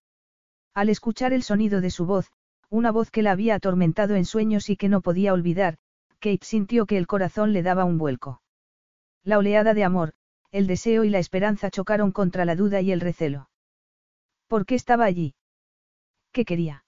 Al 0.74 0.88
escuchar 0.88 1.34
el 1.34 1.44
sonido 1.44 1.82
de 1.82 1.90
su 1.90 2.06
voz, 2.06 2.32
una 2.70 2.90
voz 2.90 3.12
que 3.12 3.22
la 3.22 3.32
había 3.32 3.56
atormentado 3.56 4.16
en 4.16 4.24
sueños 4.24 4.70
y 4.70 4.78
que 4.78 4.88
no 4.88 5.02
podía 5.02 5.34
olvidar, 5.34 5.78
Kate 6.20 6.46
sintió 6.46 6.86
que 6.86 6.98
el 6.98 7.06
corazón 7.06 7.52
le 7.52 7.64
daba 7.64 7.84
un 7.84 7.98
vuelco. 7.98 8.42
La 9.26 9.40
oleada 9.40 9.74
de 9.74 9.84
amor, 9.84 10.14
el 10.52 10.68
deseo 10.68 11.04
y 11.04 11.10
la 11.10 11.20
esperanza 11.20 11.70
chocaron 11.70 12.14
contra 12.14 12.46
la 12.46 12.56
duda 12.56 12.80
y 12.80 12.94
el 12.94 13.02
recelo. 13.02 13.50
¿Por 14.48 14.66
qué 14.66 14.76
estaba 14.76 15.04
allí? 15.04 15.36
¿Qué 16.32 16.46
quería? 16.46 16.86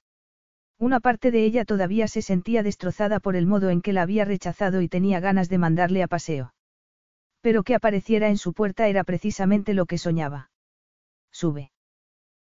Una 0.81 0.99
parte 0.99 1.29
de 1.29 1.45
ella 1.45 1.63
todavía 1.63 2.07
se 2.07 2.23
sentía 2.23 2.63
destrozada 2.63 3.19
por 3.19 3.35
el 3.35 3.45
modo 3.45 3.69
en 3.69 3.83
que 3.83 3.93
la 3.93 4.01
había 4.01 4.25
rechazado 4.25 4.81
y 4.81 4.87
tenía 4.87 5.19
ganas 5.19 5.47
de 5.47 5.59
mandarle 5.59 6.01
a 6.01 6.07
paseo. 6.07 6.55
Pero 7.39 7.61
que 7.61 7.75
apareciera 7.75 8.29
en 8.29 8.39
su 8.39 8.53
puerta 8.53 8.87
era 8.87 9.03
precisamente 9.03 9.75
lo 9.75 9.85
que 9.85 9.99
soñaba. 9.99 10.49
Sube. 11.31 11.71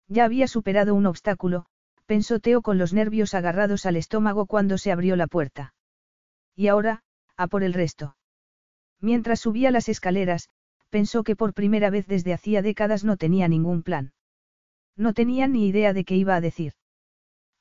Ya 0.09 0.25
había 0.25 0.49
superado 0.49 0.95
un 0.95 1.05
obstáculo, 1.05 1.65
pensó 2.07 2.41
Teo 2.41 2.61
con 2.61 2.77
los 2.77 2.91
nervios 2.91 3.33
agarrados 3.33 3.85
al 3.85 3.95
estómago 3.95 4.47
cuando 4.47 4.77
se 4.77 4.91
abrió 4.91 5.15
la 5.15 5.27
puerta. 5.27 5.73
Y 6.57 6.67
ahora, 6.67 7.03
a 7.37 7.47
por 7.47 7.63
el 7.63 7.73
resto. 7.73 8.17
Mientras 8.99 9.39
subía 9.39 9.71
las 9.71 9.87
escaleras, 9.87 10.49
pensó 10.89 11.23
que 11.23 11.37
por 11.37 11.53
primera 11.53 11.89
vez 11.89 12.05
desde 12.05 12.33
hacía 12.33 12.61
décadas 12.61 13.05
no 13.05 13.15
tenía 13.15 13.47
ningún 13.47 13.81
plan. 13.81 14.11
No 14.97 15.13
tenía 15.13 15.47
ni 15.47 15.69
idea 15.69 15.93
de 15.93 16.03
qué 16.03 16.17
iba 16.17 16.35
a 16.35 16.41
decir. 16.41 16.73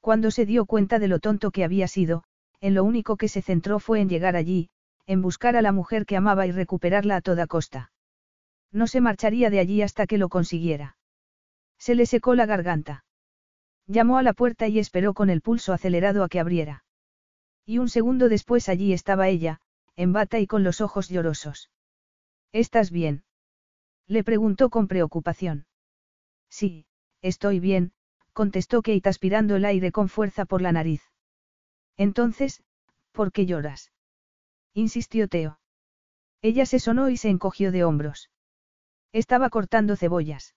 Cuando 0.04 0.30
se 0.30 0.44
dio 0.44 0.66
cuenta 0.66 0.98
de 0.98 1.08
lo 1.08 1.18
tonto 1.18 1.50
que 1.50 1.64
había 1.64 1.88
sido, 1.88 2.24
en 2.60 2.74
lo 2.74 2.84
único 2.84 3.16
que 3.16 3.26
se 3.26 3.40
centró 3.40 3.78
fue 3.78 4.02
en 4.02 4.10
llegar 4.10 4.36
allí, 4.36 4.68
en 5.06 5.22
buscar 5.22 5.56
a 5.56 5.62
la 5.62 5.72
mujer 5.72 6.04
que 6.04 6.14
amaba 6.14 6.46
y 6.46 6.52
recuperarla 6.52 7.16
a 7.16 7.20
toda 7.22 7.46
costa. 7.46 7.90
No 8.70 8.86
se 8.86 9.00
marcharía 9.00 9.48
de 9.48 9.60
allí 9.60 9.80
hasta 9.80 10.06
que 10.06 10.18
lo 10.18 10.28
consiguiera. 10.28 10.98
Se 11.78 11.94
le 11.94 12.04
secó 12.04 12.34
la 12.34 12.44
garganta. 12.44 13.06
Llamó 13.86 14.18
a 14.18 14.22
la 14.22 14.34
puerta 14.34 14.68
y 14.68 14.78
esperó 14.78 15.14
con 15.14 15.30
el 15.30 15.40
pulso 15.40 15.72
acelerado 15.72 16.22
a 16.22 16.28
que 16.28 16.38
abriera. 16.38 16.84
Y 17.64 17.78
un 17.78 17.88
segundo 17.88 18.28
después 18.28 18.68
allí 18.68 18.92
estaba 18.92 19.28
ella, 19.28 19.62
en 19.96 20.12
bata 20.12 20.38
y 20.38 20.46
con 20.46 20.64
los 20.64 20.82
ojos 20.82 21.08
llorosos. 21.08 21.70
¿Estás 22.52 22.90
bien? 22.90 23.24
Le 24.06 24.22
preguntó 24.22 24.68
con 24.68 24.86
preocupación. 24.86 25.64
Sí, 26.50 26.84
estoy 27.22 27.58
bien, 27.58 27.94
contestó 28.34 28.82
Kate 28.82 29.08
aspirando 29.08 29.56
el 29.56 29.64
aire 29.64 29.92
con 29.92 30.10
fuerza 30.10 30.44
por 30.44 30.60
la 30.60 30.72
nariz. 30.72 31.02
Entonces, 31.96 32.62
¿por 33.12 33.32
qué 33.32 33.46
lloras? 33.46 33.92
insistió 34.74 35.28
Teo. 35.28 35.60
Ella 36.42 36.66
se 36.66 36.80
sonó 36.80 37.08
y 37.08 37.16
se 37.16 37.30
encogió 37.30 37.72
de 37.72 37.84
hombros. 37.84 38.30
Estaba 39.12 39.48
cortando 39.48 39.96
cebollas. 39.96 40.54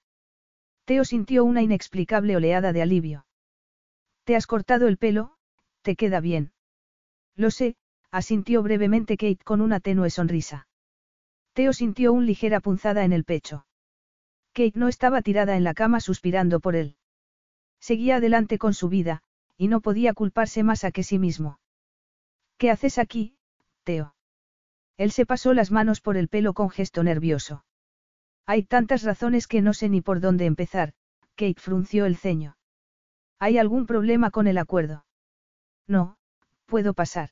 Teo 0.85 1.05
sintió 1.05 1.45
una 1.45 1.61
inexplicable 1.61 2.35
oleada 2.35 2.73
de 2.73 2.81
alivio. 2.81 3.25
¿Te 4.23 4.35
has 4.35 4.47
cortado 4.47 4.87
el 4.87 4.97
pelo? 4.97 5.37
¿Te 5.83 5.95
queda 5.95 6.19
bien? 6.19 6.51
Lo 7.35 7.51
sé, 7.51 7.77
asintió 8.11 8.63
brevemente 8.63 9.15
Kate 9.15 9.43
con 9.43 9.61
una 9.61 9.79
tenue 9.79 10.09
sonrisa. 10.09 10.67
Teo 11.53 11.71
sintió 11.71 12.11
un 12.11 12.25
ligera 12.25 12.59
punzada 12.59 13.03
en 13.03 13.13
el 13.13 13.23
pecho. 13.23 13.67
Kate 14.53 14.73
no 14.79 14.87
estaba 14.87 15.21
tirada 15.21 15.55
en 15.55 15.63
la 15.63 15.73
cama 15.73 15.99
suspirando 15.99 16.59
por 16.59 16.75
él. 16.75 16.97
Seguía 17.79 18.17
adelante 18.17 18.57
con 18.57 18.73
su 18.73 18.89
vida, 18.89 19.21
y 19.57 19.67
no 19.67 19.81
podía 19.81 20.13
culparse 20.13 20.63
más 20.63 20.83
a 20.83 20.91
que 20.91 21.03
sí 21.03 21.19
mismo. 21.19 21.59
¿Qué 22.57 22.71
haces 22.71 22.97
aquí, 22.97 23.37
Teo? 23.83 24.15
Él 24.97 25.11
se 25.11 25.25
pasó 25.25 25.53
las 25.53 25.71
manos 25.71 26.01
por 26.01 26.17
el 26.17 26.27
pelo 26.27 26.53
con 26.53 26.69
gesto 26.69 27.03
nervioso. 27.03 27.63
Hay 28.45 28.63
tantas 28.63 29.03
razones 29.03 29.47
que 29.47 29.61
no 29.61 29.73
sé 29.73 29.89
ni 29.89 30.01
por 30.01 30.19
dónde 30.21 30.45
empezar, 30.45 30.93
Kate 31.35 31.59
frunció 31.59 32.05
el 32.05 32.17
ceño. 32.17 32.57
¿Hay 33.39 33.57
algún 33.57 33.85
problema 33.85 34.31
con 34.31 34.47
el 34.47 34.57
acuerdo? 34.57 35.05
No, 35.87 36.17
puedo 36.65 36.93
pasar. 36.93 37.29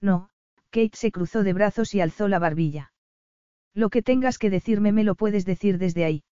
No, 0.00 0.28
Kate 0.70 0.90
se 0.94 1.10
cruzó 1.10 1.42
de 1.42 1.54
brazos 1.54 1.94
y 1.94 2.00
alzó 2.00 2.28
la 2.28 2.38
barbilla. 2.38 2.92
Lo 3.72 3.88
que 3.88 4.02
tengas 4.02 4.38
que 4.38 4.50
decirme 4.50 4.92
me 4.92 5.04
lo 5.04 5.14
puedes 5.14 5.44
decir 5.44 5.78
desde 5.78 6.04
ahí. 6.04 6.24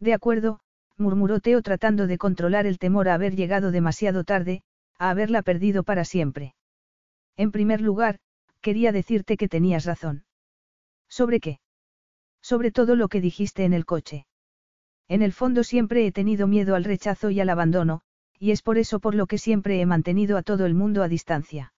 De 0.00 0.14
acuerdo, 0.14 0.60
murmuró 0.98 1.40
Teo 1.40 1.62
tratando 1.62 2.06
de 2.06 2.18
controlar 2.18 2.66
el 2.66 2.78
temor 2.78 3.08
a 3.08 3.14
haber 3.14 3.36
llegado 3.36 3.70
demasiado 3.70 4.24
tarde, 4.24 4.62
a 4.98 5.10
haberla 5.10 5.42
perdido 5.42 5.84
para 5.84 6.04
siempre. 6.04 6.54
En 7.36 7.52
primer 7.52 7.80
lugar, 7.80 8.18
quería 8.60 8.92
decirte 8.92 9.36
que 9.36 9.48
tenías 9.48 9.84
razón. 9.84 10.24
¿Sobre 11.08 11.40
qué? 11.40 11.60
Sobre 12.42 12.70
todo 12.72 12.96
lo 12.96 13.08
que 13.08 13.20
dijiste 13.20 13.64
en 13.64 13.72
el 13.72 13.86
coche. 13.86 14.26
En 15.08 15.22
el 15.22 15.32
fondo 15.32 15.64
siempre 15.64 16.06
he 16.06 16.12
tenido 16.12 16.46
miedo 16.46 16.74
al 16.74 16.84
rechazo 16.84 17.30
y 17.30 17.40
al 17.40 17.48
abandono, 17.48 18.02
y 18.38 18.50
es 18.50 18.62
por 18.62 18.78
eso 18.78 19.00
por 19.00 19.14
lo 19.14 19.26
que 19.26 19.38
siempre 19.38 19.80
he 19.80 19.86
mantenido 19.86 20.36
a 20.36 20.42
todo 20.42 20.66
el 20.66 20.74
mundo 20.74 21.02
a 21.02 21.08
distancia. 21.08 21.72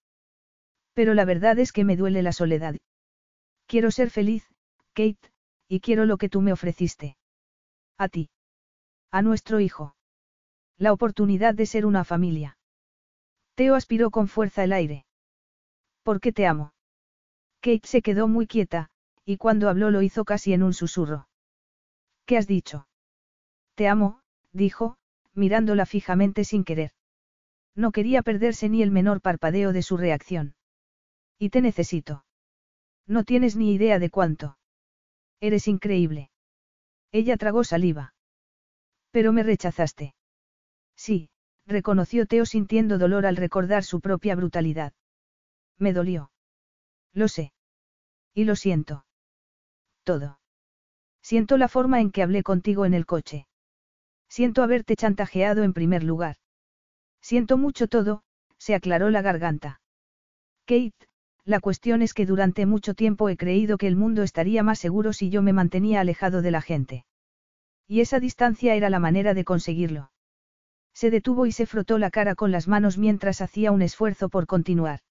Pero 0.93 1.13
la 1.13 1.25
verdad 1.25 1.57
es 1.59 1.71
que 1.71 1.85
me 1.85 1.95
duele 1.95 2.21
la 2.23 2.33
soledad. 2.33 2.75
Quiero 3.67 3.91
ser 3.91 4.09
feliz, 4.09 4.45
Kate, 4.93 5.31
y 5.67 5.79
quiero 5.79 6.05
lo 6.05 6.17
que 6.17 6.27
tú 6.27 6.41
me 6.41 6.51
ofreciste. 6.51 7.15
A 7.97 8.09
ti. 8.09 8.29
A 9.11 9.21
nuestro 9.21 9.59
hijo. 9.59 9.95
La 10.77 10.93
oportunidad 10.93 11.53
de 11.53 11.65
ser 11.65 11.85
una 11.85 12.05
familia. 12.05 12.57
Teo 13.55 13.75
aspiró 13.75 14.09
con 14.09 14.29
fuerza 14.29 14.63
el 14.63 14.71
aire. 14.71 15.05
¿Por 16.03 16.21
qué 16.21 16.31
te 16.31 16.47
amo? 16.47 16.73
Kate 17.59 17.81
se 17.83 18.01
quedó 18.01 18.29
muy 18.29 18.47
quieta, 18.47 18.89
y 19.25 19.35
cuando 19.35 19.67
habló 19.67 19.91
lo 19.91 20.01
hizo 20.01 20.23
casi 20.23 20.53
en 20.53 20.63
un 20.63 20.73
susurro. 20.73 21.27
¿Qué 22.25 22.37
has 22.37 22.47
dicho? 22.47 22.87
Te 23.75 23.89
amo, 23.89 24.21
dijo, 24.53 24.97
mirándola 25.33 25.85
fijamente 25.85 26.45
sin 26.45 26.63
querer. 26.63 26.91
No 27.75 27.91
quería 27.91 28.21
perderse 28.21 28.69
ni 28.69 28.81
el 28.81 28.91
menor 28.91 29.19
parpadeo 29.19 29.73
de 29.73 29.81
su 29.83 29.97
reacción. 29.97 30.55
Y 31.37 31.49
te 31.49 31.61
necesito. 31.61 32.23
No 33.07 33.25
tienes 33.25 33.57
ni 33.57 33.73
idea 33.73 33.99
de 33.99 34.09
cuánto. 34.09 34.57
Eres 35.41 35.67
increíble. 35.67 36.31
Ella 37.11 37.35
tragó 37.35 37.65
saliva. 37.65 38.13
Pero 39.11 39.33
me 39.33 39.43
rechazaste. 39.43 40.15
Sí, 40.95 41.29
reconoció 41.65 42.25
Teo 42.25 42.45
sintiendo 42.45 42.97
dolor 42.97 43.25
al 43.25 43.35
recordar 43.35 43.83
su 43.83 44.01
propia 44.01 44.35
brutalidad. 44.35 44.93
Me 45.77 45.93
dolió. 45.93 46.31
Lo 47.13 47.27
sé. 47.27 47.53
Y 48.33 48.45
lo 48.45 48.55
siento. 48.55 49.05
Todo. 50.03 50.39
Siento 51.21 51.57
la 51.57 51.67
forma 51.67 52.01
en 52.01 52.11
que 52.11 52.23
hablé 52.23 52.43
contigo 52.43 52.85
en 52.85 52.93
el 52.93 53.05
coche. 53.05 53.47
Siento 54.29 54.63
haberte 54.63 54.95
chantajeado 54.95 55.63
en 55.63 55.73
primer 55.73 56.03
lugar. 56.03 56.37
Siento 57.21 57.57
mucho 57.57 57.87
todo, 57.87 58.23
se 58.57 58.73
aclaró 58.73 59.09
la 59.09 59.21
garganta. 59.21 59.81
Kate, 60.65 61.07
la 61.43 61.59
cuestión 61.59 62.01
es 62.01 62.13
que 62.13 62.25
durante 62.25 62.65
mucho 62.65 62.93
tiempo 62.93 63.29
he 63.29 63.37
creído 63.37 63.77
que 63.77 63.87
el 63.87 63.95
mundo 63.95 64.23
estaría 64.23 64.63
más 64.63 64.79
seguro 64.79 65.13
si 65.13 65.29
yo 65.29 65.41
me 65.41 65.53
mantenía 65.53 65.99
alejado 65.99 66.41
de 66.41 66.51
la 66.51 66.61
gente. 66.61 67.05
Y 67.91 67.99
esa 67.99 68.21
distancia 68.21 68.73
era 68.75 68.89
la 68.89 68.99
manera 68.99 69.33
de 69.33 69.43
conseguirlo. 69.43 70.13
Se 70.93 71.11
detuvo 71.11 71.45
y 71.45 71.51
se 71.51 71.65
frotó 71.65 71.97
la 71.97 72.09
cara 72.09 72.35
con 72.35 72.49
las 72.49 72.69
manos 72.69 72.97
mientras 72.97 73.41
hacía 73.41 73.73
un 73.73 73.81
esfuerzo 73.81 74.29
por 74.29 74.47
continuar. 74.47 75.01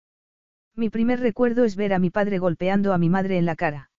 Mi 0.74 0.88
primer 0.88 1.20
recuerdo 1.20 1.64
es 1.64 1.76
ver 1.76 1.92
a 1.92 1.98
mi 1.98 2.08
padre 2.08 2.38
golpeando 2.38 2.94
a 2.94 2.98
mi 2.98 3.10
madre 3.10 3.36
en 3.36 3.44
la 3.44 3.54
cara. 3.54 3.90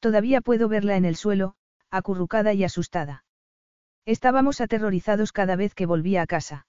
Todavía 0.00 0.42
puedo 0.42 0.68
verla 0.68 0.98
en 0.98 1.06
el 1.06 1.16
suelo, 1.16 1.54
acurrucada 1.88 2.52
y 2.52 2.62
asustada. 2.62 3.24
Estábamos 4.04 4.60
aterrorizados 4.60 5.32
cada 5.32 5.56
vez 5.56 5.74
que 5.74 5.86
volvía 5.86 6.20
a 6.20 6.26
casa. 6.26 6.66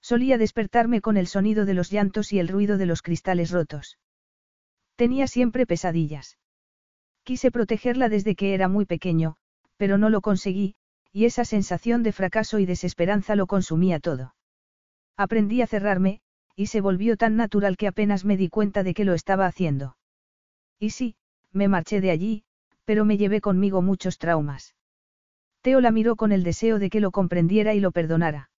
Solía 0.00 0.38
despertarme 0.38 1.00
con 1.00 1.16
el 1.16 1.28
sonido 1.28 1.66
de 1.66 1.74
los 1.74 1.92
llantos 1.92 2.32
y 2.32 2.40
el 2.40 2.48
ruido 2.48 2.78
de 2.78 2.86
los 2.86 3.02
cristales 3.02 3.52
rotos. 3.52 3.96
Tenía 4.96 5.28
siempre 5.28 5.66
pesadillas. 5.66 6.36
Quise 7.22 7.52
protegerla 7.52 8.08
desde 8.08 8.34
que 8.34 8.54
era 8.54 8.66
muy 8.66 8.86
pequeño, 8.86 9.36
pero 9.78 9.96
no 9.96 10.10
lo 10.10 10.20
conseguí, 10.20 10.74
y 11.12 11.24
esa 11.24 11.46
sensación 11.46 12.02
de 12.02 12.12
fracaso 12.12 12.58
y 12.58 12.66
desesperanza 12.66 13.34
lo 13.34 13.46
consumía 13.46 14.00
todo. 14.00 14.34
Aprendí 15.16 15.62
a 15.62 15.66
cerrarme, 15.66 16.20
y 16.54 16.66
se 16.66 16.82
volvió 16.82 17.16
tan 17.16 17.36
natural 17.36 17.76
que 17.76 17.86
apenas 17.86 18.24
me 18.24 18.36
di 18.36 18.48
cuenta 18.48 18.82
de 18.82 18.92
que 18.92 19.06
lo 19.06 19.14
estaba 19.14 19.46
haciendo. 19.46 19.96
Y 20.78 20.90
sí, 20.90 21.16
me 21.52 21.68
marché 21.68 22.00
de 22.00 22.10
allí, 22.10 22.44
pero 22.84 23.04
me 23.04 23.16
llevé 23.16 23.40
conmigo 23.40 23.80
muchos 23.80 24.18
traumas. 24.18 24.74
Teo 25.62 25.80
la 25.80 25.90
miró 25.90 26.16
con 26.16 26.32
el 26.32 26.42
deseo 26.42 26.78
de 26.78 26.90
que 26.90 27.00
lo 27.00 27.10
comprendiera 27.10 27.74
y 27.74 27.80
lo 27.80 27.90
perdonara. 27.90 28.50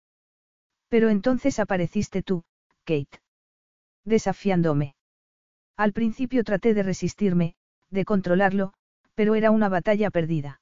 Pero 0.88 1.10
entonces 1.10 1.60
apareciste 1.60 2.24
tú, 2.24 2.44
Kate. 2.84 3.22
Desafiándome. 4.06 4.96
Al 5.78 5.94
principio 5.94 6.44
traté 6.44 6.74
de 6.74 6.84
resistirme, 6.84 7.56
de 7.90 8.06
controlarlo, 8.06 8.74
pero 9.14 9.36
era 9.36 9.52
una 9.52 9.70
batalla 9.70 10.10
perdida. 10.10 10.62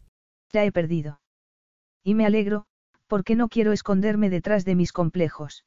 Ya 0.53 0.63
he 0.65 0.71
perdido. 0.71 1.21
Y 2.03 2.15
me 2.15 2.25
alegro, 2.25 2.65
porque 3.07 3.35
no 3.35 3.47
quiero 3.47 3.71
esconderme 3.71 4.29
detrás 4.29 4.65
de 4.65 4.75
mis 4.75 4.91
complejos. 4.91 5.65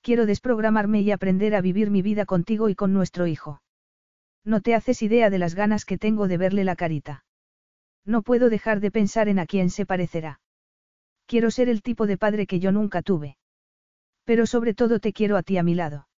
Quiero 0.00 0.26
desprogramarme 0.26 1.00
y 1.00 1.10
aprender 1.10 1.54
a 1.54 1.60
vivir 1.60 1.90
mi 1.90 2.02
vida 2.02 2.26
contigo 2.26 2.68
y 2.68 2.74
con 2.74 2.92
nuestro 2.92 3.26
hijo. 3.26 3.62
No 4.44 4.60
te 4.60 4.74
haces 4.74 5.02
idea 5.02 5.30
de 5.30 5.38
las 5.38 5.54
ganas 5.54 5.84
que 5.84 5.98
tengo 5.98 6.26
de 6.26 6.36
verle 6.38 6.64
la 6.64 6.74
carita. 6.74 7.24
No 8.04 8.22
puedo 8.22 8.50
dejar 8.50 8.80
de 8.80 8.90
pensar 8.90 9.28
en 9.28 9.38
a 9.38 9.46
quién 9.46 9.70
se 9.70 9.86
parecerá. 9.86 10.40
Quiero 11.26 11.50
ser 11.52 11.68
el 11.68 11.82
tipo 11.82 12.06
de 12.06 12.18
padre 12.18 12.46
que 12.46 12.58
yo 12.58 12.72
nunca 12.72 13.02
tuve. 13.02 13.36
Pero 14.24 14.46
sobre 14.46 14.74
todo 14.74 14.98
te 14.98 15.12
quiero 15.12 15.36
a 15.36 15.42
ti 15.42 15.56
a 15.56 15.62
mi 15.62 15.74
lado. 15.74 16.08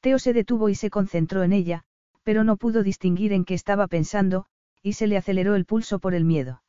Teo 0.00 0.18
se 0.18 0.32
detuvo 0.32 0.68
y 0.68 0.74
se 0.74 0.90
concentró 0.90 1.42
en 1.42 1.52
ella, 1.52 1.84
pero 2.22 2.44
no 2.44 2.58
pudo 2.58 2.82
distinguir 2.82 3.32
en 3.32 3.44
qué 3.44 3.54
estaba 3.54 3.86
pensando, 3.86 4.46
y 4.82 4.92
se 4.92 5.06
le 5.06 5.16
aceleró 5.16 5.54
el 5.54 5.64
pulso 5.64 5.98
por 5.98 6.14
el 6.14 6.24
miedo. 6.24 6.62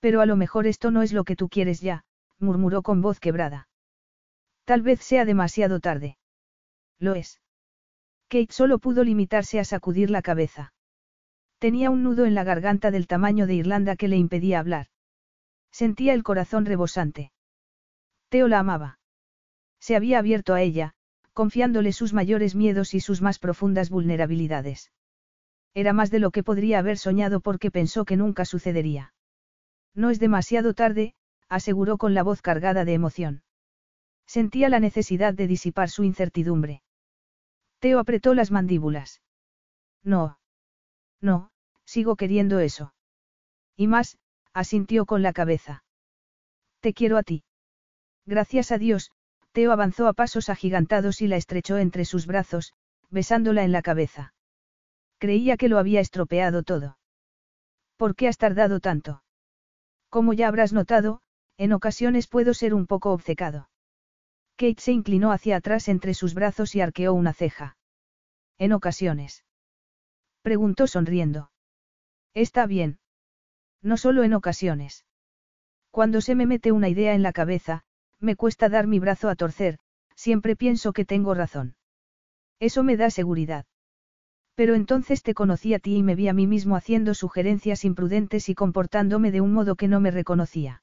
Pero 0.00 0.20
a 0.20 0.26
lo 0.26 0.36
mejor 0.36 0.66
esto 0.66 0.90
no 0.90 1.02
es 1.02 1.12
lo 1.12 1.24
que 1.24 1.36
tú 1.36 1.48
quieres 1.48 1.80
ya, 1.80 2.04
murmuró 2.38 2.82
con 2.82 3.02
voz 3.02 3.20
quebrada. 3.20 3.68
Tal 4.64 4.82
vez 4.82 5.00
sea 5.00 5.24
demasiado 5.24 5.80
tarde. 5.80 6.18
Lo 6.98 7.14
es. 7.14 7.40
Kate 8.28 8.52
solo 8.52 8.78
pudo 8.78 9.04
limitarse 9.04 9.58
a 9.58 9.64
sacudir 9.64 10.10
la 10.10 10.22
cabeza. 10.22 10.72
Tenía 11.58 11.90
un 11.90 12.02
nudo 12.02 12.26
en 12.26 12.34
la 12.34 12.44
garganta 12.44 12.90
del 12.90 13.06
tamaño 13.06 13.46
de 13.46 13.54
Irlanda 13.54 13.96
que 13.96 14.08
le 14.08 14.16
impedía 14.16 14.60
hablar. 14.60 14.88
Sentía 15.72 16.12
el 16.14 16.22
corazón 16.22 16.66
rebosante. 16.66 17.32
Teo 18.28 18.46
la 18.46 18.60
amaba. 18.60 18.98
Se 19.80 19.96
había 19.96 20.18
abierto 20.18 20.54
a 20.54 20.60
ella, 20.60 20.94
confiándole 21.32 21.92
sus 21.92 22.12
mayores 22.12 22.54
miedos 22.54 22.94
y 22.94 23.00
sus 23.00 23.22
más 23.22 23.38
profundas 23.38 23.90
vulnerabilidades. 23.90 24.92
Era 25.74 25.92
más 25.92 26.10
de 26.10 26.18
lo 26.18 26.30
que 26.30 26.42
podría 26.42 26.80
haber 26.80 26.98
soñado 26.98 27.40
porque 27.40 27.70
pensó 27.70 28.04
que 28.04 28.16
nunca 28.16 28.44
sucedería. 28.44 29.12
No 29.98 30.10
es 30.10 30.20
demasiado 30.20 30.74
tarde, 30.74 31.16
aseguró 31.48 31.98
con 31.98 32.14
la 32.14 32.22
voz 32.22 32.40
cargada 32.40 32.84
de 32.84 32.94
emoción. 32.94 33.42
Sentía 34.26 34.68
la 34.68 34.78
necesidad 34.78 35.34
de 35.34 35.48
disipar 35.48 35.90
su 35.90 36.04
incertidumbre. 36.04 36.82
Teo 37.80 37.98
apretó 37.98 38.32
las 38.32 38.52
mandíbulas. 38.52 39.22
No. 40.04 40.38
No, 41.20 41.50
sigo 41.84 42.14
queriendo 42.14 42.60
eso. 42.60 42.94
Y 43.74 43.88
más, 43.88 44.18
asintió 44.52 45.04
con 45.04 45.22
la 45.22 45.32
cabeza. 45.32 45.82
Te 46.78 46.94
quiero 46.94 47.16
a 47.16 47.24
ti. 47.24 47.42
Gracias 48.24 48.70
a 48.70 48.78
Dios, 48.78 49.10
Teo 49.50 49.72
avanzó 49.72 50.06
a 50.06 50.12
pasos 50.12 50.48
agigantados 50.48 51.22
y 51.22 51.26
la 51.26 51.34
estrechó 51.34 51.76
entre 51.76 52.04
sus 52.04 52.24
brazos, 52.28 52.72
besándola 53.10 53.64
en 53.64 53.72
la 53.72 53.82
cabeza. 53.82 54.32
Creía 55.18 55.56
que 55.56 55.68
lo 55.68 55.76
había 55.76 55.98
estropeado 55.98 56.62
todo. 56.62 56.98
¿Por 57.96 58.14
qué 58.14 58.28
has 58.28 58.38
tardado 58.38 58.78
tanto? 58.78 59.24
Como 60.08 60.32
ya 60.32 60.48
habrás 60.48 60.72
notado, 60.72 61.20
en 61.56 61.72
ocasiones 61.72 62.28
puedo 62.28 62.54
ser 62.54 62.74
un 62.74 62.86
poco 62.86 63.12
obcecado. 63.12 63.68
Kate 64.56 64.80
se 64.80 64.92
inclinó 64.92 65.32
hacia 65.32 65.56
atrás 65.56 65.88
entre 65.88 66.14
sus 66.14 66.34
brazos 66.34 66.74
y 66.74 66.80
arqueó 66.80 67.12
una 67.14 67.32
ceja. 67.32 67.76
En 68.58 68.72
ocasiones. 68.72 69.44
Preguntó 70.42 70.86
sonriendo. 70.86 71.50
Está 72.34 72.66
bien. 72.66 72.98
No 73.82 73.96
solo 73.96 74.24
en 74.24 74.34
ocasiones. 74.34 75.04
Cuando 75.90 76.20
se 76.20 76.34
me 76.34 76.46
mete 76.46 76.72
una 76.72 76.88
idea 76.88 77.14
en 77.14 77.22
la 77.22 77.32
cabeza, 77.32 77.84
me 78.18 78.36
cuesta 78.36 78.68
dar 78.68 78.86
mi 78.86 78.98
brazo 78.98 79.28
a 79.28 79.36
torcer, 79.36 79.78
siempre 80.14 80.56
pienso 80.56 80.92
que 80.92 81.04
tengo 81.04 81.34
razón. 81.34 81.76
Eso 82.58 82.82
me 82.82 82.96
da 82.96 83.10
seguridad. 83.10 83.66
Pero 84.58 84.74
entonces 84.74 85.22
te 85.22 85.34
conocí 85.34 85.72
a 85.72 85.78
ti 85.78 85.98
y 85.98 86.02
me 86.02 86.16
vi 86.16 86.26
a 86.26 86.32
mí 86.32 86.48
mismo 86.48 86.74
haciendo 86.74 87.14
sugerencias 87.14 87.84
imprudentes 87.84 88.48
y 88.48 88.56
comportándome 88.56 89.30
de 89.30 89.40
un 89.40 89.52
modo 89.52 89.76
que 89.76 89.86
no 89.86 90.00
me 90.00 90.10
reconocía. 90.10 90.82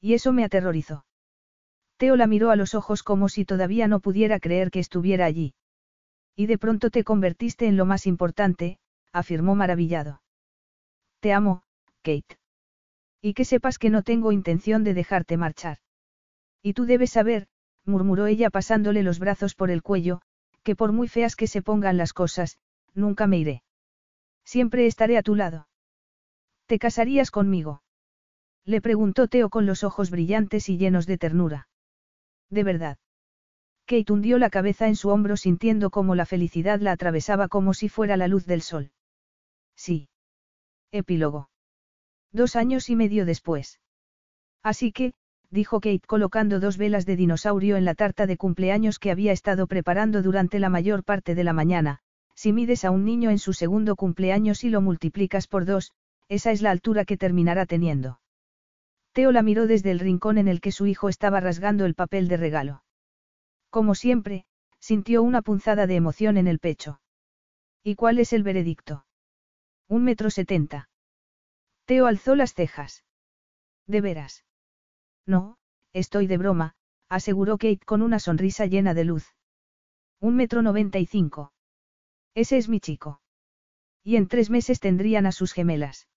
Y 0.00 0.14
eso 0.14 0.32
me 0.32 0.44
aterrorizó. 0.44 1.04
Teo 1.96 2.14
la 2.14 2.28
miró 2.28 2.52
a 2.52 2.56
los 2.56 2.76
ojos 2.76 3.02
como 3.02 3.28
si 3.28 3.44
todavía 3.44 3.88
no 3.88 3.98
pudiera 3.98 4.38
creer 4.38 4.70
que 4.70 4.78
estuviera 4.78 5.24
allí. 5.24 5.54
Y 6.36 6.46
de 6.46 6.56
pronto 6.56 6.90
te 6.90 7.02
convertiste 7.02 7.66
en 7.66 7.76
lo 7.76 7.84
más 7.84 8.06
importante, 8.06 8.78
afirmó 9.12 9.56
maravillado. 9.56 10.22
Te 11.18 11.32
amo, 11.32 11.64
Kate. 12.02 12.38
Y 13.20 13.34
que 13.34 13.44
sepas 13.44 13.80
que 13.80 13.90
no 13.90 14.04
tengo 14.04 14.30
intención 14.30 14.84
de 14.84 14.94
dejarte 14.94 15.36
marchar. 15.36 15.78
Y 16.62 16.74
tú 16.74 16.84
debes 16.84 17.10
saber, 17.10 17.48
murmuró 17.84 18.28
ella 18.28 18.50
pasándole 18.50 19.02
los 19.02 19.18
brazos 19.18 19.56
por 19.56 19.72
el 19.72 19.82
cuello, 19.82 20.20
que 20.62 20.76
por 20.76 20.92
muy 20.92 21.08
feas 21.08 21.34
que 21.34 21.48
se 21.48 21.60
pongan 21.60 21.96
las 21.96 22.12
cosas, 22.12 22.56
nunca 22.94 23.26
me 23.26 23.38
iré. 23.38 23.62
Siempre 24.44 24.86
estaré 24.86 25.18
a 25.18 25.22
tu 25.22 25.34
lado. 25.34 25.68
¿Te 26.66 26.78
casarías 26.78 27.30
conmigo? 27.30 27.82
Le 28.64 28.80
preguntó 28.80 29.28
Teo 29.28 29.50
con 29.50 29.66
los 29.66 29.84
ojos 29.84 30.10
brillantes 30.10 30.68
y 30.68 30.78
llenos 30.78 31.06
de 31.06 31.18
ternura. 31.18 31.68
De 32.50 32.64
verdad. 32.64 32.98
Kate 33.86 34.10
hundió 34.12 34.38
la 34.38 34.48
cabeza 34.48 34.88
en 34.88 34.96
su 34.96 35.10
hombro 35.10 35.36
sintiendo 35.36 35.90
cómo 35.90 36.14
la 36.14 36.24
felicidad 36.24 36.80
la 36.80 36.92
atravesaba 36.92 37.48
como 37.48 37.74
si 37.74 37.90
fuera 37.90 38.16
la 38.16 38.28
luz 38.28 38.46
del 38.46 38.62
sol. 38.62 38.92
Sí. 39.76 40.08
Epílogo. 40.90 41.50
Dos 42.32 42.56
años 42.56 42.88
y 42.88 42.96
medio 42.96 43.26
después. 43.26 43.80
Así 44.62 44.92
que, 44.92 45.12
dijo 45.50 45.80
Kate 45.80 46.06
colocando 46.06 46.60
dos 46.60 46.78
velas 46.78 47.04
de 47.04 47.16
dinosaurio 47.16 47.76
en 47.76 47.84
la 47.84 47.94
tarta 47.94 48.26
de 48.26 48.38
cumpleaños 48.38 48.98
que 48.98 49.10
había 49.10 49.32
estado 49.32 49.66
preparando 49.66 50.22
durante 50.22 50.58
la 50.58 50.70
mayor 50.70 51.04
parte 51.04 51.34
de 51.34 51.44
la 51.44 51.52
mañana, 51.52 52.00
si 52.34 52.52
mides 52.52 52.84
a 52.84 52.90
un 52.90 53.04
niño 53.04 53.30
en 53.30 53.38
su 53.38 53.52
segundo 53.52 53.96
cumpleaños 53.96 54.64
y 54.64 54.70
lo 54.70 54.80
multiplicas 54.80 55.46
por 55.46 55.64
dos, 55.64 55.92
esa 56.28 56.50
es 56.50 56.62
la 56.62 56.70
altura 56.70 57.04
que 57.04 57.16
terminará 57.16 57.66
teniendo. 57.66 58.20
Teo 59.12 59.30
la 59.32 59.42
miró 59.42 59.66
desde 59.66 59.92
el 59.92 60.00
rincón 60.00 60.38
en 60.38 60.48
el 60.48 60.60
que 60.60 60.72
su 60.72 60.86
hijo 60.86 61.08
estaba 61.08 61.40
rasgando 61.40 61.84
el 61.84 61.94
papel 61.94 62.28
de 62.28 62.36
regalo. 62.36 62.82
Como 63.70 63.94
siempre, 63.94 64.44
sintió 64.80 65.22
una 65.22 65.40
punzada 65.40 65.86
de 65.86 65.96
emoción 65.96 66.36
en 66.36 66.48
el 66.48 66.58
pecho. 66.58 67.00
¿Y 67.82 67.94
cuál 67.94 68.18
es 68.18 68.32
el 68.32 68.42
veredicto? 68.42 69.06
Un 69.88 70.04
metro 70.04 70.30
setenta. 70.30 70.88
Teo 71.86 72.06
alzó 72.06 72.34
las 72.34 72.54
cejas. 72.54 73.04
¿De 73.86 74.00
veras? 74.00 74.44
No, 75.26 75.58
estoy 75.92 76.26
de 76.26 76.36
broma, 76.36 76.74
aseguró 77.08 77.56
Kate 77.56 77.84
con 77.86 78.02
una 78.02 78.18
sonrisa 78.18 78.66
llena 78.66 78.94
de 78.94 79.04
luz. 79.04 79.34
Un 80.20 80.36
metro 80.36 80.60
noventa 80.60 80.98
y 80.98 81.06
cinco. 81.06 81.52
Ese 82.34 82.56
es 82.56 82.68
mi 82.68 82.80
chico. 82.80 83.20
Y 84.02 84.16
en 84.16 84.28
tres 84.28 84.50
meses 84.50 84.80
tendrían 84.80 85.26
a 85.26 85.32
sus 85.32 85.52
gemelas. 85.52 86.08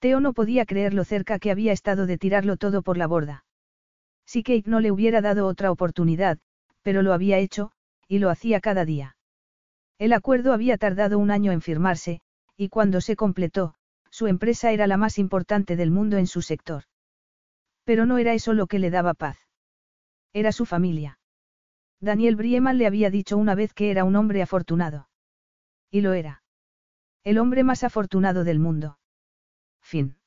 Teo 0.00 0.20
no 0.20 0.32
podía 0.32 0.66
creer 0.66 0.94
lo 0.94 1.04
cerca 1.04 1.38
que 1.38 1.50
había 1.50 1.72
estado 1.72 2.06
de 2.06 2.18
tirarlo 2.18 2.56
todo 2.56 2.82
por 2.82 2.96
la 2.96 3.06
borda. 3.06 3.44
Si 4.26 4.42
Kate 4.42 4.64
no 4.66 4.80
le 4.80 4.92
hubiera 4.92 5.20
dado 5.20 5.46
otra 5.46 5.70
oportunidad, 5.70 6.38
pero 6.82 7.02
lo 7.02 7.12
había 7.12 7.38
hecho, 7.38 7.72
y 8.06 8.18
lo 8.18 8.30
hacía 8.30 8.60
cada 8.60 8.84
día. 8.84 9.16
El 9.98 10.12
acuerdo 10.12 10.52
había 10.52 10.78
tardado 10.78 11.18
un 11.18 11.30
año 11.30 11.50
en 11.50 11.60
firmarse, 11.60 12.20
y 12.56 12.68
cuando 12.68 13.00
se 13.00 13.16
completó, 13.16 13.74
su 14.10 14.26
empresa 14.26 14.72
era 14.72 14.86
la 14.86 14.96
más 14.96 15.18
importante 15.18 15.76
del 15.76 15.90
mundo 15.90 16.18
en 16.18 16.26
su 16.26 16.42
sector. 16.42 16.84
Pero 17.84 18.06
no 18.06 18.18
era 18.18 18.34
eso 18.34 18.52
lo 18.52 18.66
que 18.66 18.78
le 18.78 18.90
daba 18.90 19.14
paz. 19.14 19.38
Era 20.32 20.52
su 20.52 20.66
familia. 20.66 21.18
Daniel 22.00 22.36
Brieman 22.36 22.78
le 22.78 22.86
había 22.86 23.10
dicho 23.10 23.36
una 23.36 23.54
vez 23.54 23.72
que 23.74 23.90
era 23.90 24.04
un 24.04 24.14
hombre 24.14 24.42
afortunado. 24.42 25.08
Y 25.90 26.00
lo 26.02 26.12
era. 26.12 26.42
El 27.24 27.38
hombre 27.38 27.64
más 27.64 27.84
afortunado 27.84 28.44
del 28.44 28.58
mundo. 28.58 28.98
Fin. 29.80 30.17